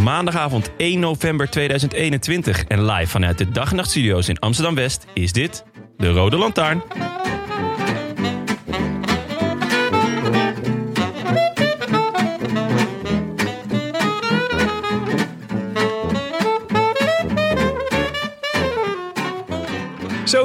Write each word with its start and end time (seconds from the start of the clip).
Maandagavond 0.00 0.70
1 0.76 0.98
november 1.00 1.50
2021 1.50 2.64
en 2.64 2.84
live 2.84 3.10
vanuit 3.10 3.38
de 3.38 3.50
Dag 3.50 3.70
en 3.70 3.76
Nacht 3.76 3.90
Studio's 3.90 4.28
in 4.28 4.38
Amsterdam 4.38 4.74
West 4.74 5.06
is 5.14 5.32
dit 5.32 5.64
de 5.96 6.08
Rode 6.08 6.36
Lantaarn. 6.36 6.82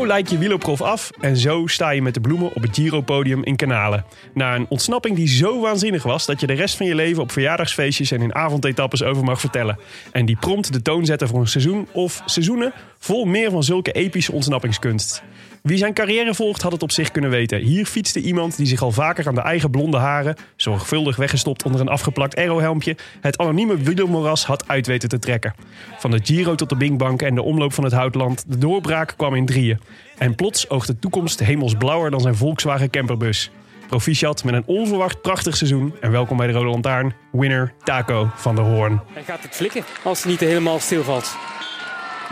Zo 0.05 0.11
lijkt 0.11 0.29
je 0.29 0.37
wielerprof 0.37 0.81
af 0.81 1.11
en 1.19 1.37
zo 1.37 1.67
sta 1.67 1.89
je 1.89 2.01
met 2.01 2.13
de 2.13 2.21
bloemen 2.21 2.53
op 2.53 2.61
het 2.61 2.75
Giro-podium 2.75 3.43
in 3.43 3.55
Kanalen. 3.55 4.05
Na 4.33 4.55
een 4.55 4.65
ontsnapping 4.69 5.15
die 5.15 5.27
zo 5.27 5.61
waanzinnig 5.61 6.03
was 6.03 6.25
dat 6.25 6.39
je 6.39 6.47
de 6.47 6.53
rest 6.53 6.75
van 6.75 6.85
je 6.85 6.95
leven 6.95 7.21
op 7.21 7.31
verjaardagsfeestjes 7.31 8.11
en 8.11 8.21
in 8.21 8.35
avondetappes 8.35 9.03
over 9.03 9.23
mag 9.23 9.39
vertellen. 9.39 9.79
En 10.11 10.25
die 10.25 10.37
prompt 10.39 10.73
de 10.73 10.81
toon 10.81 11.05
zetten 11.05 11.27
voor 11.27 11.39
een 11.39 11.47
seizoen 11.47 11.87
of 11.91 12.21
seizoenen 12.25 12.73
vol 12.99 13.25
meer 13.25 13.51
van 13.51 13.63
zulke 13.63 13.91
epische 13.91 14.31
ontsnappingskunst. 14.31 15.23
Wie 15.65 15.77
zijn 15.77 15.93
carrière 15.93 16.33
volgt 16.33 16.61
had 16.61 16.71
het 16.71 16.83
op 16.83 16.91
zich 16.91 17.11
kunnen 17.11 17.29
weten. 17.29 17.59
Hier 17.59 17.85
fietste 17.85 18.21
iemand 18.21 18.57
die 18.57 18.65
zich 18.65 18.81
al 18.81 18.91
vaker 18.91 19.27
aan 19.27 19.35
de 19.35 19.41
eigen 19.41 19.71
blonde 19.71 19.97
haren, 19.97 20.35
zorgvuldig 20.55 21.15
weggestopt 21.15 21.63
onder 21.63 21.81
een 21.81 21.87
afgeplakt 21.87 22.37
aerohelmpje, 22.37 22.97
het 23.21 23.37
anonieme 23.37 23.77
wielermoras 23.77 24.45
had 24.45 24.67
uit 24.67 24.87
weten 24.87 25.09
te 25.09 25.19
trekken. 25.19 25.55
Van 25.97 26.11
de 26.11 26.19
Giro 26.23 26.55
tot 26.55 26.69
de 26.69 26.75
Bingbank 26.75 27.21
en 27.21 27.35
de 27.35 27.41
omloop 27.41 27.73
van 27.73 27.83
het 27.83 27.93
Houtland, 27.93 28.43
de 28.47 28.57
doorbraak 28.57 29.13
kwam 29.17 29.35
in 29.35 29.45
drieën. 29.45 29.79
En 30.17 30.35
plots 30.35 30.69
oogt 30.69 30.87
de 30.87 30.99
toekomst 30.99 31.39
hemelsblauwer 31.39 32.11
dan 32.11 32.21
zijn 32.21 32.35
Volkswagen 32.35 32.89
camperbus. 32.89 33.51
Proficiat 33.87 34.43
met 34.43 34.53
een 34.53 34.65
onverwacht 34.65 35.21
prachtig 35.21 35.57
seizoen. 35.57 35.95
En 36.01 36.11
welkom 36.11 36.37
bij 36.37 36.47
de 36.47 36.53
Rode 36.53 36.69
Lantaarn, 36.69 37.13
winner 37.31 37.73
Taco 37.83 38.31
van 38.35 38.55
der 38.55 38.63
Hoorn. 38.63 39.01
Hij 39.13 39.23
gaat 39.23 39.41
het 39.43 39.55
flikken 39.55 39.83
als 40.03 40.23
hij 40.23 40.31
niet 40.31 40.39
helemaal 40.39 40.79
stilvalt. 40.79 41.37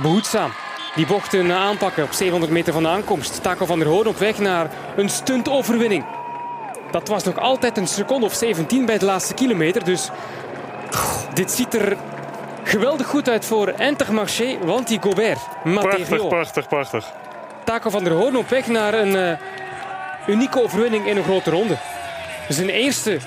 Behoedzaam. 0.01 0.51
Die 0.95 1.05
bochten 1.05 1.51
aanpakken 1.51 2.03
op 2.03 2.11
700 2.11 2.51
meter 2.51 2.73
van 2.73 2.83
de 2.83 2.89
aankomst. 2.89 3.43
Taco 3.43 3.65
van 3.65 3.79
der 3.79 3.87
Hoorn 3.87 4.07
op 4.07 4.17
weg 4.17 4.39
naar 4.39 4.69
een 4.95 5.09
stuntoverwinning. 5.09 6.05
Dat 6.91 7.07
was 7.07 7.23
nog 7.23 7.39
altijd 7.39 7.77
een 7.77 7.87
seconde 7.87 8.25
of 8.25 8.33
17 8.33 8.85
bij 8.85 8.97
de 8.97 9.05
laatste 9.05 9.33
kilometer. 9.33 9.83
Dus 9.83 10.09
dit 11.33 11.51
ziet 11.51 11.73
er 11.73 11.97
geweldig 12.63 13.07
goed 13.07 13.29
uit 13.29 13.45
voor 13.45 13.73
Intermarché, 13.77 14.57
want 14.61 14.87
die 14.87 15.01
Gobert, 15.01 15.39
Matteo. 15.63 16.27
prachtig, 16.27 16.67
prachtig. 16.67 17.11
Taco 17.63 17.89
van 17.89 18.03
der 18.03 18.13
Hoorn 18.13 18.37
op 18.37 18.49
weg 18.49 18.67
naar 18.67 18.93
een 18.93 19.15
eh, 19.15 19.37
unieke 20.27 20.63
overwinning 20.63 21.07
in 21.07 21.17
een 21.17 21.23
grote 21.23 21.49
ronde. 21.49 21.77
Zijn 22.49 22.69
eerste 22.69 23.19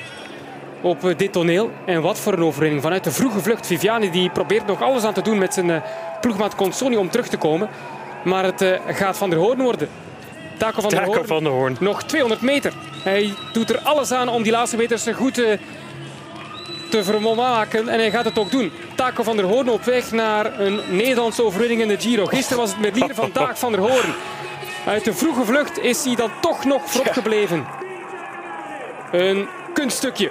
op 0.86 1.04
eh, 1.04 1.16
dit 1.16 1.32
toneel. 1.32 1.70
En 1.84 2.00
wat 2.00 2.18
voor 2.18 2.32
een 2.32 2.44
overwinning. 2.44 2.82
Vanuit 2.82 3.04
de 3.04 3.10
vroege 3.10 3.40
vlucht. 3.40 3.66
Viviani 3.66 4.10
die 4.10 4.30
probeert 4.30 4.66
nog 4.66 4.82
alles 4.82 5.04
aan 5.04 5.12
te 5.12 5.22
doen 5.22 5.38
met 5.38 5.54
zijn 5.54 5.68
uh, 5.68 5.76
ploegmaat 6.20 6.54
Consoni 6.54 6.96
om 6.96 7.10
terug 7.10 7.28
te 7.28 7.36
komen. 7.36 7.68
Maar 8.24 8.44
het 8.44 8.62
uh, 8.62 8.70
gaat 8.88 9.16
Van 9.16 9.30
der 9.30 9.38
Hoorn 9.38 9.62
worden. 9.62 9.88
Taco 10.58 10.80
van, 10.80 10.90
Taco 10.90 11.04
der 11.04 11.14
Hoorn, 11.14 11.26
van 11.26 11.42
der 11.42 11.52
Hoorn. 11.52 11.76
Nog 11.80 12.02
200 12.02 12.42
meter. 12.42 12.72
Hij 13.04 13.34
doet 13.52 13.70
er 13.70 13.78
alles 13.78 14.12
aan 14.12 14.28
om 14.28 14.42
die 14.42 14.52
laatste 14.52 14.76
meters 14.76 15.06
goed 15.14 15.34
te, 15.34 15.58
te 16.90 17.04
vermaken. 17.04 17.88
En 17.88 17.98
hij 17.98 18.10
gaat 18.10 18.24
het 18.24 18.38
ook 18.38 18.50
doen. 18.50 18.72
Taco 18.94 19.22
van 19.22 19.36
der 19.36 19.44
Hoorn 19.44 19.68
op 19.68 19.84
weg 19.84 20.10
naar 20.10 20.60
een 20.60 20.80
Nederlandse 20.88 21.44
overwinning 21.44 21.80
in 21.80 21.88
de 21.88 22.00
Giro. 22.00 22.26
Gisteren 22.26 22.58
was 22.58 22.70
het 22.70 22.80
Merlier, 22.80 23.14
vandaag 23.14 23.58
Van 23.58 23.72
der 23.72 23.80
Hoorn. 23.80 24.14
Uit 24.86 25.04
de 25.04 25.14
vroege 25.14 25.44
vlucht 25.44 25.78
is 25.78 26.04
hij 26.04 26.14
dan 26.14 26.30
toch 26.40 26.64
nog 26.64 26.82
voorop 26.84 27.12
gebleven. 27.12 27.66
Een 29.12 29.48
kunststukje. 29.72 30.30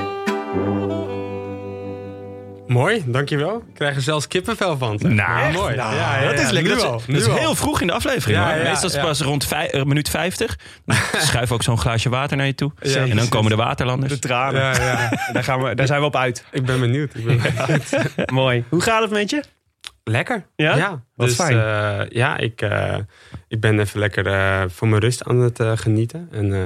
Mooi, 2.71 3.03
dankjewel. 3.05 3.57
Ik 3.57 3.73
krijg 3.73 3.95
er 3.95 4.01
zelfs 4.01 4.27
kippenvel 4.27 4.77
van. 4.77 4.99
Nou, 5.01 5.53
mooi. 5.53 5.75
nou, 5.75 5.95
ja, 5.95 6.21
ja, 6.21 6.29
dat 6.29 6.39
is 6.39 6.45
ja, 6.45 6.51
lekker. 6.53 6.75
Dat 6.75 6.83
al, 6.83 7.01
dat 7.07 7.15
is 7.15 7.27
heel 7.27 7.55
vroeg 7.55 7.81
in 7.81 7.87
de 7.87 7.93
aflevering. 7.93 8.39
Ja, 8.39 8.45
hoor. 8.45 8.57
ja, 8.57 8.63
Meestal 8.63 8.87
is 8.87 8.93
het 8.93 9.01
ja. 9.01 9.07
pas 9.07 9.21
rond 9.21 9.45
vijf, 9.45 9.71
eh, 9.71 9.83
minuut 9.83 10.09
50. 10.09 10.57
Dan 10.85 10.97
schuif 11.27 11.51
ook 11.51 11.63
zo'n 11.63 11.77
glaasje 11.77 12.09
water 12.09 12.37
naar 12.37 12.45
je 12.45 12.55
toe. 12.55 12.71
Ja, 12.81 13.05
en 13.05 13.15
dan 13.15 13.29
komen 13.29 13.49
de 13.49 13.55
waterlanders. 13.57 14.13
De 14.13 14.19
tranen. 14.19 14.61
Ja, 14.61 14.83
ja. 14.83 15.09
Daar, 15.33 15.43
gaan 15.43 15.61
we, 15.63 15.75
daar 15.75 15.87
zijn 15.87 15.99
we 15.99 16.05
op 16.05 16.15
uit. 16.15 16.45
Ik 16.51 16.65
ben 16.65 16.79
benieuwd. 16.79 17.15
Ik 17.15 17.25
ben 17.25 17.41
benieuwd. 17.41 18.31
Mooi. 18.31 18.63
Hoe 18.69 18.81
gaat 18.81 19.01
het 19.01 19.11
met 19.11 19.29
je? 19.29 19.43
Lekker. 20.03 20.45
Ja? 20.55 21.03
Wat 21.15 21.27
dus, 21.27 21.35
fijn. 21.35 21.57
eh, 21.59 22.09
ja, 22.09 22.37
ik, 22.37 22.61
eh, 22.61 22.97
ik 23.47 23.59
ben 23.59 23.79
even 23.79 23.99
lekker 23.99 24.27
eh, 24.27 24.63
voor 24.67 24.87
mijn 24.87 25.01
rust 25.01 25.23
aan 25.23 25.39
het 25.39 25.59
genieten. 25.75 26.27
En 26.31 26.53
eh, 26.53 26.61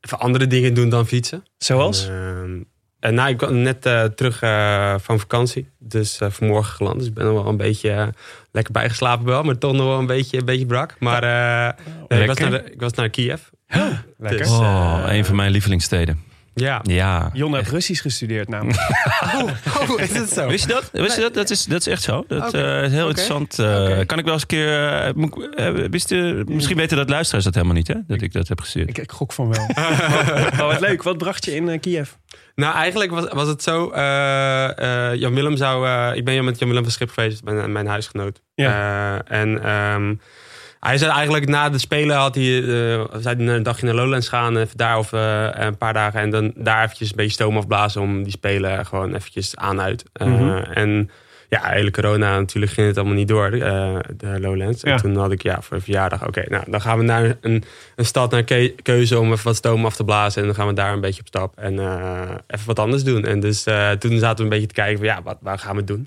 even 0.00 0.18
andere 0.18 0.46
dingen 0.46 0.74
doen 0.74 0.88
dan 0.88 1.06
fietsen. 1.06 1.44
Zoals? 1.58 2.08
En, 2.08 2.66
en 3.04 3.14
nou, 3.14 3.28
ik 3.28 3.36
kwam 3.36 3.62
net 3.62 3.86
eh, 3.86 4.04
terug 4.04 4.42
eh, 4.42 4.94
van 4.98 5.18
vakantie. 5.18 5.68
Dus 5.78 6.20
eh, 6.20 6.30
vanmorgen 6.30 6.74
geland. 6.74 6.98
Dus 6.98 7.06
ik 7.08 7.14
ben 7.14 7.24
nog 7.24 7.34
wel 7.42 7.46
een 7.46 7.56
beetje 7.56 7.90
eh, 7.90 8.06
lekker 8.52 8.72
bijgeslapen 8.72 9.26
wel. 9.26 9.42
Maar 9.42 9.58
toch 9.58 9.72
nog 9.72 9.86
wel 9.86 9.98
een 9.98 10.06
beetje, 10.06 10.38
een 10.38 10.44
beetje 10.44 10.66
brak. 10.66 10.96
Maar 10.98 11.22
eh, 11.22 11.84
nee, 12.08 12.20
ik, 12.20 12.26
was 12.26 12.38
Lekker. 12.38 12.50
naar 12.50 12.64
de, 12.64 12.72
ik 12.72 12.80
was 12.80 12.92
naar 12.92 13.08
Kiev. 13.08 13.40
Lekker. 14.18 14.38
Dus, 14.38 14.50
Oh, 14.50 15.02
eh, 15.06 15.16
een 15.16 15.24
van 15.24 15.36
mijn 15.36 15.50
lievelingssteden. 15.50 16.22
Ja. 16.54 16.80
Ja. 16.82 17.30
Jon 17.32 17.54
heeft 17.54 17.70
Russisch 17.70 18.02
gestudeerd 18.02 18.48
namelijk. 18.48 18.78
Oh, 19.80 20.00
is 20.00 20.12
het 20.12 20.30
zo? 20.30 20.46
Wist 20.48 20.66
je 20.66 20.72
dat? 20.72 20.90
Wist 20.92 21.14
je 21.16 21.20
dat? 21.20 21.34
Dat 21.34 21.50
is, 21.50 21.64
dat 21.64 21.80
is 21.80 21.86
echt 21.86 22.02
zo. 22.02 22.24
Dat 22.28 22.46
Oké. 22.46 22.62
eh, 22.62 22.84
is 22.84 22.90
heel 22.92 23.06
interessant. 23.08 23.58
eh. 23.58 23.98
Kan 24.06 24.18
ik 24.18 24.24
wel 24.24 24.32
eens 24.32 24.42
een 24.42 24.48
keer... 24.48 24.88
eh, 25.54 25.88
wist 25.90 26.08
je, 26.08 26.42
misschien 26.46 26.76
weten 26.76 26.96
dat 26.96 27.08
luisteraars 27.08 27.44
dat 27.44 27.54
helemaal 27.54 27.76
niet, 27.76 27.88
hè? 27.88 27.94
Dat 28.06 28.22
ik 28.22 28.32
dat 28.32 28.48
heb 28.48 28.60
gestuurd. 28.60 28.88
ik, 28.88 28.98
ik 28.98 29.12
gok 29.12 29.32
van 29.32 29.48
wel. 29.52 29.70
maar, 29.76 30.54
wat 30.66 30.80
leuk. 30.80 31.02
Wat 31.02 31.18
bracht 31.18 31.44
je 31.44 31.54
in 31.54 31.80
Kiev? 31.80 32.10
Nou, 32.54 32.74
eigenlijk 32.74 33.10
was, 33.10 33.24
was 33.32 33.48
het 33.48 33.62
zo. 33.62 33.90
eh, 33.90 35.10
eh, 35.10 35.18
Jan 35.20 35.34
Willem 35.34 35.56
zou. 35.56 35.86
ik 36.16 36.24
ben 36.24 36.44
met 36.44 36.58
Jan 36.58 36.68
Willem 36.68 36.82
van 36.84 36.92
Schip 36.92 37.10
geweest, 37.10 37.44
mijn, 37.44 37.72
mijn 37.72 37.86
huisgenoot. 37.86 38.40
Ja. 38.54 38.70
Eh, 39.28 39.40
en 39.40 39.62
ehm, 39.64 40.14
hij 40.84 40.98
zei 40.98 41.12
eigenlijk 41.12 41.48
na 41.48 41.70
de 41.70 41.78
Spelen 41.78 42.16
had 42.16 42.34
hij, 42.34 42.58
eh, 42.58 43.04
zei 43.18 43.46
een 43.48 43.62
dagje 43.62 43.86
naar 43.86 43.94
Lowlands 43.94 44.28
gaan, 44.28 44.56
even 44.56 44.76
daar 44.76 44.98
of 44.98 45.12
eh, 45.12 45.48
een 45.52 45.76
paar 45.76 45.92
dagen. 45.92 46.20
En 46.20 46.30
dan 46.30 46.52
daar 46.56 46.84
eventjes 46.84 47.10
een 47.10 47.16
beetje 47.16 47.32
stoom 47.32 47.56
afblazen 47.56 48.00
om 48.00 48.22
die 48.22 48.32
Spelen 48.32 48.86
gewoon 48.86 49.14
eventjes 49.14 49.56
aan 49.56 49.80
uit. 49.80 50.04
Mhm. 50.20 50.56
En 50.56 51.10
ja, 51.48 51.60
hele 51.62 51.90
corona 51.90 52.38
natuurlijk 52.38 52.72
ging 52.72 52.86
het 52.86 52.96
allemaal 52.96 53.14
niet 53.14 53.28
door, 53.28 53.50
de 53.50 54.36
Lowlands. 54.40 54.82
Ja. 54.82 54.92
En 54.92 55.00
toen 55.00 55.16
had 55.16 55.32
ik 55.32 55.42
ja, 55.42 55.62
voor 55.62 55.76
een 55.76 55.82
verjaardag, 55.82 56.26
oké, 56.26 56.44
nou 56.48 56.70
dan 56.70 56.80
gaan 56.80 56.98
we 56.98 57.04
naar 57.04 57.36
een, 57.40 57.64
een 57.96 58.04
stad 58.04 58.30
naar 58.30 58.42
ke- 58.42 58.74
keuze 58.82 59.18
om 59.18 59.32
even 59.32 59.44
wat 59.44 59.56
stoom 59.56 59.84
af 59.84 59.96
te 59.96 60.04
blazen. 60.04 60.40
En 60.40 60.46
dan 60.46 60.56
gaan 60.56 60.66
we 60.66 60.72
daar 60.72 60.92
een 60.92 61.00
beetje 61.00 61.20
op 61.20 61.26
stap 61.26 61.58
en 61.58 61.72
even 62.46 62.66
wat 62.66 62.78
anders 62.78 63.04
doen. 63.04 63.24
En 63.24 63.40
dus 63.40 63.62
toen 63.98 64.18
zaten 64.18 64.36
we 64.36 64.42
een 64.42 64.48
beetje 64.48 64.66
te 64.66 64.74
kijken 64.74 64.96
van 64.96 65.06
ja, 65.06 65.22
wat, 65.22 65.36
waar 65.40 65.58
gaan 65.58 65.72
we 65.72 65.78
het 65.78 65.86
doen? 65.86 66.06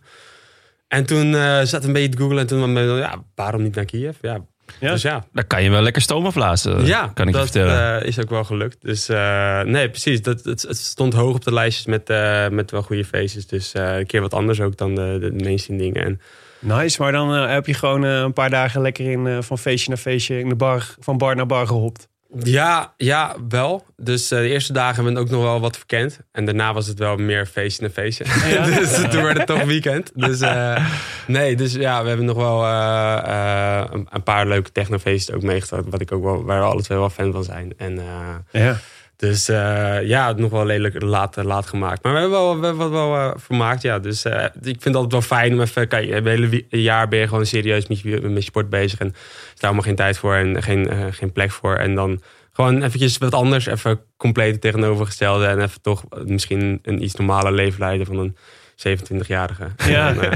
En 0.88 1.06
toen 1.06 1.31
we 1.31 1.68
een 1.81 1.94
beetje 1.94 2.09
te 2.09 2.18
googlen 2.18 2.39
en 2.39 2.47
toen 2.47 2.97
ja, 2.97 3.23
waarom 3.35 3.62
niet 3.63 3.75
naar 3.75 3.85
Kiev? 3.85 4.15
Ja, 4.21 4.41
Ja. 4.80 4.92
Dus 4.92 5.02
ja, 5.02 5.25
Daar 5.34 5.44
kan 5.46 5.64
je 5.64 5.69
wel 5.69 5.81
lekker 5.81 6.02
stoom 6.02 6.25
afblazen, 6.25 6.86
ja 6.86 7.12
kan 7.14 7.28
ik 7.28 7.34
dat 7.34 7.44
je 7.44 7.52
vertellen. 7.52 8.02
eh, 8.02 8.08
is 8.08 8.19
ook 8.19 8.30
wel 8.30 8.44
gelukt. 8.44 8.78
Dus 8.81 9.10
eh, 9.10 9.62
nee, 9.62 9.90
precies. 9.90 10.22
Dat, 10.22 10.44
het, 10.44 10.62
het 10.62 10.78
stond 10.78 11.14
hoog 11.14 11.36
op 11.36 11.44
de 11.44 11.54
lijstjes 11.54 11.86
met, 11.86 12.10
eh, 12.10 12.48
met 12.50 12.72
wel 12.72 12.81
goede 12.81 13.06
feestjes. 13.06 13.48
Dus 13.48 13.74
eh, 13.74 13.98
een 13.98 14.06
keer 14.06 14.22
wat 14.22 14.34
anders 14.34 14.62
ook 14.62 14.78
dan 14.78 14.96
de, 14.96 15.18
de 15.22 15.44
mainstream 15.44 15.80
dingen. 15.80 16.04
En 16.04 16.22
Nice, 16.60 17.02
maar 17.02 17.12
dan 17.12 17.31
heb 17.34 17.66
je 17.66 17.74
gewoon 17.74 18.04
een 18.04 18.34
paar 18.34 18.50
dagen 18.50 18.81
lekker 18.81 19.12
in, 19.12 19.44
van 19.44 19.58
feestje 19.58 19.90
naar 19.90 19.98
feestje 19.98 20.40
in 20.40 20.50
de 20.50 20.56
bar, 20.56 20.96
van 21.00 21.18
bar 21.18 21.36
naar 21.36 21.46
bar 21.46 21.68
gehopt. 21.68 22.08
Ja, 22.44 22.94
ja, 22.97 23.35
wel. 23.50 23.85
Dus 23.97 24.31
eh, 24.31 24.39
de 24.39 24.47
eerste 24.47 24.74
dagen 24.74 24.95
hebben 24.95 25.13
we 25.13 25.19
ook 25.19 25.29
nog 25.29 25.41
wel 25.41 25.59
wat 25.59 25.77
verkend. 25.77 26.19
En 26.31 26.45
daarna 26.45 26.74
was 26.74 26.88
het 26.88 27.00
wel 27.00 27.15
meer 27.18 27.45
feestje 27.45 27.81
naar 27.81 27.91
feestje. 27.91 28.24
dus 28.79 28.91
toen 29.09 29.24
werd 29.24 29.38
het 29.38 29.47
toch 29.47 29.63
weekend. 29.63 30.12
Dus 30.15 30.39
eh, 30.39 30.85
nee, 31.27 31.56
dus 31.56 31.74
ja, 31.74 32.01
we 32.01 32.07
hebben 32.07 32.25
nog 32.25 32.38
wel 32.38 32.63
eh, 32.63 33.18
eh, 33.24 33.85
een, 33.91 34.07
een 34.09 34.24
paar 34.24 34.47
leuke 34.47 34.71
technofeesten 34.71 35.35
ook 35.35 35.41
meegemaakt. 35.41 35.89
Wat 35.89 36.01
ik 36.01 36.12
ook 36.12 36.24
wel, 36.24 36.44
waar 36.44 36.59
we 36.59 36.65
alle 36.65 36.81
twee 36.83 36.97
wel 36.97 37.09
fan 37.09 37.31
van 37.31 37.44
zijn. 37.44 37.74
En 37.77 37.97
eh, 38.00 38.62
Ja. 38.62 38.77
Dus 39.18 39.50
eh, 39.50 39.98
ja, 40.04 40.31
nog 40.31 40.52
wel 40.52 40.68
redelijk 40.68 41.02
laat, 41.02 41.36
laat 41.36 41.68
gemaakt. 41.68 42.04
Maar 42.04 42.14
we 42.14 42.19
hebben 42.19 42.38
wel, 42.38 42.60
we 42.60 42.66
hebben 42.66 42.92
wel 42.92 43.16
eh, 43.16 43.31
vermaakt, 43.36 43.81
ja. 43.81 44.00
Dus 44.00 44.25
eh, 44.25 44.44
ik 44.44 44.62
vind 44.62 44.84
het 44.84 44.96
altijd 44.96 45.12
wel 45.12 45.22
fijn 45.22 45.54
om 45.54 45.62
even... 45.62 45.88
Kijk, 45.88 46.10
het 46.10 46.25
hele 46.25 46.66
jaar 46.69 47.08
ben 47.08 47.19
je 47.19 47.28
gewoon 47.28 47.46
serieus 47.46 47.88
met 47.88 48.00
je, 48.00 48.22
met 48.22 48.36
je 48.36 48.42
sport 48.42 48.69
bezig. 48.69 49.00
En 49.00 49.08
er 49.08 49.14
is 49.54 49.60
daar 49.60 49.69
allemaal 49.69 49.84
geen 49.84 49.96
tijd 49.96 50.18
voor 50.18 50.36
en 50.36 50.64
geen, 50.64 51.14
geen 51.14 51.31
plek 51.31 51.52
voor. 51.52 51.75
En 51.75 51.96
dan 51.96 52.22
gewoon 52.52 52.84
eventjes 52.84 53.18
wat 53.18 53.34
anders. 53.34 53.66
Even 53.66 54.00
compleet 54.18 54.62
tegenovergestelde. 54.62 55.46
En 55.46 55.62
even 55.62 55.81
toch 55.81 56.04
misschien 56.25 56.80
een 56.81 57.04
iets 57.04 57.16
normaler 57.16 57.52
leven 57.52 57.80
leiden 57.80 58.06
van 58.06 58.18
een 58.18 58.36
27-jarige. 58.78 59.68
Ja. 59.88 60.14
Dan 60.14 60.31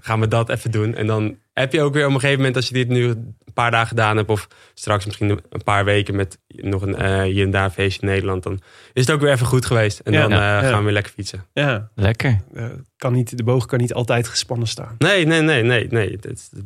gaan 0.00 0.20
we 0.20 0.28
dat 0.28 0.48
even 0.48 0.70
doen. 0.70 0.94
En 0.94 1.06
dan 1.06 1.36
heb 1.52 1.72
je 1.72 1.80
ook 1.82 1.94
weer 1.94 2.06
op 2.06 2.12
een 2.12 2.20
gegeven 2.20 2.36
moment... 2.38 2.56
als 2.56 2.68
je 2.68 2.74
dit 2.74 2.88
nu 2.88 3.04
een 3.08 3.34
paar 3.54 3.70
dagen 3.70 3.88
gedaan 3.88 4.16
hebt... 4.16 4.28
of 4.30 4.48
straks 4.74 5.06
misschien 5.06 5.30
een 5.50 5.62
paar 5.64 5.84
weken 5.84 6.16
met 6.16 6.38
nog 6.48 6.82
een 6.82 6.96
eh, 6.96 7.22
hier 7.22 7.44
en 7.44 7.50
daar 7.50 7.70
feestje 7.70 8.00
in 8.02 8.08
Nederland... 8.08 8.42
dan 8.42 8.60
is 8.92 9.06
het 9.06 9.14
ook 9.14 9.20
weer 9.20 9.32
even 9.32 9.46
goed 9.46 9.66
geweest. 9.66 9.98
En 9.98 10.12
Ja. 10.12 10.20
dan 10.20 10.30
Ja. 10.30 10.56
eh, 10.56 10.62
Ja. 10.62 10.68
gaan 10.68 10.78
we 10.78 10.84
weer 10.84 10.92
lekker 10.92 11.12
fietsen. 11.12 11.44
Ja, 11.52 11.90
Lekker. 11.94 12.40
eh, 12.54 12.64
kan 12.96 13.12
niet, 13.12 13.36
de 13.36 13.42
boog 13.44 13.66
kan 13.66 13.78
niet 13.78 13.94
altijd 13.94 14.28
gespannen 14.28 14.68
staan. 14.68 14.94
Nee, 14.98 15.26
nee, 15.26 15.40
nee, 15.40 15.62
nee. 15.62 15.86
nee. 15.90 16.18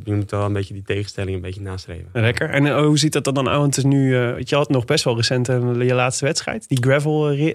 Je 0.04 0.12
moet 0.14 0.30
wel 0.30 0.44
een 0.44 0.52
beetje 0.52 0.74
die 0.74 0.82
tegenstelling 0.82 1.36
een 1.36 1.42
beetje 1.42 1.60
nastreven. 1.60 2.08
Lekker. 2.12 2.50
En 2.50 2.78
hoe 2.84 2.98
ziet 2.98 3.12
dat 3.12 3.24
dan 3.34 3.48
uit? 3.48 3.58
Want 3.58 3.76
het 3.76 3.84
is 3.84 3.90
nu, 3.90 4.16
eh, 4.16 4.38
je 4.38 4.54
had 4.56 4.68
nog 4.68 4.84
best 4.84 5.04
wel 5.04 5.16
recent 5.16 5.46
je 5.46 5.94
laatste 5.94 6.24
wedstrijd. 6.24 6.68
Die 6.68 6.78
gravel 6.80 7.34
ra- 7.36 7.52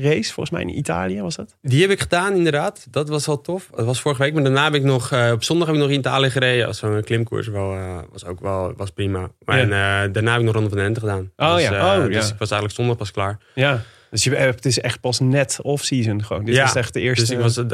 race, 0.00 0.32
volgens 0.32 0.50
mij 0.50 0.62
in 0.62 0.78
Italië 0.78 1.20
was 1.22 1.36
dat? 1.36 1.56
Die 1.62 1.80
heb 1.80 1.90
ik 1.90 2.00
gedaan, 2.00 2.34
inderdaad. 2.34 2.86
Dat 2.90 3.08
was 3.08 3.26
wel 3.26 3.40
tof. 3.40 3.68
Dat 3.74 3.86
was 3.86 4.00
vorige 4.00 4.22
week. 4.22 4.34
Maar 4.34 4.42
daarna 4.42 4.64
heb 4.64 4.74
ik 4.74 4.82
nog... 4.82 5.10
eh, 5.12 5.30
op 5.32 5.44
zondag 5.44 5.66
heb 5.66 5.76
ik 5.76 5.82
nog 5.82 5.90
in 5.90 5.98
Italië 5.98 6.30
gereden. 6.30 6.66
Als 6.72 6.80
zo'n 6.80 7.02
klimkoers. 7.02 7.48
Wel, 7.48 7.72
eh, 7.74 7.98
was 8.12 8.24
ook 8.24 8.40
wel 8.40 8.72
was 8.76 8.90
prima. 8.90 9.30
Maar 9.44 9.56
Ja. 9.56 9.62
en, 9.62 10.06
eh, 10.06 10.12
daarna 10.12 10.30
heb 10.30 10.38
ik 10.40 10.44
nog 10.46 10.54
Ronde 10.54 10.68
van 10.70 10.78
Ente 10.78 11.00
gedaan. 11.00 11.30
Oh 11.36 11.54
dus, 11.54 11.62
ja. 11.62 11.72
eh, 11.94 11.98
Oh, 12.00 12.06
dus 12.06 12.14
ja. 12.26 12.32
ik 12.32 12.38
was 12.38 12.50
eigenlijk 12.50 12.72
zondag 12.74 12.96
pas 12.96 13.10
klaar. 13.10 13.38
Ja. 13.54 13.82
Dus 14.10 14.24
je, 14.24 14.36
het 14.36 14.64
is 14.66 14.80
echt 14.80 15.00
pas 15.00 15.20
net 15.20 15.58
off-season 15.62 16.24
gewoon. 16.24 16.44
Dit 16.44 16.54
Ja, 16.54 16.64
is 16.64 16.74
echt 16.74 16.92
de 16.94 17.00
eerste. 17.00 17.36
Dus 17.36 17.56
ik 17.56 17.66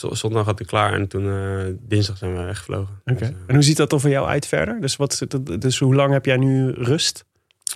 was, 0.00 0.20
zondag 0.20 0.44
had 0.44 0.60
ik 0.60 0.66
klaar. 0.66 0.92
En 0.92 1.08
toen 1.08 1.78
dinsdag 1.82 2.16
zijn 2.18 2.36
we 2.36 2.42
weggevlogen. 2.42 3.00
Oké. 3.04 3.18
Dus, 3.18 3.28
En 3.46 3.54
hoe 3.54 3.62
ziet 3.62 3.76
dat 3.76 3.92
er 3.92 4.00
voor 4.00 4.10
jou 4.10 4.26
uit 4.26 4.46
verder? 4.46 4.80
Dus, 4.80 4.96
wat, 4.96 5.26
dus 5.58 5.78
hoe 5.78 5.94
lang 5.94 6.12
heb 6.12 6.24
jij 6.24 6.36
nu 6.36 6.70
rust? 6.70 7.24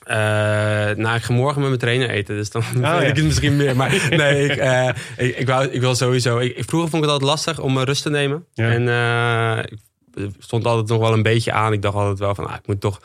Nou, 0.07 1.17
ik 1.17 1.23
ga 1.23 1.33
morgen 1.33 1.61
met 1.61 1.69
mijn 1.69 1.81
trainer 1.81 2.11
eten, 2.11 2.37
dus 2.37 2.51
dan 2.51 2.63
weet 2.75 2.83
ja. 2.83 3.01
ik 3.01 3.17
het 3.17 3.25
misschien 3.25 3.57
meer. 3.57 3.77
Maar 3.77 3.91
nee, 4.17 4.45
ik, 4.49 4.95
ik, 5.17 5.37
ik, 5.37 5.47
wou, 5.47 5.67
ik 5.67 5.81
wil 5.81 5.95
sowieso... 5.95 6.39
Ik, 6.39 6.65
vroeger 6.65 6.91
vond 6.91 7.03
ik 7.05 7.09
het 7.11 7.21
altijd 7.21 7.31
lastig 7.31 7.59
om 7.61 7.79
rust 7.79 8.03
te 8.03 8.11
nemen. 8.11 8.45
Ja. 8.53 8.71
En 8.71 8.83
ik 9.65 9.79
stond 10.39 10.65
altijd 10.65 10.89
nog 10.89 10.99
wel 10.99 11.13
een 11.13 11.23
beetje 11.23 11.53
aan. 11.53 11.73
Ik 11.73 11.83
dacht 11.83 11.97
altijd 11.97 12.19
wel 12.19 12.35
van, 12.35 12.47
ah, 12.47 12.55
ik 12.55 12.67
moet 12.67 12.81
toch... 12.81 13.01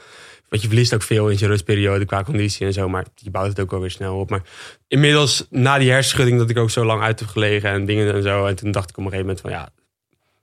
Want 0.49 0.61
je 0.63 0.69
verliest 0.69 0.93
ook 0.93 1.01
veel 1.01 1.29
in 1.29 1.37
je 1.39 1.47
rustperiode 1.47 2.05
qua 2.05 2.23
conditie 2.23 2.65
en 2.65 2.73
zo. 2.73 2.89
Maar 2.89 3.05
je 3.15 3.29
bouwt 3.31 3.47
het 3.47 3.59
ook 3.59 3.71
wel 3.71 3.79
weer 3.79 3.91
snel 3.91 4.19
op. 4.19 4.29
Maar 4.29 4.41
inmiddels, 4.87 5.45
na 5.49 5.77
die 5.77 5.91
hersenschudding 5.91 6.37
dat 6.37 6.49
ik 6.49 6.57
ook 6.57 6.69
zo 6.69 6.85
lang 6.85 7.01
uit 7.01 7.19
heb 7.19 7.29
gelegen 7.29 7.69
en 7.69 7.85
dingen 7.85 8.13
en 8.13 8.21
zo. 8.23 8.45
En 8.45 8.55
toen 8.55 8.71
dacht 8.71 8.89
ik 8.89 8.97
op 8.97 9.03
een 9.03 9.11
gegeven 9.11 9.25
moment 9.25 9.41
van, 9.41 9.51
ja... 9.51 9.69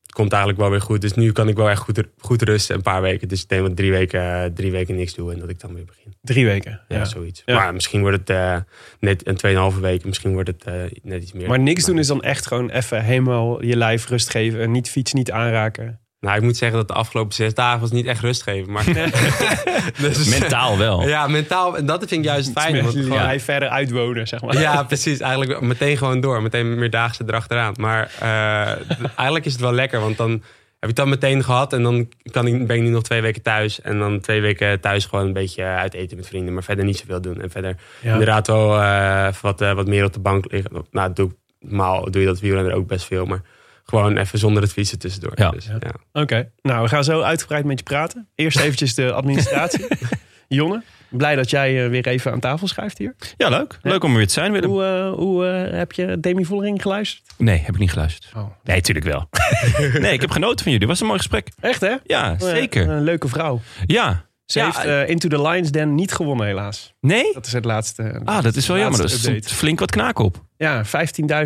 Het 0.03 0.17
komt 0.17 0.33
eigenlijk 0.33 0.63
wel 0.63 0.71
weer 0.71 0.81
goed. 0.81 1.01
Dus 1.01 1.13
nu 1.13 1.33
kan 1.33 1.49
ik 1.49 1.57
wel 1.57 1.71
echt 1.71 1.81
goed, 1.81 2.03
goed 2.19 2.43
rusten, 2.43 2.77
een 2.77 2.83
paar 2.83 3.03
weken. 3.03 3.29
Dus 3.29 3.43
ik 3.43 3.49
denk 3.49 3.63
dat 3.63 3.77
drie 3.77 3.91
weken, 3.91 4.55
drie 4.55 4.71
weken 4.71 4.97
niks 4.97 5.15
doe 5.15 5.33
en 5.33 5.39
dat 5.39 5.49
ik 5.49 5.61
dan 5.61 5.75
weer 5.75 5.85
begin. 5.85 6.15
Drie 6.21 6.47
weken. 6.47 6.81
Ja, 6.89 6.97
Ja. 6.97 7.05
zoiets. 7.05 7.43
Ja. 7.45 7.55
Maar 7.55 7.73
misschien 7.75 8.01
wordt 8.01 8.17
het 8.19 8.31
eh, 8.31 8.57
net 9.01 9.27
een 9.27 9.73
2,5 9.75 9.81
weken. 9.81 10.09
Misschien 10.09 10.33
wordt 10.33 10.49
het 10.49 10.65
eh, 10.65 10.75
net 11.03 11.23
iets 11.23 11.33
meer. 11.33 11.49
Maar 11.49 11.59
niks 11.59 11.85
doen 11.85 11.99
is 11.99 12.07
dan 12.07 12.23
echt 12.23 12.47
gewoon 12.47 12.71
even 12.71 13.05
helemaal 13.05 13.65
je 13.65 13.77
lijf 13.77 14.09
rust 14.09 14.31
geven. 14.31 14.61
En 14.61 14.71
niet 14.71 14.91
fiets, 14.91 15.13
niet 15.13 15.31
aanraken. 15.31 16.01
Nou, 16.21 16.37
ik 16.37 16.43
moet 16.43 16.57
zeggen 16.57 16.79
dat 16.79 16.89
de 16.89 16.95
afgelopen 16.95 17.35
zes 17.35 17.55
dagen 17.55 17.81
was 17.81 17.91
niet 17.91 18.07
echt 18.07 18.21
rust 18.21 18.43
geven. 18.43 18.73
Maar 18.73 18.85
dus, 20.01 20.39
Mentaal 20.41 20.79
wel. 20.79 21.09
Ja, 21.09 21.27
mentaal. 21.27 21.77
En 21.77 21.87
dat 21.87 21.99
vind 21.99 22.11
ik 22.13 22.25
juist 22.25 22.51
fijn. 22.53 22.83
Want 22.83 22.93
je 22.95 23.03
gewoon- 23.03 23.19
lijf 23.23 23.45
verder 23.45 23.69
uitwonen, 23.69 24.27
zeg 24.29 24.43
maar. 24.43 24.61
ja, 24.61 24.83
precies. 24.83 25.21
Eigenlijk 25.21 25.61
meteen 25.61 25.97
gewoon 25.97 26.21
door. 26.21 26.43
Meteen 26.43 26.79
meerdaagse 26.79 27.23
erachteraan. 27.27 27.75
Maar 27.81 28.11
eh, 28.21 29.01
eigenlijk 29.17 29.45
is 29.45 29.53
het 29.53 29.61
wel 29.61 29.73
lekker. 29.73 30.01
Want 30.01 30.17
dan 30.17 30.43
heb 30.81 30.91
ik 30.91 30.97
dat 30.97 31.07
meteen 31.07 31.45
gehad. 31.45 31.73
En 31.73 31.83
dan 31.83 32.09
kan 32.31 32.47
ik, 32.47 32.67
ben 32.67 32.77
ik 32.77 32.83
nu 32.83 32.89
nog 32.89 33.03
twee 33.03 33.21
weken 33.21 33.43
thuis. 33.43 33.81
En 33.81 33.99
dan 33.99 34.21
twee 34.21 34.41
weken 34.41 34.81
thuis 34.81 35.05
gewoon 35.07 35.27
een 35.27 35.33
beetje 35.33 35.63
uit 35.65 35.95
eten 35.95 36.17
met 36.17 36.27
vrienden. 36.27 36.55
Maar 36.55 36.63
verder 36.65 36.85
niet 36.85 36.99
zoveel 36.99 37.21
doen. 37.21 37.41
En 37.41 37.51
verder 37.51 37.77
Ja. 38.01 38.13
inderdaad 38.13 38.47
wel 38.47 38.81
eh, 38.81 39.29
wat, 39.41 39.61
eh, 39.61 39.73
wat 39.73 39.87
meer 39.87 40.05
op 40.05 40.13
de 40.13 40.21
bank 40.21 40.53
liggen. 40.53 40.87
Nou, 40.91 41.13
doe, 41.13 41.29
ik- 41.29 41.37
normaal 41.69 42.11
doe 42.11 42.21
je 42.21 42.27
dat 42.29 42.41
wielrennen 42.41 42.75
ook 42.75 42.87
best 42.87 43.05
veel. 43.07 43.25
Maar 43.27 43.41
gewoon 43.89 44.17
even 44.17 44.39
zonder 44.39 44.63
het 44.63 44.73
fietsen 44.73 44.99
tussendoor. 44.99 45.33
Ja. 45.35 45.51
Dus, 45.51 45.67
ja. 45.67 45.93
Oké, 46.13 46.51
nou 46.63 46.83
we 46.83 46.89
gaan 46.89 47.05
zo 47.05 47.21
uitgebreid 47.21 47.65
met 47.65 47.79
je 47.79 47.85
praten. 47.85 48.29
Eerst 48.35 48.59
eventjes 48.59 48.95
de 48.95 49.13
administratie. 49.13 49.87
Jonne, 50.49 50.83
blij 51.09 51.37
dat 51.37 51.51
jij 51.51 51.85
eh, 51.85 51.91
weer 51.91 52.07
even 52.07 52.33
aan 52.33 52.41
tafel 52.41 52.67
schuift 52.67 52.99
hier. 52.99 53.15
Ja, 53.37 53.49
leuk. 53.49 53.79
Leuk 53.83 54.05
om 54.05 54.11
er 54.11 54.17
weer 54.17 54.27
te 54.27 54.33
zijn, 54.33 54.53
Willem. 54.53 54.71
Hoe, 54.71 54.85
eh, 54.85 55.13
hoe 55.13 55.47
eh, 55.47 55.79
heb 55.79 55.93
je 55.93 56.21
Demi 56.21 56.45
Vollering 56.45 56.83
geluisterd? 56.83 57.35
Nee, 57.37 57.59
heb 57.59 57.75
ik 57.75 57.81
niet 57.81 57.91
geluisterd. 57.91 58.35
Oh. 58.37 58.51
Nee, 58.65 58.81
tuurlijk 58.81 59.07
wel. 59.07 59.29
nee, 60.01 60.13
ik 60.13 60.21
heb 60.21 60.31
genoten 60.31 60.65
van 60.65 60.73
jullie. 60.73 60.79
Het 60.79 60.89
was 60.89 61.01
een 61.01 61.07
mooi 61.07 61.19
gesprek. 61.19 61.49
Echt 61.61 61.81
hè? 61.81 61.89
Ja, 61.89 61.99
ja, 62.05 62.39
zeker. 62.39 62.89
Een 62.89 63.03
leuke 63.03 63.29
vrouw. 63.29 63.61
Ja. 63.87 64.27
Ze 64.49 64.59
Ja, 64.59 64.65
heeft 64.65 64.85
eh, 64.85 65.09
Into 65.09 65.29
the 65.29 65.43
Lions 65.43 65.71
Den 65.71 65.95
niet 65.95 66.13
gewonnen 66.13 66.47
helaas. 66.47 66.95
Nee? 67.01 67.33
Dat 67.33 67.47
is 67.47 67.53
het 67.53 67.65
laatste. 67.65 68.21
Ah, 68.25 68.43
dat 68.43 68.57
is 68.57 68.67
wel 68.67 68.77
jammer. 68.79 68.95
Er 69.01 69.01
laatste 69.01 69.19
stond 69.19 69.47
flink 69.53 69.79
wat 69.79 69.91
knaken 69.91 70.25
op. 70.25 70.45
Ja, 70.57 70.85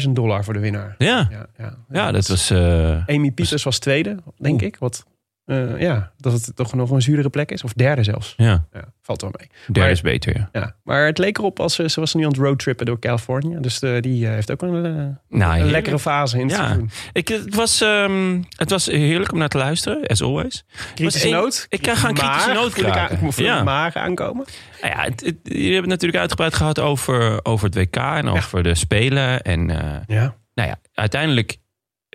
15.000 0.04 0.10
dollar 0.10 0.44
voor 0.44 0.52
de 0.54 0.60
winnaar. 0.60 0.94
Ja, 0.98 1.28
Ja, 1.30 1.46
ja, 1.58 1.76
ja 1.90 2.12
dat 2.12 2.28
was... 2.28 2.50
eh, 2.50 3.06
Amy 3.06 3.30
Pieters 3.30 3.62
was 3.62 3.78
tweede, 3.78 4.16
denk 4.38 4.62
ik. 4.62 4.76
Wat, 4.78 5.04
eh, 5.46 5.80
ja, 5.80 6.12
dat 6.16 6.32
het 6.32 6.56
toch 6.56 6.74
nog 6.74 6.90
een 6.90 7.02
zuurdere 7.02 7.28
plek 7.30 7.50
is. 7.50 7.64
Of 7.64 7.72
derde 7.72 8.02
zelfs. 8.02 8.34
ja, 8.36 8.66
Ja, 8.72 8.84
valt 9.02 9.20
wel 9.20 9.32
mee. 9.38 9.48
derde 9.66 9.80
Maar- 9.80 9.90
is 9.90 10.00
beter, 10.00 10.36
ja. 10.36 10.48
Ja, 10.52 10.74
maar 10.84 11.06
het 11.06 11.18
leek 11.18 11.38
erop 11.38 11.60
als 11.60 11.74
ze, 11.74 11.88
ze 11.90 12.00
was 12.00 12.14
nu 12.14 12.22
aan 12.24 12.28
het 12.30 12.38
roadtrippen 12.38 12.86
door 12.86 12.98
Californië. 12.98 13.56
Dus 13.60 13.78
eh, 13.78 14.00
die 14.00 14.26
eh, 14.26 14.32
heeft 14.32 14.50
ook 14.50 14.62
een, 14.62 14.74
eh, 14.74 14.82
Nou, 14.92 15.14
een 15.28 15.50
heerlijk. 15.50 15.70
lekkere 15.70 15.98
fase 15.98 16.38
in 16.38 16.46
het 16.46 16.56
Ja. 16.56 16.64
seizoen. 16.64 16.90
Ik, 17.12 17.28
het, 17.28 17.54
was, 17.54 17.80
ehm, 17.80 18.42
het 18.56 18.70
was 18.70 18.86
heerlijk 18.86 19.32
om 19.32 19.38
naar 19.38 19.48
te 19.48 19.58
luisteren, 19.58 20.06
as 20.06 20.22
always. 20.22 20.64
Kritische 20.94 21.28
noot. 21.28 21.66
ik 21.68 21.82
kan 21.82 21.96
gaan 21.96 22.14
kritische 22.14 22.52
noot 22.52 22.72
kraken. 22.72 23.26
Ik 23.26 23.32
voel 23.32 23.44
Ja. 23.44 23.56
ja. 23.56 23.62
maag 23.62 23.94
aankomen. 23.96 24.44
Nou 24.80 24.94
ja, 24.94 25.02
het, 25.02 25.20
het, 25.20 25.36
jullie 25.42 25.62
hebben 25.62 25.80
het 25.80 25.90
natuurlijk 25.90 26.20
uitgebreid 26.20 26.54
gehad 26.54 26.78
over, 26.78 27.40
over 27.44 27.66
het 27.66 27.74
WK 27.74 27.96
en 27.96 28.28
over 28.28 28.62
de 28.62 28.74
Spelen. 28.74 29.42
En 29.42 29.70
eh, 29.70 30.16
Ja. 30.16 30.34
nou 30.54 30.68
ja, 30.68 30.76
uiteindelijk 30.94 31.56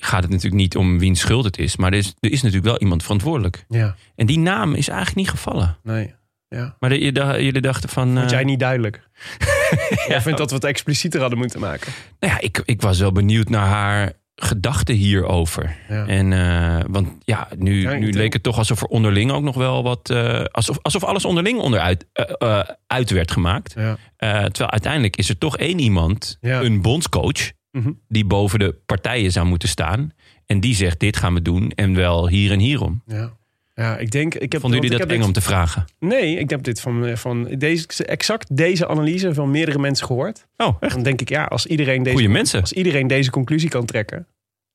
gaat 0.02 0.22
het 0.22 0.32
natuurlijk 0.32 0.62
niet 0.62 0.76
om 0.76 1.00
wiens 1.00 1.20
schuld 1.20 1.46
het 1.46 1.58
is. 1.58 1.76
Maar 1.78 1.92
er 1.92 1.98
is, 1.98 2.14
er 2.20 2.32
is 2.32 2.42
natuurlijk 2.42 2.68
wel 2.70 2.80
iemand 2.80 3.04
verantwoordelijk. 3.04 3.66
Ja, 3.68 3.96
En 4.16 4.26
die 4.26 4.40
naam 4.40 4.74
is 4.74 4.88
eigenlijk 4.88 5.18
niet 5.18 5.30
gevallen. 5.30 5.78
nee. 5.84 6.16
Ja. 6.50 6.76
Maar 6.80 6.90
de- 6.90 7.00
jullie 7.44 7.62
dachten 7.62 7.90
van... 7.90 8.08
Vond 8.08 8.26
eh, 8.26 8.30
jij 8.30 8.44
niet 8.44 8.60
duidelijk? 8.60 9.02
Jij 10.08 10.22
vindt 10.22 10.38
dat 10.38 10.50
we 10.50 10.56
het 10.56 10.64
explicieter 10.64 11.20
hadden 11.22 11.38
moeten 11.40 11.60
maken. 11.60 11.92
Nou 12.20 12.34
ja, 12.34 12.40
ik, 12.40 12.62
ik 12.66 12.82
was 12.82 13.00
wel 13.00 13.12
benieuwd 13.12 13.50
naar 13.50 13.68
haar 13.68 14.14
gedachten 14.36 14.96
hierover. 14.96 15.76
Ja. 15.90 16.06
En, 16.08 16.34
eh, 16.34 16.86
want 16.90 17.10
ja, 17.26 17.48
nu, 17.58 17.82
Ja, 17.82 17.92
ik 17.92 18.00
nu 18.00 18.12
leek 18.12 18.34
het 18.34 18.44
toch 18.44 18.58
alsof 18.58 18.82
er 18.82 18.88
onderling 18.88 19.32
ook 19.32 19.44
nog 19.44 19.56
wel 19.56 19.84
wat... 19.84 20.10
eh, 20.10 20.44
alsof, 20.44 20.78
alsof 20.82 21.04
alles 21.04 21.26
onderling 21.26 21.60
onderuit 21.60 22.06
eh, 22.14 22.26
eh, 22.60 22.68
uit 22.88 23.10
werd 23.10 23.32
gemaakt. 23.32 23.74
Ja. 23.78 23.98
Eh, 24.18 24.30
terwijl 24.44 24.72
uiteindelijk 24.72 25.16
is 25.18 25.30
er 25.30 25.38
toch 25.38 25.58
één 25.58 25.80
iemand, 25.80 26.38
Ja. 26.42 26.62
een 26.62 26.82
bondscoach... 26.82 27.52
Mhm. 27.78 27.92
die 28.08 28.26
boven 28.26 28.60
de 28.60 28.76
partijen 28.86 29.32
zou 29.32 29.46
moeten 29.46 29.70
staan. 29.70 30.12
En 30.46 30.60
die 30.60 30.76
zegt, 30.76 31.00
dit 31.00 31.18
gaan 31.18 31.34
we 31.34 31.42
doen 31.42 31.72
en 31.72 31.96
wel 31.96 32.28
hier 32.28 32.52
en 32.52 32.60
hierom. 32.60 33.02
Ja. 33.06 33.36
Ja, 33.78 33.98
ik 33.98 34.12
denk... 34.12 34.36
Ik 34.36 34.52
heb, 34.52 34.62
Vonden 34.62 34.82
jullie 34.82 34.98
dat 34.98 35.12
ik 35.12 35.18
eng 35.18 35.24
om 35.24 35.32
te 35.32 35.42
vragen? 35.42 35.86
Nee, 36.00 36.40
ik 36.40 36.50
heb 36.50 36.64
dit 36.64 36.82
van, 36.82 37.06
eh, 37.06 37.16
van 37.16 37.44
deze, 37.44 38.06
exact 38.06 38.56
deze 38.56 38.88
analyse 38.88 39.34
van 39.34 39.52
meerdere 39.52 39.80
mensen 39.80 40.06
gehoord. 40.06 40.48
Oh, 40.58 40.76
echt? 40.80 40.94
Dan 40.94 41.04
denk 41.04 41.22
ik, 41.22 41.30
ja, 41.30 41.44
als 41.44 41.66
iedereen 41.66 42.04
deze, 42.04 42.60
als 42.62 42.74
iedereen 42.74 43.08
deze 43.08 43.30
conclusie 43.30 43.70
kan 43.70 43.86
trekken... 43.86 44.28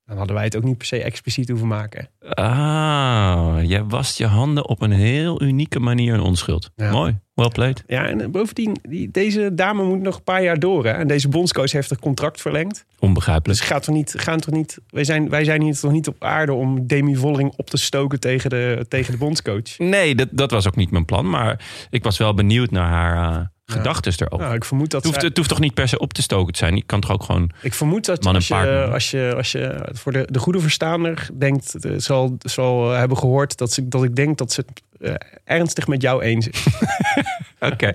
dan 0.05 0.17
hadden 0.17 0.35
wij 0.35 0.45
het 0.45 0.57
ook 0.57 0.65
niet 0.65 0.79
per 0.79 0.87
se 0.87 1.03
expliciet 1.03 1.49
hoeven 1.49 1.69
maken. 1.69 2.09
Ah, 2.29 3.57
jij 3.63 3.85
wast 3.85 4.19
je 4.19 4.27
handen 4.27 4.69
op 4.69 4.83
een 4.83 4.93
heel 4.93 5.43
unieke 5.43 5.81
manier 5.81 6.15
een 6.15 6.21
onschuld. 6.21 6.71
Ja. 6.77 6.91
Mooi, 6.91 7.19
well 7.35 7.49
played. 7.49 7.83
Ja, 7.87 8.07
en 8.07 8.31
bovendien, 8.31 8.77
die, 8.89 9.11
deze 9.11 9.55
dame 9.55 9.83
moet 9.83 10.01
nog 10.01 10.17
een 10.17 10.25
paar 10.25 10.43
jaar 10.43 10.59
door. 10.59 10.85
Hè? 10.85 10.91
En 10.93 11.07
deze 11.09 11.29
bondscoach 11.29 11.73
heeft 11.73 11.91
een 11.91 11.99
contract 11.99 12.41
verlengd. 12.41 12.85
Onbegrijpelijk. 12.99 13.59
Dus 13.59 13.69
gaat 13.69 13.83
toch 13.83 13.95
niet, 13.95 14.15
gaan 14.17 14.41
toch 14.41 14.55
niet, 14.55 14.79
wij, 14.89 15.05
zijn, 15.05 15.29
wij 15.29 15.45
zijn 15.45 15.63
hier 15.63 15.79
toch 15.79 15.93
niet 15.93 16.09
op 16.09 16.25
aarde 16.25 16.53
om 16.53 16.87
Demi 16.87 17.17
Vollering 17.17 17.53
op 17.57 17.71
te 17.71 17.77
stoken 17.77 18.21
tegen 18.21 18.51
de, 18.51 18.85
tegen 18.89 19.13
de 19.13 19.19
bondscoach. 19.19 19.79
Nee, 19.79 20.15
dat, 20.15 20.29
dat 20.31 20.51
was 20.51 20.67
ook 20.67 20.77
niet 20.77 20.91
mijn 20.91 21.05
plan. 21.05 21.31
Maar 21.31 21.65
ik 21.91 22.03
was 22.03 22.19
wel 22.19 22.35
benieuwd 22.35 22.71
naar 22.71 22.89
haar 22.89 23.33
eh, 23.35 23.41
gedachten 23.65 24.13
erover. 24.17 24.45
Nou, 24.45 24.55
ik 24.57 24.65
vermoed 24.65 24.91
dat 24.91 25.01
het, 25.01 25.05
hoeft, 25.05 25.19
zij- 25.21 25.29
het 25.29 25.37
hoeft 25.37 25.49
toch 25.49 25.61
niet 25.61 25.75
per 25.75 25.89
se 25.89 25.99
op 25.99 26.13
te 26.13 26.23
stoken 26.23 26.53
te 26.53 26.59
zijn? 26.59 26.77
Je 26.77 26.83
kan 26.87 27.01
toch 27.01 27.11
ook 27.13 27.23
gewoon... 27.23 27.51
Ik 27.63 27.75
vermoed 27.75 28.05
dat 28.05 28.23
Man 28.25 28.35
en 28.35 28.37
als 28.37 28.49
je, 28.49 28.89
als, 28.93 29.11
je, 29.11 29.35
als 29.37 29.53
je 29.53 29.89
voor 29.93 30.13
de, 30.13 30.29
de 30.31 30.39
goede 30.39 30.61
verstaander 30.61 31.29
denkt, 31.39 31.85
eh, 31.85 31.93
zal, 31.97 32.37
zal 32.39 32.91
hebben 32.91 33.17
gehoord 33.19 33.57
dat, 33.59 33.73
ze, 33.73 33.89
dat 33.89 34.05
ik 34.05 34.17
denk 34.17 34.39
dat 34.39 34.53
ze 34.53 34.61
het 34.67 34.83
eh, 35.03 35.15
ernstig 35.45 35.87
met 35.87 36.03
jou 36.03 36.23
eens 36.23 36.49
is. 36.49 36.67
Oké. 37.73 37.93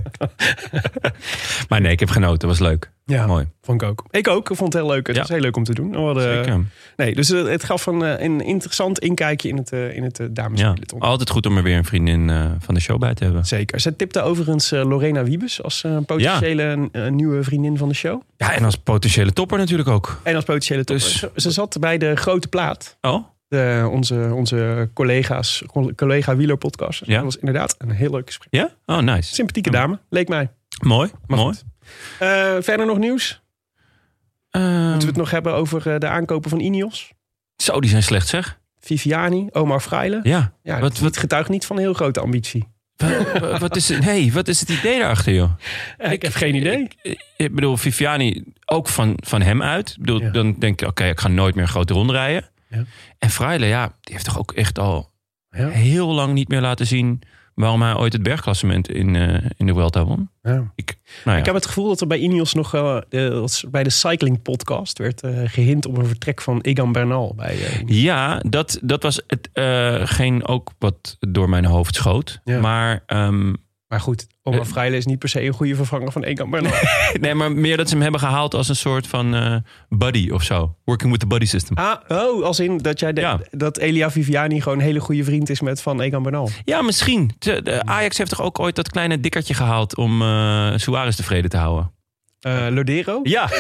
maar 1.69 1.81
nee, 1.81 1.91
ik 1.91 1.99
heb 1.99 2.09
genoten. 2.09 2.47
was 2.47 2.59
leuk. 2.59 2.91
Ja, 3.05 3.25
Mooi. 3.25 3.47
vond 3.61 3.81
ik 3.81 3.87
ook. 3.87 4.05
Ik 4.11 4.27
ook. 4.27 4.49
Ik 4.49 4.55
vond 4.57 4.73
het 4.73 4.81
heel 4.81 4.91
leuk. 4.91 5.07
Het 5.07 5.15
Ja. 5.15 5.21
was 5.21 5.31
heel 5.31 5.39
leuk 5.39 5.55
om 5.55 5.63
te 5.63 5.73
doen. 5.73 5.95
Hadden- 5.95 6.23
Zeker. 6.45 6.65
nee, 6.95 7.15
dus 7.15 7.29
eh, 7.31 7.43
het 7.45 7.63
gaf 7.63 7.85
een, 7.85 8.01
eh, 8.03 8.23
een 8.25 8.41
interessant 8.41 8.99
inkijkje 8.99 9.49
in 9.49 9.57
het, 9.57 9.71
eh, 9.71 9.95
in 9.95 10.03
het 10.03 10.19
eh, 10.19 10.25
Ja. 10.55 10.73
Altijd 10.99 11.29
goed 11.29 11.45
om 11.45 11.57
er 11.57 11.63
weer 11.63 11.77
een 11.77 11.85
vriendin 11.85 12.29
eh, 12.29 12.51
van 12.59 12.73
de 12.73 12.79
show 12.79 12.99
bij 12.99 13.13
te 13.13 13.23
hebben. 13.23 13.45
Zeker. 13.45 13.79
Ze 13.79 13.95
tipte 13.95 14.21
overigens 14.21 14.71
eh, 14.71 14.85
Lorena 14.85 15.23
Wiebes 15.23 15.63
als 15.63 15.83
eh, 15.83 15.97
potentiële 16.05 16.89
eh, 16.91 17.07
nieuwe 17.07 17.43
vriendin 17.43 17.77
van 17.77 17.87
de 17.89 17.95
show. 17.95 18.21
Ja, 18.37 18.53
en 18.53 18.63
als 18.63 18.75
potentiële 18.77 19.33
topper 19.33 19.57
natuurlijk 19.57 19.89
ook. 19.89 20.19
En 20.23 20.35
als 20.35 20.43
potentiële 20.43 20.83
topper. 20.83 21.05
Dus- 21.05 21.19
Ze, 21.19 21.31
ze 21.35 21.51
zat 21.51 21.77
bij 21.79 21.97
de 21.97 22.15
grote 22.15 22.47
plaat. 22.47 22.97
Oh? 23.01 23.25
De, 23.47 23.87
onze, 23.91 24.31
onze 24.33 24.89
collega's, 24.93 25.63
collega 25.95 26.35
Wieler 26.35 26.57
podcast. 26.57 27.05
Ja. 27.05 27.13
Dat 27.15 27.23
was 27.23 27.37
inderdaad 27.37 27.75
een 27.77 27.91
heel 27.91 28.11
leuk 28.11 28.25
gesprek. 28.27 28.53
Ja? 28.53 28.69
Oh, 28.85 28.99
nice. 28.99 29.33
Sympathieke 29.33 29.69
dame, 29.71 29.99
leek 30.09 30.27
mij. 30.27 30.49
Mooi. 30.83 31.11
Maar 31.27 31.37
mooi. 31.37 31.55
Eh, 32.19 32.55
verder 32.59 32.85
nog 32.85 32.97
nieuws? 32.97 33.41
Ehm, 34.49 34.81
Moeten 34.81 34.99
we 34.99 35.05
het 35.05 35.15
nog 35.15 35.31
hebben 35.31 35.53
over 35.53 35.93
eh, 35.93 35.99
de 35.99 36.07
aankopen 36.07 36.49
van 36.49 36.59
Ineos? 36.59 37.11
Zo, 37.55 37.79
die 37.81 37.89
zijn 37.89 38.03
slecht 38.03 38.27
zeg. 38.27 38.59
Viviani, 38.79 39.47
Omar 39.51 39.79
Freile. 39.79 40.19
Ja. 40.23 40.53
Ja, 40.63 40.79
Wat- 40.79 40.99
wat, 40.99 41.17
getuigt 41.17 41.49
niet 41.49 41.65
van 41.65 41.75
een 41.75 41.81
heel 41.81 41.93
grote 41.93 42.19
ambitie. 42.19 42.67
Wa- 42.95 43.59
wat, 43.59 43.75
is, 43.75 43.89
het- 43.89 44.03
hey, 44.03 44.29
wat 44.33 44.47
is 44.47 44.59
het 44.59 44.69
idee 44.69 44.99
daarachter, 44.99 45.33
joh? 45.33 45.51
ik 45.97 46.21
heb 46.21 46.33
geen 46.33 46.55
idee. 46.55 46.87
Ik, 47.01 47.23
ik 47.37 47.55
bedoel, 47.55 47.77
Viviani 47.77 48.43
ook 48.65 48.87
van, 48.87 49.13
van 49.23 49.41
hem 49.41 49.63
uit. 49.63 49.89
Ik 49.89 49.97
bedoel, 49.99 50.21
Ja. 50.21 50.29
Dan 50.29 50.55
denk 50.59 50.81
ik, 50.81 50.87
oké, 50.87 51.03
ik 51.05 51.19
ga 51.19 51.27
nooit 51.27 51.55
meer 51.55 51.63
een 51.63 51.69
grote 51.69 52.11
rijden. 52.11 52.49
Ja. 52.69 52.83
En 53.17 53.29
Freile, 53.29 53.65
ja, 53.65 53.85
die 54.01 54.13
heeft 54.13 54.25
toch 54.25 54.37
ook 54.39 54.51
echt 54.51 54.79
al 54.79 55.11
Ja. 55.49 55.67
heel 55.69 56.07
lang 56.13 56.33
niet 56.33 56.47
meer 56.47 56.61
laten 56.61 56.87
zien... 56.87 57.21
waarom 57.53 57.81
hij 57.81 57.95
ooit 57.95 58.13
het 58.13 58.23
bergklassement 58.23 58.89
in, 58.89 59.15
eh, 59.15 59.49
in 59.57 59.65
de 59.65 59.73
Vuelta 59.73 60.05
won. 60.05 60.29
Ja. 60.41 60.71
Ik, 60.75 60.97
nou 61.23 61.35
ja. 61.35 61.37
Ik 61.37 61.45
heb 61.45 61.55
het 61.55 61.65
gevoel 61.65 61.87
dat 61.87 62.01
er 62.01 62.07
bij 62.07 62.17
Ineos 62.17 62.53
nog 62.53 62.73
eh, 62.73 62.97
de- 63.09 63.67
bij 63.71 63.83
de 63.83 63.89
cycling 63.89 64.41
podcast 64.41 64.97
werd 64.97 65.21
eh, 65.21 65.41
gehint 65.45 65.85
op 65.85 65.97
een 65.97 66.05
vertrek 66.05 66.41
van 66.41 66.61
Egan 66.61 66.91
Bernal. 66.91 67.33
Bij, 67.35 67.57
Ja, 67.85 68.39
dat, 68.49 68.79
dat 68.83 69.03
was 69.03 69.21
het, 69.27 69.49
eh, 69.53 70.01
geen 70.03 70.47
ook 70.47 70.71
wat 70.79 71.17
door 71.19 71.49
mijn 71.49 71.65
hoofd 71.65 71.95
schoot. 71.95 72.41
Ja. 72.43 72.59
Maar, 72.59 73.03
ehm, 73.05 73.53
maar 73.87 73.99
goed, 74.01 74.27
Omar 74.43 74.59
Eh. 74.59 74.65
Freile 74.65 74.97
is 74.97 75.05
niet 75.05 75.19
per 75.19 75.29
se 75.29 75.45
een 75.45 75.53
goede 75.53 75.75
vervanger 75.75 76.11
van 76.11 76.23
Egan 76.23 76.49
Bernal. 76.49 76.71
nee, 77.21 77.33
maar 77.33 77.51
meer 77.51 77.77
dat 77.77 77.87
ze 77.87 77.93
hem 77.93 78.01
hebben 78.03 78.19
gehaald 78.21 78.53
als 78.53 78.69
een 78.69 78.75
soort 78.75 79.07
van 79.07 79.35
eh, 79.35 79.55
buddy 79.89 80.29
of 80.29 80.43
zo. 80.43 80.75
Working 80.85 81.11
with 81.11 81.19
the 81.19 81.27
buddy 81.27 81.45
system. 81.45 81.77
ah, 81.77 81.95
oh, 82.07 82.43
als 82.43 82.59
in 82.59 82.77
dat 82.77 82.99
jij 82.99 83.13
denkt 83.13 83.29
Ja. 83.51 83.57
dat 83.57 83.77
Elia 83.77 84.11
Viviani 84.11 84.61
gewoon 84.61 84.77
een 84.77 84.83
hele 84.83 84.99
goede 84.99 85.23
vriend 85.23 85.49
is 85.49 85.61
met 85.61 85.81
van 85.81 86.01
Egan 86.01 86.23
Bernal. 86.23 86.49
Ja, 86.65 86.81
misschien. 86.81 87.31
De, 87.39 87.61
de 87.61 87.85
Ajax 87.85 88.17
heeft 88.17 88.29
toch 88.29 88.41
ook 88.41 88.59
ooit 88.59 88.75
dat 88.75 88.89
kleine 88.89 89.19
dikkertje 89.19 89.53
gehaald 89.53 89.95
om 89.97 90.21
eh 90.21 90.73
Suarez 90.75 91.15
tevreden 91.15 91.49
te 91.49 91.57
houden? 91.57 91.91
Eh 92.55 92.67
Lodero? 92.73 93.19
Ja, 93.23 93.49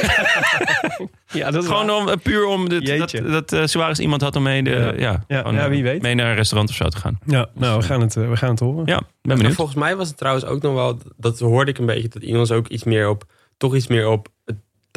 Ja, 1.31 1.51
dat 1.51 1.63
is 1.63 1.69
gewoon 1.69 1.85
waar. 1.87 1.95
om, 1.95 2.09
eh, 2.09 2.15
puur 2.23 2.45
om 2.45 2.69
de, 2.69 2.75
dat, 2.79 2.87
Jeetje. 2.87 3.21
dat 3.21 3.51
eh, 3.51 3.65
Suarez 3.65 3.99
iemand 3.99 4.21
had 4.21 4.35
om 4.35 4.43
mee, 4.43 4.63
de, 4.63 4.69
Ja. 4.69 4.93
ja. 4.97 5.23
Ja, 5.27 5.37
gewoon, 5.37 5.53
ja, 5.53 5.69
wie 5.69 5.83
weet. 5.83 6.01
mee 6.01 6.15
naar 6.15 6.29
een 6.29 6.35
restaurant 6.35 6.69
of 6.69 6.75
zo 6.75 6.87
te 6.87 6.97
gaan. 6.97 7.19
Ja, 7.25 7.47
nou, 7.53 7.77
we 7.79 7.83
gaan 7.85 8.01
het, 8.01 8.13
we 8.13 8.37
gaan 8.37 8.49
het 8.49 8.59
horen. 8.59 8.85
Ja, 8.85 9.01
ben 9.21 9.35
benieuwd. 9.37 9.53
volgens 9.55 9.77
mij 9.77 9.95
was 9.95 10.07
het 10.07 10.17
trouwens 10.17 10.45
ook 10.45 10.61
nog 10.61 10.73
wel, 10.73 10.97
dat 11.17 11.39
hoorde 11.39 11.71
ik 11.71 11.77
een 11.77 11.85
beetje, 11.85 12.07
dat 12.09 12.21
Ineos 12.23 12.51
ook 12.51 12.67
iets 12.67 12.83
meer 12.83 13.09
op, 13.09 13.23
toch 13.57 13.75
iets 13.75 13.87
meer 13.87 14.07
op 14.07 14.27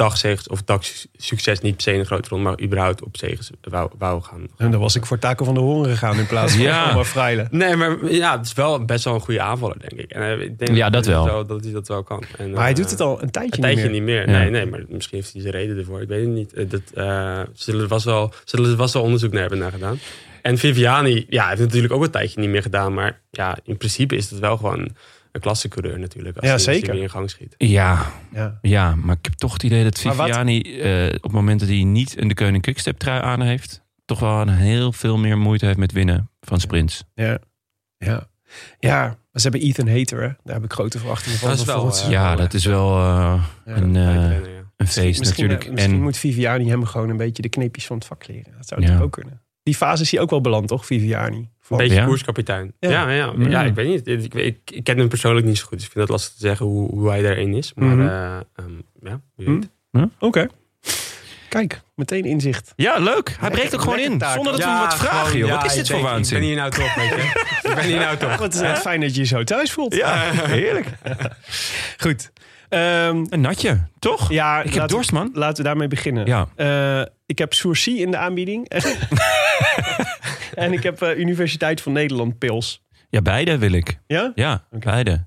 dagzegers 0.03 0.47
of 0.47 0.61
dagsucces, 0.63 1.59
niet 1.59 1.73
per 1.73 1.81
se 1.83 1.93
in 1.93 1.99
een 1.99 2.05
grote 2.05 2.29
ronde, 2.29 2.49
maar 2.49 2.61
überhaupt 2.61 3.03
op 3.03 3.17
zegens 3.17 3.49
wou, 3.61 3.89
wou 3.97 4.21
gaan. 4.21 4.47
En 4.57 4.71
dan 4.71 4.79
was 4.79 4.95
ik 4.95 5.05
voor 5.05 5.19
Taco 5.19 5.45
van 5.45 5.53
de 5.53 5.59
Horen 5.59 5.89
gegaan 5.91 6.17
in 6.17 6.27
plaats 6.27 6.51
van 6.53 6.61
Ja. 6.71 6.91
Omar 6.91 7.05
Freile. 7.05 7.47
Nee, 7.51 7.75
maar 7.75 7.97
ja, 8.13 8.37
het 8.37 8.45
is 8.45 8.53
wel 8.53 8.85
best 8.85 9.03
wel 9.03 9.13
een 9.13 9.19
goede 9.19 9.41
aanvaller, 9.41 9.79
denk 9.79 10.01
ik. 10.01 10.11
En 10.11 10.21
eh, 10.21 10.39
ik 10.41 10.59
denk 10.59 10.75
Ja, 10.75 10.89
dat 10.89 11.05
hij 11.05 11.13
wel. 11.13 11.25
zo- 11.25 11.45
dat 11.45 11.63
hij 11.63 11.73
dat 11.73 11.87
wel 11.87 12.03
kan. 12.03 12.23
En, 12.37 12.51
Maar 12.51 12.61
hij 12.61 12.69
eh, 12.69 12.75
doet 12.75 12.89
het 12.89 13.01
al 13.01 13.21
een 13.21 13.31
tijdje, 13.31 13.55
Een 13.55 13.61
tijdje 13.61 13.83
niet 13.83 13.91
niet 13.91 14.01
meer. 14.01 14.29
Ja. 14.29 14.37
Nee, 14.37 14.49
nee, 14.49 14.65
maar 14.65 14.83
misschien 14.89 15.17
heeft 15.17 15.33
hij 15.33 15.41
zijn 15.41 15.53
reden 15.53 15.77
ervoor. 15.77 16.01
Ik 16.01 16.07
weet 16.07 16.25
het 16.25 16.33
niet. 16.35 16.53
Eh, 16.53 16.69
Dat, 16.69 16.81
eh, 16.93 17.39
zullen 17.53 17.81
er 17.81 17.87
vast 17.87 18.05
wel, 18.05 18.33
zullen 18.45 18.71
er 18.71 18.77
vast 18.77 18.93
wel 18.93 19.03
onderzoek 19.03 19.31
naar 19.31 19.41
hebben 19.41 19.59
naar 19.59 19.71
gedaan. 19.71 19.99
En 20.41 20.57
Viviani, 20.57 21.25
ja, 21.29 21.47
heeft 21.47 21.61
natuurlijk 21.61 21.93
ook 21.93 22.03
een 22.03 22.11
tijdje 22.11 22.39
niet 22.39 22.49
meer 22.49 22.61
gedaan. 22.61 22.93
Maar 22.93 23.19
ja, 23.31 23.57
in 23.63 23.77
principe 23.77 24.15
is 24.15 24.29
het 24.29 24.39
wel 24.39 24.57
gewoon 24.57 24.89
een 25.31 25.41
klassecoureur 25.41 25.99
natuurlijk. 25.99 26.35
Als 26.37 26.43
Ja, 26.45 26.49
hij, 26.49 26.57
als 26.57 26.65
hij 26.65 26.75
zeker. 26.75 26.95
in 26.95 27.09
gang 27.09 27.29
schiet. 27.29 27.55
Ja, 27.57 28.11
Ja. 28.33 28.57
ja, 28.61 28.95
maar 28.95 29.15
ik 29.17 29.25
heb 29.25 29.33
toch 29.33 29.53
het 29.53 29.63
idee 29.63 29.83
dat 29.83 29.99
Viviani 29.99 30.61
eh, 30.61 31.05
op 31.15 31.23
het 31.23 31.31
moment 31.31 31.59
dat 31.59 31.69
hij 31.69 31.83
niet 31.83 32.17
een 32.21 32.27
de 32.27 32.33
Koning 32.33 32.61
Quickstep 32.63 32.97
trui 32.97 33.21
aan 33.21 33.41
heeft... 33.41 33.83
toch 34.05 34.19
wel 34.19 34.41
een 34.41 34.49
heel 34.49 34.91
veel 34.91 35.17
meer 35.17 35.37
moeite 35.37 35.65
heeft 35.65 35.77
met 35.77 35.91
winnen 35.91 36.29
van 36.41 36.59
sprints. 36.59 37.03
Ja. 37.15 37.39
Ja. 37.97 38.27
ja, 38.79 38.99
maar 39.07 39.41
ze 39.41 39.49
hebben 39.49 39.61
Ethan 39.61 39.87
Hater, 39.87 40.21
hè? 40.21 40.27
Daar 40.43 40.55
heb 40.55 40.63
ik 40.63 40.71
grote 40.73 40.97
verwachtingen 40.99 41.37
van. 41.39 41.49
Dat 41.49 41.59
is 41.59 41.65
wel, 41.65 41.91
eh. 41.91 42.09
Ja, 42.09 42.35
dat 42.35 42.53
is 42.53 42.65
wel 42.65 42.89
eh, 42.97 43.43
Ja, 43.65 43.75
een, 43.75 43.95
eh, 43.95 44.37
een 44.77 44.87
feest 44.87 45.19
misschien, 45.19 45.47
natuurlijk. 45.47 45.71
Misschien 45.71 45.93
en 45.95 46.01
moet 46.01 46.17
Viviani 46.17 46.69
hem 46.69 46.85
gewoon 46.85 47.09
een 47.09 47.17
beetje 47.17 47.41
de 47.41 47.49
kneepjes 47.49 47.85
van 47.85 47.97
het 47.97 48.05
vak 48.05 48.27
leren. 48.27 48.53
Dat 48.57 48.67
zou 48.67 48.81
Ja. 48.81 48.87
natuurlijk 48.87 49.03
ook 49.03 49.11
kunnen. 49.21 49.41
Die 49.63 49.75
fase 49.75 50.03
is 50.03 50.11
hij 50.11 50.19
ook 50.19 50.29
wel 50.29 50.41
beland, 50.41 50.67
toch, 50.67 50.85
Viviani? 50.85 51.49
Een 51.71 51.77
Van- 51.77 51.87
beetje 51.87 52.01
Ja? 52.01 52.05
koerskapitein. 52.05 52.73
Ja. 52.79 52.89
Ja. 52.89 53.09
Ja, 53.09 53.33
ja, 53.37 53.49
Ja. 53.49 53.61
ik 53.63 53.75
weet 53.75 53.87
niet. 53.87 54.07
Ik, 54.07 54.33
ik, 54.33 54.57
ik 54.71 54.83
ken 54.83 54.97
hem 54.97 55.07
persoonlijk 55.07 55.45
niet 55.45 55.57
zo 55.57 55.65
goed. 55.65 55.77
Dus 55.77 55.85
ik 55.85 55.91
vind 55.91 56.03
het 56.03 56.13
lastig 56.17 56.33
te 56.33 56.39
zeggen 56.39 56.65
hoe, 56.65 56.89
hoe 56.89 57.09
hij 57.09 57.21
daarin 57.21 57.53
is. 57.53 57.71
Maar 57.75 57.99
eh, 57.99 58.39
ehm, 58.55 58.71
ja. 59.91 60.09
Oké. 60.19 60.47
Kijk, 61.49 61.81
meteen 61.95 62.25
inzicht. 62.25 62.73
Ja, 62.75 62.97
leuk. 62.97 63.35
Hij 63.39 63.49
breekt 63.49 63.75
ook 63.75 63.81
gewoon 63.81 63.99
in. 63.99 64.17
taak. 64.17 64.33
Zonder 64.33 64.51
dat 64.51 64.61
we 64.61 64.67
hem 64.69 64.79
wat 64.79 64.95
vragen, 64.95 65.17
gewoon, 65.25 65.37
joh. 65.37 65.47
ja, 65.47 65.55
Wat 65.55 65.65
is 65.65 65.73
dit 65.73 65.89
voor 65.89 66.01
waanzin? 66.01 66.35
Ik 66.35 66.39
ben 66.41 66.47
hier 66.49 66.57
nou 66.57 66.71
toch, 66.71 66.95
weet 66.95 67.09
je. 67.09 67.31
ik 67.69 67.75
ben 67.75 67.83
hier 67.83 67.99
nou 67.99 68.17
toch. 68.17 68.37
Wat 68.37 68.53
is 68.53 68.59
het 68.59 68.77
fijn 68.79 69.01
dat 69.01 69.15
je 69.15 69.21
je 69.21 69.27
zo 69.27 69.43
thuis 69.43 69.71
voelt. 69.71 69.95
Ja, 69.95 70.17
heerlijk. 70.47 70.87
Goed. 71.97 72.31
Ehm, 72.69 73.25
Een 73.29 73.41
natje, 73.41 73.87
toch? 73.99 74.31
ja, 74.31 74.57
Ik 74.57 74.63
heb 74.63 74.73
laten 74.73 74.81
we- 74.87 74.93
dorst, 74.93 75.11
man. 75.11 75.29
Laten 75.33 75.57
we 75.57 75.63
daarmee 75.63 75.87
beginnen. 75.87 76.25
Ja. 76.25 76.47
Eh, 76.55 77.05
ik 77.25 77.37
heb 77.37 77.53
Sourcy 77.53 77.91
in 77.91 78.11
de 78.11 78.17
aanbieding. 78.17 78.67
en 80.65 80.73
ik 80.73 80.83
heb 80.83 81.01
eh, 81.01 81.17
Universiteit 81.17 81.81
van 81.81 81.91
Nederland 81.91 82.37
pils. 82.37 82.83
Ja, 83.09 83.21
beide 83.21 83.57
wil 83.57 83.71
ik. 83.71 83.99
Ja? 84.07 84.31
Ja, 84.35 84.65
Oké. 84.71 84.85
beide. 84.89 85.25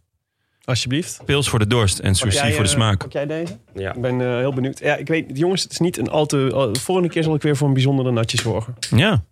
Alsjeblieft. 0.65 1.21
Pils 1.25 1.49
voor 1.49 1.59
de 1.59 1.67
dorst 1.67 1.99
en 1.99 2.15
sushi 2.15 2.37
jij, 2.37 2.53
voor 2.53 2.63
de 2.63 2.69
eh, 2.69 2.75
smaak. 2.75 2.99
Pak 2.99 3.13
jij 3.13 3.27
deze? 3.27 3.59
Ja. 3.75 3.95
Ik 3.95 4.01
ben 4.01 4.21
eh, 4.21 4.37
heel 4.37 4.53
benieuwd. 4.53 4.79
Ja, 4.79 4.97
ik 4.97 5.09
weet, 5.09 5.39
jongens, 5.39 5.63
het 5.63 5.73
is 5.73 5.79
niet 5.79 5.99
een 5.99 6.09
al 6.09 6.27
te... 6.27 6.51
al- 6.55 6.73
de 6.73 6.81
volgende 6.81 7.11
keer 7.11 7.23
zal 7.23 7.35
ik 7.35 7.43
weer 7.43 7.57
voor 7.57 7.69
een 7.69 7.75
bijzondere 7.75 8.11
natje 8.11 8.39
zorgen. 8.39 8.75
Ja. 8.97 9.25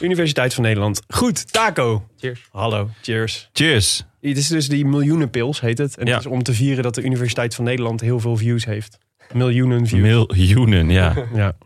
Universiteit 0.00 0.54
van 0.54 0.62
Nederland. 0.62 1.02
Goed, 1.08 1.52
Taco. 1.52 2.06
Cheers. 2.16 2.48
Hallo, 2.50 2.90
cheers. 3.02 3.48
Cheers. 3.52 4.04
Dit 4.20 4.36
is 4.36 4.48
dus 4.48 4.68
die 4.68 4.84
miljoenenpils, 4.86 5.60
heet 5.60 5.78
het. 5.78 5.96
En 5.98 6.06
Ja. 6.06 6.12
het 6.12 6.20
is 6.24 6.30
om 6.30 6.42
te 6.42 6.52
vieren 6.52 6.82
dat 6.82 6.94
de 6.94 7.02
Universiteit 7.02 7.54
van 7.54 7.64
Nederland 7.64 8.00
heel 8.00 8.20
veel 8.20 8.36
views 8.36 8.64
heeft. 8.64 8.98
Miljoenen 9.32 9.86
views. 9.86 10.02
Miljoenen, 10.02 10.90
ja. 10.90 11.14
Ja. 11.34 11.56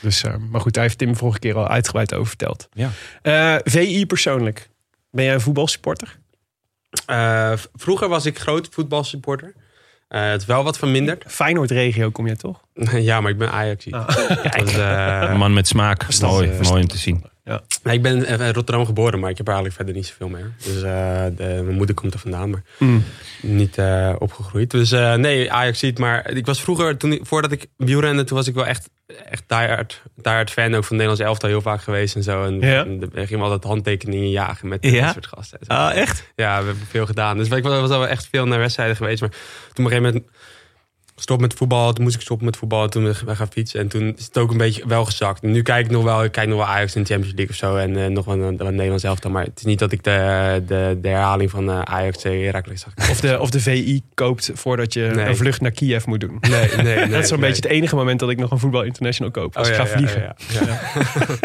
Dus, 0.00 0.22
eh, 0.22 0.34
maar 0.50 0.60
goed, 0.60 0.74
daar 0.74 0.82
heeft 0.82 0.98
Tim 0.98 1.16
vorige 1.16 1.38
keer 1.38 1.54
al 1.56 1.68
uitgebreid 1.68 2.14
over 2.14 2.26
verteld. 2.26 2.68
Ja. 2.72 2.90
Eh, 3.22 3.56
VI 3.64 4.06
persoonlijk. 4.06 4.68
Ben 5.10 5.24
jij 5.24 5.34
een 5.34 5.40
voetbalsupporter? 5.40 6.18
Eh, 7.06 7.52
vroeger 7.74 8.08
was 8.08 8.26
ik 8.26 8.38
groot 8.38 8.68
voetbalsupporter. 8.70 9.54
Eh, 10.08 10.30
het 10.30 10.40
is 10.40 10.46
wel 10.46 10.64
wat 10.64 10.78
verminderd. 10.78 11.24
Feyenoord-regio 11.26 12.10
kom 12.10 12.26
jij 12.26 12.36
toch? 12.36 12.60
ja, 12.92 13.20
maar 13.20 13.30
ik 13.30 13.38
ben 13.38 13.50
Ajax. 13.50 13.90
Ah. 13.90 14.08
Dus, 14.58 14.76
eh, 14.76 15.26
Een 15.30 15.38
man 15.38 15.52
met 15.52 15.68
smaak. 15.68 16.20
Mooi, 16.20 16.52
mooi 16.62 16.82
om 16.82 16.88
te 16.88 16.98
zien. 16.98 17.24
Nee, 17.82 17.94
ik 17.94 18.02
ben 18.02 18.26
in 18.26 18.52
Rotterdam 18.52 18.86
geboren, 18.86 19.18
maar 19.20 19.30
ik 19.30 19.36
heb 19.36 19.46
er 19.48 19.52
eigenlijk 19.54 19.76
verder 19.82 19.94
niet 19.94 20.06
zoveel 20.06 20.28
mee. 20.28 20.44
Dus 20.64 20.82
eh, 20.82 21.24
de, 21.36 21.44
mijn 21.62 21.76
moeder 21.76 21.94
komt 21.94 22.14
er 22.14 22.20
vandaan, 22.20 22.50
maar 22.50 22.62
Mm. 22.78 23.04
niet 23.42 23.78
eh, 23.78 24.14
opgegroeid. 24.18 24.70
Dus 24.70 24.92
eh, 24.92 25.14
nee, 25.14 25.52
Ajax 25.52 25.78
ziet. 25.78 25.98
Maar 25.98 26.30
ik 26.30 26.46
was 26.46 26.60
vroeger, 26.60 26.96
toen 26.96 27.12
ik, 27.12 27.26
voordat 27.26 27.52
ik 27.52 27.66
wielrende, 27.76 28.24
toen 28.24 28.36
was 28.36 28.46
ik 28.46 28.54
wel 28.54 28.66
echt, 28.66 28.88
echt 29.30 29.42
diehard, 29.46 30.02
diehard 30.16 30.50
fan 30.50 30.64
ook 30.66 30.70
van 30.72 30.80
het 30.80 30.90
Nederlands 30.90 31.20
elftal 31.20 31.48
heel 31.48 31.60
vaak 31.60 31.82
geweest 31.82 32.14
en 32.16 32.22
zo. 32.22 32.44
En, 32.44 32.60
Ja? 32.60 32.84
en 32.84 33.10
gingen 33.12 33.38
we 33.38 33.44
altijd 33.44 33.64
handtekeningen 33.64 34.30
jagen 34.30 34.68
met 34.68 34.84
Ja? 34.84 35.04
dat 35.04 35.12
soort 35.12 35.26
gasten. 35.26 35.58
Ah, 35.66 35.96
echt? 35.96 36.32
Ja, 36.36 36.58
we 36.60 36.66
hebben 36.66 36.86
veel 36.88 37.06
gedaan. 37.06 37.36
Dus 37.38 37.48
ik 37.48 37.62
was 37.62 37.80
was 37.80 37.90
al 37.90 38.08
echt 38.08 38.28
veel 38.30 38.46
naar 38.46 38.58
wedstrijden 38.58 38.96
geweest. 38.96 39.20
Maar 39.20 39.30
toen 39.30 39.38
op 39.86 39.92
een 39.92 39.98
gegeven 39.98 40.02
moment 40.02 40.24
stop 41.20 41.40
met 41.40 41.54
voetbal. 41.54 41.92
Toen 41.92 42.04
moest 42.04 42.16
ik 42.16 42.20
stoppen 42.20 42.46
met 42.46 42.56
voetbal. 42.56 42.88
Toen 42.88 43.02
ben 43.02 43.10
ik 43.12 43.36
gaan 43.36 43.52
fietsen. 43.52 43.80
En 43.80 43.88
toen 43.88 44.14
is 44.16 44.24
het 44.24 44.38
ook 44.38 44.50
een 44.50 44.56
beetje 44.56 44.86
wel 44.86 45.04
gezakt. 45.04 45.42
Nu 45.42 45.62
kijk 45.62 45.84
ik 45.84 45.90
nog 45.90 46.04
wel, 46.04 46.24
ik 46.24 46.32
kijk 46.32 46.48
nog 46.48 46.56
wel 46.58 46.66
Ajax 46.66 46.94
in 46.94 47.02
de 47.02 47.08
Champions 47.08 47.36
League 47.36 47.54
of 47.54 47.60
zo. 47.60 47.76
En 47.76 48.04
eh, 48.04 48.10
nog 48.10 48.24
wat, 48.24 48.36
wat 48.38 48.70
Nederlands 48.70 49.04
elftal. 49.04 49.30
Maar 49.30 49.44
het 49.44 49.58
is 49.58 49.64
niet 49.64 49.78
dat 49.78 49.92
ik 49.92 50.04
de, 50.04 50.62
de, 50.66 50.98
de 51.02 51.08
herhaling 51.08 51.50
van 51.50 51.70
eh, 51.70 51.80
Ajax 51.80 52.18
tegen 52.18 52.44
Heracles 52.44 52.80
zag. 52.80 53.10
Of 53.10 53.20
de, 53.20 53.40
of 53.40 53.50
de 53.50 53.60
VI 53.60 54.02
koopt 54.14 54.50
voordat 54.54 54.92
je 54.92 55.10
Nee. 55.14 55.26
een 55.26 55.36
vlucht 55.36 55.60
naar 55.60 55.70
Kiev 55.70 56.04
moet 56.06 56.20
doen. 56.20 56.36
Nee, 56.40 56.68
nee, 56.76 56.84
nee. 56.96 57.08
dat 57.08 57.22
is 57.22 57.28
zo'n 57.28 57.40
nee. 57.40 57.48
beetje 57.48 57.62
het 57.68 57.72
enige 57.76 57.94
moment 57.96 58.20
dat 58.20 58.30
ik 58.30 58.38
nog 58.38 58.50
een 58.50 58.58
voetbal 58.58 58.82
international 58.82 59.32
koop. 59.32 59.56
Als 59.56 59.68
Oh, 59.68 59.74
ik 59.74 59.80
ja, 59.80 59.86
ga 59.86 59.96
vliegen. 59.96 60.22
ja, 60.22 60.34
ja. 60.66 60.80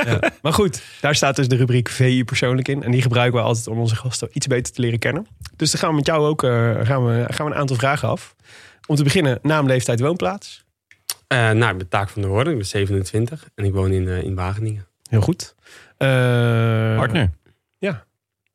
Ja. 0.12 0.32
Maar 0.42 0.54
goed, 0.54 0.82
daar 1.02 1.16
staat 1.16 1.36
dus 1.36 1.48
de 1.48 1.56
rubriek 1.56 1.90
VI 1.90 2.24
persoonlijk 2.24 2.68
in. 2.68 2.84
En 2.84 2.92
die 2.92 3.02
gebruiken 3.02 3.40
we 3.40 3.46
altijd 3.46 3.68
om 3.68 3.80
onze 3.80 3.96
gasten 3.96 4.28
iets 4.32 4.48
beter 4.48 4.74
te 4.74 4.82
leren 4.82 5.00
kennen. 5.00 5.28
Dus 5.56 5.72
dan 5.72 5.80
gaan 5.80 5.90
we 5.90 5.96
met 5.96 6.06
jou 6.06 6.26
ook 6.28 6.44
eh, 6.44 6.50
gaan 6.84 7.06
we, 7.06 7.26
gaan 7.28 7.46
we 7.46 7.52
een 7.52 7.58
aantal 7.58 7.76
vragen 7.76 8.08
af. 8.10 8.36
Om 8.88 8.96
te 8.96 9.04
beginnen, 9.04 9.40
naam, 9.42 9.68
leeftijd, 9.68 10.00
woonplaats. 10.00 10.66
Eh, 11.28 11.52
nou, 11.52 11.72
ik 11.72 11.78
ben 11.78 11.90
Taak 11.90 12.10
van 12.10 12.22
der 12.22 12.32
Hoorn. 12.32 12.50
Ik 12.50 12.56
ben 12.56 12.66
27 12.66 13.50
en 13.56 13.66
ik 13.66 13.74
woon 13.74 13.92
in, 13.92 14.08
eh, 14.08 14.24
in 14.24 14.36
Wageningen. 14.36 14.88
Heel 15.10 15.22
goed. 15.22 15.56
Eh, 15.98 16.08
Partner. 16.98 17.30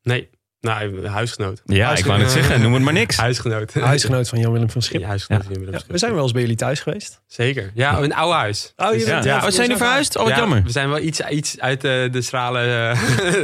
Nee, 0.02 0.30
nou, 0.60 1.06
huisgenoot. 1.06 1.62
Ja, 1.64 1.96
ik 1.96 2.04
wou 2.04 2.18
net 2.18 2.30
zeggen, 2.30 2.60
noem 2.60 2.74
het 2.74 2.82
maar 2.82 2.92
niks. 2.92 3.16
Huisgenoot. 3.16 3.74
Huisgenoot 3.94 4.28
van 4.28 4.38
Jan-Willem 4.38 4.70
van 4.70 4.82
Schip. 4.82 5.00
Ja, 5.00 5.06
huisgenoot. 5.06 5.42
Ja. 5.42 5.48
in 5.50 5.54
Willem 5.58 5.72
Ja, 5.72 5.78
Schip. 5.78 5.90
we 5.90 5.98
zijn 5.98 6.12
wel 6.14 6.22
eens 6.22 6.32
bij 6.32 6.40
jullie 6.40 6.56
thuis 6.56 6.80
geweest. 6.80 7.20
Zeker. 7.26 7.70
Ja, 7.74 7.98
een 7.98 8.14
oude 8.14 8.34
huis. 8.36 8.72
Oh, 8.76 8.92
je 8.92 8.98
Ja. 8.98 9.04
bent, 9.06 9.24
Ja. 9.24 9.30
eh, 9.38 9.44
Oh, 9.44 9.50
zijn 9.50 9.62
jullie 9.62 9.76
verhuisd? 9.76 10.16
Oh, 10.16 10.22
wat 10.22 10.32
Ja, 10.32 10.38
jammer. 10.38 10.62
We 10.62 10.70
zijn 10.70 10.88
wel 10.88 10.98
iets, 10.98 11.20
iets 11.20 11.60
uit 11.60 11.80
de, 11.80 12.08
de 12.12 12.22
stralen. 12.22 12.62
eh, 12.90 13.00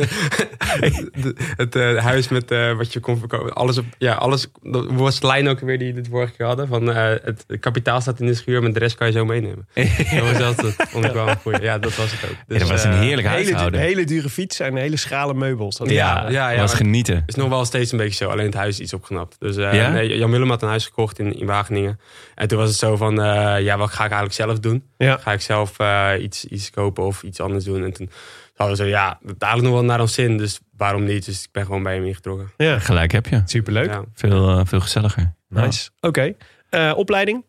de- 1.22 1.34
het 1.56 1.76
eh, 1.76 1.96
huis 1.96 2.28
met 2.28 2.50
eh, 2.50 2.76
wat 2.76 2.92
je 2.92 3.00
kon 3.00 3.18
verkopen. 3.18 3.52
Alles 3.54 3.78
op. 3.78 3.84
Ja, 3.98 4.14
alles. 4.14 4.46
Dat 4.62 4.86
was 4.90 5.20
de 5.20 5.26
lijn 5.26 5.48
ook 5.48 5.60
weer 5.60 5.78
die 5.78 5.94
we 5.94 6.00
de 6.00 6.10
vorige 6.10 6.32
keer 6.36 6.46
hadden. 6.46 6.68
Van 6.68 6.92
eh, 6.92 7.12
het 7.22 7.46
kapitaal 7.60 8.00
staat 8.00 8.20
in 8.20 8.26
de 8.26 8.34
schuur, 8.34 8.62
maar 8.62 8.72
de 8.72 8.78
rest 8.78 8.96
kan 8.96 9.06
je 9.06 9.12
zo 9.12 9.24
meenemen. 9.24 9.68
dat 9.74 10.20
was 10.20 10.36
dat, 10.38 10.56
dat 10.76 10.88
vond 10.88 11.04
ik 11.04 11.12
wel 11.12 11.28
een 11.28 11.36
goeie. 11.36 11.60
Ja, 11.60 11.78
dat 11.78 11.96
was 11.96 12.10
het 12.12 12.30
ook. 12.30 12.36
Dus, 12.46 12.58
Ja, 12.58 12.58
dat 12.58 12.68
was 12.68 12.84
een 12.84 12.90
eh, 12.92 12.98
heerlijk 12.98 13.28
hele, 13.28 13.42
huishouden. 13.44 13.80
hele 13.80 14.04
dure 14.04 14.28
fiets 14.28 14.60
en 14.60 14.76
hele 14.76 14.96
schrale 14.96 15.34
meubels. 15.34 15.76
Dat 15.76 15.90
Ja, 15.90 16.26
Ja, 16.30 16.50
ja, 16.50 16.58
was 16.60 16.68
maar- 16.70 16.76
genieten. 17.04 17.22
is 17.26 17.34
nog 17.34 17.48
wel 17.48 17.64
steeds 17.64 17.92
een 17.92 17.98
beetje 17.98 18.24
zo. 18.24 18.30
Alleen 18.30 18.46
het 18.46 18.54
huis 18.54 18.74
is 18.74 18.80
iets 18.80 18.92
opgeknapt. 18.94 19.36
Dus 19.38 19.56
eh, 19.56 19.74
Ja? 19.74 19.88
nee, 19.90 20.16
Jan 20.16 20.30
Willem 20.30 20.48
had 20.50 20.62
een 20.62 20.68
huis 20.68 20.84
gekocht 20.84 21.18
in, 21.18 21.38
in 21.38 21.46
Wageningen. 21.46 22.00
En 22.34 22.48
toen 22.48 22.58
was 22.58 22.68
het 22.68 22.78
zo 22.78 22.96
van, 22.96 23.22
eh, 23.22 23.60
ja, 23.64 23.76
wat 23.78 23.88
ga 23.88 24.04
ik 24.04 24.10
eigenlijk 24.10 24.32
zelf 24.32 24.58
doen? 24.60 24.84
Ja. 24.98 25.16
Ga 25.16 25.32
ik 25.32 25.40
zelf 25.40 25.78
eh, 25.78 26.10
iets, 26.20 26.44
iets 26.44 26.70
kopen 26.70 27.04
of 27.04 27.22
iets 27.22 27.40
anders 27.40 27.64
doen? 27.64 27.84
En 27.84 27.92
toen 27.92 28.10
hadden 28.54 28.76
we 28.76 28.82
zo, 28.82 28.88
ja, 28.88 29.18
dat 29.22 29.34
eigenlijk 29.38 29.62
nog 29.62 29.72
wel 29.80 29.90
naar 29.90 30.00
ons 30.00 30.14
zin. 30.14 30.36
Dus 30.36 30.60
waarom 30.76 31.04
niet? 31.04 31.24
Dus 31.24 31.42
ik 31.42 31.48
ben 31.52 31.64
gewoon 31.64 31.82
bij 31.82 31.94
hem 31.94 32.04
ingetrokken. 32.04 32.52
Ja, 32.56 32.78
Gelijk 32.78 33.12
heb 33.12 33.26
je. 33.26 33.42
superleuk. 33.44 33.86
Ja. 33.90 34.04
Veel, 34.14 34.66
veel 34.66 34.80
gezelliger. 34.80 35.34
Nice. 35.48 35.90
Oké. 36.00 36.34
Eh, 36.70 36.92
opleiding? 36.96 37.44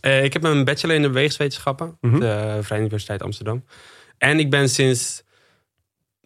Eh, 0.00 0.24
ik 0.24 0.32
heb 0.32 0.44
een 0.44 0.64
bachelor 0.64 0.94
in 0.96 1.02
de 1.02 1.08
bewegingswetenschappen. 1.08 1.96
Mhm. 2.00 2.20
De 2.20 2.58
Vrije 2.62 2.80
Universiteit 2.80 3.22
Amsterdam. 3.22 3.64
En 4.18 4.38
ik 4.38 4.50
ben 4.50 4.68
sinds 4.68 5.22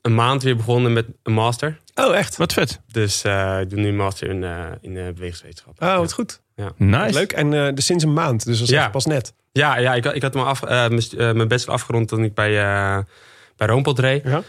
een 0.02 0.14
maand 0.14 0.42
weer 0.42 0.56
begonnen 0.56 0.92
met 0.92 1.06
een 1.22 1.32
master. 1.32 1.78
Oh, 1.94 2.16
echt? 2.16 2.36
Wat 2.36 2.52
vet. 2.52 2.80
Dus 2.92 3.22
eh, 3.24 3.60
ik 3.60 3.70
doe 3.70 3.78
nu 3.80 3.88
een 3.88 3.96
master 3.96 4.28
in, 4.28 4.44
eh 4.44 4.64
in 4.80 4.94
de 4.94 5.12
bewegingswetenschappen. 5.14 5.88
Oh, 5.88 5.96
wat 5.96 6.12
goed. 6.12 6.40
Nice. 6.76 7.12
Leuk. 7.14 7.32
En 7.32 7.52
eh 7.54 7.74
dus 7.74 7.86
sinds 7.86 8.04
een 8.04 8.12
maand. 8.12 8.44
Dus 8.44 8.58
dat 8.58 8.68
is 8.68 8.74
Ja. 8.74 8.88
pas 8.88 9.06
net. 9.06 9.32
Ja, 9.52 9.78
ja 9.78 9.94
ik, 9.94 10.04
had- 10.04 10.14
ik 10.14 10.22
had 10.22 10.34
me 10.34 10.42
af, 10.42 10.62
eh, 10.62 10.68
mijn 10.68 11.02
eh, 11.18 11.32
mijn 11.32 11.48
bachelor 11.48 11.74
afgerond 11.74 12.08
toen 12.08 12.24
ik 12.24 12.34
bij, 12.34 12.58
eh 12.62 12.98
bij 13.56 13.66
Roompot 13.66 13.98
reed. 13.98 14.24
Ja. 14.24 14.42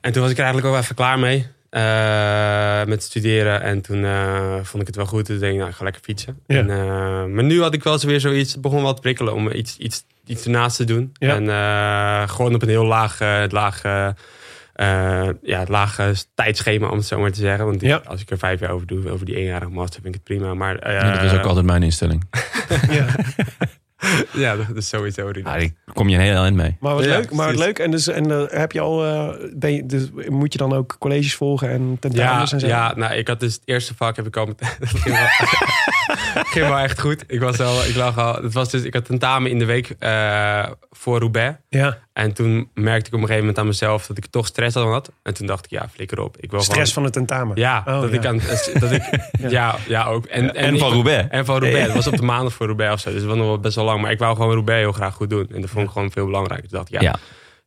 En 0.00 0.12
toen 0.12 0.22
was 0.22 0.30
ik 0.30 0.36
er 0.38 0.44
eigenlijk 0.44 0.74
ook 0.74 0.80
even 0.82 0.94
klaar 0.94 1.18
mee. 1.18 1.46
eh, 1.70 2.84
met 2.84 3.02
studeren. 3.02 3.62
En 3.62 3.80
toen 3.80 4.04
eh, 4.04 4.54
vond 4.62 4.80
ik 4.82 4.86
het 4.86 4.96
wel 4.96 5.06
goed. 5.06 5.24
Toen 5.24 5.38
denk 5.38 5.52
ik, 5.52 5.58
nou, 5.58 5.70
ik 5.70 5.76
ga 5.76 5.84
lekker 5.84 6.02
fietsen. 6.02 6.40
Ja. 6.46 6.58
En, 6.58 6.70
eh, 6.70 7.24
maar 7.24 7.44
nu 7.44 7.60
had 7.62 7.74
ik 7.74 7.82
wel 7.82 7.92
eens 7.92 8.04
weer 8.04 8.20
zoiets. 8.20 8.52
Het 8.52 8.60
begon 8.60 8.82
wel 8.82 8.94
te 8.94 9.00
prikkelen 9.00 9.34
om 9.34 9.50
iets, 9.50 9.76
iets, 9.76 10.04
iets 10.26 10.44
ernaast 10.44 10.76
te 10.76 10.84
doen. 10.84 11.12
Ja. 11.12 11.34
En 11.34 11.48
eh, 11.50 12.28
gewoon 12.34 12.54
op 12.54 12.62
een 12.62 12.68
heel 12.68 12.84
laag, 12.86 13.20
eh, 13.20 13.42
laag, 13.48 13.82
eh, 14.82 15.28
eh, 15.28 15.34
ja, 15.42 15.58
het 15.58 15.68
lage 15.68 16.14
tijdschema, 16.34 16.88
om 16.88 16.96
het 16.96 17.06
zo 17.06 17.18
maar 17.20 17.32
te 17.32 17.40
zeggen. 17.40 17.64
Want 17.64 17.80
Ja. 17.80 18.00
als 18.04 18.20
ik 18.20 18.30
er 18.30 18.38
vijf 18.38 18.60
jaar 18.60 18.70
over 18.70 18.86
doe, 18.86 19.10
over 19.10 19.26
die 19.26 19.36
eenjarige 19.36 19.70
master, 19.70 20.02
vind 20.02 20.14
ik 20.14 20.20
het 20.26 20.36
prima. 20.36 20.54
Maar 20.54 20.76
eh, 20.78 20.92
Ja, 20.92 21.12
dat 21.12 21.22
is 21.32 21.38
ook 21.38 21.44
altijd 21.46 21.66
mijn 21.66 21.82
instelling. 21.82 22.22
Ja. 22.90 23.06
ja, 24.32 24.56
dat 24.56 24.76
is 24.76 24.88
sowieso. 24.88 25.26
Ja, 25.32 25.42
daar 25.42 25.68
kom 25.92 26.08
je 26.08 26.16
een 26.16 26.22
heel 26.22 26.42
eind 26.42 26.56
mee. 26.56 26.76
Maar 26.80 26.94
wat 26.94 27.04
Ja, 27.04 27.10
leuk. 27.10 27.32
Maar 27.32 27.46
wat 27.46 27.56
leuk. 27.58 27.78
En, 27.78 27.90
dus, 27.90 28.08
en 28.08 28.30
eh, 28.30 28.58
heb 28.58 28.72
je 28.72 28.80
al, 28.80 29.04
eh, 29.04 29.28
ben 29.54 29.72
je, 29.74 29.86
dus 29.86 30.10
moet 30.28 30.52
je 30.52 30.58
dan 30.58 30.72
ook 30.72 30.96
colleges 30.98 31.34
volgen 31.34 31.70
en 31.70 31.88
Ja, 31.90 31.96
tentamens 32.00 32.52
en 32.52 32.60
zo? 32.60 32.66
ja, 32.66 32.94
nou, 32.96 33.14
ik 33.14 33.28
had 33.28 33.40
dus 33.40 33.52
het 33.54 33.62
eerste 33.64 33.94
vak 33.94 34.16
heb 34.16 34.26
ik 34.26 34.36
al 34.36 34.46
meteen. 34.46 34.68
Dat 36.34 36.46
ging 36.54 36.66
wel, 36.68 36.78
echt 36.78 37.00
goed. 37.00 37.24
Ik 37.26 37.40
was 37.40 37.56
wel, 37.56 37.84
ik 37.84 37.94
lag 37.94 38.18
al. 38.18 38.34
Het 38.42 38.52
was 38.52 38.70
dus, 38.70 38.82
ik 38.82 38.94
had 38.94 39.04
tentamen 39.04 39.50
in 39.50 39.58
de 39.58 39.64
week 39.64 39.94
eh, 39.98 40.66
voor 40.90 41.18
Roubaix. 41.20 41.56
Ja. 41.68 41.98
En 42.12 42.32
toen 42.32 42.70
merkte 42.74 43.06
ik 43.06 43.14
op 43.14 43.20
een 43.20 43.26
gegeven 43.26 43.38
moment 43.38 43.58
aan 43.58 43.66
mezelf 43.66 44.06
dat 44.06 44.16
ik 44.16 44.26
toch 44.26 44.46
stress 44.46 44.74
had. 44.76 45.12
En 45.22 45.34
toen 45.34 45.46
dacht 45.46 45.64
ik, 45.64 45.70
ja, 45.70 45.88
flikker 45.88 46.20
op. 46.20 46.36
Ik 46.40 46.50
wil 46.50 46.60
Stress 46.60 46.92
gewoon, 46.92 46.92
van 46.92 47.02
het 47.02 47.12
tentamen. 47.12 47.56
Ja, 47.56 47.82
Oh, 47.86 48.00
dat 48.00 48.10
ja. 48.10 48.16
ik 48.16 48.26
aan. 48.26 48.40
Dat 48.80 48.90
ik, 48.92 49.02
ja. 49.48 49.76
ja, 49.88 50.04
ook. 50.04 50.24
En, 50.26 50.54
En 50.54 50.74
ik- 50.74 50.80
van 50.80 50.92
Roubaix. 50.92 51.28
En 51.30 51.44
van 51.44 51.58
Roubaix. 51.58 51.86
Het 51.86 51.94
was 51.94 52.06
op 52.06 52.16
de 52.16 52.22
maandag 52.22 52.52
voor 52.52 52.66
Roubaix 52.66 52.92
of 52.94 53.00
zo. 53.00 53.10
Dus 53.10 53.18
het 53.18 53.28
was 53.28 53.36
nog 53.36 53.46
wel 53.46 53.58
best 53.58 53.74
wel 53.76 53.84
lang. 53.84 54.00
Maar 54.00 54.10
ik 54.10 54.18
wou 54.18 54.36
gewoon 54.36 54.52
Roubaix 54.52 54.80
heel 54.80 54.92
graag 54.92 55.14
goed 55.14 55.30
doen. 55.30 55.48
En 55.54 55.60
dat 55.60 55.70
vond 55.70 55.86
ik 55.86 55.92
gewoon 55.92 56.10
veel 56.10 56.24
belangrijker. 56.26 56.68
Dus 56.68 56.80
ik 56.80 56.88
dacht, 56.90 57.02
ja, 57.02 57.10
Ja. 57.10 57.18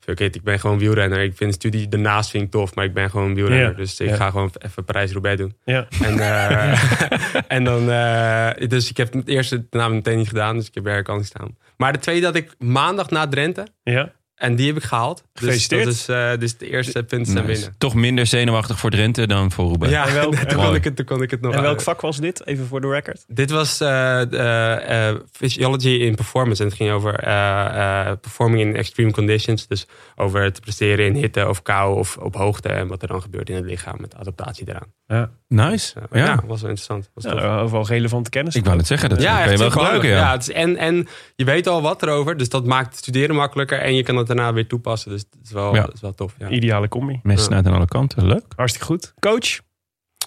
Fuck 0.05 0.19
it. 0.19 0.35
Ik 0.35 0.43
ben 0.43 0.59
gewoon 0.59 0.77
wielrenner. 0.79 1.19
Ik 1.23 1.35
vind 1.35 1.49
de 1.49 1.55
studie 1.55 1.87
daarnaast 1.87 2.29
vind 2.29 2.43
ik 2.43 2.51
tof. 2.51 2.75
Maar 2.75 2.85
ik 2.85 2.93
ben 2.93 3.09
gewoon 3.09 3.33
wielrenner. 3.35 3.69
Ja. 3.69 3.75
Dus 3.75 3.99
ik 3.99 4.09
Ja. 4.09 4.15
ga 4.15 4.29
gewoon 4.29 4.51
even 4.59 4.83
Parijs-Roubaix 4.83 5.37
doen. 5.37 5.55
Ja. 5.63 5.87
En, 6.03 6.19
eh, 6.19 7.01
en 7.57 7.63
dan, 7.63 7.91
eh, 7.91 8.49
dus 8.67 8.89
ik 8.89 8.97
heb 8.97 9.13
het 9.13 9.27
eerste 9.27 9.65
naam 9.69 9.91
meteen 9.93 10.17
niet 10.17 10.27
gedaan, 10.27 10.55
dus 10.57 10.67
ik 10.67 10.73
heb 10.73 10.85
er 10.87 11.03
kan 11.03 11.17
niet 11.17 11.25
staan. 11.25 11.57
Maar 11.77 11.93
de 11.93 11.99
tweede 11.99 12.25
had 12.25 12.35
ik 12.35 12.55
maandag 12.59 13.09
na 13.09 13.27
Drenthe 13.27 13.67
Ja. 13.83 14.11
En 14.35 14.55
die 14.55 14.67
heb 14.67 14.75
ik 14.75 14.83
gehaald. 14.83 15.23
Dus 15.33 15.67
dat 15.67 15.79
is, 15.87 16.07
eh, 16.07 16.31
dus 16.39 16.57
de 16.57 16.69
eerste 16.69 17.03
punten 17.03 17.31
zijn 17.33 17.45
Nice. 17.45 17.59
binnen. 17.59 17.77
Toch 17.77 17.93
minder 17.93 18.25
zenuwachtig 18.25 18.79
voor 18.79 18.89
Drenthe 18.89 19.27
dan 19.27 19.51
voor 19.51 19.65
Roubaix. 19.65 19.93
Ja, 19.93 20.07
En 20.07 20.13
welk- 20.13 20.35
toen, 20.35 20.47
en 20.47 20.55
kon 20.65 20.75
ik 20.75 20.83
het, 20.83 20.95
toen 20.95 21.05
kon 21.05 21.21
ik 21.21 21.31
het 21.31 21.41
nog. 21.41 21.53
En 21.53 21.61
welk 21.61 21.77
eh, 21.77 21.83
vak 21.83 22.01
was 22.01 22.17
dit? 22.17 22.45
Even 22.47 22.65
voor 22.67 22.81
de 22.81 22.87
record. 22.89 23.23
Dit 23.27 23.51
was 23.51 23.79
eh, 23.81 24.21
eh, 24.21 25.09
eh, 25.09 25.15
Physiology 25.31 25.89
in 25.89 26.15
Performance. 26.15 26.61
En 26.61 26.67
het 26.67 26.77
ging 26.77 26.91
over 26.91 27.13
eh, 27.19 28.07
eh, 28.09 28.17
performing 28.21 28.61
in 28.61 28.75
extreme 28.75 29.11
conditions. 29.11 29.67
Dus 29.67 29.87
over 30.15 30.53
te 30.53 30.61
presteren 30.61 31.05
in 31.05 31.13
hitte 31.15 31.49
of 31.49 31.61
kou 31.61 31.97
of 31.97 32.17
op 32.17 32.35
hoogte. 32.35 32.69
En 32.69 32.87
wat 32.87 33.01
er 33.01 33.07
dan 33.07 33.21
gebeurt 33.21 33.49
in 33.49 33.55
het 33.55 33.65
lichaam 33.65 33.95
met 33.99 34.15
adaptatie 34.15 34.69
eraan. 34.69 34.93
Ja. 35.07 35.29
Nice. 35.47 35.69
Dus, 35.93 35.93
eh, 36.11 36.19
Ja. 36.19 36.25
ja. 36.25 36.35
was 36.47 36.61
wel 36.61 36.69
interessant. 36.69 37.09
Was. 37.13 37.23
Ja, 37.23 37.59
overal 37.59 37.85
relevante 37.87 38.29
kennis. 38.29 38.55
Ik 38.55 38.63
wou 38.65 38.77
net 38.77 38.87
zeggen, 38.87 39.09
dat 39.09 39.21
Ja, 39.21 39.43
kan 39.43 39.51
je 39.51 39.57
wel 39.57 39.71
gebruiken. 39.71 40.09
Ja. 40.09 40.15
Ja, 40.17 40.31
het 40.31 40.41
is, 40.41 40.51
en, 40.51 40.77
en 40.77 41.07
je 41.35 41.45
weet 41.45 41.67
al 41.67 41.81
wat 41.81 42.03
erover, 42.03 42.37
dus 42.37 42.49
dat 42.49 42.65
maakt 42.65 42.87
het 42.87 42.97
studeren 42.97 43.35
makkelijker. 43.35 43.79
En 43.79 43.95
je 43.95 44.03
kan 44.03 44.15
het 44.17 44.24
daarna 44.27 44.53
weer 44.53 44.67
toepassen. 44.67 45.11
Dus 45.11 45.19
het 45.31 45.39
is 45.43 45.51
wel, 45.51 45.75
Ja. 45.75 45.81
dat 45.85 45.93
is 45.93 46.01
wel 46.01 46.13
tof. 46.13 46.35
Ja. 46.37 46.49
Ideale 46.49 46.87
combi. 46.87 47.19
Messen 47.23 47.53
uit 47.53 47.67
aan 47.67 47.73
alle 47.73 47.85
kanten. 47.87 48.25
Leuk. 48.27 48.43
Hartstikke 48.55 48.87
goed. 48.87 49.13
Coach, 49.19 49.59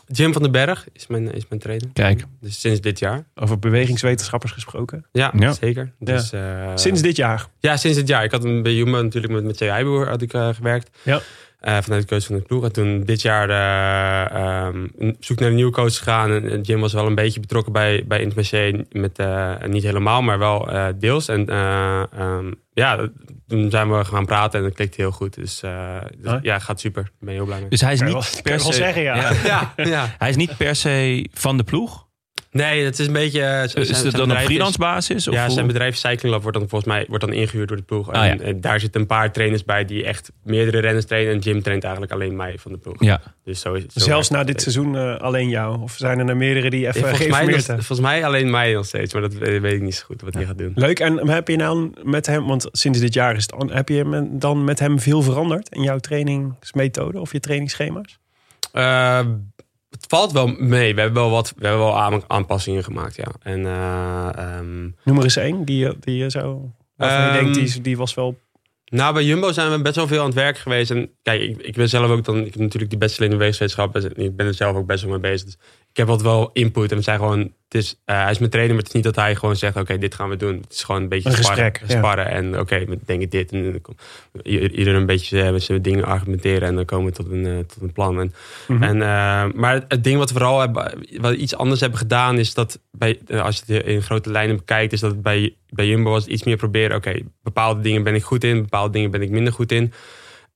Jim 0.06 0.32
van 0.32 0.42
den 0.42 0.52
Berg 0.52 0.86
is 0.92 1.06
mijn, 1.06 1.32
is 1.34 1.44
mijn 1.48 1.60
trainer. 1.60 1.88
Kijk. 1.92 2.24
Dus 2.40 2.60
sinds 2.60 2.80
dit 2.80 2.98
jaar. 2.98 3.24
over 3.34 3.58
bewegingswetenschappers 3.58 4.52
gesproken. 4.52 5.06
Ja, 5.12 5.32
Ja. 5.38 5.52
zeker. 5.52 5.92
Dus, 5.98 6.32
eh, 6.32 6.70
Sinds 6.74 7.02
dit 7.02 7.16
jaar. 7.16 7.46
Ja, 7.58 7.76
sinds 7.76 7.96
dit 7.98 8.08
jaar. 8.08 8.24
Ik 8.24 8.30
had 8.30 8.42
hem 8.42 8.62
bij 8.62 8.74
Jumbo 8.74 9.02
natuurlijk 9.02 9.32
met, 9.32 9.44
met 9.44 9.58
Jay 9.58 9.68
Heijboer 9.68 10.08
had 10.08 10.22
ik 10.22 10.32
eh, 10.32 10.48
gewerkt. 10.54 10.98
Ja. 11.02 11.20
Eh, 11.58 11.76
vanuit 11.80 12.02
de 12.02 12.08
coach 12.08 12.24
van 12.26 12.36
de 12.36 12.42
ploeg. 12.42 12.64
En 12.64 12.72
toen 12.72 13.04
dit 13.04 13.22
jaar 13.22 13.50
eh, 13.50 14.66
ehm, 14.66 14.86
op 14.98 15.24
zoek 15.24 15.38
naar 15.38 15.48
een 15.48 15.54
nieuwe 15.54 15.72
coach 15.72 15.96
gegaan. 15.96 16.30
En, 16.30 16.50
en 16.50 16.60
Jim 16.60 16.80
was 16.80 16.92
wel 16.92 17.06
een 17.06 17.14
beetje 17.14 17.40
betrokken 17.40 17.72
bij, 17.72 18.04
bij 18.06 18.20
Intermarché. 18.20 18.84
Met, 18.92 19.18
eh, 19.18 19.54
niet 19.66 19.82
helemaal, 19.82 20.22
maar 20.22 20.38
wel 20.38 20.70
eh, 20.70 20.86
deels. 20.98 21.28
En 21.28 21.46
eh, 21.48 22.02
ehm, 22.12 22.52
ja, 22.72 23.08
toen 23.48 23.70
zijn 23.70 23.90
we 23.98 24.04
gaan 24.04 24.26
praten 24.26 24.58
en 24.58 24.64
dat 24.64 24.74
klikte 24.74 25.00
heel 25.00 25.10
goed. 25.10 25.34
Dus, 25.34 25.62
eh, 25.62 25.96
dus 26.18 26.38
ja, 26.42 26.58
gaat 26.58 26.80
super. 26.80 27.10
Ben 27.20 27.34
heel 27.34 27.44
blij 27.44 27.60
mee. 27.60 27.68
Dus 27.68 27.80
hij 27.80 27.92
is 27.92 27.98
je 27.98 28.04
niet 28.04 28.14
wel- 28.14 28.42
per 28.42 28.52
je 28.52 28.58
se... 28.60 28.72
zeggen, 28.72 29.02
ja. 29.02 29.32
Ja, 29.44 29.72
ja. 29.76 30.14
Hij 30.18 30.28
is 30.28 30.36
niet 30.36 30.56
per 30.56 30.76
se 30.76 31.26
van 31.32 31.56
de 31.56 31.64
ploeg. 31.64 32.06
Nee, 32.50 32.84
het 32.84 32.98
is 32.98 33.06
een 33.06 33.12
beetje... 33.12 33.42
eh, 33.42 33.62
Is 33.82 34.02
het 34.02 34.12
dan 34.16 34.30
op 34.30 34.36
freelance 34.38 34.78
basis? 34.78 35.28
Of 35.28 35.34
ja, 35.34 35.44
hoe? 35.44 35.52
zijn 35.54 35.66
bedrijf 35.66 35.96
Cycling 35.96 36.32
Lab 36.34 36.42
wordt 36.42 36.58
dan 36.58 36.68
volgens 36.68 36.90
mij 36.92 37.04
wordt 37.08 37.24
dan 37.24 37.32
ingehuurd 37.32 37.68
door 37.68 37.76
de 37.76 37.82
ploeg. 37.82 38.12
Ah, 38.12 38.26
en, 38.26 38.38
ja. 38.38 38.44
en 38.44 38.60
daar 38.60 38.80
zitten 38.80 39.00
een 39.00 39.06
paar 39.06 39.32
trainers 39.32 39.64
bij 39.64 39.84
die 39.84 40.04
echt 40.04 40.30
meerdere 40.44 40.78
renners 40.78 41.04
trainen. 41.06 41.32
En 41.32 41.38
Jim 41.38 41.62
traint 41.62 41.82
eigenlijk 41.82 42.12
alleen 42.12 42.36
mij 42.36 42.58
van 42.58 42.72
de 42.72 42.78
ploeg. 42.78 43.02
Ja. 43.04 43.20
Dus 43.44 43.60
zo 43.60 43.74
is 43.74 43.82
zo 43.82 44.00
Zelfs 44.00 44.30
na 44.30 44.38
het. 44.38 44.46
dit 44.46 44.62
seizoen 44.62 44.96
eh, 44.96 45.16
alleen 45.16 45.48
jou? 45.48 45.82
Of 45.82 45.92
zijn 45.96 46.18
er 46.18 46.28
er 46.28 46.36
meerdere 46.36 46.70
die 46.70 46.86
even 46.86 47.00
Ja, 47.00 47.06
volgens, 47.06 47.28
mij, 47.28 47.44
nog- 47.46 47.64
volgens 47.64 48.00
mij 48.00 48.24
alleen 48.24 48.50
mij 48.50 48.72
nog 48.72 48.86
steeds, 48.86 49.12
maar 49.12 49.22
dat 49.22 49.32
weet 49.34 49.72
ik 49.72 49.82
niet 49.82 49.94
zo 49.94 50.04
goed 50.06 50.22
wat 50.22 50.34
hij 50.34 50.44
gaat 50.44 50.58
doen. 50.58 50.72
Leuk. 50.74 51.00
En 51.00 51.28
heb 51.28 51.48
je 51.48 51.56
nou 51.56 51.92
met 52.02 52.26
hem, 52.26 52.46
want 52.46 52.68
sinds 52.72 52.98
dit 53.00 53.14
jaar 53.14 53.36
is 53.36 53.42
het, 53.50 53.72
heb 53.72 53.88
je 53.88 54.28
dan 54.32 54.64
met 54.64 54.78
hem 54.78 55.00
veel 55.00 55.22
veranderd 55.22 55.68
in 55.68 55.82
jouw 55.82 55.98
trainingsmethode 55.98 57.20
of 57.20 57.32
je 57.32 57.40
trainingsschema's? 57.40 58.18
Eh, 58.72 59.20
valt 60.08 60.32
wel 60.32 60.46
mee. 60.46 60.94
We 60.94 61.00
hebben 61.00 61.22
wel 61.22 61.30
wat 61.30 61.52
we 61.56 61.66
hebben 61.66 61.84
wel 61.84 61.98
aan- 61.98 62.22
aanpassingen 62.26 62.84
gemaakt, 62.84 63.16
ja. 63.16 63.26
En 63.42 63.66
eh, 63.66 64.28
ehm, 64.34 64.82
Noem 65.04 65.16
er 65.18 65.22
eens 65.24 65.36
één 65.36 65.64
die, 65.64 65.78
je- 65.78 65.96
die 66.00 66.16
je 66.16 66.30
zo, 66.30 66.72
waarvan 66.96 67.20
je 67.20 67.24
Ehm, 67.30 67.38
denkt, 67.38 67.54
die, 67.54 67.64
is- 67.64 67.82
die 67.82 67.96
was 67.96 68.14
wel... 68.14 68.38
Nou, 68.90 69.14
bij 69.14 69.24
Jumbo 69.24 69.52
zijn 69.52 69.70
we 69.70 69.82
best 69.82 69.96
wel 69.96 70.06
veel 70.06 70.18
aan 70.20 70.26
het 70.26 70.34
werk 70.34 70.58
geweest. 70.58 70.90
En 70.90 71.10
kijk, 71.22 71.40
ik, 71.42 71.56
ik 71.60 71.74
ben 71.74 71.88
zelf 71.88 72.10
ook 72.10 72.24
dan, 72.24 72.36
ik 72.38 72.44
heb 72.52 72.62
natuurlijk 72.62 72.90
die 72.90 72.98
bachelor 72.98 73.30
in 73.30 73.38
de 73.38 73.44
wetenschap. 73.44 73.96
en 73.96 74.16
Ik 74.16 74.36
ben 74.36 74.46
er 74.46 74.54
zelf 74.54 74.76
ook 74.76 74.86
best 74.86 75.02
wel 75.02 75.10
mee 75.10 75.20
bezig. 75.20 75.44
Dus 75.46 75.56
ik 75.90 75.96
heb 75.96 76.08
altijd 76.08 76.28
wel 76.28 76.50
input. 76.52 76.90
En 76.90 76.96
we 76.96 77.02
zijn 77.02 77.18
gewoon, 77.18 77.38
het 77.38 77.74
is, 77.82 78.00
eh, 78.04 78.22
hij 78.22 78.30
is 78.30 78.38
mijn 78.38 78.50
trainer, 78.50 78.74
maar 78.74 78.84
het 78.84 78.94
is 78.94 79.00
niet 79.02 79.14
dat 79.14 79.24
hij 79.24 79.34
gewoon 79.34 79.56
zegt, 79.56 79.76
oké, 79.76 79.98
dit 79.98 80.14
gaan 80.14 80.28
we 80.28 80.36
doen. 80.36 80.56
Het 80.60 80.72
is 80.72 80.82
gewoon 80.82 81.02
een 81.02 81.08
beetje 81.08 81.28
Een 81.28 81.36
sparren, 81.36 81.64
gesprek, 81.64 81.90
ja. 81.90 81.96
sparren. 81.98 82.26
En 82.26 82.58
oké, 82.60 82.84
we 82.84 82.98
denken 83.04 83.28
dit. 83.28 83.52
En 83.52 83.82
ieder 84.42 84.94
een 84.94 85.06
beetje 85.06 85.42
eh, 85.42 85.50
met 85.52 85.62
zijn 85.62 85.82
dingen 85.82 86.04
argumenteren. 86.04 86.68
En 86.68 86.74
dan 86.74 86.84
komen 86.84 87.06
we 87.06 87.12
tot 87.12 87.30
een, 87.30 87.46
eh, 87.46 87.58
tot 87.58 87.82
een 87.82 87.92
plan. 87.92 88.20
En, 88.20 88.32
Mhm. 88.66 88.82
en, 88.82 89.02
eh, 89.02 89.44
maar 89.54 89.84
het 89.88 90.04
ding 90.04 90.18
wat 90.18 90.30
we 90.32 90.38
vooral 90.38 90.60
hebben, 90.60 91.04
wat 91.20 91.30
we 91.30 91.36
iets 91.36 91.56
anders 91.56 91.80
hebben 91.80 91.98
gedaan, 91.98 92.38
is 92.38 92.54
dat 92.54 92.80
bij, 92.90 93.18
eh, 93.26 93.42
als 93.42 93.62
je 93.66 93.74
het 93.74 93.84
in 93.84 94.02
grote 94.02 94.30
lijnen 94.30 94.56
bekijkt, 94.56 94.92
is 94.92 95.00
dat 95.00 95.10
het 95.10 95.22
bij, 95.22 95.54
bij 95.68 95.86
Jumbo 95.86 96.10
was 96.10 96.26
iets 96.26 96.44
meer 96.44 96.56
proberen. 96.56 96.96
Oké, 96.96 97.20
bepaalde 97.42 97.80
dingen 97.80 98.02
ben 98.02 98.14
ik 98.14 98.22
goed 98.22 98.44
in, 98.44 98.60
bepaalde 98.62 98.92
dingen 98.92 99.10
ben 99.10 99.22
ik 99.22 99.30
minder 99.30 99.52
goed 99.52 99.72
in. 99.72 99.92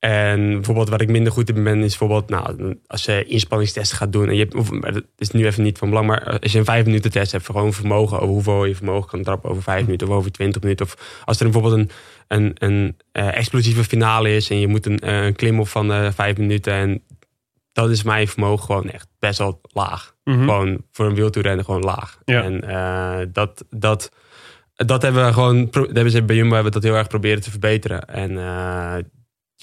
En 0.03 0.51
bijvoorbeeld 0.51 0.89
wat 0.89 1.01
ik 1.01 1.09
minder 1.09 1.31
goed 1.31 1.49
in 1.49 1.63
ben, 1.63 1.83
is 1.83 1.97
bijvoorbeeld 1.97 2.29
nou, 2.29 2.75
als 2.87 3.05
je 3.05 3.25
inspanningstesten 3.25 3.97
gaat 3.97 4.11
doen. 4.11 4.27
En 4.27 4.33
je 4.33 4.39
hebt, 4.39 4.55
of, 4.55 4.71
maar 4.71 4.93
dat 4.93 5.03
is 5.17 5.31
nu 5.31 5.45
even 5.45 5.63
niet 5.63 5.77
van 5.77 5.89
belang, 5.89 6.07
maar 6.07 6.39
als 6.39 6.51
je 6.51 6.57
een 6.57 6.65
vijf 6.65 6.85
minuten 6.85 7.11
test 7.11 7.31
hebt, 7.31 7.45
gewoon 7.45 7.73
vermogen, 7.73 8.19
over 8.19 8.33
hoeveel 8.33 8.65
je 8.65 8.75
vermogen 8.75 9.09
kan 9.09 9.23
trappen 9.23 9.49
over 9.49 9.63
vijf 9.63 9.85
minuten 9.85 10.07
of 10.07 10.13
over 10.13 10.31
twintig 10.31 10.61
minuten. 10.61 10.85
Of 10.85 11.21
als 11.25 11.39
er 11.39 11.49
bijvoorbeeld 11.49 11.73
een, 11.73 11.89
een, 12.27 12.55
een 12.57 12.97
eh, 13.11 13.37
explosieve 13.37 13.83
finale 13.83 14.35
is 14.35 14.49
en 14.49 14.59
je 14.59 14.67
moet 14.67 14.85
een, 14.85 14.99
eh, 14.99 15.33
klim 15.33 15.59
op 15.59 15.67
van 15.67 15.91
eh, 15.91 16.11
vijf 16.11 16.37
minuten. 16.37 16.73
En 16.73 17.03
dat 17.71 17.89
is 17.89 18.03
mijn 18.03 18.27
vermogen 18.27 18.65
gewoon 18.65 18.89
echt 18.89 19.07
best 19.19 19.37
wel 19.37 19.61
laag. 19.63 20.15
Mhm. 20.23 20.39
Gewoon 20.39 20.83
voor 20.91 21.05
een 21.05 21.15
wieltoerrenner 21.15 21.65
gewoon 21.65 21.83
laag. 21.83 22.19
Ja. 22.25 22.43
En 22.43 22.59
dat, 23.33 23.65
dat, 23.69 24.11
dat 24.75 25.01
hebben 25.01 25.25
we 25.25 25.33
gewoon, 25.33 25.67
dat 25.71 25.85
hebben 25.85 26.11
ze 26.11 26.23
bij 26.23 26.35
Jumbo 26.35 26.53
hebben 26.53 26.73
we 26.73 26.79
dat 26.79 26.89
heel 26.89 26.99
erg 26.99 27.07
proberen 27.07 27.41
te 27.41 27.51
verbeteren. 27.51 28.07
En 28.07 28.37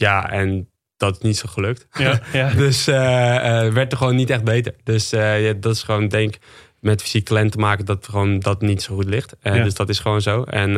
ja, 0.00 0.30
en 0.30 0.68
dat 0.96 1.16
is 1.16 1.22
niet 1.22 1.36
zo 1.36 1.48
gelukt. 1.48 1.86
Ja, 1.92 2.20
ja. 2.32 2.50
Dus 2.50 2.86
eh, 2.86 3.72
werd 3.72 3.92
er 3.92 3.98
gewoon 3.98 4.16
niet 4.16 4.30
echt 4.30 4.44
beter. 4.44 4.74
Dus 4.82 5.12
eh, 5.12 5.46
ja, 5.46 5.52
dat 5.52 5.74
is 5.74 5.82
gewoon, 5.82 6.08
denk 6.08 6.34
met 6.80 7.02
fysiek 7.02 7.24
talent 7.24 7.52
te 7.52 7.58
maken 7.58 7.84
dat 7.84 8.08
gewoon 8.08 8.38
dat 8.38 8.60
niet 8.60 8.82
zo 8.82 8.94
goed 8.94 9.08
ligt. 9.08 9.36
Ja. 9.42 9.62
Dus 9.62 9.74
dat 9.74 9.88
is 9.88 9.98
gewoon 9.98 10.20
zo. 10.20 10.42
En, 10.42 10.76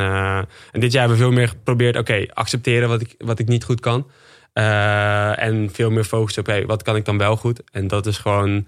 en 0.72 0.80
dit 0.80 0.92
jaar 0.92 1.00
hebben 1.00 1.18
we 1.18 1.24
veel 1.24 1.32
meer 1.32 1.48
geprobeerd, 1.48 1.96
oké, 1.96 2.26
accepteren 2.32 2.88
wat 2.88 3.00
ik, 3.00 3.14
wat 3.18 3.38
ik 3.38 3.48
niet 3.48 3.64
goed 3.64 3.80
kan. 3.80 4.10
En 4.52 5.68
veel 5.72 5.90
meer 5.90 6.04
focussen 6.04 6.42
op, 6.42 6.48
oké, 6.48 6.66
wat 6.66 6.82
kan 6.82 6.96
ik 6.96 7.04
dan 7.04 7.18
wel 7.18 7.36
goed? 7.36 7.62
En 7.72 7.88
dat 7.88 8.06
is 8.06 8.18
gewoon, 8.18 8.66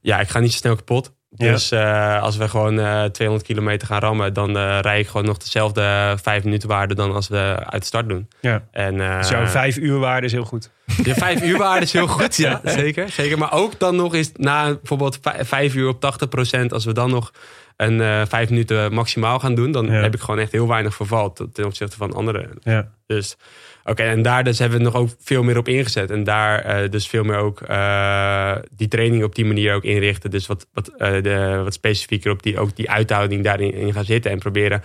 ja, 0.00 0.20
ik 0.20 0.28
ga 0.28 0.38
niet 0.38 0.52
zo 0.52 0.58
snel 0.58 0.76
kapot. 0.76 1.12
Ja. 1.36 1.50
Dus 1.52 1.70
eh, 1.70 2.22
als 2.22 2.36
we 2.36 2.48
gewoon 2.48 2.78
eh 2.80 3.04
200 3.04 3.46
kilometer 3.48 3.86
gaan 3.86 4.00
rammen, 4.00 4.32
dan 4.32 4.56
eh 4.56 4.78
rij 4.80 5.00
ik 5.00 5.06
gewoon 5.06 5.26
nog 5.26 5.36
dezelfde 5.38 6.14
vijf 6.22 6.44
minuten 6.44 6.68
waarde 6.68 6.94
dan 6.94 7.12
als 7.14 7.28
we 7.28 7.56
uit 7.66 7.80
de 7.82 7.86
start 7.86 8.08
doen. 8.08 8.28
ja. 8.40 8.62
En, 8.70 9.00
eh, 9.00 9.18
Dus 9.18 9.28
jouw 9.28 9.46
vijf 9.46 9.76
uur 9.76 9.98
waarde 9.98 10.26
is 10.26 10.32
heel 10.32 10.44
goed. 10.44 10.70
de 11.02 11.14
vijf 11.14 11.42
uur 11.42 11.58
waarde 11.58 11.84
is 11.84 11.92
heel 11.92 12.06
goed, 12.06 12.36
ja, 12.46 12.60
zeker, 12.64 13.08
zeker. 13.10 13.38
Maar 13.38 13.52
ook 13.52 13.78
dan 13.78 13.96
nog 13.96 14.14
is 14.14 14.30
na 14.36 14.64
bijvoorbeeld 14.64 15.18
vij- 15.22 15.44
vijf 15.44 15.74
uur 15.74 15.88
op 15.88 16.00
80% 16.00 16.66
als 16.72 16.84
we 16.84 16.92
dan 16.92 17.10
nog 17.10 17.30
een 17.76 18.26
vijf 18.26 18.48
minuten 18.50 18.92
maximaal 18.92 19.38
gaan 19.38 19.54
doen, 19.54 19.72
dan 19.72 19.86
Ja. 19.86 19.92
heb 19.92 20.14
ik 20.14 20.20
gewoon 20.20 20.40
echt 20.40 20.52
heel 20.52 20.68
weinig 20.68 20.94
verval 20.94 21.32
ten 21.32 21.52
ten 21.52 21.64
opzichte 21.64 21.96
van 21.96 22.12
anderen. 22.14 22.50
Ja. 22.62 22.88
Dus 23.06 23.36
oké, 23.84 24.02
en 24.02 24.22
daar 24.22 24.44
dus 24.44 24.58
hebben 24.58 24.78
we 24.78 24.84
nog 24.84 24.94
ook 24.94 25.08
veel 25.18 25.42
meer 25.42 25.58
op 25.58 25.68
ingezet. 25.68 26.10
En 26.10 26.24
daar 26.24 26.58
eh, 26.58 26.90
dus 26.90 27.06
veel 27.06 27.24
meer 27.24 27.36
ook 27.36 27.60
eh, 27.60 28.56
die 28.76 28.88
training 28.88 29.24
op 29.24 29.34
die 29.34 29.44
manier 29.44 29.74
ook 29.74 29.84
inrichten. 29.84 30.30
Dus 30.30 30.46
wat, 30.46 30.66
wat, 30.72 30.88
eh, 30.88 31.22
de, 31.22 31.60
wat 31.64 31.74
specifieker 31.74 32.30
op 32.30 32.42
die, 32.42 32.58
ook 32.58 32.76
die 32.76 32.90
uithouding 32.90 33.44
daarin 33.44 33.74
in 33.74 33.92
gaan 33.92 34.04
zitten. 34.04 34.30
En 34.30 34.38
proberen 34.38 34.82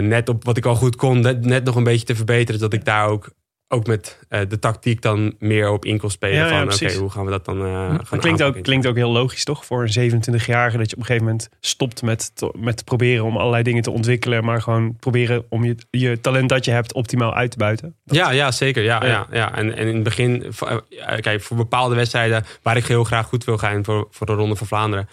net 0.00 0.28
op 0.28 0.44
wat 0.44 0.56
ik 0.56 0.66
al 0.66 0.74
goed 0.74 0.96
kon, 0.96 1.20
net, 1.20 1.44
net 1.44 1.64
nog 1.64 1.76
een 1.76 1.84
beetje 1.84 2.06
te 2.06 2.16
verbeteren. 2.16 2.60
Zodat 2.60 2.78
ik 2.78 2.84
daar 2.84 3.08
ook, 3.08 3.30
ook 3.74 3.86
met 3.86 4.18
eh, 4.28 4.40
de 4.48 4.58
tactiek 4.58 5.02
dan 5.02 5.34
meer 5.38 5.70
op 5.70 5.84
in 5.84 5.98
kon 5.98 6.10
spelen. 6.10 6.36
Ja, 6.36 6.48
ja, 6.48 6.70
van 6.70 6.88
oké, 6.88 6.94
hoe 6.94 7.10
gaan 7.10 7.24
we 7.24 7.30
dat 7.30 7.44
dan 7.44 7.58
eh 7.58 7.88
gaan 7.88 8.06
Dat 8.10 8.18
klinkt 8.18 8.42
ook, 8.42 8.62
klinkt 8.62 8.86
ook 8.86 8.96
heel 8.96 9.10
logisch, 9.10 9.44
toch? 9.44 9.64
Voor 9.64 9.88
een 9.88 10.12
27-jarige 10.12 10.76
dat 10.76 10.90
je 10.90 10.96
op 10.96 11.00
een 11.00 11.06
gegeven 11.06 11.26
moment 11.26 11.48
stopt 11.60 12.02
met, 12.02 12.32
met 12.58 12.84
proberen 12.84 13.24
om 13.24 13.36
allerlei 13.36 13.62
dingen 13.62 13.82
te 13.82 13.90
ontwikkelen. 13.90 14.44
Maar 14.44 14.62
gewoon 14.62 14.96
proberen 14.96 15.44
om 15.48 15.64
je, 15.64 15.76
je 15.90 16.20
talent 16.20 16.48
dat 16.48 16.64
je 16.64 16.70
hebt 16.70 16.92
optimaal 16.92 17.34
uit 17.34 17.50
te 17.50 17.56
buiten. 17.56 17.96
Ja, 18.04 18.30
ja, 18.30 18.50
zeker. 18.50 18.82
Ja, 18.82 19.04
Ja. 19.04 19.10
ja. 19.10 19.26
Ja, 19.30 19.56
En, 19.56 19.76
en 19.76 19.86
in 19.86 19.94
het 19.94 20.04
begin, 20.04 20.44
eh, 20.44 21.20
kijk, 21.20 21.42
voor 21.42 21.56
bepaalde 21.56 21.94
wedstrijden 21.94 22.44
waar 22.62 22.76
ik 22.76 22.86
heel 22.86 23.04
graag 23.04 23.26
goed 23.26 23.44
wil 23.44 23.58
gaan, 23.58 23.84
voor, 23.84 24.06
voor 24.10 24.26
de 24.26 24.32
Ronde 24.32 24.56
van 24.56 24.66
Vlaanderen, 24.66 25.08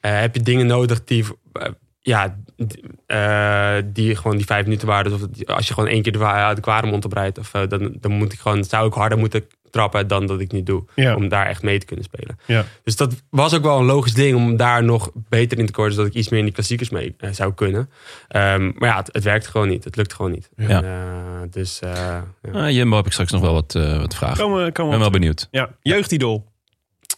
heb 0.00 0.34
je 0.34 0.42
dingen 0.42 0.66
nodig 0.66 1.04
die, 1.04 1.24
ja, 2.00 2.36
eh, 3.06 3.76
die 3.84 4.16
gewoon 4.16 4.36
die 4.36 4.46
vijf 4.46 4.64
minuten 4.64 4.88
waarden. 4.88 5.12
Of 5.12 5.20
als 5.46 5.68
je 5.68 5.74
gewoon 5.74 5.88
één 5.88 6.02
keer 6.02 6.12
de, 6.12 6.52
de 6.54 6.60
Kwaremond 6.60 7.04
oprijdt, 7.04 7.38
of, 7.38 7.54
eh, 7.54 7.68
dan, 7.68 7.96
dan 8.00 8.12
moet 8.12 8.32
ik 8.32 8.38
gewoon, 8.38 8.64
zou 8.64 8.86
ik 8.86 8.94
harder 8.94 9.18
moeten 9.18 9.44
trappen 9.74 10.08
dan 10.08 10.26
dat 10.26 10.40
ik 10.40 10.52
nu 10.52 10.62
doe. 10.62 10.84
Ja. 10.94 11.14
Om 11.14 11.28
daar 11.28 11.46
echt 11.46 11.62
mee 11.62 11.78
te 11.78 11.86
kunnen 11.86 12.04
spelen. 12.04 12.38
Ja. 12.46 12.64
Dus 12.84 12.96
dat 12.96 13.14
was 13.30 13.54
ook 13.54 13.62
wel 13.62 13.78
een 13.78 13.84
logisch 13.84 14.14
ding 14.14 14.36
om 14.36 14.56
daar 14.56 14.84
nog 14.84 15.10
beter 15.14 15.58
in 15.58 15.66
te 15.66 15.72
komen, 15.72 15.92
zodat 15.92 16.06
ik 16.06 16.14
iets 16.14 16.28
meer 16.28 16.38
in 16.38 16.44
die 16.44 16.54
klassiekers 16.54 16.90
mee 16.90 17.14
eh, 17.18 17.30
zou 17.32 17.54
kunnen. 17.54 17.90
Ehm, 18.28 18.70
maar 18.74 18.88
ja, 18.88 18.96
het, 18.96 19.08
het 19.12 19.24
werkt 19.24 19.46
gewoon 19.46 19.68
niet. 19.68 19.84
Het 19.84 19.96
lukt 19.96 20.12
gewoon 20.12 20.30
niet. 20.30 20.48
Ja. 20.56 20.68
En, 20.68 20.84
eh, 20.84 21.50
dus 21.50 21.80
eh, 21.80 21.92
ja. 22.42 22.50
Ah, 22.52 22.70
Jumbo 22.70 22.96
heb 22.96 23.06
ik 23.06 23.12
straks 23.12 23.32
nog 23.32 23.40
wel 23.40 23.52
wat, 23.52 23.72
wat 23.72 24.14
vragen. 24.14 24.36
Ik 24.36 24.42
Komen, 24.42 24.72
komen 24.72 24.90
ben 24.90 25.00
wel 25.00 25.10
benieuwd. 25.10 25.48
Ja, 25.50 25.70
jeugdidol. 25.82 26.44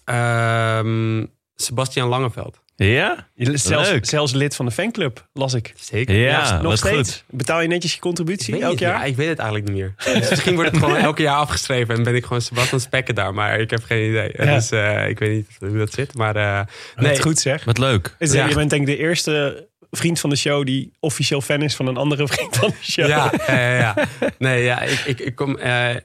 Ehm, 0.05 1.25
Sebastian 1.55 2.09
Langeveld. 2.09 2.61
Ja? 2.77 3.27
Zelfs, 3.37 3.91
Leuk. 3.91 4.07
zelfs 4.07 4.33
lid 4.33 4.57
van 4.57 4.67
de 4.67 4.73
fanclub, 4.73 5.27
las 5.33 5.55
ik. 5.55 5.73
Zeker. 5.77 6.15
Ja, 6.15 6.53
nog 6.53 6.63
wat 6.63 6.79
steeds. 6.79 7.13
goed. 7.13 7.25
Betaal 7.31 7.61
je 7.61 7.69
netjes 7.69 7.93
je 7.95 7.99
contributie 8.01 8.61
elk 8.61 8.79
jaar? 8.79 8.99
ja, 8.99 9.05
ik 9.05 9.17
weet 9.17 9.29
het 9.29 9.39
eigenlijk 9.39 9.69
niet 9.69 9.79
meer. 9.79 9.95
Dus 10.21 10.31
misschien 10.31 10.55
wordt 10.55 10.71
het 10.71 10.81
gewoon 10.81 10.97
elke 10.97 11.23
jaar 11.23 11.37
afgeschreven 11.37 11.95
en 11.95 12.03
ben 12.03 12.15
ik 12.15 12.23
gewoon 12.23 12.41
Sebastian 12.43 12.81
Spekken 12.81 13.15
daar. 13.15 13.35
Maar 13.35 13.61
ik 13.61 13.71
heb 13.71 13.83
geen 13.85 14.09
idee. 14.09 14.31
Ja. 14.37 14.55
Dus 14.55 14.71
eh, 14.71 15.09
ik 15.09 15.19
weet 15.19 15.31
niet 15.35 15.47
hoe 15.59 15.79
dat 15.79 15.93
zit. 15.93 16.15
Maar 16.15 16.37
eh, 16.37 16.61
Nee. 16.97 17.07
nee, 17.11 17.21
goed 17.23 17.39
zeg. 17.39 17.65
Wat 17.65 17.79
leuk. 17.79 18.15
Is, 18.19 18.33
Ja. 18.33 18.47
Je 18.49 18.55
bent 18.55 18.71
denk 18.71 18.89
ik 18.89 18.97
de 18.97 19.03
eerste 19.03 19.67
vriend 19.97 20.21
van 20.21 20.31
de 20.31 20.37
show 20.37 20.67
die 20.67 20.93
officieel 21.01 21.41
fan 21.41 21.63
is 21.63 21.77
van 21.77 21.87
een 21.87 21.97
andere 21.97 22.29
vriend 22.33 22.57
van 22.57 22.69
de 22.69 22.77
show. 22.83 23.09
Ja, 23.09 23.33
ja. 23.47 23.95
Nee, 24.39 24.65
ja, 24.65 24.81
ik, 24.81 24.99
ik, 25.07 25.21
ik 25.21 25.35
kom, 25.35 25.57
eh, 25.59 25.91
eh, 25.91 26.01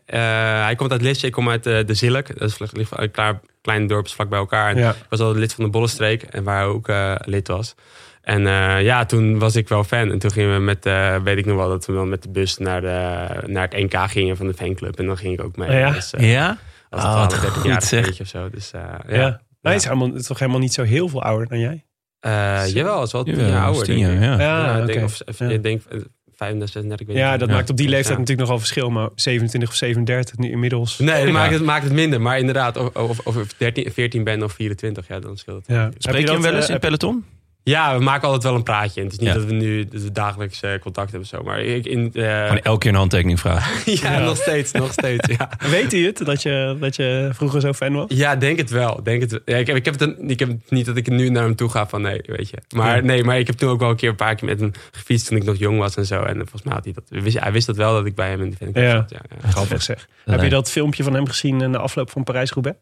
hij 0.64 0.76
komt 0.76 0.92
uit 0.92 1.02
Lisse, 1.02 1.26
ik 1.26 1.32
kom 1.32 1.50
uit 1.50 1.66
eh, 1.66 1.86
de 1.86 1.94
Zilk. 1.94 2.40
Dat 2.40 2.50
is 2.50 2.72
een 2.92 3.12
klaar, 3.12 3.40
klein 3.62 3.88
dorp 3.88 4.08
vlak 4.08 4.30
bij 4.30 4.40
elkaar. 4.40 4.70
En 4.70 4.78
Ja. 4.78 4.90
Ik 4.90 5.06
was 5.10 5.20
al 5.20 5.36
lid 5.36 5.54
van 5.54 5.64
de 5.64 5.70
Bollenstreek 5.70 6.24
en 6.24 6.44
waar 6.44 6.58
hij 6.58 6.66
ook 6.66 6.88
eh, 6.88 7.16
lid 7.26 7.48
was. 7.48 7.76
En 8.22 8.48
eh, 8.48 8.82
ja, 8.84 9.06
toen 9.06 9.40
was 9.40 9.56
ik 9.56 9.68
wel 9.68 9.84
fan. 9.84 10.12
En 10.12 10.20
toen 10.20 10.32
gingen 10.32 10.54
we 10.54 10.60
met, 10.62 10.86
eh, 10.86 11.16
weet 11.24 11.38
ik 11.38 11.46
nog 11.46 11.58
wel, 11.58 11.70
dat 11.70 11.86
we 11.86 11.94
dan 11.94 12.10
met 12.10 12.24
de 12.24 12.30
bus 12.30 12.58
naar, 12.58 12.82
de, 12.82 13.28
naar 13.48 13.68
het 13.70 13.92
NK 13.94 14.10
gingen 14.12 14.38
van 14.38 14.48
de 14.48 14.54
fanclub. 14.54 15.00
En 15.00 15.06
dan 15.06 15.18
ging 15.18 15.34
ik 15.40 15.44
ook 15.46 15.56
mee. 15.58 15.72
Ja. 15.78 15.92
Dus, 15.92 16.14
Ja? 16.18 16.58
als 16.90 17.04
Oh, 17.04 17.10
een 17.12 17.18
wat 17.18 17.30
12, 17.30 17.42
13 17.44 17.62
goed, 17.62 17.72
jaar 17.72 17.82
zeg. 17.84 18.06
beetje 18.06 18.24
of 18.24 18.30
zo. 18.30 18.50
Dus 18.50 18.72
eh, 18.72 18.82
ja. 19.08 19.16
Ja. 19.16 19.22
ja. 19.22 19.42
Hij 19.62 19.76
is, 19.76 19.84
helemaal, 19.84 20.14
is 20.14 20.28
toch 20.28 20.40
helemaal 20.40 20.60
niet 20.62 20.74
zo 20.74 20.84
heel 20.84 21.08
veel 21.08 21.24
ouder 21.24 21.48
dan 21.48 21.60
jij? 21.60 21.86
Eh, 22.22 22.62
jawel, 22.74 22.96
het 22.98 23.06
is 23.08 23.12
wel 23.12 23.24
tien 23.24 23.36
jaar 23.48 23.64
ouder. 23.64 23.84
tien 23.84 23.98
denk 24.00 24.14
ik. 24.14 24.20
jaar, 24.24 24.40
ja. 24.40 24.76
Ja, 24.76 24.78
ik 24.80 24.86
denk, 24.94 25.04
of, 25.06 25.22
of- 25.26 25.40
Ja. 25.40 25.50
ik 25.50 25.64
denk 25.64 25.82
eh, 25.90 26.00
35, 26.36 26.70
36, 26.74 27.00
ik 27.00 27.08
weet 27.08 27.18
Ja, 27.18 27.32
niet. 27.32 27.40
dat 27.40 27.50
Ja. 27.50 27.56
maakt 27.56 27.70
op 27.70 27.78
die 27.78 27.86
leeftijd 27.90 28.08
Ja. 28.14 28.20
natuurlijk 28.20 28.40
nogal 28.48 28.60
verschil. 28.60 28.90
Maar 28.90 29.10
27 29.16 29.70
of 29.70 29.76
37 29.76 30.38
nu 30.38 30.50
inmiddels. 30.52 31.00
Nee, 31.00 31.18
dat 31.18 31.26
Ja. 31.28 31.32
maakt, 31.32 31.54
het, 31.54 31.64
maakt 31.64 31.84
het 31.84 31.94
minder. 31.94 32.22
Maar 32.22 32.40
inderdaad, 32.40 32.78
of, 32.78 32.94
of, 32.96 33.20
of 33.20 33.36
ik 33.38 33.52
13, 33.58 33.92
14 33.92 34.24
ben 34.24 34.44
of 34.44 34.54
24, 34.54 35.08
ja, 35.08 35.20
dan 35.20 35.38
scheelt 35.38 35.68
het. 35.68 35.94
Spreek 35.98 36.26
je 36.28 36.32
hem 36.32 36.42
wel 36.42 36.54
eens 36.56 36.66
in 36.68 36.72
het 36.72 36.82
peloton? 36.82 37.26
Ja, 37.64 37.98
we 37.98 38.04
maken 38.04 38.24
altijd 38.24 38.44
wel 38.44 38.56
een 38.56 38.64
praatje. 38.64 39.00
En 39.00 39.04
het 39.06 39.14
is 39.14 39.20
niet 39.20 39.28
Ja. 39.30 39.34
dat 39.36 39.46
we 39.46 39.54
nu 39.54 39.86
dat 39.86 40.02
we 40.02 40.12
dagelijks 40.12 40.62
eh, 40.62 40.72
contact 40.80 41.10
hebben. 41.12 41.28
Zo. 41.30 41.44
Maar 41.44 41.60
ik, 41.62 41.86
in, 41.86 42.12
eh, 42.14 42.42
Gewoon 42.42 42.60
elke 42.60 42.80
keer 42.80 42.90
een 42.90 42.96
handtekening 42.98 43.40
vragen. 43.40 43.92
ja, 44.02 44.20
nog 44.20 44.38
steeds, 44.38 44.72
nog 44.72 44.92
steeds. 44.92 45.28
Ja. 45.38 45.50
Weet 45.70 45.92
hij 45.92 46.02
het, 46.02 46.26
dat 46.26 46.42
je, 46.42 46.78
dat 46.80 46.96
je 46.96 47.30
vroeger 47.34 47.62
zo 47.62 47.74
fan 47.74 47.94
was? 47.94 48.06
ja, 48.08 48.36
denk 48.36 48.58
het 48.58 48.70
wel. 48.70 49.00
Denk 49.04 49.22
het, 49.22 49.40
ja, 49.46 49.58
ik, 49.58 49.68
heb, 49.68 49.76
ik, 49.76 49.86
heb 49.86 50.00
het, 50.00 50.02
een- 50.02 50.30
ik 50.30 50.40
heb 50.40 50.48
het 50.50 50.72
niet 50.72 50.86
dat 50.86 50.98
ik 50.98 51.08
nu 51.10 51.30
naar 51.30 51.44
hem 51.44 51.56
toe 51.56 51.70
ga 51.70 51.88
van 51.88 52.02
nee, 52.02 52.22
weet 52.26 52.50
je. 52.50 52.58
Maar 52.76 52.96
Ja. 52.96 53.02
nee, 53.04 53.24
maar 53.24 53.40
ik 53.40 53.48
heb 53.48 53.56
toen 53.58 53.70
ook 53.70 53.80
wel 53.80 53.90
een 53.90 53.96
keer 53.96 54.10
een 54.10 54.16
paar 54.16 54.36
keer 54.36 54.48
met 54.48 54.60
hem 54.60 54.72
gefietst 54.92 55.28
toen 55.28 55.38
ik 55.38 55.44
nog 55.44 55.56
jong 55.58 55.78
was 55.80 55.96
en 55.96 56.06
zo. 56.06 56.22
En 56.24 56.36
volgens 56.38 56.64
mij 56.64 56.74
had 56.74 56.84
hij 56.84 56.94
dat. 56.94 57.04
Wist, 57.24 57.40
hij 57.40 57.52
wist 57.52 57.68
dat 57.68 57.76
wel 57.76 57.94
dat 57.94 58.06
ik 58.06 58.16
bij 58.16 58.30
hem 58.30 58.42
in 58.42 58.50
de 58.50 58.56
fanclub 58.56 58.90
zat. 58.92 59.10
Ja, 59.10 59.20
ja. 59.44 59.50
Grappig 59.50 59.82
zeg. 59.82 60.08
Heb 60.26 60.42
je 60.42 60.50
dat 60.50 60.72
filmpje 60.72 61.04
van 61.04 61.14
hem 61.14 61.28
gezien 61.28 61.62
in 61.62 61.72
de 61.72 61.78
afloop 61.78 62.10
van 62.12 62.24
Parijs-Roubaix? 62.24 62.78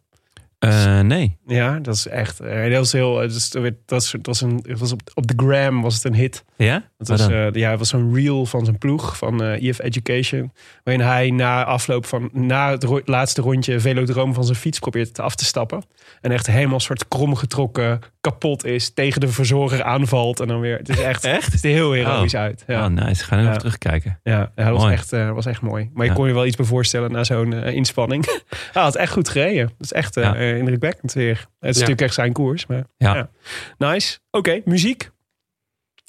Eh, 0.60 1.00
nee. 1.00 1.38
Ja, 1.46 1.80
dat 1.80 1.96
is 1.96 2.08
echt. 2.08 2.40
eh, 2.40 2.64
dat 2.64 2.78
was 2.78 2.92
heel. 2.92 3.14
Dat, 3.16 3.32
is, 3.32 3.50
dat, 3.50 3.74
was, 3.86 4.12
dat 4.12 4.26
was 4.26 4.42
een, 4.42 4.64
het 4.68 4.80
was 4.80 4.92
op, 4.92 5.02
op 5.14 5.28
de 5.28 5.34
gram 5.46 5.82
was 5.82 5.94
het 5.96 6.04
een 6.04 6.14
hit. 6.16 6.44
Ja? 6.58 6.74
Het 6.98 7.08
Waar 7.08 7.18
was, 7.18 7.28
eh, 7.28 7.52
ja, 7.52 7.70
het 7.70 7.80
was 7.80 7.92
een 7.92 8.14
reel 8.16 8.46
van 8.46 8.66
zijn 8.66 8.78
ploeg 8.78 9.18
van 9.18 9.44
eh 9.44 9.68
EF 9.70 9.80
Education. 9.82 10.54
Waarin 10.84 11.06
hij 11.06 11.30
na 11.32 11.64
afloop 11.66 12.06
van 12.06 12.30
na 12.34 12.72
het 12.72 12.84
ro- 12.84 13.02
laatste 13.06 13.42
rondje 13.42 13.80
velodroom 13.80 14.34
van 14.34 14.44
zijn 14.44 14.58
fiets 14.58 14.80
probeert 14.80 15.20
af 15.20 15.36
te 15.36 15.46
stappen. 15.46 15.84
En 16.22 16.32
echt 16.32 16.48
helemaal 16.48 16.80
soort 16.80 17.08
kromgetrokken, 17.08 18.00
kapot 18.22 18.66
is, 18.66 18.94
tegen 18.94 19.22
de 19.22 19.28
verzorger 19.28 19.84
aanvalt. 19.84 20.40
En 20.40 20.48
dan 20.48 20.60
weer. 20.60 20.78
Het 20.78 20.90
is 20.90 21.00
echt. 21.02 21.24
Echt? 21.24 21.46
Het 21.46 21.54
ziet 21.54 21.64
er 21.64 21.70
heel 21.70 21.92
heroïsch 21.92 22.36
uit. 22.36 22.64
Ja. 22.68 22.86
Oh, 22.86 22.92
nice. 22.92 23.24
Ga 23.24 23.36
nu 23.36 23.42
Ja. 23.42 23.48
even 23.48 23.60
terugkijken. 23.60 24.20
Ja, 24.24 24.52
dat 24.56 24.68
was 24.70 24.92
echt, 24.92 25.14
eh, 25.14 25.32
was 25.32 25.46
echt 25.46 25.62
mooi. 25.62 25.90
Maar 25.94 26.04
je 26.06 26.12
Ja. 26.12 26.18
kon 26.18 26.28
je 26.28 26.34
wel 26.34 26.46
iets 26.46 26.56
bij 26.56 26.66
voorstellen 26.66 27.12
na 27.12 27.24
zo'n 27.24 27.54
eh, 27.54 27.74
inspanning. 27.74 28.26
Hij 28.74 28.82
had 28.84 28.96
echt 28.96 29.12
goed 29.12 29.30
gereden. 29.30 29.66
Dat 29.68 29.76
is 29.80 29.94
echt 29.94 30.18
eh, 30.18 30.24
Ja. 30.24 30.36
Eh, 30.54 30.58
indrukwekkend 30.58 31.14
weer. 31.14 31.38
Het 31.38 31.46
is 31.46 31.48
Ja. 31.60 31.68
natuurlijk 31.68 32.02
echt 32.02 32.14
zijn 32.14 32.34
koers. 32.34 32.66
Maar, 32.66 32.84
Ja. 32.98 33.16
Ja. 33.16 33.30
Nice. 33.78 34.20
Oké, 34.32 34.62
muziek. 34.66 35.10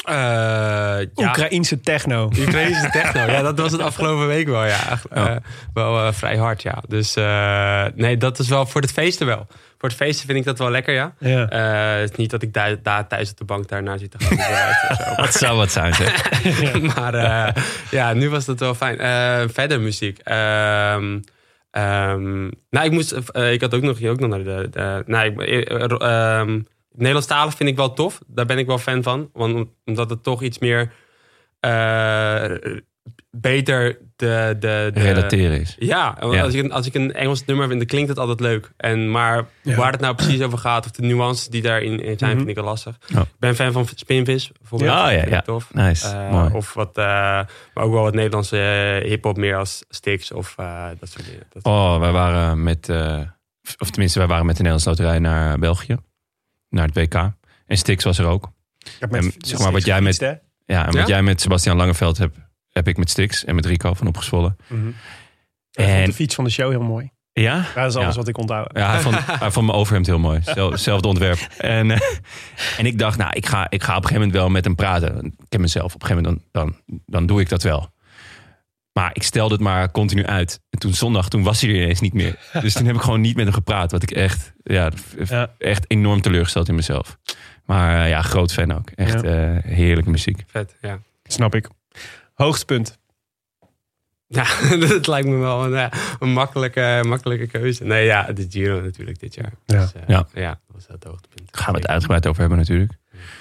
Eh, 0.05 0.14
ja. 0.14 1.05
Oekraïense 1.14 1.81
techno. 1.81 2.31
Ukraïnse 2.38 2.90
techno. 2.90 3.20
Ja, 3.20 3.42
dat 3.42 3.59
was 3.59 3.72
het 3.72 3.81
afgelopen 3.81 4.26
week 4.26 4.46
wel. 4.48 4.64
Ja, 4.66 4.98
eh, 5.11 5.37
wel 5.74 6.07
eh, 6.07 6.12
vrij 6.12 6.37
hard, 6.37 6.62
ja. 6.62 6.83
Dus 6.88 7.16
eh, 7.16 7.85
nee, 7.94 8.16
dat 8.16 8.38
is 8.38 8.48
wel 8.48 8.66
voor 8.66 8.81
het 8.81 8.92
feesten 8.92 9.26
wel. 9.26 9.46
voor 9.79 9.88
het 9.88 9.98
feesten 9.98 10.26
vind 10.26 10.38
ik 10.38 10.44
dat 10.44 10.59
wel 10.59 10.70
lekker, 10.70 10.94
ja. 10.94 11.14
Ja. 11.18 11.48
Eh, 11.48 12.00
het 12.00 12.11
is 12.11 12.16
niet 12.16 12.31
dat 12.31 12.42
ik 12.42 12.53
daar, 12.53 12.83
daar 12.83 13.07
thuis 13.07 13.31
op 13.31 13.37
de 13.37 13.44
bank 13.44 13.68
daarna 13.68 13.98
zit 13.98 14.11
te 14.11 14.18
gaan 14.20 14.37
zo. 15.16 15.22
Dat 15.22 15.35
zou 15.35 15.57
wat 15.57 15.72
zijn, 15.72 15.94
zeg. 15.94 16.31
maar 16.96 17.14
eh, 17.14 17.62
ja, 17.90 18.12
nu 18.12 18.31
was 18.31 18.44
dat 18.44 18.61
wel 18.61 18.74
fijn. 18.74 18.98
Eh, 18.98 19.48
verder 19.53 19.81
muziek. 19.81 20.18
Ehm, 20.18 21.18
ehm, 21.70 22.50
nou, 22.70 22.87
ik 22.87 22.90
moest. 22.92 23.12
eh, 23.12 23.52
ik 23.52 23.61
had 23.61 23.74
ook 23.74 23.83
nog, 23.83 24.02
ook 24.04 24.20
nog 24.20 24.30
naar 24.30 24.44
de. 24.44 24.68
de 24.70 25.02
nou, 25.06 25.26
ik, 25.26 25.40
eh, 25.68 25.90
ehm, 26.00 26.61
vind 27.56 27.68
ik 27.68 27.76
wel 27.76 27.92
tof. 27.92 28.20
Daar 28.26 28.46
ben 28.46 28.59
ik 28.59 28.66
wel 28.66 28.78
fan 28.78 29.02
van. 29.02 29.30
Want, 29.33 29.68
omdat 29.85 30.11
het 30.11 30.22
toch 30.22 30.42
iets 30.42 30.59
meer. 30.59 30.92
eh, 31.61 32.54
beter 33.30 33.98
de. 34.20 34.56
de, 34.61 34.90
de 34.94 35.00
Relateren 35.00 35.61
is. 35.61 35.76
ja, 35.78 36.16
want 36.20 36.35
Ja. 36.35 36.42
Als, 36.42 36.54
ik 36.54 36.64
een, 36.64 36.72
als 36.72 36.87
ik 36.87 36.94
een 36.94 37.12
Engels 37.14 37.44
nummer 37.44 37.66
vind, 37.66 37.78
dan 37.78 37.88
klinkt 37.88 38.09
het 38.09 38.18
altijd 38.18 38.40
leuk. 38.40 38.70
En, 38.76 39.11
maar 39.11 39.46
Ja. 39.62 39.76
waar 39.76 39.92
het 39.92 40.00
nou 40.00 40.14
precies 40.14 40.40
over 40.42 40.59
gaat, 40.59 40.85
of 40.85 40.90
de 40.90 41.02
nuances 41.02 41.48
die 41.48 41.62
daarin 41.62 42.02
in 42.02 42.18
zijn, 42.18 42.30
Mhm. 42.30 42.38
vind 42.38 42.48
ik 42.48 42.54
wel 42.56 42.64
lastig. 42.64 42.98
Oh. 43.14 43.20
Ik 43.20 43.26
ben 43.38 43.54
fan 43.54 43.72
van 43.72 43.87
Spinvis, 43.94 44.50
bijvoorbeeld. 44.59 44.90
Ja, 44.90 45.09
ja, 45.11 45.22
ik 45.22 45.28
ja. 45.28 45.40
Tof. 45.40 45.74
Nice. 45.74 46.06
Eh, 46.09 46.30
Mooi. 46.30 46.52
of 46.54 46.74
wat, 46.74 46.96
eh, 46.98 47.04
maar 47.74 47.85
ook 47.85 47.92
wel 47.92 48.02
wat 48.02 48.14
Nederlandse 48.14 48.59
eh, 49.02 49.09
hip-hop, 49.09 49.37
meer 49.37 49.56
als 49.56 49.85
Stix 49.88 50.33
of 50.33 50.54
eh, 50.59 50.85
dat 51.00 51.09
soort 51.09 51.24
dingen. 51.26 51.42
Dat, 51.52 51.64
Oh, 51.64 51.98
wij 52.00 52.12
waren 52.12 52.62
met, 52.62 52.88
eh, 52.88 53.18
of 53.78 53.90
tenminste, 53.90 54.18
wij 54.18 54.28
waren 54.28 54.46
met 54.46 54.56
de 54.56 54.62
Nederlandse 54.62 54.88
Loterij 55.02 55.18
naar 55.18 55.59
België. 55.59 55.96
Naar 56.68 56.87
het 56.87 56.94
WK. 56.96 57.14
En 57.66 57.76
Stix 57.76 58.04
was 58.04 58.18
er 58.18 58.26
ook. 58.26 58.50
Ik 58.78 58.90
heb 58.98 59.11
met- 59.11 59.24
En 59.24 59.33
zeg 59.38 59.59
maar 59.59 59.72
wat 59.72 59.85
jij 59.85 60.00
met- 60.00 60.18
Ja, 60.18 60.87
en 60.87 60.92
Ja? 60.92 60.98
wat 60.98 61.09
jij 61.09 61.22
met 61.22 61.40
Sebastian 61.40 61.76
Langeveld 61.76 62.18
hebt, 62.18 62.38
heb 62.70 62.88
ik 62.88 62.96
met 62.96 63.11
Stix 63.11 63.44
en 63.44 63.54
met 63.54 63.66
Rico 63.66 63.94
van 63.94 64.06
Opgezwollen. 64.06 64.56
Mhm. 64.66 64.88
Ik 64.88 64.94
vond 65.70 65.88
En- 65.88 66.04
de 66.04 66.12
fiets 66.12 66.35
van 66.35 66.44
de 66.44 66.50
show 66.50 66.70
heel 66.70 66.83
mooi. 66.83 67.11
Ja? 67.33 67.54
Ja, 67.56 67.62
dat 67.74 67.90
is 67.90 67.96
alles 67.96 68.12
Ja. 68.14 68.18
wat 68.20 68.28
ik 68.28 68.38
onthoud. 68.38 68.70
Ja, 68.72 68.90
hij 68.90 69.00
vond, 69.00 69.16
hij 69.44 69.50
vond 69.50 69.66
mijn 69.66 69.78
overhemd 69.78 70.06
heel 70.06 70.18
mooi. 70.18 70.40
Zel- 70.44 70.70
Hetzelfde 70.70 71.09
ontwerp. 71.09 71.38
En, 71.59 71.90
eh, 71.90 72.00
en 72.78 72.87
ik 72.87 72.98
dacht, 72.98 73.18
nou, 73.18 73.30
ik 73.33 73.46
ga, 73.46 73.70
ik 73.70 73.83
ga 73.83 73.90
op 73.96 74.02
een 74.02 74.09
gegeven 74.09 74.20
moment 74.26 74.33
wel 74.38 74.48
met 74.48 74.64
hem 74.64 74.74
praten. 74.74 75.24
Ik 75.24 75.33
ken 75.48 75.61
mezelf. 75.61 75.94
Op 75.94 76.02
een 76.02 76.06
gegeven 76.06 76.28
moment 76.30 76.48
dan, 76.52 76.74
dan, 76.87 77.00
dan 77.06 77.26
doe 77.26 77.40
ik 77.40 77.48
dat 77.48 77.62
wel. 77.62 77.92
Maar 78.92 79.11
ik 79.12 79.22
stelde 79.22 79.54
het 79.54 79.62
maar 79.62 79.90
continu 79.90 80.24
uit. 80.26 80.61
En 80.70 80.78
toen 80.78 80.94
zondag, 80.94 81.28
toen 81.28 81.42
was 81.42 81.61
hij 81.61 81.70
er 81.70 81.76
ineens 81.76 82.00
niet 82.00 82.12
meer. 82.14 82.38
Dus 82.61 82.72
toen 82.72 82.87
heb 82.87 82.94
ik 82.94 83.00
gewoon 83.00 83.20
niet 83.20 83.37
met 83.37 83.44
hem 83.44 83.54
gepraat. 83.54 83.92
Wat 83.92 84.02
ik 84.02 84.11
echt, 84.11 84.52
ja, 84.62 84.90
Ja. 85.28 85.54
echt 85.59 85.85
enorm 85.90 86.20
teleurgesteld 86.20 86.68
in 86.68 86.74
mezelf. 86.74 87.16
Maar 87.64 88.02
eh, 88.04 88.09
ja, 88.09 88.22
groot 88.22 88.52
fan 88.52 88.72
ook. 88.74 88.90
Echt 88.90 89.22
eh, 89.22 89.56
heerlijke 89.62 90.11
muziek. 90.11 90.44
vet, 90.46 90.76
ja. 90.80 90.98
Snap 91.22 91.54
ik. 91.54 91.68
Hoogtepunt. 92.40 92.98
Ja, 94.26 94.44
dat 94.88 95.07
lijkt 95.07 95.29
me 95.29 95.37
wel 95.37 95.64
een, 95.64 95.70
ja, 95.70 95.90
een 96.18 96.33
makkelijke, 96.33 97.05
makkelijke 97.07 97.46
keuze. 97.46 97.85
Nee, 97.85 98.05
ja, 98.05 98.22
de 98.33 98.46
Giro 98.50 98.81
natuurlijk 98.81 99.20
dit 99.20 99.35
jaar. 99.35 99.53
Ja. 99.66 99.81
Dus, 99.81 99.92
eh, 99.92 100.03
Ja. 100.07 100.26
ja, 100.35 100.48
dat 100.48 100.74
was 100.74 100.87
het 100.88 101.05
hoogtepunt. 101.05 101.53
Daar 101.53 101.62
gaan 101.62 101.72
we 101.74 101.79
het 101.81 101.88
uitgebreid 101.88 102.26
over 102.26 102.40
hebben 102.40 102.59
natuurlijk. 102.59 102.92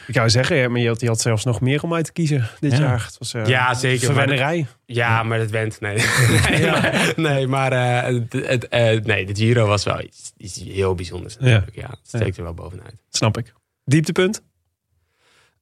Ik 0.08 0.14
zou 0.14 0.30
zeggen, 0.30 0.56
ja, 0.56 0.70
maar 0.70 0.82
je 0.82 1.08
had, 1.08 1.22
zelfs 1.22 1.44
nog 1.44 1.62
meer 1.62 1.84
om 1.84 1.94
uit 1.94 2.06
te 2.06 2.12
kiezen 2.12 2.50
dit 2.60 2.72
Ja. 2.72 2.80
jaar. 2.80 3.04
Het 3.06 3.18
was, 3.18 3.34
eh, 3.34 3.46
Ja, 3.48 3.74
zeker, 3.74 4.06
maar 4.08 4.16
Verwennerij. 4.16 4.68
Ja, 4.86 5.24
maar 5.24 5.38
dat 5.38 5.50
went, 5.50 5.80
nee. 5.80 5.96
nee, 6.50 6.66
maar, 6.72 7.14
nee, 7.16 7.48
maar 7.48 7.72
eh, 7.72 8.14
het, 8.20 8.34
het, 8.34 8.68
eh, 8.68 9.00
nee, 9.04 9.26
de 9.26 9.36
Giro 9.36 9.68
was 9.68 9.84
wel 9.84 10.02
iets, 10.02 10.32
iets 10.38 10.64
heel 10.64 10.96
bijzonders 10.96 11.38
natuurlijk. 11.38 11.76
Ja, 11.76 11.90
het 11.90 12.00
steekt 12.04 12.38
er 12.38 12.44
wel 12.44 12.54
bovenuit. 12.54 12.96
Snap 13.10 13.38
ik. 13.38 13.54
Dieptepunt? 13.86 14.42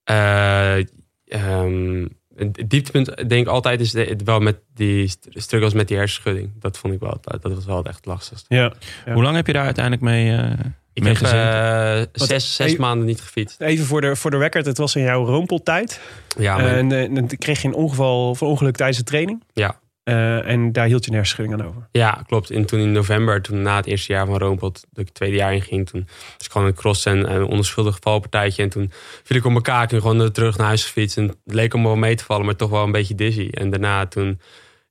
Eh, 0.03 0.77
ehm, 1.25 2.05
het 2.37 2.63
dieptepunt 2.67 3.05
denk 3.29 3.31
ik 3.45 3.47
altijd 3.47 3.79
is 3.81 3.91
de- 3.91 4.15
wel 4.25 4.39
met 4.39 4.57
die 4.75 5.07
st- 5.07 5.27
struggles 5.29 5.73
met 5.73 5.87
die 5.87 5.97
hersenschudding. 5.97 6.51
Dat 6.59 6.77
vond 6.77 6.93
ik 6.93 6.99
wel, 6.99 7.17
dat 7.21 7.53
was 7.53 7.65
wel 7.65 7.83
echt 7.85 7.95
het 7.95 8.05
lastigste. 8.05 8.55
Ja. 8.55 8.73
Ja. 9.05 9.13
Hoe 9.13 9.23
lang 9.23 9.35
heb 9.35 9.47
je 9.47 9.53
daar 9.53 9.65
uiteindelijk 9.65 10.03
mee, 10.03 10.31
eh 10.37 10.49
Ik 10.93 11.03
mee 11.03 11.13
heb 11.13 11.21
gezeten? 11.21 12.29
eh, 12.29 12.37
zes, 12.39 12.75
maanden 12.75 13.05
niet 13.07 13.21
gefietst. 13.21 13.61
Even 13.61 13.85
voor 13.85 14.01
de, 14.01 14.15
voor 14.15 14.31
de 14.31 14.37
record, 14.37 14.65
het 14.65 14.77
was 14.77 14.95
in 14.95 15.01
jouw 15.03 15.25
roompeltijd. 15.25 16.01
Ja, 16.37 16.57
maar, 16.57 16.65
en 16.75 16.91
eh, 16.91 17.15
dan 17.15 17.27
kreeg 17.27 17.61
je 17.61 17.67
een 17.67 17.73
ongeval 17.73 18.29
of 18.29 18.41
een 18.41 18.47
ongeluk 18.47 18.75
tijdens 18.75 18.97
de 18.97 19.03
training. 19.03 19.43
ja. 19.53 19.79
Eh, 20.07 20.47
en 20.49 20.71
daar 20.71 20.85
hield 20.85 21.05
je 21.05 21.11
een 21.11 21.51
aan 21.53 21.65
over. 21.65 21.87
Ja, 21.91 22.23
klopt. 22.27 22.49
En 22.49 22.65
toen 22.65 22.79
in 22.79 22.91
november, 22.91 23.41
toen 23.41 23.61
na 23.61 23.75
het 23.75 23.85
eerste 23.85 24.13
jaar 24.13 24.25
van 24.25 24.37
Roompot, 24.37 24.73
dat 24.73 24.99
ik 24.99 25.05
het 25.05 25.13
tweede 25.13 25.35
jaar 25.35 25.53
in 25.53 25.61
ging, 25.61 25.89
toen 25.89 26.07
was 26.37 26.45
ik 26.45 26.51
gewoon 26.51 26.67
een 26.67 26.73
cross 26.73 27.05
en 27.05 27.33
een 27.33 27.43
onschuldig 27.43 27.97
valpartijtje. 28.01 28.63
En 28.63 28.69
toen 28.69 28.91
viel 29.23 29.37
ik 29.37 29.45
op 29.45 29.53
elkaar 29.53 29.91
en 29.91 30.01
gewoon 30.01 30.31
terug 30.31 30.57
naar 30.57 30.67
huis 30.67 30.83
gefietst. 30.85 31.17
En 31.17 31.27
het 31.27 31.37
leek 31.43 31.73
allemaal 31.73 31.91
wel 31.91 31.99
mee 31.99 32.15
te 32.15 32.23
vallen, 32.23 32.45
maar 32.45 32.55
toch 32.55 32.69
wel 32.69 32.83
een 32.83 32.91
beetje 32.91 33.15
dizzy. 33.15 33.47
En 33.51 33.69
daarna 33.69 34.05
toen, 34.05 34.39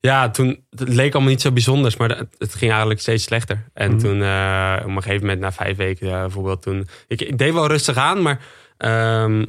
ja, 0.01 0.31
toen, 0.31 0.65
het 0.71 0.89
leek 0.89 1.13
allemaal 1.15 1.33
niet 1.33 1.41
zo 1.41 1.53
bijzonders, 1.53 1.97
maar 1.97 2.09
het, 2.39 2.55
ging 2.55 2.71
eigenlijk 2.71 3.01
steeds 3.01 3.25
slechter. 3.25 3.69
En 3.75 3.91
Mhm. 3.91 3.99
toen, 4.01 4.23
eh, 4.23 4.77
op 4.83 4.89
een 4.89 5.03
gegeven 5.03 5.21
moment, 5.21 5.41
na 5.41 5.53
vijf 5.53 5.77
weken 5.77 6.09
eh, 6.13 6.21
bijvoorbeeld, 6.21 6.63
toen, 6.63 6.89
ik, 7.09 7.21
ik 7.21 7.39
deed 7.39 7.53
wel 7.53 7.67
rustig 7.67 7.97
aan, 7.97 8.23
maar 8.23 8.41
ehm, 8.77 9.45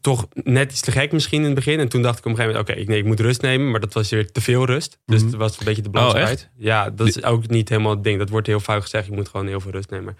toch 0.00 0.28
net 0.42 0.70
iets 0.70 0.80
te 0.80 0.90
gek 0.90 1.12
misschien 1.12 1.38
in 1.40 1.44
het 1.46 1.54
begin. 1.54 1.78
En 1.80 1.88
toen 1.88 2.02
dacht 2.02 2.18
ik 2.18 2.24
op 2.24 2.30
een 2.30 2.36
gegeven 2.36 2.56
moment, 2.58 2.70
oké, 2.70 2.80
ik 2.80 2.88
nee, 2.88 2.98
ik 2.98 3.04
moet 3.04 3.20
rust 3.20 3.42
nemen. 3.42 3.70
Maar 3.70 3.80
dat 3.80 3.92
was 3.92 4.08
weer 4.10 4.32
te 4.32 4.40
veel 4.40 4.64
rust. 4.64 4.98
Dus 5.06 5.20
Mhm. 5.20 5.30
het 5.30 5.38
was 5.38 5.58
een 5.58 5.64
beetje 5.64 5.82
de 5.82 5.90
balans 5.90 6.14
Oh. 6.30 6.36
Ja, 6.56 6.90
dat 6.90 7.06
is 7.06 7.22
ook 7.22 7.48
niet 7.48 7.68
helemaal 7.68 7.90
het 7.94 8.04
ding. 8.04 8.18
Dat 8.18 8.28
wordt 8.28 8.46
heel 8.46 8.60
vaak 8.60 8.82
gezegd, 8.82 9.06
je 9.06 9.12
moet 9.12 9.28
gewoon 9.28 9.46
heel 9.46 9.60
veel 9.60 9.70
rust 9.70 9.90
nemen. 9.90 10.16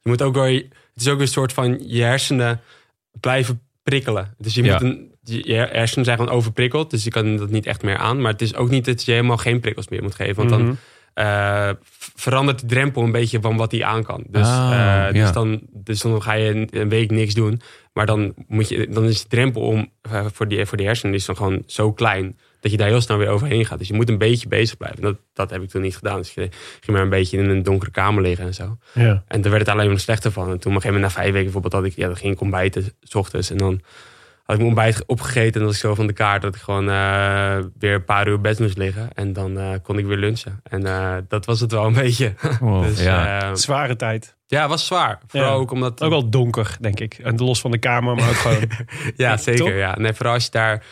Je 0.00 0.08
moet 0.08 0.22
ook 0.22 0.34
wel, 0.34 0.44
het 0.44 0.64
is 0.96 1.08
ook 1.08 1.20
een 1.20 1.28
soort 1.28 1.52
van 1.52 1.80
je 1.86 2.02
hersenen 2.02 2.60
blijven 3.20 3.60
prikkelen. 3.82 4.34
Dus 4.38 4.54
je 4.54 4.62
Ja. 4.62 4.72
moet 4.72 4.82
een, 4.82 5.08
je 5.44 5.54
hersenen 5.54 6.04
zijn 6.04 6.18
gewoon 6.18 6.34
overprikkeld. 6.34 6.90
Dus 6.90 7.04
je 7.04 7.10
kan 7.10 7.36
dat 7.36 7.50
niet 7.50 7.66
echt 7.66 7.82
meer 7.82 7.96
aan. 7.96 8.20
Maar 8.20 8.32
het 8.32 8.42
is 8.42 8.54
ook 8.54 8.70
niet 8.70 8.84
dat 8.84 9.04
je 9.04 9.10
helemaal 9.12 9.36
geen 9.36 9.60
prikkels 9.60 9.88
meer 9.88 10.02
moet 10.02 10.14
geven. 10.14 10.34
Want 10.36 10.50
dan 10.50 10.62
Mhm. 10.62 10.74
V- 11.82 12.08
verandert 12.14 12.58
die 12.60 12.68
drempel 12.68 13.02
een 13.02 13.12
beetje 13.12 13.40
van 13.40 13.56
wat 13.56 13.70
hij 13.72 13.84
aan 13.84 14.02
kan. 14.02 14.24
Dus, 14.28 14.46
Ah, 14.46 15.06
eh, 15.06 15.12
dus, 15.12 15.22
ja. 15.22 15.32
dan, 15.32 15.60
dus 15.70 16.00
dan 16.00 16.22
ga 16.22 16.32
je 16.32 16.50
een, 16.54 16.68
een 16.70 16.88
week 16.88 17.10
niks 17.10 17.34
doen. 17.34 17.60
Maar 17.92 18.06
dan, 18.06 18.34
moet 18.46 18.68
je, 18.68 18.88
dan 18.88 19.04
is 19.04 19.22
de 19.22 19.28
drempel 19.28 19.62
om, 19.62 19.90
eh, 20.02 20.26
voor, 20.32 20.48
die, 20.48 20.66
voor 20.66 20.76
die 20.76 20.86
hersenen 20.86 21.14
is 21.14 21.24
dan 21.24 21.36
gewoon 21.36 21.62
zo 21.66 21.92
klein... 21.92 22.38
dat 22.60 22.70
je 22.70 22.76
daar 22.76 22.88
heel 22.88 23.00
snel 23.00 23.16
weer 23.18 23.28
overheen 23.28 23.66
gaat. 23.66 23.78
Dus 23.78 23.88
je 23.88 23.94
moet 23.94 24.08
een 24.08 24.18
beetje 24.18 24.48
bezig 24.48 24.76
blijven. 24.76 25.00
Dat, 25.02 25.16
dat 25.32 25.50
heb 25.50 25.62
ik 25.62 25.68
toen 25.68 25.82
niet 25.82 25.96
gedaan. 25.96 26.18
Dus 26.18 26.34
ik 26.34 26.52
ging 26.80 26.86
maar 26.86 27.02
een 27.02 27.08
beetje 27.08 27.38
in 27.38 27.48
een 27.48 27.62
donkere 27.62 27.90
kamer 27.90 28.22
liggen 28.22 28.46
en 28.46 28.54
zo. 28.54 28.78
Ja. 28.94 29.22
En 29.26 29.40
daar 29.40 29.50
werd 29.52 29.66
het 29.66 29.74
alleen 29.74 29.88
maar 29.88 30.00
slechter 30.00 30.32
van. 30.32 30.42
En 30.50 30.58
toen 30.58 30.58
op 30.58 30.64
een 30.64 30.72
gegeven 30.72 30.92
moment 30.94 31.14
na 31.14 31.20
vijf 31.20 31.26
weken 31.32 31.42
bijvoorbeeld... 31.52 31.72
had 31.72 31.84
ik, 31.84 31.96
ja, 31.96 32.06
dan 32.06 32.16
ging 32.16 32.34
ik 32.34 32.40
ontbijten 32.40 32.92
s 33.02 33.14
ochtends. 33.14 33.50
En 33.50 33.56
dan 33.56 33.80
had 34.50 34.58
ik 34.58 34.64
mijn 34.66 34.76
ontbijt 34.76 35.06
opgegeten. 35.06 35.52
En 35.52 35.58
dan 35.58 35.64
was 35.66 35.74
ik 35.74 35.80
zo 35.80 35.94
van 35.94 36.06
de 36.06 36.12
kaart 36.12 36.42
dat 36.42 36.54
ik 36.54 36.60
gewoon 36.60 36.88
eh, 36.90 37.56
weer 37.78 37.94
een 37.94 38.04
paar 38.04 38.28
uur 38.28 38.40
bed 38.40 38.58
moest 38.58 38.76
liggen. 38.76 39.08
En 39.14 39.32
dan 39.32 39.58
eh, 39.58 39.68
kon 39.82 39.98
ik 39.98 40.06
weer 40.06 40.16
lunchen. 40.16 40.60
En 40.62 40.86
eh, 40.86 41.16
dat 41.28 41.46
was 41.46 41.60
het 41.60 41.72
wel 41.72 41.86
een 41.86 41.92
beetje. 42.04 42.34
Wow, 42.60 42.82
dus, 42.84 43.02
ja. 43.02 43.40
eh, 43.42 43.54
Zware 43.54 43.96
tijd. 43.96 44.36
ja, 44.46 44.60
het 44.60 44.70
was 44.70 44.86
zwaar. 44.86 45.18
Vooral 45.26 45.50
Ja. 45.50 45.54
ook 45.56 45.70
omdat... 45.70 46.02
Ook 46.02 46.10
wel 46.10 46.30
donker, 46.30 46.76
denk 46.80 47.00
ik. 47.00 47.14
En 47.14 47.36
los 47.36 47.60
van 47.60 47.70
de 47.70 47.78
kamer, 47.78 48.14
maar 48.14 48.28
ook 48.28 48.34
gewoon... 48.34 48.70
Ja, 49.16 49.36
zeker. 49.36 49.76
Ja. 49.76 49.94
Nee, 49.98 50.12
vooral 50.12 50.34
als 50.34 50.44
je 50.44 50.50
daar 50.50 50.84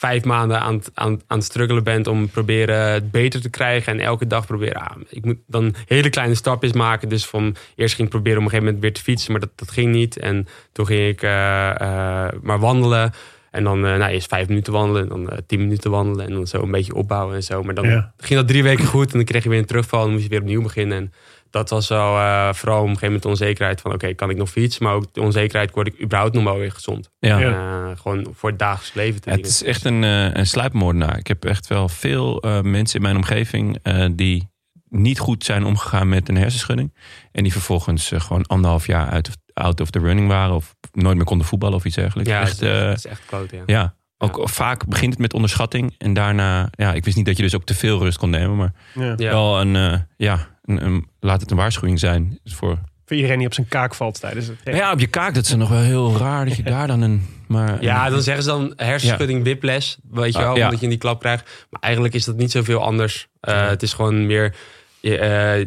vijf 0.00 0.24
maanden 0.24 0.60
aan, 0.60 0.74
het- 0.74 0.90
aan, 0.94 1.20
aan 1.26 1.36
het 1.38 1.46
struggelen 1.46 1.84
bent 1.84 2.06
om 2.06 2.28
proberen 2.28 2.92
het 2.92 3.10
beter 3.10 3.40
te 3.40 3.50
krijgen. 3.50 3.92
En 3.92 4.00
elke 4.00 4.26
dag 4.26 4.46
proberen. 4.46 4.74
Ah, 4.82 4.96
ik 5.08 5.24
moet 5.24 5.36
dan 5.46 5.74
hele 5.86 6.10
kleine 6.10 6.34
stapjes 6.34 6.72
maken. 6.72 7.08
Dus 7.08 7.26
van 7.26 7.56
eerst 7.76 7.94
ging 7.94 8.06
ik 8.06 8.12
proberen 8.12 8.38
om 8.38 8.44
op 8.44 8.52
een 8.52 8.58
gegeven 8.58 8.64
moment 8.64 8.82
weer 8.82 8.92
te 8.92 9.02
fietsen, 9.10 9.32
maar 9.32 9.40
dat, 9.40 9.50
dat 9.54 9.70
ging 9.70 9.92
niet. 9.92 10.18
En 10.18 10.46
toen 10.72 10.86
ging 10.86 11.08
ik 11.08 11.22
eh, 11.22 11.70
eh, 11.80 12.32
maar 12.42 12.58
wandelen. 12.58 13.12
En 13.50 13.64
dan 13.64 13.86
eh, 13.86 13.96
nou, 13.96 14.12
eerst 14.12 14.28
vijf 14.28 14.48
minuten 14.48 14.72
wandelen, 14.72 15.02
en 15.02 15.08
dan 15.08 15.30
tien 15.46 15.60
minuten 15.60 15.90
wandelen. 15.90 16.26
En 16.26 16.32
dan 16.32 16.46
zo 16.46 16.62
een 16.62 16.70
beetje 16.70 16.94
opbouwen 16.94 17.34
en 17.34 17.42
zo. 17.42 17.62
Maar 17.62 17.74
dan 17.74 17.88
Ja. 17.88 18.12
ging 18.16 18.38
dat 18.38 18.48
drie 18.48 18.62
weken 18.62 18.84
goed. 18.86 19.06
En 19.10 19.16
dan 19.16 19.24
kreeg 19.24 19.42
je 19.42 19.48
weer 19.48 19.58
een 19.58 19.64
terugval. 19.64 19.98
En 19.98 20.04
dan 20.04 20.14
moest 20.14 20.24
je 20.24 20.30
weer 20.30 20.40
opnieuw 20.40 20.62
beginnen. 20.62 20.96
En 20.98 21.12
dat 21.50 21.70
was 21.70 21.88
wel 21.88 22.16
eh, 22.16 22.52
vooral 22.52 22.78
op 22.78 22.82
een 22.82 22.88
gegeven 22.88 23.06
moment 23.06 23.22
de 23.22 23.28
onzekerheid 23.28 23.80
van... 23.80 23.92
oké, 23.92 24.14
kan 24.14 24.30
ik 24.30 24.36
nog 24.36 24.50
fietsen? 24.50 24.84
Maar 24.84 24.94
ook 24.94 25.14
de 25.14 25.20
onzekerheid, 25.20 25.70
word 25.70 25.86
ik 25.86 26.02
überhaupt 26.02 26.34
nog 26.34 26.44
wel 26.44 26.58
weer 26.58 26.72
gezond? 26.72 27.10
ja. 27.18 27.40
Eh, 27.40 27.98
gewoon 28.00 28.26
voor 28.34 28.50
het 28.50 28.58
dagelijks 28.58 28.94
leven 28.94 29.20
te 29.20 29.30
Ja, 29.30 29.36
het 29.36 29.46
is 29.46 29.62
echt 29.62 29.84
een, 29.84 30.04
eh 30.04 30.34
een 30.34 30.46
sluipmoordenaar. 30.46 31.18
Ik 31.18 31.26
heb 31.26 31.44
echt 31.44 31.66
wel 31.66 31.88
veel 31.88 32.40
eh, 32.40 32.60
mensen 32.60 32.96
in 32.96 33.02
mijn 33.02 33.16
omgeving 33.16 33.78
eh, 33.82 34.06
die 34.12 34.48
niet 34.88 35.18
goed 35.18 35.44
zijn 35.44 35.64
omgegaan 35.64 36.08
met 36.08 36.28
een 36.28 36.36
hersenschudding. 36.36 36.94
En 37.32 37.42
die 37.42 37.52
vervolgens 37.52 38.12
gewoon 38.14 38.46
anderhalf 38.46 38.86
jaar 38.86 39.08
uit 39.08 39.28
of, 39.28 39.34
out 39.54 39.80
of 39.80 39.90
the 39.90 39.98
running 39.98 40.28
waren. 40.28 40.54
Of 40.54 40.76
nooit 40.92 41.16
meer 41.16 41.24
konden 41.24 41.46
voetballen 41.46 41.76
of 41.76 41.84
iets 41.84 41.96
dergelijks. 41.96 42.30
Ja, 42.30 42.40
echt, 42.40 42.60
dat, 42.60 42.96
is, 42.96 43.06
echt 43.06 43.22
kloot, 43.26 43.50
ja. 43.50 43.62
ja. 43.66 43.94
Ook 44.22 44.48
vaak 44.48 44.86
begint 44.86 45.12
het 45.12 45.20
met 45.20 45.34
onderschatting. 45.34 45.94
En 45.98 46.12
daarna, 46.12 46.68
ja, 46.70 46.92
ik 46.92 47.04
wist 47.04 47.16
niet 47.16 47.26
dat 47.26 47.36
je 47.36 47.42
dus 47.42 47.54
ook 47.54 47.64
te 47.64 47.74
veel 47.74 47.98
rust 47.98 48.18
kon 48.18 48.30
nemen. 48.30 48.56
Maar 48.56 48.72
ja. 48.94 49.14
Wel 49.16 49.60
een, 49.60 49.76
eh, 49.76 49.98
ja, 50.16 50.48
een, 50.64 50.84
een- 50.84 51.08
laat 51.20 51.40
het 51.40 51.50
een 51.50 51.56
waarschuwing 51.56 51.98
zijn. 51.98 52.38
Voor, 52.44 52.78
Voor 53.04 53.16
iedereen 53.16 53.38
die 53.38 53.46
op 53.46 53.54
zijn 53.54 53.68
kaak 53.68 53.94
valt 53.94 54.20
tijdens 54.20 54.46
het... 54.46 54.56
Maar 54.64 54.74
ja, 54.74 54.92
op 54.92 55.00
je 55.00 55.06
kaak, 55.06 55.34
dat 55.34 55.44
is 55.44 55.54
nog 55.54 55.68
wel 55.68 55.78
heel 55.78 56.16
raar 56.16 56.44
dat 56.44 56.56
je 56.56 56.62
daar 56.62 56.86
dan 56.86 57.00
een... 57.00 57.26
Maar, 57.48 57.82
Ja, 57.82 58.10
dan 58.10 58.22
zeggen 58.22 58.42
ze 58.44 58.48
dan 58.50 58.72
hersenschudding 58.76 59.42
whiplash, 59.42 59.94
weet 60.10 60.32
je 60.32 60.38
Ah, 60.38 60.44
wel, 60.44 60.56
ja. 60.56 60.64
omdat 60.64 60.80
je 60.80 60.88
die 60.88 60.98
klap 60.98 61.20
krijgt. 61.20 61.66
Maar 61.70 61.80
eigenlijk 61.80 62.14
is 62.14 62.24
dat 62.24 62.36
niet 62.36 62.50
zoveel 62.50 62.82
anders. 62.84 63.28
Eh, 63.40 63.68
Het 63.68 63.82
is 63.82 63.92
gewoon 63.92 64.26
meer 64.26 64.54
eh, 65.02 65.18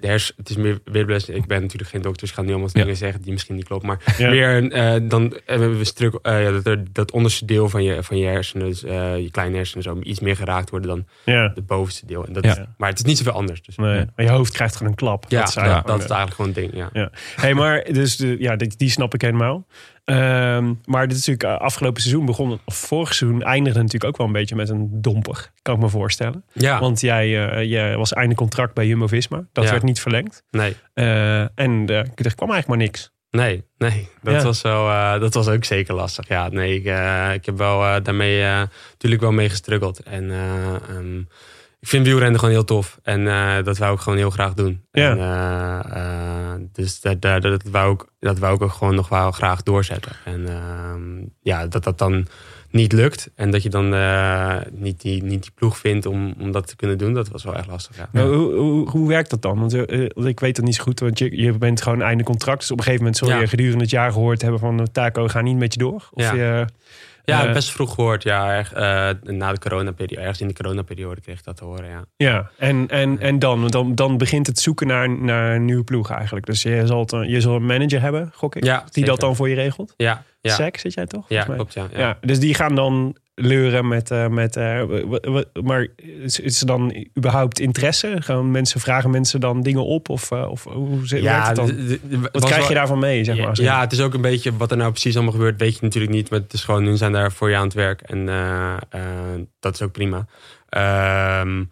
de 0.02 0.08
hers, 0.08 0.34
het 0.38 0.50
is 0.50 0.56
meer 0.56 0.80
weerbless. 0.86 1.30
Ik 1.30 1.46
ben 1.46 1.62
natuurlijk 1.62 1.92
geen 1.92 2.02
dokter, 2.02 2.22
dus 2.22 2.30
ik 2.30 2.36
ga 2.36 2.42
nu 2.42 2.50
allemaal 2.50 2.70
Ja. 2.74 2.82
dingen 2.82 2.98
zeggen 2.98 3.22
die 3.22 3.32
misschien 3.32 3.56
niet 3.56 3.66
kloppen. 3.66 3.88
Maar 3.88 4.14
Ja. 4.18 4.30
meer 4.30 4.72
eh, 4.72 4.96
dan 5.04 5.38
hebben 5.46 5.78
we 5.78 5.84
struk, 5.84 6.20
eh, 6.22 6.44
ja, 6.44 6.60
dat, 6.62 6.80
dat 6.92 7.12
onderste 7.12 7.46
deel 7.46 7.70
van 7.70 7.84
je, 7.84 8.04
van 8.04 8.18
je 8.18 8.26
hersenen, 8.26 8.68
dus 8.68 8.84
eh, 8.84 9.18
je 9.18 9.32
kleine 9.32 9.56
hersenen, 9.56 9.84
zo 9.84 10.00
iets 10.04 10.20
meer 10.20 10.36
geraakt 10.36 10.70
worden 10.70 10.88
dan 10.90 11.06
Ja. 11.36 11.52
het 11.56 11.66
bovenste 11.68 12.06
deel. 12.06 12.26
En 12.26 12.34
dat 12.34 12.44
is, 12.46 12.56
maar 12.78 12.90
het 12.90 13.00
is 13.00 13.06
niet 13.06 13.18
zoveel 13.18 13.34
anders. 13.34 13.62
Dus. 13.62 13.76
Nee, 13.76 14.06
maar 14.16 14.26
je 14.26 14.32
hoofd 14.32 14.54
krijgt 14.54 14.76
gewoon 14.76 14.92
een 14.92 14.98
klap. 14.98 15.26
Ja, 15.28 15.40
dat 15.40 15.50
is 15.50 15.56
eigenlijk 15.56 15.88
dat 15.88 15.98
is 16.00 16.06
gewoon, 16.06 16.18
eigenlijk 16.28 16.56
gewoon 16.56 16.66
een 16.72 16.72
ding. 16.80 16.92
Ja. 16.94 17.02
Ja. 17.02 17.12
Hey, 17.36 17.54
maar 17.54 17.84
dus 17.92 18.16
de, 18.18 18.36
ja, 18.40 18.56
die, 18.56 18.74
die 18.78 18.90
snap 18.90 19.14
ik 19.14 19.22
helemaal. 19.22 19.66
Ehm, 20.04 20.74
maar 20.86 21.08
dit 21.08 21.18
is 21.18 21.26
natuurlijk 21.26 21.60
eh, 21.60 21.66
afgelopen 21.66 22.02
seizoen 22.02 22.26
begonnen, 22.26 22.60
of 22.66 22.76
vorig 22.76 23.14
seizoen 23.14 23.42
eindigde 23.44 23.80
natuurlijk 23.80 24.06
ook 24.12 24.18
wel 24.18 24.28
een 24.28 24.34
beetje 24.34 24.56
met 24.56 24.70
een 24.70 24.88
domper, 25.02 25.52
kan 25.62 25.76
ik 25.76 25.82
me 25.82 25.90
voorstellen. 25.90 26.46
Ja, 26.54 26.80
Want 26.80 27.02
jij, 27.02 27.50
eh, 27.50 27.70
jij 27.70 27.98
was 27.98 28.14
einde 28.14 28.36
contract 28.36 28.74
bij 28.74 28.88
Jumbo 28.88 29.08
Visma, 29.08 29.46
dat 29.52 29.64
Ja. 29.64 29.72
werd 29.72 29.84
niet 29.84 30.02
verlengd. 30.02 30.44
nee. 30.52 30.76
Eh, 30.94 31.42
en 31.42 31.86
eh, 31.88 31.98
er 31.98 32.36
kwam 32.36 32.52
eigenlijk 32.52 32.68
maar 32.68 32.78
niks. 32.78 33.12
Nee, 33.32 33.64
nee. 33.78 34.10
Dat, 34.22 34.34
Ja. 34.34 34.44
was 34.44 34.62
wel, 34.62 35.20
dat 35.20 35.34
was 35.34 35.48
ook 35.48 35.64
zeker 35.66 35.94
lastig. 35.94 36.28
Ja, 36.28 36.50
nee, 36.50 36.74
ik, 36.76 36.86
ik 37.36 37.46
heb 37.46 37.58
wel 37.58 38.04
daarmee 38.04 38.42
natuurlijk 38.92 39.22
wel 39.22 39.32
mee 39.32 39.50
gestruggeld. 39.50 40.00
En 40.00 40.32
eh, 40.32 40.76
ehm, 40.90 41.22
ik 41.84 41.90
vind 41.90 42.06
wielrennen 42.06 42.40
gewoon 42.40 42.54
heel 42.56 42.64
tof. 42.64 43.00
En 43.02 43.28
eh, 43.28 43.64
dat 43.64 43.78
wou 43.78 43.94
ik 43.94 44.00
gewoon 44.00 44.18
heel 44.18 44.30
graag 44.30 44.54
doen. 44.54 44.82
Ja. 44.92 45.10
En, 45.12 45.20
eh, 45.20 46.54
eh, 46.54 46.62
dus 46.72 47.02
dat, 47.02 47.22
dat, 47.22 47.42
dat, 47.42 47.64
wou 47.72 47.94
ik, 47.94 48.06
dat 48.20 48.40
wou 48.40 48.56
ik 48.56 48.62
ook 48.62 48.72
gewoon 48.72 48.96
nog 48.96 49.10
wel 49.10 49.32
graag 49.32 49.64
doorzetten. 49.64 50.12
En 50.26 50.48
ehm, 50.48 51.26
ja, 51.42 51.68
dat 51.68 51.84
dat 51.84 51.98
dan 51.98 52.28
niet 52.70 52.92
lukt. 52.92 53.32
En 53.36 53.52
dat 53.52 53.64
je 53.64 53.70
dan 53.70 53.90
niet, 54.72 55.02
die, 55.02 55.24
niet 55.24 55.42
die 55.44 55.52
ploeg 55.56 55.78
vindt 55.78 56.06
om, 56.06 56.34
om 56.40 56.52
dat 56.52 56.68
te 56.68 56.76
kunnen 56.76 56.98
doen. 56.98 57.14
Dat 57.14 57.28
was 57.28 57.44
wel 57.44 57.56
echt 57.56 57.68
lastig, 57.68 57.98
ja. 57.98 58.10
Maar 58.12 58.24
Hoe, 58.24 58.54
hoe, 58.56 58.90
hoe 58.90 59.08
werkt 59.08 59.30
dat 59.30 59.42
dan? 59.42 59.60
Want 59.60 59.74
ik 60.26 60.40
weet 60.40 60.58
het 60.58 60.66
niet 60.66 60.76
zo 60.76 60.84
goed, 60.84 61.00
want 61.00 61.20
je, 61.20 61.42
je 61.42 61.58
bent 61.58 61.82
gewoon 61.82 62.02
einde 62.02 62.24
contract. 62.24 62.60
Dus 62.60 62.72
op 62.72 62.78
een 62.78 62.84
gegeven 62.84 63.06
moment 63.06 63.24
zul 63.24 63.34
je 63.34 63.40
Ja. 63.42 63.48
gedurende 63.48 63.82
het 63.82 63.92
jaar 63.92 64.12
gehoord 64.12 64.42
hebben 64.42 64.60
van 64.60 64.88
Taco, 64.92 65.28
ga 65.28 65.42
niet 65.42 65.58
met 65.58 65.74
je 65.74 65.80
door. 65.80 66.10
Of 66.12 66.24
Ja. 66.24 66.34
je, 66.34 66.66
Ja, 67.26 67.48
Eh, 67.48 67.54
best 67.54 67.72
vroeg 67.72 67.94
gehoord. 67.94 68.24
Ja, 68.24 68.52
erg, 68.58 68.74
eh, 68.74 69.10
na 69.34 69.52
de 69.54 69.60
coronaperiode, 69.60 70.22
ergens 70.22 70.42
in 70.42 70.48
de 70.48 70.54
coronaperiode 70.54 71.22
kreeg 71.22 71.38
ik 71.38 71.44
dat 71.44 71.58
te 71.58 71.64
horen, 71.66 71.90
ja. 71.90 72.06
Ja, 72.16 72.50
en, 72.58 72.88
en, 72.88 73.20
en 73.20 73.40
dan, 73.40 73.60
Want 73.60 73.72
dan, 73.72 73.96
dan 73.96 74.18
begint 74.18 74.48
het 74.48 74.60
zoeken 74.60 74.88
naar, 74.88 75.10
naar 75.10 75.56
een 75.56 75.66
nieuwe 75.66 75.84
ploeg 75.84 76.10
eigenlijk. 76.12 76.46
Dus 76.46 76.62
je 76.62 76.82
zal, 76.88 77.00
het, 77.00 77.12
je 77.30 77.42
zal 77.42 77.56
een 77.56 77.66
manager 77.66 78.02
hebben, 78.02 78.32
gok 78.36 78.56
ik, 78.56 78.64
Ja, 78.64 78.78
die 78.80 78.88
zeker. 78.92 79.10
dat 79.10 79.20
dan 79.20 79.36
voor 79.36 79.50
je 79.50 79.56
regelt. 79.56 79.94
Ja, 79.98 80.24
ja. 80.50 80.56
Sec 80.56 80.78
zit 80.80 80.94
jij 80.94 81.06
toch? 81.06 81.26
Ja, 81.28 81.44
klopt, 81.44 81.74
ja. 81.74 81.88
Ja. 81.92 82.00
ja. 82.00 82.18
dus 82.22 82.40
die 82.40 82.54
gaan 82.54 82.76
dan 82.76 83.16
leuren 83.36 83.88
met... 83.88 84.12
eh, 84.12 84.28
met 84.28 84.56
eh, 84.56 84.82
maar 85.64 85.88
is, 86.24 86.40
is 86.40 86.62
er 86.62 86.68
dan 86.68 87.06
überhaupt 87.18 87.60
interesse? 87.60 88.16
Gaan 88.20 88.52
mensen, 88.52 88.80
vragen 88.80 89.10
mensen 89.10 89.40
dan 89.40 89.62
dingen 89.62 89.86
op? 89.86 90.10
Of, 90.10 90.32
eh, 90.32 90.50
of 90.50 90.64
hoe 90.64 91.08
zit- 91.08 91.24
werkt 91.24 91.48
het 91.48 91.56
dan? 91.56 92.00
Wat 92.32 92.46
krijg 92.46 92.68
je 92.68 92.74
daarvan 92.74 93.00
mee, 93.00 93.24
zeg 93.24 93.36
Ja, 93.36 93.46
maar? 93.46 93.62
Ja, 93.62 93.80
het 93.80 93.92
is 93.92 94.00
ook 94.02 94.14
een 94.14 94.22
beetje 94.22 94.58
wat 94.58 94.72
er 94.72 94.78
nou 94.78 94.92
precies 94.92 95.16
allemaal 95.16 95.34
gebeurt, 95.34 95.60
weet 95.60 95.74
je 95.76 95.80
natuurlijk 95.82 96.14
niet. 96.14 96.30
Maar 96.30 96.40
het 96.40 96.54
is 96.54 96.64
gewoon, 96.64 96.84
nu 96.84 96.98
zijn 96.98 97.12
daar 97.12 97.32
voor 97.32 97.50
je 97.50 97.56
aan 97.56 97.64
het 97.64 97.74
werk. 97.74 98.02
En 98.02 98.26
dat 99.60 99.74
is 99.74 99.82
ook 99.82 99.92
prima. 99.92 100.26
Ehm, 100.70 101.64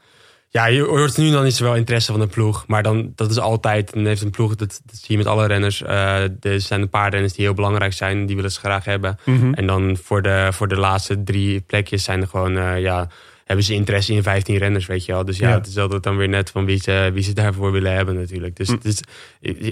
ja, 0.53 0.65
je 0.65 0.81
hoort 0.81 1.17
nu 1.17 1.31
dan 1.31 1.45
is 1.45 1.57
er 1.59 1.63
wel 1.65 1.75
interesse 1.75 2.11
van 2.11 2.19
de 2.21 2.27
ploeg. 2.27 2.63
Maar 2.67 2.83
dan, 2.83 3.11
dat 3.15 3.31
is 3.31 3.39
altijd, 3.39 3.93
dan 3.93 4.05
heeft 4.05 4.21
een 4.21 4.29
ploeg, 4.29 4.55
dat, 4.55 4.81
dat 4.85 4.95
zie 4.95 5.05
je 5.07 5.17
met 5.17 5.25
alle 5.27 5.45
renners. 5.47 5.81
eh, 5.81 6.43
er 6.45 6.61
zijn 6.61 6.81
een 6.81 6.89
paar 6.89 7.11
renners 7.11 7.33
die 7.33 7.45
heel 7.45 7.53
belangrijk 7.53 7.93
zijn. 7.93 8.25
Die 8.25 8.35
willen 8.35 8.51
ze 8.51 8.59
graag 8.59 8.85
hebben. 8.85 9.17
Mhm. 9.25 9.53
En 9.53 9.65
dan 9.67 9.97
voor 10.03 10.21
de, 10.21 10.47
voor 10.51 10.67
de 10.67 10.77
laatste 10.77 11.23
drie 11.23 11.61
plekjes 11.61 12.03
zijn 12.03 12.21
er 12.21 12.27
gewoon, 12.27 12.57
eh, 12.57 12.81
ja, 12.81 13.09
hebben 13.45 13.65
ze 13.65 13.73
interesse 13.73 14.13
in 14.13 14.23
15 14.23 14.57
renners, 14.57 14.85
weet 14.85 15.05
je 15.05 15.11
wel. 15.11 15.25
Dus 15.25 15.37
ja, 15.37 15.49
Ja. 15.49 15.55
het 15.57 15.67
is 15.67 15.77
altijd 15.77 16.03
dan 16.03 16.17
weer 16.17 16.29
net 16.29 16.49
van 16.49 16.65
wie 16.65 16.81
ze, 16.81 17.09
wie 17.13 17.23
ze 17.23 17.33
daarvoor 17.33 17.71
willen 17.71 17.93
hebben 17.93 18.15
natuurlijk. 18.15 18.55
Dus, 18.55 18.69
Mm. 18.69 18.79
dus, 18.81 19.01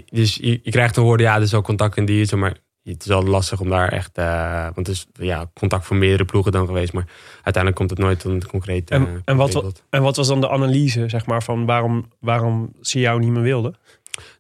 dus 0.10 0.36
je, 0.36 0.60
je 0.64 0.72
krijgt 0.72 0.94
te 0.94 1.02
horen, 1.02 1.20
ja, 1.22 1.36
er 1.36 1.42
is 1.42 1.52
wel 1.52 1.62
contact 1.62 1.98
in 1.98 2.06
die, 2.06 2.36
maar 2.36 2.56
het 2.84 3.02
is 3.02 3.08
wel 3.08 3.24
lastig 3.24 3.60
om 3.60 3.70
daar 3.70 3.90
echt, 3.92 4.18
eh, 4.18 4.64
want 4.64 4.88
het 4.88 4.88
is 4.88 5.08
ja, 5.14 5.52
contact 5.54 5.86
voor 5.86 5.96
meerdere 5.96 6.26
ploegen 6.26 6.52
dan 6.52 6.66
geweest, 6.66 6.94
maar 6.94 7.06
uiteindelijk 7.34 7.76
komt 7.76 7.90
het 7.90 8.00
nooit 8.00 8.20
tot 8.20 8.32
een 8.32 8.46
concreet. 8.48 8.90
eh, 8.90 8.98
En, 8.98 9.22
en, 9.26 9.36
wat, 9.38 9.82
en 9.90 10.02
wat 10.02 10.16
was 10.16 10.28
dan 10.28 10.42
de 10.42 10.50
analyse, 10.50 11.10
zeg 11.10 11.26
maar, 11.26 11.44
van 11.44 11.66
waarom, 11.66 12.12
waarom 12.20 12.74
ze 12.82 13.00
jou 13.00 13.20
niet 13.20 13.30
meer 13.32 13.42
wilden? 13.42 13.76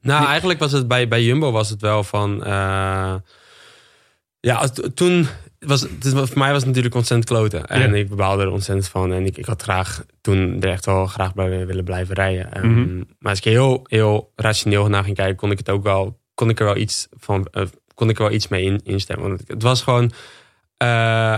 Nou, 0.01 0.25
eigenlijk 0.25 0.59
was 0.59 0.71
het 0.71 0.87
bij, 0.87 1.07
bij 1.07 1.23
Jumbo 1.23 1.51
was 1.51 1.69
het 1.69 1.81
wel 1.81 2.03
van. 2.03 2.43
eh, 2.43 3.15
ja, 4.39 4.55
als- 4.55 4.79
toen. 4.93 5.27
Was, 5.59 5.81
het 5.81 6.05
is- 6.05 6.11
voor 6.13 6.37
mij 6.37 6.49
was 6.49 6.57
het 6.57 6.65
natuurlijk 6.65 6.95
ontzettend 6.95 7.29
kloten. 7.29 7.65
En 7.67 7.89
Ja. 7.89 7.95
ik 7.95 8.15
baalde 8.15 8.43
er 8.43 8.49
ontzettend 8.51 8.87
van. 8.87 9.13
En 9.13 9.25
ik, 9.25 9.37
ik 9.37 9.45
had 9.45 9.61
graag 9.61 10.03
toen 10.21 10.57
er 10.61 10.69
echt 10.69 10.85
wel 10.85 11.05
graag 11.05 11.33
bij 11.33 11.65
willen 11.65 11.83
blijven 11.83 12.15
rijden. 12.15 12.53
Ehm, 12.53 12.67
Mhm. 12.71 12.97
Maar 13.19 13.29
als 13.29 13.37
ik 13.37 13.43
heel, 13.43 13.79
heel 13.83 14.31
rationeel 14.35 14.87
naar 14.87 15.03
ging 15.03 15.15
kijken, 15.15 15.35
kon 15.35 15.51
ik 15.51 15.57
het 15.57 15.69
ook 15.69 15.83
wel. 15.83 16.19
Kon 16.33 16.49
ik 16.49 16.59
er 16.59 16.65
wel 16.65 16.77
iets 16.77 17.07
van. 17.19 17.47
Kon 17.99 18.09
ik 18.09 18.17
er 18.17 18.23
wel 18.23 18.33
iets 18.33 18.47
mee 18.47 18.63
in, 18.63 18.79
instemmen. 18.83 19.27
Want 19.29 19.43
het, 19.47 19.63
was 19.63 19.81
gewoon. 19.81 20.11
eh, 20.77 21.37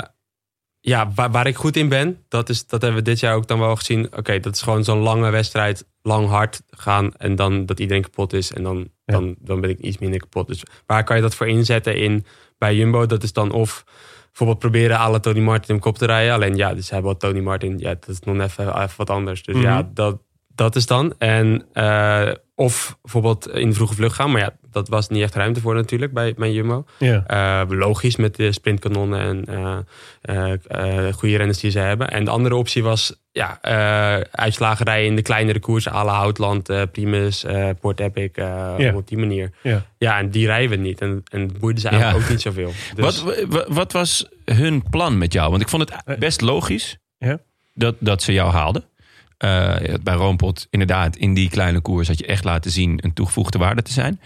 ja, 0.79 1.11
waar, 1.15 1.31
waar 1.31 1.47
ik 1.47 1.55
goed 1.55 1.75
in 1.75 1.89
ben, 1.89 2.23
dat, 2.27 2.49
is, 2.49 2.67
dat 2.67 2.81
hebben 2.81 2.99
we 3.03 3.09
dit 3.09 3.19
jaar 3.19 3.35
ook 3.35 3.47
dan 3.47 3.59
wel 3.59 3.75
gezien. 3.75 4.05
Oké, 4.17 4.39
dat 4.39 4.55
is 4.55 4.61
gewoon 4.61 4.83
zo'n 4.83 4.99
lange 4.99 5.29
wedstrijd, 5.29 5.85
lang 6.01 6.27
hard 6.27 6.61
gaan 6.69 7.13
en 7.17 7.35
dan 7.35 7.65
dat 7.65 7.79
iedereen 7.79 8.01
kapot 8.01 8.33
is 8.33 8.51
en 8.53 8.63
dan, 8.63 8.77
Ja. 9.05 9.13
dan, 9.13 9.35
dan 9.39 9.61
ben 9.61 9.69
ik 9.69 9.79
iets 9.79 9.97
minder 9.97 10.19
kapot. 10.19 10.47
Dus 10.47 10.63
waar 10.85 11.03
kan 11.03 11.15
je 11.15 11.21
dat 11.21 11.35
voor 11.35 11.47
inzetten 11.47 11.95
in 11.97 12.25
bij 12.57 12.75
Jumbo? 12.75 13.05
Dat 13.05 13.23
is 13.23 13.33
dan 13.33 13.51
of 13.51 13.83
bijvoorbeeld 14.25 14.59
proberen 14.59 14.97
alle 14.97 15.19
Tony 15.19 15.39
Martin 15.39 15.67
hem 15.73 15.79
kop 15.79 15.97
te 15.97 16.05
rijden. 16.05 16.33
Alleen 16.33 16.55
ja, 16.55 16.73
dus 16.73 16.89
hebben 16.89 17.11
wat 17.11 17.19
Tony 17.19 17.39
Martin, 17.39 17.79
ja, 17.79 17.89
dat 17.89 18.07
is 18.07 18.19
nog 18.19 18.39
even, 18.39 18.81
even 18.81 18.97
wat 18.97 19.09
anders. 19.09 19.43
Dus 19.43 19.55
Mhm. 19.55 19.63
ja, 19.63 19.89
dat, 19.93 20.21
dat 20.47 20.75
is 20.75 20.85
dan. 20.85 21.13
En 21.17 21.65
eh, 21.73 22.31
of 22.61 22.97
bijvoorbeeld 23.01 23.49
in 23.49 23.69
de 23.69 23.75
vroege 23.75 23.93
vlucht 23.95 24.15
gaan, 24.15 24.31
maar 24.31 24.41
ja, 24.41 24.53
dat 24.71 24.87
was 24.89 25.09
niet 25.09 25.21
echt 25.23 25.35
ruimte 25.35 25.61
voor 25.61 25.75
natuurlijk 25.75 26.13
bij, 26.13 26.33
bij 26.37 26.51
Jumbo. 26.51 26.85
Ja. 26.99 27.23
Eh, 27.27 27.69
logisch 27.77 28.15
met 28.15 28.35
de 28.35 28.51
sprintkanonnen 28.51 29.19
en 29.21 29.45
eh, 30.21 30.51
eh, 30.51 31.07
eh, 31.07 31.13
goede 31.13 31.37
renners 31.37 31.59
die 31.59 31.71
ze 31.71 31.79
hebben. 31.79 32.09
En 32.11 32.25
de 32.25 32.31
andere 32.31 32.55
optie 32.55 32.83
was 32.83 33.15
ja, 33.31 33.57
eh 33.61 34.21
uitslagen 34.31 34.85
rijden 34.85 35.05
in 35.09 35.15
de 35.15 35.21
kleinere 35.21 35.59
koersen. 35.59 35.91
Alle 35.91 36.11
Houtland, 36.11 36.91
Primus, 36.91 37.43
eh 37.43 37.69
Port 37.79 37.99
Epic. 37.99 38.29
eh, 38.33 38.73
Ja. 38.77 38.93
Op 38.95 39.07
die 39.07 39.17
manier. 39.17 39.51
Ja. 39.63 39.85
Ja, 39.97 40.17
en 40.17 40.29
die 40.29 40.45
rijden 40.45 40.69
we 40.69 40.75
niet. 40.75 41.01
En, 41.01 41.23
en 41.31 41.41
het 41.41 41.59
boeide 41.59 41.79
ze 41.79 41.87
eigenlijk 41.87 42.17
Ja. 42.19 42.25
ook 42.25 42.31
niet 42.31 42.41
zoveel. 42.41 42.71
Dus, 42.95 43.23
Wat, 43.23 43.43
wa- 43.49 43.65
wat 43.67 43.91
was 43.91 44.25
hun 44.45 44.83
plan 44.89 45.17
met 45.17 45.33
jou? 45.33 45.49
Want 45.49 45.61
ik 45.61 45.69
vond 45.69 45.89
het 46.05 46.19
best 46.19 46.41
logisch 46.41 46.97
Ja. 47.17 47.39
dat, 47.73 47.95
dat 47.99 48.23
ze 48.23 48.33
jou 48.33 48.51
haalden. 48.51 48.83
Eh, 49.41 49.93
bij 50.03 50.13
Roompot, 50.13 50.67
inderdaad, 50.69 51.15
in 51.15 51.33
die 51.33 51.49
kleine 51.49 51.79
koers 51.79 52.07
had 52.07 52.19
je 52.19 52.25
echt 52.25 52.43
laten 52.43 52.71
zien 52.71 52.99
een 53.03 53.13
toegevoegde 53.13 53.57
waarde 53.57 53.81
te 53.81 53.91
zijn. 53.91 54.21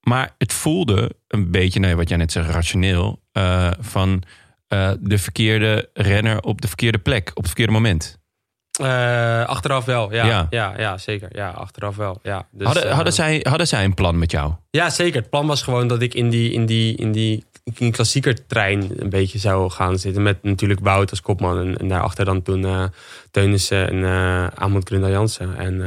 Maar 0.00 0.34
het 0.38 0.52
voelde 0.52 1.16
een 1.28 1.50
beetje, 1.50 1.80
nee, 1.80 1.96
wat 1.96 2.08
jij 2.08 2.18
net 2.18 2.32
zegt, 2.32 2.50
rationeel. 2.50 3.22
eh, 3.32 3.70
van 3.80 4.22
eh, 4.68 4.90
de 5.00 5.18
verkeerde 5.18 5.90
renner 5.92 6.42
op 6.42 6.60
de 6.60 6.66
verkeerde 6.68 6.98
plek, 6.98 7.28
op 7.30 7.36
het 7.36 7.46
verkeerde 7.46 7.72
moment. 7.72 8.18
achteraf 9.46 9.84
wel, 9.84 10.12
ja, 10.12 10.26
Ja. 10.26 10.46
ja. 10.50 10.74
Ja, 10.78 10.98
zeker. 10.98 11.28
Ja, 11.36 11.50
achteraf 11.50 11.96
wel. 11.96 12.18
Ja, 12.22 12.48
dus, 12.52 12.66
hadden, 12.66 12.92
hadden, 12.92 13.12
zij, 13.12 13.40
hadden 13.48 13.66
zij 13.66 13.84
een 13.84 13.94
plan 13.94 14.18
met 14.18 14.30
jou? 14.30 14.52
Ja, 14.70 14.90
zeker. 14.90 15.20
Het 15.20 15.30
plan 15.30 15.46
was 15.46 15.62
gewoon 15.62 15.88
dat 15.88 16.02
ik 16.02 16.14
in 16.14 16.30
die, 16.30 16.52
in 16.52 16.66
die, 16.66 16.96
in 16.96 17.12
die, 17.12 17.44
in 17.66 17.72
die 17.78 17.90
klassieker 17.90 18.46
trein 18.46 18.90
een 18.96 19.10
beetje 19.10 19.38
zou 19.38 19.70
gaan 19.70 19.98
zitten. 19.98 20.22
Met 20.22 20.42
natuurlijk 20.42 20.80
Wout 20.80 21.10
als 21.10 21.20
kopman. 21.20 21.58
En, 21.58 21.76
en 21.76 21.88
daarachter 21.88 22.24
dan 22.24 22.42
toen 22.42 22.64
eh 22.64 22.84
Teunissen 23.30 23.88
en 23.90 24.04
eh 24.04 24.46
Amund 24.54 24.88
Grunda 24.88 25.08
Jansen. 25.08 25.56
En 25.56 25.82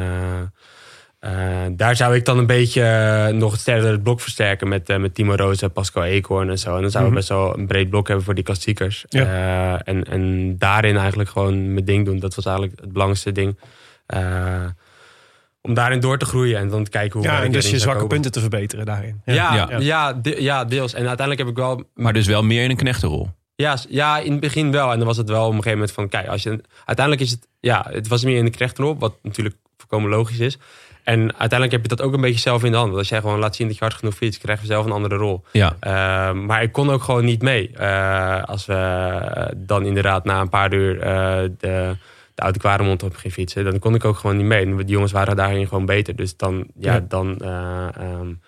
eh, 1.19 1.65
daar 1.71 1.95
zou 1.95 2.15
ik 2.15 2.25
dan 2.25 2.37
een 2.37 2.45
beetje 2.45 3.31
nog 3.33 3.57
sterker 3.57 3.91
het 3.91 4.03
blok 4.03 4.21
versterken. 4.21 4.67
Met, 4.67 4.97
met 4.97 5.15
Timo 5.15 5.35
Roos 5.35 5.61
en 5.61 5.71
Pascal 5.71 6.03
Eekhoorn 6.03 6.49
en 6.49 6.59
zo. 6.59 6.75
En 6.75 6.81
dan 6.81 6.89
zouden 6.91 7.13
we 7.13 7.19
Mhm. 7.19 7.27
best 7.27 7.29
wel 7.29 7.57
een 7.57 7.67
breed 7.67 7.89
blok 7.89 8.07
hebben 8.07 8.25
voor 8.25 8.35
die 8.35 8.43
klassiekers. 8.43 9.05
Ja. 9.09 9.81
En, 9.83 10.03
en 10.03 10.55
daarin 10.57 10.97
eigenlijk 10.97 11.29
gewoon 11.29 11.73
mijn 11.73 11.85
ding 11.85 12.05
doen. 12.05 12.19
Dat 12.19 12.35
was 12.35 12.45
eigenlijk 12.45 12.79
het 12.79 12.91
belangrijkste 12.91 13.31
ding. 13.31 13.57
Eh, 15.61 15.69
om 15.69 15.73
daarin 15.73 15.99
door 15.99 16.17
te 16.17 16.25
groeien 16.25 16.57
en 16.57 16.69
dan 16.69 16.83
te 16.83 16.89
kijken 16.89 17.19
hoe 17.19 17.27
Ja, 17.29 17.43
en 17.43 17.51
dus 17.51 17.69
je 17.69 17.77
zwakke 17.79 17.93
komen. 18.01 18.07
punten 18.13 18.31
te 18.31 18.39
verbeteren 18.39 18.85
daarin. 18.85 19.21
Ja, 19.25 19.33
ja. 19.33 19.67
Ja. 19.69 19.77
Ja, 19.79 20.13
de- 20.13 20.41
ja, 20.43 20.65
deels. 20.65 20.93
En 20.93 21.07
uiteindelijk 21.07 21.39
heb 21.39 21.47
ik 21.47 21.55
wel... 21.63 21.83
Maar 21.95 22.13
dus 22.13 22.27
wel 22.27 22.43
meer 22.43 22.63
in 22.63 22.69
een 22.69 22.75
knechtenrol. 22.75 23.29
Ja, 23.55 23.77
ja, 23.89 24.17
in 24.19 24.31
het 24.31 24.39
begin 24.39 24.71
wel. 24.71 24.91
En 24.91 24.97
dan 24.97 25.07
was 25.07 25.17
het 25.17 25.29
wel 25.29 25.41
op 25.41 25.47
een 25.47 25.55
gegeven 25.55 25.71
moment 25.77 25.91
van... 25.91 26.09
Kijk, 26.09 26.27
als 26.27 26.43
je, 26.43 26.61
uiteindelijk 26.85 27.25
is 27.25 27.31
het... 27.31 27.47
Ja, 27.59 27.85
het 27.91 28.07
was 28.07 28.23
meer 28.23 28.37
in 28.37 28.45
de 28.45 28.51
krechtenrol. 28.51 28.97
Wat 28.97 29.13
natuurlijk 29.23 29.55
volkomen 29.77 30.09
logisch 30.09 30.39
is. 30.39 30.57
En 31.03 31.19
uiteindelijk 31.19 31.71
heb 31.71 31.81
je 31.81 31.87
dat 31.95 32.01
ook 32.01 32.13
een 32.13 32.21
beetje 32.21 32.39
zelf 32.39 32.63
in 32.63 32.71
de 32.71 32.77
hand. 32.77 32.87
Want 32.89 32.99
als 32.99 33.09
jij 33.09 33.19
gewoon 33.21 33.39
laat 33.39 33.55
zien 33.55 33.67
dat 33.67 33.77
je 33.77 33.83
hard 33.83 33.95
genoeg 33.97 34.13
fietst... 34.15 34.41
krijg 34.41 34.59
je 34.61 34.65
zelf 34.65 34.85
een 34.85 34.91
andere 34.91 35.15
rol. 35.15 35.43
Ja, 35.51 35.75
Uh, 35.83 36.31
maar 36.45 36.61
ik 36.63 36.71
kon 36.71 36.89
ook 36.89 37.03
gewoon 37.03 37.25
niet 37.25 37.41
mee. 37.41 37.71
Uh, 37.79 38.43
als 38.43 38.65
we 38.65 39.53
dan 39.57 39.85
inderdaad 39.85 40.23
na 40.25 40.41
een 40.41 40.49
paar 40.49 40.73
uur 40.73 40.95
uh, 40.95 41.49
de, 41.57 41.95
de 42.39 42.45
oude 42.45 42.59
Kwaremond 42.59 43.03
op 43.03 43.15
ging 43.15 43.33
fietsen... 43.33 43.63
dan 43.63 43.79
kon 43.79 43.95
ik 43.95 44.05
ook 44.05 44.17
gewoon 44.17 44.37
niet 44.37 44.45
mee. 44.45 44.65
En 44.65 44.77
die 44.77 44.85
jongens 44.85 45.11
waren 45.11 45.35
daarin 45.35 45.67
gewoon 45.67 45.85
beter. 45.85 46.15
Dus 46.15 46.37
dan, 46.37 46.67
ja, 46.79 46.93
Ja. 46.93 47.05
dan... 47.07 47.37
uh, 47.41 47.87
um, 48.19 48.41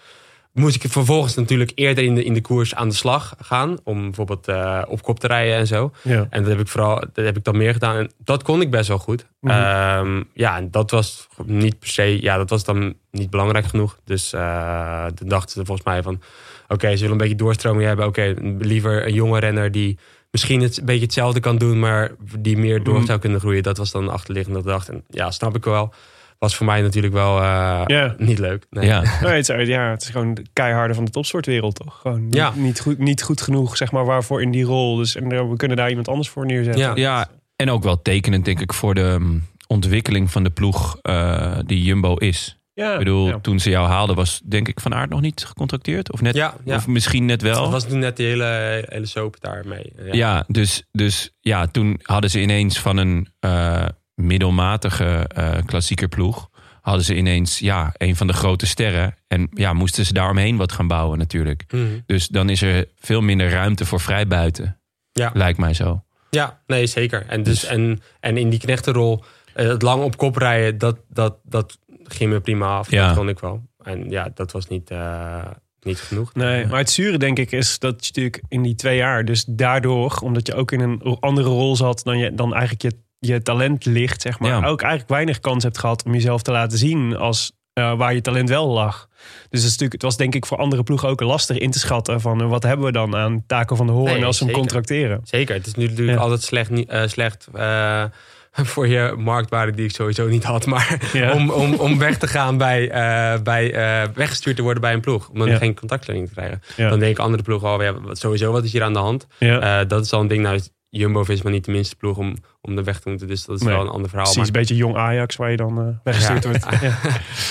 moest 0.51 0.83
ik 0.83 0.91
vervolgens 0.91 1.35
natuurlijk 1.35 1.71
eerder 1.75 2.03
in 2.03 2.15
de, 2.15 2.23
in 2.23 2.33
de 2.33 2.41
koers 2.41 2.75
aan 2.75 2.89
de 2.89 2.95
slag 2.95 3.35
gaan. 3.39 3.77
Om 3.83 4.01
bijvoorbeeld 4.01 4.47
eh, 4.47 4.81
op 4.87 5.01
kop 5.01 5.19
te 5.19 5.27
rijden 5.27 5.55
en 5.55 5.67
zo. 5.67 5.91
Ja. 6.01 6.27
En 6.29 6.41
dat 6.41 6.51
heb 6.51 6.59
ik 6.59 6.67
vooral, 6.67 6.99
dat 7.13 7.25
heb 7.25 7.37
ik 7.37 7.43
dan 7.43 7.57
meer 7.57 7.73
gedaan. 7.73 7.97
En 7.97 8.11
dat 8.17 8.43
kon 8.43 8.61
ik 8.61 8.71
best 8.71 8.87
wel 8.87 8.97
goed. 8.97 9.25
Mhm. 9.39 9.53
Ehm, 9.53 10.23
ja, 10.33 10.57
en 10.57 10.71
dat 10.71 10.91
was 10.91 11.27
niet 11.45 11.79
per 11.79 11.87
se, 11.89 12.21
ja, 12.21 12.37
dat 12.37 12.49
was 12.49 12.63
dan 12.63 12.93
niet 13.11 13.29
belangrijk 13.29 13.65
genoeg. 13.65 13.99
Dus 14.05 14.33
eh 14.33 15.05
toen 15.05 15.27
dachten 15.29 15.51
ze 15.51 15.65
volgens 15.65 15.87
mij 15.87 16.03
van, 16.03 16.21
oké, 16.67 16.89
ze 16.89 16.95
willen 16.95 17.11
een 17.11 17.17
beetje 17.17 17.35
doorstroming 17.35 17.85
hebben. 17.85 18.05
Oké, 18.05 18.33
liever 18.59 19.05
een 19.05 19.13
jonge 19.13 19.39
renner 19.39 19.71
die 19.71 19.97
misschien 20.31 20.61
het 20.61 20.77
een 20.77 20.85
beetje 20.85 21.03
hetzelfde 21.05 21.39
kan 21.39 21.57
doen, 21.57 21.79
maar 21.79 22.11
die 22.39 22.57
meer 22.57 22.83
door 22.83 22.97
Mhm. 22.97 23.05
zou 23.05 23.19
kunnen 23.19 23.39
groeien. 23.39 23.63
Dat 23.63 23.77
was 23.77 23.91
dan 23.91 24.05
de 24.05 24.11
achterliggende 24.11 24.63
dacht. 24.63 24.89
En 24.89 25.03
ja, 25.09 25.31
snap 25.31 25.55
ik 25.55 25.63
wel. 25.65 25.93
Was 26.39 26.55
voor 26.55 26.65
mij 26.65 26.81
natuurlijk 26.81 27.13
wel 27.13 27.41
eh, 27.41 28.11
niet 28.17 28.39
leuk. 28.39 28.65
Nee. 28.69 28.85
Ja, 28.85 28.99
Nee, 29.23 29.31
het, 29.35 29.49
is, 29.49 29.67
ja, 29.67 29.89
het 29.89 30.01
is 30.01 30.09
gewoon 30.09 30.33
de 30.33 30.43
keiharde 30.53 30.93
van 30.93 31.05
de 31.05 31.11
topsportwereld, 31.11 31.75
toch? 31.75 31.99
Gewoon 32.01 32.23
niet- 32.25 32.35
Ja. 32.35 32.53
niet, 32.55 32.79
goed, 32.79 32.97
niet 32.97 33.23
goed 33.23 33.41
genoeg, 33.41 33.77
zeg 33.77 33.91
maar, 33.91 34.05
waarvoor 34.05 34.41
in 34.41 34.51
die 34.51 34.63
rol. 34.63 34.95
Dus 34.95 35.15
en, 35.15 35.31
eh, 35.31 35.49
we 35.49 35.55
kunnen 35.55 35.77
daar 35.77 35.89
iemand 35.89 36.07
anders 36.07 36.29
voor 36.29 36.45
neerzetten. 36.45 36.81
Ja. 36.81 36.91
ja, 36.95 37.29
en 37.55 37.69
ook 37.71 37.83
wel 37.83 38.01
tekenend 38.01 38.45
denk 38.45 38.59
ik 38.61 38.73
voor 38.73 38.93
de 38.93 39.15
mm, 39.19 39.43
ontwikkeling 39.67 40.31
van 40.31 40.43
de 40.43 40.49
ploeg 40.49 40.97
eh, 41.01 41.57
die 41.65 41.83
Jumbo 41.83 42.15
is. 42.15 42.59
Ja, 42.81 42.91
Ik 42.91 42.97
bedoel, 42.97 43.27
ja. 43.27 43.39
toen 43.39 43.59
ze 43.59 43.69
jou 43.69 43.87
haalden 43.87 44.15
was 44.15 44.41
denk 44.43 44.67
ik 44.67 44.79
Van 44.79 44.93
Aert 44.93 45.09
nog 45.09 45.21
niet 45.21 45.45
gecontracteerd. 45.45 46.11
Of, 46.11 46.21
net, 46.21 46.35
Ja, 46.35 46.55
ja. 46.65 46.75
of 46.75 46.87
misschien 46.87 47.25
net 47.25 47.41
wel. 47.41 47.61
Dat 47.61 47.71
was 47.71 47.87
toen 47.87 47.99
net 47.99 48.17
die 48.17 48.27
hele, 48.27 48.83
hele 48.89 49.05
soap 49.05 49.35
daarmee. 49.39 49.93
Ja. 49.97 50.13
Ja, 50.13 50.43
dus, 50.47 50.83
dus 50.91 51.31
ja, 51.39 51.67
toen 51.67 51.99
hadden 52.01 52.29
ze 52.29 52.41
ineens 52.41 52.79
van 52.79 52.97
een 52.97 53.27
eh, 53.39 53.85
middelmatige 54.15 55.25
eh 55.27 55.57
klassieker 55.65 56.07
ploeg... 56.07 56.49
hadden 56.81 57.05
ze 57.05 57.15
ineens 57.15 57.59
ja, 57.59 57.93
een 57.97 58.15
van 58.15 58.27
de 58.27 58.33
grote 58.33 58.65
sterren. 58.67 59.15
En 59.27 59.47
ja, 59.53 59.73
moesten 59.73 60.05
ze 60.05 60.13
daaromheen 60.13 60.57
wat 60.57 60.71
gaan 60.71 60.87
bouwen 60.87 61.17
natuurlijk. 61.17 61.63
Mhm. 61.71 61.85
Dus 62.05 62.27
dan 62.27 62.49
is 62.49 62.61
er 62.61 62.85
veel 62.99 63.21
minder 63.21 63.49
ruimte 63.49 63.85
voor 63.85 63.99
vrijbuiten. 63.99 64.79
Ja. 65.11 65.31
Lijkt 65.33 65.57
mij 65.59 65.73
zo. 65.73 66.03
Ja, 66.29 66.61
nee, 66.67 66.87
zeker. 66.87 67.25
En, 67.27 67.43
dus, 67.43 67.59
Dus- 67.59 67.69
en, 67.69 68.01
en 68.19 68.37
in 68.37 68.49
die 68.49 68.59
knechtenrol, 68.59 69.23
het 69.53 69.81
lang 69.81 70.03
op 70.03 70.17
kop 70.17 70.35
rijden, 70.35 70.77
dat, 70.77 70.97
dat, 71.09 71.37
dat 71.43 71.77
ging 72.03 72.31
me 72.31 72.39
prima 72.39 72.77
af. 72.77 72.91
Ja. 72.91 73.07
Dat 73.07 73.17
kon 73.17 73.29
ik 73.29 73.39
wel. 73.39 73.61
En 73.83 74.09
ja, 74.09 74.31
dat 74.33 74.51
was 74.51 74.67
niet, 74.67 74.89
eh, 74.89 75.45
niet 75.81 75.99
genoeg. 75.99 76.33
Nee, 76.33 76.65
maar 76.65 76.79
het 76.79 76.89
zure 76.89 77.17
denk 77.17 77.39
ik 77.39 77.51
is 77.51 77.79
dat 77.79 77.91
je 77.91 78.05
natuurlijk 78.07 78.41
in 78.47 78.61
die 78.61 78.75
twee 78.75 78.97
jaar, 78.97 79.25
dus 79.25 79.45
daardoor, 79.47 80.19
omdat 80.23 80.47
je 80.47 80.53
ook 80.55 80.71
in 80.71 80.79
een 80.79 81.17
andere 81.19 81.49
rol 81.49 81.75
zat 81.75 82.03
dan, 82.03 82.17
je, 82.17 82.33
dan 82.35 82.53
eigenlijk 82.53 82.81
je, 82.81 83.27
je 83.27 83.41
talent 83.41 83.85
ligt, 83.85 84.21
zeg 84.21 84.39
maar, 84.39 84.49
Ja. 84.49 84.67
ook 84.67 84.81
eigenlijk 84.81 85.11
weinig 85.11 85.39
kans 85.39 85.63
hebt 85.63 85.77
gehad 85.77 86.03
om 86.03 86.13
jezelf 86.13 86.41
te 86.41 86.51
laten 86.51 86.77
zien 86.77 87.15
als 87.17 87.51
eh, 87.73 87.97
waar 87.97 88.13
je 88.13 88.21
talent 88.21 88.49
wel 88.49 88.67
lag. 88.67 89.07
Dus 89.09 89.23
het, 89.49 89.53
is 89.53 89.63
natuurlijk, 89.63 89.91
het 89.93 90.01
was 90.01 90.17
denk 90.17 90.35
ik 90.35 90.45
voor 90.45 90.57
andere 90.57 90.83
ploegen 90.83 91.09
ook 91.09 91.21
lastig 91.21 91.57
in 91.57 91.71
te 91.71 91.79
schatten 91.79 92.21
van 92.21 92.41
eh, 92.41 92.49
wat 92.49 92.63
hebben 92.63 92.85
we 92.85 92.91
dan 92.91 93.15
aan 93.15 93.43
Taco 93.47 93.75
van 93.75 93.85
de 93.87 93.91
Hoorn 93.93 94.13
Nee, 94.13 94.25
als 94.25 94.37
ze 94.37 94.43
hem 94.43 94.53
contracteren. 94.53 95.21
Zeker. 95.23 95.55
Het 95.55 95.67
is 95.67 95.73
nu 95.73 95.87
natuurlijk 95.87 96.17
Ja. 96.17 96.23
altijd 96.23 96.41
slecht, 96.43 96.69
niet- 96.69 96.89
eh, 96.89 97.07
slecht 97.07 97.47
eh, 97.53 98.03
voor 98.73 98.87
je 98.87 99.13
marktwaarde 99.17 99.71
die 99.71 99.85
ik 99.85 99.91
sowieso 99.91 100.27
niet 100.27 100.43
had. 100.43 100.65
Maar 100.65 101.09
Ja. 101.13 101.33
om, 101.33 101.49
om, 101.49 101.73
om 101.73 101.97
weg 101.99 102.17
te 102.17 102.27
gaan 102.27 102.57
bij, 102.57 102.89
eh, 102.89 103.41
bij 103.41 103.73
eh, 103.73 104.09
weggestuurd 104.15 104.55
te 104.55 104.61
worden 104.61 104.81
bij 104.81 104.93
een 104.93 104.99
ploeg. 105.01 105.29
Om 105.29 105.39
dan 105.39 105.49
Ja. 105.49 105.57
geen 105.57 105.75
contactverlening 105.75 106.29
te 106.33 106.35
krijgen. 106.39 106.61
Dan 106.89 106.99
denken 106.99 107.23
andere 107.23 107.43
ploegen 107.43 107.67
al, 107.67 107.83
ja, 107.83 107.93
sowieso 108.11 108.51
wat 108.51 108.63
is 108.63 108.71
hier 108.71 108.83
aan 108.83 108.93
de 108.93 108.99
hand? 108.99 109.27
Eh, 109.39 109.79
dat 109.87 110.05
is 110.05 110.13
al 110.13 110.21
een 110.21 110.27
ding. 110.27 110.41
Nou, 110.43 110.59
Jumbo-Visma 110.93 111.49
niet 111.49 111.65
de 111.65 111.71
minste 111.71 111.95
ploeg 111.95 112.17
om, 112.17 112.35
om 112.61 112.77
er 112.77 112.83
weg 112.83 112.99
te 112.99 113.09
moeten. 113.09 113.27
Dus 113.27 113.45
dat 113.45 113.55
is 113.55 113.61
Nee. 113.65 113.73
wel 113.73 113.81
een 113.83 113.89
ander 113.91 114.09
verhaal. 114.09 114.31
Precies, 114.33 114.37
Maar- 114.37 114.45
een 114.61 114.67
beetje 114.67 114.75
jong 114.75 114.95
Ajax 114.95 115.35
waar 115.35 115.51
je 115.51 115.57
dan 115.57 115.79
eh, 115.79 115.87
weggestuurd 116.03 116.43
Ja. 116.43 116.49
wordt. 116.49 116.65
Ja. 116.81 116.97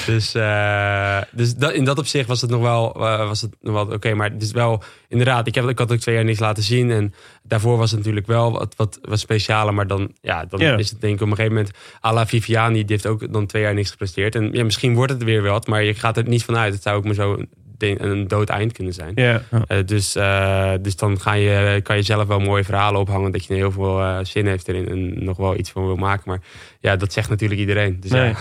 Dus, 0.07 0.35
eh, 0.35 1.37
dus 1.39 1.55
dat, 1.55 1.73
in 1.73 1.85
dat 1.85 1.99
opzicht 1.99 2.29
was 2.29 2.41
het 2.41 2.51
nog 2.51 2.61
wel, 2.61 2.95
eh, 2.95 3.27
was 3.27 3.41
het 3.41 3.57
nog 3.61 3.75
wel 3.75 3.95
oké. 3.95 4.15
maar 4.15 4.31
het 4.31 4.43
is 4.43 4.53
wel, 4.53 4.83
inderdaad, 5.09 5.47
ik, 5.47 5.55
heb, 5.55 5.69
ik 5.69 5.79
had 5.79 5.93
ook 5.93 5.99
twee 5.99 6.15
jaar 6.15 6.25
niks 6.25 6.39
laten 6.39 6.63
zien. 6.63 6.91
En 6.91 7.15
daarvoor 7.43 7.77
was 7.79 7.91
het 7.91 7.99
natuurlijk 7.99 8.27
wel 8.27 8.53
wat, 8.53 8.75
wat, 8.77 8.99
wat 9.03 9.19
specialer. 9.21 9.75
Maar 9.75 9.87
dan, 9.87 10.13
ja, 10.21 10.45
dan 10.45 10.61
Ja. 10.61 10.77
is 10.77 10.91
het 10.91 11.01
denk 11.01 11.15
ik 11.15 11.21
op 11.21 11.27
een 11.31 11.35
gegeven 11.37 11.57
moment... 11.57 11.75
Ala 12.01 12.27
Viviani, 12.27 12.75
die 12.85 12.85
heeft 12.89 13.07
ook 13.07 13.33
dan 13.33 13.47
twee 13.47 13.63
jaar 13.63 13.75
niks 13.75 13.91
gepresteerd. 13.91 14.35
En 14.35 14.53
ja, 14.53 14.65
misschien 14.65 14.95
wordt 14.95 15.13
het 15.13 15.23
weer 15.23 15.43
wat, 15.43 15.67
maar 15.67 15.83
je 15.83 15.95
gaat 15.95 16.17
er 16.17 16.29
niet 16.29 16.45
vanuit. 16.45 16.73
Het 16.75 16.83
zou 16.83 16.97
ook 16.97 17.05
maar 17.05 17.15
zo 17.15 17.43
een, 17.83 18.05
een 18.11 18.29
dood 18.29 18.49
eind 18.49 18.73
kunnen 18.73 18.93
zijn. 18.95 19.13
Ja. 19.15 19.43
Eh, 19.67 19.79
dus, 19.87 20.17
eh, 20.17 20.73
dus 20.81 20.97
dan 20.97 21.21
ga 21.21 21.33
je, 21.33 21.81
kan 21.83 21.97
je 21.97 22.03
zelf 22.03 22.27
wel 22.27 22.39
mooie 22.41 22.65
verhalen 22.65 23.01
ophangen. 23.01 23.33
Dat 23.33 23.45
je 23.45 23.55
heel 23.55 23.73
veel 23.73 24.01
eh, 24.01 24.19
zin 24.23 24.47
heeft 24.47 24.69
erin 24.69 24.89
en 24.89 25.25
nog 25.25 25.37
wel 25.37 25.57
iets 25.57 25.71
van 25.71 25.87
wil 25.87 25.97
maken. 25.97 26.23
Maar 26.27 26.41
ja, 26.81 26.97
dat 26.97 27.13
zegt 27.13 27.29
natuurlijk 27.29 27.61
iedereen. 27.61 27.97
Dus 28.01 28.11
Nee. 28.11 28.29
ja. 28.29 28.37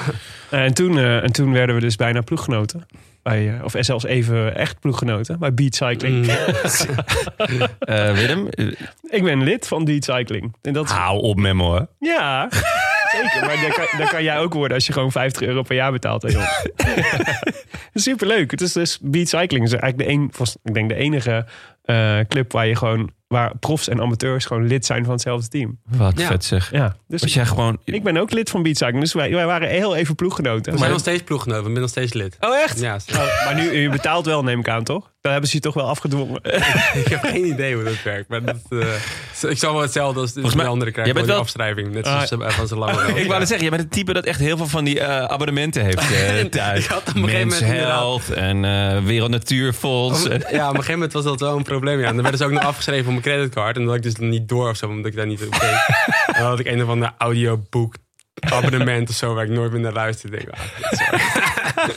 En, 0.59 0.73
toen, 0.73 0.97
eh, 0.97 1.23
en 1.23 1.31
toen 1.31 1.51
werden 1.51 1.75
we 1.75 1.81
dus 1.81 1.95
bijna 1.95 2.21
ploeggenoten. 2.21 2.85
Bij, 3.23 3.59
of 3.63 3.73
zelfs 3.79 4.03
even 4.05 4.55
echt 4.55 4.79
ploeggenoten 4.79 5.39
bij 5.39 5.53
Beat 5.53 5.75
Cycling. 5.75 6.15
Mm. 6.25 6.33
Willem, 8.15 8.47
Ik 9.09 9.23
ben 9.23 9.43
lid 9.43 9.67
van 9.67 9.85
Beat 9.85 10.03
Cycling. 10.03 10.55
En 10.61 10.73
dat 10.73 10.85
is, 10.85 10.91
hou 10.91 11.21
op 11.21 11.37
met 11.39 11.53
me 11.53 11.63
hoor. 11.63 11.87
ja, 11.99 12.49
zeker. 13.23 13.47
Maar 13.47 13.61
dat 13.61 13.73
kan, 13.73 13.99
dat 13.99 14.09
kan 14.09 14.23
jij 14.23 14.39
ook 14.39 14.53
worden 14.53 14.75
als 14.75 14.87
je 14.87 14.93
gewoon 14.93 15.11
50 15.11 15.47
euro 15.47 15.61
per 15.61 15.75
jaar 15.75 15.91
betaalt. 15.91 16.21
Hè. 16.21 16.29
Superleuk. 17.93 18.51
Het 18.51 18.61
is 18.61 18.73
dus 18.73 18.99
Beat 19.01 19.27
Cycling 19.27 19.65
is 19.65 19.73
eigenlijk 19.73 19.97
de, 19.97 20.15
een, 20.15 20.31
ik 20.63 20.73
denk 20.73 20.89
de 20.89 20.95
enige 20.95 21.45
eh, 21.83 22.19
club 22.27 22.51
waar 22.51 22.67
je 22.67 22.75
gewoon 22.75 23.11
waar 23.29 23.51
profs 23.59 23.87
en 23.87 24.01
amateurs 24.01 24.45
gewoon 24.45 24.67
lid 24.67 24.85
zijn 24.85 25.03
van 25.03 25.13
hetzelfde 25.13 25.47
team. 25.47 25.79
Wat 25.97 26.19
Ja. 26.19 26.27
vet 26.27 26.45
zeg. 26.45 26.71
Ja, 26.71 26.95
dus 27.07 27.21
Was 27.21 27.33
jij 27.33 27.45
gewoon... 27.45 27.77
ik 27.83 28.03
ben 28.03 28.17
ook 28.17 28.31
lid 28.31 28.49
van 28.49 28.65
Cycling. 28.65 28.99
Dus 28.99 29.13
wij, 29.13 29.31
wij 29.31 29.45
waren 29.45 29.69
heel 29.69 29.95
even 29.95 30.15
ploeggenoten. 30.15 30.71
We 30.73 30.77
zijn 30.79 30.91
nog 30.91 30.99
steeds 30.99 31.23
ploeggenoten. 31.23 31.63
We 31.63 31.69
zijn 31.69 31.81
nog 31.81 31.89
steeds 31.89 32.13
lid. 32.13 32.37
Oh, 32.39 32.55
echt? 32.55 32.79
Ja, 32.79 32.97
Oh, 33.13 33.45
maar 33.45 33.55
nu, 33.55 33.77
je 33.77 33.89
betaalt 33.89 34.25
wel, 34.25 34.43
neem 34.43 34.59
ik 34.59 34.69
aan, 34.69 34.83
toch? 34.83 35.11
Dan 35.21 35.31
hebben 35.31 35.49
ze 35.49 35.55
je 35.55 35.61
toch 35.61 35.73
wel 35.73 35.87
afgedwongen. 35.87 36.39
ik 37.03 37.07
heb 37.07 37.23
geen 37.23 37.45
idee 37.45 37.75
hoe 37.75 37.83
dat 37.83 38.03
werkt. 38.03 38.29
Maar 38.29 38.43
dat, 38.43 38.55
eh, 38.69 39.49
ik 39.49 39.57
zal 39.57 39.73
wel 39.73 39.81
hetzelfde 39.81 40.19
als 40.19 40.33
de 40.33 40.63
andere 40.63 40.91
krijgen. 40.91 41.03
jij 41.03 41.13
bent 41.13 41.25
wel- 41.25 41.39
afschrijving. 41.39 41.93
Net 41.93 42.05
zoals 42.07 42.31
eh, 42.31 42.49
van 42.49 42.67
zijn 42.67 42.79
lange 42.79 43.01
Ik 43.21 43.27
wou 43.27 43.39
net 43.39 43.47
zeggen, 43.47 43.59
jij 43.67 43.69
bent 43.69 43.81
het 43.81 43.91
type 43.91 44.13
dat 44.13 44.25
echt 44.25 44.39
heel 44.39 44.57
veel 44.57 44.67
van 44.67 44.83
die 44.83 44.99
eh, 44.99 45.23
abonnementen 45.23 45.83
heeft 45.83 46.11
eh, 46.11 46.45
thuis. 46.59 46.83
Ik 46.83 46.89
had 46.89 46.99
op 47.09 47.15
een 47.15 47.29
gegeven 47.29 47.47
moment 47.47 48.29
en 48.33 48.65
eh 48.65 49.03
Wereld 49.03 49.29
Natuurfonds. 49.31 50.23
Ja, 50.23 50.29
op 50.35 50.41
een 50.51 50.59
gegeven 50.69 50.91
moment 50.93 51.13
was 51.13 51.23
dat 51.23 51.39
wel 51.39 51.57
een 51.57 51.63
probleem. 51.63 51.99
Ja. 51.99 52.05
En 52.07 52.13
dan 52.13 52.21
werden 52.21 52.39
ze 52.39 52.45
ook 52.45 52.51
nog 52.51 52.63
afgeschreven 52.63 53.11
op 53.11 53.18
mijn 53.23 53.35
creditcard. 53.35 53.77
En 53.77 53.85
dat 53.85 53.95
ik 53.95 54.01
dus 54.03 54.15
niet 54.15 54.47
door 54.49 54.69
of 54.69 54.77
zo, 54.77 54.87
omdat 54.87 55.05
ik 55.05 55.15
daar 55.15 55.27
niet 55.27 55.43
op 55.45 55.51
keek. 55.51 55.61
En 56.35 56.41
dan 56.41 56.49
had 56.49 56.59
ik 56.59 56.65
een 56.67 56.83
of 56.83 56.89
ander 56.89 57.13
audioboek 57.17 57.95
abonnement 58.39 59.09
of 59.09 59.15
zo, 59.15 59.33
waar 59.33 59.43
ik 59.43 59.49
nooit 59.49 59.71
meer 59.71 59.81
naar 59.81 59.93
luisterde. 59.93 60.37
Ik 60.37 60.45
denk, 60.45 60.57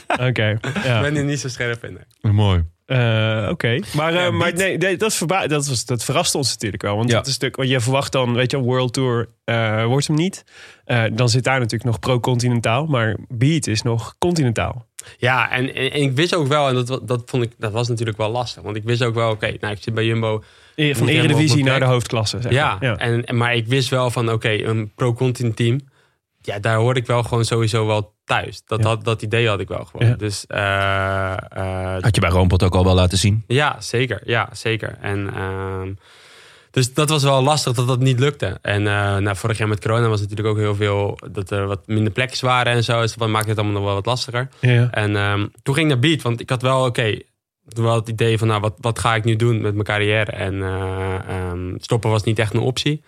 ah, 0.09 0.27
Oké. 0.29 0.59
ik 0.63 0.85
ja. 0.85 1.01
ben 1.01 1.17
er 1.17 1.25
niet 1.25 1.41
zo 1.41 1.49
scherp 1.49 1.85
in. 1.85 1.99
nee. 2.23 2.33
Mooi. 2.33 2.65
Eh, 2.87 3.47
Oké, 3.51 3.79
maar, 3.97 4.15
eh, 4.15 4.21
Ja, 4.23 4.31
maar 4.31 4.55
nee, 4.55 4.77
nee, 4.79 4.97
dat, 4.97 5.15
verba- 5.15 5.47
dat, 5.47 5.67
was, 5.67 5.85
dat 5.85 6.05
verrast 6.05 6.35
ons 6.35 6.51
natuurlijk 6.53 6.83
wel. 6.83 6.97
Want 6.97 7.09
Ja. 7.11 7.17
dat 7.17 7.27
is 7.27 7.33
natuurlijk, 7.33 7.57
want 7.57 7.69
je 7.71 7.81
verwacht 7.81 8.13
dan, 8.13 8.35
weet 8.35 8.51
je, 8.51 8.59
World 8.59 8.93
Tour 8.93 9.29
eh, 9.45 9.85
wordt 9.85 10.07
hem 10.07 10.17
niet. 10.17 10.45
Eh, 10.85 11.05
dan 11.13 11.29
zit 11.29 11.45
daar 11.45 11.59
natuurlijk 11.59 11.85
nog 11.91 11.99
pro-continentaal, 11.99 12.87
maar 12.87 13.17
Beat 13.29 13.67
is 13.67 13.83
nog 13.83 14.15
continentaal. 14.19 14.87
Ja, 15.19 15.51
en, 15.51 15.75
en, 15.75 15.91
en 15.93 16.01
ik 16.03 16.13
wist 16.13 16.35
ook 16.35 16.47
wel, 16.47 16.69
en 16.69 16.75
dat, 16.85 17.01
dat, 17.09 17.23
vond 17.27 17.43
ik, 17.43 17.53
dat 17.59 17.73
was 17.73 17.89
natuurlijk 17.89 18.19
wel 18.19 18.31
lastig. 18.31 18.63
Want 18.63 18.77
ik 18.77 18.85
wist 18.85 19.03
ook 19.03 19.15
wel, 19.15 19.31
oké, 19.31 19.55
nou, 19.61 19.75
ik 19.75 19.83
zit 19.83 19.95
bij 19.95 20.05
Jumbo. 20.05 20.43
Van 20.77 21.09
eredivisie 21.09 21.65
naar 21.65 21.79
de 21.79 21.85
hoofdklasse. 21.87 22.41
Zeg 22.41 22.53
Ja, 22.53 22.77
maar. 22.81 22.97
En, 22.97 23.37
maar 23.37 23.55
ik 23.55 23.67
wist 23.67 23.89
wel 23.89 24.11
van, 24.11 24.31
oké, 24.33 24.51
een 24.51 24.93
pro-continent 24.95 25.57
team. 25.57 25.81
Ja, 26.41 26.59
daar 26.59 26.77
hoorde 26.77 27.01
ik 27.01 27.07
wel 27.07 27.23
gewoon 27.23 27.45
sowieso 27.45 27.87
wel 27.87 28.15
thuis. 28.25 28.63
Dat, 28.67 28.83
Ja. 28.83 28.87
had, 28.89 29.05
dat 29.05 29.23
idee 29.23 29.49
had 29.49 29.61
ik 29.61 29.69
wel 29.69 29.85
gewoon. 29.85 30.09
Ja. 30.09 30.15
Dus 30.15 30.47
eh, 30.47 31.33
eh, 31.33 32.03
Had 32.03 32.15
je 32.15 32.21
bij 32.21 32.31
Roompot 32.31 32.63
ook 32.63 32.75
al 32.75 32.85
wel 32.85 32.95
laten 32.95 33.19
zien. 33.19 33.45
ja, 33.47 33.77
zeker. 33.81 34.21
Ja, 34.25 34.49
zeker. 34.53 34.99
En, 35.01 35.35
ehm, 35.35 35.93
dus 36.73 36.95
dat 36.95 37.09
was 37.09 37.23
wel 37.23 37.43
lastig 37.43 37.73
dat 37.73 37.87
dat 37.87 38.01
niet 38.01 38.19
lukte. 38.19 38.59
En 38.63 38.87
eh, 38.87 39.17
nou, 39.17 39.37
vorig 39.37 39.59
jaar 39.59 39.69
met 39.69 39.81
corona 39.81 40.09
was 40.09 40.21
natuurlijk 40.21 40.49
ook 40.49 40.57
heel 40.57 40.75
veel... 40.75 41.19
dat 41.31 41.51
er 41.51 41.67
wat 41.67 41.87
minder 41.87 42.13
plekjes 42.13 42.41
waren 42.41 42.73
en 42.73 42.85
zo. 42.85 43.01
Dus 43.01 43.15
dat 43.15 43.29
maakte 43.29 43.49
het 43.49 43.59
allemaal 43.59 43.77
nog 43.77 43.85
wel 43.85 43.95
wat 43.95 44.07
lastiger. 44.07 44.49
Ja. 44.61 44.91
En 44.91 45.17
ehm, 45.17 45.47
toen 45.63 45.75
ging 45.75 45.87
ik 45.87 45.93
naar 45.93 46.03
Beat, 46.03 46.23
want 46.23 46.41
ik 46.41 46.51
had 46.51 46.63
wel, 46.63 46.85
oké... 46.85 47.19
toen 47.69 47.85
wel 47.85 47.95
het 47.95 48.09
idee 48.09 48.39
van, 48.39 48.49
nou, 48.49 48.61
wat, 48.61 48.75
wat 48.81 48.99
ga 48.99 49.15
ik 49.15 49.25
nu 49.25 49.37
doen 49.37 49.61
met 49.61 49.73
mijn 49.73 49.85
carrière? 49.85 50.33
En 50.33 50.63
eh, 50.63 51.15
ehm, 51.29 51.75
stoppen 51.77 52.11
was 52.11 52.23
niet 52.23 52.39
echt 52.39 52.55
een 52.55 52.61
optie. 52.61 53.03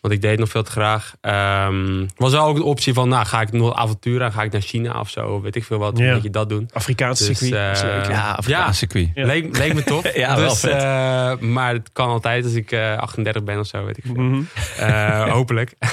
Want 0.00 0.14
ik 0.14 0.20
deed 0.22 0.38
nog 0.38 0.48
veel 0.48 0.62
te 0.62 0.70
graag. 0.70 1.14
Ehm 1.20 2.06
was 2.16 2.32
wel 2.32 2.44
ook 2.46 2.56
een 2.56 2.62
optie 2.62 2.92
van, 2.92 3.08
nou, 3.08 3.26
ga 3.26 3.40
ik 3.40 3.52
nog 3.52 3.74
avonturen 3.74 4.26
aan? 4.26 4.32
Ga 4.32 4.42
ik 4.42 4.52
naar 4.52 4.60
China 4.60 5.00
of 5.00 5.10
zo? 5.10 5.40
Weet 5.40 5.56
ik 5.56 5.64
veel 5.64 5.78
wat. 5.78 5.98
Ja. 5.98 6.06
Een 6.08 6.14
beetje 6.14 6.30
dat 6.30 6.48
doen. 6.48 6.68
Afrikaanse 6.72 7.26
Dus, 7.26 7.38
circuit. 7.38 7.60
eh, 7.60 7.66
dat 7.68 7.76
is 7.76 7.82
leuk, 7.82 8.06
ja. 8.16 8.30
Afrikaanse 8.32 8.78
circuit. 8.78 9.08
Ja. 9.14 9.26
Leek, 9.26 9.56
leek 9.56 9.74
me 9.74 9.82
tof. 9.82 10.12
Ja, 10.16 10.36
wel 10.36 10.48
dus, 10.48 10.60
vet. 10.60 10.72
eh, 10.72 11.36
maar 11.38 11.72
het 11.72 11.90
kan 11.92 12.08
altijd 12.08 12.44
als 12.44 12.54
ik 12.54 12.72
eh, 12.72 12.96
38 12.96 13.44
ben 13.44 13.58
of 13.58 13.66
zo, 13.66 13.84
weet 13.84 13.98
ik 13.98 14.04
veel. 14.06 14.14
Mhm. 14.22 14.40
Eh, 14.78 15.32
hopelijk. 15.38 15.72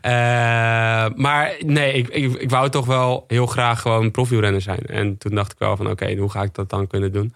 Eh, 0.00 0.10
maar 1.14 1.52
nee, 1.66 1.92
ik, 1.92 2.08
ik, 2.08 2.34
ik 2.34 2.50
wou 2.50 2.68
toch 2.68 2.86
wel 2.86 3.24
heel 3.28 3.46
graag 3.46 3.80
gewoon 3.80 4.10
profielrenner 4.10 4.60
zijn. 4.60 4.86
En 4.86 5.18
toen 5.18 5.34
dacht 5.34 5.52
ik 5.52 5.58
wel 5.58 5.76
van 5.76 5.90
oké, 5.90 6.14
hoe 6.16 6.30
ga 6.30 6.42
ik 6.42 6.54
dat 6.54 6.70
dan 6.70 6.86
kunnen 6.86 7.12
doen? 7.12 7.34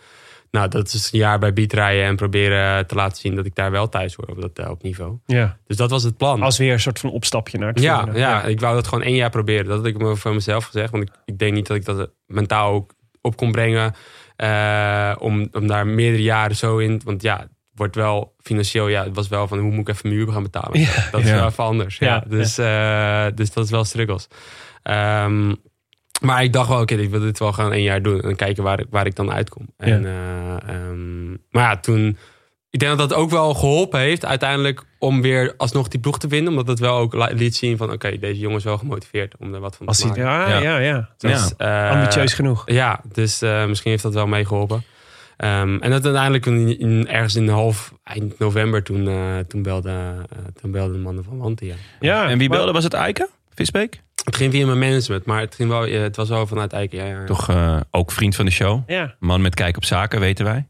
Nou, 0.55 0.68
dat 0.68 0.92
is 0.92 1.12
een 1.12 1.18
jaar 1.18 1.38
bij 1.38 1.52
Beat 1.52 1.72
rijden 1.72 2.05
en 2.05 2.16
proberen 2.16 2.86
te 2.86 2.94
laten 2.94 3.16
zien 3.20 3.34
dat 3.34 3.46
ik 3.46 3.55
daar 3.55 3.70
wel 3.70 3.88
thuis 3.88 4.14
hoor 4.14 4.26
op 4.26 4.40
dat 4.40 4.59
eh, 4.59 4.70
op 4.70 4.82
niveau. 4.82 5.18
ja. 5.26 5.57
Dus 5.66 5.76
dat 5.76 5.90
was 5.90 6.02
het 6.02 6.16
plan. 6.16 6.42
Als 6.42 6.59
weer 6.59 6.72
een 6.72 6.80
soort 6.80 6.98
van 6.98 7.11
opstapje 7.11 7.59
naar 7.59 7.68
het 7.68 7.80
ja, 7.80 8.09
ja, 8.14 8.42
ik 8.44 8.61
wou 8.61 8.74
dat 8.74 8.86
gewoon 8.88 9.05
één 9.05 9.14
jaar 9.14 9.30
proberen. 9.30 9.64
Dat 9.64 9.76
had 9.76 9.86
ik 9.86 9.98
me 9.98 10.16
voor 10.16 10.34
mezelf 10.34 10.64
gezegd. 10.64 10.90
Want 10.90 11.02
ik, 11.02 11.11
ik 11.24 11.38
denk 11.38 11.55
niet 11.55 11.66
dat 11.66 11.76
ik 11.76 11.84
dat 11.84 12.11
mentaal 12.26 12.72
ook 12.72 12.92
op 13.20 13.36
kon 13.36 13.52
brengen. 13.52 13.94
Eh, 14.36 15.14
om, 15.18 15.48
om 15.52 15.66
daar 15.66 15.86
meerdere 15.86 16.22
jaren 16.22 16.57
zo 16.57 16.78
in. 16.78 17.00
Want 17.05 17.22
ja, 17.22 17.38
het 17.38 17.48
wordt 17.74 17.94
wel 17.94 18.34
financieel. 18.42 18.88
Ja, 18.88 19.05
het 19.05 19.14
was 19.14 19.28
wel 19.28 19.48
van 19.48 19.59
hoe 19.59 19.70
moet 19.70 19.88
ik 19.88 19.94
even 19.94 20.09
mijn 20.09 20.20
huur 20.20 20.32
gaan 20.32 20.42
betalen. 20.42 20.80
Ja. 20.80 21.09
Dat 21.11 21.20
is 21.20 21.28
Ja. 21.28 21.34
wel 21.34 21.46
even 21.46 21.64
anders. 21.64 21.98
Ja, 21.98 22.07
Ja, 22.07 22.24
dus, 22.28 22.59
eh, 22.59 23.26
dus 23.36 23.52
dat 23.52 23.64
is 23.64 23.70
wel 23.70 23.84
struggles. 23.84 24.28
Ehm, 24.82 25.55
maar 26.22 26.42
ik 26.42 26.52
dacht 26.52 26.68
wel, 26.68 26.80
oké, 26.80 26.94
ik 26.94 27.10
wil 27.10 27.20
dit 27.20 27.38
wel 27.38 27.52
gaan 27.52 27.72
een 27.72 27.82
jaar 27.82 28.02
doen. 28.02 28.20
En 28.20 28.36
kijken 28.36 28.62
waar, 28.62 28.80
ik- 28.80 28.86
waar 28.90 29.06
ik 29.06 29.16
dan 29.16 29.32
uitkom. 29.32 29.66
En, 29.76 30.04
eh, 30.06 30.68
ehm, 30.74 31.30
maar 31.30 31.62
ja, 31.62 31.76
toen... 31.76 32.16
Ik 32.70 32.80
denk 32.80 32.98
dat 32.98 33.08
dat 33.08 33.18
ook 33.18 33.30
wel 33.30 33.54
geholpen 33.54 34.00
heeft 34.00 34.24
uiteindelijk 34.24 34.82
om 34.98 35.22
weer 35.22 35.54
alsnog 35.56 35.88
die 35.88 36.00
ploeg 36.00 36.18
te 36.18 36.26
winnen. 36.28 36.50
Omdat 36.50 36.66
het 36.68 36.78
wel 36.78 36.96
ook 36.96 37.14
liet 37.32 37.56
zien 37.56 37.76
van 37.76 37.92
oké, 37.92 38.18
deze 38.18 38.38
jongen 38.40 38.56
is 38.58 38.64
wel 38.64 38.78
gemotiveerd 38.78 39.34
om 39.38 39.54
er 39.54 39.60
wat 39.60 39.76
van 39.76 39.86
te 39.86 40.06
hij, 40.06 40.24
maken. 40.24 40.52
ja, 40.52 40.58
Ja. 40.58 40.60
ja, 40.60 40.78
ja. 40.78 41.08
Dus, 41.18 41.56
Ambitieus 41.90 42.32
genoeg. 42.34 42.62
Ja, 42.66 43.00
dus 43.12 43.42
eh, 43.42 43.66
misschien 43.66 43.90
heeft 43.90 44.02
dat 44.02 44.14
wel 44.14 44.26
meegeholpen. 44.26 44.82
Ehm, 45.36 45.76
en 45.80 45.90
dat 45.90 46.04
uiteindelijk 46.04 46.46
in, 46.46 46.78
in- 46.78 47.08
ergens 47.08 47.34
in 47.36 47.48
half 47.48 47.92
eind 48.04 48.38
november 48.38 48.82
toen, 48.82 49.08
eh, 49.08 49.38
toen, 49.48 49.62
belde, 49.62 50.14
toen 50.60 50.70
belden 50.70 50.92
de 50.92 51.02
mannen 51.02 51.24
van 51.24 51.38
Wanty. 51.38 51.64
Ja. 51.64 51.74
Ja, 52.00 52.28
En 52.28 52.38
wie 52.38 52.48
belde? 52.48 52.72
Was 52.72 52.84
het 52.84 52.94
Eiken? 52.94 53.28
Visbeek? 53.54 54.02
Het 54.24 54.36
ging 54.36 54.52
via 54.52 54.66
mijn 54.66 54.78
management, 54.78 55.24
maar 55.24 55.40
het, 55.40 55.54
ging 55.54 55.68
wel, 55.68 55.84
eh, 55.84 56.00
het 56.00 56.16
was 56.16 56.28
wel 56.28 56.46
vanuit 56.46 56.72
Eiken. 56.72 56.98
Ja, 56.98 57.04
ja, 57.04 57.18
ja. 57.20 57.24
Toch 57.24 57.48
eh, 57.48 57.80
ook 57.90 58.12
vriend 58.12 58.36
van 58.36 58.44
de 58.44 58.50
show. 58.50 58.82
Ja. 58.86 59.14
Man 59.18 59.42
met 59.42 59.54
kijk 59.54 59.76
op 59.76 59.84
zaken, 59.84 60.20
weten 60.20 60.44
wij. 60.44 60.68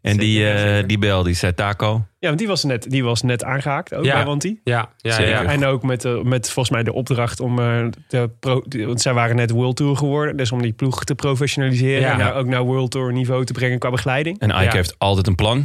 En 0.00 0.16
die, 0.16 0.48
eh, 0.50 0.86
die 0.86 0.98
bel, 0.98 1.22
die 1.22 1.34
zei 1.34 1.54
Taco. 1.54 2.04
ja, 2.18 2.26
want 2.26 2.38
die 2.38 2.48
was 2.48 2.64
net, 2.64 2.90
die 2.90 3.04
was 3.04 3.22
net 3.22 3.44
aangehaakt 3.44 3.94
ook 3.94 4.04
Ja. 4.04 4.14
bij 4.14 4.24
Wanty. 4.24 4.56
Ja, 4.64 4.88
ja, 4.96 5.20
ja. 5.20 5.44
En 5.44 5.64
ook 5.64 5.82
met, 5.82 6.00
de, 6.00 6.20
met 6.24 6.44
volgens 6.50 6.70
mij 6.74 6.82
de 6.82 6.92
opdracht 6.92 7.40
om 7.40 7.58
eh, 7.58 7.86
de 8.08 8.30
pro, 8.40 8.62
de- 8.66 8.86
want 8.86 9.00
zij 9.00 9.12
waren 9.14 9.36
net 9.36 9.50
World 9.50 9.76
Tour 9.76 9.96
geworden, 9.96 10.36
dus 10.36 10.52
om 10.52 10.62
die 10.62 10.72
ploeg 10.72 11.04
te 11.04 11.14
professionaliseren 11.14 12.00
Ja. 12.00 12.12
en 12.12 12.18
daar 12.18 12.34
ook 12.34 12.46
naar 12.46 12.62
World 12.62 12.90
Tour 12.90 13.12
niveau 13.12 13.44
te 13.44 13.52
brengen 13.52 13.78
qua 13.78 13.90
begeleiding. 13.90 14.38
En 14.38 14.50
Eike 14.50 14.64
Ja. 14.70 14.72
heeft 14.76 14.94
altijd 14.98 15.26
een 15.26 15.34
plan. 15.34 15.58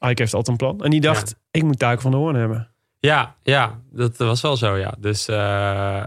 Ike 0.00 0.22
heeft 0.22 0.34
altijd 0.34 0.48
een 0.48 0.66
plan 0.66 0.80
en 0.84 0.90
die 0.90 1.00
dacht, 1.00 1.34
ik 1.50 1.62
moet 1.62 1.78
Taken 1.78 2.02
van 2.02 2.10
de 2.10 2.16
Hoorn 2.16 2.34
hebben. 2.36 2.68
Ja, 3.04 3.34
ja, 3.42 3.78
dat 3.92 4.16
was 4.16 4.40
wel 4.40 4.56
zo, 4.56 4.76
ja. 4.76 4.94
Dus, 4.98 5.28
eh, 5.28 5.36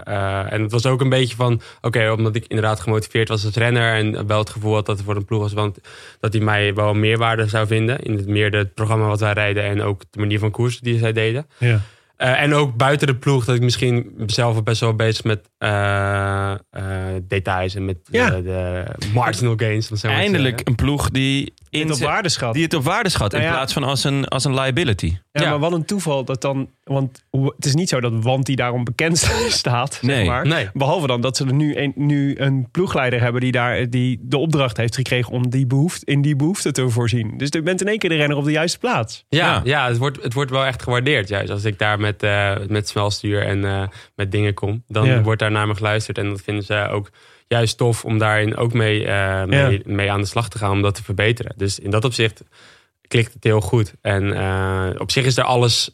eh, 0.07 0.51
en 0.53 0.61
het 0.61 0.71
was 0.71 0.85
ook 0.85 1.01
een 1.01 1.09
beetje 1.09 1.35
van... 1.35 1.61
Oké, 1.81 2.11
omdat 2.11 2.35
ik 2.35 2.45
inderdaad 2.47 2.79
gemotiveerd 2.79 3.27
was 3.29 3.45
als 3.45 3.55
renner... 3.55 3.93
en 3.93 4.27
wel 4.27 4.39
het 4.39 4.49
gevoel 4.49 4.73
had 4.73 4.85
dat 4.85 4.95
het 4.97 5.05
voor 5.05 5.15
een 5.15 5.25
ploeg 5.25 5.41
was... 5.41 5.53
Want 5.53 5.77
dat 6.19 6.33
hij 6.33 6.41
mij 6.41 6.73
wel 6.73 6.93
meerwaarde 6.93 7.47
zou 7.47 7.67
vinden... 7.67 7.99
in 7.99 8.15
het 8.15 8.27
meer 8.27 8.51
het 8.55 8.73
programma 8.73 9.07
wat 9.07 9.19
wij 9.19 9.33
rijden... 9.33 9.63
en 9.63 9.81
ook 9.81 10.01
de 10.09 10.19
manier 10.19 10.39
van 10.39 10.51
koers 10.51 10.79
die 10.79 10.97
zij 10.99 11.13
deden. 11.13 11.47
Ja. 11.57 11.79
Eh, 12.15 12.41
en 12.41 12.53
ook 12.53 12.75
buiten 12.75 13.07
de 13.07 13.15
ploeg 13.15 13.45
dat 13.45 13.55
ik 13.55 13.61
misschien 13.61 14.13
zelf 14.25 14.63
best 14.63 14.81
wel 14.81 14.93
bezig 14.95 15.23
met 15.23 15.49
eh, 15.57 16.51
eh, 16.51 16.57
details... 17.23 17.75
en 17.75 17.85
met 17.85 17.97
Ja. 18.11 18.29
de, 18.29 18.41
de 18.43 18.85
marginal 19.13 19.53
gains. 19.57 19.89
het 19.89 20.03
Eindelijk 20.03 20.61
een 20.67 20.75
ploeg 20.75 21.09
die, 21.09 21.53
In 21.69 21.81
op 21.83 21.87
inzet- 21.89 22.07
waarde 22.07 22.29
schat. 22.29 22.53
die 22.53 22.63
het 22.63 22.73
op 22.73 22.83
waarde 22.83 23.09
schat. 23.09 23.31
Nou 23.31 23.43
in 23.43 23.49
ja. 23.49 23.55
plaats 23.55 23.73
van 23.73 23.83
als 23.83 24.03
een, 24.03 24.25
als 24.27 24.43
een 24.43 24.53
liability. 24.53 25.17
Ja, 25.31 25.41
Ja. 25.43 25.49
maar 25.49 25.59
wat 25.59 25.71
een 25.71 25.85
toeval 25.85 26.23
dat 26.23 26.41
dan. 26.41 26.69
Want 26.87 27.23
het 27.55 27.65
is 27.65 27.73
niet 27.75 27.89
zo 27.89 27.99
dat 27.99 28.13
Wanty 28.23 28.55
daarom 28.55 28.83
bekend 28.83 29.17
staat. 29.47 29.99
Nee. 30.01 30.15
Zeg 30.15 30.25
maar. 30.25 30.47
Nee. 30.47 30.69
Behalve 30.73 31.07
dan 31.07 31.21
dat 31.21 31.37
ze 31.37 31.45
er 31.45 31.53
nu 31.53 31.77
een, 31.77 31.93
nu 31.95 32.35
een 32.39 32.67
ploegleider 32.71 33.21
hebben 33.21 33.41
die 33.41 33.51
daar 33.51 33.89
die 33.89 34.19
de 34.21 34.37
opdracht 34.37 34.77
heeft 34.77 34.95
gekregen 34.95 35.31
om 35.33 35.49
die 35.49 35.67
behoefte, 35.67 36.05
in 36.05 36.21
die 36.21 36.35
behoefte 36.35 36.71
te 36.71 36.89
voorzien. 36.89 37.37
Dus 37.37 37.47
je 37.51 37.61
bent 37.61 37.81
in 37.81 37.87
één 37.87 37.97
keer 37.97 38.09
de 38.09 38.15
renner 38.15 38.37
op 38.37 38.43
de 38.45 38.51
juiste 38.51 38.77
plaats. 38.79 39.25
Ja, 39.29 39.45
Ja. 39.47 39.61
ja. 39.63 39.87
het, 39.87 39.97
wordt, 39.97 40.23
het 40.23 40.33
wordt 40.33 40.51
wel 40.51 40.65
echt 40.65 40.83
gewaardeerd. 40.83 41.27
Juist 41.27 41.49
als 41.51 41.63
ik 41.63 41.79
daar 41.79 41.99
met, 41.99 42.23
eh 42.23 42.55
met 42.67 42.87
smelstuur 42.87 43.43
en 43.43 43.65
eh, 43.65 43.87
met 44.15 44.31
dingen 44.31 44.53
kom, 44.53 44.83
dan 44.87 45.05
Ja. 45.05 45.21
wordt 45.21 45.39
daar 45.39 45.51
naar 45.51 45.67
me 45.67 45.75
geluisterd. 45.75 46.17
En 46.17 46.29
dat 46.29 46.41
vinden 46.41 46.63
ze 46.63 46.87
ook 46.91 47.09
juist 47.47 47.77
tof 47.77 48.05
om 48.05 48.17
daarin 48.17 48.55
ook 48.57 48.73
mee, 48.73 49.05
eh, 49.05 49.43
mee, 49.43 49.71
Ja. 49.71 49.79
mee 49.85 50.11
aan 50.11 50.21
de 50.21 50.27
slag 50.27 50.49
te 50.49 50.57
gaan 50.57 50.71
om 50.71 50.81
dat 50.81 50.95
te 50.95 51.03
verbeteren. 51.03 51.53
Dus 51.57 51.79
in 51.79 51.89
dat 51.91 52.05
opzicht 52.05 52.43
klikt 53.07 53.33
het 53.33 53.43
heel 53.43 53.61
goed. 53.61 53.93
En 54.01 54.33
eh, 54.37 54.89
op 54.97 55.11
zich 55.11 55.25
is 55.25 55.37
er 55.37 55.43
alles, 55.43 55.89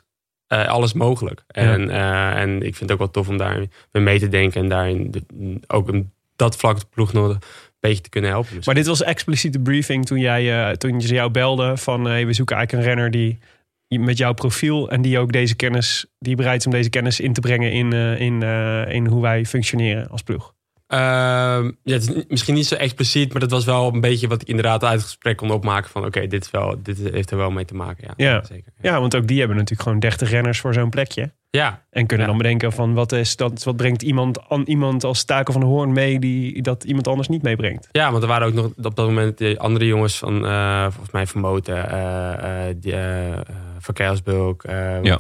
eh, 0.62 0.68
alles 0.68 0.94
mogelijk. 0.94 1.44
En, 1.48 1.90
eh, 1.90 2.42
en 2.42 2.56
ik 2.56 2.62
vind 2.76 2.80
het 2.80 2.92
ook 2.92 2.98
wel 2.98 3.12
tof 3.12 3.28
om 3.28 3.38
daarin 3.38 3.70
mee 3.92 4.20
te 4.20 4.28
denken 4.30 4.62
en 4.62 4.70
daarin 4.70 5.12
de- 5.12 5.60
ook 5.68 5.88
een, 5.88 6.12
dat 6.36 6.56
vlak 6.58 6.80
de 6.80 6.86
ploeg 6.90 7.14
nog 7.14 7.30
een 7.30 7.40
beetje 7.80 8.02
te 8.02 8.10
kunnen 8.10 8.30
helpen. 8.30 8.58
Maar 8.66 8.76
dit 8.76 8.86
was 8.88 9.04
expliciete 9.04 9.60
briefing 9.60 10.06
toen, 10.06 10.20
jij, 10.20 10.68
eh, 10.70 10.72
toen 10.76 11.02
ze 11.02 11.14
jou 11.14 11.32
belde 11.32 11.78
van 11.78 12.06
hey, 12.06 12.26
we 12.26 12.34
zoeken 12.34 12.56
eigenlijk 12.56 12.86
een 12.88 12.94
renner 12.94 13.12
die 13.12 13.40
met 13.88 14.18
jouw 14.18 14.34
profiel 14.34 14.90
en 14.90 15.02
die 15.02 15.20
ook 15.20 15.32
deze 15.32 15.56
kennis, 15.56 16.06
die 16.20 16.36
bereid 16.36 16.60
is 16.60 16.66
om 16.66 16.72
deze 16.72 16.90
kennis 16.90 17.20
in 17.20 17.34
te 17.34 17.40
brengen 17.42 17.72
in, 17.72 17.94
in, 18.20 18.42
in 18.90 19.06
hoe 19.08 19.22
wij 19.22 19.46
functioneren 19.46 20.10
als 20.10 20.22
ploeg. 20.24 20.53
Ehm, 20.94 21.66
ja, 21.84 21.94
het 21.94 22.02
is 22.02 22.16
niet- 22.16 22.30
misschien 22.30 22.54
niet 22.54 22.68
zo 22.68 22.76
expliciet, 22.76 23.32
maar 23.32 23.42
dat 23.42 23.52
was 23.52 23.66
wel 23.66 23.94
een 23.94 24.02
beetje 24.02 24.28
wat 24.28 24.42
ik 24.42 24.48
inderdaad 24.48 24.84
uit 24.84 24.94
het 24.94 25.04
gesprek 25.04 25.38
kon 25.38 25.52
opmaken. 25.52 25.90
Van 25.90 26.06
oké, 26.06 26.28
dit, 26.28 26.44
is 26.46 26.52
wel, 26.52 26.76
dit 26.84 26.98
heeft 27.12 27.32
er 27.32 27.38
wel 27.38 27.52
mee 27.52 27.66
te 27.66 27.76
maken. 27.76 28.14
Ja, 28.18 28.30
Ja. 28.30 28.44
zeker. 28.44 28.72
Ja, 28.82 29.00
want 29.00 29.16
ook 29.16 29.28
die 29.28 29.38
hebben 29.40 29.56
natuurlijk 29.58 29.84
gewoon 29.84 30.00
30 30.00 30.30
renners 30.30 30.60
voor 30.60 30.74
zo'n 30.74 30.90
plekje. 30.90 31.32
Ja, 31.50 31.82
En 31.90 32.06
kunnen 32.06 32.26
Ja. 32.26 32.32
dan 32.32 32.42
bedenken 32.42 32.72
van 32.72 32.94
wat, 32.94 33.12
is 33.12 33.36
dat, 33.36 33.64
wat 33.64 33.76
brengt 33.76 34.02
iemand, 34.02 34.50
an, 34.50 34.64
iemand 34.70 35.04
als 35.04 35.24
Taken 35.26 35.54
van 35.54 35.62
de 35.62 35.68
Hoorn 35.68 35.92
mee 35.94 36.20
die 36.20 36.62
dat 36.62 36.84
iemand 36.84 37.08
anders 37.08 37.28
niet 37.28 37.42
meebrengt. 37.42 37.88
ja, 37.92 38.12
want 38.12 38.24
er 38.24 38.30
waren 38.30 38.48
ook 38.48 38.54
nog 38.54 38.66
op 38.66 38.96
dat 38.96 38.98
moment 39.08 39.38
die 39.38 39.60
andere 39.60 39.86
jongens 39.86 40.18
van, 40.18 40.46
eh, 40.46 40.84
volgens 40.84 41.12
mij 41.12 41.28
Vermoten, 41.28 41.90
eh 41.90 42.68
eh 42.70 42.76
die, 42.80 42.92
eh, 42.94 43.32
eh, 43.32 43.40
van 43.80 43.94
Keilsbulk. 43.94 44.64
Ja. 44.68 45.02
die 45.02 45.16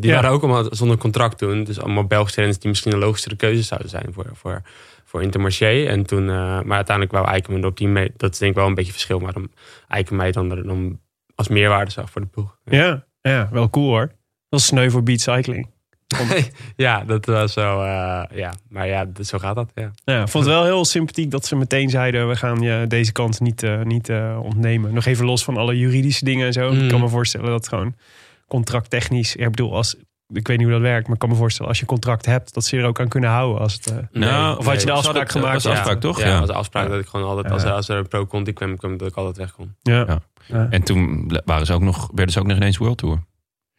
Ja. 0.00 0.14
waren 0.14 0.30
ook 0.30 0.42
allemaal 0.42 0.64
zonder 0.70 0.96
contract 0.98 1.38
toen. 1.38 1.64
Dus 1.64 1.80
allemaal 1.80 2.04
Belgische 2.04 2.36
renners 2.38 2.58
die 2.60 2.68
misschien 2.70 2.92
een 2.92 2.98
logischere 2.98 3.36
keuze 3.36 3.62
zouden 3.62 3.90
zijn 3.90 4.06
voor, 4.12 4.26
voor, 4.32 4.62
voor 5.08 5.22
Intermarché. 5.22 5.84
En 5.84 6.06
toen, 6.06 6.28
eh, 6.28 6.60
maar 6.62 6.76
uiteindelijk 6.76 7.12
wou 7.12 7.26
Eiken 7.26 7.60
me 7.60 7.66
op 7.66 7.76
die 7.76 7.88
mee. 7.88 8.12
Dat 8.16 8.32
is 8.32 8.38
denk 8.38 8.50
ik 8.50 8.58
wel 8.58 8.66
een 8.66 8.74
beetje 8.74 8.92
verschil, 8.92 9.18
maar 9.18 9.32
dan 9.32 9.50
Eiken 9.88 10.16
mij 10.16 10.32
dan, 10.32 10.48
dan 10.48 11.00
als 11.34 11.48
meerwaarde 11.48 11.90
zag 11.90 12.10
voor 12.10 12.20
de 12.20 12.26
ploeg. 12.26 12.58
Ja, 12.64 13.04
ja 13.20 13.48
wel 13.52 13.70
cool 13.70 13.88
hoor. 13.88 14.12
Dat 14.48 14.60
is 14.60 14.66
sneu 14.66 14.90
voor 14.90 15.02
beat 15.02 15.20
cycling. 15.20 15.68
ja, 16.76 17.04
dat 17.04 17.26
was 17.26 17.52
zo. 17.52 17.82
eh, 17.82 18.22
ja, 18.38 18.54
maar 18.68 18.86
ja, 18.86 19.06
zo 19.22 19.38
gaat 19.38 19.54
dat. 19.54 19.70
Ja. 19.74 19.90
Ja, 20.04 20.22
ik 20.22 20.28
vond 20.28 20.44
het 20.44 20.54
wel 20.54 20.64
heel 20.64 20.84
sympathiek 20.84 21.30
dat 21.30 21.46
ze 21.46 21.56
meteen 21.56 21.90
zeiden... 21.90 22.28
we 22.28 22.36
gaan 22.36 22.60
je 22.60 22.84
deze 22.88 23.12
kant 23.12 23.40
niet, 23.40 23.62
eh, 23.62 23.82
niet 23.82 24.08
eh, 24.08 24.40
ontnemen. 24.42 24.94
Nog 24.94 25.04
even 25.04 25.24
los 25.24 25.44
van 25.44 25.56
alle 25.56 25.78
juridische 25.78 26.24
dingen 26.24 26.46
en 26.46 26.52
zo. 26.52 26.72
Mm. 26.72 26.80
Ik 26.80 26.88
kan 26.88 27.00
me 27.00 27.08
voorstellen 27.08 27.50
dat 27.50 27.68
gewoon 27.68 27.94
contracttechnisch... 28.46 29.36
Ik 29.36 29.50
bedoel, 29.50 29.74
als, 29.74 29.96
ik 30.32 30.46
weet 30.46 30.56
niet 30.56 30.66
hoe 30.66 30.74
dat 30.76 30.80
werkt... 30.84 31.04
maar 31.04 31.14
ik 31.14 31.20
kan 31.20 31.28
me 31.28 31.34
voorstellen 31.34 31.68
als 31.68 31.76
je 31.78 31.82
een 31.84 31.90
contract 31.92 32.26
hebt... 32.26 32.54
dat 32.54 32.64
ze 32.64 32.76
er 32.76 32.84
ook 32.84 33.00
aan 33.00 33.08
kunnen 33.08 33.30
houden. 33.30 33.60
Als 33.60 33.72
het, 33.74 33.86
eh, 33.86 33.96
Nou, 34.12 34.58
Of 34.58 34.64
had 34.66 34.80
je 34.80 34.86
de 34.86 34.92
was 34.92 35.06
afspraak 35.06 35.30
gemaakt? 35.30 35.62
was 35.62 35.66
afspraak, 35.72 36.00
toch? 36.00 36.20
Ja, 36.20 36.26
Ja. 36.26 36.38
was 36.38 36.48
de 36.48 36.54
afspraak 36.54 36.88
dat 36.88 36.98
ik 37.00 37.06
gewoon 37.06 37.26
altijd, 37.26 37.50
als, 37.52 37.62
er, 37.64 37.72
als 37.72 37.88
er 37.88 37.96
een 37.96 38.08
pro-conti 38.08 38.52
kwam, 38.52 38.76
kwam, 38.76 38.96
dat 38.96 39.08
ik 39.08 39.14
altijd 39.14 39.36
weg 39.36 39.52
kon. 39.52 39.74
ja. 39.82 40.04
Ja. 40.06 40.20
Ja. 40.46 40.66
En 40.70 40.82
toen 40.82 41.30
waren 41.44 41.66
ze 41.66 41.72
ook 41.72 41.80
nog, 41.82 42.10
werden 42.14 42.32
ze 42.32 42.40
ook 42.40 42.46
nog 42.46 42.56
ineens 42.56 42.76
World 42.76 42.98
Tour. 42.98 43.18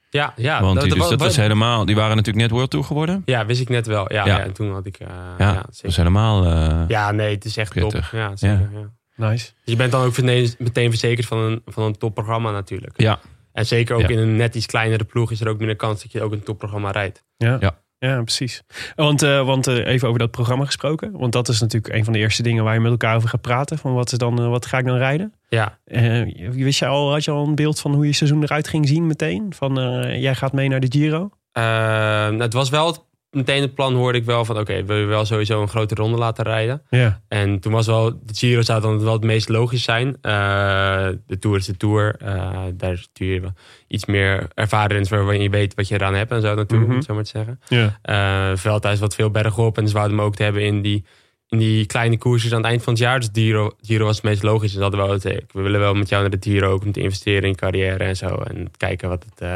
Ja, 0.09 0.33
ja. 0.35 0.61
Want 0.61 0.81
die, 0.81 0.89
dus 0.93 0.99
dat 1.09 1.19
wa- 1.19 1.25
was 1.25 1.35
helemaal, 1.35 1.85
die 1.85 1.95
waren 1.95 2.15
natuurlijk 2.15 2.43
net 2.45 2.51
World 2.51 2.69
Tour 2.69 2.85
geworden. 2.85 3.21
Ja, 3.25 3.45
wist 3.45 3.61
ik 3.61 3.69
net 3.69 3.87
wel. 3.87 4.13
Ja, 4.13 4.25
Ja. 4.25 4.37
ja. 4.37 4.43
en 4.43 4.53
toen 4.53 4.73
had 4.73 4.85
ik... 4.85 4.97
eh, 4.99 5.07
Ja, 5.37 5.47
ja, 5.47 5.53
dat 5.53 5.79
was 5.81 5.95
helemaal... 5.95 6.45
eh, 6.45 6.81
ja, 6.87 7.11
nee, 7.11 7.33
het 7.35 7.45
is 7.45 7.57
echt 7.57 7.73
Pittig. 7.73 8.09
top. 8.09 8.19
Ja, 8.19 8.35
zeker. 8.35 8.69
Ja. 8.73 9.27
Nice. 9.27 9.45
Dus 9.45 9.73
je 9.73 9.75
bent 9.75 9.91
dan 9.91 10.03
ook 10.05 10.17
meteen, 10.21 10.53
meteen 10.57 10.89
verzekerd 10.89 11.27
van 11.27 11.37
een, 11.37 11.61
van 11.65 11.83
een 11.83 11.97
topprogramma 11.97 12.51
natuurlijk. 12.51 13.01
Ja. 13.01 13.19
En 13.59 13.65
zeker 13.65 13.95
ook 13.95 14.01
Ja. 14.01 14.07
in 14.07 14.17
een 14.17 14.35
net 14.35 14.55
iets 14.55 14.65
kleinere 14.65 15.03
ploeg 15.03 15.31
is 15.31 15.41
er 15.41 15.47
ook 15.47 15.57
minder 15.57 15.75
kans 15.75 16.01
dat 16.01 16.11
je 16.11 16.21
ook 16.21 16.31
een 16.31 16.43
topprogramma 16.43 16.91
rijdt. 16.91 17.23
Ja. 17.37 17.57
Ja. 17.59 17.77
Ja, 17.99 18.21
precies. 18.21 18.61
Want, 18.95 19.21
eh, 19.21 19.45
want 19.45 19.67
eh, 19.67 19.85
even 19.87 20.07
over 20.07 20.19
dat 20.19 20.31
programma 20.31 20.65
gesproken. 20.65 21.11
Want 21.11 21.33
dat 21.33 21.47
is 21.49 21.59
natuurlijk 21.59 21.93
een 21.93 22.03
van 22.03 22.13
de 22.13 22.19
eerste 22.19 22.43
dingen 22.43 22.63
waar 22.63 22.73
je 22.73 22.79
met 22.79 22.91
elkaar 22.91 23.15
over 23.15 23.29
gaat 23.29 23.41
praten. 23.41 23.77
Van 23.77 23.93
wat, 23.93 24.11
is 24.11 24.17
dan, 24.17 24.39
eh, 24.39 24.47
wat 24.49 24.65
ga 24.65 24.77
ik 24.77 24.85
dan 24.85 24.97
rijden? 24.97 25.33
Ja, 25.49 25.77
Eh, 25.85 26.21
wist 26.51 26.79
je 26.79 26.85
al, 26.85 27.11
had 27.11 27.23
je 27.23 27.31
al 27.31 27.47
een 27.47 27.55
beeld 27.55 27.79
van 27.79 27.93
hoe 27.93 28.05
je 28.05 28.13
seizoen 28.13 28.43
eruit 28.43 28.67
ging 28.67 28.87
zien 28.87 29.07
meteen? 29.07 29.53
Van 29.55 29.79
eh, 29.79 30.21
jij 30.21 30.35
gaat 30.35 30.53
mee 30.53 30.67
naar 30.69 30.79
de 30.79 30.87
Giro? 30.89 31.29
Eh, 31.51 31.63
nou, 31.63 32.41
het 32.41 32.53
was 32.53 32.69
wel 32.69 32.87
het- 32.87 33.01
meteen 33.31 33.61
het 33.61 33.73
plan, 33.73 33.95
hoorde 33.95 34.17
ik 34.17 34.25
wel 34.25 34.45
van 34.45 34.59
oké, 34.59 34.83
wil 34.83 34.97
je 34.97 35.05
wel 35.05 35.25
sowieso 35.25 35.61
een 35.61 35.67
grote 35.67 35.95
ronde 35.95 36.17
laten 36.17 36.43
rijden? 36.43 36.81
Ja. 36.89 37.21
En 37.27 37.59
toen 37.59 37.71
was 37.71 37.85
wel, 37.85 38.19
de 38.23 38.33
Giro 38.33 38.61
zou 38.61 38.81
dan 38.81 39.03
wel 39.03 39.13
het 39.13 39.23
meest 39.23 39.49
logisch 39.49 39.83
zijn. 39.83 40.17
Eh, 40.21 41.07
de 41.27 41.39
Tour 41.39 41.57
is 41.57 41.65
de 41.65 41.77
Tour. 41.77 42.15
Eh, 42.19 42.59
daar 42.73 42.97
stuur 42.97 43.33
je 43.33 43.41
wel 43.41 43.53
iets 43.87 44.05
meer 44.05 44.47
ervaren 44.53 44.87
renners 44.87 45.09
waarvan 45.09 45.41
je 45.41 45.49
weet 45.49 45.73
wat 45.73 45.87
je 45.87 45.95
eraan 45.95 46.15
hebt 46.15 46.31
en 46.31 46.41
zo 46.41 46.55
natuurlijk, 46.55 46.89
om 46.89 46.95
het 46.95 47.05
zo 47.05 47.13
maar 47.13 47.23
te 47.23 47.29
zeggen. 47.29 47.59
Ja. 47.67 47.99
Eh 48.01 48.57
Veldhuis 48.57 48.95
is 48.95 49.01
wat 49.01 49.15
veel 49.15 49.31
bergop 49.31 49.77
en 49.77 49.87
ze 49.87 49.93
wouden 49.93 50.17
hem 50.17 50.25
ook 50.25 50.35
te 50.35 50.43
hebben 50.43 50.63
in 50.63 50.81
die, 50.81 51.05
in 51.47 51.57
die 51.57 51.85
kleine 51.85 52.17
koersjes 52.17 52.51
aan 52.51 52.57
het 52.57 52.67
eind 52.67 52.83
van 52.83 52.93
het 52.93 53.01
jaar. 53.01 53.19
Dus 53.19 53.29
Giro, 53.33 53.71
Giro 53.81 54.05
was 54.05 54.15
het 54.15 54.25
meest 54.25 54.43
logisch. 54.43 54.71
Dus 54.71 54.81
hadden 54.81 54.99
we 54.99 55.05
wel 55.05 55.15
gezegd, 55.15 55.53
we 55.53 55.61
willen 55.61 55.79
wel 55.79 55.93
met 55.93 56.09
jou 56.09 56.21
naar 56.21 56.39
de 56.39 56.49
Giro 56.49 56.71
ook 56.71 56.83
om 56.83 56.91
te 56.91 57.01
investeren 57.01 57.49
in 57.49 57.55
carrière 57.55 58.03
en 58.03 58.15
zo. 58.15 58.27
En 58.27 58.71
kijken 58.77 59.09
wat 59.09 59.25
het, 59.29 59.47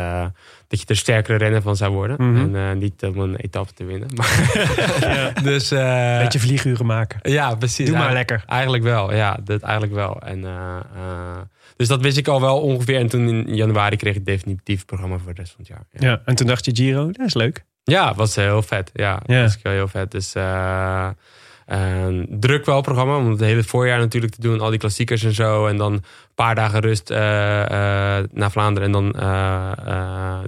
dat 0.73 0.81
je 0.81 0.87
er 0.87 0.95
sterkere 0.97 1.37
renner 1.37 1.61
van 1.61 1.75
zou 1.75 1.93
worden. 1.93 2.15
Mhm. 2.31 2.55
En 2.55 2.69
eh, 2.69 2.75
niet 2.77 3.03
om 3.03 3.19
een 3.19 3.35
etappe 3.35 3.73
te 3.73 3.83
winnen. 3.85 4.09
Maar, 4.15 4.51
Dus 5.43 5.71
eh, 5.71 6.17
Beetje 6.19 6.39
vlieguren 6.39 6.85
maken. 6.85 7.31
ja, 7.31 7.55
precies. 7.55 7.87
Doe 7.89 7.97
maar 7.97 8.13
lekker. 8.13 8.43
Eigenlijk 8.47 8.83
wel, 8.83 9.13
ja. 9.13 9.37
Dat 9.43 9.61
eigenlijk 9.61 9.93
wel. 9.93 10.21
En, 10.21 10.45
eh, 10.45 10.75
eh, 10.95 11.37
dus 11.75 11.87
dat 11.87 12.01
wist 12.01 12.17
ik 12.17 12.27
al 12.27 12.41
wel 12.41 12.59
ongeveer. 12.61 12.99
En 12.99 13.07
toen 13.07 13.27
in 13.29 13.55
januari 13.55 13.95
kreeg 13.95 14.15
ik 14.15 14.25
definitief 14.25 14.77
het 14.77 14.85
programma 14.85 15.17
voor 15.17 15.33
de 15.33 15.41
rest 15.41 15.53
van 15.55 15.65
het 15.65 15.69
jaar. 15.69 15.85
Ja, 15.91 16.07
Ja. 16.09 16.21
En 16.25 16.35
toen 16.35 16.47
dacht 16.47 16.65
je 16.65 16.75
Giro, 16.75 17.05
dat 17.11 17.25
is 17.27 17.33
leuk. 17.33 17.63
ja 17.83 18.13
was 18.13 18.35
heel 18.35 18.61
vet. 18.61 18.89
Ja, 18.93 19.19
Ja. 19.25 19.41
was 19.41 19.57
heel 19.61 19.87
vet. 19.87 20.11
Dus, 20.11 20.33
eh, 21.73 22.23
druk 22.29 22.65
wel 22.65 22.81
programma. 22.81 23.17
Om 23.17 23.29
het 23.29 23.39
hele 23.39 23.63
voorjaar 23.63 23.99
natuurlijk 23.99 24.33
te 24.33 24.41
doen. 24.41 24.59
Al 24.59 24.69
die 24.69 24.79
klassiekers 24.79 25.23
en 25.23 25.33
zo. 25.33 25.67
En 25.67 25.77
dan 25.77 25.93
een 25.93 26.03
paar 26.35 26.55
dagen 26.55 26.79
rust 26.79 27.09
eh, 27.09 27.63
eh, 28.17 28.25
naar 28.31 28.51
Vlaanderen. 28.51 28.87
En 28.87 28.91
dan 28.91 29.13
eh, 29.13 30.39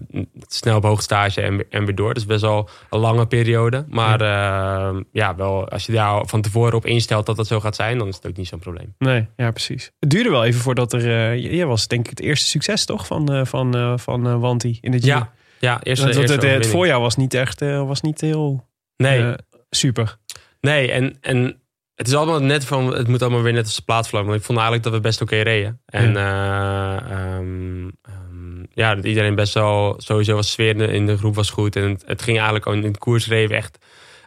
snel 0.47 0.77
op 0.77 0.83
hoogstage 0.83 1.41
en, 1.41 1.55
weer- 1.55 1.65
en 1.69 1.85
weer 1.85 1.95
door. 1.95 2.13
Dus 2.13 2.25
best 2.25 2.41
wel 2.41 2.69
een 2.89 2.99
lange 2.99 3.25
periode. 3.25 3.85
Maar 3.89 4.21
eh, 4.21 4.99
ja, 5.11 5.35
wel, 5.35 5.69
als 5.69 5.85
je 5.85 5.91
daar 5.91 6.25
van 6.25 6.41
tevoren 6.41 6.73
op 6.73 6.85
instelt 6.85 7.25
dat 7.25 7.35
dat 7.35 7.47
zo 7.47 7.59
gaat 7.59 7.75
zijn. 7.75 7.97
Dan 7.97 8.07
is 8.07 8.15
het 8.15 8.27
ook 8.27 8.37
niet 8.37 8.47
zo'n 8.47 8.59
probleem. 8.59 8.95
Nee, 8.97 9.27
ja, 9.35 9.51
precies. 9.51 9.91
Het 9.99 10.09
duurde 10.09 10.29
wel 10.29 10.45
even 10.45 10.61
voordat 10.61 10.93
er... 10.93 11.37
jij 11.37 11.65
was 11.65 11.87
denk 11.87 12.03
ik 12.03 12.09
het 12.09 12.21
eerste 12.21 12.47
succes 12.47 12.85
toch 12.85 13.05
van, 13.07 13.47
van, 13.47 13.99
van 13.99 14.39
Wanty 14.39 14.77
in 14.81 14.91
de 14.91 14.99
Giro? 14.99 15.17
Ja, 15.17 15.31
ja 15.59 15.79
eerst, 15.83 16.03
Want 16.03 16.15
eerst 16.15 16.33
het, 16.33 16.43
het, 16.43 16.67
voorjaar 16.67 16.99
was 16.99 17.15
niet 17.15 17.33
echt 17.33 17.59
was 17.59 18.01
niet 18.01 18.21
heel 18.21 18.67
Nee, 18.97 19.35
super. 19.69 20.17
Nee, 20.65 20.91
en, 20.91 21.17
en 21.21 21.59
het 21.95 22.07
is 22.07 22.15
allemaal 22.15 22.39
net 22.41 22.65
van, 22.65 22.93
het 22.95 23.07
moet 23.07 23.21
allemaal 23.21 23.41
weer 23.41 23.53
net 23.53 23.65
als 23.65 23.75
de 23.75 23.81
vlogen. 23.85 24.27
Want 24.27 24.39
ik 24.39 24.45
vond 24.45 24.57
eigenlijk 24.59 24.83
dat 24.83 24.93
we 24.93 24.99
best 24.99 25.21
oké 25.21 25.35
reden. 25.41 25.81
En 25.85 26.17
eh, 26.17 26.95
ehm, 26.95 27.87
ehm, 28.01 28.63
ja, 28.73 28.95
dat 28.95 29.05
iedereen 29.05 29.35
best 29.35 29.53
wel, 29.53 29.93
sowieso 29.97 30.35
was 30.35 30.51
sfeer 30.51 30.69
in 30.69 30.77
de, 30.77 30.87
in 30.87 31.05
de 31.05 31.17
groep 31.17 31.35
was 31.35 31.49
goed. 31.49 31.75
En 31.75 31.89
het, 31.89 32.03
het 32.05 32.21
ging 32.21 32.37
eigenlijk 32.39 32.65
in 32.83 32.91
de 32.91 32.97
koers 32.97 33.27
reden 33.27 33.57
echt 33.57 33.77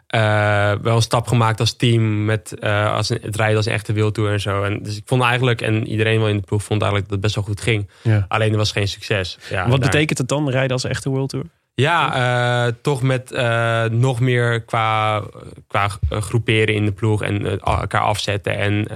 eh, 0.07 0.71
wel 0.81 0.95
een 0.95 1.01
stap 1.01 1.27
gemaakt 1.27 1.59
als 1.59 1.75
team. 1.75 2.25
Met 2.25 2.59
eh, 2.59 2.93
als 2.93 3.09
een, 3.09 3.19
het 3.21 3.35
rijden 3.35 3.57
als 3.57 3.65
een 3.65 3.71
echte 3.73 3.93
wildtour 3.93 4.31
en 4.31 4.39
zo. 4.41 4.63
En 4.63 4.83
dus 4.83 4.97
ik 4.97 5.03
vond 5.05 5.21
eigenlijk, 5.23 5.61
en 5.61 5.87
iedereen 5.87 6.19
wel 6.19 6.29
in 6.29 6.37
de 6.37 6.43
ploeg 6.43 6.63
vond 6.63 6.81
eigenlijk 6.81 7.03
dat 7.03 7.11
het 7.11 7.21
best 7.21 7.35
wel 7.35 7.43
goed 7.43 7.61
ging. 7.61 7.89
Ja. 8.01 8.25
Alleen 8.27 8.51
er 8.51 8.57
was 8.57 8.71
geen 8.71 8.87
succes. 8.87 9.37
Ja, 9.49 9.61
Wat 9.61 9.69
daar- 9.69 9.89
betekent 9.89 10.17
het 10.17 10.27
dan, 10.27 10.49
rijden 10.49 10.71
als 10.71 10.83
echte 10.83 11.09
World 11.09 11.29
Tour? 11.29 11.45
Ja, 11.79 12.15
eh, 12.15 12.73
toch 12.81 13.01
met 13.01 13.31
eh, 13.31 13.83
nog 13.83 14.19
meer 14.19 14.61
qua, 14.61 15.21
qua 15.67 15.89
eh, 16.09 16.21
groeperen 16.21 16.75
in 16.75 16.85
de 16.85 16.91
ploeg 16.91 17.23
en 17.23 17.59
elkaar 17.59 18.01
afzetten 18.01 18.57
en 18.57 18.87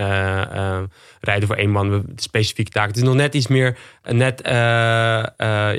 rijden 1.25 1.47
voor 1.47 1.55
één 1.57 1.69
man, 1.69 1.89
we- 1.89 2.03
specifieke 2.15 2.71
taken. 2.71 2.89
Het 2.89 2.97
is 2.97 3.03
nog 3.03 3.15
net 3.15 3.33
iets 3.35 3.47
meer, 3.47 3.77
net, 4.03 4.41
eh, 4.41 5.19
eh, 5.19 5.25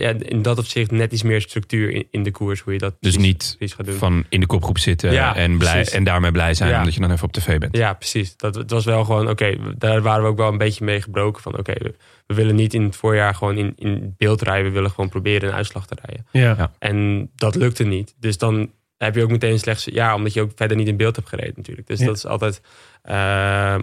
ja, 0.00 0.14
in 0.18 0.42
dat 0.42 0.58
opzicht 0.58 0.90
net 0.90 1.12
iets 1.12 1.22
meer 1.22 1.40
structuur 1.40 1.90
in, 1.90 2.06
in 2.10 2.22
de 2.22 2.30
koers, 2.30 2.60
hoe 2.60 2.72
je 2.72 2.78
dat 2.78 2.94
Dus 3.00 3.12
precies- 3.12 3.22
niet 3.32 3.54
precies 3.58 3.76
gaat 3.76 3.86
doen. 3.86 3.94
van 3.94 4.24
in 4.28 4.40
de 4.40 4.46
kopgroep 4.46 4.78
zitten 4.78 5.12
Ja, 5.12 5.36
en, 5.36 5.58
blij, 5.58 5.72
precies. 5.72 5.92
en 5.92 6.04
daarmee 6.04 6.32
blij 6.32 6.54
zijn 6.54 6.70
Ja. 6.70 6.78
omdat 6.78 6.94
je 6.94 7.00
dan 7.00 7.10
even 7.10 7.24
op 7.24 7.32
tv 7.32 7.58
bent. 7.58 7.76
Ja, 7.76 7.92
precies. 7.92 8.36
Dat, 8.36 8.54
het 8.54 8.70
was 8.70 8.84
wel 8.84 9.04
gewoon, 9.04 9.28
oké, 9.28 9.56
daar 9.78 10.02
waren 10.02 10.22
we 10.22 10.28
ook 10.28 10.36
wel 10.36 10.48
een 10.52 10.58
beetje 10.58 10.84
mee 10.84 11.02
gebroken 11.02 11.42
van, 11.42 11.58
oké, 11.58 11.72
we, 11.78 11.94
we 12.26 12.34
willen 12.34 12.54
niet 12.54 12.74
in 12.74 12.82
het 12.82 12.96
voorjaar 12.96 13.34
gewoon 13.34 13.56
in, 13.56 13.72
in 13.76 14.14
beeld 14.16 14.42
rijden, 14.42 14.64
we 14.66 14.72
willen 14.72 14.90
gewoon 14.90 15.10
proberen 15.10 15.48
een 15.48 15.54
uitslag 15.54 15.86
te 15.86 15.96
rijden. 16.04 16.26
Ja. 16.30 16.54
Ja. 16.58 16.70
En 16.78 17.30
dat 17.34 17.54
lukte 17.54 17.84
niet. 17.84 18.14
Dus 18.20 18.38
dan 18.38 18.70
heb 19.04 19.14
je 19.14 19.22
ook 19.22 19.30
meteen 19.30 19.52
een 19.52 19.58
slecht 19.58 19.82
jaar, 19.82 20.14
omdat 20.14 20.32
je 20.32 20.40
ook 20.40 20.50
verder 20.54 20.76
niet 20.76 20.88
in 20.88 20.96
beeld 20.96 21.16
hebt 21.16 21.28
gereden 21.28 21.54
natuurlijk. 21.56 21.86
Dus 21.86 21.98
Ja. 22.00 22.06
dat 22.06 22.16
is 22.16 22.26
altijd, 22.26 22.60
eh, 23.02 23.14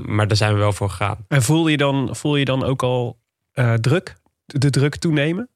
maar 0.06 0.28
daar 0.28 0.38
zijn 0.38 0.54
we 0.54 0.60
wel 0.60 0.74
voor 0.74 0.90
gegaan. 0.90 1.26
En 1.28 1.42
voel 1.42 1.68
je 1.68 1.78
dan, 1.78 2.16
voel 2.16 2.36
je 2.36 2.46
dan 2.46 2.64
ook 2.64 2.84
al 2.84 3.20
eh, 3.52 3.74
druk? 3.74 4.16
De 4.46 4.70
druk 4.70 4.96
toenemen? 4.96 5.50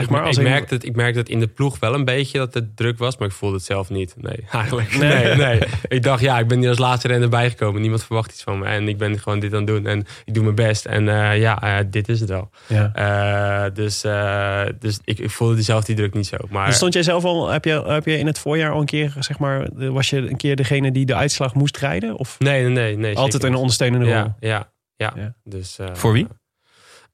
Zeg 0.00 0.10
maar, 0.10 0.20
ik, 0.20 0.26
als 0.26 0.36
ik, 0.36 0.42
merkte 0.42 0.74
het, 0.74 0.84
ik 0.84 0.96
merkte 0.96 1.18
het 1.18 1.28
in 1.28 1.40
de 1.40 1.46
ploeg 1.46 1.78
wel 1.78 1.94
een 1.94 2.04
beetje 2.04 2.38
dat 2.38 2.54
het 2.54 2.76
druk 2.76 2.98
was, 2.98 3.16
maar 3.16 3.28
ik 3.28 3.34
voelde 3.34 3.56
het 3.56 3.64
zelf 3.64 3.90
niet. 3.90 4.14
Nee, 4.16 4.44
eigenlijk. 4.52 4.96
Nee. 4.96 5.24
Nee, 5.24 5.34
nee. 5.36 5.60
Ik 5.88 6.02
dacht, 6.02 6.22
ja, 6.22 6.38
ik 6.38 6.48
ben 6.48 6.58
hier 6.58 6.68
als 6.68 6.78
laatste 6.78 7.08
renner 7.08 7.28
bijgekomen. 7.28 7.80
Niemand 7.80 8.04
verwacht 8.04 8.32
iets 8.32 8.42
van 8.42 8.58
me. 8.58 8.64
En 8.64 8.88
ik 8.88 8.98
ben 8.98 9.18
gewoon 9.18 9.38
dit 9.38 9.52
aan 9.52 9.58
het 9.58 9.66
doen. 9.66 9.86
En 9.86 10.06
ik 10.24 10.34
doe 10.34 10.42
mijn 10.42 10.54
best. 10.54 10.86
En 10.86 11.08
eh, 11.08 11.40
ja, 11.40 11.62
eh, 11.62 11.84
dit 11.90 12.08
is 12.08 12.20
het 12.20 12.28
wel. 12.28 12.50
Ja. 12.66 12.92
Eh, 12.94 13.74
dus 13.74 14.04
eh, 14.04 14.62
dus 14.78 14.98
ik, 15.04 15.18
ik 15.18 15.30
voelde 15.30 15.62
zelf 15.62 15.84
die 15.84 15.96
druk 15.96 16.14
niet 16.14 16.26
zo. 16.26 16.36
Maar 16.50 16.66
Dus 16.66 16.76
stond 16.76 16.92
jij 16.92 17.02
zelf 17.02 17.24
al, 17.24 17.48
heb 17.48 17.64
je, 17.64 17.82
heb 17.86 18.04
je 18.06 18.18
in 18.18 18.26
het 18.26 18.38
voorjaar 18.38 18.72
al 18.72 18.80
een 18.80 18.86
keer, 18.86 19.14
zeg 19.18 19.38
maar, 19.38 19.68
was 19.74 20.10
je 20.10 20.16
een 20.16 20.36
keer 20.36 20.56
degene 20.56 20.92
die 20.92 21.06
de 21.06 21.14
uitslag 21.14 21.54
moest 21.54 21.76
rijden? 21.76 22.16
Of 22.16 22.38
nee, 22.38 22.62
nee, 22.62 22.72
nee. 22.72 22.96
nee 22.96 23.16
altijd 23.16 23.44
een 23.44 23.54
ondersteunende 23.54 24.04
rol? 24.04 24.14
Ja, 24.14 24.36
ja, 24.40 24.70
ja. 24.96 25.12
Ja. 25.16 25.34
Dus, 25.44 25.78
eh, 25.78 25.94
Voor 25.94 26.12
wie? 26.12 26.26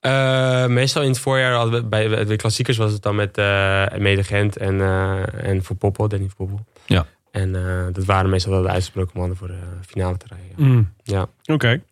Eh, 0.00 0.66
meestal 0.66 1.02
in 1.02 1.08
het 1.08 1.18
voorjaar 1.18 1.52
hadden 1.54 1.80
we 1.82 1.86
bij 1.88 2.24
de 2.24 2.36
klassiekers 2.36 2.76
was 2.76 2.92
het 2.92 3.02
dan 3.02 3.14
met 3.14 3.38
uh, 3.38 3.86
Mede 3.98 4.24
Gent 4.24 4.56
en, 4.56 4.80
eh, 4.80 5.44
en 5.48 5.62
voor 5.64 5.76
Poppel, 5.76 6.08
Danny 6.08 6.28
voor 6.36 6.46
Poppel. 6.46 6.66
Ja. 6.86 7.06
En 7.30 7.54
eh, 7.54 7.84
dat 7.92 8.04
waren 8.04 8.30
meestal 8.30 8.52
wel 8.52 8.62
de 8.62 8.68
uitgesproken 8.68 9.18
mannen 9.18 9.36
voor 9.36 9.48
de 9.48 9.58
finale 9.86 10.16
te 10.16 10.26
rijden. 10.28 10.72
Mm. 10.74 10.92
Ja. 11.02 11.26
Oké. 11.44 11.82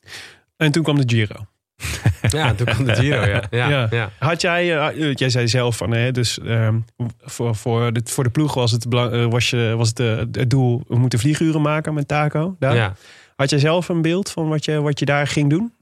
En 0.57 0.73
toen 0.73 0.83
kwam 0.83 0.97
de 1.07 1.15
Giro. 1.15 1.35
Ja, 2.29 2.55
toen 2.55 2.67
kwam 2.67 2.85
de 2.85 2.95
Giro, 2.95 3.25
ja. 3.27 3.43
Ja, 3.51 3.69
Ja. 3.69 3.87
ja. 3.91 4.11
Had 4.19 4.41
jij, 4.41 4.67
jij 5.15 5.29
zei 5.31 5.49
zelf 5.49 5.77
van, 5.77 5.91
hè, 5.91 6.11
dus 6.13 6.39
ehm, 6.41 6.79
voor, 7.21 7.55
voor, 7.57 7.93
de, 7.93 8.01
voor 8.05 8.25
de 8.25 8.31
ploeg 8.31 8.55
was 8.55 8.71
het, 8.71 8.89
belang- 8.89 9.31
was 9.33 9.51
je, 9.51 9.75
was 9.77 9.89
het 9.89 9.99
het 10.37 10.51
doel, 10.51 10.83
we 10.89 10.97
moeten 10.99 11.19
vlieguren 11.19 11.63
maken 11.63 11.95
met 11.95 12.09
Taco. 12.09 12.57
Daar. 12.59 12.75
ja. 12.75 12.95
Had 13.37 13.51
jij 13.51 13.59
zelf 13.59 13.89
een 13.89 14.03
beeld 14.03 14.31
van 14.31 14.49
wat 14.49 14.65
je, 14.65 14.81
wat 14.81 14.99
je 14.99 15.05
daar 15.05 15.27
ging 15.27 15.51
doen? 15.51 15.73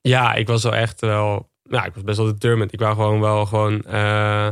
Ja, 0.00 0.34
ik 0.34 0.46
was 0.46 0.62
wel 0.62 0.74
echt 0.74 1.00
wel. 1.00 1.49
Nou, 1.70 1.86
ik 1.86 1.94
was 1.94 2.02
best 2.02 2.18
wel 2.18 2.26
determined. 2.26 2.72
Ik 2.72 2.80
wou 2.80 2.94
gewoon 2.94 3.20
wel 3.20 3.46
gewoon 3.46 3.82
eh, 3.82 4.48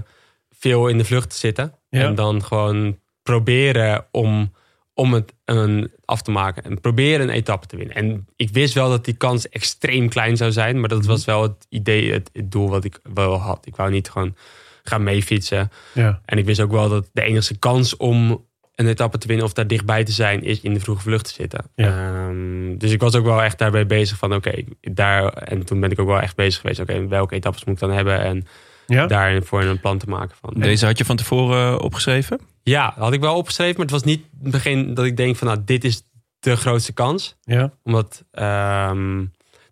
veel 0.50 0.88
in 0.88 0.98
de 0.98 1.04
vlucht 1.04 1.34
zitten. 1.34 1.74
Ja. 1.88 2.02
En 2.02 2.14
dan 2.14 2.44
gewoon 2.44 2.98
proberen 3.22 4.06
om, 4.10 4.52
om 4.94 5.12
het 5.12 5.34
een, 5.44 5.90
af 6.04 6.22
te 6.22 6.30
maken. 6.30 6.64
En 6.64 6.80
proberen 6.80 7.28
een 7.28 7.34
etappe 7.34 7.66
te 7.66 7.76
winnen. 7.76 7.96
En 7.96 8.26
ik 8.36 8.50
wist 8.50 8.74
wel 8.74 8.88
dat 8.88 9.04
die 9.04 9.16
kans 9.16 9.48
extreem 9.48 10.08
klein 10.08 10.36
zou 10.36 10.52
zijn. 10.52 10.80
Maar 10.80 10.88
dat 10.88 11.06
was 11.06 11.24
wel 11.24 11.42
het 11.42 11.66
idee, 11.68 12.12
het, 12.12 12.30
het 12.32 12.50
doel 12.50 12.68
wat 12.68 12.84
ik 12.84 13.00
wel 13.14 13.36
had. 13.36 13.66
Ik 13.66 13.76
wou 13.76 13.90
niet 13.90 14.10
gewoon 14.10 14.36
gaan 14.82 15.02
meefietsen. 15.02 15.70
Ja. 15.94 16.20
En 16.24 16.38
ik 16.38 16.44
wist 16.44 16.60
ook 16.60 16.70
wel 16.70 16.88
dat 16.88 17.10
de 17.12 17.22
enige 17.22 17.58
kans 17.58 17.96
om 17.96 18.46
een 18.78 18.86
etappe 18.86 19.18
te 19.18 19.26
winnen 19.26 19.46
of 19.46 19.52
daar 19.52 19.66
dichtbij 19.66 20.04
te 20.04 20.12
zijn, 20.12 20.42
is 20.44 20.60
in 20.60 20.74
de 20.74 20.80
vroege 20.80 21.02
vlucht 21.02 21.24
te 21.24 21.32
zitten. 21.32 21.64
Ja. 21.74 21.86
Ehm, 21.86 22.76
dus 22.78 22.92
ik 22.92 23.00
was 23.00 23.14
ook 23.14 23.24
wel 23.24 23.42
echt 23.42 23.58
daarbij 23.58 23.86
bezig 23.86 24.18
van 24.18 24.34
oké, 24.34 24.64
daar. 24.80 25.32
En 25.32 25.64
toen 25.64 25.80
ben 25.80 25.90
ik 25.90 25.98
ook 25.98 26.06
wel 26.06 26.20
echt 26.20 26.36
bezig 26.36 26.60
geweest. 26.60 26.80
Oké, 26.80 27.06
welke 27.08 27.34
etappes 27.34 27.64
moet 27.64 27.74
ik 27.74 27.80
dan 27.80 27.90
hebben? 27.90 28.20
En 28.20 28.46
Ja? 28.86 29.06
daarvoor 29.06 29.62
een 29.62 29.80
plan 29.80 29.98
te 29.98 30.08
maken 30.08 30.36
van. 30.40 30.54
Deze 30.60 30.86
had 30.86 30.98
je 30.98 31.04
van 31.04 31.16
tevoren 31.16 31.72
eh, 31.72 31.84
opgeschreven? 31.84 32.40
Ja, 32.62 32.94
had 32.96 33.12
ik 33.12 33.20
wel 33.20 33.36
opgeschreven, 33.36 33.72
maar 33.76 33.86
het 33.86 33.94
was 33.94 34.02
niet 34.04 34.24
begin 34.32 34.94
dat 34.94 35.04
ik 35.04 35.16
denk 35.16 35.36
van 35.36 35.46
nou, 35.46 35.60
dit 35.64 35.84
is 35.84 36.02
de 36.40 36.56
grootste 36.56 36.92
kans. 36.92 37.36
Ja. 37.40 37.72
Omdat 37.82 38.24
ehm, 38.30 39.20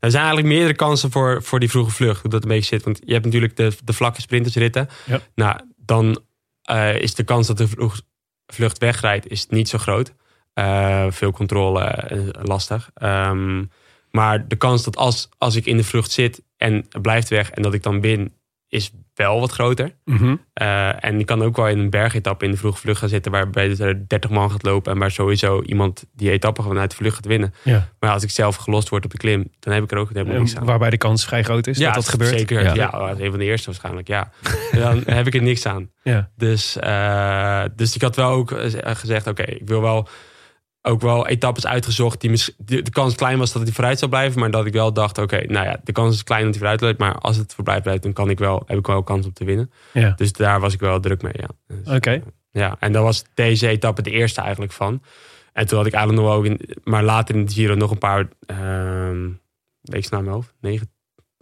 er 0.00 0.10
zijn 0.10 0.24
eigenlijk 0.24 0.54
meerdere 0.54 0.74
kansen 0.74 1.10
voor, 1.10 1.42
voor 1.42 1.60
die 1.60 1.70
vroege 1.70 1.90
vlucht. 1.90 2.22
Hoe 2.22 2.30
dat 2.30 2.42
een 2.42 2.48
beetje 2.48 2.74
zit. 2.76 2.84
Want 2.84 3.00
je 3.04 3.12
hebt 3.12 3.24
natuurlijk 3.24 3.56
de, 3.56 3.72
de 3.84 3.92
vlakke 3.92 4.20
sprintersritten. 4.20 4.88
Ja. 5.06 5.20
Nou, 5.34 5.60
dan 5.76 6.20
eh, 6.62 7.00
is 7.00 7.14
de 7.14 7.24
kans 7.24 7.46
dat 7.46 7.58
de 7.58 7.68
vroeg, 7.68 8.00
vlucht 8.46 8.78
wegrijdt 8.78 9.30
is 9.30 9.46
niet 9.46 9.68
zo 9.68 9.78
groot. 9.78 10.14
Eh, 10.52 11.06
veel 11.10 11.30
controle, 11.32 11.80
eh, 11.80 12.18
lastig. 12.42 12.90
Ehm, 12.94 13.64
maar 14.10 14.48
de 14.48 14.56
kans 14.56 14.84
dat 14.84 14.96
als, 14.96 15.28
als 15.38 15.56
ik 15.56 15.66
in 15.66 15.76
de 15.76 15.84
vlucht 15.84 16.10
zit 16.10 16.42
en 16.56 16.74
het 16.74 17.02
blijft 17.02 17.28
weg 17.28 17.50
en 17.50 17.62
dat 17.62 17.74
ik 17.74 17.82
dan 17.82 18.00
win, 18.00 18.34
is 18.68 18.92
wel 19.16 19.40
wat 19.40 19.52
groter. 19.52 19.92
Mhm. 20.04 20.36
Eh, 20.52 21.04
en 21.04 21.18
ik 21.20 21.26
kan 21.26 21.42
ook 21.42 21.56
wel 21.56 21.68
in 21.68 21.78
een 21.78 21.90
bergetappe 21.90 22.44
in 22.44 22.50
de 22.50 22.56
vroege 22.56 22.78
vlucht 22.78 22.98
gaan 22.98 23.08
zitten... 23.08 23.32
waarbij 23.32 23.78
er 23.78 24.08
30 24.08 24.30
man 24.30 24.50
gaat 24.50 24.62
lopen... 24.62 24.92
en 24.92 24.98
waar 24.98 25.10
sowieso 25.10 25.62
iemand 25.62 26.04
die 26.14 26.30
etappe 26.30 26.62
gewoon 26.62 26.78
uit 26.78 26.90
de 26.90 26.96
vlucht 26.96 27.14
gaat 27.14 27.26
winnen. 27.26 27.54
Ja. 27.62 27.88
Maar 28.00 28.10
als 28.10 28.22
ik 28.22 28.30
zelf 28.30 28.56
gelost 28.56 28.88
word 28.88 29.04
op 29.04 29.10
de 29.10 29.16
klim... 29.16 29.50
dan 29.60 29.72
heb 29.72 29.82
ik 29.82 29.90
er 29.90 29.98
ook 29.98 30.10
helemaal 30.12 30.38
niks 30.38 30.56
aan. 30.56 30.64
waarbij 30.64 30.90
de 30.90 30.96
kans 30.96 31.24
vrij 31.24 31.42
groot 31.42 31.66
is 31.66 31.78
dat 31.78 31.94
dat 31.94 32.08
gebeurt. 32.08 32.38
Zeker. 32.38 32.62
Ja. 32.62 32.74
Ja, 32.74 32.86
als 32.86 33.18
een 33.18 33.30
van 33.30 33.38
de 33.38 33.44
eerste 33.44 33.66
waarschijnlijk, 33.66 34.08
ja. 34.08 34.30
dan 34.72 35.02
heb 35.06 35.26
ik 35.26 35.34
er 35.34 35.42
niks 35.42 35.66
aan. 35.66 35.90
Ja. 36.02 36.30
Dus, 36.36 36.76
eh, 36.76 37.62
dus 37.76 37.94
ik 37.94 38.02
had 38.02 38.16
wel 38.16 38.30
ook 38.30 38.52
eh, 38.52 38.94
gezegd... 38.94 39.26
oké, 39.26 39.42
ik 39.42 39.66
wil 39.68 39.80
wel 39.80 40.08
ook 40.86 41.00
wel 41.00 41.26
etappes 41.26 41.66
uitgezocht... 41.66 42.20
die 42.20 42.30
de, 42.58 42.82
de 42.82 42.90
kans 42.90 43.14
klein 43.14 43.38
was 43.38 43.52
dat 43.52 43.62
hij 43.62 43.72
vooruit 43.72 43.98
zou 43.98 44.10
blijven... 44.10 44.40
maar 44.40 44.50
dat 44.50 44.66
ik 44.66 44.72
wel 44.72 44.92
dacht, 44.92 45.18
oké, 45.18 45.44
nou 45.46 45.66
ja, 45.66 45.80
de 45.84 45.92
kans 45.92 46.14
is 46.14 46.22
klein 46.24 46.40
dat 46.42 46.50
hij 46.50 46.58
vooruit 46.58 46.80
blijft... 46.80 46.98
maar 46.98 47.14
als 47.18 47.36
het 47.36 47.54
voorbij 47.54 47.80
blijft, 47.80 48.02
dan 48.02 48.12
kan 48.12 48.30
ik 48.30 48.38
wel, 48.38 48.62
heb 48.66 48.78
ik 48.78 48.86
wel 48.86 49.02
kans 49.02 49.26
om 49.26 49.32
te 49.32 49.44
winnen. 49.44 49.70
Ja. 49.92 50.12
Dus 50.16 50.32
daar 50.32 50.60
was 50.60 50.74
ik 50.74 50.80
wel 50.80 51.00
druk 51.00 51.22
mee, 51.22 51.32
ja. 51.36 51.48
Dus, 51.66 51.94
Oké. 51.96 52.22
ja, 52.50 52.76
en 52.80 52.92
dat 52.92 53.02
was 53.02 53.24
deze 53.34 53.68
etappe 53.68 54.02
de 54.02 54.10
eerste 54.10 54.40
eigenlijk 54.40 54.72
van. 54.72 55.02
En 55.52 55.66
toen 55.66 55.78
had 55.78 55.86
ik 55.86 55.92
eigenlijk 55.92 56.24
nog 56.24 56.32
wel, 56.32 56.42
ook 56.42 56.46
in, 56.46 56.60
maar 56.84 57.02
later 57.02 57.34
in 57.34 57.44
de 57.44 57.52
Giro 57.52 57.74
nog 57.74 57.90
een 57.90 57.98
paar, 57.98 58.28
ehm 58.46 59.28
weet 59.80 60.04
ik 60.04 60.10
naar 60.10 60.22
mijn 60.22 60.34
hoofd, 60.34 60.52
9, 60.60 60.90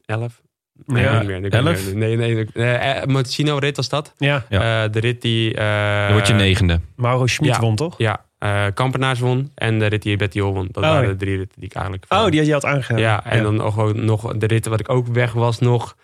11? 0.05 0.43
Nee, 0.87 1.03
Ja, 1.03 1.19
niet 1.19 1.27
meer. 1.27 1.37
Ik 1.37 1.43
weet 1.43 1.53
niet 1.53 1.67
11? 1.67 1.85
meer. 1.85 1.97
Nee, 1.97 2.17
nee, 2.17 2.47
nee. 2.55 2.73
eh, 2.75 3.07
Montesino 3.07 3.57
rit 3.59 3.77
was 3.77 3.89
dat. 3.89 4.15
Ja. 4.19 4.45
Eh, 4.49 4.93
de 4.93 4.99
rit 5.01 5.23
die... 5.23 5.55
eh, 5.55 6.03
Dan 6.05 6.13
word 6.13 6.27
je 6.27 6.33
negende. 6.35 6.81
Mauro 6.97 7.27
Schmid 7.27 7.55
ja. 7.55 7.61
won 7.61 7.77
toch? 7.77 7.99
Ja, 7.99 8.25
eh 8.45 8.67
Kampenaars 8.75 9.21
won 9.21 9.51
en 9.55 9.79
de 9.79 9.87
rit 9.87 10.03
die 10.03 10.17
Betty 10.17 10.41
Hol 10.41 10.53
won. 10.53 10.69
Dat 10.71 10.85
Oh, 10.85 10.91
waren 10.91 11.09
de 11.09 11.17
drie 11.17 11.37
ritten 11.37 11.61
die 11.61 11.69
ik 11.69 11.75
eigenlijk... 11.75 12.05
Oh, 12.09 12.27
die 12.27 12.39
had 12.39 12.47
je 12.47 12.53
had 12.53 12.65
aangegeven. 12.65 13.03
Ja, 13.03 13.25
en 13.25 13.43
dan 13.43 13.61
ook 13.61 13.95
nog 13.95 14.37
de 14.37 14.47
ritten 14.47 14.71
wat 14.71 14.81
ik 14.81 14.89
ook 14.89 15.07
weg 15.07 15.33
was 15.33 15.59
nog... 15.59 15.97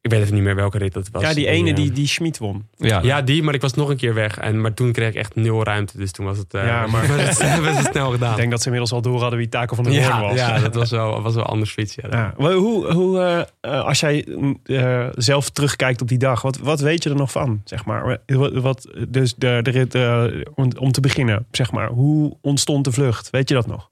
Ik 0.00 0.10
weet 0.10 0.22
even 0.22 0.34
niet 0.34 0.42
meer 0.42 0.54
welke 0.54 0.78
rit 0.78 0.92
dat 0.92 1.08
was. 1.12 1.22
Ja, 1.22 1.34
die 1.34 1.46
ene 1.46 1.70
eh, 1.70 1.76
die, 1.76 1.92
die 1.92 2.06
Schmid 2.06 2.38
won. 2.38 2.66
Ja, 2.76 3.00
Ja, 3.02 3.22
die, 3.22 3.42
maar 3.42 3.54
ik 3.54 3.60
was 3.60 3.74
nog 3.74 3.88
een 3.88 3.96
keer 3.96 4.14
weg. 4.14 4.38
En, 4.38 4.60
maar 4.60 4.74
toen 4.74 4.92
kreeg 4.92 5.08
ik 5.08 5.14
echt 5.14 5.34
nul 5.34 5.62
ruimte. 5.64 5.98
Dus 5.98 6.12
toen 6.12 6.24
was 6.26 6.38
het, 6.38 6.54
eh 6.54 6.64
Ja, 6.64 6.86
maar- 6.90 7.06
was 7.06 7.38
het, 7.38 7.60
was 7.60 7.76
het 7.76 7.86
snel 7.92 8.10
gedaan. 8.10 8.30
Ik 8.30 8.36
denk 8.36 8.50
dat 8.50 8.58
ze 8.60 8.64
inmiddels 8.64 8.92
al 8.92 9.02
door 9.02 9.20
hadden 9.20 9.38
wie 9.38 9.48
Taco 9.48 9.74
van 9.74 9.84
der 9.84 9.92
Hoorn 9.92 10.06
ja, 10.16 10.20
was. 10.28 10.34
ja, 10.38 10.58
dat 10.58 10.74
was 10.74 10.90
wel, 10.90 11.22
was 11.22 11.34
wel 11.34 11.44
anders 11.44 11.70
fiets. 11.72 11.94
Ja. 11.94 12.08
Ja, 12.10 12.34
maar 12.38 12.52
hoe, 12.52 12.92
hoe 12.92 13.46
eh, 13.60 13.84
als 13.84 14.00
jij 14.00 14.26
eh, 14.64 15.06
zelf 15.14 15.50
terugkijkt 15.50 16.00
op 16.00 16.08
die 16.08 16.18
dag, 16.18 16.42
wat, 16.42 16.58
wat 16.58 16.80
weet 16.80 17.02
je 17.02 17.10
er 17.10 17.16
nog 17.16 17.30
van? 17.32 17.60
Zeg 17.64 17.84
maar? 17.84 18.18
Wat, 18.26 18.52
wat- 18.52 18.88
dus 19.08 19.34
de, 19.34 19.58
de 19.62 19.70
rit, 19.70 19.94
om, 20.54 20.70
om 20.78 20.92
te 20.92 21.00
beginnen, 21.00 21.46
zeg 21.50 21.72
maar, 21.72 21.88
hoe 21.88 22.36
ontstond 22.40 22.84
de 22.84 22.92
vlucht? 22.92 23.30
Weet 23.30 23.48
je 23.48 23.54
dat 23.54 23.66
nog? 23.66 23.90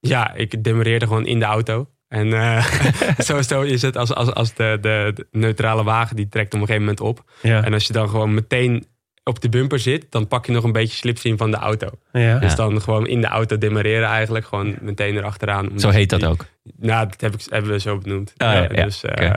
Ja, 0.00 0.34
ik 0.34 0.64
demareerde 0.64 1.06
gewoon 1.06 1.26
in 1.26 1.38
de 1.38 1.44
auto. 1.44 1.86
En 2.12 2.32
eh 2.32 2.66
sowieso 3.18 3.60
is 3.60 3.82
het 3.82 3.96
als, 3.96 4.14
als, 4.14 4.32
als 4.32 4.54
de, 4.54 4.78
de, 4.80 5.12
de 5.14 5.26
neutrale 5.30 5.84
wagen 5.84 6.16
die 6.16 6.28
trekt 6.28 6.54
op 6.54 6.60
een 6.60 6.66
gegeven 6.66 6.86
moment 6.86 7.00
op. 7.00 7.24
Ja. 7.42 7.64
En 7.64 7.72
als 7.72 7.86
je 7.86 7.92
dan 7.92 8.08
gewoon 8.08 8.34
meteen 8.34 8.86
op 9.24 9.40
de 9.40 9.48
bumper 9.48 9.78
zit, 9.78 10.06
dan 10.10 10.28
pak 10.28 10.46
je 10.46 10.52
nog 10.52 10.64
een 10.64 10.72
beetje 10.72 10.96
slipstream 10.96 11.36
van 11.36 11.50
de 11.50 11.56
auto. 11.56 11.88
ja. 12.12 12.38
Dus 12.38 12.54
dan 12.54 12.82
gewoon 12.82 13.06
in 13.06 13.20
de 13.20 13.26
auto 13.26 13.58
demareren 13.58 14.08
eigenlijk. 14.08 14.46
Gewoon 14.46 14.76
meteen 14.80 15.16
erachteraan. 15.16 15.70
Zo 15.76 15.88
heet 15.88 16.10
dat 16.10 16.24
ook. 16.24 16.46
Nou, 16.76 17.06
dat 17.08 17.20
heb 17.20 17.34
ik, 17.34 17.40
hebben 17.48 17.70
we 17.70 17.80
zo 17.80 17.98
benoemd. 17.98 18.32
Ah, 18.36 18.52
ja, 18.52 18.68
ja, 18.72 18.84
dus, 18.84 19.04
eh, 19.04 19.30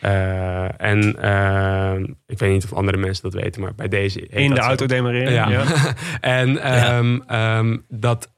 eh, 0.00 0.80
en 0.80 1.08
ik 2.26 2.38
weet 2.38 2.50
niet 2.50 2.64
of 2.64 2.72
andere 2.72 2.98
mensen 2.98 3.22
dat 3.22 3.42
weten, 3.42 3.62
maar 3.62 3.74
bij 3.74 3.88
deze 3.88 4.26
In 4.26 4.50
de 4.50 4.56
zo. 4.56 4.62
auto 4.62 4.86
demareren. 4.86 5.32
Ja. 5.32 5.48
Ja. 5.48 5.64
en, 6.20 6.58
ehm, 6.58 7.18
ehm, 7.26 7.76
dat, 7.88 8.30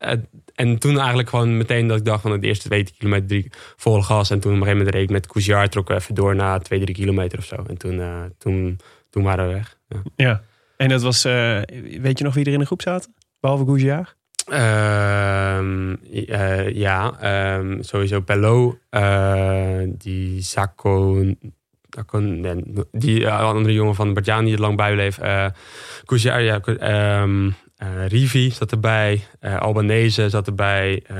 en 0.58 0.78
toen 0.78 0.98
eigenlijk 0.98 1.28
gewoon 1.28 1.56
meteen 1.56 1.86
dat 1.86 1.98
ik 1.98 2.04
dacht 2.04 2.22
van 2.22 2.40
de 2.40 2.46
eerste 2.46 2.68
twee 2.68 2.90
kilometer 2.98 3.26
drie, 3.28 3.50
volle 3.76 4.02
gas. 4.02 4.30
En 4.30 4.40
toen 4.40 4.52
op 4.52 4.58
een 4.58 4.62
gegeven 4.62 4.78
moment 4.78 4.94
reed 4.94 5.04
ik 5.04 5.10
met 5.10 5.26
Cousiard 5.26 5.70
trokken 5.70 5.96
even 5.96 6.14
door 6.14 6.34
na 6.34 6.58
twee, 6.58 6.80
drie 6.80 6.94
kilometer 6.94 7.38
of 7.38 7.44
zo. 7.44 7.64
En 7.68 7.78
toen, 7.78 8.00
eh, 8.00 8.22
toen, 8.38 8.78
toen 9.10 9.22
waren 9.22 9.46
we 9.46 9.52
weg. 9.52 9.78
Ja. 9.88 10.02
Ja. 10.16 10.42
En 10.76 10.88
dat 10.88 11.02
was, 11.02 11.24
eh, 11.24 11.60
weet 12.00 12.18
je 12.18 12.24
nog 12.24 12.34
wie 12.34 12.44
er 12.44 12.52
in 12.52 12.58
de 12.58 12.66
groep 12.66 12.82
zaten? 12.82 13.14
Behalve 13.40 13.64
Goujiar? 13.64 14.14
Ehm, 14.48 15.94
eh, 16.26 16.70
ja, 16.74 17.20
ehm, 17.20 17.82
sowieso 17.82 18.20
Pello, 18.20 18.78
die 19.88 20.42
Sacco, 20.42 21.24
die 22.92 23.28
andere 23.28 23.74
jongen 23.74 23.94
van 23.94 24.14
Bartjaan 24.14 24.44
die 24.44 24.54
er 24.54 24.60
lang 24.60 24.76
bij 24.76 24.92
bleef. 24.92 25.18
Cousier, 26.04 26.40
ja, 26.40 26.60
ehm, 26.60 27.50
eh, 27.78 28.06
Rivi 28.06 28.50
zat 28.50 28.72
erbij, 28.72 29.20
eh 29.40 29.56
Albanese 29.56 30.28
zat 30.28 30.46
erbij, 30.46 31.02
eh 31.06 31.16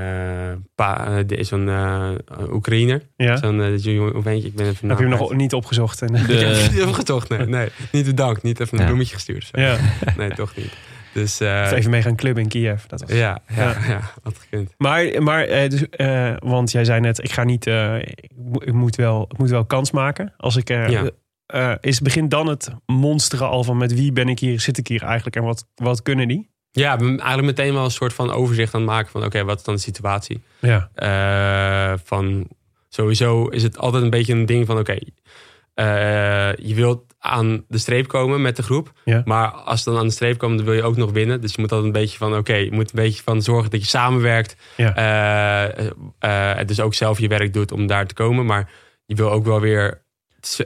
pa, 0.75 1.07
is 1.27 1.49
zo'n 1.49 1.69
eh, 1.69 2.11
Oekraïner. 2.53 3.03
Ja. 3.17 3.37
Zo'n 3.37 3.63
eentje, 3.63 3.93
ik 3.93 4.55
ben 4.55 4.67
even 4.67 4.81
de 4.81 4.89
Heb 4.89 4.99
je 4.99 5.07
hem 5.09 5.09
nog 5.09 5.35
niet 5.35 5.53
opgezocht? 5.55 6.03
En, 6.03 6.15
Ik 6.15 6.21
heb 6.21 6.29
De, 6.29 6.69
niet 6.73 6.83
opgezocht, 6.83 7.29
nee, 7.29 7.47
nee. 7.47 7.69
Niet 7.93 8.05
bedankt, 8.07 8.43
niet 8.43 8.61
even 8.61 8.75
een 8.75 8.81
Ja. 8.83 8.87
bloemetje 8.89 9.15
gestuurd. 9.15 9.51
zo. 9.55 9.61
ja. 9.61 9.77
Nee, 10.17 10.31
toch 10.35 10.57
niet. 10.57 10.73
Dus 11.13 11.41
eh, 11.41 11.63
Of 11.65 11.73
even 11.73 11.91
mee 11.91 12.03
gaan 12.03 12.17
clubben 12.17 12.43
in 12.43 12.49
Kiev. 12.49 12.83
Dat 12.85 13.01
was. 13.01 13.11
ja, 13.11 13.39
ja, 13.49 13.63
Ja. 13.63 13.77
ja. 13.89 14.01
had 14.23 14.39
gekund. 14.39 14.75
Maar, 14.77 15.23
maar 15.23 15.45
eh, 15.45 15.71
dus, 15.71 15.89
eh, 15.89 16.35
want 16.39 16.71
jij 16.73 16.85
zei 16.85 17.01
net, 17.01 17.19
ik 17.25 17.33
ga 17.33 17.45
niet, 17.45 17.67
eh, 17.67 17.97
ik, 17.99 18.31
mo- 18.37 18.61
ik 18.65 18.73
moet 18.73 18.97
wel, 18.97 19.27
ik 19.31 19.39
moet 19.39 19.51
wel 19.51 19.65
kans 19.65 19.91
maken. 19.91 20.33
Als 20.37 20.57
ik, 20.57 20.71
eh, 20.71 20.89
Ja. 20.89 21.11
Eh, 21.49 21.73
is 21.81 22.01
begint 22.01 22.31
dan 22.31 22.47
het 22.47 22.71
monsteren 22.87 23.49
al 23.49 23.65
van 23.65 23.77
met 23.77 23.95
wie 23.95 24.13
ben 24.13 24.29
ik 24.29 24.39
hier, 24.39 24.61
zit 24.61 24.79
ik 24.79 24.87
hier 24.89 25.03
eigenlijk 25.03 25.37
en 25.37 25.43
wat, 25.43 25.67
wat 25.75 26.03
kunnen 26.03 26.29
die? 26.29 26.51
Ja, 26.71 26.99
eigenlijk 26.99 27.43
meteen 27.43 27.73
wel 27.75 27.85
een 27.85 27.91
soort 27.91 28.13
van 28.13 28.31
overzicht 28.33 28.75
aan 28.75 28.81
het 28.81 28.91
maken 28.91 29.11
van 29.11 29.25
oké, 29.25 29.45
wat 29.45 29.59
is 29.59 29.65
dan 29.65 29.75
de 29.75 29.81
situatie? 29.81 30.43
Ja, 30.61 30.91
Eh, 30.95 31.99
van 32.05 32.49
sowieso 32.89 33.47
is 33.47 33.63
het 33.63 33.79
altijd 33.79 34.03
een 34.03 34.11
beetje 34.11 34.33
een 34.33 34.47
ding 34.47 34.67
van 34.67 34.79
oké, 34.79 34.99
eh, 35.75 36.55
je 36.57 36.75
wilt 36.75 37.03
aan 37.19 37.65
de 37.69 37.79
streep 37.79 38.09
komen 38.09 38.43
met 38.43 38.57
de 38.57 38.63
groep, 38.63 38.93
Ja. 39.05 39.23
maar 39.25 39.49
als 39.51 39.85
je 39.85 39.91
dan 39.91 39.99
aan 39.99 40.07
de 40.07 40.13
streep 40.13 40.39
komt, 40.39 40.57
dan 40.57 40.65
wil 40.67 40.75
je 40.75 40.83
ook 40.83 40.97
nog 40.97 41.11
winnen. 41.13 41.41
Dus 41.41 41.55
je 41.55 41.61
moet 41.61 41.73
altijd 41.73 41.95
een 41.95 42.01
beetje 42.01 42.19
van 42.19 42.37
oké, 42.37 42.55
je 42.55 42.73
moet 42.73 42.91
een 42.93 43.03
beetje 43.03 43.23
van 43.23 43.43
zorgen 43.43 43.71
dat 43.71 43.81
je 43.81 43.87
samenwerkt, 43.87 44.57
ja. 44.77 45.73
dus 46.67 46.81
ook 46.81 46.95
zelf 46.95 47.19
je 47.19 47.29
werk 47.29 47.53
doet 47.53 47.73
om 47.73 47.87
daar 47.87 48.07
te 48.07 48.15
komen, 48.15 48.47
maar 48.47 48.71
je 49.07 49.15
wil 49.15 49.31
ook 49.31 49.45
wel 49.45 49.61
weer 49.61 50.07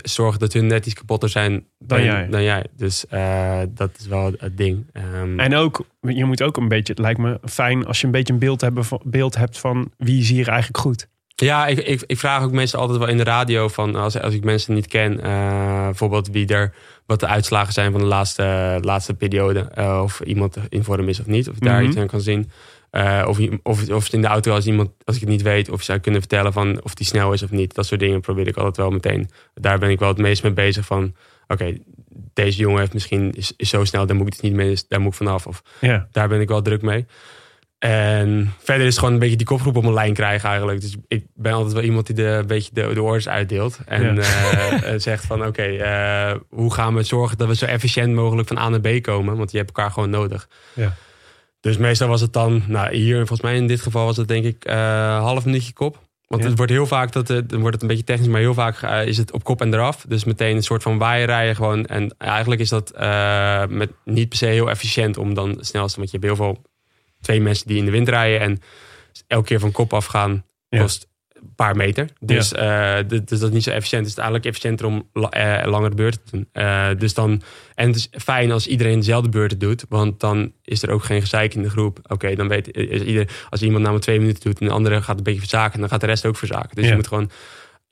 zorgen 0.03 0.41
dat 0.41 0.53
hun 0.53 0.66
net 0.66 0.87
iets 0.87 0.95
kapotter 0.95 1.29
zijn 1.29 1.66
Dan 1.79 2.03
jij. 2.05 2.27
Dan 2.31 2.43
jij. 2.43 2.66
Dus 2.77 3.07
eh, 3.07 3.59
dat 3.68 3.91
is 3.99 4.07
wel 4.07 4.33
het 4.39 4.57
ding. 4.57 4.87
Ehm, 4.93 5.41
En 5.41 5.55
ook, 5.55 5.85
je 6.01 6.25
moet 6.25 6.43
ook 6.43 6.57
een 6.57 6.68
beetje, 6.68 6.93
het 6.93 7.03
lijkt 7.03 7.18
me 7.20 7.41
fijn 7.45 7.87
als 7.87 8.01
je 8.01 8.07
een 8.07 8.12
beetje 8.12 8.33
een 8.33 8.39
beeld, 8.39 8.61
hebben 8.61 8.85
beeld 9.05 9.37
hebt 9.37 9.59
van 9.59 9.91
wie 9.97 10.20
is 10.20 10.29
hier 10.29 10.49
eigenlijk 10.49 10.79
goed. 10.79 11.11
Ja, 11.35 11.66
ik, 11.66 11.79
ik, 11.79 12.03
ik 12.07 12.18
vraag 12.18 12.43
ook 12.43 12.53
mensen 12.53 12.79
altijd 12.79 12.99
wel 12.99 13.09
in 13.09 13.16
de 13.16 13.25
radio 13.25 13.68
van 13.68 13.97
als, 13.97 14.20
als 14.20 14.35
ik 14.35 14.45
mensen 14.45 14.75
niet 14.75 14.87
ken, 14.87 15.20
eh, 15.23 15.85
bijvoorbeeld 15.85 16.29
wie 16.29 16.47
er 16.47 16.75
wat 17.07 17.20
de 17.20 17.27
uitslagen 17.27 17.73
zijn 17.73 17.93
van 17.93 18.01
de 18.01 18.07
laatste, 18.07 18.79
laatste 18.81 19.14
periode. 19.14 19.61
eh, 19.75 20.01
of 20.03 20.20
iemand 20.20 20.57
in 20.68 20.85
vorm 20.85 21.09
is 21.09 21.20
of 21.20 21.27
niet, 21.27 21.49
of 21.49 21.59
daar 21.59 21.81
Mhm. 21.81 21.89
iets 21.89 21.97
aan 21.99 22.07
kan 22.07 22.20
zien. 22.20 22.51
Eh, 22.93 23.24
of, 23.28 23.38
of, 23.62 23.88
of 23.90 24.05
het 24.05 24.12
in 24.12 24.20
de 24.20 24.26
auto 24.26 24.53
als 24.55 24.66
iemand, 24.66 24.90
als 25.05 25.14
ik 25.14 25.20
het 25.20 25.30
niet 25.30 25.43
weet, 25.43 25.70
of 25.70 25.82
zij 25.82 26.01
kunnen 26.01 26.20
vertellen 26.20 26.53
van 26.53 26.80
of 26.82 26.95
die 26.95 27.07
snel 27.07 27.32
is 27.32 27.43
of 27.43 27.51
niet. 27.51 27.74
Dat 27.74 27.86
soort 27.86 28.01
dingen 28.01 28.20
probeer 28.20 28.47
ik 28.47 28.57
altijd 28.57 28.76
wel 28.76 28.90
meteen. 28.90 29.30
Daar 29.55 29.78
ben 29.78 29.90
ik 29.90 29.99
wel 29.99 30.09
het 30.09 30.18
meest 30.18 30.43
mee 30.43 30.53
bezig 30.53 30.84
van. 30.86 31.14
Oké, 31.49 31.76
deze 32.32 32.59
jongen 32.59 32.80
heeft 32.80 32.93
misschien 32.93 33.32
is, 33.34 33.53
is 33.57 33.68
zo 33.68 33.84
snel, 33.84 34.07
daar 34.07 34.16
moet 34.16 34.26
ik 34.26 34.32
het 34.32 34.43
niet 34.43 34.53
mee, 34.55 34.76
daar 34.88 35.01
moet 35.01 35.11
ik 35.12 35.16
vanaf. 35.16 35.47
Of 35.47 35.62
Ja, 35.80 36.09
daar 36.11 36.28
ben 36.28 36.40
ik 36.40 36.49
wel 36.49 36.62
druk 36.62 36.82
mee. 36.82 37.07
En 37.78 38.53
verder 38.59 38.82
is 38.86 38.88
het 38.90 38.99
gewoon 38.99 39.12
een 39.14 39.20
beetje 39.20 39.36
die 39.36 39.47
kopgroep 39.47 39.76
op 39.76 39.82
mijn 39.82 39.95
lijn 39.95 40.14
krijgen 40.14 40.49
eigenlijk. 40.49 40.80
Dus 40.80 40.97
ik 41.09 41.24
ben 41.34 41.53
altijd 41.53 41.72
wel 41.72 41.82
iemand 41.82 42.07
die 42.07 42.14
de, 42.14 42.22
een 42.24 42.47
beetje 42.47 42.70
de, 42.72 42.90
de 42.95 43.03
orders 43.03 43.28
uitdeelt. 43.28 43.78
En 43.86 44.14
Ja. 44.14 44.20
eh, 44.22 44.93
eh, 44.93 45.01
zegt 45.01 45.24
van 45.26 45.47
oké, 45.47 45.64
hoe 46.49 46.72
gaan 46.74 46.95
we 46.95 47.03
zorgen 47.03 47.38
dat 47.38 47.49
we 47.49 47.55
zo 47.55 47.64
efficiënt 47.66 48.14
mogelijk 48.14 48.49
van 48.49 48.59
A 48.59 48.68
naar 48.68 48.80
B 48.80 49.03
komen? 49.03 49.36
Want 49.36 49.51
je 49.51 49.57
hebt 49.57 49.68
elkaar 49.76 49.90
gewoon 49.90 50.11
nodig. 50.11 50.49
Ja. 50.74 50.95
Dus 51.62 51.76
meestal 51.76 52.08
was 52.08 52.20
het 52.20 52.32
dan, 52.32 52.62
nou 52.66 52.94
hier 52.96 53.16
volgens 53.16 53.40
mij 53.40 53.56
in 53.56 53.66
dit 53.66 53.80
geval 53.80 54.04
was 54.04 54.16
het 54.16 54.28
denk 54.28 54.44
ik 54.44 54.64
eh 54.64 55.18
half 55.18 55.44
minuutje 55.44 55.72
kop. 55.72 55.98
Want 56.26 56.42
Ja. 56.42 56.48
het 56.48 56.56
wordt 56.56 56.72
heel 56.72 56.86
vaak, 56.86 57.12
dat, 57.12 57.28
het- 57.28 57.48
dan 57.48 57.58
wordt 57.60 57.74
het 57.74 57.82
een 57.82 57.88
beetje 57.88 58.04
technisch, 58.04 58.28
maar 58.28 58.40
heel 58.40 58.54
vaak 58.54 58.82
eh, 58.82 59.06
is 59.06 59.16
het 59.16 59.32
op 59.32 59.44
kop 59.44 59.60
en 59.60 59.74
eraf. 59.74 60.04
Dus 60.08 60.24
meteen 60.24 60.56
een 60.56 60.62
soort 60.62 60.82
van 60.82 60.98
waaierrijden 60.98 61.56
gewoon. 61.56 61.86
En 61.86 62.14
eigenlijk 62.18 62.60
is 62.60 62.68
dat 62.68 62.90
eh, 62.90 63.66
met, 63.66 63.90
niet 64.04 64.28
per 64.28 64.38
se 64.38 64.46
heel 64.46 64.70
efficiënt 64.70 65.16
om 65.16 65.34
dan 65.34 65.48
het 65.50 65.66
snelste. 65.66 65.98
Want 65.98 66.10
je 66.10 66.16
hebt 66.18 66.28
heel 66.28 66.44
veel, 66.44 66.62
twee 67.20 67.40
mensen 67.40 67.66
die 67.66 67.78
in 67.78 67.84
de 67.84 67.90
wind 67.90 68.08
rijden. 68.08 68.40
En 68.40 68.60
elke 69.26 69.46
keer 69.46 69.60
van 69.60 69.72
kop 69.72 69.92
afgaan 69.94 70.44
Ja. 70.68 70.80
kost 70.80 71.06
paar 71.57 71.76
meter. 71.76 72.09
Dus, 72.20 72.53
eh, 72.53 72.97
dus 73.07 73.20
dat 73.24 73.43
is 73.43 73.51
niet 73.51 73.62
zo 73.62 73.70
efficiënt. 73.70 74.03
Het 74.03 74.11
is 74.11 74.16
eigenlijk 74.16 74.47
efficiënter 74.47 74.86
om 74.86 75.09
la- 75.12 75.30
eh, 75.30 75.70
langere 75.70 75.95
beurten 75.95 76.20
te 76.24 76.30
doen. 76.30 76.49
Eh, 76.53 76.88
dus 76.99 77.14
dan, 77.14 77.43
en 77.74 77.86
het 77.86 77.97
is 77.97 78.09
fijn 78.22 78.51
als 78.53 78.66
iedereen 78.66 78.99
dezelfde 78.99 79.28
beurten 79.28 79.59
doet. 79.59 79.84
Want 79.88 80.20
dan 80.20 80.53
is 80.64 80.82
er 80.82 80.90
ook 80.90 81.05
geen 81.05 81.20
gezeik 81.20 81.55
in 81.55 81.62
de 81.62 81.70
groep. 81.70 81.99
Oké, 82.09 82.34
dan 82.34 82.49
weet 82.49 82.66
ieder, 82.66 83.28
als 83.51 83.62
iemand 83.62 83.80
namelijk 83.80 84.05
twee 84.05 84.18
minuten 84.18 84.43
doet 84.43 84.61
en 84.61 84.66
de 84.66 84.72
andere 84.72 85.03
gaat 85.03 85.16
een 85.16 85.22
beetje 85.22 85.40
verzaken, 85.40 85.80
dan 85.80 85.88
gaat 85.88 86.01
de 86.01 86.07
rest 86.07 86.26
ook 86.26 86.36
verzaken. 86.36 86.74
Dus 86.74 86.84
Ja. 86.84 86.90
je 86.90 86.97
moet 86.97 87.07
gewoon, 87.07 87.30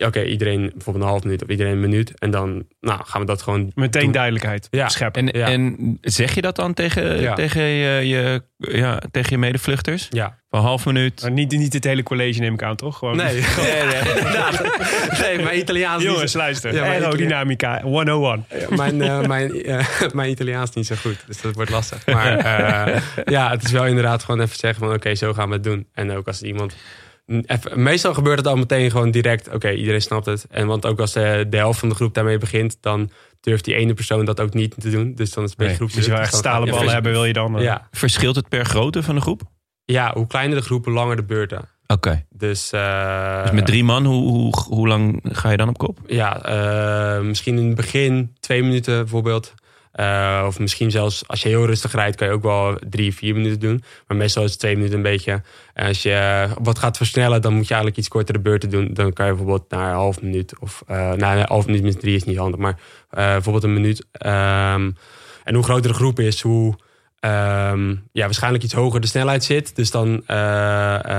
ja, 0.01 0.07
oké, 0.07 0.23
iedereen 0.25 0.61
bijvoorbeeld 0.61 1.05
een 1.05 1.11
half 1.11 1.23
minuut 1.23 1.43
of 1.43 1.49
iedereen 1.49 1.73
een 1.73 1.81
minuut. 1.81 2.19
En 2.19 2.31
dan 2.31 2.67
nou, 2.81 3.01
gaan 3.05 3.21
we 3.21 3.27
dat 3.27 3.43
gewoon 3.43 3.73
meteen 3.75 4.03
doen. 4.03 4.13
duidelijkheid 4.13 4.69
Ja. 4.71 4.89
scheppen. 4.89 5.29
en, 5.29 5.39
Ja. 5.39 5.47
en 5.47 5.99
zeg 6.01 6.35
je 6.35 6.41
dat 6.41 6.57
dan 6.57 6.75
tegen, 6.75 7.21
Ja. 7.21 7.35
tegen, 7.35 7.63
je, 7.63 8.09
je, 8.09 8.43
ja, 8.57 9.03
tegen 9.11 9.31
je 9.31 9.39
medevluchters? 9.39 10.07
Ja. 10.11 10.39
Van 10.51 10.61
half 10.61 10.87
minuut? 10.87 11.23
Maar 11.23 11.31
niet, 11.31 11.51
niet 11.51 11.73
het 11.73 11.85
hele 11.85 12.03
college 12.03 12.41
neem 12.41 12.55
ik 12.55 12.63
aan, 12.63 12.77
toch? 12.77 12.99
Gewoon, 12.99 13.17
Nee, 13.17 13.35
nee, 13.57 13.83
nee. 13.83 14.71
nee, 15.21 15.43
mijn 15.45 15.59
Italiaans 15.59 16.03
Jongens, 16.03 16.33
luister. 16.33 16.75
Ja, 16.75 16.83
Aerodynamica 16.85 17.81
101. 17.83 18.45
Ja, 18.49 18.67
mijn, 18.77 19.03
eh, 19.03 19.21
mijn, 19.27 19.63
eh, 19.63 19.87
mijn 20.13 20.31
Italiaans 20.31 20.69
is 20.69 20.75
niet 20.75 20.87
zo 20.87 20.95
goed, 20.95 21.17
dus 21.27 21.41
dat 21.41 21.55
wordt 21.55 21.71
lastig. 21.71 22.07
Maar 22.07 22.39
eh, 22.39 23.01
ja, 23.37 23.51
het 23.51 23.65
is 23.65 23.71
wel 23.71 23.87
inderdaad 23.87 24.25
gewoon 24.25 24.41
even 24.41 24.57
zeggen 24.57 24.85
van 24.87 24.95
oké, 24.95 25.15
zo 25.15 25.33
gaan 25.33 25.49
we 25.49 25.55
het 25.55 25.65
doen. 25.65 25.87
En 25.95 26.11
ook 26.17 26.27
als 26.27 26.43
iemand... 26.43 26.77
Even, 27.47 27.83
meestal 27.83 28.15
gebeurt 28.15 28.39
het 28.39 28.47
al 28.47 28.57
meteen 28.57 28.91
gewoon 28.91 29.11
direct. 29.11 29.49
Oké, 29.55 29.71
iedereen 29.71 30.03
snapt 30.03 30.27
het. 30.27 30.47
En 30.51 30.67
want 30.67 30.87
ook 30.87 31.01
als 31.01 31.13
de, 31.13 31.47
de 31.51 31.57
helft 31.57 31.79
van 31.79 31.89
de 31.89 31.95
groep 31.95 32.15
daarmee 32.15 32.39
begint, 32.39 32.77
dan 32.81 33.11
durft 33.41 33.65
die 33.65 33.75
ene 33.75 33.95
persoon 33.95 34.25
dat 34.25 34.41
ook 34.41 34.55
niet 34.55 34.75
te 34.81 34.91
doen. 34.91 35.15
Dus 35.15 35.31
dan 35.33 35.45
is 35.45 35.51
het 35.51 35.61
een 35.61 35.67
beetje 35.67 35.67
Nee, 35.67 35.75
groep. 35.77 35.93
dus 35.93 36.05
je 36.05 36.11
wel 36.11 36.21
echt 36.21 36.35
stalen 36.35 36.71
ballen 36.71 36.93
hebben, 36.93 37.13
wil 37.13 37.25
je 37.25 37.33
dan. 37.33 37.57
eh, 37.59 37.63
Ja, 37.65 37.89
Verschilt 37.91 38.37
het 38.37 38.49
per 38.49 38.65
grootte 38.65 39.03
van 39.03 39.15
de 39.15 39.21
groep? 39.21 39.43
ja, 39.85 40.11
hoe 40.15 40.27
kleiner 40.27 40.57
de 40.57 40.63
groep, 40.65 40.85
hoe 40.85 40.95
langer 40.95 41.17
de 41.17 41.23
beurten. 41.25 41.69
Oké. 41.87 42.25
Dus, 42.31 42.73
eh, 42.73 43.43
Dus 43.43 43.51
met 43.53 43.67
drie 43.67 43.85
man, 43.85 44.05
hoe, 44.05 44.23
hoe, 44.31 44.55
hoe 44.69 44.89
lang 44.89 45.21
ga 45.23 45.51
je 45.51 45.57
dan 45.57 45.69
op 45.69 45.79
kop? 45.79 45.99
Ja, 46.07 46.43
eh, 46.45 47.21
misschien 47.21 47.59
in 47.59 47.67
het 47.67 47.75
begin 47.77 48.37
twee 48.41 48.63
minuten 48.63 48.95
bijvoorbeeld. 48.99 49.55
Eh, 49.93 50.45
of 50.47 50.59
misschien 50.59 50.91
zelfs 50.91 51.29
als 51.29 51.43
je 51.43 51.49
heel 51.49 51.67
rustig 51.67 51.93
rijdt, 51.93 52.17
kan 52.17 52.27
je 52.27 52.33
ook 52.33 52.43
wel 52.43 52.79
drie, 52.89 53.15
vier 53.15 53.35
minuten 53.35 53.61
doen. 53.61 53.83
Maar 54.07 54.17
meestal 54.17 54.45
is 54.45 54.51
het 54.51 54.61
twee 54.61 54.77
minuten 54.77 54.97
een 54.97 55.03
beetje. 55.03 55.43
En 55.75 55.87
als 55.87 56.03
je 56.03 56.13
eh, 56.13 56.51
wat 56.61 56.79
gaat 56.79 56.97
versnellen, 56.97 57.43
dan 57.43 57.53
moet 57.53 57.63
je 57.69 57.75
eigenlijk 57.75 57.97
iets 57.97 58.09
kortere 58.09 58.39
beurten 58.39 58.71
doen. 58.71 58.95
Dan 58.95 59.13
kan 59.13 59.27
je 59.27 59.33
bijvoorbeeld 59.33 59.71
naar 59.71 59.89
een 59.89 59.97
half 59.97 60.23
minuut. 60.23 60.59
Of 60.59 60.83
uh, 60.91 61.13
nou, 61.13 61.39
een 61.39 61.47
half 61.47 61.67
minuut 61.67 61.83
met 61.83 62.01
drie 62.01 62.17
is 62.17 62.25
niet 62.25 62.37
handig, 62.37 62.61
maar 62.61 62.73
uh, 62.75 62.79
bijvoorbeeld 63.11 63.65
een 63.65 63.73
minuut. 63.73 64.07
Um, 64.27 64.97
en 65.45 65.55
hoe 65.55 65.63
groter 65.63 65.91
de 65.91 65.97
groep 65.97 66.21
is, 66.21 66.41
hoe 66.41 66.75
um, 67.21 68.09
ja, 68.13 68.25
waarschijnlijk 68.25 68.65
iets 68.65 68.73
hoger 68.73 69.01
de 69.01 69.07
snelheid 69.07 69.45
zit. 69.45 69.77
Dus 69.77 69.91
dan, 69.91 70.09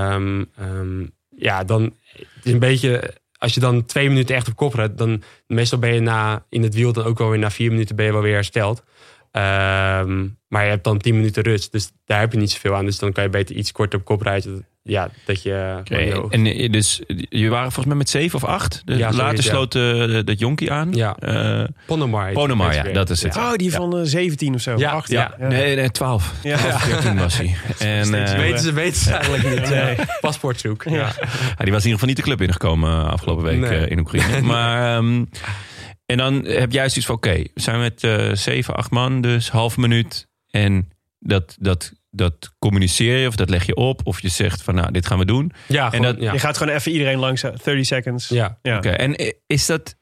um, 0.09 1.11
ja, 1.35 1.63
dan 1.63 1.95
is 2.43 2.51
een 2.51 2.59
beetje 2.59 3.13
als 3.41 3.53
je 3.53 3.59
dan 3.59 3.85
twee 3.85 4.07
minuten 4.09 4.35
echt 4.35 4.47
op 4.47 4.55
kop 4.55 4.73
rijdt, 4.73 4.97
dan 4.97 5.23
meestal 5.47 5.79
ben 5.79 5.93
je 5.93 5.99
na, 5.99 6.45
in 6.49 6.63
het 6.63 6.73
wiel 6.73 6.93
dan 6.93 7.05
ook 7.05 7.17
wel 7.17 7.29
weer 7.29 7.39
na 7.39 7.51
vier 7.51 7.71
minuten 7.71 7.95
ben 7.95 8.05
je 8.05 8.11
wel 8.11 8.21
weer 8.21 8.33
hersteld. 8.33 8.83
Ehm, 9.31 10.27
maar 10.47 10.63
je 10.63 10.69
hebt 10.69 10.83
dan 10.83 10.97
tien 10.97 11.15
minuten 11.15 11.43
rust, 11.43 11.71
dus 11.71 11.91
daar 12.05 12.19
heb 12.19 12.31
je 12.31 12.37
niet 12.37 12.51
zoveel 12.51 12.75
aan. 12.75 12.85
Dus 12.85 12.99
dan 12.99 13.11
kan 13.11 13.23
je 13.23 13.29
beter 13.29 13.55
iets 13.55 13.71
korter 13.71 13.99
op 13.99 14.05
kop 14.05 14.21
rijden. 14.21 14.65
Ja, 14.83 15.09
dat 15.25 15.43
je... 15.43 15.75
Oké, 15.79 16.27
En 16.29 16.45
eh, 16.45 16.71
dus 16.71 17.01
je 17.29 17.49
waren 17.49 17.63
volgens 17.71 17.85
mij 17.85 17.95
met 17.95 18.09
zeven 18.09 18.35
of 18.43 18.43
acht. 18.45 18.81
De, 18.85 18.91
Ja, 18.91 18.97
zoiets, 18.97 19.17
later 19.17 19.43
sloot 19.43 19.75
eh, 19.75 20.19
dat 20.25 20.39
jonkie 20.39 20.71
aan. 20.71 20.93
Ja. 20.93 21.15
Eh, 21.17 21.63
Ponomar. 21.85 22.73
ja, 22.73 22.83
dat 22.83 23.09
is 23.09 23.23
het. 23.23 23.35
Oh, 23.37 23.53
die 23.53 23.71
van 23.73 23.97
eh, 23.97 24.01
17 24.03 24.53
of 24.53 24.61
zo. 24.61 24.77
Ja, 24.77 24.91
8, 24.91 25.09
ja. 25.09 25.35
Nee, 25.39 25.75
nee, 25.75 25.91
12. 25.91 26.33
Ja. 26.43 26.57
12, 26.57 26.81
14 26.83 27.17
was 27.17 27.37
hij. 27.37 27.55
En, 27.79 28.11
weten 28.37 28.59
ze, 28.59 28.73
weten 28.73 29.01
ze 29.01 29.13
eigenlijk 29.13 29.49
niet. 29.49 30.05
Paspoortzoek. 30.21 30.83
Ja. 30.83 30.91
ja, 30.95 31.11
die 31.57 31.71
was 31.71 31.83
in 31.83 31.89
ieder 31.89 31.91
geval 31.91 32.07
niet 32.07 32.17
de 32.17 32.23
club 32.23 32.41
ingekomen 32.41 33.11
afgelopen 33.11 33.43
week 33.43 33.59
Nee. 33.59 33.87
in 33.87 33.99
Oekraïne. 33.99 34.41
Maar, 34.51 34.97
ehm, 34.97 35.25
en 36.05 36.17
dan 36.17 36.45
heb 36.45 36.71
jij 36.71 36.89
zoiets 36.89 37.05
van, 37.05 37.15
oké, 37.15 37.33
we 37.33 37.61
zijn 37.61 37.79
met 37.79 38.07
7, 38.39 38.75
8 38.75 38.91
man, 38.91 39.21
dus 39.21 39.49
half 39.49 39.77
minuut. 39.77 40.27
En 40.49 40.89
dat, 41.19 41.55
dat, 41.59 41.91
dat 42.11 42.53
communiceer 42.59 43.17
je 43.17 43.27
of 43.27 43.35
dat 43.35 43.49
leg 43.49 43.65
je 43.65 43.75
op. 43.75 44.01
Of 44.03 44.21
je 44.21 44.27
zegt 44.29 44.61
van, 44.61 44.75
nou, 44.75 44.91
dit 44.91 45.05
gaan 45.07 45.17
we 45.17 45.25
doen. 45.25 45.51
Ja, 45.67 45.91
En 45.91 46.01
dat- 46.01 46.19
ja. 46.19 46.33
Je 46.33 46.39
gaat 46.39 46.57
gewoon 46.57 46.75
even 46.75 46.91
iedereen 46.91 47.17
langs, 47.19 47.43
eh, 47.43 47.51
30 47.63 47.85
seconds. 47.85 48.27
Ja. 48.27 48.57
Ja. 48.61 48.77
Oké, 48.77 48.89
en 48.89 49.33
is 49.47 49.65
dat 49.65 49.95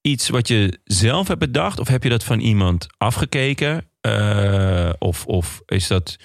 iets 0.00 0.28
wat 0.28 0.48
je 0.48 0.80
zelf 0.84 1.28
hebt 1.28 1.40
bedacht? 1.40 1.78
Of 1.80 1.88
heb 1.88 2.02
je 2.02 2.08
dat 2.08 2.24
van 2.24 2.40
iemand 2.40 2.86
afgekeken? 2.98 3.90
Eh, 4.00 4.90
of, 4.98 5.26
of 5.26 5.62
is 5.66 5.86
dat 5.86 6.16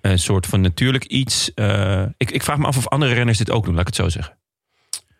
een 0.00 0.18
soort 0.18 0.46
van 0.46 0.60
natuurlijk 0.60 1.04
iets? 1.04 1.54
Eh, 1.54 2.02
ik, 2.16 2.30
ik 2.30 2.42
vraag 2.42 2.58
me 2.58 2.66
af 2.66 2.76
of 2.76 2.88
andere 2.88 3.14
renners 3.14 3.38
dit 3.38 3.50
ook 3.50 3.64
doen, 3.64 3.72
laat 3.74 3.88
ik 3.88 3.94
het 3.96 3.96
zo 4.04 4.08
zeggen. 4.08 4.38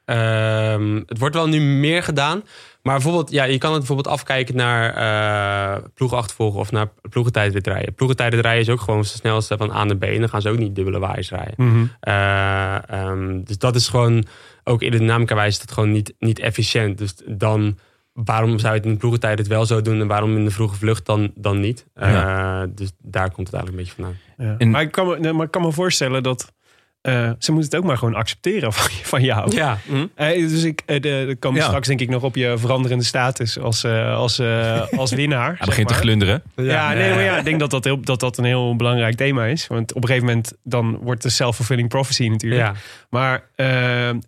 Ehm, 0.09 0.95
het 1.07 1.19
wordt 1.19 1.35
wel 1.35 1.49
nu 1.49 1.61
meer 1.61 2.03
gedaan. 2.03 2.43
Maar 2.83 2.95
bijvoorbeeld, 2.95 3.31
ja, 3.31 3.45
je 3.45 3.59
kan 3.59 3.71
het 3.71 3.79
bijvoorbeeld 3.79 4.09
afkijken 4.15 4.57
naar 4.57 4.95
eh 4.95 5.83
ploegachtervolgen 5.95 6.61
of 6.61 6.73
naar 6.73 6.89
ploegentijdritrijden. 7.11 7.95
Ploegentijdritrijden 7.95 8.63
is 8.63 8.69
ook 8.69 8.81
gewoon 8.81 9.01
de 9.01 9.07
snelste 9.07 9.57
van 9.57 9.71
A 9.71 9.85
naar 9.85 9.97
B. 9.97 10.03
En 10.03 10.21
dan 10.21 10.29
gaan 10.29 10.43
ze 10.43 10.49
ook 10.49 10.59
niet 10.59 10.75
dubbele 10.75 10.99
waaiers 10.99 11.31
rijden. 11.31 11.55
Mhm. 11.57 11.85
Eh, 12.01 12.91
ehm, 12.91 13.43
dus 13.45 13.59
dat 13.59 13.75
is 13.75 13.89
gewoon, 13.89 14.25
ook 14.65 14.83
in 14.83 14.91
de 14.91 14.99
dynamica 14.99 15.35
wijze, 15.35 15.51
is 15.51 15.59
dat 15.67 15.73
gewoon 15.73 15.93
niet, 15.93 16.15
niet 16.19 16.39
efficiënt. 16.39 16.99
Dus 16.99 17.15
dan, 17.27 17.79
waarom 18.13 18.59
zou 18.59 18.73
je 18.73 18.79
het 18.79 18.87
in 18.89 18.93
de 18.93 18.99
ploegentijd 18.99 19.39
het 19.39 19.47
wel 19.47 19.67
zo 19.67 19.83
doen 19.83 20.01
en 20.01 20.07
waarom 20.07 20.37
in 20.37 20.45
de 20.45 20.51
vroege 20.51 20.77
vlucht 20.77 21.07
dan, 21.07 21.33
dan 21.35 21.61
niet? 21.61 21.87
Eh, 21.95 22.63
Dus 22.75 22.93
daar 23.03 23.31
komt 23.31 23.47
het 23.51 23.57
eigenlijk 23.57 23.69
een 23.69 23.77
beetje 23.77 24.03
vandaan. 24.03 24.17
Ja. 24.49 24.55
En- 24.59 24.71
maar, 24.71 24.83
ik 24.83 24.91
kan 24.93 25.07
me, 25.07 25.19
nee, 25.19 25.33
maar 25.33 25.47
ik 25.47 25.51
kan 25.53 25.63
me 25.63 25.73
voorstellen 25.73 26.23
dat 26.23 26.53
eh, 27.01 27.31
ze 27.39 27.53
moeten 27.53 27.71
het 27.71 27.77
ook 27.81 27.85
maar 27.87 27.99
gewoon 27.99 28.15
accepteren 28.15 28.73
van, 28.73 28.91
van 29.13 29.23
jou. 29.23 29.55
Ja, 29.57 29.79
Eh, 30.15 30.49
dus 30.49 30.63
ik 30.63 30.83
eh, 30.87 31.01
de, 31.01 31.37
de 31.41 31.51
Ja. 31.55 31.63
straks 31.67 31.89
denk 31.89 32.01
ik 32.01 32.09
nog 32.09 32.23
op 32.23 32.37
je 32.37 32.55
veranderende 32.59 33.05
status 33.05 33.59
als, 33.59 33.85
eh, 33.85 34.15
als, 34.17 34.39
eh, 34.39 34.83
als 34.99 35.11
winnaar. 35.13 35.55
Hij 35.59 35.67
begint 35.67 35.89
te 35.89 35.95
glunderen. 35.95 36.43
Ja, 36.57 36.93
nee, 36.93 37.11
maar 37.15 37.23
ja, 37.23 37.37
ik 37.39 37.45
denk 37.45 37.61
dat 37.61 37.71
dat, 37.71 37.85
heel, 37.85 38.01
dat 38.01 38.21
dat 38.21 38.39
een 38.39 38.45
heel 38.45 38.77
belangrijk 38.77 39.17
thema 39.17 39.47
is. 39.47 39.67
Want 39.67 39.95
op 39.95 40.03
een 40.03 40.09
gegeven 40.09 40.29
moment 40.29 40.53
dan 40.65 40.97
wordt 41.03 41.23
de 41.23 41.29
self-fulfilling 41.29 41.89
prophecy 41.89 42.29
natuurlijk. 42.29 42.61
ja. 42.61 42.75
Maar, 43.11 43.43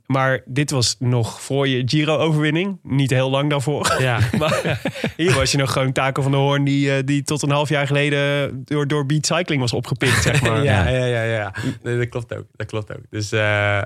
maar 0.06 0.40
dit 0.44 0.70
was 0.70 0.96
nog 0.98 1.42
voor 1.42 1.68
je 1.68 1.82
Giro-overwinning. 1.86 2.78
Niet 2.82 3.10
heel 3.10 3.30
lang 3.30 3.50
daarvoor. 3.50 3.96
ja. 3.98 4.18
Maar 4.38 4.80
hier 5.16 5.32
was 5.34 5.52
je 5.52 5.58
nog 5.58 5.72
gewoon 5.72 5.92
Taco 5.92 6.22
van 6.22 6.30
der 6.30 6.40
Hoorn... 6.40 6.64
die, 6.64 7.04
die 7.04 7.22
tot 7.22 7.42
een 7.42 7.50
half 7.50 7.68
jaar 7.68 7.86
geleden 7.86 8.50
door, 8.64 8.88
door 8.88 9.06
Beat 9.06 9.26
Cycling 9.26 9.60
was 9.60 9.72
opgepikt, 9.72 10.22
zeg 10.22 10.42
maar. 10.42 10.64
ja, 10.64 10.88
ja, 10.88 11.04
ja, 11.04 11.22
ja. 11.22 11.52
Nee, 11.82 11.98
dat 11.98 12.08
klopt 12.08 12.36
ook. 12.36 12.44
Dat 12.60 12.68
klopt 12.68 12.92
ook. 12.92 13.02
Dus 13.10 13.32
eh, 13.32 13.78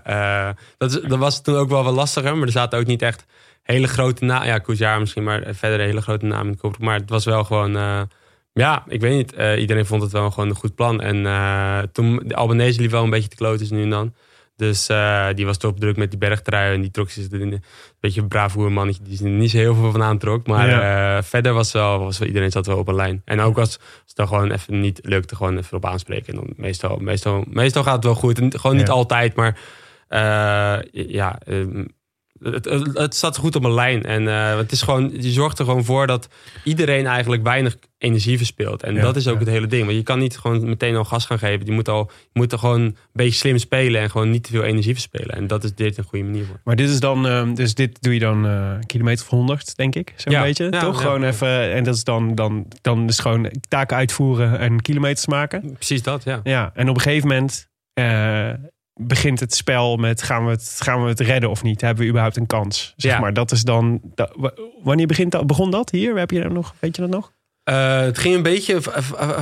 eh, 0.48 0.54
dat, 0.76 0.90
is, 0.90 1.00
dat 1.00 1.18
was 1.18 1.42
toen 1.42 1.56
ook 1.56 1.68
wel 1.68 1.84
wat 1.84 1.94
lastiger. 1.94 2.36
Maar 2.36 2.46
er 2.46 2.52
zaten 2.52 2.78
ook 2.78 2.86
niet 2.86 3.02
echt 3.02 3.26
hele 3.62 3.86
grote 3.86 4.24
namen. 4.24 4.46
Ja, 4.46 4.58
Koesjaar 4.58 5.00
misschien, 5.00 5.22
maar 5.22 5.42
verder 5.50 5.86
hele 5.86 6.00
grote 6.02 6.26
namen 6.26 6.46
in 6.46 6.52
de 6.52 6.58
kop. 6.58 6.78
Maar 6.78 6.98
het 6.98 7.10
was 7.10 7.24
wel 7.24 7.44
gewoon... 7.44 7.76
eh, 7.76 8.02
ja, 8.52 8.84
ik 8.88 9.00
weet 9.00 9.16
niet. 9.16 9.32
Iedereen 9.58 9.86
vond 9.86 10.02
het 10.02 10.12
wel 10.12 10.30
gewoon 10.30 10.48
een 10.48 10.54
goed 10.54 10.74
plan. 10.74 11.00
En 11.00 11.16
toen... 11.92 12.22
De 12.24 12.34
Albanese 12.34 12.80
liep 12.80 12.90
wel 12.90 13.04
een 13.04 13.10
beetje 13.10 13.28
te 13.28 13.36
kloten 13.36 13.74
nu 13.74 13.82
en 13.82 13.90
dan. 13.90 14.14
Dus 14.56 14.88
eh, 14.88 15.26
die 15.34 15.46
was 15.46 15.58
toch 15.58 15.72
druk 15.78 15.96
met 15.96 16.10
die 16.10 16.18
bergtrui. 16.18 16.74
En 16.74 16.80
die 16.80 16.90
trok 16.90 17.10
zich 17.10 17.30
een 17.30 17.62
beetje 18.00 18.20
een 18.20 18.28
braaf 18.28 18.56
mannetje. 18.56 19.02
Die 19.02 19.24
er 19.24 19.30
niet 19.30 19.50
zo 19.50 19.56
heel 19.58 19.74
veel 19.74 19.90
van 19.90 20.02
aantrok. 20.02 20.46
Maar 20.46 20.68
eh, 20.68 21.22
verder 21.22 21.52
was 21.52 21.72
wel, 21.72 21.98
was 21.98 22.18
wel... 22.18 22.28
Iedereen 22.28 22.50
zat 22.50 22.66
wel 22.66 22.78
op 22.78 22.88
een 22.88 22.94
lijn. 22.94 23.22
En 23.24 23.40
ook 23.40 23.58
als 23.58 23.78
als 23.78 23.78
het 24.06 24.16
dan 24.16 24.28
gewoon 24.28 24.50
even 24.50 24.80
niet 24.80 25.00
lukte, 25.02 25.36
gewoon 25.36 25.58
even 25.58 25.76
op 25.76 25.84
aanspreken. 25.86 26.26
En 26.34 26.34
dan 26.34 26.52
meestal, 26.56 26.96
meestal, 26.96 27.44
meestal 27.48 27.82
gaat 27.82 27.94
het 27.94 28.04
wel 28.04 28.14
goed. 28.14 28.38
En 28.38 28.60
gewoon 28.60 28.76
niet 28.76 28.86
Ja. 28.86 28.92
altijd, 28.92 29.34
maar 29.34 29.58
eh, 30.08 30.78
ja, 30.92 31.38
ehm, 31.44 31.84
het, 32.44 32.64
het, 32.64 32.98
het 32.98 33.14
staat 33.14 33.36
goed 33.36 33.56
op 33.56 33.64
een 33.64 33.74
lijn. 33.74 34.02
En 34.02 34.28
eh, 34.28 34.56
het 34.56 34.72
is 34.72 34.82
gewoon, 34.82 35.10
je 35.20 35.30
zorgt 35.30 35.58
er 35.58 35.64
gewoon 35.64 35.84
voor 35.84 36.06
dat 36.06 36.28
iedereen 36.64 37.06
eigenlijk 37.06 37.42
weinig 37.42 37.76
energie 37.98 38.36
verspilt. 38.36 38.82
En 38.82 38.94
Ja, 38.94 39.00
dat 39.00 39.16
is 39.16 39.26
ook 39.28 39.34
ja. 39.34 39.40
het 39.40 39.48
hele 39.48 39.66
ding. 39.66 39.84
Want 39.84 39.96
je 39.96 40.02
kan 40.02 40.18
niet 40.18 40.38
gewoon 40.38 40.68
meteen 40.68 40.96
al 40.96 41.04
gas 41.04 41.26
gaan 41.26 41.38
geven. 41.38 41.66
Je 41.66 41.72
moet, 41.72 41.88
al, 41.88 42.10
je 42.22 42.28
moet 42.40 42.52
er 42.52 42.58
gewoon 42.58 42.80
een 42.80 42.96
beetje 43.12 43.38
slim 43.38 43.58
spelen 43.58 44.00
en 44.00 44.10
gewoon 44.10 44.30
niet 44.30 44.42
te 44.44 44.50
veel 44.50 44.62
energie 44.62 44.92
verspillen. 44.92 45.34
En 45.34 45.46
dat 45.46 45.64
is 45.64 45.74
dit 45.74 45.98
een 45.98 46.04
goede 46.04 46.24
manier 46.24 46.44
voor. 46.44 46.60
Maar 46.64 46.76
dit 46.76 46.88
is 46.88 47.00
dan, 47.00 47.26
eh, 47.26 47.54
dus 47.54 47.74
dit 47.74 48.02
doe 48.02 48.12
je 48.14 48.20
dan 48.20 48.46
eh 48.46 48.72
kilometer 48.86 49.24
of 49.24 49.30
100, 49.30 49.76
denk 49.76 49.94
ik. 49.94 50.12
Zo'n 50.16 50.32
Ja. 50.32 50.42
beetje, 50.42 50.68
toch? 50.70 51.00
Gewoon 51.00 51.22
even, 51.24 51.72
en 51.72 51.84
dat 51.84 51.94
is 51.94 52.04
dan, 52.04 52.34
dan, 52.34 52.66
dan 52.80 53.08
is 53.08 53.18
gewoon 53.18 53.50
taken 53.68 53.96
uitvoeren 53.96 54.58
en 54.58 54.82
kilometers 54.82 55.26
maken. 55.26 55.72
Precies 55.72 56.02
dat, 56.02 56.24
ja. 56.24 56.40
Ja, 56.44 56.70
en 56.74 56.88
op 56.88 56.94
een 56.94 57.00
gegeven 57.00 57.28
moment 57.28 57.68
begint 58.94 59.40
het 59.40 59.54
spel 59.54 59.96
met 59.96 60.22
gaan 60.22 60.44
we 60.44 60.50
het, 60.50 60.76
gaan 60.82 61.02
we 61.02 61.08
het 61.08 61.20
redden 61.20 61.50
of 61.50 61.62
niet? 61.62 61.80
Hebben 61.80 62.02
we 62.02 62.08
überhaupt 62.08 62.36
een 62.36 62.46
kans? 62.46 62.94
Zeg 62.96 63.12
Ja. 63.12 63.18
maar, 63.20 63.32
dat 63.32 63.52
is 63.52 63.62
dan, 63.62 64.00
da- 64.14 64.30
wa- 64.36 64.54
wanneer 64.82 65.06
begint 65.06 65.32
dat, 65.32 65.46
begon 65.46 65.70
dat 65.70 65.90
hier? 65.90 66.16
Heb 66.16 66.30
je 66.30 66.42
dat 66.42 66.52
nog, 66.52 66.74
weet 66.78 66.96
je 66.96 67.02
dat 67.02 67.10
nog? 67.10 67.32
Eh, 67.64 68.00
het 68.00 68.18
ging 68.18 68.34
een 68.34 68.42
beetje 68.42 68.80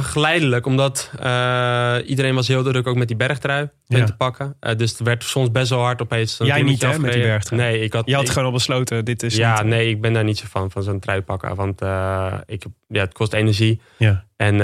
geleidelijk, 0.00 0.66
omdat 0.66 1.10
eh, 1.20 1.96
iedereen 2.06 2.34
was 2.34 2.48
heel 2.48 2.62
druk 2.62 2.86
ook 2.86 2.96
met 2.96 3.08
die 3.08 3.16
bergtrui 3.16 3.68
Ja. 3.84 4.04
te 4.04 4.16
pakken. 4.16 4.56
Eh, 4.60 4.76
dus 4.76 4.90
het 4.90 5.00
werd 5.00 5.24
soms 5.24 5.50
best 5.50 5.70
wel 5.70 5.80
hard 5.80 6.02
opeens. 6.02 6.38
een 6.38 6.46
Jij 6.46 6.62
niet, 6.62 6.82
hè, 6.82 6.98
met 6.98 7.12
die 7.12 7.22
bergtrui? 7.22 7.62
Nee, 7.62 7.80
ik 7.80 7.92
had, 7.92 8.06
Je 8.06 8.14
had 8.14 8.22
ik- 8.24 8.28
gewoon 8.30 8.44
al 8.44 8.52
besloten, 8.52 9.04
dit 9.04 9.22
is 9.22 9.36
ja, 9.36 9.62
niet- 9.62 9.70
nee, 9.70 9.88
ik 9.88 10.00
ben 10.00 10.12
daar 10.12 10.24
niet 10.24 10.38
zo 10.38 10.44
van, 10.48 10.70
van 10.70 10.82
zo'n 10.82 10.98
trui 11.00 11.20
pakken. 11.22 11.54
Want 11.54 11.80
ik, 12.46 12.64
ja, 12.88 13.00
het 13.00 13.12
kost 13.14 13.32
energie. 13.32 13.80
Ja. 13.96 14.24
En 14.36 14.56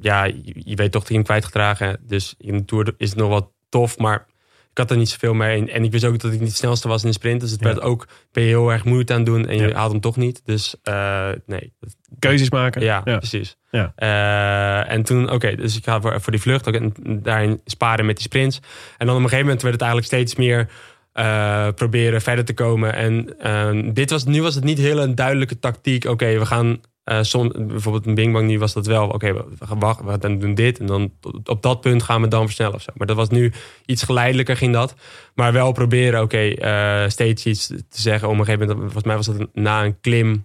ja, 0.00 0.24
je, 0.24 0.52
je 0.54 0.74
weet 0.76 0.92
toch 0.92 1.00
dat 1.00 1.08
je 1.08 1.14
hem 1.14 1.24
kwijtgedragen. 1.24 1.98
Dus 2.06 2.34
in 2.38 2.56
de 2.56 2.64
Tour 2.64 2.94
is 2.96 3.08
het 3.08 3.18
nog 3.18 3.28
wel 3.28 3.52
tof, 3.72 3.98
maar 3.98 4.26
ik 4.70 4.78
had 4.78 4.90
er 4.90 4.96
niet 4.96 5.08
zoveel 5.08 5.34
mee. 5.34 5.60
En, 5.60 5.68
en 5.68 5.84
ik 5.84 5.90
wist 5.92 6.04
ook 6.04 6.18
dat 6.18 6.32
ik 6.32 6.38
niet 6.40 6.48
het 6.48 6.56
snelste 6.58 6.88
was 6.88 7.02
in 7.02 7.08
de 7.08 7.14
sprint. 7.14 7.40
Dus 7.40 7.50
het 7.50 7.60
Ja. 7.60 7.66
werd 7.66 7.80
ook, 7.80 8.06
ben 8.32 8.42
je 8.42 8.48
heel 8.48 8.72
erg 8.72 8.84
moeite 8.84 9.12
aan 9.12 9.18
het 9.18 9.26
doen 9.28 9.46
en 9.48 9.56
je 9.56 9.68
Ja. 9.68 9.74
haalt 9.74 9.92
hem 9.92 10.00
toch 10.00 10.16
niet. 10.16 10.42
Dus 10.44 10.74
eh, 10.82 11.28
nee, 11.46 11.72
Keuzes 12.18 12.50
maken. 12.50 12.82
ja, 12.82 13.00
ja. 13.04 13.16
precies. 13.18 13.56
Ja. 13.70 13.92
Eh, 13.96 14.92
en 14.92 15.02
toen, 15.02 15.30
oké, 15.30 15.54
dus 15.56 15.76
ik 15.76 15.84
ga 15.84 16.00
voor, 16.00 16.20
voor 16.20 16.32
die 16.32 16.40
vlucht 16.40 16.68
ook 16.68 16.74
en 16.74 16.92
daarin 17.22 17.60
sparen 17.64 18.06
met 18.06 18.16
die 18.16 18.24
sprints. 18.24 18.60
En 18.98 19.06
dan 19.06 19.16
op 19.16 19.22
een 19.22 19.28
gegeven 19.28 19.44
moment 19.44 19.62
werd 19.62 19.74
het 19.74 19.82
eigenlijk 19.82 20.12
steeds 20.12 20.34
meer 20.34 20.68
eh, 21.12 21.68
proberen 21.74 22.20
verder 22.22 22.44
te 22.44 22.54
komen. 22.54 22.94
En 22.94 23.38
ehm, 23.38 23.92
dit 23.92 24.10
was, 24.10 24.24
nu 24.24 24.42
was 24.42 24.54
het 24.54 24.64
niet 24.64 24.78
heel 24.78 25.02
een 25.02 25.14
duidelijke 25.14 25.58
tactiek. 25.58 26.04
Oké, 26.04 26.38
we 26.38 26.46
gaan 26.46 26.80
soms, 27.04 27.52
bijvoorbeeld 27.56 28.06
in 28.06 28.14
Bing 28.14 28.32
Bang 28.32 28.46
nu 28.46 28.58
was 28.58 28.72
dat 28.72 28.86
wel. 28.86 29.08
Oké, 29.08 29.32
we 29.32 29.66
gaan 29.66 29.78
wachten, 29.78 30.06
we 30.06 30.18
gaan 30.20 30.38
doen 30.38 30.54
dit 30.54 30.78
en 30.78 30.86
dan 30.86 31.12
op 31.44 31.62
dat 31.62 31.80
punt 31.80 32.02
gaan 32.02 32.22
we 32.22 32.28
dan 32.28 32.44
versnellen 32.44 32.74
of 32.74 32.82
zo. 32.82 32.90
Maar 32.94 33.06
dat 33.06 33.16
was 33.16 33.28
nu 33.28 33.52
iets 33.86 34.02
geleidelijker 34.02 34.56
ging 34.56 34.72
dat. 34.72 34.94
Maar 35.34 35.52
wel 35.52 35.72
proberen, 35.72 36.22
oké, 36.22 36.48
eh, 36.48 37.08
steeds 37.08 37.46
iets 37.46 37.66
te 37.66 38.00
zeggen. 38.00 38.28
Op 38.28 38.38
een 38.38 38.44
gegeven 38.44 38.66
moment, 38.66 38.80
volgens 38.80 39.04
mij 39.04 39.16
was 39.16 39.26
dat 39.26 39.48
na 39.54 39.84
een 39.84 40.00
klim 40.00 40.44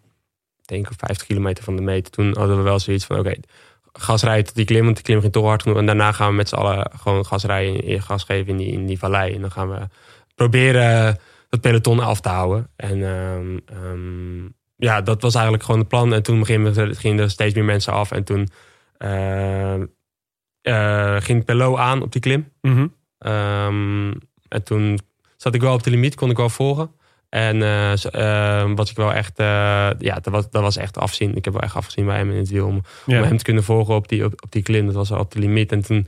ik 0.70 0.74
denk 0.74 0.88
50 0.98 1.28
kilometer 1.28 1.64
van 1.64 1.76
de 1.76 1.82
meter. 1.82 2.12
Toen 2.12 2.38
hadden 2.38 2.58
we 2.58 2.64
wel 2.64 2.80
zoiets 2.80 3.06
van, 3.06 3.20
oké, 3.20 3.34
gas 3.94 4.24
rijden 4.24 4.46
tot 4.46 4.56
die 4.56 4.66
klim, 4.66 4.84
want 4.84 4.96
die 4.96 5.06
klim 5.06 5.20
ging 5.20 5.34
toch 5.34 5.46
hard 5.46 5.62
genoeg. 5.62 5.78
En 5.78 5.86
daarna 5.86 6.12
gaan 6.12 6.30
we 6.30 6.36
met 6.36 6.50
z'n 6.50 6.56
allen 6.56 6.92
gewoon 6.96 7.26
gas 7.26 7.44
rijden, 7.44 7.84
en 7.84 8.02
gas 8.02 8.24
geven 8.24 8.48
in 8.48 8.58
die, 8.58 8.72
in 8.72 8.86
die 8.86 9.00
vallei. 9.00 9.34
En 9.34 9.42
dan 9.42 9.52
gaan 9.52 9.70
we 9.70 9.88
proberen 10.36 11.20
dat 11.50 11.62
peloton 11.62 12.00
af 12.00 12.22
te 12.22 12.30
houden. 12.30 12.70
En 12.76 13.04
ehm, 13.66 14.48
ja, 14.78 15.02
dat 15.02 15.22
was 15.22 15.34
eigenlijk 15.34 15.64
gewoon 15.64 15.80
het 15.80 15.90
plan. 15.90 16.14
En 16.14 16.24
toen 16.24 16.46
gingen, 16.46 16.96
gingen 16.96 17.20
er 17.24 17.30
steeds 17.30 17.54
meer 17.56 17.64
mensen 17.64 17.94
af. 17.94 18.12
En 18.12 18.24
toen 18.24 18.48
ehm, 18.98 19.86
eh, 20.62 21.16
ging 21.20 21.46
Pelot 21.46 21.78
aan 21.78 22.02
op 22.02 22.12
die 22.12 22.22
klim. 22.22 22.52
Mhm. 22.62 22.88
Ehm, 23.18 24.12
en 24.48 24.64
toen 24.64 25.00
zat 25.38 25.54
ik 25.56 25.62
wel 25.62 25.74
op 25.74 25.84
de 25.84 25.90
limiet, 25.90 26.16
kon 26.16 26.30
ik 26.30 26.38
wel 26.38 26.50
volgen. 26.50 26.92
En 27.30 27.62
eh, 27.62 27.94
zo- 27.94 28.10
eh, 28.10 28.72
was 28.76 28.90
ik 28.90 28.96
wel 28.96 29.14
echt, 29.14 29.40
eh, 29.40 29.46
ja, 30.00 30.16
dat 30.16 30.28
was, 30.28 30.50
dat 30.50 30.62
was 30.62 30.78
echt 30.78 30.98
afzien. 30.98 31.36
Ik 31.36 31.46
heb 31.46 31.54
wel 31.54 31.64
echt 31.64 31.76
afgezien 31.76 32.06
bij 32.06 32.18
hem 32.18 32.32
in 32.32 32.38
het 32.38 32.50
wiel. 32.50 32.68
Om, 32.68 32.82
Ja. 33.06 33.18
om 33.22 33.28
hem 33.28 33.38
te 33.38 33.44
kunnen 33.44 33.64
volgen 33.64 33.96
op 33.96 34.08
die, 34.08 34.26
op, 34.26 34.34
op 34.44 34.52
die 34.52 34.64
klim. 34.64 34.86
Dat 34.86 34.96
was 34.96 35.10
wel 35.10 35.20
op 35.20 35.32
de 35.32 35.40
limiet. 35.40 35.72
En 35.72 35.82
toen, 35.82 36.08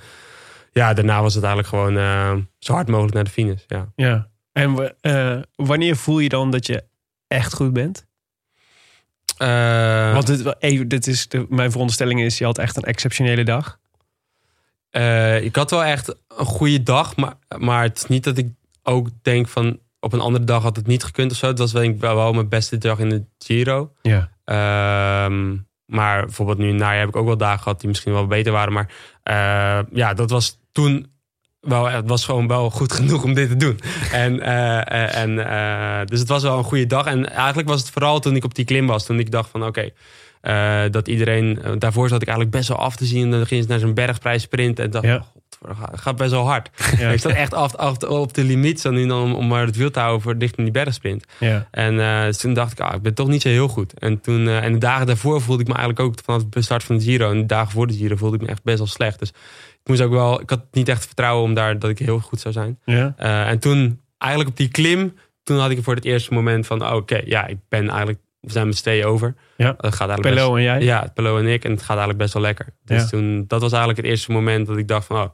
ja, 0.72 0.94
daarna 0.94 1.22
was 1.22 1.34
het 1.34 1.44
eigenlijk 1.44 1.74
gewoon 1.74 1.98
eh, 1.98 2.36
zo 2.60 2.74
hard 2.74 2.88
mogelijk 2.88 3.14
naar 3.14 3.24
de 3.24 3.30
finish. 3.30 3.62
Ja. 3.68 3.92
Ja. 3.96 4.30
En 4.52 4.96
eh, 5.02 5.40
wanneer 5.56 5.96
voel 5.96 6.20
je 6.20 6.30
dan 6.30 6.52
dat 6.52 6.66
je 6.68 6.84
echt 7.28 7.54
goed 7.54 7.74
bent? 7.74 8.08
Eh, 9.40 10.14
Want 10.14 10.28
dit, 10.28 10.56
even, 10.60 10.88
dit 10.88 11.08
is 11.08 11.28
de, 11.28 11.46
mijn 11.50 11.70
veronderstelling 11.72 12.22
is, 12.22 12.38
je 12.38 12.46
had 12.46 12.58
echt 12.58 12.78
een 12.78 12.84
exceptionele 12.84 13.44
dag. 13.44 13.80
eh, 14.90 15.44
ik 15.44 15.56
had 15.56 15.72
wel 15.72 15.84
echt 15.84 16.16
een 16.38 16.46
goede 16.46 16.84
dag. 16.84 17.16
Maar, 17.16 17.34
maar 17.58 17.84
het 17.84 17.98
is 17.98 18.06
niet 18.06 18.24
dat 18.24 18.38
ik 18.38 18.48
ook 18.84 19.08
denk 19.22 19.48
van... 19.48 19.80
op 20.00 20.14
een 20.14 20.20
andere 20.20 20.46
dag 20.46 20.64
had 20.64 20.76
het 20.76 20.88
niet 20.88 21.04
gekund 21.04 21.32
of 21.32 21.38
zo. 21.38 21.48
Het 21.48 21.58
was 21.58 21.72
denk 21.72 21.96
ik 21.96 22.02
wel, 22.02 22.34
mijn 22.34 22.50
beste 22.50 22.78
dag 22.78 23.00
in 23.00 23.10
de 23.10 23.24
Giro. 23.38 23.92
Ja. 24.02 24.30
Ehm, 24.46 25.56
maar 25.86 26.26
bijvoorbeeld 26.26 26.58
nu 26.58 26.70
in 26.70 26.76
najaar 26.76 27.00
heb 27.00 27.08
ik 27.10 27.16
ook 27.16 27.26
wel 27.26 27.38
dagen 27.38 27.62
gehad 27.64 27.80
die 27.80 27.90
misschien 27.90 28.14
wel 28.14 28.28
beter 28.28 28.52
waren. 28.52 28.74
Maar 28.74 28.92
eh, 29.24 29.80
ja, 29.92 30.14
dat 30.14 30.30
was 30.30 30.60
toen 30.72 31.12
wel, 31.62 31.90
het 31.90 32.08
was 32.08 32.26
gewoon 32.26 32.48
wel 32.48 32.70
goed 32.70 32.94
genoeg 32.94 33.24
om 33.24 33.34
dit 33.34 33.50
te 33.50 33.56
doen. 33.56 33.80
En, 34.12 34.40
eh, 34.40 34.78
eh, 34.78 35.16
en, 35.16 35.48
eh, 35.50 36.06
dus 36.06 36.20
het 36.20 36.28
was 36.28 36.44
wel 36.44 36.58
een 36.58 36.64
goede 36.64 36.86
dag. 36.86 37.06
En 37.06 37.30
eigenlijk 37.30 37.68
was 37.68 37.80
het 37.80 37.90
vooral 37.90 38.20
toen 38.20 38.36
ik 38.36 38.44
op 38.44 38.56
die 38.56 38.66
klim 38.66 38.88
was. 38.88 39.06
Toen 39.06 39.20
ik 39.20 39.32
dacht 39.32 39.50
van 39.50 39.66
oké, 39.66 39.90
dat 40.92 41.08
iedereen... 41.08 41.60
daarvoor 41.78 42.10
zat 42.10 42.22
ik 42.22 42.28
eigenlijk 42.28 42.58
best 42.58 42.70
wel 42.70 42.78
af 42.78 42.96
te 42.96 43.06
zien. 43.06 43.24
En 43.24 43.32
dan 43.32 43.46
ging 43.46 43.64
ze 43.64 43.70
naar 43.70 43.80
zo'n 43.80 43.94
bergprijs 43.94 44.42
sprinten. 44.42 44.84
En 44.84 44.92
dacht 44.92 45.06
Ja. 45.06 45.26
ja. 45.62 45.90
het 45.92 46.00
gaat 46.00 46.16
best 46.16 46.32
wel 46.32 46.46
hard. 46.46 46.70
Ja. 46.98 47.10
Ik 47.10 47.20
zat 47.20 47.32
echt 47.32 47.54
af, 47.54 47.76
af, 47.76 47.98
op 47.98 48.34
de 48.34 48.44
limiet 48.44 48.82
zo 48.82 48.92
nu 48.92 49.08
dan 49.08 49.22
om, 49.22 49.34
om 49.34 49.48
maar 49.48 49.66
het 49.66 49.76
wiel 49.76 49.92
te 49.92 50.00
houden 50.00 50.22
voor 50.22 50.38
dicht 50.38 50.58
in 50.58 50.64
die 50.64 50.74
bergsprint. 50.74 51.26
Ja. 51.40 51.68
En 51.72 51.98
dus 52.26 52.38
toen 52.38 52.54
dacht 52.54 52.72
ik, 52.72 52.80
ah, 52.80 52.96
ik 52.96 53.02
ben 53.02 53.14
toch 53.14 53.28
niet 53.28 53.42
zo 53.42 53.50
heel 53.50 53.68
goed. 53.68 53.94
En, 54.00 54.22
toen, 54.22 54.48
en 54.48 54.74
de 54.74 54.78
dagen 54.80 55.08
daarvoor 55.08 55.42
voelde 55.42 55.62
ik 55.62 55.68
me 55.68 55.74
eigenlijk 55.76 56.08
ook 56.08 56.16
vanaf 56.26 56.44
de 56.50 56.62
start 56.62 56.84
van 56.84 56.98
de 56.98 57.04
Giro. 57.04 57.32
En 57.32 57.40
de 57.40 57.46
dagen 57.46 57.72
voor 57.72 57.88
de 57.88 57.94
Giro 57.94 58.16
voelde 58.16 58.36
ik 58.36 58.42
me 58.42 58.48
echt 58.48 58.64
best 58.64 58.78
wel 58.78 58.88
slecht. 58.88 59.20
Dus 59.20 59.32
ik 59.84 59.88
moest 59.90 60.02
ook 60.02 60.12
wel, 60.12 60.42
ik 60.42 60.50
had 60.50 60.66
niet 60.72 60.90
echt 60.90 61.06
vertrouwen 61.06 61.44
om 61.44 61.54
daar 61.54 61.80
dat 61.80 61.90
ik 61.90 62.00
heel 62.00 62.20
goed 62.20 62.40
zou 62.40 62.54
zijn. 62.54 62.80
Ja. 62.86 63.14
Eh, 63.18 63.50
en 63.50 63.60
toen, 63.60 64.02
eigenlijk 64.18 64.52
op 64.52 64.58
die 64.58 64.68
klim, 64.70 65.14
toen 65.44 65.58
had 65.60 65.70
ik 65.72 65.84
voor 65.84 65.96
het 65.96 66.06
eerste 66.06 66.34
moment 66.34 66.68
van, 66.68 66.86
oh, 66.86 66.94
oké, 66.96 67.22
ja, 67.26 67.48
ik 67.48 67.58
ben 67.70 67.88
eigenlijk, 67.90 68.20
we 68.40 68.52
zijn 68.52 68.66
met 68.68 68.76
z'n 68.76 68.82
tweeën 68.82 69.06
over. 69.06 69.36
Ja. 69.58 69.76
Dat 69.78 69.96
gaat 69.96 70.10
eigenlijk 70.10 70.36
Pello 70.36 70.56
en 70.56 70.64
jij? 70.64 70.82
Ja, 70.82 71.12
Pello 71.14 71.38
en 71.38 71.46
ik. 71.48 71.64
En 71.64 71.72
het 71.72 71.80
gaat 71.80 71.90
eigenlijk 71.90 72.20
best 72.20 72.34
wel 72.34 72.42
lekker. 72.42 72.66
Dus 72.86 73.02
Ja. 73.02 73.08
toen, 73.08 73.46
dat 73.48 73.62
was 73.62 73.72
eigenlijk 73.72 74.02
het 74.02 74.10
eerste 74.10 74.32
moment 74.32 74.68
dat 74.68 74.78
ik 74.78 74.88
dacht 74.88 75.06
van, 75.06 75.22
oh, 75.22 75.30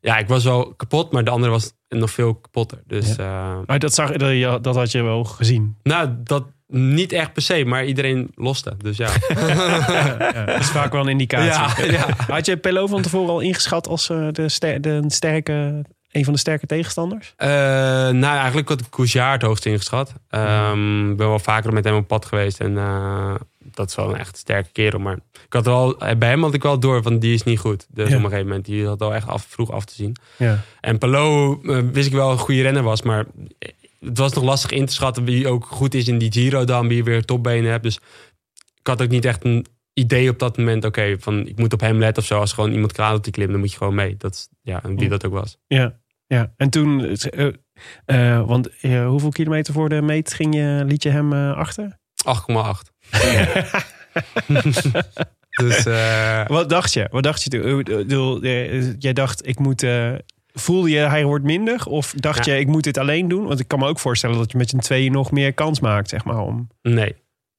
ja, 0.00 0.18
ik 0.18 0.28
was 0.28 0.44
wel 0.44 0.74
kapot, 0.74 1.12
maar 1.12 1.24
de 1.24 1.30
andere 1.30 1.52
was 1.52 1.72
nog 1.88 2.10
veel 2.10 2.34
kapotter. 2.34 2.82
Dus, 2.86 3.16
eh, 3.16 3.58
Maar 3.66 3.78
dat, 3.78 3.94
zag, 3.94 4.12
dat 4.60 4.74
had 4.74 4.90
je 4.90 5.02
wel 5.02 5.24
gezien. 5.24 5.76
nou, 5.82 6.08
dat 6.24 6.44
niet 6.70 7.12
echt 7.12 7.32
per 7.32 7.42
se, 7.42 7.64
maar 7.64 7.84
iedereen 7.84 8.30
loste. 8.34 8.74
Dus 8.78 8.96
ja. 8.96 9.10
Ja, 9.28 10.44
dat 10.46 10.60
is 10.60 10.68
vaak 10.70 10.92
wel 10.92 11.00
een 11.00 11.08
indicatie. 11.08 11.84
ja, 11.86 11.92
ja. 11.92 12.06
Had 12.34 12.46
je 12.46 12.56
Pello 12.56 12.86
van 12.86 13.02
tevoren 13.02 13.30
al 13.30 13.40
ingeschat 13.40 13.88
als 13.88 14.10
eh, 14.10 14.26
de, 14.32 14.48
ster- 14.48 14.80
de 14.80 15.02
sterke, 15.06 15.84
een 16.12 16.24
van 16.24 16.32
de 16.32 16.38
sterke 16.38 16.66
tegenstanders? 16.66 17.32
Eh, 17.36 17.48
nou, 18.08 18.36
eigenlijk 18.36 18.68
had 18.68 18.80
ik 18.80 18.86
Couchard 18.90 19.32
het 19.32 19.42
hoogst 19.42 19.66
ingeschat. 19.66 20.12
Ehm, 20.28 21.10
Ik 21.10 21.16
ben 21.16 21.28
wel 21.28 21.38
vaker 21.38 21.72
met 21.72 21.84
hem 21.84 21.94
op 21.96 22.06
pad 22.08 22.24
geweest. 22.26 22.60
En 22.60 22.78
eh, 22.78 23.34
dat 23.58 23.88
is 23.88 23.94
wel 23.94 24.10
een 24.10 24.16
echt 24.18 24.36
sterke 24.36 24.68
kerel. 24.72 24.98
Maar 25.00 25.18
ik 25.46 25.52
had 25.52 25.64
wel, 25.64 25.96
bij 26.18 26.28
hem 26.28 26.42
had 26.42 26.54
ik 26.54 26.62
wel 26.62 26.80
door 26.80 27.02
van 27.02 27.18
die 27.18 27.34
is 27.34 27.42
niet 27.42 27.58
goed. 27.58 27.86
Dus 27.90 28.08
Ja. 28.08 28.16
op 28.16 28.22
een 28.22 28.28
gegeven 28.28 28.46
moment, 28.48 28.64
die 28.66 28.86
had 28.86 28.98
wel 28.98 29.14
echt 29.14 29.28
af, 29.28 29.46
vroeg 29.48 29.70
af 29.70 29.84
te 29.84 29.94
zien. 29.94 30.16
Ja. 30.36 30.58
En 30.80 30.98
Palo 30.98 31.60
eh, 31.62 31.78
wist 31.92 32.06
ik 32.06 32.12
wel 32.12 32.30
een 32.30 32.38
goede 32.38 32.62
renner 32.62 32.82
was. 32.82 33.02
Maar 33.02 33.24
het 34.00 34.18
was 34.18 34.32
nog 34.32 34.44
lastig 34.44 34.70
in 34.70 34.86
te 34.86 34.92
schatten 34.92 35.24
wie 35.24 35.48
ook 35.48 35.66
goed 35.66 35.94
is 35.94 36.08
in 36.08 36.18
die 36.18 36.32
Giro 36.32 36.64
dan. 36.64 36.88
Wie 36.88 37.04
weer 37.04 37.24
topbenen 37.24 37.70
hebt. 37.70 37.82
Dus 37.82 37.96
ik 38.80 38.86
had 38.86 39.02
ook 39.02 39.08
niet 39.08 39.24
echt 39.24 39.44
een 39.44 39.66
idee 39.92 40.30
op 40.30 40.38
dat 40.38 40.56
moment. 40.56 40.84
Oké, 40.84 41.16
van 41.18 41.46
ik 41.46 41.58
moet 41.58 41.72
op 41.72 41.80
hem 41.80 41.98
letten 41.98 42.22
of 42.22 42.28
zo. 42.28 42.38
Als 42.38 42.52
gewoon 42.52 42.72
iemand 42.72 42.92
klaar 42.92 43.14
op 43.14 43.24
die 43.24 43.32
klim, 43.32 43.50
dan 43.50 43.60
moet 43.60 43.72
je 43.72 43.76
gewoon 43.76 43.94
mee. 43.94 44.16
Dat 44.16 44.48
ja, 44.62 44.82
en 44.82 44.96
wie 44.96 45.08
dat 45.08 45.26
ook 45.26 45.32
was. 45.32 45.58
Ja, 45.66 46.00
ja. 46.26 46.52
En 46.56 46.70
toen, 46.70 47.16
eh, 47.16 47.46
eh, 48.04 48.46
want 48.46 48.78
eh, 48.80 49.06
hoeveel 49.06 49.30
kilometer 49.30 49.74
voor 49.74 49.88
de 49.88 50.02
meet 50.02 50.34
ging 50.34 50.54
je, 50.54 50.82
liet 50.86 51.02
je 51.02 51.10
hem 51.10 51.32
achter? 51.32 51.98
8,8. 52.24 52.90
dus 55.62 55.82
Wat 56.46 56.68
dacht 56.68 56.92
je? 56.92 57.08
Wat 57.10 57.22
dacht 57.22 57.42
je 57.42 57.50
toen? 57.50 58.40
Jij 58.98 59.12
dacht, 59.12 59.46
ik 59.46 59.58
moet. 59.58 59.86
Eh, 60.52 60.62
voelde 60.62 60.90
je 60.90 60.98
hij 60.98 61.24
wordt 61.24 61.44
minder? 61.44 61.86
Of 61.86 62.12
dacht 62.16 62.44
Ja. 62.44 62.54
je, 62.54 62.60
ik 62.60 62.66
moet 62.66 62.84
dit 62.84 62.98
alleen 62.98 63.28
doen? 63.28 63.46
Want 63.46 63.60
ik 63.60 63.68
kan 63.68 63.78
me 63.78 63.86
ook 63.86 63.98
voorstellen 63.98 64.36
dat 64.36 64.52
je 64.52 64.58
met 64.58 64.70
z'n 64.70 64.78
tweeën 64.78 65.12
nog 65.12 65.30
meer 65.30 65.52
kans 65.52 65.80
maakt, 65.80 66.08
zeg 66.08 66.24
maar. 66.24 66.38
Om... 66.38 66.68
nee. 66.82 67.14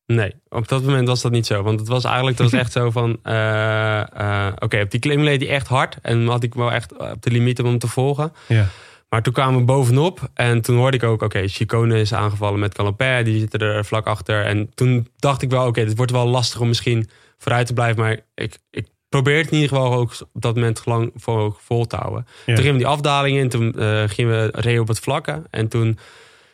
Nee, 0.05 0.33
op 0.49 0.67
dat 0.67 0.83
moment 0.83 1.07
was 1.07 1.21
dat 1.21 1.31
niet 1.31 1.45
zo. 1.45 1.61
Want 1.63 1.79
het 1.79 1.89
was 1.89 2.03
eigenlijk 2.03 2.37
dat 2.37 2.51
was 2.51 2.59
echt 2.59 2.71
zo 2.71 2.91
van... 2.91 3.17
eh, 3.23 3.99
eh, 3.99 4.53
Oké, 4.59 4.81
op 4.81 4.91
die 4.91 4.99
klim 4.99 5.21
leed 5.21 5.41
hij 5.41 5.49
echt 5.49 5.67
hard. 5.67 5.97
En 6.01 6.27
had 6.27 6.43
ik 6.43 6.53
wel 6.53 6.71
echt 6.71 6.97
op 6.97 7.21
de 7.21 7.31
limiet 7.31 7.59
om 7.59 7.65
hem 7.65 7.77
te 7.79 7.87
volgen. 7.87 8.33
Ja. 8.47 8.67
Maar 9.09 9.21
toen 9.21 9.33
kwamen 9.33 9.59
we 9.59 9.65
bovenop. 9.65 10.29
En 10.33 10.61
toen 10.61 10.77
hoorde 10.77 10.97
ik 10.97 11.03
ook... 11.03 11.21
Oké, 11.21 11.47
Chicone 11.47 11.99
is 11.99 12.13
aangevallen 12.13 12.59
met 12.59 12.73
Calopin. 12.73 13.23
Die 13.23 13.39
zitten 13.39 13.59
er 13.59 13.85
vlak 13.85 14.05
achter. 14.07 14.45
En 14.45 14.71
toen 14.73 15.07
dacht 15.15 15.41
ik 15.41 15.49
wel... 15.49 15.67
Oké, 15.67 15.85
dit 15.85 15.97
wordt 15.97 16.11
wel 16.11 16.27
lastig 16.27 16.59
om 16.59 16.67
misschien 16.67 17.09
vooruit 17.37 17.67
te 17.67 17.73
blijven. 17.73 18.01
Maar 18.01 18.19
ik, 18.35 18.57
ik 18.69 18.87
probeer 19.11 19.37
het 19.37 19.47
in 19.51 19.53
ieder 19.59 19.69
geval 19.77 19.93
ook 19.93 20.11
op 20.33 20.41
dat 20.41 20.55
moment 20.55 20.81
lang 20.85 21.11
vol, 21.15 21.53
vol 21.57 21.87
te 21.87 21.95
houden. 21.95 22.25
Ja. 22.27 22.45
Toen 22.45 22.55
gingen 22.55 22.71
we 22.71 22.77
die 22.77 22.87
afdaling 22.87 23.37
in. 23.37 23.49
Toen 23.49 23.73
eh, 23.73 24.03
gingen 24.05 24.31
we 24.31 24.59
reden 24.61 24.81
op 24.81 24.87
het 24.87 24.99
vlakke. 24.99 25.41
En 25.49 25.67
toen... 25.67 25.97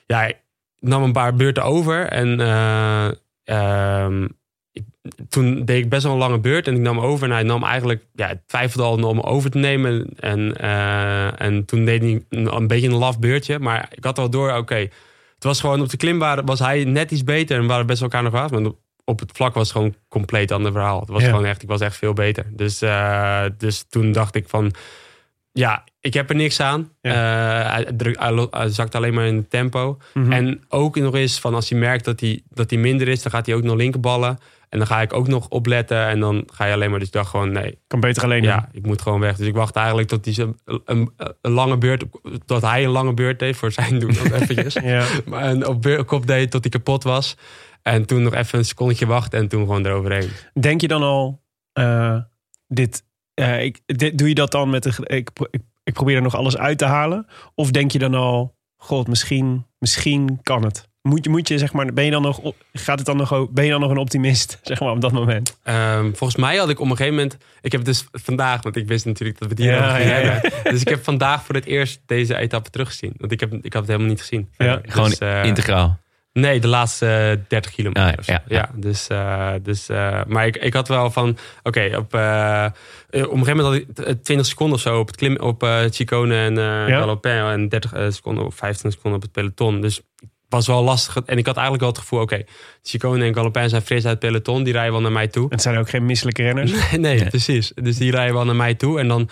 Ja, 0.06 0.26
ik 0.26 0.38
nam 0.80 1.04
een 1.04 1.12
paar 1.12 1.36
beurten 1.36 1.64
over. 1.64 2.06
En... 2.08 2.40
eh, 2.40 3.08
ehm, 3.44 4.24
ik- 4.72 4.84
toen 5.30 5.66
deed 5.66 5.84
ik 5.84 5.90
best 5.90 6.04
wel 6.04 6.12
een 6.12 6.18
lange 6.18 6.40
beurt 6.40 6.68
en 6.68 6.76
ik 6.76 6.82
nam 6.82 7.00
over. 7.00 7.28
En 7.28 7.34
hij 7.34 7.44
nam 7.44 7.64
eigenlijk, 7.64 8.06
ja, 8.14 8.42
twijfelde 8.46 9.04
al 9.04 9.10
om 9.10 9.20
over 9.20 9.50
te 9.52 9.58
nemen. 9.58 10.08
En, 10.20 10.58
eh, 10.58 11.42
en 11.42 11.66
toen 11.66 11.86
deed 11.86 12.02
hij 12.02 12.24
een, 12.30 12.56
een 12.56 12.68
beetje 12.68 12.88
een 12.88 12.96
laf 12.96 13.20
beurtje. 13.20 13.60
Maar 13.60 13.88
ik 13.92 14.04
had 14.04 14.20
al 14.20 14.30
door, 14.30 14.52
oké. 14.54 14.76
het 14.76 15.44
was 15.44 15.60
gewoon 15.60 15.82
op 15.82 15.90
de 15.90 15.98
klim 15.98 16.20
waren- 16.20 16.46
was 16.46 16.60
hij 16.60 16.84
net 16.84 17.12
iets 17.12 17.24
beter. 17.24 17.56
En 17.56 17.62
we 17.62 17.68
waren 17.68 17.86
best 17.86 18.00
wel 18.00 18.10
elkaar 18.10 18.32
nog 18.32 18.42
af. 18.42 18.52
Maar 18.52 18.72
op- 19.10 19.20
het 19.20 19.32
vlak 19.34 19.54
was 19.54 19.64
het 19.68 19.78
gewoon 19.78 19.96
compleet 20.10 20.52
ander 20.52 20.72
verhaal. 20.72 21.00
Het 21.00 21.10
was 21.10 21.22
Ja. 21.22 21.30
gewoon 21.30 21.46
echt, 21.46 21.62
ik 21.62 21.68
was 21.70 21.82
echt 21.82 21.96
veel 21.98 22.14
beter. 22.14 22.46
Dus, 22.52 22.82
eh, 22.82 23.44
dus 23.58 23.86
toen 23.90 24.12
dacht 24.12 24.36
ik 24.36 24.50
van, 24.50 24.72
ja, 25.52 25.84
ik 26.00 26.14
heb 26.14 26.30
er 26.30 26.36
niks 26.36 26.60
aan. 26.60 26.92
Ja. 27.02 27.12
Eh, 27.66 27.72
hij, 27.74 27.86
druk- 27.98 28.20
hij 28.20 28.32
lo- 28.32 28.48
hij 28.52 28.70
zakt 28.70 28.96
alleen 28.96 29.14
maar 29.14 29.26
in 29.26 29.36
het 29.36 29.50
tempo. 29.50 29.98
Mhm. 30.14 30.32
En 30.32 30.64
ook 30.70 30.96
nog 30.96 31.16
eens 31.16 31.40
van 31.40 31.54
als 31.56 31.70
hij 31.70 31.80
merkt 31.80 32.06
dat 32.06 32.20
hij, 32.20 32.42
dat 32.50 32.70
hij 32.70 32.80
minder 32.80 33.08
is, 33.08 33.22
dan 33.22 33.32
gaat 33.32 33.46
hij 33.46 33.56
ook 33.56 33.64
nog 33.64 33.76
linkerballen. 33.76 34.40
En 34.70 34.78
dan 34.78 34.88
ga 34.88 35.02
ik 35.02 35.14
ook 35.14 35.28
nog 35.28 35.48
opletten. 35.48 36.08
En 36.08 36.20
dan 36.20 36.44
ga 36.54 36.66
je 36.66 36.74
alleen 36.74 36.90
maar. 36.90 37.00
Dus 37.00 37.08
ik 37.08 37.14
dacht 37.14 37.30
gewoon, 37.30 37.52
nee, 37.52 37.78
kan 37.88 38.00
beter 38.00 38.24
alleen 38.24 38.44
ja, 38.44 38.70
ik 38.72 38.86
moet 38.86 39.02
gewoon 39.02 39.20
weg. 39.20 39.36
Dus 39.38 39.48
ik 39.48 39.56
wacht 39.56 39.76
eigenlijk 39.76 40.08
tot 40.08 40.26
hij 40.26 40.34
een, 40.38 40.82
een, 40.86 41.12
een 41.42 41.52
lange 41.52 41.78
beurt, 41.78 42.04
tot 42.46 42.62
hij 42.62 42.84
een 42.84 42.90
lange 42.90 43.14
beurt 43.14 43.40
deed 43.40 43.58
voor 43.58 43.72
zijn 43.72 44.00
doen. 44.00 44.10
Eventjes. 44.34 44.74
Ja. 44.74 45.06
Maar 45.26 45.44
een 45.46 45.68
op 45.68 46.04
kop 46.06 46.28
deed 46.28 46.52
tot 46.52 46.62
hij 46.62 46.72
kapot 46.72 47.04
was. 47.04 47.36
En 47.88 48.06
toen 48.06 48.22
nog 48.22 48.34
even 48.34 48.60
een 48.60 48.66
secondetje 48.66 49.06
wachten 49.06 49.40
en 49.40 49.48
toen 49.48 49.60
gewoon 49.60 49.86
eroverheen. 49.86 50.30
Denk 50.54 50.82
je 50.82 50.88
dan 50.88 51.04
al, 51.04 51.42
eh, 51.74 52.18
dit, 52.68 53.04
eh, 53.34 53.64
ik, 53.64 53.80
dit, 53.86 54.18
doe 54.18 54.28
je 54.28 54.36
dat 54.36 54.52
dan 54.52 54.70
met 54.70 54.84
de, 54.84 54.92
ik, 55.04 55.30
ik, 55.52 55.62
ik 55.84 55.94
probeer 55.94 56.16
er 56.16 56.22
nog 56.22 56.36
alles 56.36 56.58
uit 56.58 56.78
te 56.78 56.86
halen? 56.86 57.28
Of 57.56 57.72
denk 57.72 57.92
je 57.92 58.00
dan 58.00 58.14
al, 58.14 58.56
god, 58.78 59.08
misschien, 59.08 59.66
misschien 59.80 60.40
kan 60.44 60.64
het? 60.64 60.90
Moet 61.02 61.24
je, 61.24 61.30
moet 61.30 61.48
je 61.48 61.58
zeg 61.58 61.74
maar, 61.74 61.94
ben 61.94 62.06
je 62.06 62.12
dan 62.12 62.22
nog, 62.22 62.42
gaat 62.74 62.98
het 62.98 63.08
dan 63.08 63.18
nog, 63.18 63.50
ben 63.52 63.66
je 63.66 63.72
dan 63.72 63.80
nog 63.80 63.92
een 63.92 63.98
optimist, 63.98 64.60
zeg 64.64 64.80
maar, 64.80 64.92
op 64.92 65.02
dat 65.02 65.12
moment? 65.12 65.58
Ehm, 65.64 66.14
volgens 66.14 66.36
mij 66.36 66.58
had 66.58 66.70
ik 66.70 66.80
op 66.80 66.90
een 66.90 66.98
gegeven 66.98 67.16
moment. 67.16 67.38
Ik 67.62 67.72
heb 67.72 67.84
dus 67.84 68.08
vandaag, 68.12 68.64
want 68.64 68.76
ik 68.76 68.88
wist 68.88 69.06
natuurlijk 69.06 69.40
dat 69.40 69.50
we 69.50 69.56
die 69.56 69.66
Ja, 69.66 69.98
ja, 69.98 69.98
ja. 69.98 70.14
hebben. 70.14 70.72
Dus 70.72 70.82
ik 70.82 70.88
heb 70.90 71.04
vandaag 71.04 71.44
voor 71.44 71.56
het 71.56 71.66
eerst 71.66 72.02
deze 72.06 72.36
etappe 72.36 72.70
teruggezien. 72.70 73.14
Want 73.18 73.32
ik, 73.32 73.40
heb, 73.40 73.54
ik 73.54 73.74
had 73.74 73.82
het 73.82 73.92
helemaal 73.92 74.10
niet 74.10 74.20
gezien. 74.20 74.50
Ja, 74.58 74.76
Dus, 74.76 74.94
Gewoon 74.94 75.12
eh, 75.12 75.44
integraal. 75.44 76.00
Nee, 76.40 76.60
de 76.60 76.68
laatste 76.68 77.06
eh, 77.08 77.46
30 77.48 77.72
kilometer. 77.72 78.18
Ah, 78.18 78.26
ja, 78.26 78.44
ja, 78.48 78.58
ja. 78.58 78.70
dus, 78.76 79.08
eh, 79.08 79.52
dus, 79.62 79.90
eh, 79.90 80.22
maar 80.28 80.46
ik, 80.48 80.56
ik 80.58 80.74
had 80.74 80.88
wel 80.88 81.12
van, 81.12 81.38
oké, 81.64 81.92
op, 81.98 82.14
eh, 82.14 82.66
eh, 82.66 82.70
op 82.70 83.14
een 83.14 83.24
gegeven 83.46 83.56
moment 83.58 83.64
had 83.64 83.76
ik 83.76 84.18
t- 84.18 84.24
20 84.24 84.46
seconden 84.46 84.76
of 84.76 84.82
zo 84.82 85.00
op 85.00 85.08
het 85.08 85.16
klim 85.16 85.38
op 85.40 85.64
eh 85.64 85.80
Chicone 85.90 86.36
en 86.36 86.58
eh 86.58 86.64
Ja. 86.88 87.00
Galopin 87.00 87.32
en 87.32 87.70
30 87.70 87.94
eh, 87.94 88.06
seconden 88.10 88.46
of 88.46 88.56
15 88.56 88.92
seconden 88.92 89.16
op 89.20 89.22
het 89.22 89.32
peloton. 89.32 89.82
Dus 89.82 89.96
het 89.96 90.56
was 90.56 90.68
wel 90.68 90.84
lastig. 90.84 91.18
En 91.26 91.38
ik 91.38 91.46
had 91.46 91.56
eigenlijk 91.56 91.84
wel 91.84 91.92
het 91.94 92.02
gevoel, 92.02 92.22
oké, 92.22 92.44
Chicone 92.84 93.26
en 93.26 93.34
Galopin 93.36 93.70
zijn 93.70 93.82
fris 93.82 94.06
uit 94.06 94.22
het 94.22 94.32
peloton, 94.32 94.64
die 94.64 94.74
rijden 94.74 94.92
wel 94.92 95.02
naar 95.02 95.12
mij 95.12 95.28
toe. 95.28 95.46
Het 95.50 95.62
zijn 95.62 95.78
ook 95.78 95.90
geen 95.90 96.06
misselijke 96.06 96.44
renners. 96.44 96.72
Nee, 96.92 97.00
nee, 97.00 97.26
precies. 97.30 97.72
Dus 97.76 97.98
die 97.98 98.12
rijden 98.12 98.34
wel 98.36 98.46
naar 98.46 98.56
mij 98.56 98.74
toe. 98.74 99.00
En 99.00 99.08
dan, 99.08 99.30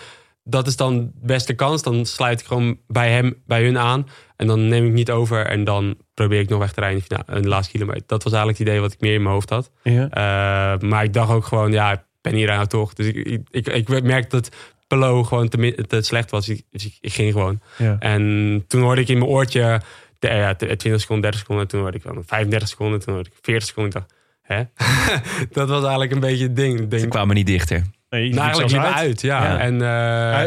dat 0.48 0.66
is 0.66 0.76
dan 0.76 0.96
de 0.98 1.26
beste 1.26 1.52
kans. 1.54 1.82
Dan 1.82 2.06
sluit 2.06 2.40
ik 2.40 2.46
gewoon 2.46 2.78
bij 2.86 3.10
hem, 3.12 3.42
bij 3.46 3.64
hun 3.64 3.78
aan. 3.78 4.08
En 4.36 4.46
dan 4.46 4.68
neem 4.68 4.86
ik 4.86 4.92
niet 4.92 5.10
over. 5.10 5.46
En 5.46 5.64
dan 5.64 5.96
probeer 6.14 6.40
ik 6.40 6.48
nog 6.48 6.58
weg 6.58 6.72
te 6.72 6.80
rijden 6.80 6.98
in 6.98 7.04
de 7.08 7.14
finale- 7.14 7.36
in 7.36 7.42
de 7.42 7.48
laatste 7.48 7.72
kilometer. 7.72 8.02
Dat 8.06 8.22
was 8.22 8.32
eigenlijk 8.32 8.58
het 8.62 8.68
idee 8.68 8.80
wat 8.80 8.92
ik 8.92 9.00
meer 9.00 9.14
in 9.14 9.22
mijn 9.22 9.34
hoofd 9.34 9.50
had. 9.50 9.70
Ja. 9.82 10.08
Eh, 10.10 10.88
maar 10.88 11.04
ik 11.04 11.12
dacht 11.12 11.30
ook 11.30 11.44
gewoon, 11.44 11.72
ja, 11.72 11.92
ik 11.92 12.00
ben 12.20 12.34
hier 12.34 12.46
nou 12.46 12.66
toch. 12.66 12.92
Dus 12.94 13.06
ik, 13.06 13.16
ik, 13.50 13.68
ik, 13.68 13.88
ik 13.88 14.02
merkte 14.02 14.36
dat 14.36 14.48
Pelot 14.86 15.26
gewoon 15.26 15.48
te, 15.48 15.98
slecht 16.00 16.30
was. 16.30 16.48
Ik- 16.48 16.62
Dus 16.70 16.86
ik, 16.86 16.98
ik 17.00 17.12
ging 17.12 17.32
gewoon. 17.32 17.60
Ja. 17.78 17.96
En 17.98 18.64
toen 18.68 18.82
hoorde 18.82 19.00
ik 19.00 19.08
in 19.08 19.18
mijn 19.18 19.30
oortje, 19.30 19.80
de, 20.18 20.28
ja, 20.28 20.54
20 20.54 21.00
seconden, 21.00 21.22
30 21.22 21.40
seconden. 21.40 21.68
Toen 21.68 21.80
hoorde 21.80 21.96
ik 21.96 22.02
van 22.02 22.22
35 22.26 22.68
seconden. 22.68 23.00
Toen 23.00 23.14
hoorde 23.14 23.28
ik 23.32 23.36
40 23.42 23.68
seconden. 23.68 23.92
Ik 23.92 23.98
dacht, 23.98 24.14
hè? 24.42 24.62
dat 25.60 25.68
was 25.68 25.80
eigenlijk 25.82 26.12
een 26.12 26.20
beetje 26.20 26.44
het 26.44 26.56
ding. 26.56 26.92
Ik 26.92 26.98
Ze 26.98 27.08
kwamen 27.08 27.34
niet 27.34 27.46
dichter. 27.46 27.82
Nee, 28.16 28.30
Nou, 28.30 28.40
eigenlijk 28.40 28.72
liep 28.72 28.94
uit, 28.94 29.20
ja. 29.20 29.44
Ja. 29.44 29.58
En, 29.58 29.82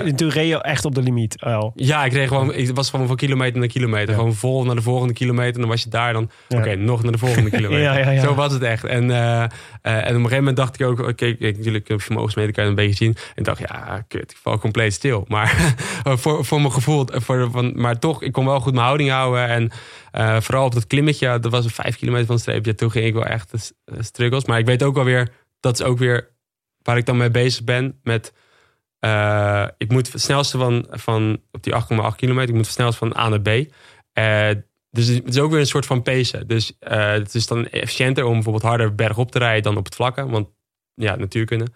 eh, 0.05 0.13
toen 0.13 0.30
reed 0.30 0.47
je 0.47 0.61
echt 0.61 0.86
op 0.86 0.95
de 0.95 1.01
limiet 1.01 1.41
al. 1.41 1.72
ja, 1.76 2.05
ik 2.05 2.13
reed 2.13 2.28
gewoon, 2.28 2.53
ik 2.53 2.76
was 2.76 2.89
gewoon 2.89 3.07
van 3.07 3.15
kilometer 3.15 3.59
naar 3.59 3.67
kilometer. 3.67 4.13
Gewoon 4.15 4.34
vol 4.34 4.63
naar 4.65 4.76
de 4.76 4.82
volgende 4.82 5.13
kilometer. 5.13 5.53
En 5.53 5.59
dan 5.59 5.70
was 5.70 5.84
je 5.84 5.89
daar 5.89 6.13
dan, 6.13 6.30
oké, 6.49 6.76
nog 6.76 7.03
naar 7.03 7.11
de 7.11 7.17
volgende 7.17 7.49
kilometer. 7.57 8.20
Zo 8.20 8.36
was 8.36 8.53
het 8.53 8.61
echt. 8.61 8.84
En, 8.84 9.11
eh, 9.11 9.43
eh, 9.43 9.49
en 9.82 9.99
op 9.99 10.05
een 10.05 10.13
gegeven 10.15 10.38
moment 10.38 10.57
dacht 10.57 10.80
ik 10.80 10.86
ook, 10.88 10.99
oké, 10.99 11.26
ik, 11.26 11.57
natuurlijk 11.57 11.89
eh, 11.89 11.97
vermogensmeter 11.97 12.53
kan 12.53 12.63
je 12.63 12.70
een 12.70 12.76
beetje 12.76 12.95
zien. 12.95 13.15
En 13.36 13.43
dacht, 13.43 13.59
ja, 13.59 14.03
kut, 14.07 14.32
ik 14.32 14.38
val 14.41 14.59
compleet 14.59 14.93
stil. 14.93 15.26
Maar 15.28 15.76
voor, 16.03 16.45
voor 16.45 16.61
mijn 16.61 16.74
gevoel, 16.74 17.05
eh, 17.07 17.22
voor, 17.22 17.51
van, 17.51 17.72
maar 17.76 17.99
toch, 17.99 18.22
ik 18.24 18.32
kon 18.32 18.45
wel 18.45 18.59
goed 18.59 18.74
mijn 18.74 18.86
houding 18.86 19.09
houden. 19.09 19.47
En 19.47 19.72
eh, 20.11 20.41
vooral 20.41 20.65
op 20.65 20.74
dat 20.74 20.88
klimmetje, 20.88 21.39
dat 21.39 21.51
was 21.51 21.63
een 21.65 21.72
vijf 21.72 21.97
kilometer 21.97 22.26
van 22.26 22.36
de 22.36 22.41
streep. 22.41 22.65
Ja, 22.65 22.74
toen 22.74 22.91
ging 22.91 23.05
ik 23.05 23.13
wel 23.13 23.26
echt 23.26 23.74
eh, 23.86 23.95
struggles. 23.99 24.45
Maar 24.45 24.59
ik 24.59 24.65
weet 24.65 24.84
ook 24.84 24.95
wel 24.95 25.03
weer, 25.03 25.30
dat 25.59 25.80
is 25.80 25.86
ook 25.86 25.97
weer 25.97 26.38
waar 26.82 26.98
ik 26.98 27.06
dan 27.06 27.18
mee 27.18 27.32
bezig 27.32 27.64
ben 27.64 28.00
met... 28.04 28.34
eh, 29.00 29.66
ik 29.78 29.92
moet 29.92 30.12
het 30.12 30.22
snelste 30.22 30.58
van, 30.58 30.86
van 30.90 31.42
op 31.52 31.64
die 31.64 31.74
8,8 31.74 32.16
kilometer, 32.16 32.50
ik 32.50 32.56
moet 32.56 32.66
het 32.66 32.74
snelst 32.74 32.98
van 32.98 33.18
A 33.18 33.30
naar 33.30 33.42
B. 33.42 33.50
Eh, 34.14 34.50
dus 34.92 35.08
het 35.08 35.28
is 35.28 35.40
ook 35.40 35.52
weer 35.52 35.60
een 35.60 35.66
soort 35.66 35.86
van 35.86 36.02
pacen. 36.02 36.48
Dus 36.48 36.78
eh, 36.80 37.12
het 37.12 37.36
is 37.36 37.48
dan 37.48 37.68
efficiënter 37.68 38.26
om 38.26 38.34
bijvoorbeeld 38.34 38.64
harder 38.64 38.96
bergop 38.96 39.32
te 39.32 39.40
rijden 39.40 39.64
dan 39.64 39.78
op 39.78 39.86
het 39.86 39.96
vlakke. 39.96 40.30
Want 40.30 40.48
ja, 40.94 41.16
natuurkunde. 41.16 41.68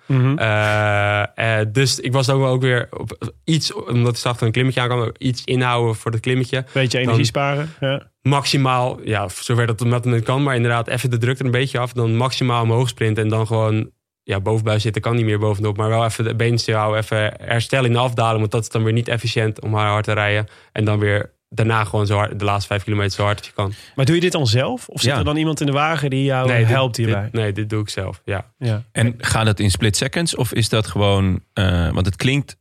Eh, 1.35 1.59
dus 1.71 1.99
ik 1.99 2.11
was 2.11 2.29
ook 2.29 2.43
ook 2.43 2.61
weer 2.61 2.87
op 2.91 3.33
iets, 3.43 3.73
omdat 3.73 4.17
ik 4.17 4.25
achter 4.25 4.45
een 4.45 4.51
klimmetje 4.51 4.81
aankwam, 4.81 5.11
iets 5.17 5.43
inhouden 5.43 5.95
voor 5.95 6.11
dat 6.11 6.19
klimmetje. 6.19 6.65
Beetje 6.73 6.99
energie 6.99 7.23
sparen. 7.23 7.73
Ja. 7.79 8.11
Maximaal, 8.21 8.99
ja, 9.03 9.27
zover 9.27 9.67
dat 9.67 9.79
het 9.79 10.05
met 10.05 10.23
kan, 10.23 10.43
maar 10.43 10.55
inderdaad 10.55 10.87
even 10.87 11.09
de 11.09 11.17
druk 11.17 11.39
er 11.39 11.45
een 11.45 11.51
beetje 11.51 11.79
af. 11.79 11.93
Dan 11.93 12.15
maximaal 12.15 12.63
omhoog 12.63 12.89
sprinten 12.89 13.23
en 13.23 13.29
dan 13.29 13.47
gewoon 13.47 13.91
ja, 14.23 14.39
bovenbij 14.39 14.79
zitten 14.79 15.01
kan 15.01 15.15
niet 15.15 15.25
meer 15.25 15.39
bovenop. 15.39 15.77
Maar 15.77 15.89
wel 15.89 16.05
even 16.05 16.23
de 16.23 16.35
benen 16.35 16.59
stil 16.59 16.75
houden, 16.75 17.01
even 17.01 17.33
herstellen 17.41 17.85
in 17.85 17.91
de 17.93 17.99
afdaling. 17.99 18.39
Want 18.39 18.51
dat 18.51 18.61
is 18.61 18.69
dan 18.69 18.83
weer 18.83 18.93
niet 18.93 19.07
efficiënt 19.07 19.61
om 19.61 19.73
hard 19.75 20.03
te 20.05 20.13
rijden. 20.13 20.47
En 20.71 20.85
dan 20.85 20.99
weer 20.99 21.31
daarna 21.49 21.83
gewoon 21.83 22.05
zo 22.05 22.15
hard, 22.17 22.39
de 22.39 22.45
laatste 22.45 22.67
vijf 22.67 22.83
kilometer 22.83 23.11
zo 23.11 23.23
hard 23.23 23.37
als 23.37 23.47
je 23.47 23.53
kan. 23.53 23.73
Maar 23.95 24.05
doe 24.05 24.15
je 24.15 24.21
dit 24.21 24.31
dan 24.31 24.47
zelf? 24.47 24.87
Of 24.89 25.01
zit 25.01 25.11
Ja. 25.11 25.17
er 25.17 25.23
dan 25.23 25.37
iemand 25.37 25.59
in 25.59 25.65
de 25.65 25.71
wagen 25.71 26.09
die 26.09 26.23
jou 26.23 26.51
helpt 26.51 26.95
dit- 26.95 27.05
hierbij? 27.05 27.29
nee, 27.31 27.51
dit 27.53 27.69
doe 27.69 27.81
ik 27.81 27.89
zelf, 27.89 28.21
ja. 28.25 28.51
ja. 28.57 28.83
En 28.91 29.15
gaat 29.17 29.45
dat 29.45 29.59
in 29.59 29.71
split 29.71 29.97
seconds 29.97 30.35
of 30.35 30.53
is 30.53 30.69
dat 30.69 30.87
gewoon... 30.87 31.43
eh, 31.53 31.89
want 31.91 32.05
het 32.05 32.15
klinkt 32.15 32.57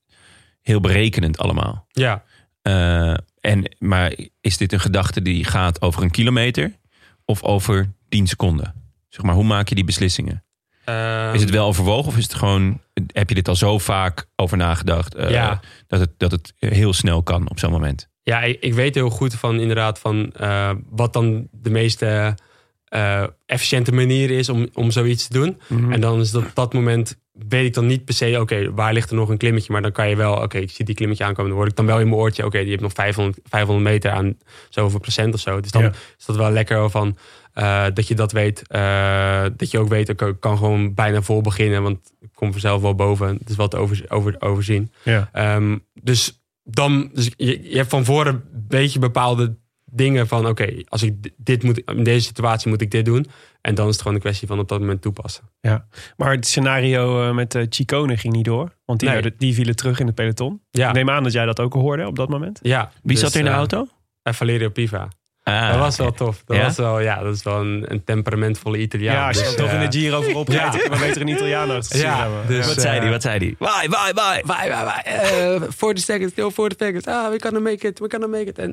heel 0.60 0.80
berekenend 0.80 1.38
allemaal. 1.38 1.86
Ja, 1.88 2.22
Eh, 2.62 3.14
en, 3.40 3.74
maar 3.78 4.12
is 4.40 4.56
dit 4.56 4.72
een 4.72 4.80
gedachte 4.80 5.22
die 5.22 5.44
gaat 5.44 5.80
over 5.82 6.02
een 6.02 6.10
kilometer 6.10 6.72
of 7.24 7.42
over 7.42 7.92
10 8.08 8.26
seconden? 8.26 8.74
Zeg 9.08 9.22
maar, 9.24 9.34
hoe 9.34 9.44
maak 9.44 9.68
je 9.68 9.74
die 9.74 9.84
beslissingen? 9.84 10.44
Ehm, 10.84 11.34
Is 11.34 11.40
het 11.40 11.50
wel 11.50 11.66
overwogen 11.66 12.08
of 12.08 12.16
is 12.16 12.22
het 12.22 12.34
gewoon, 12.34 12.80
heb 13.06 13.28
je 13.28 13.34
dit 13.34 13.48
al 13.48 13.56
zo 13.56 13.78
vaak 13.78 14.26
over 14.36 14.56
nagedacht 14.56 15.14
eh, 15.14 15.30
Ja. 15.30 15.60
dat, 15.86 16.00
het, 16.00 16.10
dat 16.16 16.30
het 16.30 16.52
heel 16.58 16.92
snel 16.92 17.22
kan 17.22 17.50
op 17.50 17.58
zo'n 17.58 17.70
moment? 17.70 18.08
Ja, 18.22 18.42
ik, 18.42 18.60
ik 18.60 18.74
weet 18.74 18.94
heel 18.94 19.10
goed 19.10 19.34
van 19.34 19.60
inderdaad 19.60 19.98
van 19.98 20.32
eh, 20.32 20.70
wat 20.90 21.12
dan 21.12 21.48
de 21.50 21.70
meeste 21.70 22.34
eh, 22.84 23.24
efficiënte 23.46 23.92
manier 23.92 24.30
is 24.30 24.48
om, 24.48 24.68
om 24.74 24.90
zoiets 24.90 25.26
te 25.26 25.32
doen. 25.32 25.60
Mhm. 25.68 25.92
En 25.92 26.00
dan 26.00 26.20
is 26.20 26.30
dat 26.30 26.42
op 26.44 26.54
dat 26.54 26.72
moment 26.72 27.20
weet 27.48 27.66
ik 27.66 27.74
dan 27.74 27.86
niet 27.86 28.04
per 28.04 28.14
se, 28.14 28.38
oké, 28.40 28.72
waar 28.74 28.92
ligt 28.92 29.10
er 29.10 29.16
nog 29.16 29.28
een 29.28 29.36
klimmetje? 29.36 29.72
Maar 29.72 29.82
dan 29.82 29.92
kan 29.92 30.08
je 30.08 30.16
wel, 30.16 30.34
oké, 30.34 30.58
ik 30.58 30.70
zie 30.70 30.84
die 30.84 30.94
klimmetje 30.94 31.24
aankomen. 31.24 31.50
Dan 31.50 31.58
hoor 31.60 31.68
ik 31.68 31.76
dan 31.76 31.86
wel 31.86 32.00
in 32.00 32.08
mijn 32.08 32.20
oortje, 32.20 32.44
oké, 32.44 32.58
die 32.60 32.68
heeft 32.68 32.80
nog 32.82 32.92
500, 32.92 33.38
500 33.44 33.88
meter 33.88 34.10
aan 34.10 34.38
zoveel 34.68 34.98
procent 35.00 35.34
of 35.34 35.40
zo. 35.40 35.60
Dus 35.60 35.70
dan 35.70 35.82
Ja. 35.82 35.92
is 36.18 36.24
dat 36.24 36.36
wel 36.36 36.50
lekker 36.50 36.90
van 36.90 37.16
eh, 37.52 37.86
dat 37.94 38.08
je 38.08 38.14
dat 38.14 38.32
weet. 38.32 38.66
eh, 38.66 39.44
dat 39.56 39.70
je 39.70 39.78
ook 39.78 39.88
weet, 39.88 40.08
ik 40.08 40.34
kan 40.40 40.58
gewoon 40.58 40.94
bijna 40.94 41.22
vol 41.22 41.40
beginnen, 41.40 41.82
want 41.82 42.12
ik 42.20 42.28
kom 42.34 42.50
vanzelf 42.52 42.82
wel 42.82 42.94
boven. 42.94 43.28
Het 43.28 43.50
is 43.50 43.56
wat 43.56 43.74
over, 43.74 44.04
over, 44.08 44.36
overzien. 44.38 44.92
Ja. 45.04 45.28
Ehm, 45.32 45.78
dus 46.02 46.42
dan, 46.64 47.10
dus 47.14 47.30
je, 47.36 47.70
je 47.70 47.76
hebt 47.76 47.88
van 47.90 48.04
voren 48.04 48.34
een 48.34 48.64
beetje 48.68 48.98
bepaalde 48.98 49.56
dingen 49.84 50.28
van, 50.28 50.46
oké, 50.46 50.82
als 50.88 51.02
ik 51.02 51.30
dit 51.36 51.62
moet, 51.62 51.78
in 51.78 52.04
deze 52.04 52.26
situatie 52.26 52.68
moet 52.70 52.80
ik 52.80 52.90
dit 52.90 53.04
doen. 53.04 53.26
En 53.60 53.74
dan 53.74 53.86
is 53.86 53.92
het 53.92 54.00
gewoon 54.02 54.16
een 54.16 54.22
kwestie 54.22 54.48
van 54.48 54.58
op 54.58 54.68
dat 54.68 54.80
moment 54.80 55.02
toepassen. 55.02 55.44
Maar 56.16 56.30
het 56.32 56.46
scenario 56.46 57.28
eh, 57.28 57.34
met 57.34 57.54
uh, 57.54 57.66
Chicone 57.68 58.16
ging 58.16 58.34
niet 58.34 58.44
door. 58.44 58.76
Want 58.84 59.00
die, 59.00 59.08
Nee. 59.08 59.20
werden- 59.20 59.38
die 59.38 59.54
vielen 59.54 59.76
terug 59.76 60.00
in 60.00 60.06
het 60.06 60.14
peloton. 60.14 60.60
Ja, 60.70 60.88
Ik 60.88 60.94
neem 60.94 61.10
aan 61.10 61.22
dat 61.22 61.32
jij 61.32 61.44
dat 61.44 61.60
ook 61.60 61.72
hoorde 61.72 62.06
op 62.06 62.16
dat 62.16 62.28
moment. 62.28 62.58
ja. 62.62 62.90
Wie 63.02 63.12
Dus, 63.12 63.20
zat 63.20 63.32
er 63.32 63.38
in 63.38 63.44
de 63.44 63.50
auto? 63.50 63.86
Valerio 64.22 64.68
Piva. 64.68 65.08
Ah, 65.44 65.68
dat 65.70 65.78
was 65.78 65.96
wel 65.96 66.12
tof. 66.12 66.42
Dat 66.46 66.56
Ja? 66.56 66.62
was 66.62 66.76
wel, 66.76 67.00
ja, 67.00 67.22
dat 67.22 67.34
is 67.34 67.42
wel 67.42 67.60
een, 67.60 67.84
een 67.88 68.04
temperamentvolle 68.04 68.78
Italiaan. 68.78 69.14
Ja, 69.14 69.26
als 69.26 69.36
je 69.36 69.42
Dus, 69.42 69.56
dan 69.56 69.64
toch 69.66 69.74
eh, 69.74 69.82
in 69.82 69.90
de 69.90 69.98
Giro 69.98 70.22
voorop 70.22 70.48
ja. 70.48 70.70
rijdt. 70.70 70.88
Maar 70.88 70.98
beter 70.98 71.20
een 71.20 71.28
Italiaan 71.28 71.70
uit 71.70 71.90
te 71.90 71.98
Ja, 71.98 72.20
hebben. 72.20 72.46
dus- 72.46 72.66
Wat 72.66 72.80
zei 72.80 72.96
eh, 72.96 73.02
hij? 73.02 73.10
Wat 73.10 73.22
zei 73.22 73.38
hij? 73.38 73.54
Waai, 73.58 73.88
waai, 73.88 74.12
waai. 74.12 74.42
Wij, 74.46 74.68
wij. 74.68 75.02
eh 75.04 75.62
40 75.68 76.04
seconds, 76.04 76.32
still 76.32 76.50
40 76.50 76.78
seconds. 76.86 77.06
Ah, 77.06 77.30
we 77.30 77.40
gonna 77.42 77.60
make 77.60 77.86
it, 77.86 77.98
we 77.98 78.06
gonna 78.10 78.26
make 78.26 78.44
it. 78.44 78.58
En, 78.58 78.70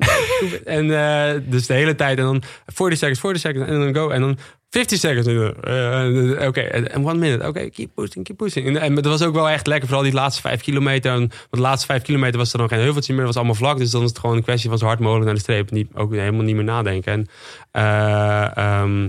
en 0.64 0.90
eh, 1.34 1.40
dus 1.44 1.66
de 1.66 1.74
hele 1.74 1.94
tijd. 1.94 2.18
En 2.18 2.24
dan 2.24 2.42
40 2.66 2.98
seconds, 2.98 3.20
40 3.20 3.40
seconds. 3.42 3.68
En 3.70 3.80
dan 3.80 3.94
go. 3.94 4.10
En 4.10 4.20
dan 4.20 4.38
50 4.70 4.98
seconds. 4.98 5.26
Eh, 5.26 6.46
Oké, 6.46 6.60
en 6.60 7.04
one 7.06 7.18
minute. 7.18 7.46
Oké, 7.46 7.70
keep 7.70 7.90
pushing, 7.94 8.24
keep 8.24 8.36
pushing. 8.36 8.78
En, 8.78 8.94
dat 8.94 9.04
was 9.04 9.22
ook 9.22 9.34
wel 9.34 9.48
echt 9.48 9.66
lekker. 9.66 9.88
Vooral 9.88 10.04
die 10.04 10.14
laatste 10.14 10.40
vijf 10.40 10.60
kilometer. 10.60 11.12
Want 11.12 11.32
de 11.50 11.60
laatste 11.60 11.86
vijf 11.86 12.02
kilometer 12.02 12.38
was 12.38 12.52
er 12.52 12.58
dan 12.58 12.68
geen 12.68 12.78
heuveltje 12.78 13.14
meer. 13.14 13.24
Was 13.24 13.36
allemaal 13.36 13.54
vlak. 13.54 13.78
Dus 13.78 13.90
dan 13.90 14.02
is 14.02 14.08
het 14.08 14.18
gewoon 14.18 14.36
een 14.36 14.42
kwestie 14.42 14.68
van 14.68 14.78
zo 14.78 14.86
hard 14.86 14.98
mogelijk 14.98 15.24
naar 15.26 15.34
de 15.34 15.40
streep. 15.40 15.70
Ook 15.94 16.12
helemaal 16.12 16.44
niet 16.44 16.54
meer 16.54 16.64
nadenken. 16.64 17.12
En 17.12 17.26
eh, 17.70 18.56
ehm, 18.56 19.08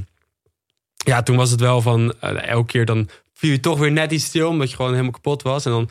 ja, 0.95 1.23
toen 1.23 1.35
was 1.35 1.51
het 1.51 1.59
wel 1.59 1.81
van 1.81 2.13
elke 2.19 2.71
keer 2.71 2.85
dan 2.85 3.09
viel 3.33 3.51
je 3.51 3.59
toch 3.59 3.79
weer 3.79 3.91
net 3.91 4.11
iets 4.11 4.25
stil, 4.25 4.49
omdat 4.49 4.69
je 4.69 4.75
gewoon 4.75 4.91
helemaal 4.91 5.11
kapot 5.11 5.41
was. 5.41 5.65
En 5.65 5.71
dan 5.71 5.89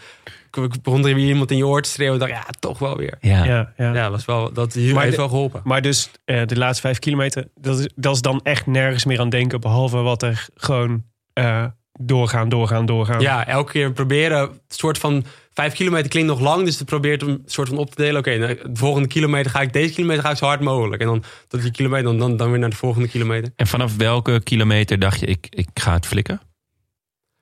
begon 0.82 1.06
er 1.06 1.14
weer 1.14 1.26
iemand 1.28 1.50
in 1.50 1.56
je 1.56 1.66
oor 1.66 1.82
te 1.82 1.88
schreeuwen. 1.90 2.18
dacht 2.18 2.30
ja, 2.32 2.44
toch 2.58 2.78
wel 2.78 2.96
weer. 2.96 3.16
Ja. 3.20 3.44
Ja, 3.44 3.72
ja. 3.76 3.94
Ja, 3.94 4.10
was 4.10 4.24
wel, 4.24 4.52
dat 4.52 4.72
heeft 4.74 5.10
de- 5.10 5.16
wel 5.16 5.28
geholpen. 5.28 5.60
Maar 5.64 5.82
dus 5.82 6.10
eh, 6.24 6.46
de 6.46 6.56
laatste 6.58 6.80
vijf 6.80 6.98
kilometer, 6.98 7.48
dat 7.54 7.78
is, 7.78 7.88
dat 7.96 8.14
is 8.14 8.20
dan 8.22 8.40
echt 8.42 8.66
nergens 8.66 9.04
meer 9.04 9.20
aan 9.20 9.28
denken. 9.28 9.60
Behalve 9.60 9.96
wat 9.96 10.22
er 10.22 10.46
gewoon 10.54 11.04
eh, 11.32 11.64
doorgaan, 11.92 12.48
doorgaan, 12.48 12.86
doorgaan. 12.86 13.20
Ja, 13.20 13.46
elke 13.46 13.72
keer 13.72 13.92
proberen. 13.92 14.40
Een 14.40 14.58
soort 14.68 14.98
van 14.98 15.24
vijf 15.52 15.72
kilometer 15.74 16.08
klinkt 16.08 16.28
nog 16.28 16.40
lang, 16.40 16.64
dus 16.64 16.78
je 16.78 16.84
probeert 16.84 17.22
een 17.22 17.42
soort 17.46 17.68
van 17.68 17.78
op 17.78 17.90
te 17.94 18.02
delen. 18.02 18.18
Oké, 18.20 18.36
nou, 18.36 18.54
de 18.54 18.68
volgende 18.72 19.08
kilometer 19.08 19.50
ga 19.50 19.60
ik 19.60 19.72
deze 19.72 19.94
kilometer 19.94 20.22
ga 20.22 20.30
ik 20.30 20.36
zo 20.36 20.46
hard 20.46 20.60
mogelijk. 20.60 21.02
En 21.02 21.08
dan 21.08 21.22
tot 21.48 21.62
die 21.62 21.70
kilometer, 21.70 22.04
dan, 22.04 22.18
dan, 22.18 22.36
dan 22.36 22.50
weer 22.50 22.58
naar 22.58 22.70
de 22.70 22.76
volgende 22.76 23.08
kilometer. 23.08 23.52
En 23.56 23.66
vanaf 23.66 23.96
welke 23.96 24.40
kilometer 24.42 24.98
dacht 24.98 25.20
je, 25.20 25.26
ik, 25.26 25.46
ik 25.50 25.68
ga 25.74 25.92
het 25.92 26.06
flikken? 26.06 26.40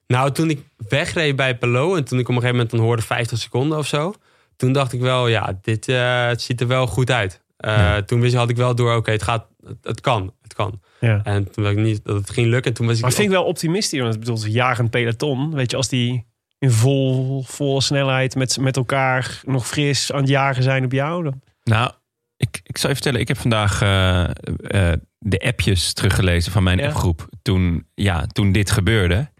Nou, 0.09 0.33
toen 0.33 0.51
ik 0.51 0.61
wegreed 0.89 1.37
bij 1.37 1.59
Pelot 1.59 1.97
en 1.97 2.05
toen 2.05 2.19
ik 2.19 2.29
op 2.29 2.35
een 2.35 2.41
gegeven 2.41 2.55
moment 2.57 2.71
dan 2.71 2.81
hoorde 2.81 3.03
50 3.03 3.39
seconden 3.39 3.79
of 3.79 3.87
zo, 3.87 4.15
toen 4.57 4.73
dacht 4.73 4.93
ik 4.93 5.01
wel, 5.01 5.29
ja, 5.29 5.59
dit 5.63 5.89
eh, 5.89 6.27
het 6.27 6.43
ziet 6.43 6.61
er 6.61 6.67
wel 6.67 6.87
goed 6.87 7.11
uit. 7.11 7.43
Eh, 7.57 7.77
Ja. 7.77 8.03
Toen 8.03 8.21
wist, 8.21 8.35
had 8.35 8.51
ik 8.51 8.57
wel 8.57 8.75
door, 8.75 8.95
oké, 8.97 9.11
het 9.11 9.23
gaat, 9.23 9.47
het, 9.67 9.77
het 9.83 10.01
kan, 10.01 10.35
het 10.43 10.55
kan. 10.55 10.81
Ja. 11.01 11.21
En 11.25 11.51
toen 11.53 11.65
dacht 11.65 11.77
ik 11.77 11.83
niet 11.83 12.05
dat 12.05 12.17
het 12.17 12.31
ging 12.31 12.47
lukken. 12.47 12.71
En 12.71 12.77
toen 12.77 12.87
was 12.87 12.97
ik, 12.97 13.03
Maar 13.03 13.13
vind 13.13 13.27
ik 13.27 13.33
wel 13.33 13.45
optimistisch. 13.45 14.01
Want 14.01 14.15
ik 14.15 14.21
bedoel, 14.21 14.45
een 14.45 14.51
jagend 14.51 14.91
peloton. 14.91 15.55
Weet 15.55 15.71
je, 15.71 15.77
als 15.77 15.89
die 15.89 16.27
in 16.59 16.71
vol, 16.71 17.43
volle 17.43 17.81
snelheid 17.81 18.35
met, 18.35 18.59
met 18.61 18.77
elkaar 18.77 19.41
nog 19.45 19.67
fris 19.67 20.13
aan 20.13 20.21
het 20.21 20.29
jagen 20.29 20.63
zijn 20.63 20.85
op 20.85 20.93
jou. 20.93 21.23
Dan... 21.25 21.41
Nou, 21.65 21.91
ik, 22.37 22.61
ik 22.63 22.79
zal 22.79 22.89
je 22.89 22.95
vertellen, 22.95 23.21
ik 23.21 23.29
heb 23.29 23.39
vandaag 23.39 23.83
eh, 23.83 24.25
eh, 24.25 24.99
de 25.19 25.39
appjes 25.41 25.93
teruggelezen 25.93 26.53
van 26.53 26.63
mijn 26.63 26.79
Ja. 26.79 26.87
appgroep 26.87 27.29
toen, 27.43 27.87
ja, 27.95 28.27
toen 28.27 28.53
dit 28.53 28.71
gebeurde. 28.71 29.31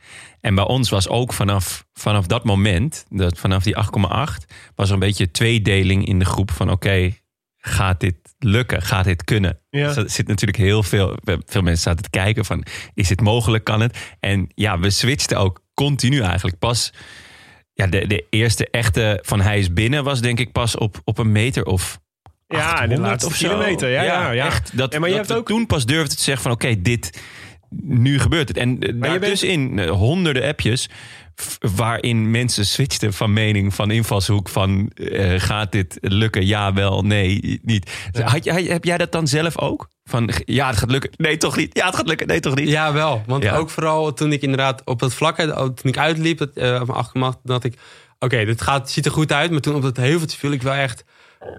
En 0.41 0.55
bij 0.55 0.65
ons 0.65 0.91
was 0.91 1.09
ook 1.09 1.33
vanaf, 1.33 1.87
vanaf 1.93 2.27
dat 2.27 2.45
moment, 2.45 3.05
dat 3.09 3.39
vanaf 3.39 3.63
die 3.63 3.77
8,8, 3.77 4.45
was 4.75 4.89
er 4.89 4.93
een 4.95 4.99
beetje 4.99 5.31
tweedeling 5.31 6.07
in 6.07 6.19
de 6.19 6.25
groep 6.25 6.51
van 6.51 6.71
oké, 6.71 7.13
gaat 7.57 8.01
dit 8.01 8.15
lukken? 8.39 8.83
Gaat 8.83 9.05
dit 9.05 9.25
kunnen? 9.25 9.61
Ja. 9.71 9.87
Dus 9.87 9.97
er 9.97 10.11
zit 10.11 10.27
natuurlijk 10.27 10.59
heel 10.59 10.83
veel, 10.83 11.17
veel 11.47 11.63
mensen 11.63 11.83
zaten 11.83 12.03
te 12.03 12.11
kijken 12.11 12.45
van 12.45 12.65
is 12.95 13.09
dit 13.09 13.21
mogelijk, 13.21 13.65
kan 13.65 13.81
het? 13.81 13.99
En 14.21 14.49
ja, 14.55 14.79
we 14.79 14.91
switchten 14.91 15.39
ook 15.39 15.61
continu 15.75 16.21
eigenlijk. 16.21 16.59
Pas 16.59 16.93
ja, 17.73 17.87
de, 17.87 18.07
de 18.07 18.27
eerste 18.31 18.71
echte 18.71 19.19
van 19.23 19.41
hij 19.41 19.59
is 19.59 19.73
binnen 19.73 20.05
was 20.05 20.21
denk 20.21 20.39
ik 20.39 20.53
pas 20.53 20.77
op, 20.77 21.01
op 21.05 21.19
een 21.19 21.33
meter 21.33 21.65
of 21.65 22.01
Ja, 22.47 22.57
de 22.57 22.63
800 22.73 23.01
laatste 23.01 23.27
of 23.31 23.35
zo. 23.37 23.49
kilometer. 23.49 23.91
Ja, 23.91 24.03
ja, 24.03 24.31
ja. 24.31 24.47
Echt, 24.47 24.77
dat, 24.77 24.93
Ja, 24.93 24.99
maar 24.99 25.09
je 25.09 25.17
dat 25.17 25.27
hebt 25.29 25.41
ook- 25.41 25.47
toen 25.47 25.67
pas 25.67 25.87
durfde 25.87 26.15
te 26.17 26.23
zeggen 26.23 26.43
van 26.43 26.53
oké, 26.53 26.83
dit, 26.83 27.23
nu 27.83 28.19
gebeurt 28.19 28.49
het. 28.49 28.57
En 28.57 28.71
uh, 28.71 28.79
bent- 28.79 29.03
daartussenin 29.03 29.79
eh, 29.79 29.91
honderden 29.91 30.45
appjes 30.49 30.89
waarin 31.77 32.31
mensen 32.31 32.67
switchten 32.67 33.13
van 33.13 33.33
mening, 33.33 33.75
van 33.75 33.91
invalshoek, 33.91 34.49
van 34.49 34.91
eh, 34.95 35.35
gaat 35.41 35.73
dit 35.73 35.99
lukken? 36.01 36.47
Ja, 36.47 36.73
wel, 36.73 37.03
nee, 37.03 37.61
niet. 37.63 38.09
Had, 38.23 38.45
heb 38.45 38.85
jij 38.85 38.99
dat 38.99 39.13
dan 39.13 39.27
zelf 39.27 39.59
ook? 39.59 39.89
Van 40.05 40.31
ja, 40.45 40.67
het 40.67 40.77
gaat 40.77 40.91
lukken. 40.91 41.11
Nee, 41.17 41.37
toch 41.37 41.57
niet. 41.57 41.77
Ja, 41.77 41.87
het 41.87 41.97
gaat 41.97 42.07
lukken. 42.07 42.27
Nee, 42.27 42.41
toch 42.41 42.55
niet. 42.55 42.69
Ja, 42.69 42.93
wel. 42.93 43.23
Want 43.27 43.43
Ja. 43.43 43.57
ook 43.57 43.71
vooral 43.71 44.13
toen 44.13 44.33
ik 44.33 44.43
inderdaad 44.43 44.83
op 44.85 45.01
het 45.01 45.15
vlak, 45.15 45.39
eh, 45.39 45.47
toen 45.57 45.91
ik 45.91 45.99
uitliep, 45.99 46.39
dat, 46.39 46.51
eh, 46.55 46.77
van 46.85 46.95
afgemacht, 46.95 47.39
dat 47.43 47.65
ik, 47.65 47.75
oké, 48.19 48.45
dit 48.45 48.61
gaat, 48.63 48.91
ziet 48.91 49.05
er 49.07 49.13
goed 49.13 49.33
uit. 49.33 49.51
Maar 49.51 49.61
toen 49.61 49.75
op 49.75 49.83
dat 49.83 49.97
heuveltje 49.97 50.39
viel 50.39 50.51
ik 50.53 50.63
wel 50.63 50.73
echt 50.75 51.05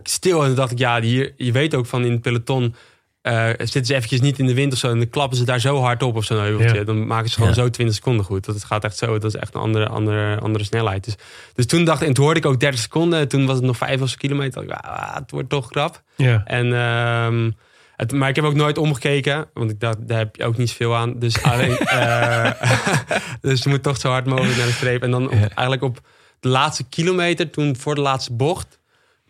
stil. 0.03 0.41
En 0.41 0.47
toen 0.47 0.55
dacht 0.55 0.71
ik, 0.71 0.77
ja, 0.77 1.01
hier, 1.01 1.33
je 1.37 1.51
weet 1.51 1.75
ook 1.75 1.85
van 1.85 2.05
in 2.05 2.11
het 2.11 2.21
peloton, 2.21 2.75
eh, 3.21 3.47
zitten 3.57 3.85
ze 3.85 3.95
eventjes 3.95 4.21
niet 4.21 4.39
in 4.39 4.45
de 4.45 4.53
wind 4.53 4.73
of 4.73 4.79
zo. 4.79 4.89
En 4.89 4.97
dan 4.97 5.09
klappen 5.09 5.37
ze 5.37 5.43
daar 5.45 5.59
zo 5.59 5.79
hard 5.81 6.03
op 6.03 6.15
of 6.15 6.23
zo'n 6.25 6.39
heuveltje. 6.39 6.77
Ja. 6.77 6.83
Dan 6.83 7.07
maken 7.07 7.27
ze 7.29 7.33
gewoon 7.35 7.49
Ja. 7.49 7.55
zo 7.55 7.69
20 7.69 7.95
seconden 7.95 8.25
goed. 8.25 8.45
Dat 8.45 8.55
het 8.55 8.63
gaat 8.63 8.83
echt 8.83 8.97
zo. 8.97 9.17
Dat 9.19 9.33
is 9.33 9.39
echt 9.39 9.55
een 9.55 9.61
andere, 9.61 9.87
andere, 9.87 10.39
andere 10.39 10.63
snelheid. 10.63 11.03
Dus, 11.05 11.15
dus 11.53 11.65
toen 11.65 11.83
dacht 11.85 12.01
ik, 12.01 12.07
en 12.07 12.13
toen 12.13 12.23
hoorde 12.23 12.39
ik 12.39 12.45
ook 12.45 12.59
30 12.59 12.79
seconden. 12.79 13.19
En 13.19 13.27
toen 13.27 13.45
was 13.45 13.55
het 13.55 13.65
nog 13.65 13.77
5 13.77 14.01
of 14.01 14.09
zo 14.09 14.15
kilometer. 14.17 14.63
Ik, 14.63 14.69
ah, 14.71 15.15
het 15.15 15.31
wordt 15.31 15.49
toch 15.49 15.69
krap. 15.69 16.01
Ja. 16.15 16.41
En, 16.45 16.73
ehm, 16.73 17.51
het, 17.95 18.11
maar 18.11 18.29
ik 18.29 18.35
heb 18.35 18.45
ook 18.45 18.53
nooit 18.55 18.77
omgekeken. 18.77 19.45
Want 19.53 19.71
ik 19.71 19.79
dacht, 19.79 19.97
daar 20.07 20.17
heb 20.17 20.35
je 20.35 20.43
ook 20.45 20.57
niet 20.57 20.69
zoveel 20.69 20.95
aan. 20.95 21.19
Dus, 21.19 21.41
alleen, 21.51 21.77
eh, 21.77 22.51
dus 23.41 23.63
je 23.63 23.69
moet 23.69 23.83
toch 23.83 23.97
zo 23.99 24.09
hard 24.09 24.25
mogelijk 24.25 24.57
naar 24.57 24.65
de 24.65 24.71
streep. 24.71 25.03
En 25.03 25.11
dan 25.11 25.25
op- 25.25 25.31
eigenlijk 25.33 25.81
op 25.83 25.99
de 26.39 26.49
laatste 26.49 26.83
kilometer, 26.89 27.49
toen 27.49 27.75
voor 27.75 27.95
de 27.95 28.01
laatste 28.01 28.33
bocht. 28.33 28.79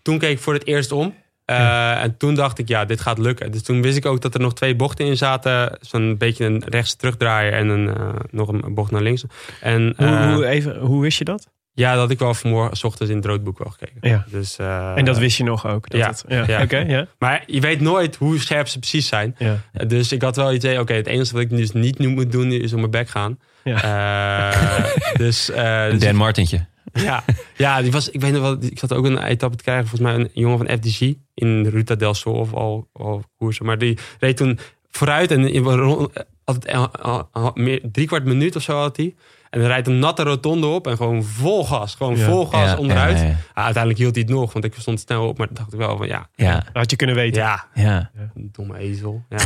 Toen 0.02 0.18
keek 0.18 0.32
ik 0.32 0.40
voor 0.40 0.54
het 0.54 0.66
eerst 0.68 0.92
om. 0.92 1.16
Eh, 1.58 2.04
En 2.04 2.18
toen 2.18 2.36
dacht 2.36 2.60
ik, 2.60 2.68
ja, 2.68 2.86
dit 2.86 3.02
gaat 3.02 3.18
lukken. 3.18 3.52
Dus 3.52 3.64
toen 3.64 3.82
wist 3.82 3.98
ik 3.98 4.06
ook 4.06 4.22
dat 4.22 4.34
er 4.34 4.40
nog 4.40 4.54
twee 4.54 4.76
bochten 4.76 5.06
in 5.06 5.18
zaten. 5.18 5.78
Zo'n 5.82 6.18
beetje 6.18 6.46
een 6.46 6.64
rechts 6.66 6.96
terugdraaien 6.96 7.54
en 7.54 7.68
een, 7.68 7.88
eh, 7.96 8.10
nog 8.32 8.48
een 8.48 8.74
bocht 8.74 8.92
naar 8.92 9.02
links. 9.02 9.24
En 9.62 9.94
Hoe, 9.98 10.08
eh, 10.08 10.34
hoe, 10.34 10.46
even, 10.46 10.78
hoe 10.80 11.02
wist 11.02 11.18
je 11.18 11.24
dat? 11.24 11.48
ja, 11.74 11.92
dat 11.92 12.00
had 12.00 12.12
ik 12.12 12.20
wel 12.20 12.34
vanmorgen, 12.34 12.78
s 12.78 12.84
ochtends 12.84 13.12
in 13.12 13.18
het 13.18 13.26
roodboek 13.26 13.58
wel 13.58 13.72
gekeken. 13.72 14.10
Ja. 14.10 14.26
Dus, 14.28 14.58
eh, 14.58 14.98
En 14.98 15.06
dat 15.06 15.18
wist 15.18 15.38
je 15.38 15.44
nog 15.44 15.68
ook? 15.68 15.90
Dat 15.90 16.00
ja. 16.00 16.08
het- 16.08 16.24
ja. 16.28 16.44
Ja. 16.48 16.62
Oké, 16.62 16.78
ja. 16.78 17.06
Maar 17.20 17.44
je 17.46 17.60
weet 17.60 17.82
nooit 17.82 18.16
hoe 18.16 18.40
scherp 18.40 18.68
ze 18.68 18.80
precies 18.80 19.08
zijn. 19.08 19.36
ja. 19.38 19.58
Dus 19.88 20.12
ik 20.12 20.22
had 20.22 20.36
wel 20.36 20.46
het 20.48 20.56
idee, 20.56 20.80
oké, 20.80 20.94
het 20.94 21.08
enige 21.08 21.34
wat 21.34 21.42
ik 21.42 21.50
dus 21.50 21.72
niet 21.72 21.98
nu 21.98 22.08
moet 22.08 22.32
doen 22.32 22.52
is 22.52 22.72
op 22.74 22.80
mijn 22.80 22.92
bek 22.92 23.10
gaan. 23.10 23.40
Eh, 23.64 24.84
dus 25.24 25.50
uh, 25.50 25.88
Een 25.88 26.00
Dan 26.00 26.16
Martintje. 26.16 26.66
ja, 27.10 27.24
ja, 27.58 27.82
die 27.82 27.92
was, 27.92 28.10
ik 28.10 28.22
weet 28.22 28.32
nog 28.32 28.42
wel, 28.42 28.58
ik 28.60 28.80
zat 28.80 28.94
ook 28.94 29.06
een 29.06 29.24
etappe 29.24 29.58
te 29.58 29.64
krijgen, 29.64 29.88
volgens 29.88 30.12
mij 30.12 30.20
een 30.20 30.30
jongen 30.34 30.58
van 30.58 30.78
FDG 30.78 31.14
in 31.34 31.66
Ruta 31.66 31.96
del 31.96 32.14
Sol 32.14 32.34
of 32.34 32.54
al, 32.54 32.88
al 32.94 33.24
koersen. 33.38 33.66
Maar 33.66 33.78
die 33.78 33.98
reed 34.20 34.38
toen 34.38 34.60
vooruit 34.90 35.32
en 35.32 35.48
in, 35.48 35.66
al- 35.66 37.30
al- 37.32 37.52
meer, 37.56 37.82
drie 37.92 38.08
kwart 38.08 38.26
minuut 38.26 38.56
of 38.56 38.62
zo 38.62 38.78
had 38.78 38.98
hij. 38.98 39.16
En 39.50 39.60
dan 39.60 39.68
rijdt 39.68 39.88
een 39.88 40.00
natte 40.00 40.24
rotonde 40.24 40.68
op 40.68 40.88
en 40.88 40.98
gewoon 40.98 41.24
vol 41.24 41.66
gas. 41.66 41.96
Gewoon 41.96 42.16
Ja. 42.18 42.26
vol 42.26 42.46
gas 42.46 42.70
Ja, 42.72 42.78
onderuit. 42.78 43.18
ja, 43.18 43.24
ja. 43.26 43.36
Ah, 43.54 43.64
uiteindelijk 43.64 43.98
hield 44.04 44.16
hij 44.16 44.24
het 44.28 44.34
nog, 44.34 44.54
want 44.54 44.66
ik 44.66 44.74
stond 44.78 45.00
snel 45.00 45.28
op. 45.28 45.38
Maar 45.38 45.48
dacht 45.52 45.74
ik 45.74 45.80
wel 45.80 45.98
van 45.98 46.08
ja, 46.08 46.28
Ja, 46.36 46.64
Had 46.74 46.90
je 46.90 46.96
kunnen 46.96 47.16
weten. 47.16 47.42
ja, 47.42 47.66
ja. 47.74 48.12
domme 48.36 48.78
ezel. 48.78 49.24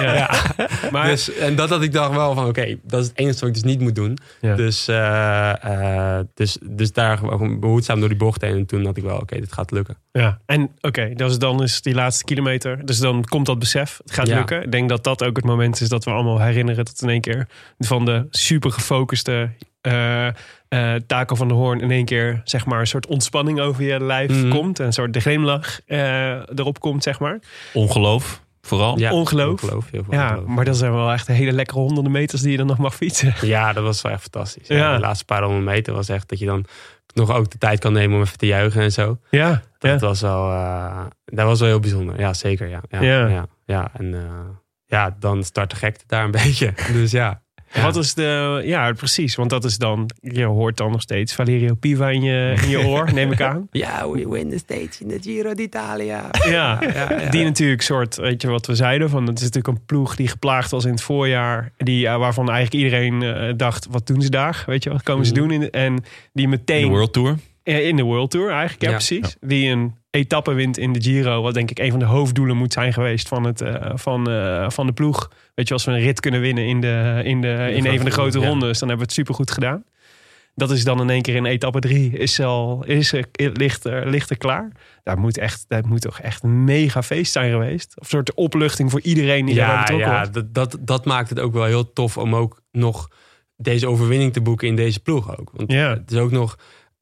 Ja. 0.00 0.14
Ja. 0.14 0.30
Maar, 0.90 1.06
Dus, 1.06 1.34
en 1.34 1.54
dat 1.56 1.68
had 1.68 1.82
ik 1.82 1.92
dacht 1.92 2.14
wel 2.14 2.34
van, 2.34 2.46
oké, 2.46 2.76
dat 2.82 3.00
is 3.02 3.06
het 3.08 3.18
enige 3.18 3.38
wat 3.38 3.48
ik 3.48 3.54
dus 3.54 3.62
niet 3.62 3.80
moet 3.80 3.94
doen. 3.94 4.18
Ja. 4.40 4.54
Dus, 4.54 4.88
eh, 4.88 6.18
eh, 6.18 6.24
dus, 6.34 6.58
dus 6.62 6.92
daar 6.92 7.18
gewoon 7.18 7.60
behoedzaam 7.60 8.00
door 8.00 8.08
die 8.08 8.18
bocht 8.18 8.40
heen. 8.40 8.56
En 8.56 8.66
toen 8.66 8.84
had 8.84 8.96
ik 8.96 9.02
wel, 9.02 9.16
oké, 9.18 9.40
dit 9.40 9.52
gaat 9.52 9.70
lukken. 9.70 9.96
ja. 10.12 10.38
En 10.46 10.70
oké, 10.80 11.12
dus 11.14 11.38
dan 11.38 11.62
is 11.62 11.82
die 11.82 11.94
laatste 11.94 12.24
kilometer. 12.24 12.86
Dus 12.86 12.98
dan 12.98 13.24
komt 13.24 13.46
dat 13.46 13.58
besef. 13.58 14.00
Het 14.02 14.12
gaat 14.12 14.26
Ja. 14.26 14.36
lukken. 14.36 14.62
Ik 14.62 14.72
denk 14.72 14.88
dat 14.88 15.04
dat 15.04 15.24
ook 15.24 15.36
het 15.36 15.44
moment 15.44 15.80
is 15.80 15.88
dat 15.88 16.04
we 16.04 16.10
allemaal 16.10 16.40
herinneren 16.40 16.84
dat 16.84 17.00
in 17.02 17.08
één 17.08 17.20
keer 17.20 17.48
van 17.78 18.04
de 18.04 18.26
super 18.30 18.70
gefocuste 19.16 19.50
eh 19.80 20.26
eh, 20.68 21.00
Taco 21.06 21.34
van 21.34 21.48
de 21.48 21.54
Hoorn 21.54 21.80
in 21.80 21.90
één 21.90 22.04
keer 22.04 22.40
zeg 22.44 22.66
maar 22.66 22.80
een 22.80 22.86
soort 22.86 23.06
ontspanning 23.06 23.60
over 23.60 23.82
je 23.84 24.00
lijf 24.04 24.30
Mhm. 24.30 24.48
komt. 24.50 24.80
En 24.80 24.86
een 24.86 24.92
soort 24.92 25.12
de 25.12 25.20
glimlach 25.20 25.80
eh, 25.86 26.30
erop 26.58 26.80
komt, 26.80 27.02
zeg 27.02 27.18
maar. 27.20 27.38
Ongeloof, 27.72 28.42
vooral. 28.62 28.98
Ja, 28.98 29.12
Ongeloof. 29.12 29.62
Ja, 29.62 29.68
ongeloof. 30.00 30.46
maar 30.46 30.64
dat 30.64 30.76
zijn 30.76 30.92
wel 30.92 31.12
echt 31.12 31.26
hele 31.26 31.52
lekkere 31.52 31.78
honderden 31.78 32.12
meters 32.12 32.40
die 32.40 32.50
je 32.50 32.56
dan 32.56 32.66
nog 32.66 32.78
mag 32.78 32.94
fietsen. 32.94 33.34
Ja, 33.54 33.72
dat 33.72 33.82
was 33.84 34.02
wel 34.02 34.12
echt 34.12 34.22
fantastisch. 34.22 34.68
Ja, 34.68 34.76
Ja. 34.76 34.94
De 34.94 35.00
laatste 35.00 35.24
paar 35.24 35.42
honderd 35.42 35.64
meter 35.64 35.94
was 35.94 36.08
echt 36.08 36.28
dat 36.28 36.38
je 36.38 36.46
dan 36.46 36.64
nog 37.14 37.30
ook 37.32 37.50
de 37.50 37.58
tijd 37.58 37.78
kan 37.80 37.92
nemen 37.92 38.16
om 38.16 38.22
even 38.22 38.38
te 38.38 38.46
juichen 38.46 38.82
en 38.82 38.92
zo. 38.92 39.18
Ja, 39.30 39.62
Dat 39.78 40.00
ja. 40.00 40.06
was 40.06 40.20
wel, 40.20 40.50
eh, 40.50 41.04
dat 41.24 41.46
was 41.46 41.58
wel 41.60 41.68
heel 41.68 41.80
bijzonder. 41.80 42.18
Ja, 42.20 42.32
zeker. 42.32 42.68
Ja, 42.68 42.80
ja, 42.88 43.00
Ja. 43.28 43.46
ja. 43.66 43.90
En 43.92 44.14
eh, 44.14 44.20
ja, 44.86 45.16
dan 45.18 45.44
start 45.44 45.70
de 45.70 45.76
gekte 45.76 46.04
daar 46.06 46.24
een 46.24 46.30
beetje. 46.44 46.72
Dus 46.92 47.10
ja. 47.10 47.42
Ja. 47.74 47.82
Wat 47.82 47.96
is 47.96 48.14
de. 48.14 48.62
Ja, 48.64 48.92
precies. 48.92 49.34
Want 49.34 49.50
dat 49.50 49.64
is 49.64 49.78
dan. 49.78 50.10
Je 50.20 50.44
hoort 50.44 50.76
dan 50.76 50.90
nog 50.90 51.00
steeds 51.00 51.34
Valerio 51.34 51.74
Piva 51.74 52.10
in 52.10 52.22
je, 52.22 52.54
in 52.62 52.68
je 52.68 52.86
oor, 52.86 53.12
neem 53.14 53.32
ik 53.32 53.40
aan. 53.40 53.68
Ja, 53.70 54.10
we 54.10 54.28
win 54.28 54.50
the 54.50 54.58
stage 54.58 54.88
in 55.00 55.08
the 55.08 55.18
Giro 55.20 55.54
d'Italia. 55.54 56.30
Ja. 56.46 56.50
Ja, 56.50 56.78
ja. 56.94 57.30
Die 57.30 57.44
natuurlijk 57.44 57.82
soort, 57.82 58.16
weet 58.16 58.42
je 58.42 58.48
wat 58.48 58.66
we 58.66 58.74
zeiden, 58.74 59.10
van 59.10 59.26
het 59.26 59.36
is 59.38 59.44
natuurlijk 59.44 59.76
een 59.78 59.84
ploeg 59.86 60.16
die 60.16 60.28
geplaagd 60.28 60.70
was 60.70 60.84
in 60.84 60.90
het 60.90 61.02
voorjaar, 61.02 61.72
die, 61.76 62.06
eh, 62.08 62.16
waarvan 62.16 62.50
eigenlijk 62.50 62.84
iedereen 62.84 63.22
eh, 63.22 63.52
dacht, 63.56 63.86
wat 63.90 64.06
doen 64.06 64.22
ze 64.22 64.30
daar? 64.30 64.62
Weet 64.66 64.82
je, 64.84 64.90
wat 64.90 65.02
komen 65.02 65.26
ze 65.26 65.32
Mhm. 65.32 65.40
doen? 65.40 65.50
In, 65.50 65.70
en 65.70 66.04
die 66.32 66.48
meteen 66.48 66.82
De 66.82 66.88
World 66.88 67.12
Tour. 67.12 67.34
Eh, 67.64 67.86
in 67.88 67.96
de 67.96 68.02
World 68.02 68.30
Tour 68.30 68.50
eigenlijk, 68.50 68.82
ja, 68.82 68.88
Ja. 68.88 68.94
precies. 68.96 69.36
Die 69.40 69.70
een 69.70 69.94
etappe 70.10 70.52
wint 70.52 70.78
in 70.78 70.92
de 70.92 71.02
Giro, 71.02 71.42
wat 71.42 71.54
denk 71.54 71.70
ik 71.70 71.78
een 71.78 71.90
van 71.90 71.98
de 71.98 72.04
hoofddoelen 72.04 72.56
moet 72.56 72.72
zijn 72.72 72.92
geweest 72.92 73.28
van, 73.28 73.44
het, 73.44 73.60
eh, 73.60 73.90
van, 73.94 74.30
eh, 74.30 74.70
van 74.70 74.86
de 74.86 74.92
ploeg. 74.92 75.30
Weet 75.54 75.68
je, 75.68 75.74
als 75.74 75.84
we 75.84 75.90
een 75.92 76.00
rit 76.00 76.20
kunnen 76.20 76.40
winnen 76.40 76.64
in, 76.66 76.80
de, 76.80 77.20
in, 77.24 77.40
de, 77.40 77.70
in 77.74 77.86
een 77.86 77.96
van 77.96 78.04
de 78.04 78.10
grote 78.10 78.38
ja. 78.40 78.46
rondes, 78.46 78.78
dan 78.78 78.88
hebben 78.88 78.96
we 79.06 79.12
het 79.12 79.12
supergoed 79.12 79.50
gedaan. 79.50 79.84
Dat 80.54 80.70
is 80.70 80.84
dan 80.84 81.00
in 81.00 81.10
één 81.10 81.22
keer 81.22 81.34
in 81.34 81.44
etappe 81.44 81.78
drie, 81.78 82.10
is 82.18 82.40
al, 82.40 82.84
is, 82.84 83.12
er- 83.12 83.24
ligt, 83.32 83.84
er, 83.84 84.10
ligt 84.10 84.30
er 84.30 84.36
klaar. 84.38 84.72
Daar 85.02 85.18
moet, 85.18 85.38
echt, 85.38 85.64
dat 85.68 85.86
moet 85.86 86.00
toch 86.00 86.20
echt 86.20 86.42
een 86.42 86.64
mega 86.64 87.02
feest 87.02 87.32
zijn 87.32 87.50
geweest. 87.50 87.88
Of 87.96 88.02
een 88.02 88.08
soort 88.10 88.34
opluchting 88.34 88.90
voor 88.90 89.00
iedereen 89.00 89.46
die 89.46 89.54
Ja, 89.54 89.80
betrokken 89.80 90.08
ja 90.08 90.26
dat, 90.26 90.54
dat, 90.54 90.76
dat 90.80 91.04
maakt 91.04 91.28
het 91.28 91.40
ook 91.40 91.52
wel 91.52 91.64
heel 91.64 91.92
tof 91.92 92.18
om 92.18 92.34
ook 92.34 92.60
nog 92.72 93.08
deze 93.56 93.86
overwinning 93.88 94.32
te 94.32 94.40
boeken 94.40 94.68
in 94.68 94.76
deze 94.76 95.00
ploeg 95.00 95.38
ook. 95.38 95.50
Want 95.54 95.72
Ja. 95.72 95.90
het 95.90 96.10
is 96.10 96.18
ook 96.18 96.30
nog. 96.30 96.58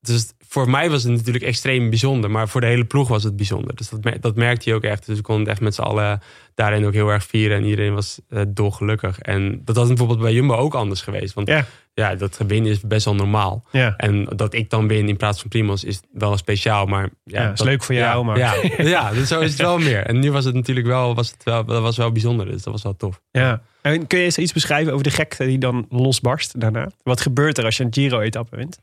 Dus 0.07 0.33
voor 0.49 0.71
mij 0.71 0.91
was 0.91 1.03
het 1.03 1.13
natuurlijk 1.13 1.45
extreem 1.45 1.89
bijzonder, 1.91 2.31
maar 2.31 2.49
voor 2.49 2.61
de 2.61 2.67
hele 2.67 2.85
ploeg 2.85 3.09
was 3.09 3.23
het 3.23 3.37
bijzonder. 3.37 3.77
Dus 3.77 3.89
dat, 3.89 4.23
dat 4.23 4.37
merkte 4.37 4.69
je 4.71 4.75
ook 4.77 4.83
echt. 4.83 5.07
Dus 5.07 5.17
we 5.17 5.23
konden 5.23 5.43
het 5.45 5.53
echt 5.53 5.61
met 5.61 5.75
z'n 5.75 5.81
allen 5.83 6.21
daarin 6.55 6.85
ook 6.87 6.93
heel 6.93 7.09
erg 7.09 7.25
vieren. 7.25 7.57
En 7.57 7.65
iedereen 7.65 7.95
was 7.95 8.21
eh, 8.29 8.43
dolgelukkig. 8.49 9.19
En 9.19 9.61
dat 9.65 9.77
was 9.77 9.89
bijvoorbeeld 9.89 10.21
bij 10.21 10.33
Jumbo 10.33 10.55
ook 10.55 10.75
anders 10.75 11.01
geweest. 11.01 11.35
Want 11.35 11.49
Ja. 11.49 11.67
ja, 11.95 12.15
dat 12.15 12.39
winnen 12.47 12.71
is 12.73 12.81
best 12.81 13.05
wel 13.05 13.15
normaal. 13.15 13.65
Ja. 13.73 13.95
En 13.97 14.25
dat 14.37 14.55
ik 14.55 14.71
dan 14.71 14.89
win 14.89 15.09
in 15.09 15.17
plaats 15.17 15.41
van 15.41 15.49
Primos 15.49 15.85
is 15.85 16.01
wel 16.13 16.37
speciaal. 16.37 16.87
Maar 16.87 17.09
ja, 17.25 17.43
Ja, 17.43 17.51
is 17.53 17.59
dat- 17.59 17.67
leuk 17.67 17.83
voor 17.83 17.95
jou, 17.95 18.19
ja, 18.19 18.23
maar- 18.25 18.39
Ja, 18.39 18.55
ja 18.85 19.13
dus 19.13 19.29
zo 19.29 19.41
is 19.41 19.51
het 19.51 19.61
wel 19.61 19.79
meer. 19.79 20.07
En 20.07 20.19
nu 20.19 20.33
was 20.33 20.45
het 20.45 20.55
natuurlijk 20.55 20.87
wel, 20.87 21.15
was 21.15 21.31
het 21.31 21.45
wel, 21.45 21.65
dat 21.65 21.83
was 21.83 21.97
wel 21.97 22.13
bijzonder. 22.13 22.47
Dus 22.47 22.63
dat 22.63 22.73
was 22.73 22.83
wel 22.83 22.97
tof. 22.97 23.21
Ja. 23.31 23.63
En 23.83 24.07
kun 24.07 24.19
je 24.19 24.25
eens 24.25 24.39
iets 24.39 24.53
beschrijven 24.53 24.93
over 24.93 25.05
de 25.05 25.11
gekte 25.11 25.45
die 25.45 25.59
dan 25.59 25.87
losbarst 25.89 26.61
daarna? 26.61 26.91
Wat 27.03 27.21
gebeurt 27.21 27.59
er 27.59 27.65
als 27.65 27.77
je 27.77 27.85
een 27.85 27.93
Giro-etappe 27.93 28.57
wint? 28.57 28.79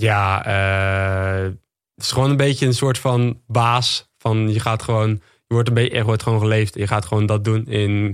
Ja, 0.00 0.44
eh, 0.44 1.42
het 1.94 2.04
is 2.04 2.12
gewoon 2.12 2.30
een 2.30 2.36
beetje 2.36 2.66
een 2.66 2.74
soort 2.74 2.98
van 2.98 3.40
baas. 3.46 4.10
Van 4.18 4.52
je 4.52 4.60
gaat 4.60 4.82
gewoon, 4.82 5.10
je 5.46 5.54
wordt, 5.54 5.68
een 5.68 5.74
beetje, 5.74 5.96
er 5.96 6.04
wordt 6.04 6.22
gewoon 6.22 6.40
geleefd. 6.40 6.74
Je 6.74 6.86
gaat 6.86 7.06
gewoon 7.06 7.26
dat 7.26 7.44
doen. 7.44 7.66
En 7.66 8.06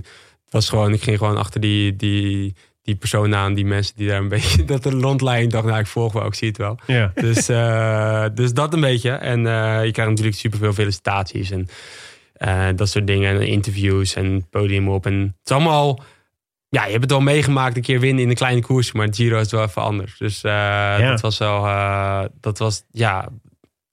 het 0.43 0.53
was 0.53 0.69
gewoon, 0.69 0.93
ik 0.93 1.03
ging 1.03 1.17
gewoon 1.17 1.37
achter 1.37 1.61
die, 1.61 1.95
die, 1.95 2.55
die 2.81 2.95
persoon 2.95 3.35
aan, 3.35 3.53
die 3.53 3.65
mensen 3.65 3.95
die 3.95 4.07
daar 4.07 4.19
een 4.19 4.27
beetje 4.37 4.65
dat 4.65 4.85
rondlijnen. 4.85 5.43
Ik 5.43 5.51
dacht, 5.51 5.65
nou, 5.65 5.79
ik 5.79 5.87
volg 5.87 6.13
wel, 6.13 6.25
ik 6.25 6.33
zie 6.33 6.47
het 6.47 6.57
wel. 6.57 6.79
Ja. 6.87 7.11
Dus, 7.15 7.49
eh, 7.49 8.25
dus 8.33 8.53
dat 8.53 8.73
een 8.73 8.81
beetje. 8.81 9.11
En 9.11 9.47
eh, 9.47 9.85
je 9.85 9.91
krijgt 9.91 10.11
natuurlijk 10.11 10.37
superveel 10.37 10.73
felicitaties 10.73 11.51
en 11.51 11.67
dat 12.75 12.89
soort 12.89 13.07
dingen. 13.07 13.35
En 13.35 13.47
interviews 13.47 14.15
en 14.15 14.47
podium 14.49 14.89
op. 14.89 15.05
En 15.05 15.19
het 15.19 15.49
is 15.49 15.51
allemaal... 15.51 16.03
Ja, 16.75 16.83
je 16.85 16.89
hebt 16.91 17.01
het 17.01 17.11
wel 17.11 17.21
meegemaakt 17.21 17.75
een 17.75 17.81
keer 17.81 17.99
winnen 17.99 18.23
in 18.23 18.29
een 18.29 18.35
kleine 18.35 18.61
koers. 18.61 18.91
Maar 18.91 19.07
Giro 19.11 19.39
is 19.39 19.51
wel 19.51 19.63
even 19.63 19.81
anders. 19.81 20.17
Dus 20.17 20.43
eh, 20.43 20.99
dat 21.09 21.21
was 21.21 21.37
wel... 21.37 21.65
eh, 21.65 22.23
dat 22.39 22.57
was, 22.57 22.83
ja, 22.91 23.27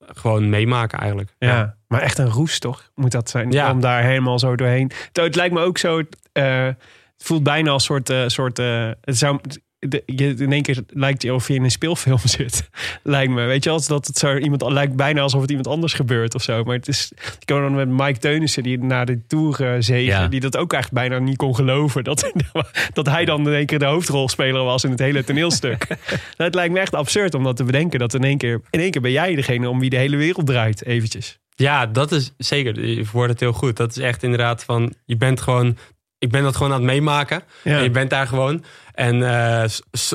gewoon 0.06 0.48
meemaken 0.48 0.98
eigenlijk. 0.98 1.34
Ja, 1.38 1.76
maar 1.88 2.00
echt 2.00 2.18
een 2.18 2.30
roes 2.30 2.58
toch? 2.58 2.90
Moet 2.94 3.12
dat 3.12 3.30
zijn? 3.30 3.50
Ja. 3.50 3.70
Om 3.70 3.80
daar 3.80 4.02
helemaal 4.02 4.38
zo 4.38 4.56
doorheen. 4.56 4.90
Het, 5.06 5.16
het 5.16 5.34
lijkt 5.36 5.54
me 5.54 5.60
ook 5.60 5.78
zo. 5.78 6.02
eh, 6.32 6.64
het 6.64 6.76
voelt 7.16 7.42
bijna 7.42 7.70
als 7.70 7.84
soort. 7.84 8.12
soort 8.26 8.56
het 9.00 9.18
zou, 9.18 9.40
de, 9.88 10.02
je, 10.06 10.34
in 10.38 10.52
één 10.52 10.62
keer 10.62 10.82
lijkt 10.88 11.22
je 11.22 11.34
of 11.34 11.48
je 11.48 11.54
in 11.54 11.64
een 11.64 11.70
speelfilm 11.70 12.18
zit. 12.38 12.68
lijkt 13.02 13.32
me. 13.32 13.44
Weet 13.44 13.64
je, 13.64 13.70
als 13.70 13.86
dat 13.86 14.06
het 14.06 14.18
zo 14.18 14.36
iemand 14.36 14.62
lijkt 14.70 14.96
bijna 14.96 15.20
alsof 15.20 15.40
het 15.40 15.50
iemand 15.50 15.68
anders 15.68 15.92
gebeurt 15.92 16.34
of 16.34 16.42
zo. 16.42 16.64
Maar 16.64 16.76
het 16.76 16.88
is. 16.88 17.12
Ik 17.14 17.46
kan 17.46 17.60
dan 17.60 17.74
met 17.74 17.88
Mike 17.88 18.18
Teunissen, 18.18 18.62
die 18.62 18.78
na 18.78 19.04
de 19.04 19.26
tour 19.26 19.66
eh, 19.66 19.76
zegen, 19.78 20.04
Ja. 20.04 20.28
die 20.28 20.40
dat 20.40 20.56
ook 20.56 20.72
echt 20.72 20.92
bijna 20.92 21.18
niet 21.18 21.36
kon 21.36 21.54
geloven. 21.54 22.04
Dat, 22.04 22.32
dat 22.92 23.06
hij 23.06 23.24
dan 23.24 23.46
in 23.48 23.54
één 23.54 23.66
keer 23.66 23.78
de 23.78 23.84
hoofdrolspeler 23.84 24.64
was 24.64 24.84
in 24.84 24.90
het 24.90 24.98
hele 25.00 25.24
toneelstuk. 25.24 25.86
dat 26.36 26.54
lijkt 26.54 26.72
me 26.72 26.80
echt 26.80 26.94
absurd 26.94 27.34
om 27.34 27.44
dat 27.44 27.56
te 27.56 27.64
bedenken. 27.64 27.98
Dat 27.98 28.14
in 28.14 28.24
één 28.24 28.38
keer, 28.38 28.60
in 28.70 28.80
één 28.80 28.90
keer 28.90 29.00
ben 29.02 29.12
jij 29.12 29.34
degene 29.34 29.68
om 29.68 29.80
wie 29.80 29.90
de 29.90 29.96
hele 29.96 30.16
wereld 30.16 30.46
draait, 30.46 30.84
eventjes. 30.86 31.38
Ja, 31.54 31.86
dat 31.86 32.12
is 32.12 32.32
zeker. 32.38 32.86
Je 32.86 33.04
wordt 33.12 33.30
het 33.30 33.40
heel 33.40 33.52
goed. 33.52 33.76
Dat 33.76 33.90
is 33.96 34.02
echt 34.02 34.22
inderdaad 34.22 34.64
van... 34.64 34.92
Je 35.04 35.16
bent 35.16 35.40
gewoon... 35.40 35.76
Ik 36.22 36.30
ben 36.30 36.42
dat 36.42 36.56
gewoon 36.56 36.72
aan 36.72 36.78
het 36.78 36.90
meemaken. 36.90 37.42
Ja. 37.64 37.76
En 37.76 37.82
je 37.82 37.90
bent 37.90 38.10
daar 38.10 38.26
gewoon. 38.26 38.64
En, 38.94 39.22
eh, 39.22 39.64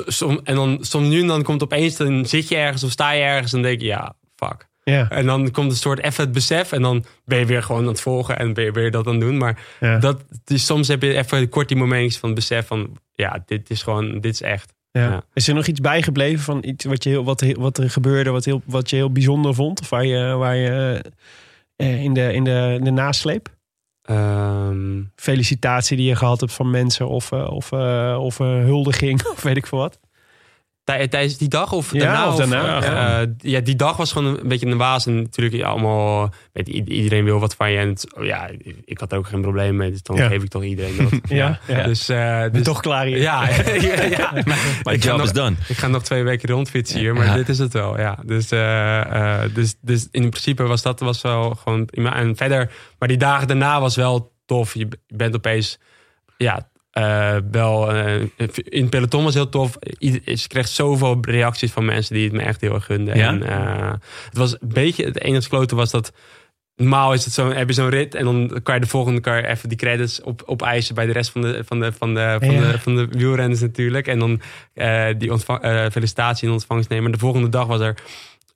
som, 0.06 0.40
en 0.44 0.54
dan 0.54 0.78
soms 0.80 1.08
nu 1.08 1.20
en 1.20 1.26
dan 1.26 1.42
komt 1.42 1.62
opeens... 1.62 1.96
Dan 1.96 2.26
zit 2.26 2.48
je 2.48 2.56
ergens 2.56 2.84
of 2.84 2.90
sta 2.90 3.10
je 3.10 3.22
ergens 3.22 3.52
en 3.52 3.62
denk 3.62 3.80
je... 3.80 3.86
Ja, 3.86 4.14
fuck. 4.36 4.68
Ja. 4.84 5.10
En 5.10 5.26
dan 5.26 5.50
komt 5.50 5.70
een 5.70 5.76
soort 5.76 5.98
even 5.98 6.24
het 6.24 6.32
besef. 6.32 6.72
En 6.72 6.82
dan 6.82 7.04
ben 7.24 7.38
je 7.38 7.46
weer 7.46 7.62
gewoon 7.62 7.82
aan 7.82 7.88
het 7.88 8.00
volgen. 8.00 8.38
En 8.38 8.52
ben 8.52 8.64
je 8.64 8.72
weer 8.72 8.90
dat 8.90 9.06
aan 9.06 9.12
het 9.12 9.20
doen. 9.20 9.36
Maar 9.36 9.58
Ja. 9.80 9.98
dat, 9.98 10.24
dus 10.44 10.66
soms 10.66 10.88
heb 10.88 11.02
je 11.02 11.16
even 11.16 11.48
kort 11.48 11.68
die 11.68 11.76
momentjes 11.76 12.18
van 12.18 12.28
het 12.28 12.38
besef 12.38 12.66
van... 12.66 12.98
Ja, 13.14 13.42
dit 13.46 13.70
is 13.70 13.82
gewoon... 13.82 14.20
Dit 14.20 14.32
is 14.32 14.42
echt. 14.42 14.72
Ja. 14.90 15.22
Is 15.32 15.48
er 15.48 15.54
nog 15.54 15.66
iets 15.66 15.80
bijgebleven 15.80 16.44
van 16.44 16.58
iets 16.64 16.84
wat, 16.84 17.02
je 17.04 17.10
heel, 17.10 17.24
wat, 17.24 17.44
wat 17.56 17.78
er 17.78 17.90
gebeurde, 17.90 18.30
wat, 18.30 18.44
heel, 18.44 18.62
wat 18.64 18.90
je 18.90 18.96
heel 18.96 19.12
bijzonder 19.12 19.54
vond? 19.54 19.80
Of 19.80 19.88
waar 19.88 20.04
je, 20.04 20.34
waar 20.34 20.56
je 20.56 21.02
eh, 21.76 22.02
in, 22.02 22.14
de, 22.14 22.32
in, 22.32 22.44
de, 22.44 22.74
in 22.78 22.84
de 22.84 22.90
nasleep? 22.90 23.56
Ehm, 24.08 25.02
felicitatie 25.16 25.96
die 25.96 26.06
je 26.06 26.16
gehad 26.16 26.40
hebt 26.40 26.52
van 26.52 26.70
mensen 26.70 27.08
of, 27.08 27.32
eh, 27.32 27.50
of, 27.50 27.72
eh, 27.72 28.18
of 28.20 28.38
huldiging 28.38 29.26
of 29.32 29.42
weet 29.42 29.56
ik 29.56 29.66
veel 29.66 29.78
wat? 29.78 29.98
Tij- 30.88 31.08
Tijdens 31.08 31.36
die 31.36 31.48
dag 31.48 31.72
of 31.72 31.92
Ja, 31.92 31.98
daarna? 31.98 32.28
of 32.28 32.36
daarna, 32.36 32.80
ja. 32.84 33.20
ja. 33.20 33.26
ja, 33.38 33.60
die 33.60 33.76
dag 33.76 33.96
was 33.96 34.12
gewoon 34.12 34.38
een 34.38 34.48
beetje 34.48 34.66
een 34.66 34.76
waas. 34.76 35.06
En 35.06 35.16
natuurlijk, 35.22 35.56
ja, 35.56 35.68
allemaal, 35.68 36.30
weet, 36.52 36.68
iedereen 36.68 37.24
wil 37.24 37.38
wat 37.40 37.54
van 37.54 37.70
je. 37.70 37.78
En 37.78 37.88
het- 37.88 38.14
oh 38.14 38.24
ja, 38.24 38.48
ik 38.84 38.98
had 38.98 39.12
er 39.12 39.18
ook 39.18 39.26
geen 39.26 39.40
probleem 39.40 39.76
mee. 39.76 39.90
Dus 39.90 40.02
dan 40.02 40.16
Ja. 40.16 40.28
geef 40.28 40.42
ik 40.42 40.48
toch 40.48 40.62
iedereen 40.64 40.96
dat. 40.96 41.20
Ja. 41.40 41.58
Dus, 41.84 42.08
eh, 42.08 42.16
Ben 42.40 42.52
dus 42.52 42.62
toch 42.62 42.80
klaar 42.80 43.04
hier? 43.06 43.18
Ja, 43.18 43.48
ja, 43.48 44.02
ja. 44.02 44.32
My 44.84 44.92
Ik 44.92 45.02
ga 45.02 45.08
job 45.08 45.16
nog- 45.16 45.26
is 45.26 45.32
done. 45.32 45.54
Ik 45.68 45.76
ga 45.76 45.86
nog 45.86 46.02
twee 46.02 46.22
weken 46.22 46.48
rondfietsen 46.48 46.98
hier, 46.98 47.14
maar 47.14 47.34
dit 47.36 47.48
is 47.48 47.58
het 47.58 47.72
wel. 47.72 47.98
Ja. 47.98 48.18
Dus, 48.24 48.50
eh, 48.50 49.00
eh, 49.44 49.54
dus, 49.54 49.74
dus 49.80 50.08
in 50.10 50.30
principe 50.30 50.62
was 50.62 50.82
dat 50.82 51.00
was 51.00 51.22
wel 51.22 51.54
gewoon 51.62 51.84
prima. 51.84 52.14
En 52.16 52.36
verder, 52.36 52.70
maar 52.98 53.08
die 53.08 53.16
dagen 53.18 53.46
daarna 53.46 53.80
was 53.80 53.96
wel 53.96 54.32
tof. 54.46 54.74
Je 54.74 54.88
bent 55.08 55.34
opeens, 55.34 55.78
ja, 56.36 56.68
eh, 56.98 57.36
wel 57.50 57.92
eh, 57.92 58.20
in 58.64 58.80
het 58.80 58.90
peloton 58.90 59.24
was 59.24 59.34
heel 59.34 59.48
tof. 59.48 59.76
Je 59.98 60.44
kreeg 60.46 60.68
zoveel 60.68 61.18
reacties 61.20 61.72
van 61.72 61.84
mensen 61.84 62.14
die 62.14 62.24
het 62.24 62.32
me 62.32 62.42
echt 62.42 62.60
heel 62.60 62.74
erg 62.74 62.84
gunden. 62.84 63.16
Ja? 63.16 63.28
En, 63.28 63.42
eh, 63.42 63.92
het 64.28 64.38
was 64.38 64.52
een 64.52 64.58
beetje, 64.62 65.04
het 65.04 65.20
enige 65.20 65.48
klote 65.48 65.74
was 65.74 65.90
dat 65.90 66.12
Normaal 66.76 67.12
is 67.12 67.24
het 67.24 67.34
zo, 67.34 67.52
heb 67.52 67.68
je 67.68 67.74
zo'n 67.74 67.88
rit 67.88 68.14
en 68.14 68.24
dan 68.24 68.60
kan 68.62 68.74
je 68.74 68.80
de 68.80 68.86
volgende 68.86 69.30
je 69.30 69.46
even 69.46 69.68
die 69.68 69.78
credits 69.78 70.22
op, 70.22 70.42
opeisen 70.46 70.94
bij 70.94 71.06
de 71.06 71.12
rest 71.12 71.30
van 71.30 71.40
de, 71.40 71.62
van 71.64 71.80
de, 71.80 71.92
van 71.92 72.14
de, 72.14 72.36
van 72.40 72.50
Ja. 72.50 72.72
de, 72.72 72.78
van 72.78 72.96
de 72.96 73.06
wielrenners 73.10 73.60
natuurlijk. 73.60 74.06
En 74.06 74.18
dan 74.18 74.40
die 75.18 75.32
ontvang, 75.32 75.90
felicitatie 75.92 76.46
in 76.46 76.52
ontvangst 76.52 76.88
nemen. 76.88 77.12
De 77.12 77.18
volgende 77.18 77.48
dag 77.48 77.66
was 77.66 77.80
er 77.80 77.94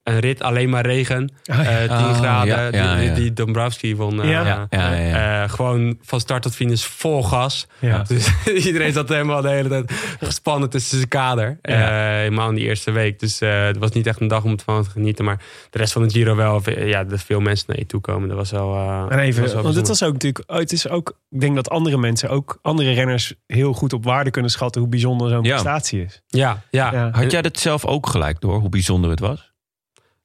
een 0.03 0.19
rit 0.21 0.43
alleen 0.43 0.71
maar 0.71 0.87
regen. 0.87 1.33
Ja. 1.43 1.65
eh 1.65 1.97
10 1.99 2.07
Oh, 2.07 2.17
graden. 2.19 2.55
ja, 2.55 2.63
ja, 2.85 2.97
die, 2.97 3.09
ja. 3.09 3.15
die 3.15 3.33
Dombrowski 3.33 3.97
won. 3.97 4.23
eh, 4.23 4.31
Ja. 4.31 4.45
Ja, 4.45 4.67
ja, 4.71 4.93
ja. 4.95 5.43
eh, 5.43 5.51
gewoon 5.51 5.99
van 6.03 6.21
start 6.21 6.43
tot 6.43 6.55
finish 6.55 6.85
vol 6.85 7.23
gas. 7.23 7.67
Ja. 7.79 8.03
Dus 8.09 8.29
iedereen 8.67 8.93
zat 8.93 9.09
helemaal 9.09 9.43
de 9.43 9.49
hele 9.49 9.69
tijd 9.69 9.93
gespannen 10.21 10.71
tussen 10.71 10.97
zijn 10.97 11.09
kader. 11.09 11.59
Ja. 11.63 11.73
Eh, 12.11 12.17
helemaal 12.19 12.49
in 12.49 12.55
die 12.55 12.65
eerste 12.65 12.91
week. 12.91 13.21
Dus 13.21 13.41
eh, 13.41 13.65
het 13.65 13.77
was 13.79 13.91
niet 13.91 14.07
echt 14.07 14.21
een 14.21 14.29
dag 14.29 14.45
om 14.45 14.51
het 14.51 14.63
van 14.63 14.83
te 14.85 14.91
genieten. 14.91 15.25
Maar 15.25 15.43
de 15.71 15.79
rest 15.79 15.93
van 15.93 16.03
de 16.03 16.11
Giro 16.11 16.35
wel. 16.37 16.63
Ja, 16.71 17.05
dat 17.05 17.23
veel 17.23 17.41
mensen 17.41 17.65
naar 17.69 17.79
je 17.79 17.87
toe 17.87 18.01
komen. 18.01 18.29
Dat 18.29 18.37
was 18.37 18.51
wel... 18.51 18.75
eh, 18.75 19.07
En 19.09 19.19
even, 19.19 19.43
was 19.43 19.53
wel 19.53 19.63
want 19.63 19.75
het 19.75 19.89
was 19.89 20.03
ook 20.03 20.13
natuurlijk, 20.13 20.51
oh, 20.51 20.57
het 20.57 20.73
is 20.73 20.89
ook, 20.89 21.19
ik 21.31 21.41
denk 21.41 21.55
dat 21.55 21.71
andere 21.71 21.97
mensen, 21.97 22.29
ook 22.29 22.59
andere 22.63 22.93
renners, 22.93 23.35
heel 23.47 23.73
goed 23.73 23.93
op 23.93 24.05
waarde 24.05 24.31
kunnen 24.31 24.51
schatten 24.51 24.81
hoe 24.81 24.91
bijzonder 24.91 25.29
zo'n 25.29 25.43
Ja. 25.43 25.51
prestatie 25.51 26.03
is. 26.05 26.23
Ja, 26.27 26.63
ja. 26.71 26.93
Ja. 26.93 27.11
Had 27.13 27.31
jij 27.31 27.43
dat 27.43 27.59
zelf 27.59 27.85
ook 27.85 28.07
gelijk 28.07 28.41
door, 28.41 28.59
hoe 28.61 28.69
bijzonder 28.69 29.11
het 29.11 29.21
was? 29.21 29.52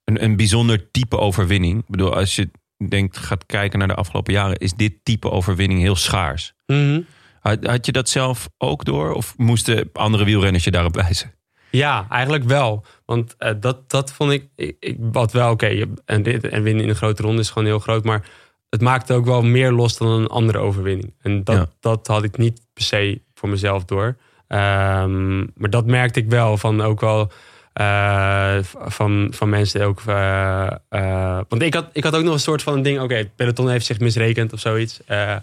Een, 0.07 0.23
een 0.23 0.35
bijzonder 0.35 0.91
type 0.91 1.17
overwinning. 1.17 1.79
Ik 1.79 1.87
bedoel, 1.87 2.15
als 2.15 2.35
je 2.35 2.49
denkt, 2.89 3.17
gaat 3.17 3.45
kijken 3.45 3.79
naar 3.79 3.87
de 3.87 3.95
afgelopen 3.95 4.33
jaren, 4.33 4.57
is 4.57 4.73
dit 4.73 4.93
type 5.03 5.31
overwinning 5.31 5.79
heel 5.81 5.95
schaars. 5.95 6.53
Mhm. 6.65 7.01
Had, 7.39 7.65
had 7.65 7.85
je 7.85 7.91
dat 7.91 8.09
zelf 8.09 8.49
ook 8.57 8.85
door? 8.85 9.11
Of 9.13 9.33
moesten 9.37 9.89
andere 9.93 10.23
wielrenners 10.23 10.63
je 10.63 10.71
daarop 10.71 10.95
wijzen? 10.95 11.33
Ja, 11.71 12.05
eigenlijk 12.09 12.43
wel. 12.43 12.85
Want 13.05 13.35
eh, 13.37 13.51
dat, 13.59 13.89
dat 13.89 14.11
vond 14.13 14.31
ik, 14.31 14.47
ik, 14.55 14.75
ik 14.79 14.97
had 15.11 15.31
wel, 15.31 15.51
oké, 15.51 15.85
en, 16.05 16.23
en 16.41 16.63
winnen 16.63 16.83
in 16.83 16.89
een 16.89 16.95
grote 16.95 17.21
ronde 17.21 17.41
is 17.41 17.49
gewoon 17.49 17.67
heel 17.67 17.79
groot. 17.79 18.03
Maar 18.03 18.29
het 18.69 18.81
maakte 18.81 19.13
ook 19.13 19.25
wel 19.25 19.41
meer 19.43 19.71
los 19.71 19.97
dan 19.97 20.07
een 20.07 20.27
andere 20.27 20.57
overwinning. 20.57 21.13
En 21.21 21.43
dat, 21.43 21.55
Ja. 21.55 21.67
dat 21.79 22.07
had 22.07 22.23
ik 22.23 22.37
niet 22.37 22.61
per 22.73 22.83
se 22.83 23.21
voor 23.33 23.49
mezelf 23.49 23.85
door. 23.85 24.17
Ehm, 24.47 25.37
maar 25.37 25.69
dat 25.69 25.85
merkte 25.85 26.19
ik 26.19 26.29
wel 26.29 26.57
van 26.57 26.81
ook 26.81 27.01
wel 27.01 27.31
eh, 27.77 28.57
van, 28.85 29.27
van 29.31 29.49
mensen 29.49 29.85
ook. 29.85 30.01
eh, 30.05 30.67
eh, 30.89 31.39
want 31.49 31.61
ik 31.61 31.73
had, 31.73 31.89
ik 31.93 32.03
had 32.03 32.15
ook 32.15 32.23
nog 32.23 32.33
een 32.33 32.39
soort 32.39 32.63
van 32.63 32.73
een 32.73 32.81
ding, 32.81 32.99
oké, 32.99 33.15
het 33.15 33.35
peloton 33.35 33.69
heeft 33.69 33.85
zich 33.85 33.99
misrekend 33.99 34.53
of 34.53 34.59
zoiets. 34.59 34.99
Eh, 35.05 35.35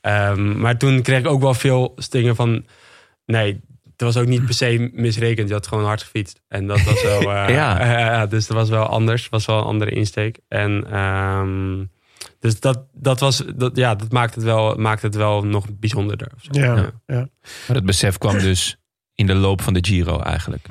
ehm, 0.00 0.60
maar 0.60 0.76
toen 0.78 1.02
kreeg 1.02 1.18
ik 1.18 1.26
ook 1.26 1.40
wel 1.40 1.54
veel 1.54 1.94
dingen 2.10 2.36
van, 2.36 2.64
nee, 3.26 3.60
het 3.92 4.00
was 4.00 4.16
ook 4.16 4.26
niet 4.28 4.44
per 4.44 4.54
se 4.54 4.90
misrekend. 4.92 5.48
Je 5.48 5.54
had 5.54 5.66
gewoon 5.66 5.84
hard 5.84 6.02
gefietst. 6.02 6.40
En 6.48 6.66
dat 6.66 6.82
was 6.82 7.02
wel. 7.02 7.20
eh, 7.34 7.48
Ja. 7.48 8.26
dus 8.32 8.46
dat 8.46 8.56
was 8.56 8.68
wel 8.68 8.84
anders. 8.86 9.28
was 9.28 9.46
wel 9.46 9.58
een 9.58 9.64
andere 9.64 9.90
insteek. 9.90 10.38
En 10.48 10.84
ehm, 10.90 11.84
dus 12.40 12.60
dat, 12.60 12.84
dat 12.92 13.20
was. 13.20 13.42
Dat, 13.56 13.76
ja, 13.76 13.94
dat 13.94 14.12
maakt 14.12 14.34
het 14.34 14.44
wel, 14.44 14.74
maakt 14.74 15.02
het 15.02 15.14
wel 15.14 15.42
nog 15.44 15.66
bijzonderder. 15.78 16.28
Ja, 16.40 16.64
Ja. 16.64 16.90
ja. 17.06 17.28
Maar 17.66 17.76
dat 17.76 17.84
besef 17.84 18.18
kwam 18.18 18.38
dus 18.38 18.76
in 19.14 19.26
de 19.26 19.34
loop 19.34 19.62
van 19.62 19.72
de 19.72 19.84
Giro 19.84 20.20
eigenlijk. 20.20 20.66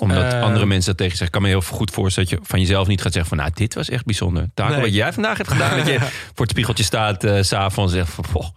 Omdat 0.00 0.32
Eh. 0.32 0.42
andere 0.42 0.66
mensen 0.66 0.86
dat 0.88 0.96
tegen 0.96 1.16
zeggen. 1.16 1.26
Ik 1.26 1.32
kan 1.32 1.42
me 1.42 1.48
heel 1.48 1.76
goed 1.76 1.90
voorstellen 1.90 2.28
dat 2.30 2.38
je 2.38 2.44
van 2.48 2.60
jezelf 2.60 2.86
niet 2.86 3.02
gaat 3.02 3.12
zeggen 3.12 3.28
van... 3.36 3.38
nou, 3.38 3.50
dit 3.54 3.74
was 3.74 3.88
echt 3.88 4.04
bijzonder. 4.04 4.46
Taco, 4.54 4.72
Nee. 4.72 4.80
wat 4.80 4.94
jij 4.94 5.12
vandaag 5.12 5.36
hebt 5.36 5.48
gedaan. 5.50 5.76
dat 5.76 5.86
je 5.86 5.98
voor 6.34 6.42
het 6.44 6.50
spiegeltje 6.50 6.84
staat 6.84 7.22
s 7.40 7.48
s'avonds 7.48 7.92
en 7.92 7.98
zegt 7.98 8.12
van... 8.12 8.24
"Goh, 8.26 8.48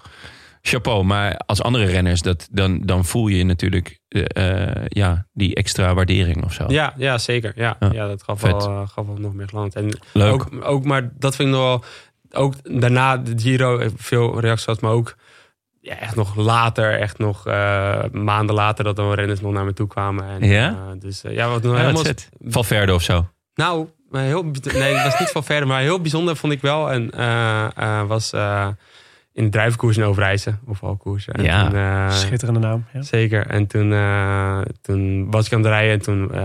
chapeau. 0.61 1.03
Maar 1.03 1.37
als 1.45 1.61
andere 1.61 1.85
renners, 1.85 2.21
dat, 2.21 2.47
dan, 2.51 2.81
dan 2.81 3.05
voel 3.05 3.27
je 3.27 3.43
natuurlijk 3.43 3.99
eh, 4.07 4.23
eh, 4.67 4.85
ja, 4.87 5.27
die 5.33 5.55
extra 5.55 5.93
waardering 5.93 6.43
of 6.43 6.53
zo. 6.53 6.65
Ja, 6.67 6.93
ja, 6.97 7.17
zeker. 7.17 7.53
Ja, 7.55 7.75
Ja. 7.79 7.89
ja. 7.91 8.07
dat 8.07 8.23
gaf 8.23 8.41
wel, 8.41 8.59
gaf 8.87 9.05
wel 9.05 9.15
nog 9.17 9.33
meer 9.33 9.47
glans. 9.47 9.73
En 9.73 9.99
Leuk. 10.13 10.31
Ook, 10.33 10.49
ook, 10.61 10.83
maar 10.85 11.09
dat 11.17 11.35
vind 11.35 11.47
ik 11.49 11.53
nog 11.55 11.63
wel. 11.63 11.83
Ook 12.31 12.53
daarna 12.81 13.17
de 13.17 13.33
Giro 13.35 13.89
veel 13.97 14.39
reacties 14.39 14.63
gehad, 14.65 14.81
maar 14.81 14.91
ook 14.91 15.15
ja, 15.81 15.97
echt 15.99 16.15
nog 16.15 16.35
later, 16.35 16.99
echt 16.99 17.17
nog 17.17 17.45
eh, 17.47 18.03
maanden 18.11 18.55
later, 18.55 18.83
dat 18.83 18.97
er 18.97 19.13
renners 19.15 19.41
nog 19.41 19.51
naar 19.51 19.65
me 19.65 19.73
toe 19.73 19.87
kwamen. 19.87 20.25
En, 20.29 20.47
Ja? 20.47 20.69
eh, 20.69 20.99
dus 20.99 21.23
eh, 21.23 21.33
ja, 21.33 21.49
wat 21.49 21.63
nog 21.63 21.73
Ja, 21.73 21.79
helemaal. 21.79 22.03
Valverde 22.45 22.93
of 22.93 23.01
zo. 23.01 23.27
Nou, 23.55 23.87
heel, 24.11 24.43
nee, 24.43 24.93
dat 24.93 25.03
was 25.03 25.19
niet 25.19 25.29
van 25.29 25.43
verder, 25.43 25.67
maar 25.67 25.81
heel 25.81 26.01
bijzonder 26.01 26.35
vond 26.35 26.53
ik 26.53 26.61
wel. 26.61 26.91
En 26.91 27.09
was 28.07 28.33
in 29.33 29.43
de 29.43 29.49
druivenkoers 29.49 29.97
in 29.97 30.03
Overijse, 30.03 30.57
of 30.65 30.77
valkoers. 30.77 31.27
En 31.27 31.43
Ja. 31.43 31.63
toen, 31.69 31.75
eh, 31.79 32.09
Schitterende 32.11 32.59
naam. 32.59 32.85
Ja. 32.93 33.01
Zeker. 33.01 33.47
En 33.47 33.67
toen, 33.67 33.93
eh, 33.93 34.61
toen 34.81 35.31
was 35.31 35.45
ik 35.45 35.53
aan 35.53 35.59
het 35.59 35.67
rijden. 35.67 35.91
En 35.93 36.01
toen, 36.01 36.31
eh, 36.33 36.39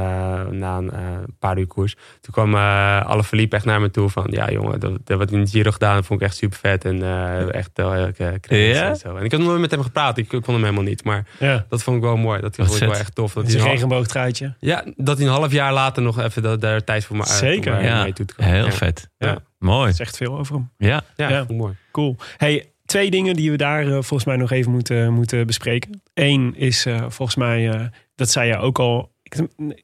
na 0.51 0.77
een 0.77 0.91
eh, 0.91 0.99
paar 1.39 1.59
uur 1.59 1.67
koers, 1.67 1.95
toen 2.21 2.33
kwam 2.33 2.55
alle 2.55 3.25
verliep 3.25 3.53
echt 3.53 3.65
naar 3.65 3.81
me 3.81 3.91
toe. 3.91 4.09
Van 4.09 4.27
ja, 4.31 4.51
jongen, 4.51 4.81
dat, 4.81 4.93
dat 5.05 5.19
wat 5.19 5.31
in 5.31 5.49
Giro 5.49 5.71
gedaan, 5.71 6.05
vond 6.05 6.21
ik 6.21 6.27
echt 6.27 6.37
super 6.37 6.59
vet. 6.59 6.85
En 6.85 7.03
eh, 7.03 7.55
echt 7.55 7.71
heel 7.75 7.95
erg 7.95 8.19
Ja? 8.49 8.89
en 8.89 8.97
zo. 8.97 9.17
En 9.17 9.25
ik 9.25 9.31
had 9.31 9.41
nog 9.41 9.49
nooit 9.49 9.61
met 9.61 9.71
hem 9.71 9.83
gepraat. 9.83 10.19
Ik, 10.19 10.33
ik 10.33 10.43
kon 10.43 10.55
hem 10.55 10.63
helemaal 10.63 10.85
niet. 10.85 11.05
Maar 11.05 11.27
Ja. 11.39 11.67
dat 11.69 11.83
vond 11.83 11.97
ik 11.97 12.03
wel 12.03 12.17
mooi. 12.17 12.41
Dat 12.41 12.55
vond 12.57 12.75
ik 12.75 12.79
wel 12.89 12.95
echt 12.95 13.15
tof. 13.15 13.33
Dat 13.33 13.45
Dat 13.45 13.55
is 13.55 13.61
een 13.61 13.69
regenboogtruitje. 13.69 14.55
ja, 14.61 14.85
dat 14.97 15.19
hij 15.19 15.27
een 15.27 15.33
half 15.33 15.53
jaar 15.53 15.73
later 15.73 16.03
nog 16.03 16.21
even 16.21 16.43
dat, 16.43 16.61
daar 16.61 16.85
tijd 16.85 17.05
voor 17.05 17.17
me 17.17 17.23
uit 17.23 17.31
Zeker. 17.31 17.83
Ja, 17.83 18.03
mee 18.03 18.13
toe 18.13 18.27
te 18.27 18.35
komen. 18.35 18.53
heel 18.53 18.65
ja. 18.65 18.71
vet. 18.73 19.09
Ja. 19.19 19.39
Mooi. 19.65 19.87
Dat 19.87 19.97
zegt 19.97 20.17
veel 20.17 20.39
over 20.39 20.55
hem. 20.55 20.71
Ja. 20.79 21.03
Ja, 21.17 21.47
mooi. 21.49 21.75
Cool. 21.91 22.17
Hey, 22.37 22.73
twee 22.85 23.11
dingen 23.11 23.37
die 23.37 23.51
we 23.51 23.57
daar 23.57 23.87
eh, 23.87 23.93
volgens 23.93 24.25
mij 24.25 24.37
nog 24.37 24.51
even 24.51 24.73
moeten, 24.73 25.13
moeten 25.13 25.47
bespreken. 25.47 26.03
Eén 26.15 26.55
is 26.57 26.87
eh, 26.87 27.05
volgens 27.09 27.37
mij, 27.37 27.71
eh, 27.71 27.85
dat 28.15 28.31
zei 28.31 28.49
je 28.49 28.57
ook 28.59 28.79
al. 28.79 29.13
Ik, 29.23 29.37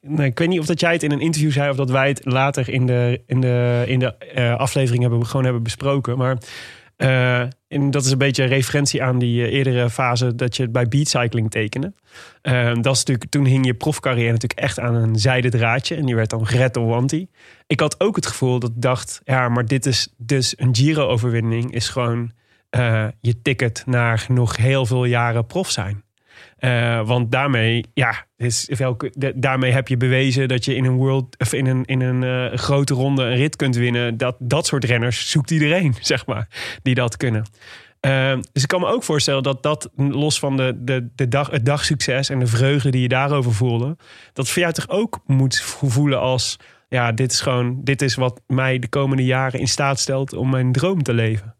nee, 0.02 0.26
ik 0.26 0.38
weet 0.38 0.48
niet 0.48 0.58
of 0.58 0.66
dat 0.66 0.80
jij 0.80 0.92
het 0.92 1.02
in 1.02 1.10
een 1.10 1.20
interview 1.20 1.52
zei 1.52 1.70
of 1.70 1.76
dat 1.76 1.90
wij 1.90 2.08
het 2.08 2.20
later 2.24 2.68
in 2.68 2.86
de, 2.86 3.22
in 3.26 3.40
de, 3.40 3.84
in 3.86 3.98
de 3.98 4.16
eh, 4.16 4.56
aflevering 4.56 5.02
hebben, 5.02 5.26
gewoon 5.26 5.44
hebben 5.44 5.62
besproken. 5.62 6.18
Maar 6.18 6.38
eh, 7.00 7.40
en 7.68 7.90
dat 7.90 8.04
is 8.04 8.10
een 8.10 8.18
beetje 8.18 8.42
een 8.42 8.48
referentie 8.48 9.02
aan 9.02 9.18
die 9.18 9.44
eh, 9.44 9.52
eerdere 9.52 9.90
fase 9.90 10.34
dat 10.34 10.56
je 10.56 10.68
bij 10.68 10.88
beatcycling 10.88 11.50
tekende. 11.50 11.92
Eh, 12.42 12.74
dat 12.80 12.94
is 12.94 12.98
natuurlijk, 12.98 13.30
toen 13.30 13.44
hing 13.44 13.66
je 13.66 13.74
profcarrière 13.74 14.32
natuurlijk 14.32 14.60
echt 14.60 14.78
aan 14.78 14.94
een 14.94 15.16
zijden 15.16 15.50
draadje. 15.50 15.94
En 15.94 16.06
die 16.06 16.14
werd 16.14 16.30
dan 16.30 16.46
gered 16.46 16.74
door 16.74 16.86
Wanty. 16.86 17.26
Ik 17.66 17.80
had 17.80 18.00
ook 18.00 18.16
het 18.16 18.26
gevoel 18.26 18.58
dat 18.58 18.70
ik 18.70 18.82
dacht, 18.82 19.20
ja, 19.24 19.48
maar 19.48 19.66
dit 19.66 19.86
is 19.86 20.14
dus 20.16 20.54
een 20.56 20.76
Giro-overwinning 20.76 21.72
is 21.72 21.88
gewoon 21.88 22.32
eh, 22.70 23.06
je 23.20 23.42
ticket 23.42 23.82
naar 23.86 24.26
nog 24.28 24.56
heel 24.56 24.86
veel 24.86 25.04
jaren 25.04 25.46
prof 25.46 25.70
zijn. 25.70 26.02
Eh, 26.60 27.06
want 27.06 27.32
daarmee, 27.32 27.84
ja, 27.94 28.26
is 28.36 28.68
welke, 28.76 29.32
daarmee 29.36 29.72
heb 29.72 29.88
je 29.88 29.96
bewezen 29.96 30.48
dat 30.48 30.64
je 30.64 30.74
in 30.74 30.84
een 30.84 30.96
world 30.96 31.38
of 31.38 31.52
in 31.52 31.66
een, 31.66 31.84
in 31.84 32.00
een 32.00 32.22
eh, 32.22 32.58
grote 32.58 32.94
ronde 32.94 33.22
een 33.22 33.36
rit 33.36 33.56
kunt 33.56 33.76
winnen. 33.76 34.16
Dat, 34.16 34.36
dat 34.38 34.66
soort 34.66 34.84
renners 34.84 35.30
zoekt 35.30 35.50
iedereen, 35.50 35.94
zeg 36.00 36.26
maar, 36.26 36.48
die 36.82 36.94
dat 36.94 37.16
kunnen. 37.16 37.44
Eh, 38.00 38.38
dus 38.52 38.62
ik 38.62 38.68
kan 38.68 38.80
me 38.80 38.86
ook 38.86 39.02
voorstellen 39.02 39.42
dat 39.42 39.62
dat, 39.62 39.90
los 39.96 40.38
van 40.38 40.56
de, 40.56 40.74
de, 40.78 41.08
de 41.14 41.28
dag, 41.28 41.50
het 41.50 41.66
dagsucces 41.66 42.28
en 42.28 42.38
de 42.38 42.46
vreugde 42.46 42.90
die 42.90 43.02
je 43.02 43.08
daarover 43.08 43.52
voelde, 43.54 43.96
dat 44.32 44.48
voor 44.48 44.62
jou 44.62 44.74
toch 44.74 44.88
ook 44.88 45.20
moet 45.26 45.60
voelen 45.60 46.20
als, 46.20 46.56
ja, 46.88 47.12
dit 47.12 47.32
is 47.32 47.40
gewoon, 47.40 47.80
dit 47.84 48.02
is 48.02 48.14
wat 48.14 48.40
mij 48.46 48.78
de 48.78 48.88
komende 48.88 49.24
jaren 49.24 49.60
in 49.60 49.68
staat 49.68 49.98
stelt 49.98 50.32
om 50.32 50.50
mijn 50.50 50.72
droom 50.72 51.02
te 51.02 51.12
leven. 51.12 51.54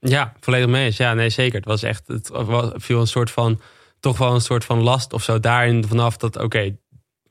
Ja, 0.00 0.32
volledig 0.40 0.68
mee 0.68 0.84
eens. 0.84 0.96
Ja, 0.96 1.14
nee, 1.14 1.30
zeker. 1.30 1.56
Het 1.56 1.64
was 1.64 1.82
echt, 1.82 2.06
het 2.06 2.28
was, 2.28 2.70
viel 2.74 3.00
een 3.00 3.06
soort 3.06 3.30
van, 3.30 3.60
toch 4.06 4.18
wel 4.18 4.34
een 4.34 4.40
soort 4.40 4.64
van 4.64 4.82
last 4.82 5.12
of 5.12 5.22
zo 5.22 5.40
daarin 5.40 5.84
vanaf 5.86 6.16
dat, 6.16 6.38
oké, 6.38 6.76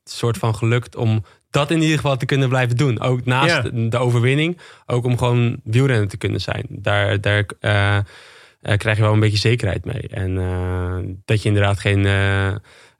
soort 0.03 0.37
van 0.37 0.55
gelukt 0.55 0.95
om 0.95 1.23
dat 1.49 1.71
in 1.71 1.81
ieder 1.81 1.95
geval 1.95 2.17
te 2.17 2.25
kunnen 2.25 2.49
blijven 2.49 2.77
doen. 2.77 2.99
Ook 2.99 3.25
naast 3.25 3.63
Ja. 3.63 3.69
de, 3.89 3.97
overwinning, 3.97 4.57
ook 4.85 5.05
om 5.05 5.17
gewoon 5.17 5.59
wielrenner 5.63 6.07
te 6.07 6.17
kunnen 6.17 6.41
zijn. 6.41 6.65
Daar, 6.69 7.21
daar 7.21 7.45
eh, 7.59 7.97
eh, 7.97 8.03
krijg 8.77 8.97
je 8.97 9.03
wel 9.03 9.13
een 9.13 9.19
beetje 9.19 9.37
zekerheid 9.37 9.85
mee. 9.85 10.07
En 10.07 10.37
eh, 10.37 11.13
dat 11.25 11.41
je 11.41 11.47
inderdaad 11.47 11.79
geen, 11.79 12.01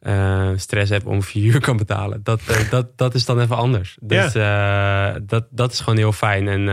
eh, 0.06 0.50
stress 0.56 0.90
heb 0.90 1.06
om 1.06 1.24
vier 1.24 1.54
uur 1.54 1.60
kan 1.60 1.78
betalen. 1.78 2.20
Dat, 2.24 2.42
eh, 2.48 2.70
dat, 2.76 2.98
dat 2.98 3.14
is 3.14 3.26
dan 3.26 3.40
even 3.40 3.56
anders. 3.56 3.98
Dus 4.02 4.36
eh, 4.36 5.16
dat, 5.22 5.46
dat 5.50 5.72
is 5.72 5.80
gewoon 5.80 5.98
heel 5.98 6.12
fijn. 6.12 6.48
En, 6.48 6.70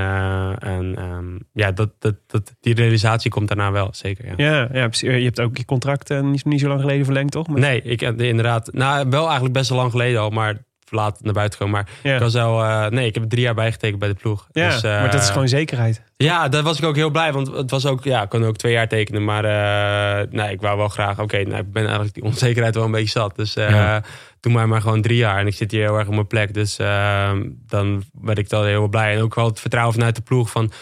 en 0.59 0.95
ehm, 0.97 1.39
ja, 1.53 1.73
dat, 1.73 1.91
dat, 1.99 2.15
dat, 2.27 2.55
die 2.61 2.75
realisatie 2.75 3.31
komt 3.31 3.49
daarna 3.49 3.73
wel, 3.73 3.89
zeker. 3.93 4.27
Ja. 4.27 4.35
Ja, 4.37 4.69
ja, 4.73 4.89
je 5.19 5.25
hebt 5.25 5.41
ook 5.41 5.57
je 5.57 5.65
contract 5.65 6.23
niet, 6.23 6.45
niet 6.45 6.61
zo 6.61 6.69
lang 6.69 6.81
geleden 6.81 7.05
verlengd, 7.05 7.33
toch? 7.33 7.49
Met- 7.49 7.63
Nee, 7.63 7.83
ik 7.83 8.01
heb 8.01 8.21
inderdaad... 8.21 8.73
Nou, 8.73 9.09
wel 9.11 9.25
eigenlijk 9.25 9.55
best 9.55 9.69
wel 9.69 9.79
lang 9.79 9.91
geleden 9.91 10.21
al, 10.21 10.31
maar 10.31 10.65
laat 10.93 11.19
naar 11.23 11.33
buiten 11.33 11.59
komen. 11.59 11.75
Maar 11.75 11.89
Ja. 12.03 12.15
ik 12.15 12.21
was 12.21 12.35
al... 12.37 12.63
eh, 12.65 12.87
nee, 12.87 13.07
ik 13.07 13.15
heb 13.15 13.23
er 13.23 13.29
drie 13.29 13.43
jaar 13.43 13.55
bijgetekend 13.55 13.99
bij 13.99 14.09
de 14.09 14.15
ploeg. 14.15 14.47
Ja, 14.53 14.69
Dus, 14.71 14.83
eh, 14.83 14.91
maar 15.01 15.11
dat 15.11 15.23
is 15.23 15.31
gewoon 15.31 15.49
zekerheid. 15.49 16.03
Ja, 16.17 16.49
daar 16.49 16.63
was 16.63 16.79
ik 16.79 16.85
ook 16.85 16.97
heel 16.97 17.11
blij. 17.11 17.33
Want 17.33 17.47
het 17.57 17.71
was 17.71 17.87
ook, 17.87 18.05
ja, 18.05 18.23
ik 18.23 18.29
kon 18.29 18.45
ook 18.45 18.57
twee 18.57 18.73
jaar 18.73 18.89
tekenen. 18.89 19.25
Maar 19.25 19.45
eh, 19.45 20.27
nee, 20.31 20.51
ik 20.53 20.61
wou 20.61 20.77
wel 20.79 20.89
graag. 20.89 21.19
Oké, 21.21 21.43
nou, 21.43 21.61
ik 21.61 21.73
ben 21.73 21.83
eigenlijk 21.85 22.15
die 22.15 22.23
onzekerheid 22.23 22.75
wel 22.75 22.85
een 22.85 22.91
beetje 22.91 23.09
zat. 23.21 23.37
Dus 23.37 23.57
eh 23.57 23.71
Ja. 23.71 24.03
doe 24.41 24.53
mij 24.53 24.67
maar 24.67 24.81
gewoon 24.81 25.03
drie 25.03 25.17
jaar. 25.17 25.39
En 25.39 25.47
ik 25.47 25.55
zit 25.55 25.71
hier 25.71 25.81
heel 25.81 25.99
erg 25.99 26.09
op 26.09 26.15
mijn 26.15 26.27
plek. 26.27 26.55
Dus 26.55 26.79
eh, 26.79 27.31
dan 27.67 28.05
werd 28.21 28.39
ik 28.39 28.49
dan 28.49 28.65
heel 28.65 28.89
blij. 28.89 29.15
En 29.15 29.23
ook 29.23 29.35
wel 29.35 29.47
het 29.47 29.61
vertrouwen 29.61 29.95
vanuit 29.95 30.17
de 30.17 30.23
ploeg 30.23 30.51
van. 30.51 30.73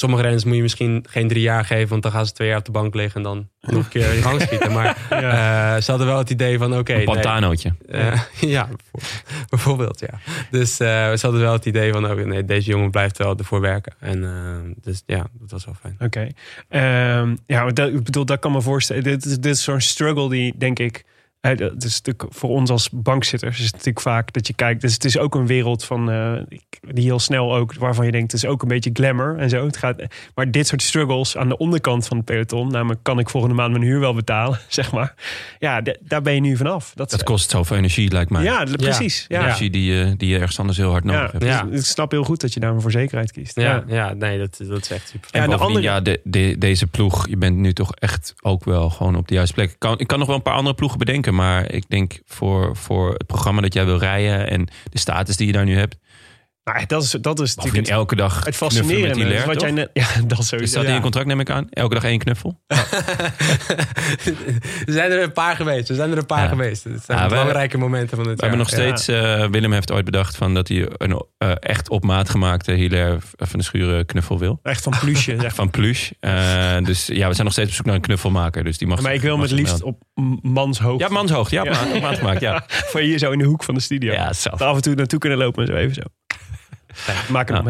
Sommige 0.00 0.22
renners 0.22 0.44
moet 0.44 0.56
je 0.56 0.62
misschien 0.62 1.04
geen 1.08 1.28
drie 1.28 1.42
jaar 1.42 1.64
geven, 1.64 1.88
want 1.88 2.02
dan 2.02 2.12
gaan 2.12 2.26
ze 2.26 2.32
twee 2.32 2.48
jaar 2.48 2.58
op 2.58 2.64
de 2.64 2.70
bank 2.70 2.94
liggen 2.94 3.16
en 3.16 3.22
dan 3.22 3.48
nog 3.60 3.84
een 3.84 3.88
keer 3.88 4.12
in 4.14 4.22
gang 4.22 4.40
schieten. 4.40 4.72
Maar 4.72 4.86
eh, 5.10 5.82
ze 5.82 5.90
hadden 5.90 6.06
wel 6.06 6.18
het 6.18 6.30
idee 6.30 6.58
van: 6.58 6.78
oké, 6.78 6.90
Een 6.92 6.96
nee, 6.96 7.06
pantanootje. 7.06 7.74
eh, 7.88 8.20
ja, 8.56 8.68
bijvoorbeeld, 9.48 10.00
ja. 10.00 10.18
Dus 10.50 10.80
eh, 10.80 10.86
ze 11.12 11.18
hadden 11.22 11.40
wel 11.40 11.52
het 11.52 11.66
idee 11.66 11.92
van, 11.92 12.10
oké, 12.10 12.24
nee, 12.26 12.44
deze 12.44 12.70
jongen 12.70 12.90
blijft 12.90 13.18
wel 13.18 13.36
ervoor 13.36 13.60
werken. 13.60 13.92
En 14.00 14.20
dus 14.82 15.02
ja, 15.06 15.26
dat 15.32 15.50
was 15.50 15.64
wel 15.64 15.74
fijn. 15.80 15.96
Oké. 15.98 16.26
Ehm, 16.68 17.36
ja, 17.46 17.66
dat, 17.70 17.88
ik 17.88 18.04
bedoel, 18.04 18.24
dat 18.24 18.38
kan 18.38 18.52
me 18.52 18.60
voorstellen. 18.62 19.02
Dit, 19.02 19.24
is- 19.26 19.38
dit 19.38 19.54
is 19.54 19.62
zo'n 19.62 19.80
struggle 19.80 20.28
die, 20.28 20.54
denk 20.58 20.78
ik... 20.78 21.04
eh, 21.40 21.56
dat 21.56 21.84
is 21.84 22.00
natuurlijk 22.02 22.34
voor 22.34 22.50
ons 22.50 22.70
als 22.70 22.88
bankzitters 22.92 23.58
is 23.58 23.64
het 23.64 23.72
natuurlijk 23.72 24.00
vaak 24.00 24.32
dat 24.32 24.46
je 24.46 24.54
kijkt. 24.54 24.80
Dus 24.80 24.92
het 24.92 25.04
is 25.04 25.18
ook 25.18 25.34
een 25.34 25.46
wereld 25.46 25.84
van 25.84 26.10
eh, 26.10 26.32
die 26.80 27.04
heel 27.04 27.18
snel 27.18 27.54
ook 27.54 27.74
waarvan 27.74 28.04
je 28.06 28.12
denkt 28.12 28.32
het 28.32 28.42
is 28.42 28.48
ook 28.48 28.62
een 28.62 28.68
beetje 28.68 28.90
glamour 28.92 29.38
en 29.38 29.48
zo. 29.50 29.66
Het 29.66 29.76
gaat, 29.76 30.02
maar 30.34 30.50
dit 30.50 30.66
soort 30.66 30.82
struggles 30.82 31.36
aan 31.36 31.48
de 31.48 31.56
onderkant 31.56 32.06
van 32.06 32.16
het 32.16 32.26
peloton, 32.26 32.70
namelijk 32.70 33.02
kan 33.02 33.18
ik 33.18 33.28
volgende 33.30 33.54
maand 33.56 33.70
mijn 33.72 33.84
huur 33.84 34.00
wel 34.00 34.14
betalen, 34.14 34.58
zeg 34.68 34.92
maar. 34.92 35.14
Ja, 35.58 35.82
daar 36.00 36.22
ben 36.22 36.34
je 36.34 36.40
nu 36.40 36.56
vanaf. 36.56 36.92
Dat, 36.94 37.10
Dat 37.10 37.22
kost 37.22 37.50
zoveel 37.50 37.76
energie, 37.76 38.10
lijkt 38.10 38.30
mij. 38.30 38.42
Ja, 38.42 38.64
precies. 38.64 39.24
Ja, 39.28 39.38
ja. 39.38 39.44
Energie 39.44 39.70
die, 39.70 39.92
je- 39.92 40.14
die 40.16 40.28
je 40.28 40.38
ergens 40.38 40.58
anders 40.58 40.78
heel 40.78 40.90
hard 40.90 41.04
nodig 41.04 41.32
hebt. 41.32 41.44
Ja. 41.44 41.62
dus 41.62 41.78
ik 41.80 41.86
snap 41.86 42.10
heel 42.10 42.24
goed 42.24 42.40
dat 42.40 42.54
je 42.54 42.60
daarvoor 42.60 42.80
voor 42.82 42.90
zekerheid 42.90 43.32
kiest. 43.32 43.56
Ja, 43.60 43.84
ja. 43.86 44.12
nee, 44.12 44.38
dat, 44.38 44.60
dat 44.68 44.80
is 44.82 44.90
echt 44.90 45.08
super. 45.08 45.28
En 45.32 45.40
Ja, 45.42 45.46
de 45.48 45.56
andere- 45.56 45.84
ja, 45.84 46.00
de, 46.00 46.20
de- 46.24 46.56
deze 46.58 46.86
ploeg, 46.86 47.28
je 47.28 47.36
bent 47.36 47.56
nu 47.56 47.72
toch 47.72 47.94
echt 47.94 48.34
ook 48.40 48.64
wel 48.64 48.90
gewoon 48.90 49.16
op 49.16 49.28
de 49.28 49.34
juiste 49.34 49.54
plek. 49.54 49.70
Ik 49.70 49.76
kan, 49.78 49.98
ik 49.98 50.06
kan 50.06 50.18
nog 50.18 50.26
wel 50.26 50.36
een 50.36 50.42
paar 50.42 50.54
andere 50.54 50.74
ploegen 50.74 50.98
bedenken, 50.98 51.29
maar 51.34 51.72
ik 51.72 51.84
denk 51.88 52.20
voor, 52.26 52.76
voor 52.76 53.12
het 53.12 53.26
programma 53.26 53.60
dat 53.60 53.74
jij 53.74 53.84
wil 53.84 53.98
rijden 53.98 54.50
en 54.50 54.68
de 54.90 54.98
status 54.98 55.36
die 55.36 55.46
je 55.46 55.52
daar 55.52 55.64
nu 55.64 55.76
hebt, 55.76 55.96
Nou, 56.64 56.86
dat 56.86 57.02
is, 57.02 57.10
dat 57.10 57.40
is 57.40 57.54
natuurlijk 57.54 57.86
het, 57.86 57.94
elke 57.96 58.16
dag 58.16 58.36
het 58.36 58.44
met 58.44 58.56
fascinerende. 58.56 59.14
Hilaire, 59.14 59.38
is 59.38 59.44
wat 59.44 59.60
jij 59.60 59.70
net, 59.70 59.90
ja, 59.94 60.06
dat 60.26 60.38
Is 60.38 60.48
sowieso. 60.48 60.78
dat 60.80 60.88
in 60.88 60.94
je 60.94 61.00
contract, 61.00 61.26
neem 61.26 61.40
ik 61.40 61.50
aan? 61.50 61.66
Elke 61.70 61.94
dag 61.94 62.04
één 62.04 62.18
knuffel? 62.18 62.60
er 62.66 62.86
zijn 64.92 65.10
er 65.10 65.22
een 65.22 65.32
paar 65.32 65.56
geweest. 65.56 65.88
Er 65.88 65.94
zijn 65.94 66.10
er 66.10 66.18
een 66.18 66.26
paar 66.26 66.42
Ja. 66.42 66.48
geweest. 66.48 66.84
Het 66.84 67.04
zijn 67.04 67.18
Ja, 67.18 67.26
belangrijke 67.28 67.78
momenten 67.78 68.16
van 68.16 68.26
het 68.26 68.34
We 68.34 68.40
hebben 68.40 68.58
nog 68.58 68.68
steeds, 68.68 69.08
eh, 69.08 69.46
Willem 69.46 69.72
heeft 69.72 69.92
ooit 69.92 70.04
bedacht 70.04 70.36
van 70.36 70.54
dat 70.54 70.68
hij 70.68 70.88
een 70.96 71.24
eh, 71.38 71.50
echt 71.60 71.88
op 71.88 72.04
maat 72.04 72.28
gemaakte 72.30 72.72
Hilaire 72.72 73.18
van 73.36 73.58
de 73.58 73.64
Schuren 73.64 74.06
knuffel 74.06 74.38
wil. 74.38 74.60
Echt 74.62 74.82
van 74.82 74.94
plusje. 75.00 75.36
zeg. 75.40 75.54
Van 75.54 75.70
Plush. 75.70 76.10
Eh, 76.20 76.76
dus 76.82 77.06
ja, 77.06 77.26
we 77.28 77.32
zijn 77.34 77.44
nog 77.44 77.52
steeds 77.52 77.68
op 77.68 77.74
zoek 77.74 77.86
naar 77.86 77.94
een 77.94 78.00
knuffelmaker. 78.00 78.64
Dus 78.64 78.78
die 78.78 78.88
mag 78.88 79.00
Maar 79.00 79.14
ik 79.14 79.20
wil 79.20 79.36
met 79.36 79.48
zich 79.48 79.58
liefst 79.58 79.72
melden. 79.82 80.00
op 80.14 80.26
manshoogte. 80.42 81.04
Ja, 81.04 81.10
manshoogte. 81.10 81.54
Ja, 81.54 81.60
op 81.62 81.66
Ja. 81.68 81.72
maat- 81.84 81.94
op 81.94 82.00
maat 82.02 82.18
gemaakt. 82.18 82.40
Ja, 82.40 82.64
Van 82.66 83.00
hier 83.00 83.18
zo 83.18 83.30
in 83.30 83.38
de 83.38 83.44
hoek 83.44 83.64
van 83.64 83.74
de 83.74 83.80
studio. 83.80 84.12
ja 84.12 84.32
zelf. 84.32 84.60
Er 84.60 84.66
af 84.66 84.76
en 84.76 84.82
toe 84.82 84.94
naartoe 84.94 85.18
kunnen 85.18 85.38
lopen 85.38 85.62
en 85.62 85.68
zo 85.68 85.74
even 85.78 85.94
zo. 85.94 86.02
Maak 87.28 87.50
een 87.50 87.64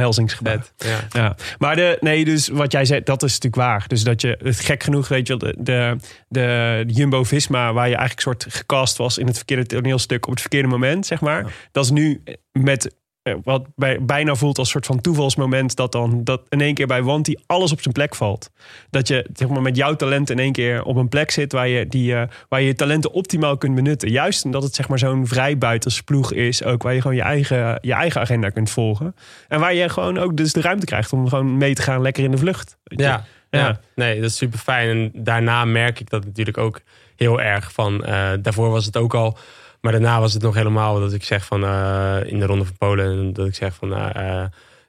Ja. 0.76 0.88
ja. 0.90 1.20
Ja. 1.20 1.36
Maar 1.58 1.76
de, 1.76 1.96
nee, 2.00 2.24
dus 2.24 2.48
wat 2.48 2.72
jij 2.72 2.84
zei, 2.84 3.02
dat 3.02 3.22
is 3.22 3.32
natuurlijk 3.32 3.62
waar. 3.62 3.84
Dus 3.86 4.04
dat 4.04 4.20
je, 4.20 4.38
het 4.42 4.60
gek 4.60 4.82
genoeg, 4.82 5.08
weet 5.08 5.26
je 5.26 5.36
de, 5.36 5.54
de, 5.58 5.96
de 6.28 6.84
Jumbo-Visma... 6.86 7.72
waar 7.72 7.88
je 7.88 7.96
eigenlijk 7.96 8.20
soort 8.20 8.46
gecast 8.48 8.96
was 8.96 9.18
in 9.18 9.26
het 9.26 9.36
verkeerde 9.36 9.66
toneelstuk... 9.66 10.26
op 10.26 10.30
het 10.30 10.40
verkeerde 10.40 10.68
moment, 10.68 11.06
zeg 11.06 11.20
maar. 11.20 11.52
Dat 11.72 11.84
is 11.84 11.90
nu 11.90 12.22
met... 12.52 12.98
eh, 13.30 13.36
Wat 13.44 13.66
bij, 13.76 14.04
bijna 14.04 14.34
voelt 14.34 14.58
als 14.58 14.66
een 14.66 14.72
soort 14.72 14.86
van 14.86 15.00
toevalsmoment 15.00 15.76
dat 15.76 15.92
dan 15.92 16.24
dat 16.24 16.42
in 16.48 16.60
één 16.60 16.74
keer 16.74 16.86
bij 16.86 17.02
Wanty 17.02 17.34
alles 17.46 17.72
op 17.72 17.80
zijn 17.80 17.94
plek 17.94 18.14
valt. 18.14 18.50
Dat 18.90 19.08
je 19.08 19.26
zeg 19.34 19.48
maar, 19.48 19.62
met 19.62 19.76
jouw 19.76 19.96
talent 19.96 20.30
in 20.30 20.38
één 20.38 20.52
keer 20.52 20.82
op 20.82 20.96
een 20.96 21.08
plek 21.08 21.30
zit 21.30 21.52
waar 21.52 21.68
je, 21.68 21.86
die, 21.86 22.14
eh, 22.14 22.22
waar 22.48 22.60
je 22.60 22.66
je 22.66 22.74
talenten 22.74 23.12
optimaal 23.12 23.56
kunt 23.56 23.74
benutten. 23.74 24.10
Juist 24.10 24.44
omdat 24.44 24.62
het 24.62 24.74
zeg 24.74 24.88
maar 24.88 24.98
zo'n 24.98 25.26
vrijbuitersploeg 25.26 26.32
is, 26.32 26.64
ook 26.64 26.82
waar 26.82 26.94
je 26.94 27.00
gewoon 27.00 27.16
je 27.16 27.22
eigen, 27.22 27.78
je 27.80 27.92
eigen 27.92 28.20
agenda 28.20 28.50
kunt 28.50 28.70
volgen. 28.70 29.14
En 29.48 29.60
waar 29.60 29.74
je 29.74 29.88
gewoon 29.88 30.18
ook 30.18 30.36
dus 30.36 30.52
de 30.52 30.60
ruimte 30.60 30.86
krijgt 30.86 31.12
om 31.12 31.28
gewoon 31.28 31.56
mee 31.56 31.74
te 31.74 31.82
gaan 31.82 32.02
lekker 32.02 32.24
in 32.24 32.30
de 32.30 32.38
vlucht. 32.38 32.76
ja. 32.84 33.24
Ja. 33.50 33.80
nee, 33.94 34.20
dat 34.20 34.30
is 34.30 34.36
super 34.36 34.58
fijn. 34.58 34.88
En 34.88 35.10
daarna 35.14 35.64
merk 35.64 36.00
ik 36.00 36.10
dat 36.10 36.24
natuurlijk 36.24 36.58
ook 36.58 36.80
heel 37.16 37.40
erg 37.40 37.72
van. 37.72 38.04
eh, 38.04 38.30
daarvoor 38.40 38.70
was 38.70 38.84
het 38.86 38.96
ook 38.96 39.14
al. 39.14 39.38
Maar 39.80 39.92
daarna 39.92 40.20
was 40.20 40.32
het 40.32 40.42
nog 40.42 40.54
helemaal 40.54 41.00
dat 41.00 41.12
ik 41.12 41.24
zeg 41.24 41.44
van 41.44 41.64
eh, 41.64 42.16
in 42.24 42.38
de 42.38 42.46
Ronde 42.46 42.64
van 42.64 42.76
Polen. 42.76 43.32
Dat 43.32 43.46
ik 43.46 43.54
zeg 43.54 43.74
van 43.74 43.88
nou, 43.88 44.10
eh, 44.12 44.44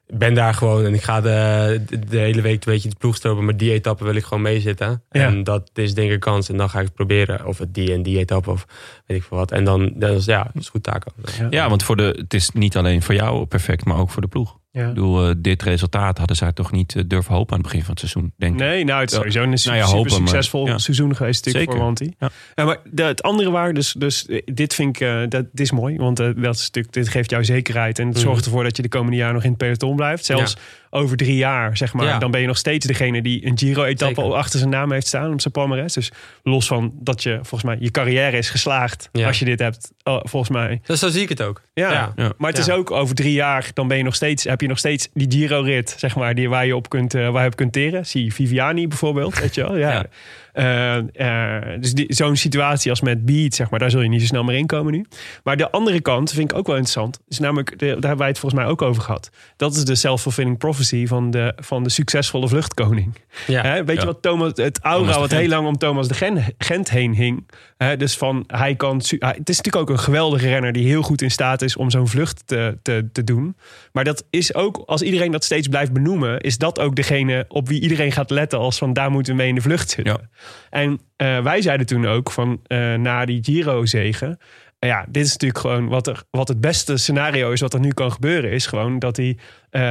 ik 0.06 0.18
ben 0.18 0.34
daar 0.34 0.54
gewoon 0.54 0.84
en 0.84 0.94
ik 0.94 1.02
ga 1.02 1.20
de, 1.20 1.82
de, 2.08 2.18
hele 2.18 2.40
week 2.42 2.64
een 2.64 2.72
beetje 2.72 2.88
de 2.88 2.96
ploeg 2.98 3.16
stropen. 3.16 3.44
Maar 3.44 3.56
die 3.56 3.72
etappe 3.72 4.04
wil 4.04 4.14
ik 4.14 4.24
gewoon 4.24 4.42
meezitten. 4.42 5.02
Ja. 5.10 5.26
En 5.26 5.44
dat 5.44 5.70
is 5.74 5.94
denk 5.94 6.08
ik 6.08 6.14
een 6.14 6.20
kans. 6.20 6.48
En 6.48 6.56
dan 6.56 6.70
ga 6.70 6.78
ik 6.78 6.84
het 6.84 6.94
proberen. 6.94 7.46
Of 7.46 7.58
het 7.58 7.74
die 7.74 7.92
en 7.92 8.02
die 8.02 8.18
etappe 8.18 8.50
of 8.50 8.66
weet 9.06 9.16
ik 9.16 9.24
veel 9.24 9.36
wat. 9.36 9.50
En 9.50 9.64
dan, 9.64 9.92
dan 9.94 10.10
is 10.10 10.24
ja, 10.24 10.42
dat 10.42 10.62
is 10.62 10.68
goed 10.68 10.82
taak. 10.82 11.04
Ja, 11.50 11.68
want 11.68 11.82
voor 11.82 11.96
de, 11.96 12.16
het 12.18 12.34
is 12.34 12.50
niet 12.50 12.76
alleen 12.76 13.02
voor 13.02 13.14
jou 13.14 13.46
perfect, 13.46 13.84
maar 13.84 13.98
ook 13.98 14.10
voor 14.10 14.22
de 14.22 14.28
ploeg. 14.28 14.60
Ja. 14.74 14.82
Ik 14.82 14.88
bedoel, 14.94 15.28
eh, 15.28 15.34
dit 15.38 15.62
resultaat 15.62 16.18
hadden 16.18 16.36
zij 16.36 16.52
toch 16.52 16.72
niet 16.72 16.96
eh, 16.96 17.02
durven 17.06 17.34
hopen 17.34 17.52
aan 17.52 17.58
het 17.58 17.66
begin 17.68 17.80
van 17.84 17.90
het 17.90 17.98
seizoen, 17.98 18.32
denk 18.36 18.52
ik. 18.52 18.58
Nee, 18.60 18.84
nou, 18.84 19.00
het 19.00 19.10
is 19.10 19.16
sowieso 19.16 19.42
een 19.42 19.46
Nou 19.46 19.58
super, 19.58 19.76
ja, 19.78 19.84
super 19.86 19.98
hopen, 19.98 20.10
maar- 20.18 20.28
succesvol 20.28 20.66
ja. 20.66 20.78
seizoen 20.78 21.16
geweest 21.16 21.44
natuurlijk 21.44 21.72
voor 21.72 21.80
Wanty. 21.84 22.10
Ja. 22.18 22.64
Maar 22.64 22.78
de, 22.90 23.02
het 23.02 23.22
andere 23.22 23.50
waar, 23.50 23.74
dus, 23.74 23.92
dus 23.92 24.26
eh, 24.26 24.42
dit 24.44 24.74
vind 24.74 25.00
ik, 25.00 25.30
dat 25.30 25.30
dit 25.30 25.60
is 25.60 25.70
mooi, 25.72 25.96
want 25.96 26.16
dat 26.16 26.36
is 26.36 26.60
natuurlijk, 26.60 26.94
dit 26.94 27.08
geeft 27.08 27.30
jou 27.30 27.44
zekerheid 27.44 27.98
en 27.98 28.06
het 28.06 28.16
Mhm. 28.16 28.24
zorgt 28.24 28.44
ervoor 28.44 28.62
dat 28.64 28.76
je 28.76 28.82
de 28.82 28.88
komende 28.88 29.16
jaren 29.16 29.34
nog 29.34 29.42
in 29.44 29.48
het 29.48 29.58
peloton 29.58 29.96
blijft. 29.96 30.24
Zelfs 30.24 30.56
over 30.94 31.16
drie 31.16 31.36
jaar, 31.36 31.76
zeg 31.76 31.92
maar, 31.92 32.06
Ja. 32.06 32.18
dan 32.18 32.30
ben 32.30 32.40
je 32.40 32.46
nog 32.46 32.56
steeds 32.56 32.86
degene 32.86 33.22
die 33.22 33.46
een 33.46 33.58
Giro-etappe 33.58 34.22
achter 34.22 34.58
zijn 34.58 34.70
naam 34.70 34.92
heeft 34.92 35.06
staan 35.06 35.32
op 35.32 35.40
zijn 35.40 35.52
palmarès. 35.52 35.92
Dus 35.92 36.12
los 36.42 36.66
van 36.66 36.92
dat 37.00 37.22
je, 37.22 37.34
volgens 37.34 37.62
mij, 37.62 37.76
je 37.80 37.90
carrière 37.90 38.36
is 38.36 38.50
geslaagd 38.50 39.08
Ja. 39.12 39.26
als 39.26 39.38
je 39.38 39.44
dit 39.44 39.58
hebt, 39.58 39.92
oh, 40.04 40.20
volgens 40.22 40.50
mij. 40.52 40.80
Dus 40.86 41.00
zo 41.00 41.08
zie 41.08 41.22
ik 41.22 41.28
het 41.28 41.42
ook. 41.42 41.62
Ja, 41.74 42.12
Ja. 42.16 42.32
Maar 42.38 42.50
het 42.50 42.58
is 42.58 42.70
ook 42.70 42.90
over 42.90 43.14
drie 43.14 43.32
jaar, 43.32 43.70
dan 43.74 43.88
ben 43.88 43.96
je 43.96 44.02
nog 44.02 44.14
steeds, 44.14 44.44
heb 44.44 44.60
je 44.60 44.66
nog 44.68 44.78
steeds 44.78 45.08
die 45.14 45.30
Giro-rit, 45.30 45.94
zeg 45.98 46.16
maar, 46.16 46.34
die, 46.34 46.48
waar 46.48 46.66
je 46.66 46.76
op 46.76 46.88
kunt, 46.88 47.14
eh, 47.14 47.28
waar 47.30 47.42
je 47.42 47.48
op 47.48 47.56
kunt 47.56 47.72
teren. 47.72 48.06
Zie 48.06 48.34
Viviani 48.34 48.88
bijvoorbeeld, 48.88 49.38
weet 49.38 49.54
je 49.54 49.62
wel. 49.62 49.76
Ja. 49.76 50.04
Eh, 50.52 50.96
eh, 50.96 51.80
dus 51.80 51.92
die- 51.92 52.14
zo'n 52.14 52.36
situatie 52.36 52.90
als 52.90 53.00
met 53.00 53.24
Beat, 53.24 53.54
zeg 53.54 53.70
maar, 53.70 53.78
daar 53.78 53.90
zul 53.90 54.00
je 54.00 54.08
niet 54.08 54.20
zo 54.20 54.26
snel 54.26 54.44
meer 54.44 54.56
in 54.56 54.66
komen 54.66 54.92
nu. 54.92 55.04
Maar 55.44 55.56
de 55.56 55.70
andere 55.70 56.00
kant 56.00 56.32
vind 56.32 56.50
ik 56.50 56.56
ook 56.58 56.66
wel 56.66 56.76
interessant. 56.76 57.20
Is 57.28 57.38
namelijk, 57.38 57.70
de, 57.70 57.76
daar 57.86 57.86
hebben 57.92 58.16
wij 58.18 58.28
het 58.28 58.38
volgens 58.38 58.62
mij 58.62 58.70
ook 58.70 58.82
over 58.82 59.02
gehad. 59.02 59.30
Dat 59.56 59.74
is 59.74 59.84
de 59.84 59.94
self-fulfilling 59.94 60.58
prophecy 60.58 61.06
van 61.06 61.30
de, 61.30 61.52
van 61.56 61.82
de 61.82 61.90
succesvolle 61.90 62.48
vluchtkoning. 62.48 63.14
Ja. 63.46 63.62
Hè, 63.62 63.84
weet 63.84 63.94
Ja. 63.96 64.00
je 64.02 64.06
wat 64.08 64.22
Thomas, 64.22 64.50
het 64.54 64.78
aura 64.80 65.06
wat 65.18 65.28
Gent. 65.28 65.40
heel 65.40 65.48
lang 65.48 65.66
om 65.66 65.78
Thomas 65.78 66.08
de 66.08 66.14
Gen- 66.14 66.44
Gent 66.58 66.90
heen 66.90 67.14
hing. 67.14 67.46
Hè, 67.76 67.96
dus 67.96 68.16
van 68.16 68.44
hij 68.46 68.74
kan. 68.74 68.96
het 69.18 69.48
is 69.48 69.56
natuurlijk 69.56 69.76
ook 69.76 69.90
een 69.90 69.98
geweldige 69.98 70.48
renner 70.48 70.72
die 70.72 70.86
heel 70.86 71.02
goed 71.02 71.22
in 71.22 71.30
staat 71.30 71.62
is 71.62 71.76
om 71.76 71.90
zo'n 71.90 72.08
vlucht 72.08 72.42
te, 72.46 72.78
te, 72.82 73.08
te 73.12 73.24
doen. 73.24 73.56
Maar 73.92 74.04
dat 74.04 74.24
is 74.30 74.54
ook, 74.54 74.82
als 74.86 75.02
iedereen 75.02 75.30
dat 75.32 75.44
steeds 75.44 75.68
blijft 75.68 75.92
benoemen, 75.92 76.40
is 76.40 76.58
dat 76.58 76.78
ook 76.80 76.96
degene 76.96 77.44
op 77.48 77.68
wie 77.68 77.80
iedereen 77.80 78.12
gaat 78.12 78.30
letten 78.30 78.58
als 78.58 78.78
van 78.78 78.92
daar 78.92 79.10
moeten 79.10 79.32
we 79.32 79.38
mee 79.38 79.48
in 79.48 79.54
de 79.54 79.60
vlucht 79.60 79.90
zitten. 79.90 80.18
Ja. 80.20 80.28
En 80.70 81.00
eh, 81.16 81.42
wij 81.42 81.62
zeiden 81.62 81.86
toen 81.86 82.06
ook 82.06 82.30
van 82.30 82.60
eh, 82.66 82.94
na 82.94 83.24
die 83.24 83.44
Giro-zegen. 83.44 84.38
eh, 84.78 84.88
Ja, 84.88 85.04
dit 85.08 85.24
is 85.24 85.32
natuurlijk 85.32 85.60
gewoon 85.60 85.88
wat, 85.88 86.06
er, 86.06 86.22
wat 86.30 86.48
het 86.48 86.60
beste 86.60 86.96
scenario 86.96 87.50
is 87.50 87.60
wat 87.60 87.74
er 87.74 87.80
nu 87.80 87.92
kan 87.92 88.12
gebeuren. 88.12 88.50
Is 88.50 88.66
gewoon 88.66 88.98
dat, 88.98 89.16
hij, 89.16 89.38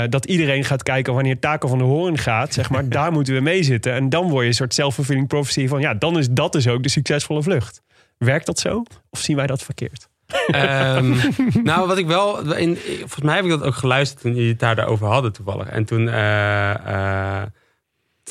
dat 0.08 0.26
iedereen 0.26 0.64
gaat 0.64 0.84
kijken 0.84 1.14
wanneer 1.14 1.40
Taco 1.40 1.68
van 1.68 1.78
de 1.78 1.84
Hoorn 1.84 2.18
gaat. 2.18 2.54
Zeg 2.54 2.70
maar, 2.70 2.90
daar 2.98 3.12
moeten 3.12 3.34
we 3.34 3.40
mee 3.42 3.64
zitten. 3.64 3.94
En 3.94 4.10
dan 4.10 4.30
word 4.30 4.42
je 4.42 4.48
een 4.48 4.56
soort 4.56 4.74
self-fulfilling 4.74 5.28
prophecy 5.28 5.68
van... 5.68 5.80
ja, 5.80 5.94
dan 5.94 6.18
is 6.18 6.30
dat 6.30 6.52
dus 6.52 6.68
ook 6.68 6.84
de 6.84 6.90
succesvolle 6.90 7.44
vlucht. 7.44 7.82
Werkt 8.18 8.46
dat 8.46 8.60
zo? 8.60 8.84
Of 9.10 9.20
zien 9.20 9.36
wij 9.36 9.48
dat 9.48 9.64
verkeerd? 9.64 10.10
Ehm, 10.48 11.16
nou, 11.64 11.88
wat 11.88 11.98
ik 11.98 12.08
wel. 12.08 12.54
In, 12.56 12.78
volgens 13.00 13.22
mij 13.22 13.36
heb 13.36 13.44
ik 13.44 13.50
dat 13.50 13.64
ook 13.64 13.76
geluisterd 13.76 14.22
toen 14.22 14.34
jullie 14.36 14.50
het 14.50 14.60
daar 14.60 14.88
over 14.88 15.08
hadden 15.08 15.34
toevallig. 15.34 15.68
En 15.68 15.86
toen. 15.86 16.10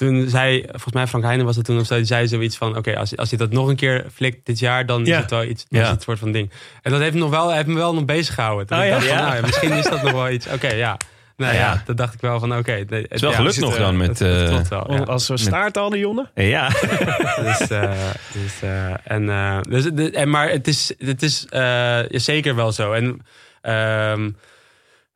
Toen 0.00 0.28
zei, 0.28 0.62
volgens 0.68 0.92
mij 0.94 1.06
Frank 1.06 1.24
Heijnen 1.24 1.46
was 1.46 1.56
het 1.56 1.64
toen 1.64 1.78
of 1.80 1.86
zo, 1.86 1.94
die 1.96 2.04
zei 2.04 2.28
zoiets 2.28 2.56
van: 2.56 2.76
Oké, 2.76 2.96
als, 2.96 3.16
als 3.16 3.30
je 3.30 3.36
dat 3.36 3.50
nog 3.52 3.68
een 3.68 3.76
keer 3.76 4.04
flikt 4.14 4.46
dit 4.46 4.58
jaar, 4.58 4.86
dan 4.86 5.04
Ja. 5.04 5.14
is 5.16 5.22
het 5.22 5.30
wel 5.30 5.44
iets, 5.44 5.66
dan 5.68 5.80
Ja. 5.80 5.86
is 5.86 5.92
het 5.92 6.02
soort 6.02 6.18
van 6.18 6.32
ding. 6.32 6.50
En 6.82 6.90
dat 6.90 7.00
heeft 7.00 7.14
me, 7.14 7.20
nog 7.20 7.30
wel, 7.30 7.52
heeft 7.52 7.66
me 7.66 7.74
wel 7.74 7.94
nog 7.94 8.04
bezig 8.04 8.34
gehouden. 8.34 8.66
Toen 8.66 8.78
Oh 8.78 8.84
ik 8.84 8.88
ja? 8.90 8.94
dacht 8.96 9.06
van, 9.08 9.16
Ja. 9.16 9.22
nou 9.24 9.34
ja, 9.36 9.40
misschien 9.46 9.72
is 9.72 9.84
dat 9.84 10.02
nog 10.02 10.12
wel 10.12 10.30
iets. 10.30 10.46
Oké, 10.46 10.68
ja. 10.72 10.96
Nou 11.36 11.54
ja, 11.54 11.58
Ja. 11.60 11.82
dat 11.86 11.96
dacht 11.96 12.14
ik 12.14 12.20
wel 12.20 12.38
van 12.40 12.56
oké. 12.56 12.84
nee, 12.88 13.02
het 13.02 13.12
is 13.12 13.20
wel 13.20 13.30
ja, 13.30 13.36
gelukt 13.36 13.60
nog 13.60 13.74
eh, 13.74 13.80
dan 13.80 13.96
met, 13.96 14.18
het- 14.18 14.50
het 14.50 14.62
eh, 14.62 14.68
wel, 14.68 14.92
ja. 14.92 14.98
Als 15.02 15.28
we 15.28 15.36
staart 15.36 15.76
hadden, 15.76 15.98
Jonne. 15.98 16.28
Ja, 16.34 16.68
dus, 17.48 17.68
eh, 17.68 17.92
dus, 18.32 18.62
eh, 18.62 18.92
en, 19.04 19.28
eh, 19.30 19.58
dus, 19.68 19.84
de- 19.92 20.10
en, 20.10 20.30
maar 20.30 20.50
het 20.50 20.68
is, 20.68 20.92
het 20.98 21.22
is 21.22 21.46
eh, 21.50 21.98
zeker 22.10 22.54
wel 22.54 22.72
zo. 22.72 22.92
En 22.92 23.20
ehm, 23.62 24.30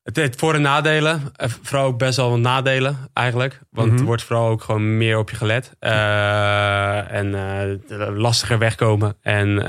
het 0.05 0.17
heeft 0.17 0.39
voor- 0.39 0.55
en 0.55 0.63
nadelen. 0.63 1.23
Eh, 1.37 1.49
Vooral 1.63 1.87
ook 1.87 1.99
best 1.99 2.17
wel 2.17 2.31
wat 2.31 2.39
nadelen 2.39 2.97
eigenlijk. 3.13 3.61
Want 3.71 3.91
Mhm. 3.91 3.99
er 3.99 4.05
wordt 4.05 4.23
vooral 4.23 4.49
ook 4.49 4.63
gewoon 4.63 4.97
meer 4.97 5.19
op 5.19 5.31
je 5.31 5.37
gelet. 5.37 5.73
Eh, 5.79 7.13
en 7.13 7.35
eh, 7.35 8.09
lastiger 8.17 8.59
wegkomen. 8.59 9.17
En, 9.23 9.67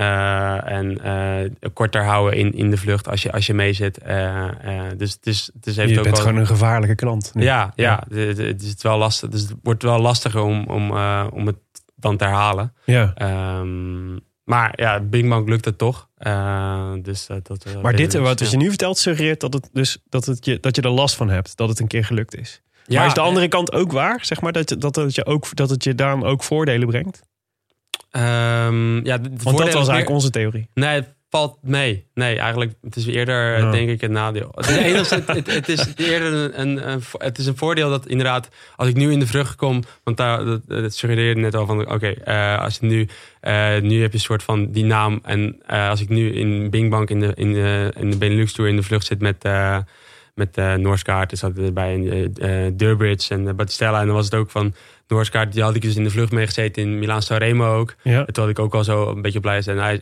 en 0.66 1.58
korter 1.74 2.04
houden 2.04 2.40
in, 2.40 2.54
in 2.54 2.70
de 2.70 2.78
vlucht 2.78 3.08
als 3.10 3.22
je, 3.24 3.32
als 3.32 3.46
je 3.46 3.54
mee 3.54 3.74
zit. 3.74 4.00
Dus 4.98 5.12
het, 5.12 5.26
is, 5.28 5.50
het 5.54 5.66
is, 5.68 5.76
heeft 5.76 5.90
Je 5.90 5.98
ook 5.98 6.04
bent 6.04 6.16
wel... 6.16 6.26
gewoon 6.26 6.40
een 6.42 6.48
gevaarlijke 6.48 6.96
klant. 6.96 7.32
nu. 7.34 7.44
Ja, 7.44 7.72
ja. 7.76 8.04
Het, 8.10 8.38
het 8.38 8.62
is 8.62 8.76
wel 8.82 8.98
lastig. 8.98 9.30
Dus 9.30 9.42
het 9.42 9.54
wordt 9.64 9.84
wel 9.84 10.00
lastiger 10.00 10.42
om, 10.42 10.64
om, 10.68 10.92
om 11.30 11.46
het 11.48 11.58
dan 11.96 12.18
te 12.18 12.24
herhalen. 12.24 12.74
ja. 12.86 13.12
Ehm, 13.16 14.18
maar 14.46 14.74
ja, 14.76 15.00
Bing 15.00 15.30
Bang 15.30 15.50
lukt 15.50 15.66
het 15.66 15.78
toch. 15.78 16.10
Eh, 16.18 16.92
dus, 17.02 17.28
eh, 17.30 17.38
dat, 17.44 17.66
eh, 17.66 17.82
Maar 17.82 17.96
dit, 17.96 18.12
dus, 18.12 18.22
wat 18.22 18.40
ja. 18.40 18.48
je 18.50 18.58
nu 18.58 18.68
vertelt, 18.70 18.98
suggereert 18.98 19.40
dat, 19.40 19.54
het 19.54 19.70
dus, 19.74 19.98
dat, 20.10 20.26
het 20.26 20.46
je, 20.46 20.60
dat 20.60 20.76
je 20.76 20.82
er 20.82 20.90
last 20.90 21.16
van 21.16 21.30
hebt. 21.30 21.58
Dat 21.58 21.70
het 21.70 21.80
een 21.80 21.88
keer 21.88 22.06
gelukt 22.06 22.36
is. 22.36 22.62
Ja, 22.88 22.98
maar 22.98 23.08
is 23.08 23.14
de 23.14 23.22
andere 23.22 23.48
kant 23.48 23.72
ook 23.74 23.92
waar? 23.92 24.26
Zeg 24.26 24.42
maar 24.42 24.52
dat, 24.52 24.76
dat, 24.80 24.96
het 24.96 25.16
je 25.16 25.26
ook, 25.26 25.56
dat 25.56 25.70
het 25.70 25.84
je 25.84 25.96
daarom 25.96 26.24
ook 26.24 26.44
voordelen 26.44 26.88
brengt? 26.88 27.22
ehm, 28.12 29.06
ja, 29.06 29.18
de- 29.18 29.30
de 29.34 29.44
Want 29.44 29.58
dat 29.58 29.66
was 29.66 29.74
eigenlijk 29.74 30.06
meer- 30.06 30.16
onze 30.16 30.30
theorie. 30.30 30.70
Nee, 30.74 31.04
valt 31.36 31.58
mee. 31.62 32.06
Nee, 32.14 32.40
eigenlijk, 32.40 32.74
het 32.82 32.96
is 32.96 33.06
eerder, 33.06 33.58
Ja. 33.58 33.72
denk 33.72 33.90
ik, 33.90 34.02
een 34.02 34.12
nadeel. 34.12 34.52
Het 34.56 34.70
is, 34.70 34.76
enigszins- 34.78 35.28
het, 35.28 35.54
het 35.54 35.70
is 35.70 35.94
eerder 35.96 36.34
een, 36.34 36.62
een, 36.62 36.90
een, 36.92 37.02
het 37.18 37.38
is 37.38 37.46
een 37.46 37.58
voordeel 37.58 37.90
dat 37.90 38.08
inderdaad, 38.08 38.50
als 38.76 38.88
ik 38.88 38.96
nu 38.96 39.12
in 39.12 39.20
de 39.20 39.28
vrucht 39.28 39.56
kom, 39.56 39.84
want 40.04 40.18
daar, 40.18 40.46
dat, 40.46 40.62
dat 40.68 40.94
suggereerde 40.94 41.42
net 41.42 41.56
al 41.56 41.66
van, 41.66 41.92
oké, 41.92 42.08
eh, 42.08 42.60
als 42.60 42.78
je 42.82 42.86
nu, 42.86 43.08
eh, 43.40 43.82
nu 43.82 44.02
heb 44.02 44.12
je 44.12 44.18
een 44.18 44.20
soort 44.20 44.44
van 44.44 44.72
die 44.72 44.86
naam. 44.86 45.20
En 45.24 45.62
eh, 45.66 45.90
als 45.90 46.02
ik 46.02 46.10
nu 46.10 46.34
in 46.34 46.70
Bing 46.70 46.90
Bang 46.90 47.10
in 47.10 47.20
de, 47.20 47.32
in 47.36 47.54
de, 47.54 47.94
in 47.98 48.10
de 48.12 48.18
Benelux 48.18 48.54
Tour 48.54 48.70
in 48.70 48.76
de 48.76 48.84
vlucht 48.84 49.06
zit 49.06 49.20
met... 49.20 49.44
met 50.36 50.58
uh, 50.58 50.74
Noorskaart, 50.74 51.32
er 51.32 51.38
zat 51.38 51.58
erbij 51.58 51.94
in 51.94 52.04
uh, 52.42 52.72
Durbridge 52.74 53.34
en 53.34 53.44
uh, 53.46 53.54
Battistella. 53.54 54.00
En 54.00 54.06
dan 54.06 54.16
was 54.16 54.26
het 54.26 54.36
ook 54.36 54.52
van 54.52 54.74
Noorskaart, 55.08 55.54
die 55.54 55.64
had 55.64 55.76
ik 55.76 55.82
dus 55.82 55.96
in 55.96 56.04
de 56.04 56.10
vlucht 56.10 56.32
meegezeten 56.32 56.84
in 56.84 57.00
Milaan 57.00 57.22
Sanremo 57.22 57.76
ook. 57.78 57.96
Ja. 58.04 58.26
Toen 58.26 58.44
had 58.44 58.50
ik 58.54 58.60
ook 58.60 58.74
al 58.76 58.84
zo 58.84 59.10
een 59.10 59.22
beetje 59.22 59.40
blij 59.40 59.62
zijn. 59.62 59.78
Hij, 59.78 60.02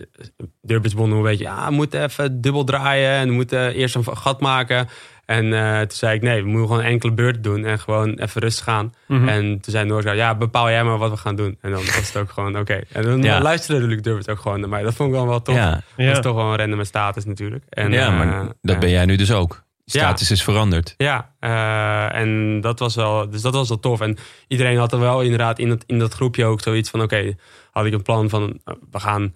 Durbridge 0.61 0.97
won 0.97 1.09
nog 1.09 1.17
een 1.17 1.23
beetje, 1.23 1.43
ja, 1.43 1.67
we 1.67 1.73
moeten 1.73 2.03
even 2.03 2.41
dubbel 2.41 2.63
draaien 2.63 3.09
en 3.11 3.27
we 3.27 3.33
moeten 3.33 3.73
eerst 3.73 3.95
een 3.95 4.17
gat 4.17 4.39
maken. 4.41 4.87
En 5.25 5.45
uh, 5.45 5.79
toen 5.79 5.91
zei 5.91 6.15
ik, 6.15 6.21
nee, 6.21 6.41
we 6.43 6.49
moeten 6.49 6.67
gewoon 6.67 6.83
enkele 6.83 7.11
beurten 7.13 7.41
doen 7.41 7.65
en 7.65 7.79
gewoon 7.79 8.13
even 8.13 8.41
rustig 8.41 8.63
gaan. 8.63 8.93
Mhm. 9.07 9.27
En 9.27 9.41
toen 9.41 9.73
zei 9.73 9.85
Noorskaart, 9.85 10.17
ja, 10.17 10.35
bepaal 10.35 10.69
jij 10.69 10.83
maar 10.83 10.97
wat 10.97 11.09
we 11.11 11.17
gaan 11.17 11.35
doen. 11.35 11.57
En 11.61 11.71
dan 11.71 11.85
was 11.85 11.95
het 12.13 12.17
ook 12.17 12.29
gewoon, 12.29 12.57
oké. 12.57 12.81
En 12.91 13.03
dan 13.03 13.21
Ja. 13.23 13.41
luisterde 13.41 13.85
Luc 13.87 14.01
Durbridge 14.01 14.31
ook 14.31 14.39
gewoon 14.39 14.59
naar 14.59 14.69
mij. 14.69 14.83
Dat 14.83 14.93
vond 14.93 15.09
ik 15.09 15.15
dan 15.15 15.27
wel 15.27 15.41
tof. 15.41 15.55
ja. 15.55 15.71
Dat 15.71 15.81
Ja. 15.95 16.11
is 16.11 16.19
toch 16.19 16.35
wel 16.35 16.49
een 16.49 16.55
rennen 16.55 16.77
met 16.77 16.87
status 16.87 17.25
natuurlijk. 17.25 17.63
En, 17.69 17.91
ja 17.91 18.07
eh, 18.07 18.17
maar 18.17 18.43
dat 18.61 18.75
eh, 18.75 18.81
ben 18.81 18.89
jij 18.89 19.05
nu 19.05 19.15
dus 19.15 19.31
ook. 19.31 19.63
Status 19.99 20.31
is 20.31 20.43
veranderd. 20.43 20.93
ja, 20.97 21.33
eh, 21.39 22.19
en 22.21 22.61
dat 22.61 22.79
was 22.79 22.95
wel, 22.95 23.29
dus 23.29 23.41
dat 23.41 23.53
was 23.53 23.69
wel 23.69 23.79
tof. 23.79 24.01
En 24.01 24.17
iedereen 24.47 24.77
had 24.77 24.93
er 24.93 24.99
wel 24.99 25.21
inderdaad 25.21 25.59
in 25.59 25.69
dat, 25.69 25.83
in 25.87 25.99
dat 25.99 26.13
groepje 26.13 26.45
ook 26.45 26.61
zoiets 26.61 26.89
van: 26.89 27.01
oké, 27.01 27.35
had 27.71 27.85
ik 27.85 27.93
een 27.93 28.01
plan 28.01 28.29
van 28.29 28.59
eh, 28.65 28.73
we 28.91 28.99
gaan 28.99 29.35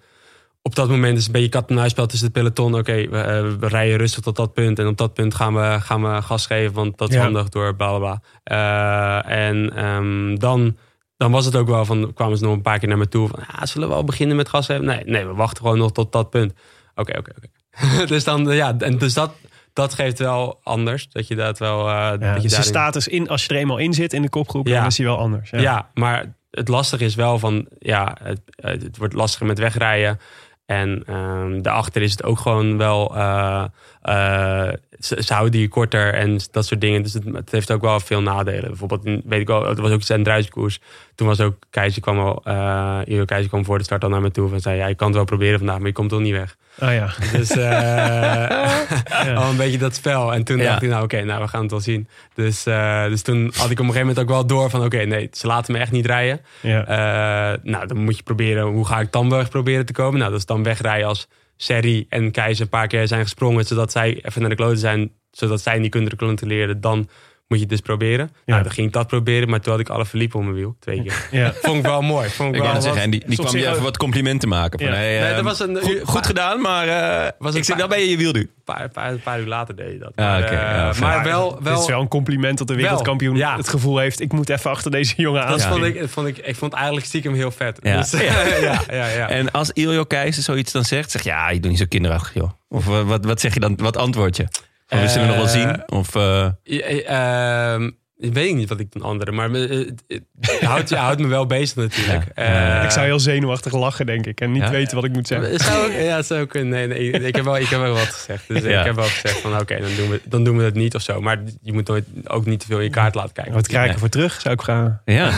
op 0.62 0.74
dat 0.74 0.88
moment 0.88 1.18
is 1.18 1.26
een 1.26 1.32
beetje 1.32 1.48
kat 1.48 1.68
en 1.68 1.74
muisspel 1.74 2.06
tussen 2.06 2.26
het 2.28 2.36
peloton. 2.36 2.74
Oké, 2.74 3.08
we, 3.08 3.18
eh, 3.18 3.42
we 3.60 3.68
rijden 3.68 3.96
rustig 3.98 4.22
tot 4.22 4.36
dat 4.36 4.52
punt 4.52 4.78
en 4.78 4.86
op 4.86 4.96
dat 4.96 5.14
punt 5.14 5.34
gaan 5.34 5.54
we, 5.54 5.76
gaan 5.80 6.02
we 6.02 6.22
gas 6.22 6.46
geven, 6.46 6.74
want 6.74 6.98
dat 6.98 7.08
is 7.08 7.14
Ja. 7.14 7.22
handig 7.22 7.48
door 7.48 7.76
bla 7.76 7.98
bla 7.98 8.20
bla. 8.44 9.22
En 9.24 9.76
ehm, 9.76 10.34
dan. 10.36 10.76
Dan 11.16 11.30
was 11.30 11.44
het 11.44 11.56
ook 11.56 11.68
wel 11.68 11.84
van, 11.84 12.12
kwamen 12.14 12.38
ze 12.38 12.44
nog 12.44 12.52
een 12.52 12.62
paar 12.62 12.78
keer 12.78 12.88
naar 12.88 12.98
me 12.98 13.08
toe 13.08 13.28
van, 13.28 13.38
ah, 13.46 13.62
zullen 13.62 13.88
we 13.88 13.94
al 13.94 14.04
beginnen 14.04 14.36
met 14.36 14.48
gas 14.48 14.66
geven? 14.66 14.84
Nee, 14.84 15.02
nee, 15.04 15.26
we 15.26 15.34
wachten 15.34 15.62
gewoon 15.62 15.78
nog 15.78 15.92
tot 15.92 16.12
dat 16.12 16.30
punt. 16.30 16.52
Oké, 16.94 17.18
oké, 17.18 17.32
oké. 17.36 17.48
dus 18.12 18.24
dan, 18.24 18.44
ja, 18.54 18.74
en 18.78 18.98
dus 18.98 19.14
dat, 19.14 19.32
dat 19.78 19.94
geeft 19.94 20.18
wel 20.18 20.60
anders. 20.62 21.08
Dat 21.08 21.28
je 21.28 21.34
dat 21.34 21.58
wel. 21.58 21.78
eh, 21.80 21.94
Ja, 21.94 22.16
dat 22.16 22.42
je 22.42 22.48
dus 22.48 22.56
de 22.56 22.62
status, 22.62 23.08
in, 23.08 23.28
als 23.28 23.44
je 23.44 23.48
er 23.54 23.56
eenmaal 23.60 23.78
in 23.78 23.92
zit 23.94 24.12
in 24.12 24.22
de 24.22 24.28
kopgroep, 24.28 24.66
Ja. 24.66 24.78
dan 24.78 24.86
is 24.86 24.96
die 24.96 25.06
wel 25.06 25.18
anders. 25.18 25.50
Ja. 25.50 25.58
Ja. 25.60 25.90
maar 25.94 26.36
het 26.50 26.68
lastige 26.68 27.04
is 27.04 27.14
wel 27.14 27.38
van. 27.38 27.66
Ja, 27.78 28.16
het, 28.22 28.40
het 28.56 28.96
wordt 28.96 29.14
lastiger 29.14 29.46
met 29.46 29.58
wegrijden. 29.58 30.20
En 30.66 31.02
ehm 31.06 31.62
daarachter 31.62 32.02
is 32.02 32.10
het 32.10 32.22
ook 32.24 32.38
gewoon 32.38 32.76
wel. 32.78 33.16
eh, 33.16 33.64
eh, 34.02 34.68
ze, 34.98 35.22
ze 35.22 35.32
houden 35.32 35.52
die 35.58 35.68
korter 35.68 36.14
en 36.14 36.38
dat 36.50 36.66
soort 36.66 36.80
dingen. 36.80 37.02
Dus 37.02 37.12
het, 37.12 37.24
het 37.32 37.50
heeft 37.50 37.70
ook 37.72 37.80
wel 37.80 38.00
veel 38.00 38.22
nadelen. 38.22 38.68
Bijvoorbeeld, 38.68 39.04
in- 39.04 39.22
weet 39.24 39.40
ik 39.40 39.46
wel, 39.46 39.66
het 39.68 39.78
was 39.78 39.90
ook 39.90 40.08
een 40.08 40.22
druiskoers. 40.22 40.80
Toen 41.14 41.26
was 41.26 41.40
ook 41.40 41.54
Keizer 41.70 42.02
kwam 42.02 42.18
al. 42.18 42.40
eh 42.44 42.98
Io 43.06 43.24
Keizer 43.24 43.48
kwam 43.48 43.64
voor 43.64 43.78
de 43.78 43.84
start 43.84 44.04
al 44.04 44.10
naar 44.10 44.20
me 44.20 44.30
toe 44.30 44.52
en 44.52 44.60
zei: 44.60 44.76
Ja, 44.78 44.86
je 44.86 44.94
kan 44.94 45.06
het 45.06 45.16
wel 45.16 45.24
proberen 45.24 45.58
vandaag, 45.58 45.78
maar 45.78 45.86
je 45.86 45.92
komt 45.92 46.10
toch 46.10 46.20
niet 46.20 46.32
weg. 46.32 46.56
Ah 46.78 46.92
ja. 46.94 47.08
Dus 47.32 47.50
eh, 47.50 49.36
al 49.42 49.50
een 49.50 49.56
beetje 49.56 49.78
dat 49.78 49.94
spel. 49.94 50.34
En 50.34 50.44
toen 50.44 50.56
Ja. 50.58 50.64
dacht 50.64 50.82
ik, 50.82 50.88
nou 50.88 51.02
oké, 51.04 51.22
nou 51.24 51.42
we 51.42 51.48
gaan 51.48 51.62
het 51.62 51.70
wel 51.70 51.80
zien. 51.80 52.08
Dus, 52.34 52.66
eh, 52.66 53.04
dus 53.04 53.22
toen 53.22 53.40
had 53.44 53.50
ik 53.54 53.62
op 53.62 53.70
een 53.70 53.76
gegeven 53.78 54.00
moment 54.00 54.18
ook 54.18 54.28
wel 54.28 54.46
door 54.46 54.70
van... 54.70 54.84
oké, 54.84 55.04
nee, 55.04 55.28
ze 55.32 55.46
laten 55.46 55.72
me 55.72 55.78
echt 55.78 55.92
niet 55.92 56.06
rijden. 56.06 56.40
ja. 56.60 56.84
Eh, 56.86 57.58
nou, 57.62 57.86
dan 57.86 57.96
moet 57.98 58.16
je 58.16 58.22
proberen, 58.22 58.64
hoe 58.64 58.86
ga 58.86 59.00
ik 59.00 59.12
dan 59.12 59.30
weg 59.30 59.48
proberen 59.50 59.86
te 59.86 59.92
komen? 59.92 60.18
Nou, 60.18 60.30
dat 60.30 60.38
is 60.40 60.46
dan 60.46 60.62
wegrijden 60.62 61.06
als 61.08 61.28
Serri 61.60 62.06
en 62.08 62.30
Keizer 62.30 62.64
een 62.64 62.70
paar 62.70 62.86
keer 62.86 63.08
zijn 63.08 63.22
gesprongen... 63.22 63.64
zodat 63.64 63.92
zij 63.92 64.20
even 64.22 64.40
naar 64.40 64.50
de 64.50 64.56
kloten 64.56 64.78
zijn, 64.78 65.12
zodat 65.30 65.60
zij 65.60 65.78
niet 65.78 65.90
kunnen 65.90 66.16
controleren. 66.16 66.80
Dan 66.80 67.08
moet 67.48 67.58
je 67.58 67.64
het 67.64 67.68
dus 67.68 67.80
proberen. 67.80 68.30
Ja. 68.32 68.40
Nou, 68.44 68.62
dan 68.62 68.72
ging 68.72 68.86
ik 68.86 68.92
dat 68.92 69.06
proberen, 69.06 69.48
maar 69.50 69.60
toen 69.60 69.72
had 69.72 69.80
ik 69.80 69.88
alle 69.88 70.06
verliep 70.06 70.34
op 70.34 70.42
mijn 70.42 70.54
wiel. 70.54 70.76
Twee 70.80 71.02
keer. 71.02 71.28
ja. 71.30 71.52
Vond 71.62 71.76
ik 71.76 71.82
wel 71.82 72.02
mooi. 72.02 72.28
Vond 72.28 72.48
ik 72.48 72.54
Ik 72.56 72.62
wel 72.62 72.72
wat- 72.72 72.82
zeggen, 72.82 73.02
en 73.02 73.10
die, 73.10 73.20
kwam 73.36 73.52
je 73.56 73.58
je 73.58 73.68
even 73.68 73.82
wat 73.82 73.96
complimenten 73.96 74.48
maken. 74.48 74.78
Van, 74.78 74.88
Ja. 74.88 74.94
hey, 74.94 75.18
Nee, 75.18 75.28
eh, 75.28 75.34
dat 75.34 75.44
was 75.44 75.60
een 75.60 75.78
goed, 76.04 76.26
gedaan, 76.26 76.60
maar 76.60 76.88
eh, 76.88 77.30
Was 77.38 77.54
ik 77.54 77.64
zit 77.64 77.76
paar- 77.76 77.86
nou 77.88 77.88
bij 78.00 78.08
je 78.08 78.16
wiel 78.16 78.32
nu. 78.32 78.40
Een 78.40 78.74
paar, 78.74 78.88
paar, 78.88 79.10
een 79.12 79.20
paar 79.20 79.40
uur 79.40 79.46
later 79.46 79.76
deed 79.76 79.92
je 79.92 79.98
dat. 79.98 80.12
Ah, 80.14 80.24
Maar, 80.26 80.42
oké, 80.42 80.46
eh, 80.54 80.60
ja, 80.60 80.92
maar 81.00 81.24
wel, 81.24 81.58
wel, 81.62 81.80
is 81.80 81.86
wel 81.86 82.00
een 82.00 82.08
compliment 82.08 82.58
dat 82.58 82.66
de 82.66 82.74
Wel, 82.74 82.82
wereldkampioen 82.82 83.36
ja. 83.36 83.56
het 83.56 83.68
gevoel 83.68 83.98
heeft... 83.98 84.20
ik 84.20 84.32
moet 84.32 84.48
even 84.48 84.70
achter 84.70 84.90
deze 84.90 85.14
jongen 85.16 85.42
aan. 85.44 85.50
Dat 85.50 85.60
Ja. 85.62 85.68
vond 85.70 85.84
ik, 85.84 86.08
vond 86.08 86.26
ik, 86.26 86.36
ik 86.38 86.44
vond 86.56 86.60
het 86.60 86.74
eigenlijk 86.74 87.06
stiekem 87.06 87.34
heel 87.34 87.50
vet. 87.50 87.78
Ja. 87.82 87.96
Dus, 87.96 88.10
ja, 88.20 88.44
ja, 88.60 88.82
ja, 88.90 89.06
ja. 89.06 89.28
En 89.28 89.50
als 89.50 89.70
Iljo 89.72 90.04
Keizer 90.04 90.42
zoiets 90.42 90.72
dan 90.72 90.84
zegt, 90.84 91.10
zeg 91.10 91.22
je, 91.22 91.28
ja, 91.28 91.50
je 91.50 91.60
doet 91.60 91.70
niet 91.70 91.80
zo 91.80 91.86
kinderachtig, 91.88 92.34
joh. 92.34 92.50
Of 92.68 92.86
eh, 92.88 93.02
wat, 93.02 93.24
wat 93.24 93.40
zeg 93.40 93.54
je 93.54 93.60
dan, 93.60 93.76
wat 93.76 93.96
antwoord 93.96 94.36
je? 94.36 94.46
Of 94.88 95.00
we 95.00 95.08
zullen 95.08 95.26
nog 95.26 95.36
wel 95.36 95.44
Eh, 95.44 95.50
zien? 95.52 95.82
Of, 95.88 96.14
eh, 96.14 96.44
eh, 96.64 97.72
ehm, 97.74 97.90
ik 98.20 98.32
weet 98.34 98.54
niet 98.54 98.68
wat 98.68 98.80
ik 98.80 98.92
dan 98.92 99.02
andere, 99.02 99.32
maar 99.32 99.50
eh, 99.52 99.90
het, 100.08 100.60
houdt, 100.60 100.88
je 100.88 100.96
houdt 100.96 101.20
me 101.20 101.26
wel 101.26 101.46
bezig 101.46 101.76
natuurlijk. 101.76 102.24
Ja. 102.34 102.78
Eh, 102.78 102.84
ik 102.84 102.90
zou 102.90 103.06
heel 103.06 103.20
zenuwachtig 103.20 103.72
lachen, 103.72 104.06
denk 104.06 104.26
ik. 104.26 104.40
En 104.40 104.52
niet 104.52 104.62
Ja? 104.62 104.70
weten 104.70 104.94
wat 104.94 105.04
ik 105.04 105.12
moet 105.12 105.26
zeggen. 105.26 105.58
Zou 105.58 105.92
ja, 105.92 106.16
het 106.16 106.26
zou 106.26 106.40
ook 106.40 106.48
kunnen. 106.48 106.68
Nee, 106.70 106.86
nee, 106.86 107.10
ik, 107.10 107.22
ik 107.22 107.34
heb 107.36 107.44
wel, 107.44 107.58
ik 107.58 107.66
heb 107.68 107.80
wel 107.80 107.92
wat 107.92 108.06
gezegd. 108.08 108.48
Dus 108.48 108.62
Ja. 108.62 108.78
ik 108.80 108.86
heb 108.86 108.94
wel 108.94 109.04
gezegd 109.04 109.38
van 109.40 109.58
oké, 109.60 109.80
dan, 109.80 109.90
doen 109.96 110.08
we, 110.08 110.20
dan 110.24 110.44
doen 110.44 110.56
we 110.56 110.62
het 110.64 110.74
niet 110.74 110.94
of 110.94 111.02
zo. 111.02 111.20
Maar 111.20 111.38
je 111.62 111.72
moet 111.72 111.88
nooit, 111.88 112.04
ook 112.24 112.46
niet 112.46 112.60
te 112.60 112.66
veel 112.66 112.78
in 112.78 112.84
je 112.84 112.90
kaart 112.90 113.14
laten 113.14 113.32
kijken. 113.32 113.52
Wat 113.52 113.66
krijg 113.66 113.82
ik 113.82 113.88
Ja. 113.88 113.94
ervoor 113.94 114.08
terug, 114.08 114.40
zou 114.40 114.54
ik 114.54 114.62
vragen. 114.62 115.00
ja. 115.04 115.32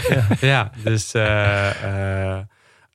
Ja, 0.40 0.70
dus, 0.84 1.12
eh, 1.14 1.70
eh, 1.70 2.38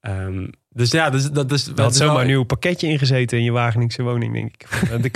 ehm, 0.01 0.47
dus 0.73 0.91
ja, 0.91 1.09
dus, 1.09 1.31
dat 1.31 1.51
is 1.51 1.63
dat 1.63 1.77
had 1.77 1.91
is 1.91 1.97
wel- 1.97 2.07
zomaar 2.07 2.21
een 2.21 2.27
nieuw 2.27 2.43
pakketje 2.43 2.87
ingezeten 2.87 3.37
in 3.37 3.43
je 3.43 3.51
Wageningse 3.51 4.03
woning, 4.03 4.33
denk 4.33 4.53
ik. 4.53 4.67
De 5.03 5.09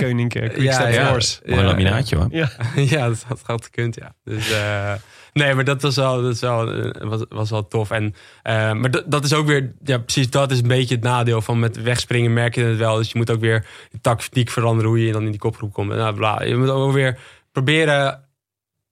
Quickstep 0.48 0.92
Ja, 0.92 1.10
ja. 1.10 1.18
Mooi 1.46 1.64
laminaatje, 1.64 2.16
hoor. 2.16 2.26
Ja. 2.30 2.50
ja, 2.74 3.08
dat 3.08 3.22
had, 3.22 3.40
had 3.42 3.64
gekund, 3.64 3.94
ja. 3.94 4.14
Dus, 4.24 4.50
eh, 4.50 4.92
nee, 5.32 5.54
maar 5.54 5.64
dat 5.64 5.82
was 5.82 5.96
wel, 5.96 6.22
dat 6.22 6.38
wel, 6.38 6.72
eh, 6.72 7.08
was, 7.08 7.24
was 7.28 7.50
wel 7.50 7.68
tof. 7.68 7.90
En, 7.90 8.14
eh, 8.42 8.72
maar 8.72 8.90
dat, 8.90 9.04
dat 9.06 9.24
is 9.24 9.32
ook 9.32 9.46
weer, 9.46 9.74
ja, 9.84 9.98
precies 9.98 10.30
dat 10.30 10.50
is 10.50 10.60
een 10.60 10.68
beetje 10.68 10.94
het 10.94 11.04
nadeel 11.04 11.42
van 11.42 11.58
met 11.58 11.82
wegspringen 11.82 12.32
merk 12.32 12.54
je 12.54 12.64
het 12.64 12.78
wel. 12.78 12.96
Dus 12.96 13.12
je 13.12 13.18
moet 13.18 13.30
ook 13.30 13.40
weer 13.40 13.66
je 13.90 14.00
tactiek 14.00 14.50
veranderen 14.50 14.90
hoe 14.90 15.06
je 15.06 15.12
dan 15.12 15.24
in 15.24 15.30
die 15.30 15.40
kopgroep 15.40 15.72
komt. 15.72 15.90
En, 15.90 15.96
nou, 15.96 16.14
bla. 16.14 16.42
Je 16.42 16.56
moet 16.56 16.68
ook 16.68 16.92
weer 16.92 17.18
proberen, 17.52 18.24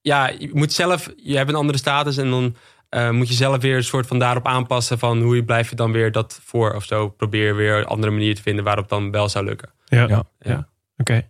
ja, 0.01 0.29
je 0.39 0.51
moet 0.53 0.73
zelf, 0.73 1.11
je 1.17 1.37
hebt 1.37 1.49
een 1.49 1.57
andere 1.57 1.79
status 1.79 2.17
en 2.17 2.31
dan 2.31 2.57
eh, 2.95 3.11
moet 3.11 3.29
je 3.29 3.35
zelf 3.35 3.63
weer 3.63 3.77
een 3.77 3.85
soort 3.85 4.07
van 4.07 4.19
daarop 4.19 4.47
aanpassen 4.47 4.99
van 4.99 5.23
hoe 5.23 5.37
je 5.37 5.45
blijf 5.45 5.71
je 5.71 5.77
dan 5.77 5.93
weer 5.93 6.13
dat 6.13 6.41
voor 6.45 6.75
of 6.75 6.85
zo. 6.85 7.09
Probeer 7.09 7.57
weer 7.57 7.79
een 7.79 7.85
andere 7.87 8.13
manier 8.13 8.35
te 8.35 8.43
vinden 8.43 8.65
waarop 8.65 8.89
dan 8.89 9.11
wel 9.11 9.29
zou 9.29 9.45
lukken. 9.45 9.71
Ja, 9.85 10.07
Ja. 10.09 10.25
ja. 10.39 10.69
Oké. 10.97 11.23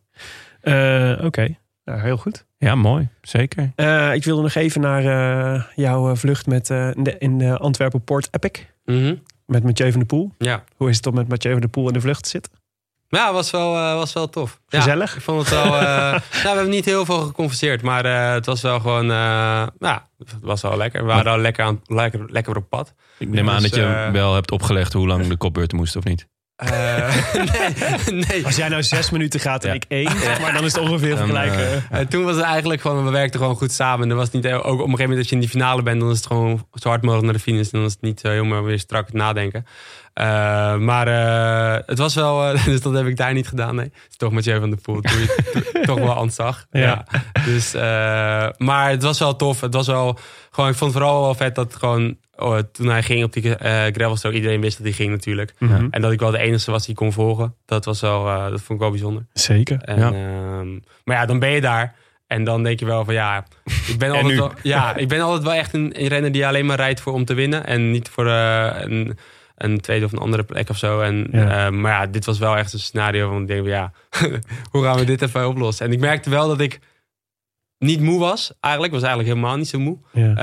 Eh, 0.61 1.25
Oké, 1.25 1.57
nou, 1.85 2.01
heel 2.01 2.17
goed. 2.17 2.47
ja, 2.59 2.75
mooi. 2.75 3.09
Zeker. 3.23 3.73
Eh, 3.77 4.15
ik 4.15 4.25
wilde 4.25 4.43
nog 4.43 4.55
even 4.55 4.81
naar 4.81 5.05
eh, 5.55 5.63
jouw 5.75 6.17
vlucht 6.17 6.47
met, 6.47 6.71
eh, 6.71 6.91
in 6.95 7.03
de, 7.03 7.19
in 7.19 7.39
de 7.39 7.59
Antwerpen 7.59 8.05
Port 8.05 8.29
Epic. 8.31 8.65
Mhm. 8.85 9.15
Met 9.47 9.63
Mathieu 9.65 9.91
van 9.91 9.99
der 9.99 10.09
Poel. 10.09 10.33
Ja. 10.39 10.65
Hoe 10.77 10.89
is 10.89 10.97
het 10.97 11.07
om 11.07 11.15
met 11.15 11.29
Mathieu 11.29 11.53
van 11.53 11.61
der 11.61 11.71
Poel 11.71 11.87
in 11.87 11.93
de 11.93 12.01
vlucht 12.01 12.23
te 12.23 12.29
zitten? 12.29 12.53
Ja, 13.15 13.33
was 13.33 13.51
wel, 13.51 13.77
eh, 13.77 13.95
was 13.95 14.13
wel 14.13 14.29
tof. 14.31 14.61
Ja, 14.69 14.79
Gezellig? 14.81 15.17
ik 15.17 15.23
vond 15.23 15.41
het 15.41 15.49
wel. 15.51 15.65
eh, 15.65 15.73
nou, 16.13 16.21
we 16.43 16.49
hebben 16.49 16.69
niet 16.69 16.85
heel 16.85 17.05
veel 17.05 17.21
geconverseerd, 17.21 17.83
maar 17.83 18.05
eh, 18.05 18.33
het 18.33 18.47
was 18.47 18.61
wel 18.63 18.81
gewoon. 18.81 19.11
eh, 19.11 19.67
ja, 19.79 20.09
het 20.19 20.35
was 20.41 20.63
wel 20.63 20.77
lekker. 20.77 21.01
We 21.01 21.07
waren 21.07 21.33
al 21.33 21.39
lekker, 21.39 21.65
aan, 21.65 21.81
lekker, 21.87 22.21
lekker 22.27 22.57
op 22.57 22.69
pad. 22.69 22.95
Ik 23.19 23.29
neem 23.29 23.45
Dus, 23.47 23.55
aan 23.55 23.63
dat 23.63 23.75
je 23.75 24.09
wel 24.13 24.35
hebt 24.35 24.51
opgelegd 24.51 24.93
hoe 24.93 25.07
lang 25.07 25.27
de 25.27 25.37
kopbeurten 25.37 25.77
moesten, 25.77 26.01
of 26.01 26.07
niet? 26.07 26.27
Eh, 26.57 27.15
nee, 27.35 28.25
nee. 28.29 28.45
Als 28.45 28.57
jij 28.57 28.69
nou 28.69 28.83
zes 28.83 29.11
minuten 29.11 29.41
gaat 29.41 29.63
en 29.65 29.69
Ja. 29.69 29.75
ik 29.75 29.85
één, 29.89 30.13
maar 30.41 30.53
dan 30.53 30.65
is 30.65 30.73
het 30.73 30.83
ongeveer. 30.83 31.35
Eh, 31.91 32.01
toen 32.09 32.25
was 32.25 32.35
het 32.37 32.45
eigenlijk 32.45 32.81
gewoon, 32.81 33.05
we 33.05 33.11
werkten 33.11 33.41
gewoon 33.41 33.57
goed 33.57 33.73
samen. 33.73 34.05
En 34.05 34.11
er 34.11 34.17
was 34.17 34.31
niet, 34.31 34.47
ook 34.47 34.63
op 34.65 34.65
een 34.71 34.79
gegeven 34.79 35.01
moment 35.01 35.19
als 35.19 35.29
je 35.29 35.35
in 35.35 35.41
die 35.41 35.49
finale 35.51 35.83
bent, 35.83 36.01
dan 36.01 36.11
is 36.11 36.17
het 36.17 36.27
gewoon 36.27 36.67
zo 36.75 36.89
hard 36.89 37.03
mogelijk 37.03 37.25
naar 37.27 37.35
de 37.37 37.41
finish. 37.43 37.65
En 37.71 37.79
dan 37.79 37.85
is 37.85 37.93
het 37.93 38.01
niet 38.03 38.21
zo 38.21 38.29
helemaal 38.29 38.63
weer 38.63 38.79
strak 38.79 39.13
nadenken. 39.13 39.67
Eh, 40.15 40.77
maar 40.77 41.07
eh, 41.09 41.83
het 41.87 41.99
was 41.99 42.15
wel, 42.15 42.45
eh, 42.53 42.65
dus 42.71 42.81
dat 42.81 42.95
heb 42.95 43.07
ik 43.07 43.17
daar 43.17 43.33
niet 43.33 43.49
gedaan. 43.49 43.75
Nee, 43.75 43.93
toch 44.17 44.33
Mathieu 44.33 44.61
van 44.61 44.71
der 44.71 44.81
Poel. 44.81 45.01
Toen 45.01 45.19
je 45.21 45.81
toch 45.87 45.99
wel 45.99 46.17
ontzag. 46.17 46.67
Ja. 46.71 46.81
Ja. 46.81 47.05
Dus, 47.45 47.75
eh, 47.75 48.49
maar 48.59 48.91
het 48.91 49.03
was 49.03 49.19
wel 49.19 49.37
tof. 49.37 49.61
Het 49.61 49.75
was 49.75 49.87
wel 49.87 50.19
gewoon, 50.51 50.71
ik 50.71 50.77
vond 50.77 50.95
het 50.95 51.03
vooral 51.03 51.23
wel 51.23 51.35
vet 51.35 51.55
dat 51.55 51.77
gewoon, 51.77 52.17
oh, 52.37 52.59
toen 52.73 52.87
hij 52.89 53.03
ging 53.03 53.25
op 53.25 53.33
die 53.33 53.57
eh 53.57 53.93
gravelstrook, 53.95 54.33
iedereen 54.33 54.61
wist 54.61 54.77
dat 54.77 54.87
hij 54.87 54.97
ging 54.97 55.11
natuurlijk. 55.11 55.55
En 55.91 56.01
dat 56.03 56.13
ik 56.13 56.21
wel 56.21 56.31
de 56.31 56.39
enige 56.39 56.71
was 56.71 56.87
die 56.87 56.95
kon 56.95 57.13
volgen. 57.13 57.55
Dat 57.67 57.85
was 57.85 58.01
wel, 58.01 58.27
eh, 58.29 58.43
dat 58.43 58.61
vond 58.61 58.69
ik 58.71 58.79
wel 58.79 58.91
bijzonder. 58.91 59.27
Zeker. 59.33 59.79
En, 59.81 59.99
Ja. 59.99 60.07
ehm, 60.13 60.73
maar 61.05 61.17
ja, 61.17 61.27
dan 61.27 61.39
ben 61.39 61.51
je 61.51 61.61
daar. 61.61 61.95
En 62.27 62.45
dan 62.45 62.63
denk 62.63 62.79
je 62.81 62.87
wel 62.87 63.05
van 63.05 63.15
ja, 63.15 63.47
ik 63.87 63.99
ben 63.99 64.11
altijd, 64.17 64.39
wel, 64.39 64.53
ja, 64.63 64.97
ik 64.97 65.09
ben 65.09 65.21
altijd 65.21 65.43
wel 65.43 65.53
echt 65.53 65.75
een, 65.75 66.01
een 66.01 66.07
renner 66.09 66.33
die 66.33 66.47
alleen 66.47 66.67
maar 66.67 66.77
rijdt 66.77 67.01
voor 67.01 67.13
om 67.13 67.25
te 67.25 67.35
winnen. 67.35 67.67
En 67.67 67.91
niet 67.91 68.09
voor 68.09 68.27
een, 68.27 69.19
een 69.57 69.81
tweede 69.81 70.05
of 70.05 70.13
een 70.13 70.19
andere 70.19 70.43
plek 70.43 70.69
of 70.71 70.77
zo. 70.79 71.01
En, 71.01 71.29
Ja. 71.33 71.67
eh, 71.67 71.73
maar 71.73 71.93
ja, 71.93 72.07
dit 72.07 72.25
was 72.25 72.39
wel 72.39 72.57
echt 72.57 72.73
een 72.73 72.79
scenario 72.79 73.29
van 73.29 73.41
ik 73.43 73.47
denk 73.49 73.61
van 73.61 73.69
ja, 73.71 73.93
hoe 74.71 74.83
gaan 74.85 74.99
we 74.99 75.05
dit 75.05 75.23
even 75.23 75.49
oplossen? 75.49 75.87
En 75.87 75.93
ik 75.93 76.01
merkte 76.01 76.31
wel 76.31 76.49
dat 76.49 76.61
ik 76.61 76.81
niet 77.79 78.01
moe 78.01 78.21
was. 78.21 78.53
Eigenlijk 78.61 78.95
Ik 78.95 79.01
was 79.01 79.09
eigenlijk 79.09 79.37
helemaal 79.37 79.57
niet 79.59 79.69
zo 79.69 79.79
moe. 79.79 79.99
Ja, 80.13 80.35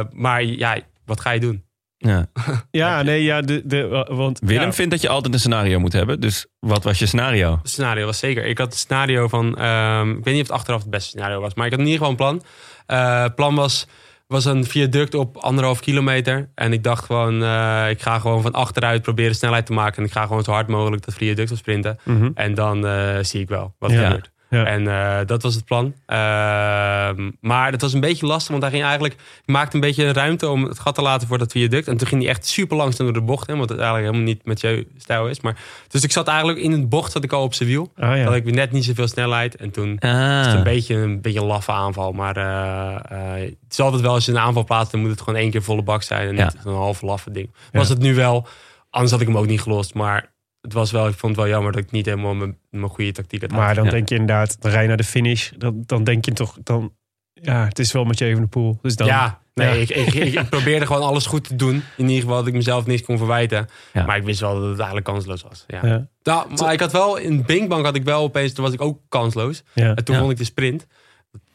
Eh, 0.00 0.04
maar 0.12 0.42
ja, 0.44 0.78
wat 1.04 1.20
ga 1.20 1.30
je 1.30 1.40
doen? 1.40 1.64
Ja. 1.96 2.26
ja 2.70 3.02
nee, 3.02 3.22
ja, 3.22 3.40
de, 3.40 3.62
de, 3.64 4.06
want... 4.08 4.38
Willem 4.44 4.64
ja, 4.64 4.72
vindt 4.72 4.90
dat 4.90 5.00
je 5.00 5.08
altijd 5.08 5.34
een 5.34 5.40
scenario 5.40 5.78
moet 5.78 5.92
hebben. 5.92 6.20
Dus 6.20 6.46
wat 6.58 6.84
was 6.84 6.98
je 6.98 7.06
scenario? 7.06 7.58
Het 7.62 7.70
scenario 7.70 8.06
was 8.06 8.18
zeker. 8.18 8.44
Ik 8.44 8.58
had 8.58 8.66
het 8.66 8.76
scenario 8.78 9.28
van. 9.28 9.56
ehm, 9.56 10.10
ik 10.10 10.24
weet 10.24 10.34
niet 10.34 10.42
of 10.42 10.48
het 10.48 10.56
achteraf 10.56 10.80
het 10.80 10.90
beste 10.90 11.08
scenario 11.08 11.40
was. 11.40 11.54
Maar 11.54 11.66
ik 11.66 11.72
had 11.72 11.80
in 11.80 11.86
ieder 11.86 12.06
geval 12.06 12.10
een 12.28 12.40
plan. 12.40 12.42
Eh, 12.86 13.22
Het 13.22 13.34
plan 13.34 13.54
was, 13.54 13.86
was 14.30 14.44
een 14.44 14.64
viaduct 14.64 15.14
op 15.14 15.36
anderhalf 15.36 15.80
kilometer. 15.80 16.50
En 16.54 16.72
ik 16.72 16.82
dacht 16.82 17.04
gewoon. 17.04 17.42
eh, 17.42 17.86
ik 17.90 18.02
ga 18.02 18.18
gewoon 18.18 18.42
van 18.42 18.52
achteruit 18.52 19.02
proberen 19.02 19.34
snelheid 19.34 19.66
te 19.66 19.72
maken. 19.72 19.96
En 19.98 20.04
ik 20.04 20.12
ga 20.12 20.26
gewoon 20.26 20.42
zo 20.44 20.52
hard 20.52 20.68
mogelijk 20.68 21.04
dat 21.04 21.14
viaduct 21.14 21.50
op 21.50 21.56
sprinten. 21.56 21.98
mhm. 22.04 22.30
En 22.34 22.54
dan 22.54 22.86
eh, 22.86 23.16
zie 23.20 23.40
ik 23.40 23.48
wel 23.48 23.74
wat 23.78 23.90
Ja. 23.90 23.96
er 23.96 24.04
gebeurt. 24.06 24.30
Ja. 24.50 24.64
En 24.64 24.88
eh, 24.88 25.26
dat 25.26 25.42
was 25.42 25.54
het 25.54 25.64
plan. 25.64 25.94
Ehm, 26.06 27.30
maar 27.40 27.70
dat 27.70 27.80
was 27.80 27.92
een 27.92 28.00
beetje 28.00 28.26
lastig, 28.26 28.50
want 28.50 28.62
hij 28.62 28.70
ging 28.70 28.82
eigenlijk... 28.82 29.14
Ik 29.14 29.20
maakte 29.46 29.74
een 29.74 29.80
beetje 29.80 30.12
ruimte 30.12 30.48
om 30.48 30.64
het 30.64 30.78
gat 30.78 30.94
te 30.94 31.02
laten 31.02 31.28
voor 31.28 31.38
dat 31.38 31.52
viaduct. 31.52 31.88
En 31.88 31.96
toen 31.96 32.08
ging 32.08 32.20
hij 32.22 32.30
echt 32.30 32.46
super 32.46 32.76
langzaam 32.76 33.06
door 33.06 33.14
de 33.14 33.20
bocht. 33.22 33.46
Hè, 33.46 33.56
wat 33.56 33.68
het 33.68 33.78
eigenlijk 33.78 34.06
helemaal 34.06 34.26
niet 34.34 34.44
met 34.44 34.60
jouw 34.60 34.82
stijl 34.96 35.28
is. 35.28 35.40
Maar, 35.40 35.56
dus 35.88 36.02
ik 36.02 36.12
zat 36.12 36.28
eigenlijk 36.28 36.58
in 36.58 36.72
het 36.72 36.88
bocht 36.88 37.12
zat 37.12 37.24
ik 37.24 37.32
al 37.32 37.42
op 37.42 37.54
zijn 37.54 37.68
wiel. 37.68 37.92
Ah, 37.96 38.16
ja. 38.16 38.24
Had 38.24 38.34
ik 38.34 38.44
weer 38.44 38.54
net 38.54 38.72
niet 38.72 38.84
zoveel 38.84 39.08
snelheid. 39.08 39.56
En 39.56 39.70
toen 39.70 39.96
was 40.00 40.10
Ah. 40.10 40.44
het 40.46 40.54
een 40.54 40.62
beetje 40.62 40.94
een, 40.94 41.20
beetje 41.20 41.40
een 41.40 41.46
laffe 41.46 41.72
aanval. 41.72 42.12
Maar 42.12 42.36
eh, 42.36 43.34
eh, 43.36 43.40
het 43.40 43.56
is 43.72 43.80
altijd 43.80 44.02
wel 44.02 44.12
als 44.12 44.24
je 44.24 44.32
een 44.32 44.38
aanval 44.38 44.64
plaatst... 44.64 44.92
dan 44.92 45.00
moet 45.00 45.10
het 45.10 45.20
gewoon 45.20 45.40
één 45.40 45.50
keer 45.50 45.62
volle 45.62 45.82
bak 45.82 46.02
zijn. 46.02 46.28
En 46.28 46.36
Ja. 46.36 46.44
niet 46.44 46.64
een 46.64 46.72
half 46.74 47.02
laffe 47.02 47.30
ding. 47.30 47.50
Was 47.72 47.88
het 47.88 47.98
nu 47.98 48.14
wel. 48.14 48.46
Anders 48.90 49.12
had 49.12 49.20
ik 49.20 49.26
hem 49.26 49.38
ook 49.38 49.46
niet 49.46 49.60
gelost. 49.60 49.94
Maar 49.94 50.30
het 50.60 50.72
was 50.72 50.90
wel, 50.90 51.08
ik 51.08 51.14
vond 51.14 51.36
het 51.36 51.44
wel 51.44 51.52
jammer 51.54 51.72
dat 51.72 51.82
ik 51.82 51.90
niet 51.90 52.06
helemaal 52.06 52.34
mijn, 52.34 52.58
mijn 52.70 52.88
goede 52.90 53.12
tactiek 53.12 53.40
had. 53.40 53.50
Maar 53.50 53.74
dan 53.74 53.84
Ja. 53.84 53.90
denk 53.90 54.08
je 54.08 54.14
inderdaad, 54.14 54.60
dan 54.60 54.70
rij 54.70 54.82
je 54.82 54.88
naar 54.88 54.96
de 54.96 55.04
finish. 55.04 55.50
Dan, 55.56 55.82
dan 55.86 56.04
denk 56.04 56.24
je 56.24 56.32
toch, 56.32 56.56
dan, 56.62 56.92
ja, 57.32 57.64
het 57.64 57.78
is 57.78 57.92
wel 57.92 58.04
met 58.04 58.18
je 58.18 58.24
even 58.24 58.40
de 58.42 58.48
pool. 58.48 58.78
Dus 58.82 58.96
dan, 58.96 59.06
ja, 59.06 59.40
nee, 59.54 59.68
Ja. 59.68 59.74
Ik, 59.74 59.90
ik, 59.90 60.14
ik, 60.14 60.34
ik 60.34 60.48
probeerde 60.48 60.86
gewoon 60.86 61.02
alles 61.02 61.26
goed 61.26 61.44
te 61.44 61.56
doen. 61.56 61.82
In 61.96 62.08
ieder 62.08 62.20
geval 62.22 62.36
dat 62.36 62.46
ik 62.46 62.52
mezelf 62.54 62.86
niks 62.86 63.02
kon 63.02 63.18
verwijten. 63.18 63.66
Ja. 63.92 64.04
Maar 64.06 64.16
ik 64.16 64.22
wist 64.22 64.40
wel 64.40 64.54
dat 64.54 64.62
het 64.68 64.76
eigenlijk 64.76 65.06
kansloos 65.06 65.42
was. 65.42 65.64
Ja. 65.66 65.86
Ja, 65.86 66.08
Nou, 66.22 66.46
maar 66.60 66.72
ik 66.72 66.80
had 66.80 66.92
wel, 66.92 67.16
in 67.16 67.42
Binkbank 67.44 67.84
had 67.84 67.94
ik 67.94 68.04
wel 68.04 68.22
opeens, 68.22 68.52
toen 68.52 68.64
was 68.64 68.72
ik 68.74 68.80
ook 68.80 68.98
kansloos. 69.08 69.62
ja. 69.74 69.94
En 69.94 70.04
toen 70.04 70.14
Ja. 70.14 70.20
vond 70.20 70.32
ik 70.32 70.38
de 70.38 70.44
sprint. 70.44 70.86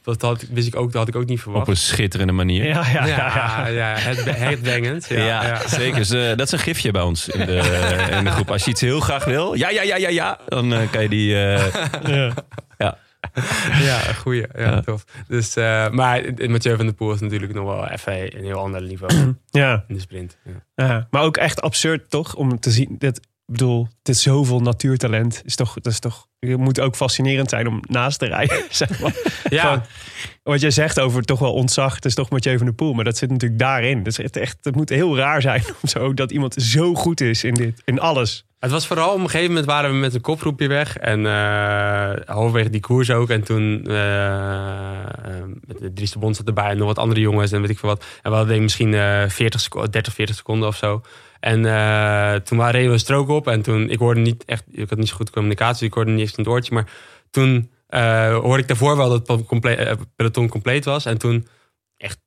Dat 0.06 0.22
had, 0.22 0.46
wist 0.52 0.68
ik 0.68 0.76
ook, 0.76 0.92
dat 0.92 0.96
had 1.00 1.08
ik 1.08 1.16
ook 1.16 1.26
niet 1.26 1.38
Op 1.38 1.44
verwacht. 1.44 1.68
een 1.68 1.78
schitterende 1.78 2.34
manier. 2.34 2.66
Ja, 2.66 2.86
ja, 2.94 3.06
ja, 3.06 3.68
ja, 3.68 3.96
het. 3.98 5.06
Ja, 5.10 5.16
Ja, 5.18 5.44
ja. 5.48 5.68
zeker. 5.68 5.96
Dus, 5.98 6.10
eh, 6.10 6.28
dat 6.28 6.42
is 6.42 6.52
een 6.52 6.60
gifje 6.60 6.92
bij 6.92 7.02
ons 7.02 7.28
in 7.30 7.46
de, 7.46 8.08
in 8.18 8.24
de 8.24 8.32
groep. 8.32 8.52
Als 8.52 8.64
je 8.66 8.72
iets 8.72 8.82
heel 8.82 9.00
graag 9.00 9.26
wil, 9.26 9.54
ja, 9.54 9.70
ja, 9.70 9.82
ja, 9.82 9.96
ja, 9.96 10.10
ja, 10.10 10.40
dan 10.48 10.74
eh, 10.74 10.92
kan 10.92 11.02
je 11.02 11.10
die... 11.10 11.36
eh, 11.36 11.66
Ja. 12.16 12.34
ja. 12.78 12.98
Ja, 13.82 13.98
goeie. 13.98 14.46
Ja, 14.56 14.62
Ja. 14.62 14.82
tof. 14.82 15.04
Dus, 15.28 15.56
eh, 15.56 15.90
maar 15.90 16.22
Mathieu 16.48 16.76
van 16.76 16.86
der 16.86 16.96
Poel 16.96 17.14
is 17.14 17.20
natuurlijk 17.20 17.54
nog 17.54 17.66
wel 17.66 17.88
even 17.88 18.38
een 18.38 18.44
heel 18.44 18.60
ander 18.60 18.82
niveau 18.82 19.36
ja. 19.50 19.84
in 19.88 19.96
de 19.96 20.02
sprint. 20.02 20.38
Ja. 20.44 20.86
Ja, 20.88 21.08
maar 21.12 21.22
ook 21.22 21.38
echt 21.38 21.62
absurd 21.62 22.10
toch 22.10 22.36
om 22.36 22.60
te 22.60 22.72
zien 22.72 22.96
dat 23.00 23.20
ik 23.48 23.54
bedoel, 23.54 23.88
dit 24.02 24.16
is 24.16 24.22
zoveel 24.22 24.60
natuurtalent. 24.60 25.42
Is 25.46 25.56
toch, 25.56 25.74
dat 25.74 25.92
is 25.92 26.00
toch, 26.00 26.28
het 26.40 26.58
moet 26.58 26.80
ook 26.80 26.96
fascinerend 26.96 27.50
zijn 27.50 27.68
om 27.68 27.80
naast 27.88 28.20
te 28.20 28.26
rijden. 28.26 28.64
Zeg 28.70 29.00
maar. 29.00 29.16
Ja. 29.50 29.86
Wat 30.44 30.62
jij 30.62 30.72
zegt 30.72 31.00
over 31.00 31.24
toch 31.24 31.40
wel 31.40 31.54
ontzag, 31.54 31.96
het 31.96 32.06
is 32.06 32.16
toch 32.16 32.30
Mathieu 32.30 32.58
van 32.58 32.66
der 32.66 32.76
Poel, 32.76 32.94
maar 32.94 33.04
dat 33.04 33.18
zit 33.18 33.30
natuurlijk 33.30 33.60
daarin. 33.60 34.04
Dat 34.04 34.20
is 34.20 34.32
echt, 34.32 34.58
het 34.62 34.76
moet 34.76 34.90
heel 34.90 35.18
raar 35.18 35.42
zijn 35.42 35.64
om 35.82 35.90
zo 35.90 36.14
dat 36.14 36.32
iemand 36.32 36.54
zo 36.54 36.94
goed 36.94 37.22
is 37.22 37.44
in 37.44 37.54
dit, 37.54 37.82
in 37.86 38.00
alles. 38.00 38.46
Het 38.60 38.72
was 38.74 38.88
vooral 38.88 39.14
op 39.14 39.20
een 39.20 39.30
gegeven 39.30 39.48
moment 39.48 39.66
waren 39.66 39.92
we 39.92 39.98
met 39.98 40.14
een 40.14 40.22
kopgroepje 40.22 40.68
weg. 40.68 40.98
En 40.98 41.26
eh 41.26 42.12
halverwege 42.26 42.70
die 42.70 42.82
koers 42.82 43.12
ook. 43.12 43.30
En 43.30 43.44
toen 43.44 43.86
eh, 43.88 45.04
eh, 45.04 45.10
met 45.66 45.78
de 45.80 45.94
Dries 45.94 46.12
de 46.12 46.20
Bond 46.20 46.36
zat 46.36 46.48
erbij 46.48 46.70
en 46.70 46.78
nog 46.78 46.88
wat 46.88 47.00
andere 47.00 47.20
jongens 47.20 47.52
en 47.52 47.62
weet 47.62 47.70
ik 47.70 47.80
veel 47.80 47.90
wat. 47.90 48.06
En 48.22 48.32
we 48.32 48.38
hadden 48.38 48.62
misschien 48.62 48.94
eh 48.94 49.24
40 49.28 49.60
seconden, 49.60 49.92
30, 49.92 50.14
40 50.14 50.36
seconden 50.36 50.68
of 50.68 50.76
zo. 50.76 51.02
En 51.40 51.66
eh, 51.66 52.36
toen 52.36 52.58
waren 52.58 52.74
reden 52.74 52.88
we 52.88 52.94
een 52.94 53.00
strook 53.00 53.30
op. 53.30 53.48
En 53.48 53.62
toen, 53.62 53.90
ik 53.90 54.00
hoorde 54.00 54.20
niet 54.20 54.46
echt, 54.46 54.64
ik 54.72 54.90
had 54.90 54.98
niet 54.98 55.08
zo 55.08 55.16
goed 55.16 55.30
communicatie. 55.30 55.88
Ik 55.88 55.94
hoorde 55.94 56.12
niet 56.12 56.22
echt 56.22 56.38
in 56.38 56.44
het 56.44 56.54
oortje. 56.54 56.74
Maar 56.74 56.90
toen 57.30 57.72
eh, 57.88 58.38
hoorde 58.38 58.62
ik 58.62 58.68
daarvoor 58.68 58.98
wel 58.98 59.10
dat 59.10 59.28
het 59.28 59.66
eh, 59.66 59.92
peloton 60.16 60.48
compleet 60.48 60.86
was. 60.86 61.06
En 61.06 61.18
toen 61.18 61.48
echt 61.98 62.20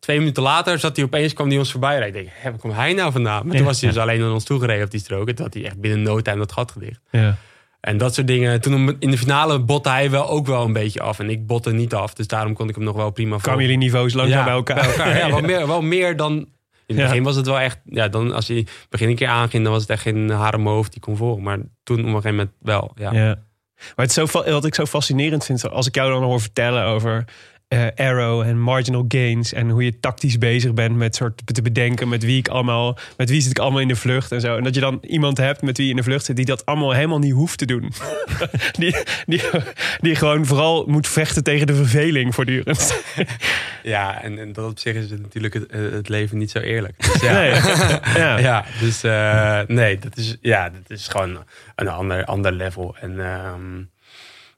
twee 0.00 0.18
minuten 0.18 0.42
later 0.42 0.78
zat 0.78 0.96
hij 0.96 1.04
opeens, 1.04 1.32
kwam 1.32 1.48
hij 1.48 1.58
ons 1.58 1.70
voorbij 1.70 1.98
rijden. 1.98 2.20
Ik 2.20 2.26
denk, 2.26 2.42
waar 2.42 2.60
komt 2.60 2.74
hij 2.74 2.92
nou 2.92 3.12
vandaan? 3.12 3.46
Maar 3.46 3.56
toen 3.56 3.64
was 3.64 3.80
hij 3.80 3.90
dus 3.90 3.98
alleen 3.98 4.20
naar 4.20 4.32
ons 4.32 4.44
toegereden 4.44 4.84
op 4.84 4.90
die 4.90 5.00
strook. 5.00 5.28
En 5.28 5.34
toen 5.34 5.44
had 5.44 5.54
hij 5.54 5.64
echt 5.64 5.80
binnen 5.80 6.02
no 6.02 6.20
time 6.20 6.38
dat 6.38 6.52
gat 6.52 6.72
gedicht. 6.72 7.00
Ja. 7.10 7.36
En 7.84 7.96
dat 7.96 8.14
soort 8.14 8.26
dingen. 8.26 8.60
Toen 8.60 8.96
in 8.98 9.10
de 9.10 9.18
finale 9.18 9.58
botte 9.58 9.88
hij 9.88 10.10
wel 10.10 10.28
ook 10.28 10.46
wel 10.46 10.64
een 10.64 10.72
beetje 10.72 11.00
af. 11.00 11.18
En 11.18 11.30
ik 11.30 11.46
botte 11.46 11.72
niet 11.72 11.94
af. 11.94 12.14
Dus 12.14 12.26
daarom 12.26 12.54
kon 12.54 12.68
ik 12.68 12.74
hem 12.74 12.84
nog 12.84 12.96
wel 12.96 13.10
prima 13.10 13.36
Kwamen 13.36 13.62
jullie 13.62 13.78
niveaus 13.78 14.12
langzaam 14.12 14.38
ja, 14.38 14.44
bij 14.44 14.54
elkaar? 14.54 15.16
Ja, 15.16 15.30
wel 15.30 15.40
meer, 15.50 15.66
wel 15.66 15.82
meer 15.82 16.16
dan... 16.16 16.48
In 16.86 16.98
het 16.98 17.06
begin 17.06 17.22
was 17.22 17.36
het 17.36 17.46
wel 17.46 17.60
echt... 17.60 17.80
Ja, 17.84 18.08
dan 18.08 18.32
als 18.32 18.48
hij 18.48 18.66
begin 18.88 19.08
een 19.08 19.16
keer 19.16 19.28
aanging, 19.28 19.62
dan 19.62 19.72
was 19.72 19.80
het 19.80 19.90
echt 19.90 20.02
geen 20.02 20.30
haar 20.30 20.60
hoofd 20.60 20.92
die 20.92 21.00
kon 21.00 21.16
volgen. 21.16 21.42
Maar 21.42 21.58
toen 21.82 21.98
op 21.98 22.04
een 22.04 22.10
gegeven 22.10 22.30
moment 22.30 22.50
wel. 22.60 22.92
Ja. 22.94 23.12
Ja. 23.12 23.42
Maar 23.76 24.06
het 24.06 24.16
is 24.16 24.30
zo, 24.30 24.42
wat 24.50 24.64
ik 24.64 24.74
zo 24.74 24.84
fascinerend 24.84 25.44
vind, 25.44 25.70
als 25.70 25.86
ik 25.86 25.94
jou 25.94 26.10
dan 26.12 26.22
hoor 26.22 26.40
vertellen 26.40 26.84
over 26.84 27.24
eh, 27.74 28.06
arrow 28.06 28.40
en 28.40 28.60
marginal 28.60 29.04
gains 29.08 29.52
en 29.52 29.70
hoe 29.70 29.84
je 29.84 30.00
tactisch 30.00 30.38
bezig 30.38 30.74
bent 30.74 30.96
met 30.96 31.14
soort 31.14 31.42
te 31.44 31.62
bedenken 31.62 32.08
met 32.08 32.22
wie 32.22 32.38
ik 32.38 32.48
allemaal, 32.48 32.98
met 33.16 33.30
wie 33.30 33.40
zit 33.40 33.50
ik 33.50 33.58
allemaal 33.58 33.80
in 33.80 33.88
de 33.88 33.96
vlucht 33.96 34.32
en 34.32 34.40
zo. 34.40 34.56
En 34.56 34.64
dat 34.64 34.74
je 34.74 34.80
dan 34.80 34.98
iemand 35.02 35.36
hebt 35.36 35.62
met 35.62 35.76
wie 35.76 35.86
je 35.86 35.92
in 35.92 35.96
de 35.96 36.02
vlucht 36.02 36.24
zit 36.24 36.36
die 36.36 36.44
dat 36.44 36.66
allemaal 36.66 36.92
helemaal 36.92 37.18
niet 37.18 37.32
hoeft 37.32 37.58
te 37.58 37.66
doen. 37.66 37.92
die, 38.78 38.96
die, 39.26 39.42
die 40.00 40.14
gewoon 40.14 40.46
vooral 40.46 40.84
moet 40.86 41.08
vechten 41.08 41.44
tegen 41.44 41.66
de 41.66 41.74
verveling 41.74 42.34
voortdurend. 42.34 42.94
Ja, 43.82 44.22
en, 44.22 44.38
en 44.38 44.52
dat 44.52 44.70
op 44.70 44.78
zich 44.78 44.94
is 44.94 45.10
het 45.10 45.22
natuurlijk 45.22 45.54
het, 45.54 45.70
het 45.70 46.08
leven 46.08 46.38
niet 46.38 46.50
zo 46.50 46.58
eerlijk. 46.58 46.94
Dus 46.98 47.20
ja. 47.20 47.32
Nee. 47.32 47.52
Ja. 48.22 48.38
ja, 48.38 48.64
dus 48.80 49.02
eh, 49.02 49.60
nee, 49.66 49.98
dat 49.98 50.16
is, 50.16 50.36
ja, 50.40 50.70
dat 50.70 50.90
is 50.98 51.08
gewoon 51.08 51.44
een 51.74 51.88
ander, 51.88 52.24
ander 52.24 52.52
level. 52.52 52.96
En 53.00 53.20
ehm 53.20 53.82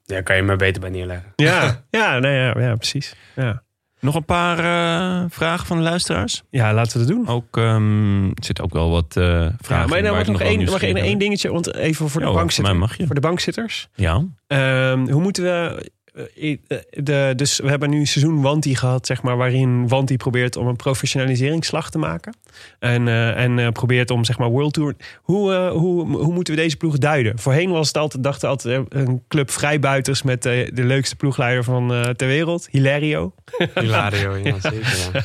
daar 0.07 0.23
kan 0.23 0.35
je 0.35 0.41
maar 0.41 0.57
beter 0.57 0.81
bij 0.81 0.89
neerleggen. 0.89 1.33
Ja, 1.35 1.83
ja, 1.99 2.19
nee, 2.19 2.35
ja, 2.37 2.59
ja 2.59 2.75
precies. 2.75 3.15
Ja. 3.35 3.63
Nog 3.99 4.15
een 4.15 4.25
paar 4.25 4.57
eh, 4.59 5.25
vragen 5.29 5.65
van 5.67 5.77
de 5.77 5.83
luisteraars. 5.83 6.43
ja, 6.49 6.73
laten 6.73 6.99
we 6.99 7.05
dat 7.05 7.15
doen. 7.15 7.27
Ook, 7.27 7.57
ehm, 7.57 8.25
er 8.25 8.43
zitten 8.43 8.63
ook 8.63 8.73
wel 8.73 8.89
wat 8.89 9.15
eh 9.17 9.23
vragen 9.61 9.85
Ja, 9.85 9.85
maar 9.87 9.99
waar 9.99 10.11
mag 10.11 10.21
ik 10.21 10.27
nog 10.27 10.41
één, 10.41 10.63
mag 10.63 10.83
één, 10.83 11.17
dingetje, 11.17 11.51
want 11.51 11.73
even 11.73 12.09
voor 12.09 12.21
de 12.21 12.27
Ja, 12.27 12.33
voor 12.33 12.95
je. 12.97 13.05
Voor 13.05 13.15
de 13.15 13.21
bankzitters. 13.21 13.87
Ja, 13.95 14.25
Ehm, 14.47 15.09
hoe 15.09 15.21
moeten 15.21 15.43
we. 15.43 15.89
Eh, 16.35 16.57
eh, 16.67 16.77
De, 16.89 17.33
dus 17.35 17.59
we 17.59 17.69
hebben 17.69 17.89
nu 17.89 18.05
seizoen 18.05 18.41
Wanti 18.41 18.75
gehad, 18.75 19.05
zeg 19.05 19.21
maar, 19.21 19.37
waarin 19.37 19.87
Wanti 19.87 20.17
probeert 20.17 20.55
om 20.55 20.67
een 20.67 20.75
professionaliseringsslag 20.75 21.89
te 21.89 21.97
maken. 21.97 22.35
En, 22.79 23.07
eh, 23.07 23.43
en 23.43 23.71
probeert 23.71 24.11
om, 24.11 24.23
zeg 24.23 24.37
maar, 24.37 24.49
World 24.49 24.73
Tour. 24.73 24.95
Hoe, 25.21 25.53
hoe, 25.53 26.17
hoe 26.17 26.33
moeten 26.33 26.55
we 26.55 26.61
deze 26.61 26.77
ploeg 26.77 26.97
duiden? 26.97 27.39
Voorheen 27.39 27.71
was 27.71 27.87
het 27.87 27.97
altijd, 27.97 28.23
dachten 28.23 28.49
altijd 28.49 28.85
een 28.89 29.21
club 29.27 29.51
vrijbuiters 29.51 30.21
met 30.21 30.43
de 30.43 30.71
leukste 30.73 31.15
ploegleider 31.15 31.63
van 31.63 31.87
ter 32.15 32.27
wereld, 32.27 32.67
Hilario. 32.71 33.33
Hilario, 33.73 34.35
ja, 34.35 34.59
zeker. 34.69 35.09
Ja. 35.13 35.21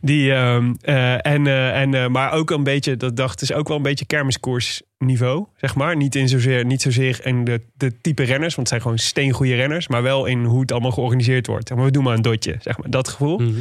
Die, 0.00 0.32
ehm, 0.32 0.74
eh, 0.80 1.26
en, 1.26 1.46
en, 1.72 2.12
maar 2.12 2.32
ook 2.32 2.50
een 2.50 2.64
beetje, 2.64 2.96
dat 2.96 3.16
dacht 3.16 3.42
is 3.42 3.52
ook 3.52 3.68
wel 3.68 3.76
een 3.76 3.82
beetje 3.82 4.06
kermiskoersniveau, 4.98 5.46
zeg 5.56 5.74
maar. 5.74 5.96
Niet, 5.96 6.14
in 6.14 6.28
zozeer, 6.28 6.64
niet 6.64 6.82
zozeer 6.82 7.20
in 7.26 7.44
de, 7.44 7.60
de 7.76 8.00
type 8.00 8.22
renners, 8.22 8.54
want 8.54 8.56
het 8.56 8.68
zijn 8.68 8.80
gewoon 8.80 8.98
steengoede 8.98 9.54
renners, 9.54 9.88
maar 9.88 10.02
wel 10.02 10.26
in 10.26 10.44
hoe 10.44 10.60
het 10.60 10.72
allemaal 10.72 10.90
georganiseerd 10.90 11.46
wordt. 11.46 11.74
Maar, 11.74 11.84
we 11.84 11.90
doen 11.90 12.04
maar 12.04 12.14
een 12.14 12.22
dotje, 12.22 12.56
zeg 12.60 12.78
maar, 12.78 12.90
dat 12.90 13.08
gevoel. 13.08 13.38
Mhm. 13.38 13.60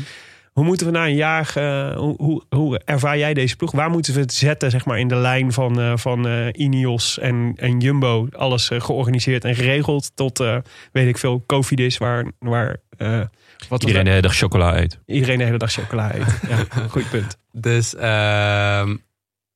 Hoe 0.54 0.66
moeten 0.66 0.86
we 0.86 0.92
na 0.92 1.06
een 1.06 1.16
jaar, 1.16 1.52
eh, 1.56 1.96
hoe, 1.98 2.16
hoe, 2.18 2.44
hoe 2.50 2.82
ervaar 2.86 3.18
jij 3.18 3.34
deze 3.34 3.56
ploeg? 3.56 3.72
Waar 3.72 3.90
moeten 3.90 4.14
we 4.14 4.20
het 4.20 4.34
zetten 4.34 4.72
zeg 4.72 4.86
maar, 4.86 5.00
in 5.00 5.08
de 5.08 5.16
lijn 5.16 5.54
van, 5.54 5.80
eh, 5.80 5.92
van 5.96 6.28
eh, 6.28 6.48
Ineos 6.52 7.20
en, 7.20 7.54
en 7.56 7.80
Jumbo? 7.80 8.28
Alles 8.32 8.70
georganiseerd 8.74 9.44
en 9.44 9.56
geregeld 9.56 10.12
tot, 10.16 10.40
eh, 10.40 10.58
weet 10.92 11.08
ik 11.08 11.18
veel, 11.18 11.44
Cofidis, 11.46 11.98
waar, 11.98 12.32
waar 12.40 12.78
eh, 12.98 13.22
wat 13.70 13.82
Iedereen 13.82 14.04
de 14.04 14.10
hele 14.10 14.22
dag 14.22 14.36
chocola 14.36 14.78
eet. 14.78 15.00
iedereen 15.06 15.38
de 15.38 15.44
hele 15.44 15.58
dag 15.58 15.72
chocola 15.72 16.16
eet. 16.16 16.40
Ja, 16.50 16.66
goed 16.90 17.10
punt. 17.10 17.38
Dus 17.52 17.96
ehm, 17.96 18.96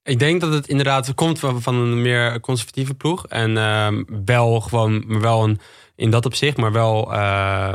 ik 0.04 0.20
denk 0.20 0.42
dat 0.42 0.54
het 0.54 0.68
inderdaad 0.68 1.14
komt 1.14 1.40
van, 1.40 1.62
van 1.62 1.76
een 1.76 2.02
meer 2.02 2.40
conservatieve 2.40 2.94
ploeg. 2.94 3.28
En 3.28 3.58
ehm, 3.58 4.04
wel 4.26 4.60
gewoon, 4.62 5.04
maar 5.08 5.22
wel 5.22 5.44
een, 5.44 5.60
in 5.96 6.10
dat 6.10 6.26
opzicht, 6.26 6.58
maar 6.58 6.72
wel. 6.72 7.14
eh, 7.14 7.74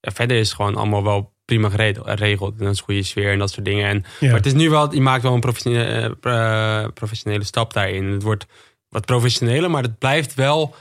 verder 0.00 0.36
is 0.36 0.46
het 0.46 0.56
gewoon 0.56 0.76
allemaal 0.76 1.04
wel 1.04 1.32
prima 1.44 1.68
geregeld. 1.68 2.58
En 2.58 2.64
dat 2.64 2.74
is 2.74 2.80
goede 2.80 3.02
sfeer 3.02 3.32
en 3.32 3.38
dat 3.38 3.50
soort 3.50 3.64
dingen. 3.64 3.88
En, 3.88 4.04
Ja. 4.20 4.26
Maar 4.26 4.36
het 4.36 4.46
is 4.46 4.52
nu 4.52 4.70
wel, 4.70 4.94
je 4.94 5.00
maakt 5.00 5.22
wel 5.22 5.34
een 5.34 5.40
professionele, 5.40 6.16
eh, 6.20 6.82
eh, 6.82 6.88
professionele 6.94 7.44
stap 7.44 7.72
daarin. 7.72 8.04
Het 8.04 8.22
wordt 8.22 8.46
wat 8.88 9.06
professioneler, 9.06 9.70
maar 9.70 9.82
het 9.82 9.98
blijft 9.98 10.34
wel 10.34 10.74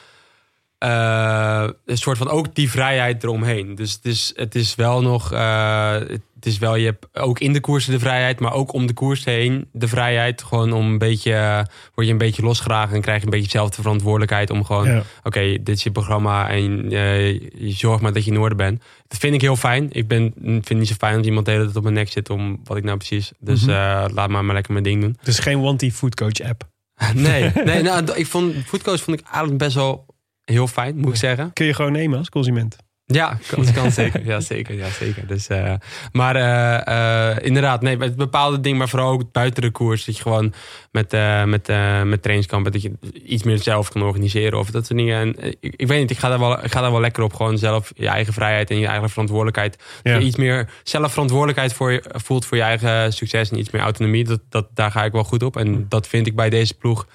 een 0.78 1.98
soort 1.98 2.18
van 2.18 2.30
ook 2.30 2.56
die 2.56 2.70
vrijheid 2.72 3.24
eromheen. 3.24 3.76
Dus 3.76 3.94
het 3.94 4.06
is, 4.06 4.34
het 4.36 4.56
is 4.56 4.76
wel 4.76 5.02
nog, 5.02 5.30
het 5.30 6.22
is 6.48 6.58
wel, 6.58 6.76
je 6.76 6.86
hebt 6.86 7.08
ook 7.14 7.40
in 7.40 7.54
de 7.54 7.60
koersen 7.60 7.92
de 7.92 8.00
vrijheid, 8.00 8.40
maar 8.40 8.54
ook 8.54 8.74
om 8.74 8.88
de 8.88 8.94
koers 8.94 9.26
heen 9.26 9.68
de 9.72 9.88
vrijheid. 9.88 10.44
Gewoon 10.44 10.74
om 10.74 10.86
een 10.92 10.98
beetje, 10.98 11.34
eh, 11.34 11.60
word 11.94 12.08
je 12.08 12.14
een 12.14 12.18
beetje 12.18 12.42
losgeragen 12.42 12.96
en 12.96 13.02
krijg 13.02 13.20
je 13.20 13.24
een 13.26 13.30
beetje 13.32 13.50
zelf 13.50 13.70
de 13.70 13.82
verantwoordelijkheid 13.82 14.50
om 14.50 14.64
gewoon, 14.66 14.88
Ja. 14.88 15.04
oké, 15.24 15.40
dit 15.64 15.70
is 15.70 15.84
je 15.84 15.92
programma 15.92 16.50
en 16.50 16.92
eh, 16.92 17.32
je 17.40 17.72
zorgt 17.74 18.02
maar 18.02 18.14
dat 18.14 18.26
je 18.26 18.32
in 18.32 18.40
orde 18.40 18.56
bent. 18.56 18.84
Dat 19.08 19.20
vind 19.20 19.34
ik 19.34 19.42
heel 19.42 19.56
fijn. 19.56 19.88
Ik 19.92 20.08
ben, 20.08 20.34
vind 20.42 20.68
het 20.68 20.78
niet 20.78 20.88
zo 20.88 20.96
fijn 20.98 21.18
als 21.18 21.26
iemand 21.28 21.46
de 21.46 21.52
hele 21.52 21.64
tijd 21.64 21.76
op 21.76 21.84
mijn 21.84 21.96
nek 21.96 22.12
zit 22.12 22.30
om 22.30 22.60
wat 22.64 22.78
ik 22.78 22.84
nou 22.84 22.98
precies. 22.98 23.32
Dus 23.40 23.62
Mhm. 23.62 23.70
eh, 23.70 24.06
laat 24.14 24.30
maar 24.30 24.46
maar 24.46 24.54
lekker 24.56 24.72
mijn 24.72 24.84
ding 24.84 25.02
doen. 25.02 25.18
Dus 25.24 25.40
geen 25.40 25.62
Wanty 25.62 25.92
Foodcoach 25.92 26.42
app. 26.42 26.64
Nee, 27.14 27.52
nee 27.66 27.82
nou, 27.82 28.12
ik 28.16 28.26
vond 28.28 28.56
Foodcoach 28.66 29.02
vond 29.02 29.20
ik 29.20 29.26
eigenlijk 29.26 29.58
best 29.58 29.76
wel 29.76 30.06
heel 30.44 30.68
fijn, 30.68 30.98
moet 30.98 31.10
ik 31.10 31.16
zeggen. 31.16 31.54
Kun 31.54 31.66
je 31.66 31.74
gewoon 31.74 31.92
nemen 31.92 32.18
als 32.18 32.30
consument. 32.30 32.76
Ja, 33.14 33.38
kan, 33.48 33.74
kan 33.74 33.92
zeker. 33.92 34.26
Ja, 34.26 34.40
zeker. 34.40 34.76
Ja, 34.76 34.90
zeker. 34.90 35.28
Dus, 35.28 35.48
eh, 35.48 35.74
maar 36.12 36.36
eh, 36.36 37.32
eh, 37.32 37.38
inderdaad, 37.42 37.82
nee, 37.82 37.98
met 37.98 38.16
bepaalde 38.16 38.60
dingen, 38.60 38.78
maar 38.78 38.90
vooral 38.90 39.12
ook 39.12 39.32
buiten 39.32 39.62
de 39.62 39.72
koers. 39.72 40.06
Dat 40.06 40.16
je 40.16 40.22
gewoon 40.22 40.54
met, 40.92 41.12
met, 41.46 41.68
met 42.06 42.22
trainingskampen, 42.22 42.72
dat 42.72 42.82
je 42.82 42.92
iets 43.24 43.44
meer 43.44 43.58
zelf 43.58 43.90
kan 43.90 44.02
organiseren 44.02 44.60
of 44.60 44.72
dat 44.72 44.86
soort 44.86 45.00
dingen. 45.00 45.20
En, 45.20 45.56
ik, 45.60 45.74
ik 45.76 45.88
weet 45.88 46.00
niet, 46.00 46.12
ik 46.12 46.18
ga, 46.18 46.30
daar 46.30 46.40
wel, 46.40 46.64
ik 46.64 46.72
ga 46.72 46.82
daar 46.82 46.92
wel 46.92 47.00
lekker 47.00 47.24
op. 47.24 47.34
Gewoon 47.34 47.58
zelf 47.58 47.92
je 47.96 48.08
eigen 48.08 48.34
vrijheid 48.34 48.70
en 48.70 48.80
je 48.80 48.88
eigen 48.88 49.10
verantwoordelijkheid. 49.10 49.78
Ja. 50.04 50.12
Dat 50.12 50.22
je 50.22 50.28
iets 50.28 50.38
meer 50.38 50.70
zelf 50.84 51.12
verantwoordelijkheid 51.12 51.74
voor 51.74 51.92
je, 51.92 52.04
voelt 52.08 52.46
voor 52.46 52.58
je 52.58 52.64
eigen 52.64 53.14
succes 53.14 53.52
en 53.52 53.60
iets 53.60 53.70
meer 53.70 53.82
autonomie. 53.82 54.24
Dat, 54.24 54.42
dat, 54.50 54.68
daar 54.74 54.92
ga 54.92 55.04
ik 55.04 55.12
wel 55.12 55.24
goed 55.24 55.44
op. 55.44 55.58
En 55.58 55.86
dat 55.90 56.08
vind 56.08 56.28
ik 56.28 56.36
bij 56.36 56.50
deze 56.50 56.74
ploeg 56.74 57.08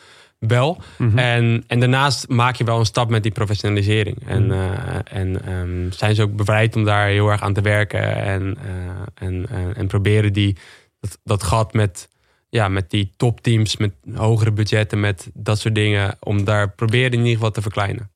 wel. 0.47 0.81
Mhm. 0.99 1.19
En, 1.19 1.65
en 1.67 1.81
daarnaast 1.81 2.29
maak 2.29 2.55
je 2.57 2.65
wel 2.65 2.79
een 2.79 2.87
stap 2.87 3.11
met 3.11 3.23
die 3.23 3.33
professionalisering. 3.33 4.17
En, 4.27 4.47
Mhm. 4.47 4.53
eh, 4.59 4.99
en 5.19 5.45
ehm, 5.47 5.91
zijn 5.91 6.15
ze 6.15 6.23
ook 6.23 6.37
bereid 6.37 6.77
om 6.77 6.85
daar 6.85 7.07
heel 7.09 7.29
erg 7.29 7.43
aan 7.43 7.53
te 7.55 7.61
werken. 7.61 8.17
En, 8.17 8.57
eh, 8.65 9.27
en, 9.29 9.47
en, 9.51 9.77
en 9.77 9.87
proberen 9.87 10.33
die, 10.33 10.57
dat, 11.01 11.19
dat 11.25 11.43
gat 11.43 11.73
met, 11.73 12.09
ja, 12.49 12.69
met 12.69 12.91
die 12.91 13.13
topteams, 13.17 13.77
met 13.77 13.93
hogere 14.15 14.53
budgetten, 14.53 15.01
met 15.01 15.31
dat 15.35 15.59
soort 15.59 15.75
dingen. 15.75 16.17
Om 16.21 16.45
daar 16.45 16.71
proberen 16.71 17.13
in 17.13 17.19
ieder 17.19 17.33
geval 17.35 17.51
te 17.51 17.63
verkleinen. 17.63 18.11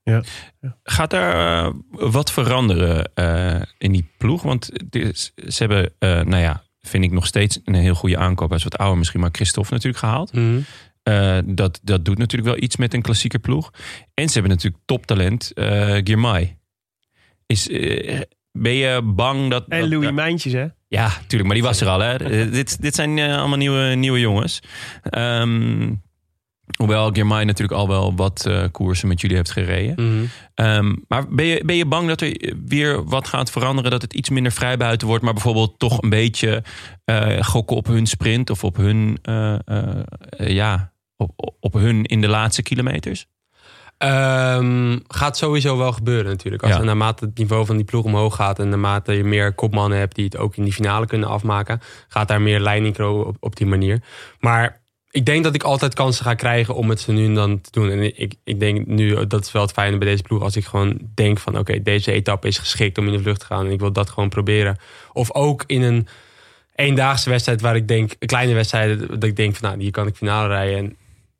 Gaat 0.82 1.10
daar 1.10 1.64
eh, 1.66 1.72
wat 1.90 2.32
veranderen 2.32 3.10
eh, 3.14 3.62
in 3.78 3.92
die 3.92 4.10
ploeg? 4.18 4.42
Want 4.42 4.68
is- 4.90 5.32
ze 5.48 5.56
hebben, 5.58 5.92
eh, 5.98 6.10
nou 6.20 6.42
ja, 6.42 6.64
vind 6.80 7.04
ik 7.04 7.10
nog 7.12 7.26
steeds 7.26 7.60
een 7.64 7.74
heel 7.74 7.94
goede 7.94 8.16
aankoop. 8.18 8.48
Hij 8.48 8.58
is 8.58 8.64
wat 8.64 8.78
ouder 8.78 8.98
misschien, 8.98 9.20
maar 9.20 9.28
Christophe 9.32 9.72
natuurlijk 9.72 9.98
gehaald. 10.04 10.32
Eh, 11.06 11.38
dat, 11.44 11.80
dat 11.82 12.04
doet 12.04 12.18
natuurlijk 12.18 12.50
wel 12.54 12.62
iets 12.62 12.76
met 12.76 12.94
een 12.94 13.02
klassieke 13.02 13.38
ploeg. 13.38 13.70
En 14.14 14.26
ze 14.28 14.32
hebben 14.32 14.50
natuurlijk 14.50 14.82
toptalent, 14.84 15.52
eh 15.54 15.96
Girmay. 16.04 16.58
Is, 17.46 17.68
eh, 17.68 18.20
ben 18.52 18.72
je 18.72 19.02
bang 19.02 19.50
dat... 19.50 19.64
En 19.68 19.80
dat- 19.80 19.88
Louis 19.88 20.10
Mijntjes, 20.10 20.52
hè? 20.52 20.66
Ja, 20.88 21.08
tuurlijk, 21.26 21.44
maar 21.44 21.54
die 21.54 21.62
was 21.62 21.80
er 21.80 21.88
al. 21.88 22.00
Hè. 22.00 22.50
Dit, 22.50 22.82
dit 22.82 22.94
zijn 22.94 23.18
allemaal 23.18 23.58
nieuwe, 23.58 23.94
nieuwe 23.94 24.20
jongens. 24.20 24.60
Ehm, 25.02 25.92
hoewel 26.78 27.10
Girmay 27.12 27.44
natuurlijk 27.44 27.78
al 27.78 27.88
wel 27.88 28.14
wat 28.16 28.50
koersen 28.70 29.08
met 29.08 29.20
jullie 29.20 29.36
heeft 29.36 29.50
gereden. 29.52 30.30
Ehm, 30.54 30.94
maar 31.08 31.28
ben 31.28 31.44
je, 31.46 31.62
ben 31.64 31.76
je 31.76 31.86
bang 31.86 32.08
dat 32.08 32.20
er 32.20 32.54
weer 32.66 33.04
wat 33.04 33.28
gaat 33.28 33.50
veranderen? 33.50 33.90
Dat 33.90 34.02
het 34.02 34.12
iets 34.14 34.30
minder 34.30 34.52
vrijbuiten 34.52 35.06
wordt, 35.08 35.24
maar 35.24 35.32
bijvoorbeeld 35.32 35.78
toch 35.78 36.02
een 36.02 36.10
beetje 36.10 36.62
gokken 37.40 37.76
op 37.76 37.86
hun 37.86 38.06
sprint 38.06 38.50
of 38.50 38.64
op 38.64 38.76
hun, 38.76 39.18
ja, 40.36 40.94
op, 41.16 41.54
op 41.60 41.72
hun 41.72 42.04
in 42.04 42.20
de 42.20 42.28
laatste 42.28 42.62
kilometers? 42.62 43.26
Ehm, 43.98 44.98
gaat 45.08 45.36
sowieso 45.36 45.76
wel 45.76 45.92
gebeuren 45.92 46.30
natuurlijk. 46.30 46.62
Als 46.62 46.72
Ja. 46.72 46.82
naarmate 46.82 47.24
het 47.24 47.38
niveau 47.38 47.66
van 47.66 47.76
die 47.76 47.84
ploeg 47.84 48.04
omhoog 48.04 48.34
gaat... 48.34 48.58
en 48.58 48.68
naarmate 48.68 49.12
je 49.12 49.24
meer 49.24 49.52
kopmannen 49.52 49.98
hebt 49.98 50.14
die 50.14 50.24
het 50.24 50.36
ook 50.36 50.56
in 50.56 50.62
die 50.62 50.72
finale 50.72 51.06
kunnen 51.06 51.28
afmaken... 51.28 51.80
gaat 52.08 52.28
daar 52.28 52.40
meer 52.40 52.60
leiding 52.60 52.98
op, 52.98 53.36
op 53.40 53.56
die 53.56 53.66
manier. 53.66 54.02
Maar 54.40 54.80
ik 55.10 55.26
denk 55.26 55.44
dat 55.44 55.54
ik 55.54 55.62
altijd 55.62 55.94
kansen 55.94 56.24
ga 56.24 56.34
krijgen 56.34 56.74
om 56.74 56.88
het 56.88 57.00
zo 57.00 57.12
nu 57.12 57.24
en 57.24 57.34
dan 57.34 57.60
te 57.60 57.70
doen. 57.70 57.90
En 57.90 58.18
ik, 58.20 58.34
ik 58.44 58.60
denk 58.60 58.86
nu, 58.86 59.26
dat 59.26 59.44
is 59.44 59.52
wel 59.52 59.62
het 59.62 59.72
fijne 59.72 59.98
bij 59.98 60.08
deze 60.08 60.22
ploeg... 60.22 60.42
als 60.42 60.56
ik 60.56 60.64
gewoon 60.64 60.98
denk 61.14 61.38
van 61.38 61.58
oké, 61.58 61.82
deze 61.82 62.12
etappe 62.12 62.46
is 62.46 62.58
geschikt 62.58 62.98
om 62.98 63.06
in 63.06 63.12
de 63.12 63.22
vlucht 63.22 63.40
te 63.40 63.46
gaan... 63.46 63.66
en 63.66 63.72
ik 63.72 63.80
wil 63.80 63.92
dat 63.92 64.10
gewoon 64.10 64.28
proberen. 64.28 64.78
Of 65.12 65.32
ook 65.32 65.64
in 65.66 65.82
een 65.82 66.08
eendaagse 66.74 67.30
wedstrijd 67.30 67.60
waar 67.60 67.76
ik 67.76 67.88
denk... 67.88 68.14
een 68.18 68.28
kleine 68.28 68.54
wedstrijd, 68.54 69.08
dat 69.08 69.24
ik 69.24 69.36
denk 69.36 69.56
van 69.56 69.68
nou, 69.68 69.82
hier 69.82 69.90
kan 69.90 70.06
ik 70.06 70.16
finale 70.16 70.48
rijden... 70.48 70.78
En 70.78 70.96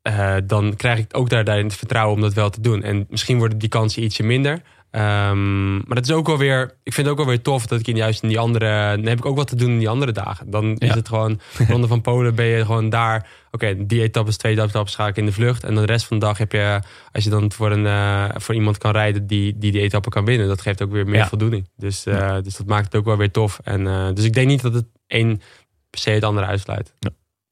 eh, 0.07 0.35
dan 0.43 0.75
krijg 0.75 0.99
ik 0.99 1.17
ook 1.17 1.29
daar, 1.29 1.43
daarin 1.43 1.65
het 1.65 1.75
vertrouwen 1.75 2.15
om 2.15 2.21
dat 2.21 2.33
wel 2.33 2.49
te 2.49 2.61
doen. 2.61 2.83
En 2.83 3.05
misschien 3.09 3.37
worden 3.37 3.57
die 3.57 3.69
kansen 3.69 4.03
ietsje 4.03 4.23
minder. 4.23 4.61
Ehm, 4.91 5.73
maar 5.75 5.95
dat 5.95 6.03
is 6.05 6.11
ook 6.11 6.27
wel 6.27 6.37
weer. 6.37 6.61
Ik 6.83 6.93
vind 6.93 7.07
het 7.07 7.07
ook 7.07 7.17
wel 7.17 7.27
weer 7.27 7.41
tof 7.41 7.65
dat 7.65 7.79
ik 7.79 7.87
in 7.87 7.95
juist 7.95 8.21
in 8.23 8.29
die 8.29 8.39
andere. 8.39 8.95
Dan 8.95 9.05
heb 9.05 9.17
ik 9.17 9.25
ook 9.25 9.35
wat 9.35 9.47
te 9.47 9.55
doen 9.55 9.69
in 9.69 9.77
die 9.77 9.89
andere 9.89 10.11
dagen. 10.11 10.49
Dan 10.49 10.75
is 10.77 10.93
het 10.93 11.07
gewoon. 11.07 11.39
Ronde 11.69 11.87
van 11.87 12.01
Polen 12.01 12.35
ben 12.35 12.45
je 12.45 12.65
gewoon 12.65 12.89
daar. 12.89 13.27
Oké, 13.51 13.85
die 13.85 14.01
etappes, 14.01 14.37
twee 14.37 14.61
etappes 14.61 14.95
ga 14.95 15.07
ik 15.07 15.17
in 15.17 15.25
de 15.25 15.31
vlucht. 15.31 15.63
En 15.63 15.73
dan 15.73 15.85
de 15.85 15.91
rest 15.91 16.05
van 16.05 16.19
de 16.19 16.25
dag 16.25 16.37
heb 16.37 16.51
je. 16.51 16.79
Als 17.11 17.23
je 17.23 17.29
dan 17.29 17.51
voor, 17.51 17.71
een, 17.71 17.85
eh, 17.85 18.29
voor 18.39 18.55
iemand 18.55 18.77
kan 18.77 18.91
rijden 18.91 19.27
die, 19.27 19.57
die 19.57 19.71
die 19.71 19.81
etappe 19.81 20.09
kan 20.09 20.25
winnen. 20.25 20.47
Dat 20.47 20.61
geeft 20.61 20.81
ook 20.81 20.91
weer 20.91 21.05
meer 21.05 21.15
Ja. 21.15 21.27
voldoening. 21.27 21.69
Dus, 21.75 22.05
eh, 22.05 22.35
dus 22.41 22.55
dat 22.55 22.67
maakt 22.67 22.85
het 22.85 22.95
ook 22.95 23.05
wel 23.05 23.17
weer 23.17 23.31
tof. 23.31 23.59
En, 23.63 23.83
dus 24.15 24.25
ik 24.25 24.33
denk 24.33 24.47
niet 24.47 24.61
dat 24.61 24.73
het 24.73 24.85
een 25.07 25.41
per 25.89 25.99
se 25.99 26.09
het 26.09 26.23
andere 26.23 26.47
uitsluit. 26.47 26.93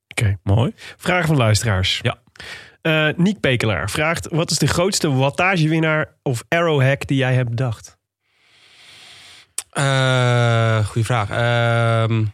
Oké. 0.08 0.38
Mooi. 0.44 0.72
Vragen 0.76 1.28
van 1.28 1.38
luisteraars. 1.38 2.00
Ja. 2.02 2.24
Eh 2.82 3.08
Niek 3.16 3.40
Pekelaar 3.40 3.90
vraagt: 3.90 4.28
Wat 4.32 4.52
is 4.52 4.58
de 4.58 4.68
grootste 4.68 5.12
wattagewinnaar 5.12 6.16
of 6.24 6.44
arrowhack 6.48 7.08
die 7.08 7.18
jij 7.18 7.34
hebt 7.34 7.50
bedacht? 7.50 7.98
Eh 9.70 10.86
goeie 10.86 11.06
vraag. 11.06 11.30
Ehm, 11.30 12.26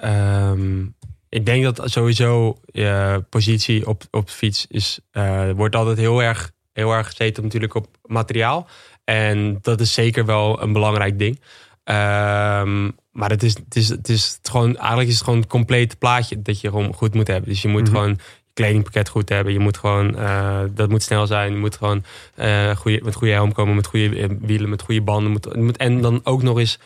ehm, 0.00 0.80
ik 1.28 1.46
denk 1.46 1.62
dat 1.64 1.82
sowieso 1.84 2.56
je 2.66 3.24
positie 3.28 3.86
op, 3.86 4.02
op 4.10 4.26
de 4.26 4.32
fiets 4.32 4.66
is, 4.68 4.98
eh, 5.10 5.50
wordt 5.50 5.76
altijd 5.76 5.98
heel 5.98 6.22
erg, 6.22 6.50
heel 6.72 6.92
erg 6.92 7.06
gezeten 7.06 7.42
natuurlijk 7.42 7.74
op 7.74 7.86
materiaal. 8.06 8.68
En 9.04 9.58
dat 9.62 9.80
is 9.80 9.92
zeker 9.92 10.24
wel 10.24 10.62
een 10.62 10.72
belangrijk 10.72 11.18
ding. 11.18 11.40
Ehm, 11.84 12.90
maar 13.10 13.30
het 13.30 13.42
is, 13.42 13.54
het 13.54 13.76
is, 13.76 13.88
het 13.88 14.08
is 14.08 14.34
het 14.38 14.48
gewoon, 14.50 14.76
eigenlijk 14.76 15.08
is 15.08 15.14
het 15.14 15.24
gewoon 15.24 15.38
het 15.40 15.48
complete 15.48 15.96
plaatje 15.96 16.42
dat 16.42 16.60
je 16.60 16.68
gewoon 16.68 16.94
goed 16.94 17.14
moet 17.14 17.26
hebben. 17.26 17.48
Dus 17.48 17.62
je 17.62 17.68
moet 17.68 17.82
Mhm. 17.82 17.90
gewoon 17.92 18.18
kledingpakket 18.58 19.08
goed 19.08 19.28
hebben. 19.28 19.52
Je 19.52 19.58
moet 19.58 19.76
gewoon, 19.76 20.16
eh, 20.16 20.60
dat 20.70 20.88
moet 20.88 21.02
snel 21.02 21.26
zijn. 21.26 21.52
Je 21.52 21.58
moet 21.58 21.76
gewoon 21.76 22.04
eh, 22.34 22.76
goede, 22.76 23.00
met 23.04 23.14
goede 23.14 23.32
helm 23.32 23.52
komen, 23.52 23.74
met 23.74 23.86
goede 23.86 24.16
eh, 24.16 24.28
wielen, 24.40 24.68
met 24.68 24.82
goede 24.82 25.02
banden. 25.02 25.32
Moet, 25.32 25.56
moet, 25.56 25.76
en 25.76 26.00
dan 26.00 26.20
ook 26.24 26.42
nog 26.42 26.58
eens 26.58 26.78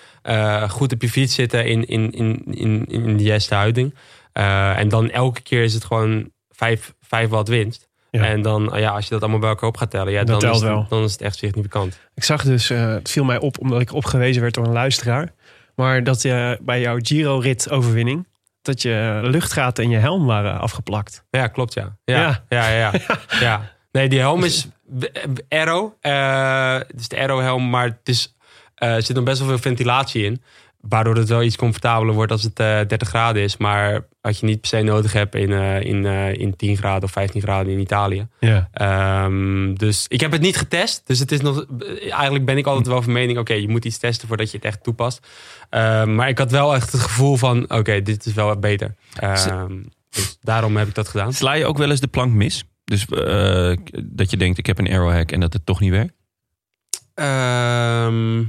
goed 0.69 0.93
op 0.93 1.03
je 1.03 1.09
fiets 1.09 1.35
zitten 1.35 1.67
in, 1.67 1.87
in, 1.87 2.11
in, 2.13 2.43
in, 2.51 2.85
in 2.89 3.17
de 3.17 3.23
juiste 3.23 3.55
houding. 3.55 3.95
En 4.33 4.89
dan 4.89 5.11
elke 5.11 5.41
keer 5.41 5.63
is 5.63 5.75
het 5.75 5.85
gewoon 5.85 6.31
vijf, 6.51 6.95
vijf 7.01 7.29
watt 7.29 7.49
winst. 7.49 7.89
Ja. 8.11 8.25
En 8.25 8.43
dan, 8.43 8.73
ja, 8.75 8.91
als 8.91 9.05
je 9.05 9.11
dat 9.11 9.21
allemaal 9.21 9.41
bij 9.41 9.49
elkaar 9.49 9.69
op 9.69 9.77
gaat 9.77 9.91
tellen, 9.91 10.13
ja, 10.13 10.25
Dat 10.25 10.41
dan, 10.41 10.55
is 10.55 10.61
wel. 10.61 10.87
dan 10.89 11.05
is 11.05 11.13
het 11.13 11.21
echt 11.21 11.37
significant. 11.37 12.01
Ik 12.15 12.25
zag 12.25 12.43
dus, 12.43 12.69
het 12.69 13.11
viel 13.11 13.25
mij 13.25 13.39
op 13.39 13.59
omdat 13.59 13.81
ik 13.81 13.93
opgewezen 13.93 14.43
werd 14.43 14.55
door 14.55 14.65
een 14.65 14.73
luisteraar. 14.73 15.33
Maar 15.75 16.05
dat 16.05 16.23
je 16.23 16.59
bij 16.61 16.81
jouw 16.81 16.99
Giro-rit-overwinning. 17.03 18.27
Dat 18.63 18.83
je 18.83 19.19
luchtgaten 19.23 19.85
in 19.85 19.91
je 19.91 19.97
helm 19.99 20.27
waren 20.27 20.61
afgeplakt. 20.61 21.25
Ja, 21.31 21.47
klopt, 21.47 21.75
ja. 21.75 21.97
Ja, 22.05 22.21
Ja. 22.21 22.45
ja, 22.49 22.69
ja. 22.69 22.93
ja. 23.41 23.61
Nee, 23.93 24.09
die 24.09 24.19
helm 24.19 24.45
is 24.45 24.69
aero. 25.49 25.97
eh, 26.01 26.75
het 26.75 27.01
is 27.01 27.09
de 27.09 27.17
aero-helm, 27.17 27.71
maar 27.71 27.85
het 27.85 28.09
is, 28.09 28.35
eh, 28.75 28.95
er 28.95 29.03
zit 29.03 29.17
nog 29.17 29.25
best 29.25 29.39
wel 29.39 29.49
veel 29.49 29.59
ventilatie 29.59 30.25
in. 30.25 30.43
Waardoor 30.89 31.17
het 31.17 31.29
wel 31.29 31.43
iets 31.43 31.57
comfortabeler 31.57 32.15
wordt 32.15 32.33
als 32.33 32.43
het 32.43 32.61
eh 32.61 32.81
30 32.87 33.09
graden 33.09 33.43
is. 33.43 33.57
Maar 33.57 34.07
wat 34.21 34.39
je 34.39 34.47
niet 34.47 34.61
per 34.61 34.69
se 34.69 34.83
nodig 34.83 35.13
hebt 35.13 35.35
in, 35.35 35.53
eh, 35.53 35.81
in, 35.81 36.07
eh, 36.07 36.35
in 36.35 36.57
10 36.57 36.77
graden 36.77 37.03
of 37.03 37.11
15 37.11 37.43
graden 37.43 37.73
in 37.73 37.79
Italië. 37.79 38.27
Ja. 38.41 38.69
Ehm, 38.73 39.75
dus 39.75 40.05
ik 40.09 40.21
heb 40.21 40.33
het 40.33 40.41
niet 40.41 40.57
getest. 40.57 41.03
Dus 41.07 41.19
het 41.19 41.33
is 41.33 41.41
nog. 41.41 41.67
Eigenlijk 42.11 42.45
ben 42.45 42.57
ik 42.57 42.67
altijd 42.67 42.87
wel 42.87 43.03
van 43.03 43.13
mening: 43.13 43.39
oké, 43.39 43.53
je 43.53 43.69
moet 43.69 43.85
iets 43.85 43.99
testen 43.99 44.29
voordat 44.29 44.51
je 44.51 44.57
het 44.57 44.67
echt 44.67 44.83
toepast. 44.83 45.27
Ehm, 45.71 46.15
maar 46.15 46.29
ik 46.29 46.39
had 46.39 46.51
wel 46.51 46.75
echt 46.75 46.93
het 46.93 47.01
gevoel 47.01 47.37
van: 47.37 47.71
oké, 47.71 48.03
dit 48.03 48.27
is 48.27 48.33
wel 48.33 48.59
beter. 48.59 48.95
Ehm, 49.15 49.83
dus 50.11 50.39
daarom 50.41 50.77
heb 50.77 50.89
ik 50.89 50.95
dat 50.95 51.09
gedaan. 51.09 51.33
Sla 51.33 51.53
je 51.53 51.67
ook 51.67 51.79
wel 51.79 51.91
eens 51.91 52.01
de 52.01 52.07
plank 52.07 52.33
mis? 52.33 52.65
Dus 52.85 53.07
eh, 53.07 53.77
dat 54.05 54.31
je 54.31 54.37
denkt, 54.37 54.59
ik 54.59 54.67
heb 54.67 54.79
een 54.79 54.91
arrowhack 54.91 55.33
en 55.33 55.41
dat 55.41 55.53
het 55.53 55.67
toch 55.67 55.81
niet 55.81 55.91
werkt? 55.91 56.13
Ehm, 57.15 58.45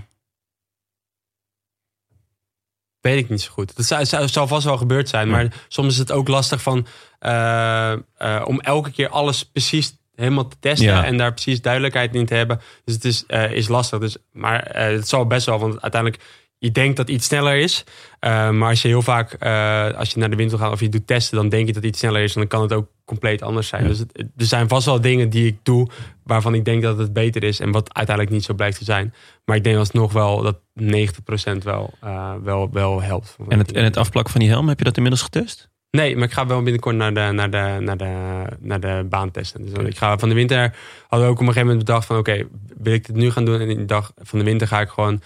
weet 3.04 3.18
ik 3.18 3.30
niet 3.30 3.42
zo 3.42 3.52
goed. 3.52 3.76
Dat 3.76 3.86
zou, 3.86 4.06
zou, 4.06 4.28
zou 4.28 4.48
vast 4.48 4.66
wel 4.66 4.78
gebeurd 4.78 5.10
zijn. 5.10 5.28
Ja. 5.28 5.34
Maar 5.34 5.66
soms 5.68 5.94
is 5.94 5.98
het 5.98 6.12
ook 6.12 6.28
lastig 6.28 6.62
van, 6.62 6.88
eh, 7.20 7.92
eh, 7.92 7.98
om 8.46 8.60
elke 8.60 8.92
keer 8.92 9.10
alles 9.10 9.46
precies 9.46 9.98
helemaal 10.16 10.48
te 10.48 10.56
testen. 10.60 10.88
Ja. 10.88 11.06
En 11.06 11.18
daar 11.18 11.34
precies 11.34 11.62
duidelijkheid 11.62 12.16
in 12.16 12.26
te 12.26 12.34
hebben. 12.34 12.62
Dus 12.86 12.94
het 12.96 13.06
is, 13.06 13.26
eh, 13.28 13.52
is 13.52 13.68
lastig. 13.68 14.00
Dus, 14.00 14.18
maar 14.32 14.70
het 14.74 15.08
zal 15.08 15.28
best 15.28 15.46
wel. 15.46 15.60
Want 15.60 15.82
uiteindelijk, 15.82 16.24
je 16.64 16.72
denkt 16.72 16.98
dat 16.98 17.10
iets 17.10 17.26
sneller 17.26 17.56
is. 17.56 17.84
Eh, 18.20 18.50
maar 18.50 18.70
als 18.70 18.82
je 18.82 18.88
heel 18.88 19.02
vaak, 19.02 19.34
eh, 19.34 19.98
als 19.98 20.12
je 20.12 20.20
naar 20.20 20.30
de 20.30 20.36
winkel 20.36 20.58
gaat 20.58 20.72
of 20.72 20.80
je 20.80 20.90
doet 20.90 21.08
testen, 21.08 21.38
dan 21.38 21.50
denk 21.50 21.68
je 21.68 21.74
dat 21.74 21.84
iets 21.84 22.00
sneller 22.00 22.22
is. 22.22 22.34
En 22.34 22.40
dan 22.40 22.50
kan 22.50 22.62
het 22.62 22.74
ook 22.74 22.88
compleet 23.06 23.42
anders 23.42 23.68
zijn. 23.68 23.82
Ja. 23.82 23.88
Dus 23.88 24.00
het, 24.00 24.18
er 24.18 24.46
zijn 24.46 24.68
vast 24.68 24.86
wel 24.86 25.02
dingen 25.02 25.30
die 25.30 25.48
ik 25.48 25.58
doe 25.64 25.88
waarvan 26.24 26.54
ik 26.54 26.66
denk 26.66 26.82
dat 26.82 26.98
het 26.98 27.14
beter 27.14 27.44
is. 27.44 27.60
En 27.60 27.72
wat 27.72 27.94
uiteindelijk 27.94 28.36
niet 28.36 28.46
zo 28.46 28.54
blijkt 28.54 28.78
te 28.78 28.84
zijn. 28.84 29.14
Maar 29.46 29.56
ik 29.56 29.64
denk 29.64 29.78
alsnog 29.78 30.14
wel 30.14 30.42
dat 30.42 30.58
90% 30.74 31.64
wel, 31.64 31.94
eh, 32.02 32.34
wel, 32.44 32.70
wel 32.72 33.02
helpt. 33.02 33.36
En 33.48 33.58
het, 33.58 33.72
en 33.72 33.84
het 33.84 33.98
afplakken 33.98 34.32
van 34.32 34.42
die 34.42 34.50
helm, 34.50 34.68
heb 34.68 34.78
je 34.78 34.86
dat 34.86 34.96
inmiddels 34.96 35.24
getest? 35.24 35.70
Nee, 35.92 36.16
maar 36.16 36.28
ik 36.28 36.34
ga 36.34 36.48
wel 36.48 36.62
binnenkort 36.62 36.96
naar 36.96 37.14
de, 37.14 37.32
naar 37.32 37.50
de, 37.50 37.78
naar 37.80 37.98
de, 37.98 38.44
naar 38.60 38.80
de 38.80 39.06
baan 39.10 39.32
testen. 39.32 39.66
Dus 39.66 39.86
ik 39.86 39.98
ga 39.98 40.18
van 40.18 40.30
de 40.30 40.36
winter 40.36 40.76
hadden 41.08 41.28
we 41.28 41.34
ook 41.34 41.40
op 41.42 41.48
een 41.48 41.54
gegeven 41.54 41.68
moment 41.68 41.86
bedacht 41.86 42.06
van 42.06 42.18
oké, 42.18 42.48
wil 42.78 42.94
ik 42.94 43.06
dit 43.06 43.16
nu 43.16 43.32
gaan 43.32 43.46
doen? 43.46 43.60
En 43.60 43.70
in 43.70 43.78
de 43.78 43.86
dag 43.86 44.12
van 44.22 44.40
de 44.40 44.46
winter 44.46 44.68
ga 44.68 44.82
ik 44.82 44.90
gewoon. 44.90 45.22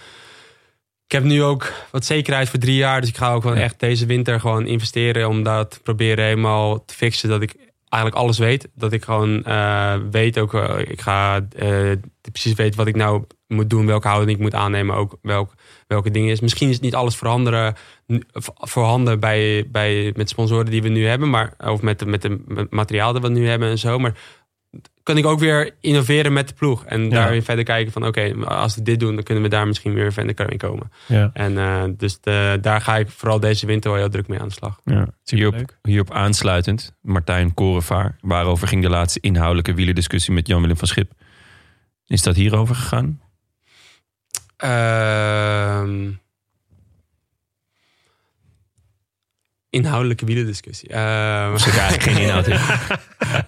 Ik 1.08 1.14
heb 1.14 1.22
nu 1.24 1.42
ook 1.42 1.72
wat 1.90 2.04
zekerheid 2.04 2.48
voor 2.48 2.58
drie 2.58 2.76
jaar. 2.76 3.00
Dus 3.00 3.08
ik 3.10 3.16
ga 3.16 3.32
ook 3.32 3.42
gewoon 3.42 3.56
Ja. 3.56 3.62
echt 3.62 3.80
deze 3.80 4.06
winter 4.06 4.40
gewoon 4.40 4.66
investeren 4.66 5.28
om 5.28 5.42
dat 5.42 5.70
te 5.70 5.80
proberen 5.80 6.24
helemaal 6.24 6.84
te 6.84 6.94
fixen. 6.94 7.28
Dat 7.28 7.42
ik 7.42 7.54
eigenlijk 7.88 8.22
alles 8.22 8.38
weet. 8.38 8.68
Dat 8.74 8.92
ik 8.92 9.04
gewoon 9.04 9.44
eh, 9.44 9.94
weet 10.10 10.38
ook, 10.38 10.54
eh, 10.54 10.78
ik 10.78 11.00
ga 11.00 11.46
eh, 11.56 11.90
precies 12.32 12.54
weten 12.54 12.76
wat 12.78 12.86
ik 12.86 12.96
nou 12.96 13.24
moet 13.46 13.70
doen, 13.70 13.86
welke 13.86 14.08
houding 14.08 14.36
ik 14.36 14.42
moet 14.42 14.54
aannemen, 14.54 14.96
ook 14.96 15.16
welk, 15.22 15.52
welke 15.86 16.10
dingen 16.10 16.30
is. 16.30 16.40
Misschien 16.40 16.68
is 16.68 16.80
niet 16.80 16.94
alles 16.94 17.16
veranderen, 17.16 17.74
voorhanden 18.44 19.20
bij, 19.20 19.66
bij, 19.68 20.12
met 20.16 20.28
sponsoren 20.28 20.70
die 20.70 20.82
we 20.82 20.88
nu 20.88 21.06
hebben, 21.06 21.30
maar, 21.30 21.54
of 21.58 21.82
met, 21.82 22.06
met 22.06 22.22
het 22.22 22.70
materiaal 22.70 23.12
dat 23.12 23.22
we 23.22 23.28
nu 23.28 23.48
hebben 23.48 23.68
en 23.68 23.78
zo. 23.78 23.98
Maar 23.98 24.14
kan 25.02 25.16
ik 25.16 25.26
ook 25.26 25.38
weer 25.38 25.74
innoveren 25.80 26.32
met 26.32 26.48
de 26.48 26.54
ploeg. 26.54 26.84
En 26.84 27.08
daarin 27.08 27.42
verder 27.42 27.64
kijken 27.64 27.92
van 27.92 28.06
oké, 28.06 28.34
als 28.44 28.74
we 28.74 28.82
dit 28.82 29.00
doen, 29.00 29.14
dan 29.14 29.24
kunnen 29.24 29.42
we 29.42 29.50
daar 29.50 29.66
misschien 29.66 29.94
weer 29.94 30.12
verder 30.12 30.50
in 30.50 30.58
komen. 30.58 30.92
Ja. 31.06 31.30
En 31.32 31.58
eh, 31.58 31.84
dus 31.96 32.20
de, 32.20 32.58
daar 32.60 32.80
ga 32.80 32.96
ik 32.96 33.10
vooral 33.10 33.40
deze 33.40 33.66
winter 33.66 33.90
wel 33.90 34.00
heel 34.00 34.10
druk 34.10 34.28
mee 34.28 34.40
aan 34.40 34.48
de 34.48 34.54
slag. 34.54 34.80
Ja. 34.84 35.08
Hierop, 35.24 35.78
hierop 35.82 36.10
aansluitend, 36.10 36.94
Martijn 37.00 37.54
Korenvaar. 37.54 38.16
Waarover 38.20 38.68
ging 38.68 38.82
de 38.82 38.88
laatste 38.88 39.20
inhoudelijke 39.20 39.74
wielerdiscussie 39.74 40.34
met 40.34 40.46
Jan-Willem 40.46 40.76
van 40.76 40.88
Schip? 40.88 41.12
Is 42.06 42.22
dat 42.22 42.36
hierover 42.36 42.74
gegaan? 42.74 43.20
Ehm, 44.56 46.10
inhoudelijke 49.70 50.24
wielendiscussie. 50.24 50.88
Ehm, 50.88 51.52
Er 51.52 51.60
zit 51.60 51.78
eigenlijk 51.78 52.02
geen 52.02 52.22
inhoud 52.22 52.46
in. 52.46 52.56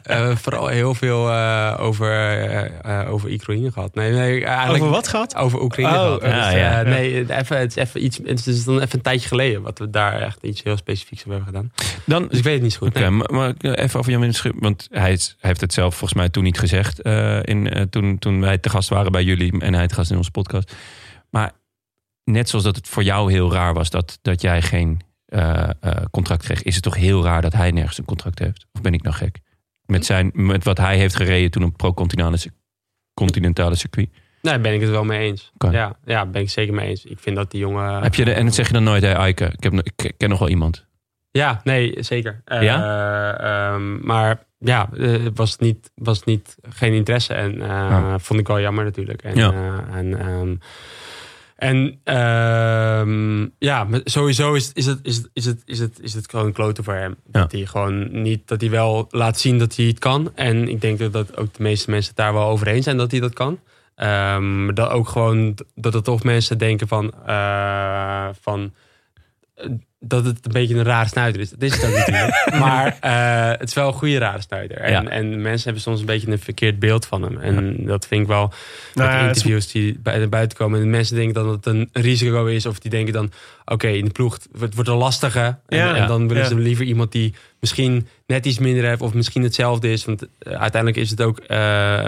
eh, 0.03 0.37
vooral 0.37 0.67
heel 0.67 0.95
veel 0.95 1.31
eh, 1.31 1.77
over, 1.79 2.11
eh, 2.11 3.01
eh, 3.01 3.13
over 3.13 3.31
Oekraïne 3.31 3.73
gehad. 3.73 3.95
Nee, 3.95 4.13
nee, 4.13 4.45
eigenlijk 4.45 4.83
Over 4.83 4.95
wat 4.95 5.09
gaat? 5.09 5.37
Over 5.37 5.61
Oekraïne 5.63 5.91
Oh, 5.93 6.05
gehad. 6.05 6.23
ja, 6.23 6.45
Dus, 6.45 6.53
ja. 6.61 6.81
eh, 6.83 6.89
nee, 6.89 7.37
even, 7.39 7.59
het 7.59 7.77
is 7.77 7.83
even 7.83 8.05
iets. 8.05 8.19
Het 8.25 8.47
is 8.47 8.65
dan 8.65 8.75
even 8.81 8.89
een 8.97 9.01
tijdje 9.03 9.29
geleden 9.29 9.63
wat 9.63 9.79
we 9.79 9.91
daar 9.91 10.21
echt 10.21 10.43
iets 10.43 10.63
heel 10.63 10.77
specifieks 10.77 11.25
hebben 11.25 11.45
gedaan. 11.45 11.73
Dan, 12.05 12.27
Dus 12.29 12.39
ik 12.39 12.45
weet 12.45 12.55
het 12.55 12.63
niet 12.63 12.73
zo 12.73 12.79
goed. 12.79 12.89
Oké, 12.89 12.99
nee. 13.01 13.11
maar, 13.11 13.29
maar 13.33 13.55
even 13.75 13.99
over 13.99 14.11
Jan-Willem 14.11 14.35
Schip. 14.35 14.55
Want 14.59 14.89
hij, 14.91 15.13
is- 15.13 15.37
hij 15.39 15.49
heeft 15.49 15.61
het 15.61 15.73
zelf 15.73 15.95
volgens 15.95 16.19
mij 16.21 16.29
toen 16.29 16.45
niet 16.45 16.59
gezegd. 16.59 17.03
eh, 17.03 17.39
in, 17.43 17.71
eh, 17.73 17.83
toen, 17.83 18.19
toen 18.19 18.41
wij 18.41 18.59
te 18.59 18.69
gast 18.69 18.89
waren 18.89 19.13
bij 19.13 19.25
jullie 19.25 19.61
en 19.61 19.75
hij 19.75 19.87
te 19.87 19.95
gast 19.95 20.11
in 20.11 20.17
onze 20.17 20.31
podcast. 20.31 20.75
Maar 21.31 21.53
net 22.25 22.49
zoals 22.49 22.65
dat 22.65 22.77
het 22.77 22.89
voor 22.89 23.03
jou 23.03 23.33
heel 23.33 23.53
raar 23.53 23.75
was 23.75 23.91
dat, 23.91 24.19
dat 24.23 24.41
jij 24.41 24.63
geen 24.63 25.01
eh, 25.31 25.69
contract 26.11 26.43
kreeg, 26.44 26.62
is 26.62 26.74
het 26.74 26.85
toch 26.85 26.97
heel 26.97 27.24
raar 27.24 27.43
dat 27.43 27.52
hij 27.52 27.70
nergens 27.70 27.98
een 27.98 28.05
contract 28.05 28.39
heeft? 28.39 28.66
Of 28.73 28.81
ben 28.81 28.93
ik 28.94 29.02
nou 29.02 29.15
gek? 29.16 29.39
Met, 29.86 30.07
zijn, 30.07 30.31
met 30.35 30.65
wat 30.65 30.78
hij 30.78 30.97
heeft 30.97 31.15
gereden 31.16 31.51
toen 31.51 31.62
op 31.65 31.77
pro-continentale 31.77 32.36
cir- 32.36 32.52
continentale 33.15 33.74
circuit. 33.74 34.09
Nee, 34.43 34.59
ben 34.59 34.74
ik 34.74 34.81
het 34.81 34.90
wel 34.90 35.05
mee 35.05 35.20
eens. 35.28 35.52
Ja, 35.70 35.97
ja, 36.05 36.27
ben 36.27 36.43
ik 36.43 36.51
zeker 36.51 36.74
mee 36.74 36.89
eens. 36.89 37.05
Ik 37.05 37.19
vind 37.19 37.36
dat 37.36 37.51
die 37.51 37.61
jongen. 37.61 38.02
Heb 38.02 38.15
je 38.15 38.24
de, 38.24 38.32
en 38.32 38.44
dat 38.44 38.55
zeg 38.55 38.66
je 38.66 38.73
dan 38.73 38.82
nooit, 38.85 39.02
hè, 39.02 39.12
Eike? 39.12 39.44
Ik, 39.57 39.62
heb, 39.62 39.73
ik 39.73 40.12
ken 40.16 40.28
nog 40.28 40.39
wel 40.39 40.48
iemand. 40.48 40.86
Ja, 41.31 41.61
nee, 41.65 41.94
zeker. 42.02 42.40
Eh, 42.44 42.62
Ja? 42.62 43.35
ehm, 43.74 44.07
maar 44.07 44.44
ja, 44.59 44.89
het 44.97 45.36
was 45.36 45.59
niet, 45.59 45.90
was 45.94 46.24
niet 46.24 46.57
geen 46.69 46.93
interesse. 46.93 47.35
En 47.35 47.55
Ja. 47.57 48.19
vond 48.19 48.40
ik 48.40 48.47
wel 48.47 48.61
jammer 48.61 48.85
natuurlijk. 48.85 49.23
En, 49.23 49.36
Ja. 49.36 49.85
en, 49.93 50.19
ehm, 50.20 50.55
en 51.61 52.01
ehm, 52.05 53.47
ja, 53.59 53.87
sowieso 54.05 54.55
is, 54.55 54.73
is, 54.73 54.87
het, 54.87 54.99
is, 55.03 55.16
het, 55.16 55.31
is, 55.32 55.45
het, 55.45 55.62
is, 55.65 55.78
het, 55.78 56.01
is 56.01 56.15
het 56.15 56.31
gewoon 56.31 56.53
kloten 56.53 56.85
voor 56.85 56.95
hem. 56.95 57.16
Dat 57.27 57.53
hij 57.53 57.66
gewoon 57.66 58.23
niet, 58.23 58.49
dat 58.49 58.61
hij 58.61 58.70
wel 58.70 59.07
laat 59.11 59.39
zien 59.39 59.59
dat 59.59 59.77
hij 59.77 59.87
het 59.87 59.99
kan. 59.99 60.32
En 60.35 60.69
ik 60.69 60.81
denk 60.81 60.99
dat, 60.99 61.12
dat 61.12 61.37
ook 61.37 61.55
de 61.55 61.62
meeste 61.62 61.91
mensen 61.91 62.15
daar 62.15 62.32
wel 62.32 62.49
over 62.49 62.66
eens 62.66 62.85
zijn 62.85 62.97
dat 62.97 63.11
hij 63.11 63.20
dat 63.20 63.32
kan. 63.32 63.59
Maar 63.97 64.74
dat 64.74 64.91
ook 64.91 65.09
gewoon 65.09 65.55
dat 65.74 65.95
er 65.95 66.03
toch 66.03 66.23
mensen 66.23 66.59
denken 66.59 66.89
van, 66.89 67.12
eh, 67.27 68.28
van 68.41 68.73
dat 70.02 70.24
het 70.24 70.39
een 70.47 70.52
beetje 70.52 70.74
een 70.74 70.82
rare 70.85 71.09
snuiter 71.09 71.40
is. 71.40 71.51
Dat 71.51 71.62
is 71.62 71.74
het 71.77 71.85
ook 71.90 71.97
natuurlijk. 71.97 72.47
maar 72.64 72.97
eh, 73.01 73.59
het 73.59 73.68
is 73.68 73.74
wel 73.74 73.86
een 73.86 73.93
goede 73.93 74.18
rare 74.18 74.40
snuiter. 74.40 74.77
En, 74.77 74.90
Ja. 74.93 75.05
en 75.10 75.43
mensen 75.43 75.64
hebben 75.64 75.82
soms 75.82 76.01
een 76.01 76.06
beetje 76.06 76.31
een 76.31 76.39
verkeerd 76.39 76.78
beeld 76.78 77.06
van 77.06 77.22
hem. 77.22 77.39
En 77.39 77.85
dat 77.85 78.06
vind 78.06 78.20
ik 78.22 78.27
wel 78.27 78.52
met 78.94 79.06
Nou 79.06 79.20
is- 79.20 79.27
interviews 79.27 79.72
die 79.72 79.98
bij- 80.02 80.18
naar 80.18 80.28
buiten 80.28 80.59
komen. 80.59 80.81
En 80.81 80.90
mensen 80.90 81.16
denken 81.16 81.35
dan 81.35 81.47
dat 81.47 81.55
het 81.55 81.66
een 81.66 81.89
risico 81.93 82.47
is. 82.47 82.66
Of 82.66 82.78
die 82.78 82.90
denken 82.90 83.12
dan, 83.12 83.32
oké, 83.64 83.89
in 83.89 84.05
de 84.05 84.10
ploeg 84.10 84.39
het 84.59 84.74
wordt 84.74 84.90
een 84.90 84.97
lastige. 84.97 85.56
En, 85.66 85.78
Ja. 85.78 85.94
en 85.97 86.06
dan 86.06 86.28
willen 86.28 86.47
ze 86.47 86.55
liever 86.59 86.85
iemand 86.85 87.12
die 87.12 87.35
misschien 87.60 88.09
net 88.27 88.47
iets 88.47 88.59
minder 88.59 88.85
heeft. 88.85 89.01
Of 89.01 89.14
misschien 89.14 89.43
hetzelfde 89.43 89.90
is. 89.93 90.05
Want 90.05 90.22
eh, 90.39 90.52
uiteindelijk 90.52 91.02
is 91.02 91.10
het 91.10 91.22
ook, 91.22 91.39
eh, 91.39 92.05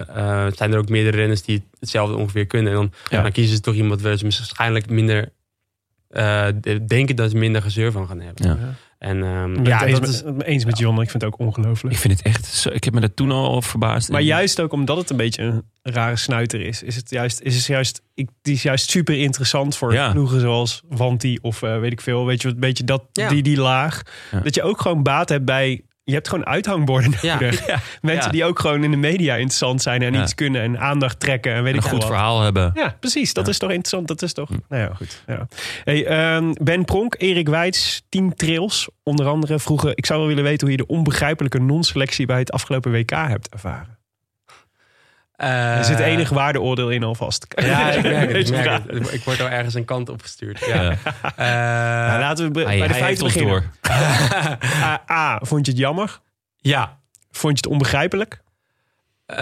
zijn 0.55 0.73
er 0.73 0.79
ook 0.79 0.89
meerdere 0.89 1.17
renners 1.17 1.43
die 1.43 1.63
hetzelfde 1.81 2.17
ongeveer 2.17 2.47
kunnen. 2.47 2.73
En 2.73 2.79
dan, 2.79 3.23
dan 3.23 3.33
kiezen 3.33 3.55
ze 3.57 3.61
toch 3.63 3.75
iemand 3.75 4.03
waar 4.03 4.17
ze 4.17 4.23
waarschijnlijk 4.25 4.91
minder... 4.91 5.29
eh, 6.13 6.47
de- 6.61 6.85
denken 6.85 7.17
dat 7.17 7.31
ze 7.31 7.37
minder 7.37 7.63
gezeur 7.63 7.93
van 7.93 8.07
gaan 8.07 8.21
hebben. 8.21 8.47
Ja. 8.47 8.59
En 8.99 9.23
ehm, 9.23 9.51
Ik 9.55 9.63
ben 9.63 9.65
ja, 9.73 9.79
het 9.79 9.89
eens, 9.89 9.99
dat 10.01 10.09
is, 10.09 10.23
met, 10.23 10.43
eens 10.43 10.65
met 10.65 10.79
John. 10.79 11.01
Ik 11.01 11.11
vind 11.11 11.23
het 11.23 11.33
ook 11.33 11.39
ongelooflijk. 11.39 11.95
Ik 11.95 12.01
vind 12.01 12.13
het 12.19 12.27
echt... 12.27 12.47
Zo, 12.47 12.69
ik 12.71 12.85
heb 12.85 12.95
me 12.95 13.01
daar 13.01 13.15
toen 13.15 13.31
al 13.31 13.63
verbaasd. 13.63 14.11
Maar 14.11 14.21
juist 14.21 14.61
ook 14.61 14.73
omdat 14.73 14.97
het 14.97 15.11
een 15.11 15.17
beetje 15.17 15.43
een 15.43 15.63
rare 15.83 16.17
snuiter 16.17 16.61
is, 16.61 16.83
is 16.83 16.97
het 16.97 17.11
juist, 17.11 17.41
is 17.41 17.57
het 17.57 17.65
juist, 17.67 18.03
ik, 18.15 18.29
die 18.43 18.55
is 18.55 18.63
juist 18.63 18.91
super 18.91 19.19
interessant 19.19 19.77
voor 19.77 19.93
Ja. 19.93 20.11
ploegen 20.13 20.41
zoals 20.41 20.83
Wanti 20.89 21.39
of 21.41 21.63
eh, 21.63 21.79
weet 21.79 21.93
ik 21.93 22.01
veel. 22.01 22.27
Weet 22.27 22.43
je 22.43 22.49
wat, 22.49 22.59
beetje 22.61 22.85
dat, 22.85 23.03
Ja. 23.13 23.29
die, 23.29 23.43
die 23.43 23.57
laag. 23.61 24.03
Ja. 24.31 24.41
Dat 24.41 24.55
je 24.55 24.63
ook 24.63 24.81
gewoon 24.81 25.03
baat 25.03 25.29
hebt 25.29 25.45
bij, 25.45 25.83
je 26.13 26.19
hebt 26.19 26.29
gewoon 26.29 26.47
uithangborden 26.47 27.13
Ja. 27.21 27.35
nodig. 27.41 27.67
Mensen 28.01 28.25
Ja. 28.25 28.31
die 28.31 28.45
ook 28.45 28.59
gewoon 28.59 28.85
in 28.85 28.91
de 28.91 28.97
media 28.97 29.35
interessant 29.35 29.83
zijn 29.83 30.03
en 30.03 30.15
iets 30.15 30.35
kunnen 30.35 30.63
en 30.63 30.79
aandacht 30.81 31.21
trekken 31.21 31.53
en 31.55 31.63
weet 31.63 31.73
een 31.73 31.79
ik 31.79 31.83
veel 31.83 31.91
goed 31.93 32.01
wat. 32.03 32.11
verhaal 32.11 32.41
hebben. 32.43 32.71
Ja, 32.75 32.97
precies. 33.01 33.33
Dat 33.35 33.49
is 33.49 33.59
toch 33.59 33.71
interessant. 33.71 34.09
Dat 34.09 34.23
is 34.23 34.33
toch. 34.33 34.49
Hm. 34.49 34.57
Nou 34.69 34.83
ja, 34.83 34.95
goed. 34.95 35.23
Ja. 35.27 35.47
Hey, 35.85 36.07
ehm, 36.07 36.53
ben 36.63 36.85
Pronk, 36.85 37.15
Erik 37.19 37.49
Wijts, 37.49 38.03
Team 38.09 38.35
Trails, 38.35 38.89
onder 39.03 39.27
andere 39.27 39.59
vroegen. 39.59 39.97
Ik 39.97 40.07
zou 40.07 40.19
wel 40.19 40.29
willen 40.29 40.45
weten 40.45 40.61
hoe 40.69 40.77
je 40.77 40.83
de 40.87 40.93
onbegrijpelijke 40.93 41.59
non-selectie 41.61 42.27
bij 42.27 42.39
het 42.39 42.53
afgelopen 42.53 42.93
WK 42.93 43.11
hebt 43.11 43.49
ervaren. 43.49 43.99
Er 45.37 45.85
zit 45.85 45.99
enig 45.99 46.29
waardeoordeel 46.29 46.91
in 46.91 47.03
alvast. 47.03 47.47
Ja, 47.49 47.91
ik 47.91 48.03
merk 48.03 48.33
het. 48.33 48.49
Ik, 48.49 48.55
merk 48.55 48.83
het. 49.11 49.25
word 49.25 49.41
al 49.41 49.49
ergens 49.49 49.75
een 49.75 49.85
kant 49.85 50.09
op 50.09 50.23
gestuurd. 50.23 50.59
Ja. 50.67 50.83
Ja. 50.83 50.91
Eh, 51.37 52.09
Nou, 52.09 52.21
laten 52.21 52.53
we 52.53 52.61
Hij, 52.63 52.79
bij 52.79 52.89
de 52.89 52.95
hij 52.95 52.97
heeft 52.97 52.99
feiten 52.99 53.25
beginnen. 53.25 53.53
door. 53.53 53.65
A, 54.83 55.03
A, 55.11 55.39
vond 55.43 55.67
je 55.67 55.73
het 55.73 55.81
jammer? 55.81 56.21
ja. 56.61 57.01
Vond 57.35 57.59
je 57.59 57.63
het 57.65 57.73
onbegrijpelijk? 57.73 58.43
Eh, 59.27 59.39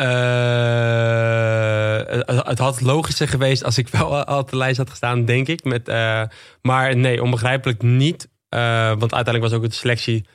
het, 2.27 2.47
het 2.47 2.59
had 2.59 2.81
logischer 2.81 3.29
geweest 3.29 3.65
als 3.65 3.79
ik 3.79 3.89
wel 3.89 4.25
al 4.25 4.39
op 4.39 4.51
de 4.51 4.57
lijst 4.57 4.77
had 4.79 4.91
gestaan, 4.91 5.25
denk 5.25 5.49
ik. 5.49 5.65
Met, 5.65 5.89
eh, 5.89 6.23
maar 6.63 6.97
nee, 6.97 7.23
onbegrijpelijk 7.23 7.83
niet. 7.83 8.29
Eh, 8.49 8.61
want 8.89 9.15
uiteindelijk 9.15 9.45
was 9.45 9.53
ook 9.53 9.63
de 9.71 9.77
selectie 9.77 10.27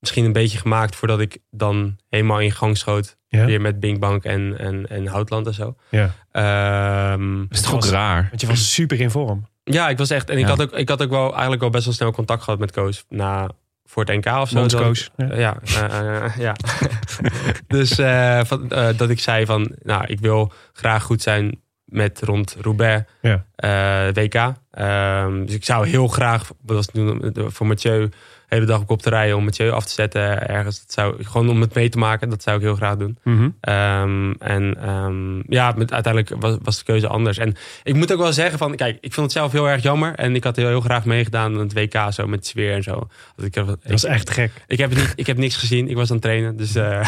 misschien 0.00 0.24
een 0.24 0.32
beetje 0.32 0.58
gemaakt 0.58 0.96
voordat 0.96 1.20
ik 1.20 1.38
dan 1.50 1.96
helemaal 2.08 2.40
in 2.40 2.52
gang 2.52 2.76
schoot. 2.76 3.16
Ja. 3.28 3.44
Weer 3.44 3.60
met 3.60 3.80
Binkbank 3.80 4.24
en, 4.24 4.58
en, 4.58 4.88
en 4.88 5.06
Houtland 5.06 5.46
en 5.46 5.54
zo. 5.54 5.74
Ja. 5.90 6.10
Ehm, 6.32 7.36
Dat 7.38 7.46
is 7.58 7.60
toch 7.60 7.74
ook 7.74 7.84
raar? 7.84 8.26
Want 8.28 8.40
je 8.40 8.46
was 8.46 8.72
super 8.74 9.00
in 9.00 9.10
vorm. 9.10 9.46
Ja, 9.64 9.88
ik 9.88 9.98
was 9.98 10.10
echt. 10.10 10.30
En 10.30 10.36
ik, 10.38 10.42
Ja. 10.44 10.48
had 10.50 10.60
ook, 10.62 10.72
ik 10.72 10.88
had 10.88 11.02
ook 11.02 11.10
wel 11.10 11.30
eigenlijk 11.30 11.60
wel 11.60 11.70
best 11.70 11.84
wel 11.84 11.94
snel 11.94 12.12
contact 12.12 12.42
gehad 12.42 12.58
met 12.58 12.70
Koos. 12.72 13.04
Na, 13.08 13.48
voor 13.84 14.04
het 14.04 14.24
NK 14.24 14.34
of 14.36 14.48
zo. 14.48 14.66
Dat- 14.66 15.10
Ja, 15.16 15.56
eh, 15.64 16.24
eh, 16.24 16.36
ja. 16.38 16.54
dus 17.66 17.98
eh, 17.98 18.40
van, 18.44 18.70
eh, 18.70 18.88
dat 18.96 19.10
ik 19.10 19.20
zei 19.20 19.46
van, 19.46 19.74
nou, 19.82 20.04
ik 20.06 20.20
wil 20.20 20.52
graag 20.72 21.02
goed 21.02 21.22
zijn 21.22 21.60
met 21.84 22.20
rond 22.22 22.56
Roubaix, 22.60 23.10
Ja. 23.20 23.44
eh, 23.56 24.12
WK. 24.14 24.52
Ehm, 24.70 25.44
dus 25.44 25.54
ik 25.54 25.64
zou 25.64 25.88
heel 25.88 26.08
graag, 26.08 26.50
dat 26.62 26.76
was 26.76 26.86
toen 26.86 27.32
voor 27.34 27.66
Mathieu, 27.66 28.08
hele 28.50 28.66
dag 28.66 28.80
op 28.80 28.86
kop 28.86 29.02
te 29.02 29.10
rijden 29.10 29.36
om 29.36 29.44
Mathieu 29.44 29.70
af 29.70 29.84
te 29.84 29.92
zetten 29.92 30.48
ergens. 30.48 30.80
Dat 30.80 30.92
zou, 30.92 31.24
gewoon 31.24 31.48
om 31.48 31.60
het 31.60 31.74
mee 31.74 31.88
te 31.88 31.98
maken, 31.98 32.28
dat 32.30 32.42
zou 32.42 32.56
ik 32.56 32.62
heel 32.62 32.74
graag 32.74 32.96
doen. 32.96 33.18
Mhm. 33.22 33.48
Ehm, 33.60 34.32
en 34.32 34.76
ehm, 34.80 35.52
ja, 35.52 35.74
met, 35.76 35.92
uiteindelijk 35.92 36.40
was, 36.40 36.56
was 36.62 36.78
de 36.78 36.84
keuze 36.84 37.08
anders. 37.08 37.38
En 37.38 37.54
ik 37.82 37.94
moet 37.94 38.12
ook 38.12 38.18
wel 38.18 38.32
zeggen 38.32 38.58
van, 38.58 38.76
kijk, 38.76 38.98
ik 39.00 39.12
vond 39.12 39.26
het 39.26 39.36
zelf 39.36 39.52
heel 39.52 39.68
erg 39.68 39.82
jammer. 39.82 40.14
En 40.14 40.34
ik 40.34 40.44
had 40.44 40.56
heel, 40.56 40.68
heel 40.68 40.80
graag 40.80 41.04
meegedaan 41.04 41.54
aan 41.54 41.60
het 41.60 41.72
WK 41.72 42.12
zo 42.12 42.26
met 42.26 42.46
sfeer 42.46 42.74
en 42.74 42.82
zo. 42.82 43.08
Dat 43.36 43.44
ik, 43.44 43.54
Dat 43.54 43.78
was 43.84 44.04
ik, 44.04 44.10
echt 44.10 44.30
gek. 44.30 44.52
ik, 44.66 44.78
heb 44.78 44.94
niet, 44.94 45.12
ik 45.14 45.26
heb 45.26 45.36
niks 45.36 45.56
gezien. 45.56 45.88
Ik 45.88 45.96
was 45.96 46.08
aan 46.08 46.16
het 46.16 46.24
trainen. 46.24 46.56
Dus 46.56 46.74
eh, 46.74 47.00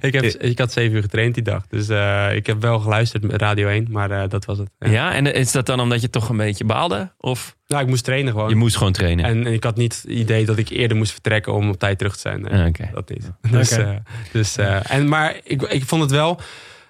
ik, 0.00 0.12
heb, 0.12 0.24
ik 0.24 0.58
had 0.58 0.72
zeven 0.72 0.96
uur 0.96 1.02
getraind 1.02 1.34
die 1.34 1.42
dag. 1.42 1.66
Dus 1.68 1.88
eh, 1.88 2.34
ik 2.34 2.46
heb 2.46 2.60
wel 2.60 2.78
geluisterd 2.78 3.22
met 3.22 3.40
Radio 3.40 3.68
1, 3.68 3.86
maar 3.90 4.10
eh, 4.10 4.28
dat 4.28 4.44
was 4.44 4.58
het. 4.58 4.70
Ja. 4.78 4.96
Ja, 4.98 5.14
en 5.14 5.34
is 5.34 5.52
dat 5.52 5.66
dan 5.66 5.80
omdat 5.80 6.00
je 6.00 6.10
toch 6.10 6.28
een 6.28 6.36
beetje 6.36 6.64
baalde? 6.64 7.12
Of 7.18 7.56
Nou, 7.68 7.82
ik 7.82 7.88
moest 7.88 8.04
trainen 8.04 8.32
gewoon. 8.32 8.48
je 8.48 8.54
moest 8.54 8.76
gewoon 8.76 8.92
trainen? 8.92 9.24
En, 9.24 9.46
en 9.46 9.52
ik 9.52 9.64
had 9.64 9.76
niet 9.76 9.94
het 10.02 10.04
idee 10.12 10.44
dat 10.46 10.58
ik 10.58 10.68
eerder 10.68 10.96
moest 10.96 11.12
vertrekken 11.12 11.52
om 11.52 11.68
op 11.68 11.78
tijd 11.78 11.98
terug 11.98 12.14
te 12.14 12.20
zijn. 12.20 12.40
Nee, 12.40 12.72
Ah. 12.80 12.92
Dat 12.92 13.08
niet. 13.10 13.30
Dus, 13.50 13.70
eh, 13.70 13.96
dus, 14.32 14.56
eh, 14.56 14.90
en, 14.90 15.08
maar 15.08 15.36
ik, 15.44 15.62
ik 15.62 15.84
vond 15.84 16.02
het 16.02 16.10
wel. 16.10 16.40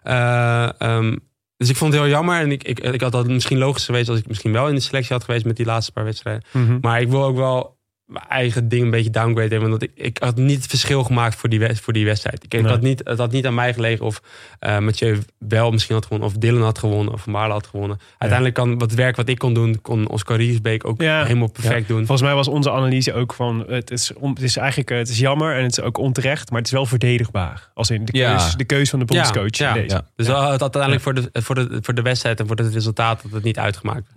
eh, 0.03 0.81
ehm, 0.81 1.17
dus 1.57 1.69
ik 1.69 1.77
vond 1.77 1.93
het 1.93 2.03
heel 2.03 2.11
jammer. 2.11 2.41
En 2.41 2.53
ik, 2.53 2.63
ik, 2.65 2.79
ik 2.81 3.01
had 3.01 3.13
dat 3.13 3.27
misschien 3.27 3.59
logisch 3.59 3.85
geweest 3.85 4.09
als 4.09 4.19
ik 4.19 4.29
misschien 4.29 4.53
wel 4.53 4.69
in 4.69 4.75
de 4.75 4.81
selectie 4.81 5.13
had 5.17 5.25
geweest 5.25 5.45
met 5.45 5.57
die 5.57 5.67
laatste 5.67 5.93
paar 5.93 6.05
wedstrijden. 6.05 6.43
Mhm. 6.53 6.79
Maar 6.81 7.01
ik 7.01 7.09
wil 7.09 7.25
ook 7.25 7.37
wel 7.37 7.78
mijn 8.09 8.25
eigen 8.29 8.69
ding 8.69 8.83
een 8.83 8.91
beetje 8.91 9.11
downgraden. 9.11 9.71
Want 9.71 9.83
ik, 9.83 9.91
ik 9.95 10.19
had 10.19 10.37
niet 10.37 10.57
het 10.57 10.67
verschil 10.67 11.05
gemaakt 11.05 11.35
voor 11.37 11.49
die, 11.49 11.77
voor 11.77 11.93
die 11.93 12.05
wedstrijd. 12.05 12.45
Ik, 12.45 12.53
Nee. 12.53 12.63
had 12.71 12.81
niet, 12.81 13.01
het 13.05 13.19
had 13.19 13.33
niet 13.33 13.47
aan 13.47 13.55
mij 13.55 13.75
gelegen 13.75 14.05
of 14.05 14.23
eh 14.59 14.79
Mathieu 14.79 15.19
wel 15.39 15.71
misschien 15.71 15.95
had 15.95 16.05
gewonnen. 16.07 16.29
Of 16.29 16.35
Dylan 16.37 16.63
had 16.63 16.79
gewonnen. 16.79 17.13
Of 17.13 17.25
Baarle 17.25 17.53
had 17.53 17.67
gewonnen. 17.67 17.99
Uiteindelijk 18.19 18.55
kan 18.59 18.79
wat 18.79 18.93
werk 18.93 19.17
wat 19.17 19.29
ik 19.29 19.39
kon 19.39 19.55
doen, 19.55 19.81
kon 19.83 20.09
Oscar 20.09 20.37
Riesbeek 20.37 20.85
ook 20.87 21.01
Ja. 21.03 21.23
helemaal 21.25 21.51
perfect 21.51 21.81
Ja. 21.81 21.87
doen. 21.95 21.99
Volgens 21.99 22.23
mij 22.23 22.35
was 22.35 22.49
onze 22.49 22.71
analyse 22.73 23.13
ook 23.15 23.33
van 23.35 23.65
het 23.69 23.91
is, 23.91 24.13
om, 24.15 24.31
het 24.35 24.43
is 24.43 24.57
eigenlijk 24.57 24.91
eh, 24.91 24.99
het 24.99 25.09
is 25.09 25.19
jammer 25.19 25.57
en 25.57 25.63
het 25.63 25.79
is 25.79 25.85
ook 25.85 25.99
onterecht, 25.99 26.51
maar 26.51 26.59
het 26.59 26.67
is 26.67 26.73
wel 26.75 26.87
verdedigbaar. 26.87 27.71
Als 27.75 27.91
in 27.91 28.05
de 28.05 28.19
Ja. 28.19 28.37
keus, 28.37 28.55
de 28.57 28.65
keus 28.65 28.91
van 28.91 28.99
de 28.99 29.05
bondscoach. 29.05 29.57
Ja, 29.57 29.75
in 29.75 29.83
deze. 29.83 30.05
Dus 30.17 30.27
het 30.27 30.37
had 30.37 30.61
uiteindelijk 30.63 31.03
voor, 31.03 31.15
de, 31.15 31.31
voor, 31.33 31.55
de, 31.55 31.79
voor 31.81 31.95
de 31.95 32.03
wedstrijd 32.03 32.41
en 32.41 32.47
voor 32.47 32.57
het 32.57 32.73
resultaat 32.75 33.23
had 33.23 33.31
het 33.33 33.43
niet 33.45 33.59
uitgemaakt. 33.59 34.11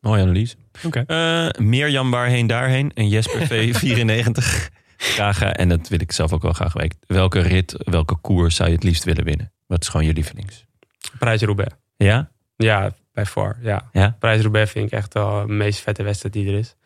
Mooie 0.00 0.22
analyse. 0.22 0.56
Oké. 0.84 1.04
Eh, 1.06 1.64
Mirjam 1.64 2.10
waarheen 2.10 2.46
daarheen 2.46 2.92
en 2.94 3.08
Jesper 3.08 3.46
V94. 3.46 4.70
Graag, 4.96 5.42
eh, 5.42 5.50
en 5.52 5.68
dat 5.68 5.88
wil 5.88 6.00
ik 6.00 6.12
zelf 6.12 6.32
ook 6.32 6.42
wel 6.42 6.52
graag 6.52 6.72
weten. 6.72 6.98
Welke 7.06 7.40
rit, 7.40 7.74
welke 7.78 8.16
koers 8.16 8.56
zou 8.56 8.68
je 8.68 8.74
het 8.74 8.84
liefst 8.84 9.04
willen 9.04 9.24
winnen? 9.24 9.52
Wat 9.66 9.82
is 9.82 9.88
gewoon 9.88 10.06
je 10.06 10.12
lievelings? 10.12 10.64
Prijs-Roubaix. 11.18 11.74
Ja? 11.96 12.30
Ja, 12.56 12.92
bij 13.12 13.26
far. 13.26 13.56
Ja. 13.60 13.88
Ja? 13.92 14.16
Prijs-Roubaix 14.18 14.70
vind 14.70 14.86
ik 14.86 14.92
echt 14.92 15.14
wel 15.14 15.46
de 15.46 15.52
meest 15.52 15.80
vette 15.80 16.02
wedstrijd 16.02 16.34
die 16.34 16.48
er 16.48 16.58
is. 16.58 16.76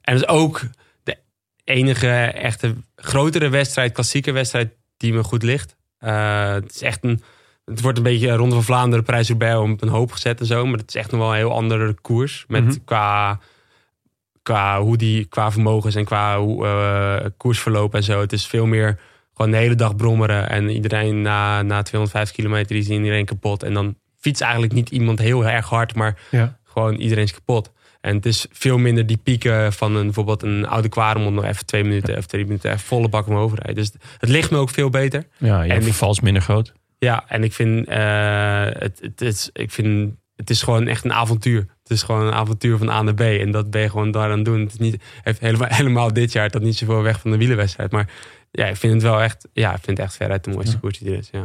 En 0.00 0.14
het 0.14 0.22
is 0.22 0.28
ook 0.28 0.60
de 1.02 1.16
enige 1.64 2.08
echte 2.24 2.74
grotere 2.96 3.48
wedstrijd, 3.48 3.92
klassieke 3.92 4.32
wedstrijd 4.32 4.72
die 4.96 5.12
me 5.12 5.22
goed 5.22 5.42
ligt. 5.42 5.76
Eh, 5.98 6.52
het 6.52 6.74
is 6.74 6.82
echt 6.82 7.04
een. 7.04 7.22
Het 7.66 7.80
wordt 7.80 7.98
een 7.98 8.04
beetje 8.04 8.32
Ronde 8.36 8.54
van 8.54 8.64
Vlaanderen, 8.64 9.04
Prijs-Roubaix 9.04 9.56
op 9.56 9.82
een 9.82 9.88
hoop 9.88 10.12
gezet 10.12 10.40
en 10.40 10.46
zo. 10.46 10.66
Maar 10.66 10.78
het 10.78 10.88
is 10.88 10.94
echt 10.94 11.10
nog 11.10 11.20
wel 11.20 11.30
een 11.30 11.36
heel 11.36 11.52
andere 11.52 11.94
koers. 12.00 12.44
Met 12.48 12.64
Mhm. 12.64 12.76
qua, 12.84 13.38
qua 14.42 14.80
hoe 14.80 14.96
die, 14.96 15.24
qua 15.24 15.50
vermogens 15.52 15.94
en 15.94 16.04
qua 16.04 16.38
hoe, 16.38 16.66
eh, 16.66 17.26
koersverloop 17.36 17.94
en 17.94 18.02
zo. 18.02 18.20
Het 18.20 18.32
is 18.32 18.46
veel 18.46 18.66
meer 18.66 18.98
gewoon 19.34 19.50
de 19.50 19.56
hele 19.56 19.74
dag 19.74 19.96
brommeren. 19.96 20.48
En 20.48 20.70
iedereen 20.70 21.22
na, 21.22 21.62
na 21.62 21.82
250 21.82 22.36
kilometer 22.36 22.76
is 22.76 22.88
iedereen 22.88 23.24
kapot. 23.24 23.62
En 23.62 23.72
dan 23.74 23.94
fietst 24.18 24.42
eigenlijk 24.42 24.72
niet 24.72 24.90
iemand 24.90 25.18
heel 25.18 25.46
erg 25.46 25.68
hard, 25.68 25.94
maar 25.94 26.18
Ja. 26.30 26.58
gewoon 26.64 26.94
iedereen 26.94 27.24
is 27.24 27.32
kapot. 27.34 27.72
En 28.00 28.14
het 28.16 28.26
is 28.26 28.46
veel 28.52 28.78
minder 28.78 29.06
die 29.06 29.16
pieken 29.16 29.72
van 29.72 29.96
een, 29.96 30.04
bijvoorbeeld 30.04 30.42
een 30.42 30.66
oude 30.66 30.88
Quaremont 30.88 31.34
nog 31.34 31.44
even 31.44 31.66
twee 31.66 31.84
minuten 31.84 32.16
of 32.16 32.26
drie 32.26 32.44
minuten 32.44 32.70
even 32.70 32.86
volle 32.86 33.08
bak 33.08 33.26
omhoog 33.26 33.54
rijden. 33.54 33.74
Dus 33.74 33.92
het, 34.18 34.28
ligt 34.28 34.50
me 34.50 34.56
ook 34.58 34.70
veel 34.70 34.90
beter. 34.90 35.26
Ja, 35.38 35.62
je 35.62 35.72
En 35.72 35.82
verval 35.82 36.10
is 36.10 36.20
minder 36.20 36.42
groot. 36.42 36.72
Ja, 36.98 37.24
en 37.28 37.44
ik 37.44 37.52
vind, 37.52 37.88
eh, 37.88 38.64
het, 38.64 38.98
het, 39.00 39.20
is, 39.20 39.50
ik 39.52 39.70
vind 39.70 40.14
het 40.36 40.50
is 40.50 40.62
gewoon 40.62 40.86
echt 40.86 41.04
een 41.04 41.12
avontuur. 41.12 41.66
Het 41.82 41.90
is 41.90 42.02
gewoon 42.02 42.26
een 42.26 42.32
avontuur 42.32 42.78
van 42.78 42.88
A 42.88 43.02
naar 43.02 43.14
B. 43.14 43.20
En 43.20 43.50
dat 43.50 43.70
ben 43.70 43.80
je 43.80 43.90
gewoon 43.90 44.10
daaraan 44.10 44.42
doen. 44.42 44.60
Het 44.60 44.72
is 44.72 44.78
niet, 44.78 45.02
heeft 45.22 45.40
helemaal, 45.40 45.68
helemaal 45.80 46.12
dit 46.12 46.32
jaar 46.32 46.50
dat 46.50 46.62
niet 46.62 46.76
zoveel 46.76 47.02
weg 47.02 47.20
van 47.20 47.30
de 47.30 47.36
wielenwedstrijd. 47.36 47.90
Maar 47.90 48.10
ja, 48.50 48.66
ik 48.66 48.76
vind 48.76 48.92
het 48.92 49.02
wel 49.02 49.22
echt, 49.22 49.48
ja, 49.52 49.74
ik 49.74 49.82
vind 49.82 49.98
het 49.98 50.06
echt 50.06 50.16
veruit 50.16 50.44
de 50.44 50.50
mooiste 50.50 50.78
koers 50.78 50.98
die 50.98 51.10
er 51.10 51.18
is. 51.18 51.28
Ja, 51.32 51.44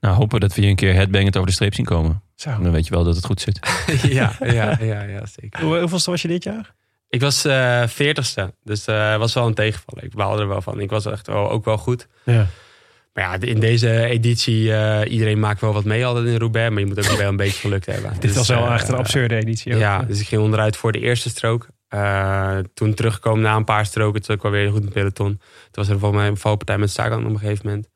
Nou, 0.00 0.16
hopen 0.16 0.40
dat 0.40 0.54
we 0.54 0.62
je 0.62 0.68
een 0.68 0.76
keer 0.76 0.94
headbangend 0.94 1.36
over 1.36 1.48
de 1.48 1.54
streep 1.54 1.74
zien 1.74 1.84
komen. 1.84 2.22
Zo. 2.34 2.50
Dan 2.62 2.72
weet 2.72 2.86
je 2.86 2.94
wel 2.94 3.04
dat 3.04 3.16
het 3.16 3.24
goed 3.24 3.40
zit. 3.40 3.58
ja, 4.02 4.36
ja, 4.40 4.78
ja, 4.80 5.02
ja, 5.02 5.26
zeker. 5.26 5.62
Hoe, 5.62 5.78
hoeveelste 5.78 6.10
was 6.10 6.22
je 6.22 6.28
dit 6.28 6.44
jaar? 6.44 6.74
Ik 7.08 7.20
was 7.20 7.44
eh 7.44 7.86
veertigste, 7.86 8.54
dus 8.62 8.86
eh 8.86 9.16
was 9.16 9.34
wel 9.34 9.46
een 9.46 9.54
tegenvaller. 9.54 10.04
Ik 10.04 10.14
baalde 10.14 10.42
er 10.42 10.48
wel 10.48 10.62
van. 10.62 10.80
Ik 10.80 10.90
was 10.90 11.06
echt 11.06 11.26
wel, 11.26 11.50
ook 11.50 11.64
wel 11.64 11.78
goed. 11.78 12.08
Ja. 12.24 12.46
Maar 13.14 13.24
ja, 13.24 13.46
in 13.46 13.60
deze 13.60 14.04
editie, 14.04 14.72
eh, 14.74 15.12
iedereen 15.12 15.38
maakt 15.40 15.60
wel 15.60 15.72
wat 15.72 15.84
mee 15.84 16.06
altijd 16.06 16.26
in 16.26 16.36
Roubaix. 16.36 16.70
Maar 16.70 16.80
je 16.80 16.86
moet 16.86 17.10
ook 17.10 17.18
wel 17.18 17.28
een 17.28 17.36
beetje 17.36 17.60
geluk 17.60 17.86
hebben. 17.86 18.10
Dit 18.20 18.20
Dus, 18.22 18.34
was 18.36 18.48
wel 18.48 18.66
eh, 18.66 18.74
echt 18.74 18.88
een 18.88 18.94
absurde 18.94 19.34
editie. 19.36 19.74
ook. 19.74 19.80
Ja, 19.80 20.02
dus 20.02 20.20
ik 20.20 20.26
ging 20.26 20.42
onderuit 20.42 20.76
voor 20.76 20.92
de 20.92 20.98
eerste 21.00 21.28
strook. 21.28 21.66
Eh, 21.88 22.58
toen 22.74 22.94
teruggekomen 22.94 23.42
na 23.42 23.56
een 23.56 23.64
paar 23.64 23.86
stroken, 23.86 24.22
toen 24.22 24.34
ik 24.36 24.44
alweer 24.44 24.68
goed 24.68 24.78
in 24.78 24.84
het 24.84 24.92
peloton. 24.94 25.26
Toen 25.28 25.38
was 25.70 25.88
er 25.88 25.98
volgens 25.98 26.20
mij 26.20 26.30
een 26.30 26.36
valpartij 26.36 26.78
met 26.78 26.90
Sagan 26.90 27.24
op 27.26 27.30
een 27.32 27.38
gegeven 27.38 27.66
moment. 27.66 27.88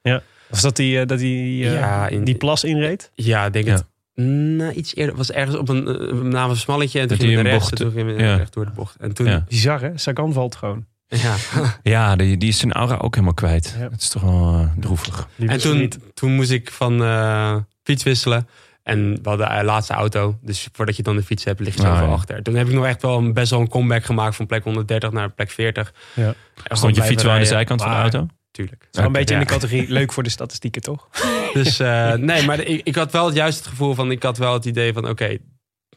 Was 0.48 0.60
dat 0.60 0.76
die, 0.76 1.06
dat 1.06 1.18
die, 1.18 1.56
Ja, 1.64 2.08
in- 2.08 2.24
die 2.24 2.34
plas 2.34 2.64
inreed? 2.64 3.10
Ja, 3.14 3.50
denk 3.50 3.66
Ja. 3.66 3.72
het. 3.72 3.84
Nou, 4.24 4.72
iets 4.72 4.94
eerder. 4.96 5.16
was 5.16 5.32
ergens 5.32 5.56
op 5.56 5.68
een, 5.68 5.86
eh, 5.88 6.12
na 6.14 6.44
een 6.48 6.56
smalletje. 6.56 7.00
En 7.00 7.08
toen 7.08 7.16
ging 7.16 7.42
hij. 7.42 7.50
En 7.52 7.60
toen 7.74 7.92
ging 7.92 8.20
ja. 8.20 8.36
recht 8.36 8.52
door 8.52 8.64
de 8.64 8.70
bocht. 8.70 8.96
En 9.00 9.12
toen, 9.14 9.26
Ja. 9.26 9.32
ja. 9.32 9.44
Bizar 9.48 9.80
hè? 9.80 9.90
Sagan 9.94 10.32
valt 10.32 10.54
gewoon. 10.56 10.86
Ja, 11.82 12.16
die, 12.16 12.36
die 12.36 12.48
is 12.48 12.58
zijn 12.58 12.72
aura 12.72 12.96
ook 12.96 13.14
helemaal 13.14 13.34
kwijt. 13.34 13.76
Ja. 13.78 13.88
Het 13.90 14.00
is 14.00 14.08
toch 14.08 14.22
wel 14.22 14.52
eh, 14.52 14.70
droevig. 14.80 15.28
En 15.36 15.58
toen, 15.58 15.92
toen 16.14 16.32
moest 16.32 16.50
ik 16.50 16.70
van 16.70 17.02
eh, 17.02 17.56
fiets 17.82 18.02
wisselen. 18.02 18.48
En 18.82 19.22
we 19.22 19.28
hadden 19.28 19.58
de 19.58 19.64
laatste 19.64 19.92
auto. 19.92 20.38
Dus 20.42 20.68
voordat 20.72 20.96
je 20.96 21.02
dan 21.02 21.16
de 21.16 21.22
fiets 21.22 21.44
hebt, 21.44 21.60
lig 21.60 21.74
je 21.74 21.82
Ah, 21.82 21.88
zoveel 21.88 22.06
ja. 22.06 22.12
achter. 22.12 22.42
Toen 22.42 22.54
heb 22.54 22.66
ik 22.66 22.74
nog 22.74 22.86
echt 22.86 23.02
wel 23.02 23.18
een, 23.18 23.32
best 23.32 23.50
wel 23.50 23.60
een 23.60 23.68
comeback 23.68 24.04
gemaakt 24.04 24.36
van 24.36 24.46
plek 24.46 24.64
130 24.64 25.12
naar 25.12 25.30
plek 25.30 25.50
40. 25.50 25.94
Ja. 26.14 26.34
Stond 26.64 26.96
je 26.96 27.02
fiets 27.02 27.22
wel 27.22 27.32
aan 27.32 27.38
de 27.38 27.46
zijkant 27.46 27.82
van 27.82 27.90
de 27.90 27.96
auto? 27.96 28.26
Tuurlijk. 28.50 28.88
Wel 28.90 29.04
een 29.04 29.12
beetje 29.12 29.34
in 29.34 29.40
de 29.40 29.46
ja. 29.46 29.52
categorie 29.52 29.92
leuk 29.92 30.12
voor 30.12 30.22
de 30.22 30.30
statistieken, 30.30 30.82
toch? 30.82 31.08
Dus 31.52 31.78
eh, 31.80 32.12
nee, 32.12 32.46
maar 32.46 32.60
ik, 32.60 32.80
ik 32.84 32.94
had 32.94 33.12
wel 33.12 33.26
het 33.26 33.34
juist 33.34 33.58
het 33.58 33.66
gevoel 33.66 33.94
van... 33.94 34.10
Ik 34.10 34.22
had 34.22 34.38
wel 34.38 34.52
het 34.52 34.64
idee 34.64 34.92
van, 34.92 35.08
oké, 35.08 35.36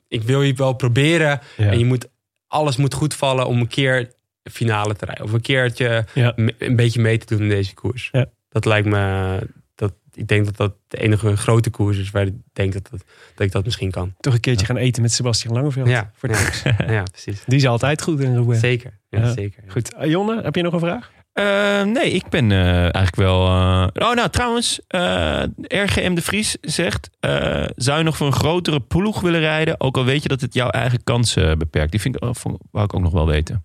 ik 0.08 0.22
wil 0.22 0.42
je 0.42 0.54
wel 0.54 0.74
proberen. 0.74 1.42
En 1.58 1.80
je 1.80 1.86
moet, 1.86 2.08
alles 2.48 2.76
moet 2.76 2.94
goed 2.94 3.14
vallen 3.14 3.48
om 3.48 3.60
een 3.60 3.68
keer 3.68 4.12
finale 4.44 4.96
te 4.96 5.06
rijden. 5.06 5.24
Of 5.26 5.32
een 5.34 5.42
keertje 5.42 6.06
Ja. 6.14 6.34
me- 6.36 6.56
een 6.58 6.76
beetje 6.76 7.02
mee 7.02 7.18
te 7.18 7.26
doen 7.36 7.44
in 7.44 7.50
deze 7.50 7.74
koers. 7.74 8.10
Ja. 8.12 8.26
Dat 8.50 8.66
lijkt 8.66 8.88
me... 8.88 9.40
Dat, 9.76 9.94
ik 10.14 10.28
denk 10.28 10.46
dat 10.46 10.58
dat 10.58 10.74
de 10.88 10.98
enige 10.98 11.38
grote 11.38 11.70
koers 11.70 11.98
is 11.98 12.12
waar 12.12 12.26
ik 12.26 12.34
denk 12.54 12.74
dat, 12.74 12.88
dat, 12.92 13.04
dat 13.36 13.46
ik 13.46 13.52
dat 13.52 13.64
misschien 13.66 13.92
kan. 13.92 14.14
Toch 14.20 14.34
een 14.34 14.40
keertje 14.40 14.66
gaan 14.66 14.78
eten 14.78 15.02
met 15.02 15.12
Sebastian 15.12 15.54
Langeveld. 15.54 15.88
Ja, 15.88 16.12
Voor 16.16 16.30
de 16.30 16.62
ja. 16.88 17.04
precies. 17.04 17.44
Die 17.46 17.58
is 17.58 17.66
altijd 17.68 18.02
goed 18.02 18.20
in 18.20 18.36
Roubaix. 18.36 18.60
Zeker. 18.60 19.00
Ja, 19.10 19.20
Ja. 19.20 19.32
zeker. 19.32 19.64
Goed. 19.68 19.96
Jonne, 20.04 20.42
heb 20.42 20.56
je 20.56 20.62
nog 20.62 20.74
een 20.74 20.80
vraag? 20.80 21.12
Eh, 21.34 21.84
nee, 21.84 22.12
ik 22.12 22.30
ben 22.30 22.52
eh, 22.52 22.78
eigenlijk 22.78 23.16
wel. 23.16 23.46
eh, 23.48 23.88
Oh, 23.94 24.14
nou 24.16 24.30
trouwens, 24.30 24.80
eh, 24.88 25.44
RGM 25.68 26.14
de 26.14 26.22
Vries 26.22 26.58
zegt: 26.62 27.10
eh, 27.20 27.66
zou 27.76 27.98
je 27.98 28.04
nog 28.04 28.18
voor 28.18 28.28
een 28.28 28.34
grotere 28.34 28.80
ploeg 28.80 29.22
willen 29.22 29.40
rijden? 29.40 29.80
Ook 29.80 29.98
al 29.98 30.06
weet 30.06 30.24
je 30.24 30.30
dat 30.30 30.42
het 30.42 30.54
jouw 30.54 30.70
eigen 30.70 31.04
kansen 31.04 31.58
beperkt. 31.58 31.92
Die 31.92 32.02
vind 32.02 32.16
ik, 32.16 32.24
vond- 32.36 32.58
wou 32.72 32.86
ik 32.86 32.94
ook 32.94 33.02
nog 33.02 33.12
wel 33.14 33.28
weten. 33.28 33.64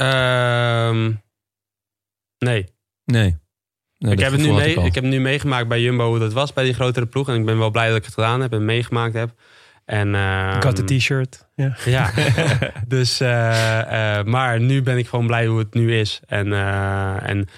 Ehm, 0.00 1.12
nee. 2.38 2.66
Nee. 3.04 3.38
Nee, 3.98 4.12
ik, 4.12 4.20
heb 4.20 4.32
het 4.32 4.40
nu 4.40 4.52
mee, 4.52 4.76
al. 4.76 4.84
ik 4.84 4.94
heb 4.94 5.04
het 5.04 5.12
nu 5.12 5.20
meegemaakt 5.20 5.68
bij 5.68 5.80
Jumbo 5.80 6.08
hoe 6.08 6.18
dat 6.18 6.32
was 6.32 6.52
bij 6.52 6.64
die 6.64 6.74
grotere 6.74 7.06
ploeg. 7.06 7.28
En 7.28 7.34
ik 7.34 7.44
ben 7.44 7.58
wel 7.58 7.70
blij 7.70 7.88
dat 7.88 7.96
ik 7.96 8.04
het 8.04 8.14
gedaan 8.14 8.40
heb 8.40 8.52
en 8.52 8.64
meegemaakt 8.64 9.14
heb. 9.14 9.34
En, 9.84 10.08
Ik 10.56 10.62
had 10.62 10.76
de 10.76 10.84
ehm, 10.84 10.98
t-shirt. 10.98 11.48
Ja. 11.54 11.76
Ja, 11.84 12.10
dus, 12.86 13.20
eh, 13.20 14.18
eh, 14.18 14.24
maar 14.24 14.60
nu 14.60 14.82
ben 14.82 14.98
ik 14.98 15.08
gewoon 15.08 15.26
blij 15.26 15.46
hoe 15.46 15.58
het 15.58 15.74
nu 15.74 15.98
is. 15.98 16.20
En, 16.26 16.52
eh, 16.52 17.28
en 17.28 17.48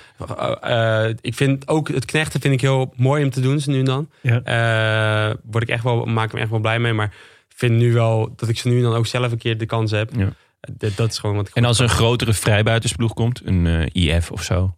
ik 1.20 1.34
vind 1.34 1.68
ook 1.68 1.88
het 1.88 2.04
knechten 2.04 2.40
vind 2.40 2.54
ik 2.54 2.60
heel 2.60 2.92
mooi 2.96 3.24
om 3.24 3.30
te 3.30 3.40
doen, 3.40 3.60
zo 3.60 3.70
nu 3.70 3.78
en 3.78 3.84
dan. 3.84 4.10
Ja. 4.20 4.42
Eh, 4.42 5.34
word 5.50 5.62
ik 5.62 5.70
echt 5.70 5.84
wel, 5.84 6.04
maak 6.04 6.26
ik 6.26 6.32
me 6.32 6.40
echt 6.40 6.50
wel 6.50 6.60
blij 6.60 6.78
mee. 6.78 6.92
Maar 6.92 7.14
ik 7.48 7.56
vind 7.56 7.72
nu 7.72 7.92
wel 7.92 8.32
dat 8.36 8.48
ik 8.48 8.58
ze 8.58 8.68
nu 8.68 8.76
en 8.76 8.82
dan 8.82 8.94
ook 8.94 9.06
zelf 9.06 9.32
een 9.32 9.38
keer 9.38 9.58
de 9.58 9.66
kans 9.66 9.90
heb. 9.90 10.10
Ja. 10.16 10.28
Dat, 10.72 10.96
dat 10.96 11.10
is 11.10 11.18
gewoon 11.18 11.36
wat 11.36 11.48
ik 11.48 11.54
En 11.54 11.64
als 11.64 11.78
er 11.78 11.84
een 11.84 11.90
grotere 11.90 12.32
vrijbuitersploeg 12.32 13.14
komt, 13.14 13.40
een 13.44 13.66
eh, 13.66 13.86
IF 14.16 14.30
of 14.30 14.42
zo. 14.42 14.76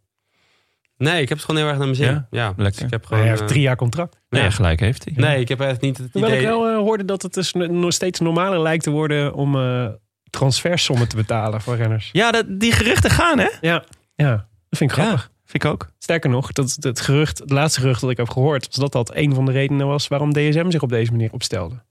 Nee, 0.96 1.22
ik 1.22 1.28
heb 1.28 1.38
het 1.38 1.46
gewoon 1.46 1.60
heel 1.60 1.68
erg 1.70 1.78
naar 1.78 1.86
mijn 1.86 1.98
zin. 1.98 2.12
Ja? 2.12 2.26
Ja, 2.30 2.46
Lekker. 2.56 2.64
Dus 2.64 2.80
ik 2.80 2.90
heb 2.90 3.00
Hij 3.00 3.08
gewoon... 3.08 3.24
heeft 3.28 3.40
eh, 3.40 3.46
drie 3.46 3.60
jaar 3.60 3.76
contract. 3.76 4.20
Nee, 4.28 4.42
Ja. 4.42 4.50
gelijk 4.50 4.80
heeft 4.80 5.04
hij. 5.04 5.12
Nee, 5.16 5.40
ik 5.40 5.48
heb 5.48 5.60
echt 5.60 5.80
niet 5.80 5.98
het 5.98 6.12
Hoewel 6.12 6.30
ik 6.30 6.36
idee... 6.38 6.48
wel 6.48 6.68
eh, 6.68 6.76
hoorde 6.76 7.04
dat 7.04 7.22
het 7.22 7.34
dus 7.34 7.52
nog 7.52 7.92
steeds 7.92 8.20
normaler 8.20 8.60
lijkt 8.60 8.82
te 8.84 8.90
worden 8.90 9.34
om 9.34 9.56
eh 9.56 9.88
transfersommen 10.30 11.08
te 11.08 11.16
betalen 11.16 11.60
voor 11.60 11.76
renners. 11.76 12.08
Ja, 12.12 12.30
dat, 12.30 12.44
die 12.48 12.72
geruchten 12.72 13.10
gaan, 13.10 13.38
hè? 13.38 13.48
Ja, 13.60 13.84
ja 14.14 14.30
dat 14.68 14.78
vind 14.78 14.90
ik 14.90 14.96
grappig. 14.96 15.22
Ja, 15.22 15.30
vind 15.44 15.64
ik 15.64 15.70
ook. 15.70 15.88
Sterker 15.98 16.30
nog, 16.30 16.52
dat, 16.52 16.76
het, 16.80 17.00
gerucht, 17.00 17.38
het 17.38 17.50
laatste 17.50 17.80
gerucht 17.80 18.00
dat 18.00 18.10
ik 18.10 18.16
heb 18.16 18.28
gehoord, 18.30 18.66
was 18.66 18.76
dat 18.76 18.92
dat 18.92 19.16
een 19.16 19.34
van 19.34 19.44
de 19.44 19.52
redenen 19.52 19.86
was 19.86 20.08
waarom 20.08 20.32
DSM 20.32 20.70
zich 20.70 20.82
op 20.82 20.88
deze 20.88 21.10
manier 21.10 21.32
opstelde. 21.32 21.82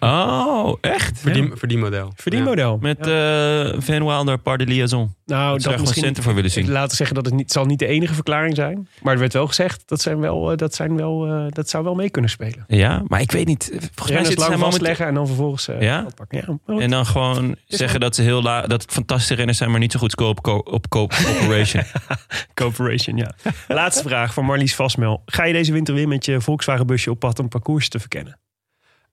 Oh, 0.00 0.76
echt? 0.80 1.18
Verdien, 1.20 1.52
verdienmodel. 1.54 2.12
Verdienmodel. 2.16 2.78
Met 2.80 3.06
Ja. 3.06 3.64
eh 3.66 3.80
Van 3.80 4.04
Wilder, 4.06 4.38
Par 4.38 4.58
de 4.58 4.66
Liaison. 4.66 4.98
nou, 5.00 5.14
Daar 5.26 5.38
zou 5.38 5.52
dat 5.52 5.62
je 5.62 5.68
gewoon 5.68 5.80
misschien. 5.80 6.02
centen 6.04 6.22
voor 6.22 6.34
willen 6.34 6.50
zien. 6.50 6.70
Laten 6.70 6.90
we 6.90 6.96
zeggen 6.96 7.14
dat 7.16 7.24
het 7.24 7.34
niet 7.34 7.52
zal 7.52 7.64
niet 7.64 7.78
de 7.78 7.86
enige 7.86 8.14
verklaring 8.14 8.54
zijn. 8.56 8.88
Maar 9.02 9.12
er 9.12 9.18
werd 9.20 9.32
wel 9.32 9.46
gezegd 9.46 9.82
dat 9.86 10.00
zijn 10.00 10.18
wel, 10.20 10.50
eh, 10.50 10.56
dat 10.56 10.74
zijn 10.74 10.96
wel, 10.96 11.26
eh, 11.26 11.44
dat 11.48 11.68
zou 11.68 11.84
wel 11.84 11.94
mee 11.94 12.10
kunnen 12.10 12.30
spelen. 12.30 12.64
Ja, 12.66 13.02
maar 13.06 13.20
ik 13.20 13.32
weet 13.32 13.46
niet. 13.46 13.64
Volgens 13.64 13.80
mij 13.96 14.06
Renners 14.06 14.26
zitten 14.28 14.44
zij 14.46 14.56
lang 14.56 14.60
momenteel... 14.60 14.70
vastleggen 14.70 15.06
en 15.06 15.14
dan 15.14 15.26
vervolgens 15.26 15.68
eh 15.68 15.80
Ja? 15.80 16.02
uitpakken. 16.04 16.38
Ja, 16.38 16.44
maar 16.46 16.58
goed. 16.76 16.80
En 16.84 16.90
dan 16.90 17.06
gewoon 17.06 17.56
zeggen 17.66 18.00
dat 18.00 18.14
ze 18.14 18.22
heel 18.22 18.42
la 18.42 18.60
dat 18.66 18.82
het 18.82 18.92
fantastische 18.92 19.34
renners 19.34 19.58
zijn, 19.58 19.70
maar 19.70 19.80
niet 19.80 19.92
zo 19.92 19.98
goed 19.98 20.16
op, 20.20 20.42
co- 20.42 20.62
op 20.64 20.88
co- 20.88 21.02
operation. 21.42 21.82
Corporation, 22.54 23.16
ja. 23.16 23.34
Laatste 23.68 24.02
vraag 24.08 24.34
van 24.34 24.44
Marlies 24.44 24.74
Vasmel. 24.74 25.22
Ga 25.26 25.44
je 25.44 25.52
deze 25.52 25.72
winter 25.72 25.94
weer 25.94 26.08
met 26.08 26.24
je 26.24 26.40
Volkswagen 26.40 26.86
busje 26.86 27.10
op 27.10 27.18
pad 27.18 27.38
om 27.38 27.48
parcours 27.48 27.88
te 27.88 27.98
verkennen? 27.98 28.38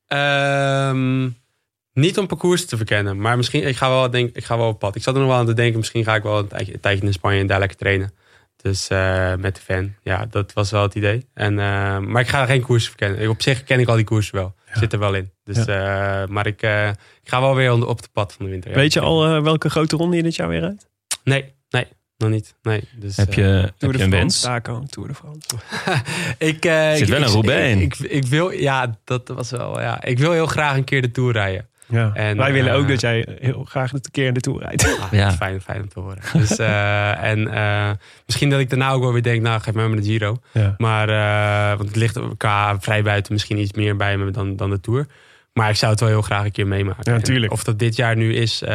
Ehm, 0.08 1.30
niet 1.94 2.18
om 2.18 2.28
parcours 2.28 2.66
te 2.66 2.78
verkennen, 2.78 3.18
maar 3.18 3.38
misschien, 3.38 3.68
ik 3.68 3.76
ga 3.76 3.90
wel, 3.90 4.10
denk, 4.10 4.36
ik 4.36 4.44
ga 4.44 4.58
wel 4.58 4.68
op 4.68 4.80
pad. 4.80 4.96
Ik 4.96 5.04
zat 5.04 5.14
er 5.14 5.20
nog 5.20 5.30
wel 5.30 5.40
aan 5.40 5.46
te 5.46 5.54
denken, 5.54 5.78
misschien 5.78 6.04
ga 6.04 6.16
ik 6.16 6.24
wel 6.24 6.40
een 6.40 6.48
tijdje, 6.48 6.74
een 6.74 6.80
tijdje 6.80 7.06
in 7.06 7.14
Spanje 7.14 7.40
en 7.40 7.48
daar 7.48 7.60
lekker 7.60 7.78
trainen. 7.78 8.14
Dus 8.62 8.88
eh, 8.88 9.36
met 9.36 9.56
de 9.56 9.62
fan, 9.62 9.96
ja, 10.04 10.26
dat 10.30 10.54
was 10.54 10.72
wel 10.72 10.82
het 10.82 10.96
idee. 10.96 11.26
En, 11.34 11.60
eh, 11.60 12.00
maar 12.00 12.22
ik 12.22 12.28
ga 12.28 12.46
geen 12.46 12.62
koers 12.62 12.88
verkennen. 12.88 13.30
Op 13.30 13.42
zich 13.42 13.64
ken 13.64 13.80
ik 13.80 13.88
al 13.88 13.96
die 13.96 14.06
koersen 14.06 14.36
wel. 14.36 14.56
Zit 14.74 14.94
er 14.94 15.00
wel 15.00 15.14
in. 15.14 15.32
Dus, 15.44 15.66
eh, 15.66 16.26
maar 16.26 16.48
ik, 16.48 16.62
ik 17.22 17.30
ga 17.30 17.42
wel 17.42 17.56
weer 17.56 17.88
op 17.88 18.02
de 18.02 18.08
pad 18.14 18.34
van 18.34 18.46
de 18.46 18.52
winter. 18.52 18.70
ja. 18.70 18.76
Weet 18.76 18.94
je 18.94 19.00
al 19.00 19.42
welke 19.42 19.70
grote 19.70 19.96
ronde 19.96 20.16
je 20.16 20.24
dit 20.24 20.36
jaar 20.36 20.48
weer 20.48 20.60
rijdt? 20.60 20.90
Nee, 21.24 21.54
nee, 21.70 21.88
nog 22.18 22.30
niet. 22.30 22.56
Nee, 22.64 22.84
dus, 22.96 23.18
heb 23.18 23.30
eh, 23.30 23.36
je, 23.36 23.44
heb 23.44 23.74
een 23.82 23.94
France, 23.94 24.10
wens? 24.10 24.42
Taco, 24.42 24.84
Tour 24.90 25.08
de 25.08 25.16
France. 25.16 25.48
ik, 26.38 26.66
eh, 26.66 26.92
Zit 26.92 27.02
ik- 27.02 27.08
wel 27.08 27.22
een 27.22 27.28
Roubaix 27.28 27.72
in. 27.72 27.82
Ik, 27.82 27.96
ik, 27.96 28.12
ik 28.12 28.26
wil, 28.26 28.52
ja, 28.52 28.98
dat 29.04 29.28
was 29.28 29.52
wel, 29.52 29.82
ja. 29.82 30.04
Ik 30.04 30.20
wil 30.20 30.32
heel 30.32 30.46
graag 30.46 30.76
een 30.78 30.84
keer 30.84 31.02
de 31.02 31.12
Tour 31.12 31.34
rijden. 31.34 31.68
Ja. 31.88 32.12
En, 32.14 32.38
Wij 32.38 32.52
willen 32.54 32.72
eh, 32.72 32.78
ook 32.78 32.88
dat 32.88 33.02
jij 33.02 33.28
heel 33.40 33.64
graag 33.64 33.92
de 33.92 34.12
keer 34.12 34.28
in 34.28 34.34
de 34.34 34.40
Tour 34.40 34.60
rijdt. 34.62 34.84
Ah, 35.00 35.12
Ja. 35.12 35.32
Fijn, 35.32 35.62
fijn 35.62 35.82
om 35.82 35.90
te 35.90 36.00
horen. 36.00 36.22
Dus, 36.34 36.56
eh, 36.58 37.24
en 37.32 37.48
eh, 37.54 37.92
misschien 38.26 38.50
dat 38.50 38.60
ik 38.60 38.70
daarna 38.70 38.90
ook 38.92 39.02
wel 39.02 39.14
weer 39.14 39.24
denk, 39.24 39.42
nou 39.42 39.62
geef 39.62 39.74
mij 39.74 39.88
maar 39.88 39.98
de 39.98 40.04
Giro. 40.04 40.38
Ja. 40.52 40.76
Maar, 40.78 41.10
eh, 41.10 41.78
want 41.78 41.90
het 41.90 41.98
ligt 41.98 42.20
qua 42.38 42.80
vrij 42.80 43.04
buiten 43.04 43.34
misschien 43.34 43.58
iets 43.58 43.74
meer 43.74 43.96
bij 43.96 44.18
me 44.18 44.32
dan, 44.32 44.56
dan 44.56 44.70
de 44.70 44.80
Tour. 44.80 45.08
Maar 45.54 45.70
ik 45.70 45.76
zou 45.76 45.92
het 45.92 46.00
wel 46.00 46.10
heel 46.10 46.22
graag 46.22 46.46
een 46.46 46.52
keer 46.52 46.68
meemaken. 46.68 47.14
Ja, 47.14 47.20
tuurlijk. 47.20 47.52
En 47.52 47.58
Of 47.58 47.64
dat 47.64 47.80
dit 47.80 47.96
jaar 47.96 48.16
nu 48.16 48.36
is, 48.36 48.62
eh, 48.62 48.70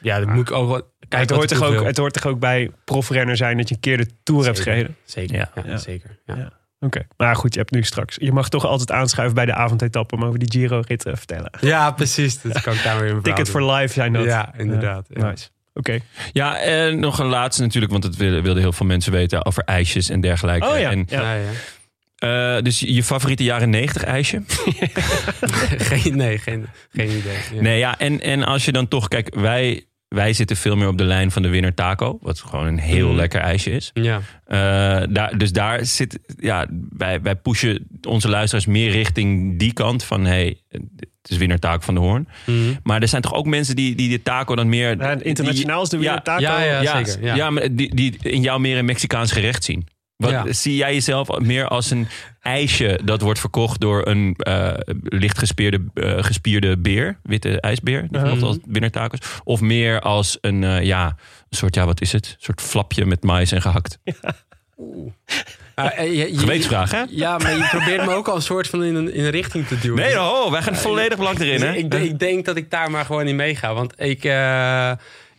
ja, 0.00 0.20
dan 0.20 0.28
moet 0.32 0.48
ik 0.48 0.54
ook 0.54 0.68
wel 0.68 0.91
het, 1.20 1.30
hoort 1.30 1.48
toch 1.48 1.62
ook, 1.62 1.72
wil. 1.72 1.84
het 1.84 1.96
hoort 1.96 2.12
toch 2.12 2.26
ook 2.26 2.38
bij 2.38 2.70
profrenner 2.84 3.36
zijn 3.36 3.56
dat 3.56 3.68
je 3.68 3.74
een 3.74 3.80
keer 3.80 3.96
de 3.96 4.06
Tour 4.22 4.44
hebt 4.44 4.60
gereden? 4.60 4.96
Zeker, 5.04 5.36
Ja. 5.36 5.50
ja. 5.54 5.62
Ja. 5.66 5.76
zeker. 5.76 6.18
Ja. 6.26 6.36
Ja. 6.36 6.52
Oké, 6.80 7.06
maar 7.16 7.36
goed, 7.36 7.52
je 7.54 7.58
hebt 7.60 7.72
nu 7.72 7.82
straks. 7.82 8.16
Je 8.20 8.32
mag 8.32 8.48
toch 8.48 8.64
altijd 8.66 8.90
aanschuiven 8.90 9.34
bij 9.34 9.46
de 9.46 9.54
avondetappe 9.54 10.14
om 10.14 10.24
over 10.24 10.38
die 10.38 10.50
Giro-rit 10.50 10.98
te 10.98 11.16
vertellen. 11.16 11.50
Ja, 11.60 11.90
precies. 11.90 12.40
Dat 12.42 12.60
kan 12.60 12.72
ik 12.74 12.82
daar 12.82 13.00
weer 13.00 13.10
in 13.10 13.22
Ticket 13.32 13.50
for 13.50 13.72
life 13.72 13.92
zijn 13.94 14.12
dat. 14.12 14.24
Ja, 14.24 14.52
inderdaad. 14.56 15.06
Ja. 15.08 15.28
Nice. 15.30 15.48
Oké. 15.74 15.98
Ja, 16.32 16.58
en 16.60 16.98
nog 17.00 17.18
een 17.18 17.26
laatste 17.26 17.62
natuurlijk, 17.62 17.92
want 17.92 18.04
dat 18.04 18.16
wilden, 18.16 18.56
heel 18.56 18.72
veel 18.72 18.86
mensen 18.86 19.12
weten 19.12 19.44
over 19.46 19.62
ijsjes 19.64 20.08
en 20.08 20.20
dergelijke. 20.20 20.66
Oh 20.68 20.78
ja. 20.78 20.90
En, 20.90 21.04
Ja. 21.08 21.34
Ja, 21.34 21.34
ja. 21.34 22.56
eh, 22.56 22.62
dus 22.62 22.80
je 22.80 23.02
favoriete 23.04 23.44
jaren 23.44 23.70
90 23.70 24.04
ijsje? 24.04 24.42
geen, 25.90 26.16
nee, 26.16 26.38
geen, 26.38 26.66
geen 26.92 27.08
idee. 27.10 27.36
Ja. 27.54 27.60
Nee, 27.60 27.78
ja, 27.78 27.98
en, 27.98 28.20
en 28.20 28.44
als 28.44 28.64
je 28.64 28.72
dan 28.72 28.88
toch, 28.88 29.08
kijk, 29.08 29.34
wij, 29.34 29.84
wij 30.14 30.32
zitten 30.32 30.56
veel 30.56 30.76
meer 30.76 30.88
op 30.88 30.98
de 30.98 31.04
lijn 31.04 31.30
van 31.30 31.42
de 31.42 31.48
winner 31.48 31.74
taco, 31.74 32.18
wat 32.20 32.40
gewoon 32.40 32.66
een 32.66 32.78
heel 32.78 33.08
Mm. 33.10 33.16
lekker 33.16 33.40
ijsje 33.40 33.70
is. 33.70 33.90
Ja. 33.94 34.20
Eh, 34.44 34.58
daar, 35.10 35.38
dus 35.38 35.52
daar 35.52 35.84
zit, 35.84 36.18
ja, 36.38 36.66
wij, 36.96 37.22
wij 37.22 37.36
pushen 37.36 37.86
onze 38.08 38.28
luisteraars 38.28 38.66
meer 38.66 38.90
richting 38.90 39.58
die 39.58 39.72
kant 39.72 40.04
van, 40.04 40.24
hey, 40.24 40.56
het 40.70 41.30
is 41.30 41.36
winnaar 41.36 41.58
taco 41.58 41.80
van 41.84 41.94
de 41.94 42.00
Hoorn. 42.00 42.28
Mhm. 42.46 42.56
Maar 42.82 43.02
er 43.02 43.08
zijn 43.08 43.22
toch 43.22 43.34
ook 43.34 43.46
mensen 43.46 43.76
die, 43.76 43.94
die 43.94 44.08
de 44.08 44.22
taco 44.22 44.54
dan 44.54 44.68
meer... 44.68 44.98
Ja, 44.98 45.16
internationaal 45.22 45.82
is 45.82 45.88
de 45.88 45.98
weer 45.98 46.20
taco. 46.22 46.40
ja, 46.42 46.60
ja. 46.62 46.80
ja, 46.82 47.04
zeker, 47.04 47.24
Ja. 47.24 47.34
ja. 47.34 47.50
maar 47.50 47.74
die, 47.74 47.94
die 47.94 48.16
in 48.22 48.42
jou 48.42 48.60
meer 48.60 48.78
een 48.78 48.84
Mexicaans 48.84 49.32
gerecht 49.32 49.64
zien. 49.64 49.86
Wat, 50.22 50.30
Ja. 50.30 50.52
Zie 50.52 50.76
jij 50.76 50.92
jezelf 50.94 51.38
meer 51.38 51.68
als 51.68 51.90
een 51.90 52.08
ijsje 52.40 53.00
dat 53.04 53.20
wordt 53.20 53.40
verkocht 53.40 53.80
door 53.80 54.06
een 54.06 54.34
eh 54.38 54.72
licht 55.02 55.38
gespierde, 55.38 55.80
eh, 55.94 56.22
gespierde 56.22 56.78
beer, 56.78 57.18
witte 57.22 57.60
ijsbeer, 57.60 58.00
die 58.00 58.08
Uh-huh. 58.10 58.22
verkocht 58.30 58.42
als 58.42 58.58
wintertakos, 58.66 59.18
of 59.44 59.60
meer 59.60 60.00
als 60.00 60.38
een, 60.40 60.64
eh, 60.64 60.82
ja, 60.82 61.06
een 61.48 61.56
soort, 61.56 61.74
ja, 61.74 61.84
wat 61.86 62.00
is 62.00 62.12
het? 62.12 62.26
Een 62.26 62.36
soort 62.44 62.60
flapje 62.60 63.04
met 63.06 63.22
mais 63.22 63.52
en 63.52 63.62
gehakt. 63.62 63.98
Ah, 65.74 65.98
eh, 65.98 66.06
je- 66.06 66.32
je- 66.32 66.38
Gewetensvraag, 66.38 66.90
hè? 66.90 67.02
Ja, 67.08 67.38
maar 67.38 67.56
je 67.56 67.66
probeert 67.70 68.04
me 68.06 68.14
ook 68.14 68.28
al 68.28 68.34
een 68.36 68.42
soort 68.42 68.68
van 68.68 68.84
in 68.84 68.94
een, 68.94 69.14
in 69.14 69.24
een 69.24 69.30
richting 69.30 69.66
te 69.66 69.78
duwen. 69.78 69.98
Nee, 70.02 70.20
oh, 70.20 70.50
wij 70.50 70.62
gaan 70.62 70.76
volledig 70.76 71.18
belang 71.18 71.38
erin, 71.40 71.60
hè? 71.62 71.72
ik, 71.74 71.94
ik 71.94 72.18
denk 72.18 72.44
dat 72.44 72.56
ik 72.56 72.70
daar 72.70 72.90
maar 72.90 73.04
gewoon 73.04 73.26
in 73.26 73.36
meega. 73.36 73.74
Want 73.74 74.00
ik, 74.00 74.24
eh, 74.24 74.92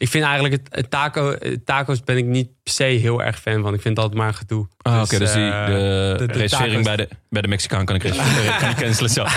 ik 0.04 0.10
vind 0.10 0.24
eigenlijk 0.24 0.54
het, 0.54 0.68
het 0.76 0.90
taco, 0.90 1.36
taco's 1.66 2.04
ben 2.04 2.18
ik 2.18 2.26
niet 2.26 2.48
per 2.64 2.74
se 2.74 2.84
heel 2.84 3.24
erg 3.24 3.40
fan 3.40 3.62
van. 3.62 3.74
Ik 3.74 3.82
vind 3.82 3.96
dat 3.96 4.04
altijd 4.04 4.22
maar 4.22 4.32
een 4.32 4.38
gedoe. 4.38 4.68
Ah, 4.82 5.02
Oké, 5.02 5.18
dus 5.20 5.34
die, 5.34 5.50
eh, 5.50 5.66
de, 5.66 6.14
de- 6.18 6.26
de 6.26 6.38
reservering 6.40 6.84
bij 6.84 6.96
de, 6.96 7.08
bij 7.30 7.42
de 7.42 7.48
Mexicaan 7.48 7.86
kan 7.86 7.96
ik, 7.96 8.04
reserveren, 8.04 8.58
kan 8.62 8.70
ik 8.70 8.76
cancelen 8.76 9.10
zo. 9.10 9.24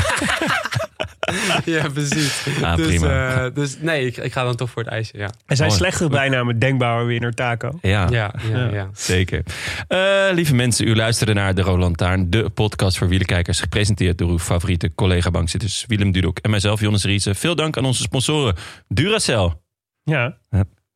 ja, 1.65 1.89
precies. 1.89 2.47
Ah, 2.63 2.77
dus, 2.77 2.87
prima. 2.87 3.45
eh, 3.45 3.55
dus 3.55 3.77
nee, 3.81 4.07
ik, 4.07 4.17
ik 4.17 4.33
ga 4.33 4.45
dan 4.45 4.57
toch 4.57 4.71
voor 4.71 4.83
het 4.83 4.93
ijsje. 4.93 5.19
Ja, 5.19 5.31
Er 5.47 5.57
zijn 5.57 5.69
Mooi. 5.69 5.81
slechtere 5.81 6.09
bijnamen 6.09 6.59
denkbaar 6.59 7.07
winnaar 7.07 7.33
taco. 7.33 7.79
Ja, 7.83 8.07
ja, 8.11 8.35
ja. 8.51 8.59
Ja. 8.59 8.69
ja. 8.73 8.91
Zeker. 8.95 9.43
Eh, 9.89 9.99
lieve 10.33 10.55
mensen, 10.55 10.87
u 10.89 10.97
luisterde 10.97 11.33
naar 11.33 11.55
De 11.55 11.63
Roland 11.63 11.83
Lantaarn, 11.83 12.31
de 12.31 12.49
podcast 12.51 12.99
voor 12.99 13.09
wielerkijkers, 13.09 13.61
gepresenteerd 13.61 14.19
door 14.19 14.31
uw 14.31 14.39
favoriete 14.39 14.95
collega-bankzitters 14.95 15.85
Willem 15.87 16.13
Dudok 16.13 16.39
en 16.39 16.51
mijzelf, 16.51 16.81
Jonas 16.81 17.05
Riese. 17.05 17.35
Veel 17.35 17.55
dank 17.55 17.77
aan 17.77 17.85
onze 17.85 18.03
sponsoren 18.03 18.55
Duracell. 18.89 19.53
Ja, 20.11 20.37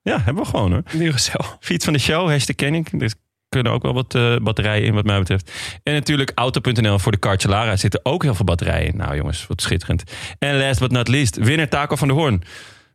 Ja, 0.02 0.20
hebben 0.22 0.42
we 0.42 0.48
gewoon 0.48 0.72
hoor. 0.72 0.82
Duracell. 0.92 1.40
Fiets 1.60 1.84
van 1.84 1.92
de 1.92 1.98
show, 1.98 2.28
hashtag 2.28 2.56
kenning. 2.56 3.02
Er 3.02 3.12
kunnen 3.48 3.72
ook 3.72 3.82
wel 3.82 3.92
wat 3.94 4.14
eh, 4.14 4.36
batterijen 4.36 4.84
in 4.86 4.94
wat 4.94 5.04
mij 5.04 5.18
betreft. 5.18 5.52
En 5.82 5.92
natuurlijk 5.92 6.32
Auto.nl 6.34 6.98
voor 6.98 7.12
de 7.12 7.18
Cartelara. 7.18 7.70
Er 7.70 7.78
zitten 7.78 8.00
ook 8.02 8.22
heel 8.22 8.34
veel 8.34 8.44
batterijen 8.44 8.86
in. 8.86 8.96
Nou 8.96 9.16
jongens, 9.16 9.46
wat 9.46 9.62
schitterend. 9.62 10.02
En 10.38 10.58
last 10.58 10.80
but 10.80 10.90
not 10.90 11.08
least, 11.08 11.36
winnaar 11.36 11.68
Taco 11.68 11.96
van 11.96 12.08
de 12.08 12.14
Hoorn. 12.14 12.42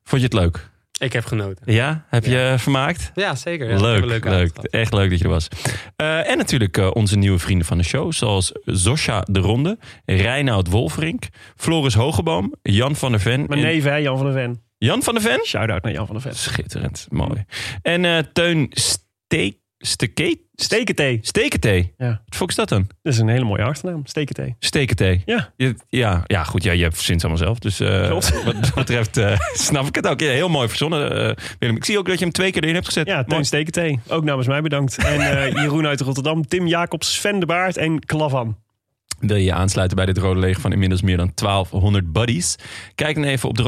Vond 0.03 0.21
je 0.21 0.27
het 0.27 0.33
leuk? 0.37 0.69
Ik 0.99 1.13
heb 1.13 1.25
genoten. 1.25 1.73
Ja? 1.73 2.05
Heb 2.09 2.25
je 2.25 2.55
vermaakt? 2.57 3.11
Ja, 3.13 3.35
zeker. 3.35 3.69
Ja, 3.69 3.79
leuk, 3.81 4.01
een 4.01 4.07
leuk. 4.07 4.23
gehad. 4.23 4.67
Echt 4.67 4.93
leuk 4.93 5.09
dat 5.09 5.17
je 5.19 5.23
er 5.25 5.29
was. 5.31 5.47
Eh, 5.95 6.29
en 6.29 6.37
natuurlijk 6.37 6.77
eh, 6.77 6.89
onze 6.93 7.17
nieuwe 7.17 7.39
vrienden 7.39 7.67
van 7.67 7.77
de 7.77 7.83
show. 7.83 8.11
Zoals 8.11 8.51
Zosja 8.65 9.21
de 9.31 9.39
Ronde, 9.39 9.77
Reinoud 10.05 10.67
Wolferink, 10.67 11.23
Floris 11.55 11.93
Hogeboom, 11.93 12.53
Jan 12.61 12.95
van 12.95 13.11
der 13.11 13.19
Ven. 13.19 13.45
Mijn 13.47 13.59
en- 13.59 13.65
neef, 13.65 13.83
hè, 13.83 13.95
Jan 13.95 14.17
van 14.17 14.25
der 14.25 14.35
Ven. 14.35 14.63
Jan 14.77 15.03
van 15.03 15.13
der 15.13 15.23
Ven? 15.23 15.45
Shout-out 15.45 15.83
naar 15.83 15.91
Jan 15.91 16.05
van 16.05 16.15
der 16.15 16.23
Ven. 16.23 16.35
Schitterend, 16.35 17.07
mooi. 17.09 17.45
En 17.81 18.05
eh, 18.05 18.17
Teun 18.33 18.67
Steek... 18.71 19.57
Stekeet? 19.77 20.39
Stekentee. 20.53 21.19
Stekentee. 21.21 21.93
Ja. 21.97 22.21
Wat 22.39 22.49
is 22.49 22.55
dat 22.55 22.69
dan? 22.69 22.87
Dat 23.01 23.13
is 23.13 23.19
een 23.19 23.27
hele 23.27 23.43
mooie 23.45 23.63
achternaam. 23.63 24.05
Stekentee. 24.05 24.55
Stekentee. 24.59 25.21
Ja. 25.25 25.53
Je- 25.57 25.75
ja, 25.89 26.23
ja, 26.27 26.43
goed. 26.43 26.63
Ja, 26.63 26.71
je 26.71 26.91
verzint 26.91 27.21
het 27.21 27.31
allemaal 27.31 27.45
zelf. 27.45 27.59
Dus 27.59 27.77
Klopt. 28.07 28.43
wat 28.45 28.55
dat 28.63 28.73
betreft 28.73 29.17
eh, 29.17 29.39
snap 29.53 29.85
ik 29.87 29.95
het 29.95 30.07
ook. 30.07 30.19
Ja, 30.19 30.29
heel 30.29 30.49
mooi 30.49 30.67
verzonnen, 30.67 31.35
Willem. 31.59 31.75
Ik 31.75 31.85
zie 31.85 31.97
ook 31.97 32.05
dat 32.07 32.17
je 32.19 32.23
hem 32.23 32.33
twee 32.33 32.51
keer 32.51 32.61
erin 32.61 32.73
hebt 32.73 32.85
gezet. 32.85 33.07
Ja. 33.07 33.23
Teun 33.23 33.45
Stekentee. 33.45 33.99
Ook 34.07 34.23
namens 34.23 34.47
mij 34.47 34.61
bedankt. 34.61 34.97
En 34.97 35.51
Jeroen 35.61 35.87
uit 35.87 36.01
Rotterdam, 36.01 36.47
Tim 36.47 36.67
Jacobs, 36.67 37.13
Sven 37.15 37.39
de 37.39 37.45
Baart 37.45 37.77
en 37.77 37.99
Klavan. 38.05 38.57
Wil 39.27 39.37
je 39.37 39.43
je 39.43 39.53
aansluiten 39.53 39.97
bij 39.97 40.05
dit 40.05 40.17
Rode 40.17 40.39
Leger 40.39 40.61
van 40.61 40.71
inmiddels 40.71 41.01
meer 41.01 41.17
dan 41.17 41.31
1200 41.35 42.11
buddies? 42.11 42.55
Kijk 42.95 43.15
dan 43.15 43.23
even 43.23 43.49
op 43.49 43.57
de 43.57 43.63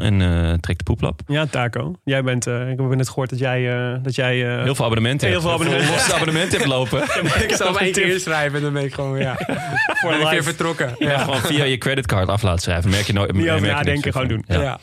en 0.00 0.22
eh, 0.22 0.52
trek 0.52 0.78
de 0.78 0.84
poeplap. 0.84 1.20
Ja, 1.26 1.46
Taco. 1.46 1.94
Jij 2.04 2.22
bent, 2.22 2.46
eh, 2.46 2.70
ik 2.70 2.78
heb 2.78 2.94
net 2.94 3.08
gehoord 3.08 3.30
dat 3.30 3.38
jij, 3.38 3.72
eh, 3.72 3.98
dat 4.02 4.14
jij 4.14 4.36
Heel 4.36 4.74
veel 4.74 4.84
abonnementen. 4.84 5.28
Heel 5.28 5.40
veel 5.40 5.52
abonnementen. 5.52 5.90
losse 5.90 6.14
abonnementen 6.14 6.58
hebt 6.58 6.70
lopen. 6.70 7.02
Ik 7.46 7.52
zal 7.54 7.66
hem 7.66 7.76
één 7.76 7.92
keer 7.92 8.12
inschrijven 8.12 8.56
en 8.56 8.62
dan 8.62 8.72
ben 8.72 8.84
ik 8.84 8.94
gewoon 8.94 9.18
ja, 9.18 9.34
voor 10.00 10.10
weer 10.10 10.28
live. 10.28 10.42
vertrokken. 10.42 10.94
Ja. 10.98 11.18
gewoon 11.18 11.40
via 11.40 11.64
je 11.64 11.78
creditcard 11.78 12.28
af 12.28 12.42
laten 12.42 12.62
schrijven. 12.62 12.90
Merk 12.90 13.06
je 13.06 13.12
nooit. 13.12 13.32
Niet 13.32 13.50
over 13.50 13.66
nadenken, 13.66 14.12
gewoon 14.12 14.28
doen. 14.28 14.44
Ja. 14.46 14.78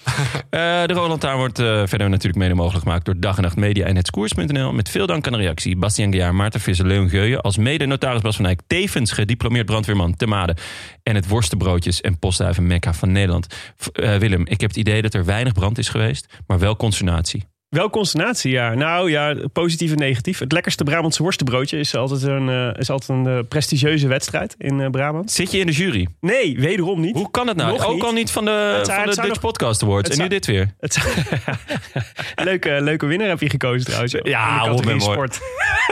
De 0.87 0.93
Roland 0.93 1.21
Taarn 1.21 1.37
wordt 1.37 1.57
verder 1.57 2.09
natuurlijk 2.09 2.35
mede 2.35 2.53
mogelijk 2.53 2.83
gemaakt 2.83 3.05
door 3.05 3.19
Dag 3.19 3.35
en 3.37 3.41
Nacht 3.43 3.55
Media 3.55 3.85
en 3.85 3.95
Hetskoers.nl. 3.95 4.73
Met 4.73 4.89
veel 4.89 5.07
dank 5.07 5.25
aan 5.25 5.33
de 5.33 5.39
reactie. 5.39 5.75
Bastiaan 5.77 6.11
Gejaar, 6.11 6.35
Maarten 6.35 6.59
Visser, 6.59 6.85
Leon 6.85 7.09
Geuyen. 7.09 7.41
Als 7.41 7.57
mede 7.57 7.85
notaris 7.85 8.21
Bas 8.21 8.35
van 8.35 8.45
Eyck, 8.45 8.59
tevens 8.67 9.11
gediplomeerd 9.33 9.65
brandweerman 9.65 10.15
te 10.15 10.27
Made. 10.27 10.55
En 11.03 11.15
het 11.15 11.27
worstenbroodjes 11.27 12.01
en 12.01 12.19
postduiven 12.19 12.67
Mekka 12.67 12.93
van 12.93 13.11
Nederland. 13.11 13.47
Eh, 13.93 14.15
Willem, 14.15 14.45
ik 14.47 14.61
heb 14.61 14.69
het 14.69 14.79
idee 14.79 15.01
dat 15.01 15.13
er 15.13 15.25
weinig 15.25 15.53
brand 15.53 15.77
is 15.77 15.89
geweest, 15.89 16.41
maar 16.47 16.59
wel 16.59 16.75
consternatie. 16.75 17.52
Wel 17.73 17.89
consternatie, 17.89 18.51
ja. 18.51 18.73
Nou 18.73 19.11
ja, 19.11 19.35
positief 19.53 19.91
en 19.91 19.97
negatief. 19.97 20.39
Het 20.39 20.51
lekkerste 20.51 20.83
Brabantse 20.83 21.23
worstenbroodje 21.23 21.77
is 21.79 21.95
altijd 21.95 22.21
een, 22.23 22.49
eh, 22.49 22.79
is 22.79 22.89
altijd 22.89 23.09
een 23.09 23.27
eh, 23.27 23.39
prestigieuze 23.49 24.07
wedstrijd 24.07 24.55
in 24.57 24.81
eh, 24.81 24.89
Brabant. 24.89 25.31
Zit 25.31 25.51
je 25.51 25.57
in 25.59 25.65
de 25.65 25.71
jury? 25.71 26.07
Nee, 26.21 26.59
wederom 26.59 26.99
niet. 27.01 27.15
Hoe 27.15 27.31
kan 27.31 27.47
het 27.47 27.57
nou? 27.57 27.71
Nog 27.71 27.85
Ook 27.85 27.93
niet. 27.93 28.03
al 28.03 28.11
niet 28.11 28.31
van 28.31 28.45
de, 28.45 28.79
zou- 28.83 28.97
van 28.97 29.09
de 29.09 29.15
Dutch 29.15 29.27
nog- 29.27 29.39
Podcast 29.39 29.83
Awards. 29.83 30.09
En 30.09 30.17
nu 30.21 30.27
dit 30.27 30.45
weer. 30.45 30.73
Leuke, 32.43 32.77
leuke 32.81 33.05
winnaar 33.05 33.27
heb 33.27 33.41
je 33.41 33.49
gekozen 33.49 33.85
trouwens. 33.85 34.15
Ja, 34.23 34.65
in 34.65 34.75
de 34.75 34.99
sport. 34.99 35.39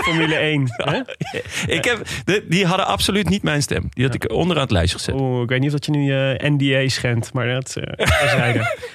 Formule 0.04 0.36
1. 0.36 0.64
hè? 0.78 1.00
Ik 1.76 1.84
heb, 1.86 2.02
de- 2.26 2.46
die 2.50 2.66
hadden 2.66 2.86
absoluut 2.86 3.30
niet 3.30 3.44
mijn 3.44 3.62
stem. 3.62 3.90
Die 3.90 4.06
had 4.06 4.14
ik 4.14 4.32
onderaan 4.32 4.64
het 4.64 4.72
lijstje 4.72 4.98
gezet. 4.98 5.16
Oeh, 5.16 5.44
ik 5.44 5.50
weet 5.50 5.60
niet 5.60 5.74
of 5.74 5.80
dat 5.80 5.86
je 5.86 5.92
nu 5.92 6.36
NDA 6.50 6.88
schendt, 6.90 7.34
maar 7.34 7.48
dat 7.48 7.76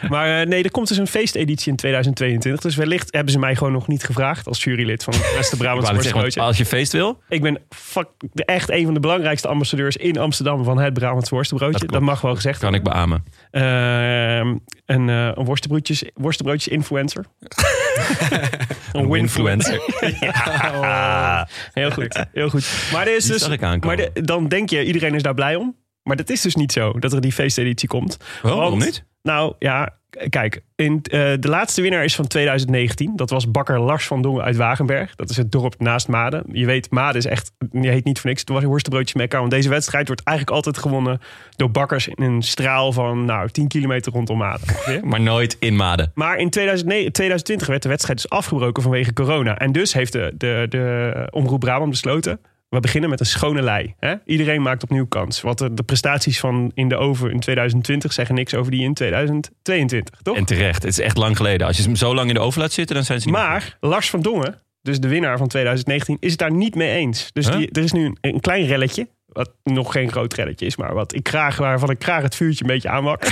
maar 0.09 0.47
nee, 0.47 0.63
er 0.63 0.71
komt 0.71 0.89
dus 0.89 0.97
een 0.97 1.07
feesteditie 1.07 1.71
in 1.71 1.77
2022. 1.77 2.61
Dus 2.61 2.76
wellicht 2.77 3.15
hebben 3.15 3.33
ze 3.33 3.39
mij 3.39 3.57
gewoon 3.57 3.73
nog 3.73 3.89
niet 3.89 4.05
gevraagd 4.05 4.47
als 4.47 4.65
jurylid 4.65 5.05
van 5.05 5.15
het 5.15 5.35
beste 5.37 5.57
want 5.57 6.39
als 6.39 6.59
je 6.59 6.67
feest 6.67 6.93
wil, 6.93 7.23
Ik 7.29 7.43
ben 7.43 7.59
fuck, 7.69 8.09
echt 8.35 8.71
een 8.71 8.85
van 8.85 8.95
de 8.95 9.01
belangrijkste 9.01 9.49
ambassadeurs 9.49 9.97
in 9.97 10.19
Amsterdam 10.19 10.65
van 10.65 10.79
het 10.79 10.95
Brabantse 10.95 11.35
worstenbroodje. 11.35 11.87
Dat 11.87 12.01
mag 12.01 12.21
wel 12.21 12.35
gezegd 12.35 12.61
kan 12.61 12.75
ik 12.75 12.83
beamen. 12.83 13.25
Ehm, 13.51 14.57
een, 14.87 15.09
eh 15.09 15.31
een 15.35 15.45
worstenbroodjes, 15.45 16.05
worstenbroodjes 16.15 16.73
influencer. 16.73 17.25
een 18.93 19.11
Winfluencer. 19.11 19.81
ja, 20.21 21.49
heel 21.73 21.91
goed, 21.91 22.25
heel 22.33 22.49
goed. 22.49 22.89
Maar, 22.93 23.07
er 23.07 23.17
is 23.17 23.25
dus, 23.25 23.49
maar 23.81 23.97
de- 23.97 24.11
dan 24.23 24.49
denk 24.49 24.71
je, 24.71 24.85
iedereen 24.85 25.15
is 25.15 25.23
daar 25.23 25.35
blij 25.35 25.55
om. 25.55 25.77
Maar 26.03 26.17
dat 26.17 26.31
is 26.31 26.41
dus 26.41 26.55
niet 26.55 26.73
zo, 26.73 26.93
dat 26.99 27.13
er 27.13 27.21
die 27.21 27.33
feesteditie 27.33 27.89
komt. 27.89 28.17
Oh, 28.43 28.55
waarom 28.55 28.79
niet? 28.79 29.05
Nou 29.27 29.55
ja, 29.59 29.95
kijk, 30.29 30.63
in, 30.75 31.01
eh, 31.03 31.33
de 31.41 31.49
laatste 31.49 31.83
winnaar 31.83 32.05
is 32.05 32.15
van 32.15 32.27
2019. 32.27 33.17
Dat 33.17 33.31
was 33.31 33.51
bakker 33.51 33.81
Lars 33.81 34.07
van 34.07 34.23
Dongen 34.23 34.45
uit 34.45 34.57
Wagenberg. 34.57 35.15
Dat 35.15 35.31
is 35.31 35.37
het 35.37 35.53
dorp 35.53 35.75
naast 35.79 36.09
Maden. 36.09 36.45
Je 36.53 36.67
weet, 36.67 36.91
Maden 36.91 37.17
is 37.17 37.27
echt, 37.27 37.53
die 37.71 37.91
heet 37.91 38.05
niet 38.05 38.21
voor 38.21 38.29
niks. 38.29 38.41
Het 38.41 38.51
was 38.51 38.63
een 38.63 38.69
worstenbroodje 38.69 39.19
mekka. 39.19 39.39
Want 39.39 39.51
deze 39.51 39.69
wedstrijd 39.69 40.07
wordt 40.07 40.23
eigenlijk 40.23 40.57
altijd 40.57 40.79
gewonnen 40.79 41.21
door 41.57 41.71
bakkers 41.71 42.09
in 42.09 42.23
een 42.23 42.43
straal 42.43 42.93
van 42.93 43.25
nou, 43.25 43.49
10 43.49 43.69
kilometer 43.69 44.13
rondom 44.13 44.39
Maden. 44.39 44.69
Maar 45.11 45.21
nooit 45.21 45.57
in 45.59 45.77
Maden. 45.77 46.13
Maar 46.15 46.39
in 46.39 46.51
2009 46.51 47.13
2020 47.13 47.67
werd 47.67 47.83
de 47.83 47.89
wedstrijd 47.89 48.23
dus 48.23 48.31
afgebroken 48.31 48.83
vanwege 48.83 49.13
corona. 49.13 49.59
En 49.59 49.73
dus 49.73 49.93
heeft 49.93 50.13
de, 50.13 50.35
de, 50.37 50.67
de 50.69 51.29
Omroep 51.31 51.61
Brabant 51.61 51.91
besloten... 51.91 52.41
we 52.69 52.81
beginnen 52.81 53.11
met 53.11 53.21
een 53.21 53.27
schone 53.27 53.63
lei. 53.63 53.95
Hè? 53.99 54.15
Iedereen 54.25 54.63
maakt 54.63 54.83
opnieuw 54.83 55.07
kans. 55.07 55.41
Want 55.41 55.59
de, 55.59 55.75
de 55.75 55.83
prestaties 55.83 56.41
van 56.41 56.71
in 56.75 56.89
de 56.89 56.97
oven 56.97 57.31
in 57.31 57.41
2020 57.41 58.13
zeggen 58.13 58.35
niks 58.35 58.55
over 58.55 58.71
die 58.71 58.83
in 58.83 58.95
2022, 58.95 60.21
toch? 60.23 60.37
En 60.37 60.45
terecht. 60.45 60.83
Het 60.83 60.93
is 60.93 61.01
echt 61.01 61.17
lang 61.17 61.37
geleden. 61.37 61.67
Als 61.67 61.77
je 61.77 61.83
ze 61.83 61.97
zo 61.97 62.15
lang 62.15 62.29
in 62.29 62.35
de 62.35 62.41
oven 62.41 62.61
laat 62.61 62.73
zitten, 62.73 62.95
dan 62.97 63.05
zijn 63.05 63.21
ze 63.21 63.27
niet 63.27 63.37
Maar 63.37 63.77
Lars 63.81 64.11
van 64.11 64.21
Dongen, 64.21 64.63
dus 64.83 65.01
de 65.01 65.09
winnaar 65.09 65.39
van 65.39 65.49
2019, 65.49 66.17
is 66.21 66.31
het 66.31 66.39
daar 66.39 66.53
niet 66.53 66.75
mee 66.75 66.91
eens. 66.91 67.33
Dus 67.33 67.47
Huh? 67.49 67.57
die, 67.57 67.71
er 67.71 67.83
is 67.83 67.93
nu 67.93 68.05
een, 68.05 68.19
een 68.21 68.41
klein 68.41 68.67
relletje. 68.67 69.09
Wat 69.37 69.51
nog 69.65 69.93
geen 69.93 70.11
groot 70.11 70.35
relletje 70.35 70.67
is, 70.67 70.77
maar 70.77 70.95
wat 70.95 71.15
ik 71.15 71.29
graag, 71.29 71.57
waarvan 71.57 71.91
ik 71.91 72.03
graag 72.03 72.23
het 72.23 72.35
vuurtje 72.35 72.65
een 72.65 72.71
beetje 72.71 72.89
aanwak. 72.89 73.23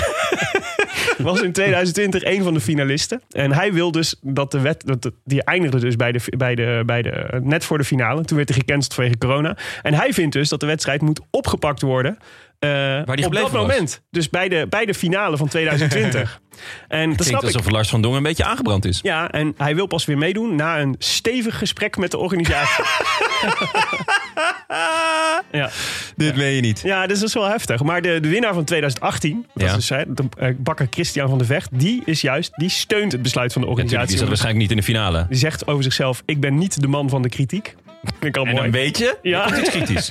was 1.18 1.40
in 1.42 1.52
2020 1.52 2.24
een 2.24 2.42
van 2.42 2.54
de 2.54 2.60
finalisten. 2.60 3.22
En 3.30 3.52
hij 3.52 3.72
wil 3.72 3.90
dus 3.92 4.16
dat 4.22 4.50
de 4.50 4.60
wet. 4.60 4.82
Dat 4.86 5.02
de- 5.02 5.12
die 5.24 5.42
eindigde 5.44 5.80
dus 5.80 5.96
bij 5.96 6.12
de, 6.12 6.20
bij 6.36 6.54
de, 6.54 6.82
bij 6.86 7.02
de, 7.02 7.40
net 7.42 7.64
voor 7.64 7.78
de 7.78 7.84
finale. 7.84 8.24
Toen 8.24 8.36
werd 8.36 8.48
hij 8.48 8.58
gecanceld 8.58 8.94
vanwege 8.94 9.18
corona. 9.18 9.56
En 9.82 9.94
hij 9.94 10.12
vindt 10.12 10.32
dus 10.32 10.48
dat 10.48 10.60
de 10.60 10.66
wedstrijd 10.66 11.00
moet 11.00 11.20
opgepakt 11.30 11.80
worden. 11.82 12.18
eh, 12.58 13.02
die 13.14 13.26
op 13.26 13.32
dat 13.32 13.42
was. 13.42 13.50
moment. 13.52 14.02
Dus 14.10 14.30
bij 14.30 14.48
de, 14.48 14.66
bij 14.68 14.84
de 14.84 14.94
finale 14.94 15.36
van 15.36 15.48
2020. 15.48 16.40
en 16.88 17.08
dat 17.08 17.26
klinkt 17.26 17.42
ik. 17.42 17.54
alsof 17.54 17.70
Lars 17.70 17.88
van 17.88 18.02
Dongen 18.02 18.16
een 18.18 18.22
beetje 18.24 18.44
aangebrand 18.44 18.84
is. 18.84 18.98
Ja, 19.02 19.30
en 19.30 19.54
hij 19.56 19.74
wil 19.74 19.86
pas 19.86 20.04
weer 20.04 20.18
meedoen 20.18 20.54
na 20.54 20.80
een 20.80 20.94
stevig 20.98 21.58
gesprek 21.58 21.96
met 21.96 22.10
de 22.10 22.18
organisatie. 22.18 22.84
ja. 25.60 25.70
Dit 26.16 26.36
meen 26.36 26.52
je 26.52 26.60
niet. 26.60 26.80
ja, 26.80 27.06
dus 27.06 27.18
dat 27.18 27.28
is 27.28 27.34
wel 27.34 27.48
heftig. 27.48 27.82
Maar 27.82 28.02
de, 28.02 28.20
de 28.20 28.28
winnaar 28.28 28.54
van 28.54 28.64
2018, 28.64 29.46
dat 29.54 29.68
is 29.68 29.74
dus, 29.74 29.88
de 29.88 30.24
eh, 30.38 30.48
bakker 30.58 30.86
Christian 30.90 31.28
van 31.28 31.38
de 31.38 31.44
Vecht, 31.44 31.68
die 31.72 32.02
is 32.04 32.20
juist, 32.20 32.52
die 32.54 32.68
steunt 32.68 33.12
het 33.12 33.22
besluit 33.22 33.52
van 33.52 33.62
de 33.62 33.68
Natuurlijk, 33.68 33.98
die 33.98 33.98
organisatie. 33.98 34.18
zat 34.18 34.28
waarschijnlijk 34.28 34.62
niet 34.62 34.70
in 34.70 34.76
de 34.76 34.82
finale. 34.82 35.26
Die 35.28 35.38
zegt 35.38 35.66
over 35.66 35.82
zichzelf, 35.82 36.22
ik 36.24 36.40
ben 36.40 36.58
niet 36.58 36.80
de 36.80 36.88
man 36.88 37.08
van 37.08 37.22
de 37.22 37.28
kritiek. 37.28 37.74
Vind 38.04 38.24
ik 38.24 38.36
al 38.36 38.44
En 38.46 38.50
mooi. 38.50 38.62
dan 38.62 38.70
weet 38.72 38.98
je, 38.98 39.18
Ja. 39.22 39.46
ja. 39.48 39.58
iets 39.58 39.70
kritisch. 39.70 40.08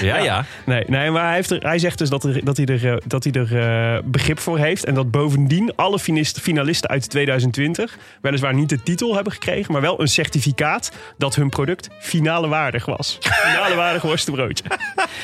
Ja, 0.00 0.16
ja. 0.18 0.44
Nee, 0.66 0.84
nee 0.86 1.10
maar 1.10 1.24
hij, 1.24 1.34
heeft 1.34 1.50
er, 1.50 1.62
hij 1.62 1.78
zegt 1.78 1.98
dus 1.98 2.08
dat, 2.08 2.24
er, 2.24 2.44
dat 2.44 2.56
hij 2.56 2.66
er, 2.66 2.86
eh, 2.92 2.96
dat 3.06 3.24
hij 3.24 3.32
er 3.32 3.58
eh, 3.58 4.02
begrip 4.04 4.38
voor 4.38 4.58
heeft. 4.58 4.84
En 4.84 4.94
dat 4.94 5.10
bovendien 5.10 5.72
alle 5.76 5.98
finalisten, 5.98 6.42
finalisten 6.42 6.90
uit 6.90 7.10
2020 7.10 7.98
weliswaar 8.20 8.54
niet 8.54 8.68
de 8.68 8.82
titel 8.82 9.14
hebben 9.14 9.32
gekregen, 9.32 9.72
maar 9.72 9.80
wel 9.80 10.00
een 10.00 10.08
certificaat 10.08 10.92
dat 11.18 11.34
hun 11.34 11.48
product 11.48 11.88
finale 11.98 12.48
waardig 12.48 12.84
was. 12.84 13.18
Finale 13.46 13.74
waardig 13.74 14.02
worstenbroodje. 14.02 14.64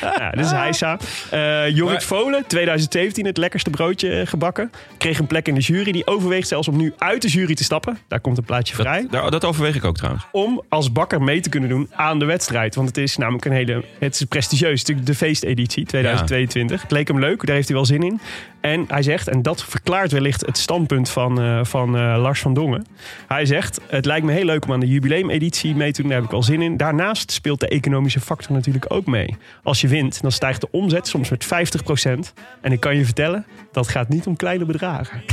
ja, 0.01 0.29
dit 0.29 0.45
is 0.45 0.51
Heisa. 0.51 0.97
Eh 1.29 1.69
Jorrit 1.69 2.03
Volen, 2.03 2.43
2017 2.47 3.25
het 3.25 3.37
lekkerste 3.37 3.69
broodje 3.69 4.25
gebakken. 4.25 4.71
Kreeg 4.97 5.19
een 5.19 5.27
plek 5.27 5.47
in 5.47 5.55
de 5.55 5.61
jury. 5.61 5.91
Die 5.91 6.07
overweegt 6.07 6.47
zelfs 6.47 6.67
om 6.67 6.77
nu 6.77 6.93
uit 6.97 7.21
de 7.21 7.27
jury 7.27 7.55
te 7.55 7.63
stappen. 7.63 7.97
Daar 8.07 8.19
komt 8.19 8.37
een 8.37 8.43
plaatje 8.43 8.75
vrij 8.75 9.07
Dat, 9.09 9.31
dat 9.31 9.45
overweeg 9.45 9.75
ik 9.75 9.83
ook 9.85 9.95
trouwens. 9.97 10.23
om 10.31 10.61
als 10.69 10.91
bakker 10.91 11.21
mee 11.21 11.39
te 11.39 11.49
kunnen 11.49 11.69
doen 11.69 11.89
aan 11.95 12.12
de 12.19 12.25
wedstrijd. 12.25 12.75
Want 12.75 12.87
het 12.87 12.97
is 12.97 13.17
namelijk 13.17 13.45
een 13.45 13.51
hele. 13.51 13.83
Het 13.99 14.13
is 14.13 14.23
prestigieus. 14.23 14.79
Natuurlijk 14.79 15.07
de 15.07 15.15
feesteditie 15.15 15.85
2022. 15.85 16.81
Het 16.81 16.91
leek 16.91 17.07
hem 17.07 17.19
leuk, 17.19 17.45
daar 17.45 17.55
heeft 17.55 17.67
hij 17.67 17.77
wel 17.77 17.85
zin 17.85 18.03
in. 18.03 18.19
En 18.61 18.85
hij 18.87 19.01
zegt, 19.01 19.27
en 19.27 19.41
dat 19.41 19.63
verklaart 19.63 20.11
wellicht 20.11 20.45
het 20.45 20.57
standpunt 20.57 21.09
van, 21.09 21.41
eh, 21.41 21.63
van 21.63 21.97
eh, 21.97 22.15
Lars 22.17 22.39
van 22.39 22.53
Dongen. 22.53 22.85
Hij 23.27 23.45
zegt: 23.45 23.79
Het 23.87 24.05
lijkt 24.05 24.25
me 24.25 24.31
heel 24.31 24.45
leuk 24.45 24.65
om 24.65 24.73
aan 24.73 24.79
de 24.79 24.87
jubileumeditie 24.87 25.75
mee 25.75 25.91
te 25.91 26.01
doen. 26.01 26.09
Daar 26.09 26.19
heb 26.19 26.25
ik 26.25 26.33
wel 26.33 26.43
zin 26.43 26.61
in. 26.61 26.77
Daarnaast 26.77 27.31
speelt 27.31 27.59
de 27.59 27.67
economische 27.67 28.19
factor 28.19 28.51
natuurlijk 28.51 28.85
ook 28.87 29.05
mee. 29.05 29.35
Als 29.63 29.81
je 29.81 29.87
wint, 29.87 30.21
dan 30.21 30.31
stijgt 30.31 30.61
de 30.61 30.67
omzet 30.71 31.07
soms 31.07 31.29
met 31.29 31.45
50%. 31.45 32.33
En 32.61 32.71
ik 32.71 32.79
kan 32.79 32.97
je 32.97 33.05
vertellen, 33.05 33.45
dat 33.71 33.87
gaat 33.87 34.09
niet 34.09 34.25
om 34.25 34.35
kleine 34.35 34.65
bedragen. 34.65 35.23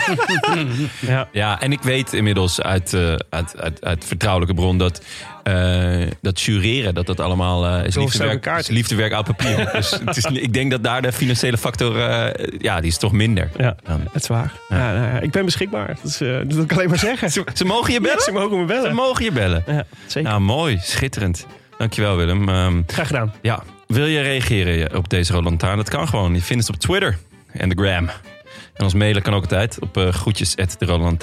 ja. 1.00 1.28
Ja, 1.32 1.60
en 1.60 1.72
ik 1.72 1.82
weet 1.82 2.12
inmiddels 2.12 2.60
uit, 2.60 2.92
eh, 2.92 3.14
uit, 3.30 3.60
uit, 3.60 3.84
uit 3.84 4.04
vertrouwelijke 4.04 4.54
bron 4.54 4.78
dat, 4.78 5.02
eh, 5.44 6.10
dat 6.20 6.40
jureren, 6.40 6.94
dat 6.94 7.06
dat 7.06 7.20
allemaal 7.20 7.66
eh, 7.66 7.86
is, 7.86 7.96
liefdewerk, 7.96 8.46
is 8.46 8.68
liefdewerk 8.68 9.12
oud 9.18 9.24
papier. 9.24 9.70
dus 9.72 9.90
het 10.04 10.16
is, 10.16 10.24
ik 10.24 10.52
denk 10.52 10.70
dat 10.70 10.82
daar 10.82 11.02
de 11.02 11.12
financiële 11.12 11.58
factor, 11.58 12.00
eh, 12.00 12.48
ja, 12.58 12.80
die 12.80 12.90
is 12.90 12.96
toch 12.98 13.12
minder. 13.12 13.50
Ja, 13.56 13.76
Dan- 13.84 14.00
het 14.12 14.22
is 14.22 14.28
waar. 14.28 14.52
Ja. 14.68 14.92
nou 14.92 15.22
ik 15.22 15.30
ben 15.30 15.44
beschikbaar. 15.44 15.86
Dat, 15.86 16.04
is, 16.04 16.18
dat 16.18 16.52
wil 16.54 16.62
ik 16.62 16.72
alleen 16.72 16.88
maar 16.88 16.98
zeggen. 16.98 17.30
Ze, 17.30 17.44
ze 17.54 17.64
mogen 17.64 17.92
je 17.92 18.00
bellen? 18.00 18.18
Ja, 18.18 18.24
ze 18.24 18.32
mogen 18.32 18.58
me 18.60 18.64
bellen. 18.64 18.88
Ze 18.88 18.94
mogen 18.94 19.24
je 19.24 19.32
bellen. 19.32 19.62
Ja, 19.66 19.84
zeker. 20.06 20.28
Nou, 20.30 20.40
mooi. 20.42 20.78
Schitterend. 20.82 21.46
Dankjewel, 21.78 22.16
Willem. 22.16 22.48
Ehm, 22.48 22.82
Graag 22.86 23.06
gedaan. 23.06 23.32
ja, 23.42 23.62
wil 23.86 24.06
je 24.06 24.20
reageren 24.20 24.96
op 24.96 25.08
deze 25.08 25.32
Rode 25.32 25.44
Lantaarn? 25.44 25.76
Dat 25.76 25.88
kan 25.88 26.08
gewoon. 26.08 26.34
Je 26.34 26.42
vindt 26.42 26.66
het 26.66 26.74
op 26.74 26.80
Twitter 26.80 27.18
en 27.52 27.68
de 27.68 27.74
gram. 27.74 28.10
En 28.74 28.84
ons 28.84 28.94
mailen 28.94 29.22
kan 29.22 29.34
ook 29.34 29.42
altijd 29.42 29.78
op 29.80 29.96
uh, 29.96 30.08
groetjes 30.08 30.56
at 30.56 30.76
de 30.78 30.86
Rode 30.86 31.16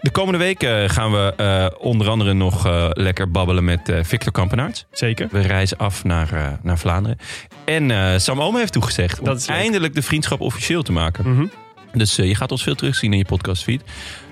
De 0.00 0.10
komende 0.10 0.38
week 0.38 0.62
eh, 0.62 0.88
gaan 0.88 1.12
we 1.12 1.34
eh, 1.36 1.66
onder 1.86 2.08
andere 2.08 2.32
nog 2.32 2.66
eh, 2.66 2.90
lekker 2.92 3.30
babbelen 3.30 3.64
met 3.64 3.88
eh, 3.88 3.98
Victor 4.02 4.32
Kampenaerts. 4.32 4.86
Zeker. 4.90 5.28
We 5.30 5.40
reizen 5.40 5.76
af 5.76 6.04
naar, 6.04 6.32
eh, 6.32 6.52
naar 6.62 6.78
Vlaanderen. 6.78 7.18
En 7.64 7.90
eh, 7.90 8.18
Sam 8.18 8.40
Omen 8.40 8.60
heeft 8.60 8.72
toegezegd 8.72 9.20
om 9.20 9.36
eindelijk 9.46 9.94
de 9.94 10.02
vriendschap 10.02 10.40
officieel 10.40 10.82
te 10.82 10.92
maken. 10.92 11.34
Mhm. 11.34 11.46
Dus 11.92 12.18
eh, 12.18 12.26
je 12.26 12.34
gaat 12.34 12.52
ons 12.52 12.62
veel 12.62 12.74
terugzien 12.74 13.12
in 13.12 13.18
je 13.18 13.24
podcastfeed. 13.24 13.82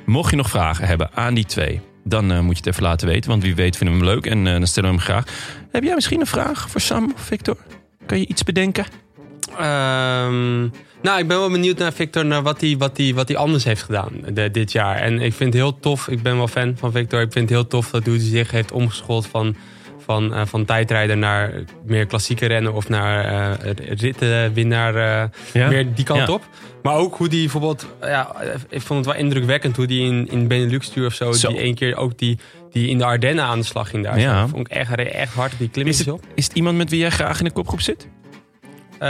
Mocht 0.06 0.30
je 0.30 0.36
nog 0.36 0.50
vragen 0.50 0.86
hebben 0.86 1.10
aan 1.14 1.34
die 1.34 1.44
twee, 1.44 1.80
dan 2.04 2.32
eh, 2.32 2.40
moet 2.40 2.52
je 2.52 2.62
het 2.64 2.66
even 2.66 2.82
laten 2.82 3.08
weten. 3.08 3.30
Want 3.30 3.42
wie 3.42 3.54
weet 3.54 3.76
vinden 3.76 3.98
we 3.98 4.04
hem 4.04 4.14
leuk 4.14 4.26
en 4.26 4.46
eh, 4.46 4.52
dan 4.52 4.66
stellen 4.66 4.90
we 4.90 4.96
hem 4.96 5.04
graag. 5.04 5.24
Heb 5.70 5.82
jij 5.84 5.94
misschien 5.94 6.20
een 6.20 6.26
vraag 6.26 6.70
voor 6.70 6.80
Sam 6.80 7.12
of 7.14 7.22
Victor? 7.22 7.56
Kan 8.06 8.18
je 8.18 8.26
iets 8.26 8.42
bedenken? 8.42 8.84
Ehm, 9.58 10.60
nou, 11.02 11.18
ik 11.18 11.28
ben 11.28 11.38
wel 11.38 11.50
benieuwd 11.50 11.78
naar 11.78 11.92
Victor, 11.92 12.24
naar 12.26 12.42
wat 12.42 12.60
hij 12.60 12.74
wat 12.78 12.96
hij 12.96 13.14
wat 13.14 13.28
hij 13.28 13.36
anders 13.36 13.64
heeft 13.64 13.82
gedaan 13.82 14.12
de- 14.32 14.50
dit 14.50 14.72
jaar. 14.72 14.96
En 14.96 15.12
ik 15.20 15.32
vind 15.34 15.52
het 15.52 15.62
heel 15.62 15.78
tof, 15.80 16.08
ik 16.08 16.22
ben 16.22 16.36
wel 16.36 16.48
fan 16.48 16.74
van 16.78 16.92
Victor. 16.92 17.20
Ik 17.20 17.32
vind 17.32 17.48
het 17.48 17.58
heel 17.58 17.66
tof 17.68 17.90
dat 17.90 18.04
hoe 18.06 18.14
hij 18.16 18.24
zich 18.24 18.50
heeft 18.50 18.72
omgeschoold 18.72 19.26
van, 19.26 19.56
van, 19.98 20.34
eh, 20.34 20.46
van 20.46 20.64
tijdrijder 20.64 21.16
naar 21.16 21.52
meer 21.86 22.06
klassieke 22.06 22.46
rennen 22.46 22.72
of 22.74 22.88
naar 22.88 23.24
eh 23.60 23.70
rittenwinnaar, 23.98 24.94
eh 24.94 25.28
Ja. 25.52 25.68
meer 25.68 25.94
die 25.94 26.04
kant 26.04 26.26
Ja. 26.26 26.32
op. 26.34 26.42
Maar 26.82 26.94
ook 26.94 27.16
hoe 27.16 27.28
die 27.28 27.40
bijvoorbeeld, 27.40 27.86
ja, 28.00 28.34
ik 28.68 28.80
vond 28.80 29.04
het 29.06 29.14
wel 29.14 29.24
indrukwekkend 29.24 29.76
hoe 29.76 29.86
die 29.86 30.02
in, 30.04 30.28
in 30.30 30.46
Benelux 30.48 30.88
tour 30.88 31.08
of 31.08 31.14
zo, 31.14 31.32
Zo. 31.32 31.48
die 31.48 31.58
één 31.58 31.74
keer 31.74 31.96
ook 31.96 32.18
die, 32.18 32.38
die 32.70 32.88
in 32.88 32.98
de 32.98 33.04
Ardennen 33.04 33.44
aan 33.44 33.58
de 33.58 33.64
slag 33.64 33.88
ging 33.90 34.04
daar. 34.04 34.20
Ja. 34.20 34.48
Vond 34.48 34.68
ik 34.70 34.76
echt, 34.76 34.94
echt 34.94 35.34
hard, 35.34 35.52
die 35.58 35.66
Is 35.66 35.72
klimmetjes 35.72 36.08
op. 36.08 36.24
is 36.34 36.44
het 36.44 36.52
iemand 36.56 36.76
met 36.76 36.90
wie 36.90 36.98
jij 36.98 37.10
graag 37.10 37.38
in 37.38 37.44
de 37.44 37.50
kopgroep 37.50 37.80
zit? 37.80 38.08
Eh, 38.98 39.08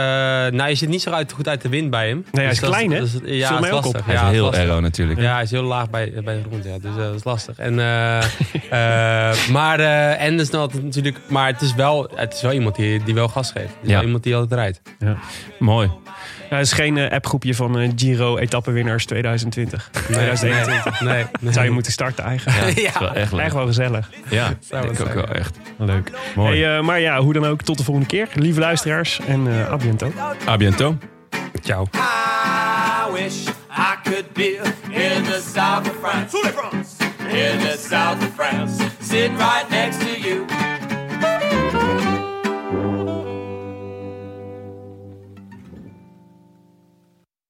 nou, 0.59 0.69
je 0.69 0.75
zit 0.75 0.89
niet 0.89 1.03
zo 1.03 1.11
uit, 1.11 1.33
goed 1.33 1.49
uit 1.49 1.63
de 1.63 1.69
wind 1.69 1.91
bij 1.91 2.09
hem. 2.09 2.25
hij 2.31 2.47
is 2.47 2.61
dat 2.61 2.71
klein, 2.71 2.91
hè? 2.91 2.97
ja, 3.25 3.59
is 3.61 3.67
op. 3.67 3.71
lastig. 3.71 4.05
Hij 4.05 4.15
is 4.15 4.21
ja, 4.21 4.29
heel 4.29 4.53
aero 4.53 4.81
natuurlijk. 4.81 5.21
Ja, 5.21 5.35
hij 5.35 5.43
is 5.43 5.51
heel 5.51 5.63
laag 5.63 5.91
bij, 5.91 6.13
bij 6.25 6.35
de 6.35 6.43
grond, 6.49 6.65
ja. 6.65 6.79
Dus 6.79 6.91
eh, 6.91 6.97
dat 6.97 7.15
is 7.15 7.25
lastig. 7.25 7.59
En, 7.59 7.79
eh, 7.81 8.19
eh, 8.71 9.49
maar, 9.49 9.81
eh 9.81 10.23
en 10.23 10.41
is 10.41 10.53
altijd 10.53 10.83
natuurlijk, 10.83 11.19
maar 11.29 11.47
het 11.47 11.61
is 11.61 11.75
wel, 11.75 12.11
het 12.15 12.35
is 12.35 12.43
wel 12.43 12.53
iemand 12.53 12.77
die, 12.77 13.03
die 13.05 13.15
wel 13.15 13.29
gas 13.29 13.51
geeft. 13.53 13.65
Het 13.75 13.77
is 13.83 13.89
Ja. 13.89 13.95
wel 13.95 14.05
iemand 14.05 14.23
die 14.23 14.35
altijd 14.37 14.53
rijdt. 14.61 14.83
Mooi. 15.59 15.91
Ja, 16.51 16.57
het 16.57 16.67
is 16.67 16.73
geen 16.73 16.97
eh, 16.97 17.11
appgroepje 17.11 17.55
van 17.55 17.79
eh, 17.79 17.91
Giro 17.97 18.37
etappenwinnaars 18.37 19.05
2020. 19.07 19.91
2021. 19.93 21.01
Nee, 21.01 21.25
nee. 21.41 21.53
Zou 21.53 21.65
je 21.65 21.71
moeten 21.71 21.93
starten 21.93 22.25
eigenlijk. 22.25 22.79
Ja, 22.79 22.85
dat 22.85 22.93
is 22.93 22.99
wel 22.99 23.13
echt 23.13 23.33
leuk. 23.33 23.41
Echt 23.41 23.55
wel 23.55 23.67
gezellig. 23.67 24.11
Ja, 24.31 24.49
het 24.69 24.85
ik 24.85 25.01
ook 25.01 25.15
wel 25.15 25.29
echt. 25.29 25.59
Leuk. 25.77 26.11
Mooi. 26.35 26.63
Hey, 26.63 26.77
eh, 26.77 26.85
maar 26.85 27.01
ja, 27.01 27.21
hoe 27.21 27.33
dan 27.33 27.47
ook, 27.47 27.63
tot 27.63 27.79
de 27.79 27.85
volgende 27.85 28.09
keer. 28.09 28.29
Lieve 28.35 28.61
luisteraars 28.61 29.21
en 29.27 29.67
eh 29.69 29.75
bientôt. 29.79 30.13
A 30.49 30.57
bientôt. 30.57 30.95
Ciao. 31.63 31.87
I 31.95 33.13
wish 33.13 33.47
I 33.71 33.97
could 34.03 34.33
be 34.33 34.61
in 34.91 35.23
the 35.23 35.43
south 35.55 35.91
of 35.91 35.97
France. 36.03 36.37
In 37.29 37.59
the 37.59 37.77
south 37.89 38.23
of 38.23 38.35
France, 38.35 38.85
sitting 39.01 39.37
right 39.37 39.69
next 39.71 40.01
to 40.01 40.29
you. 40.29 40.68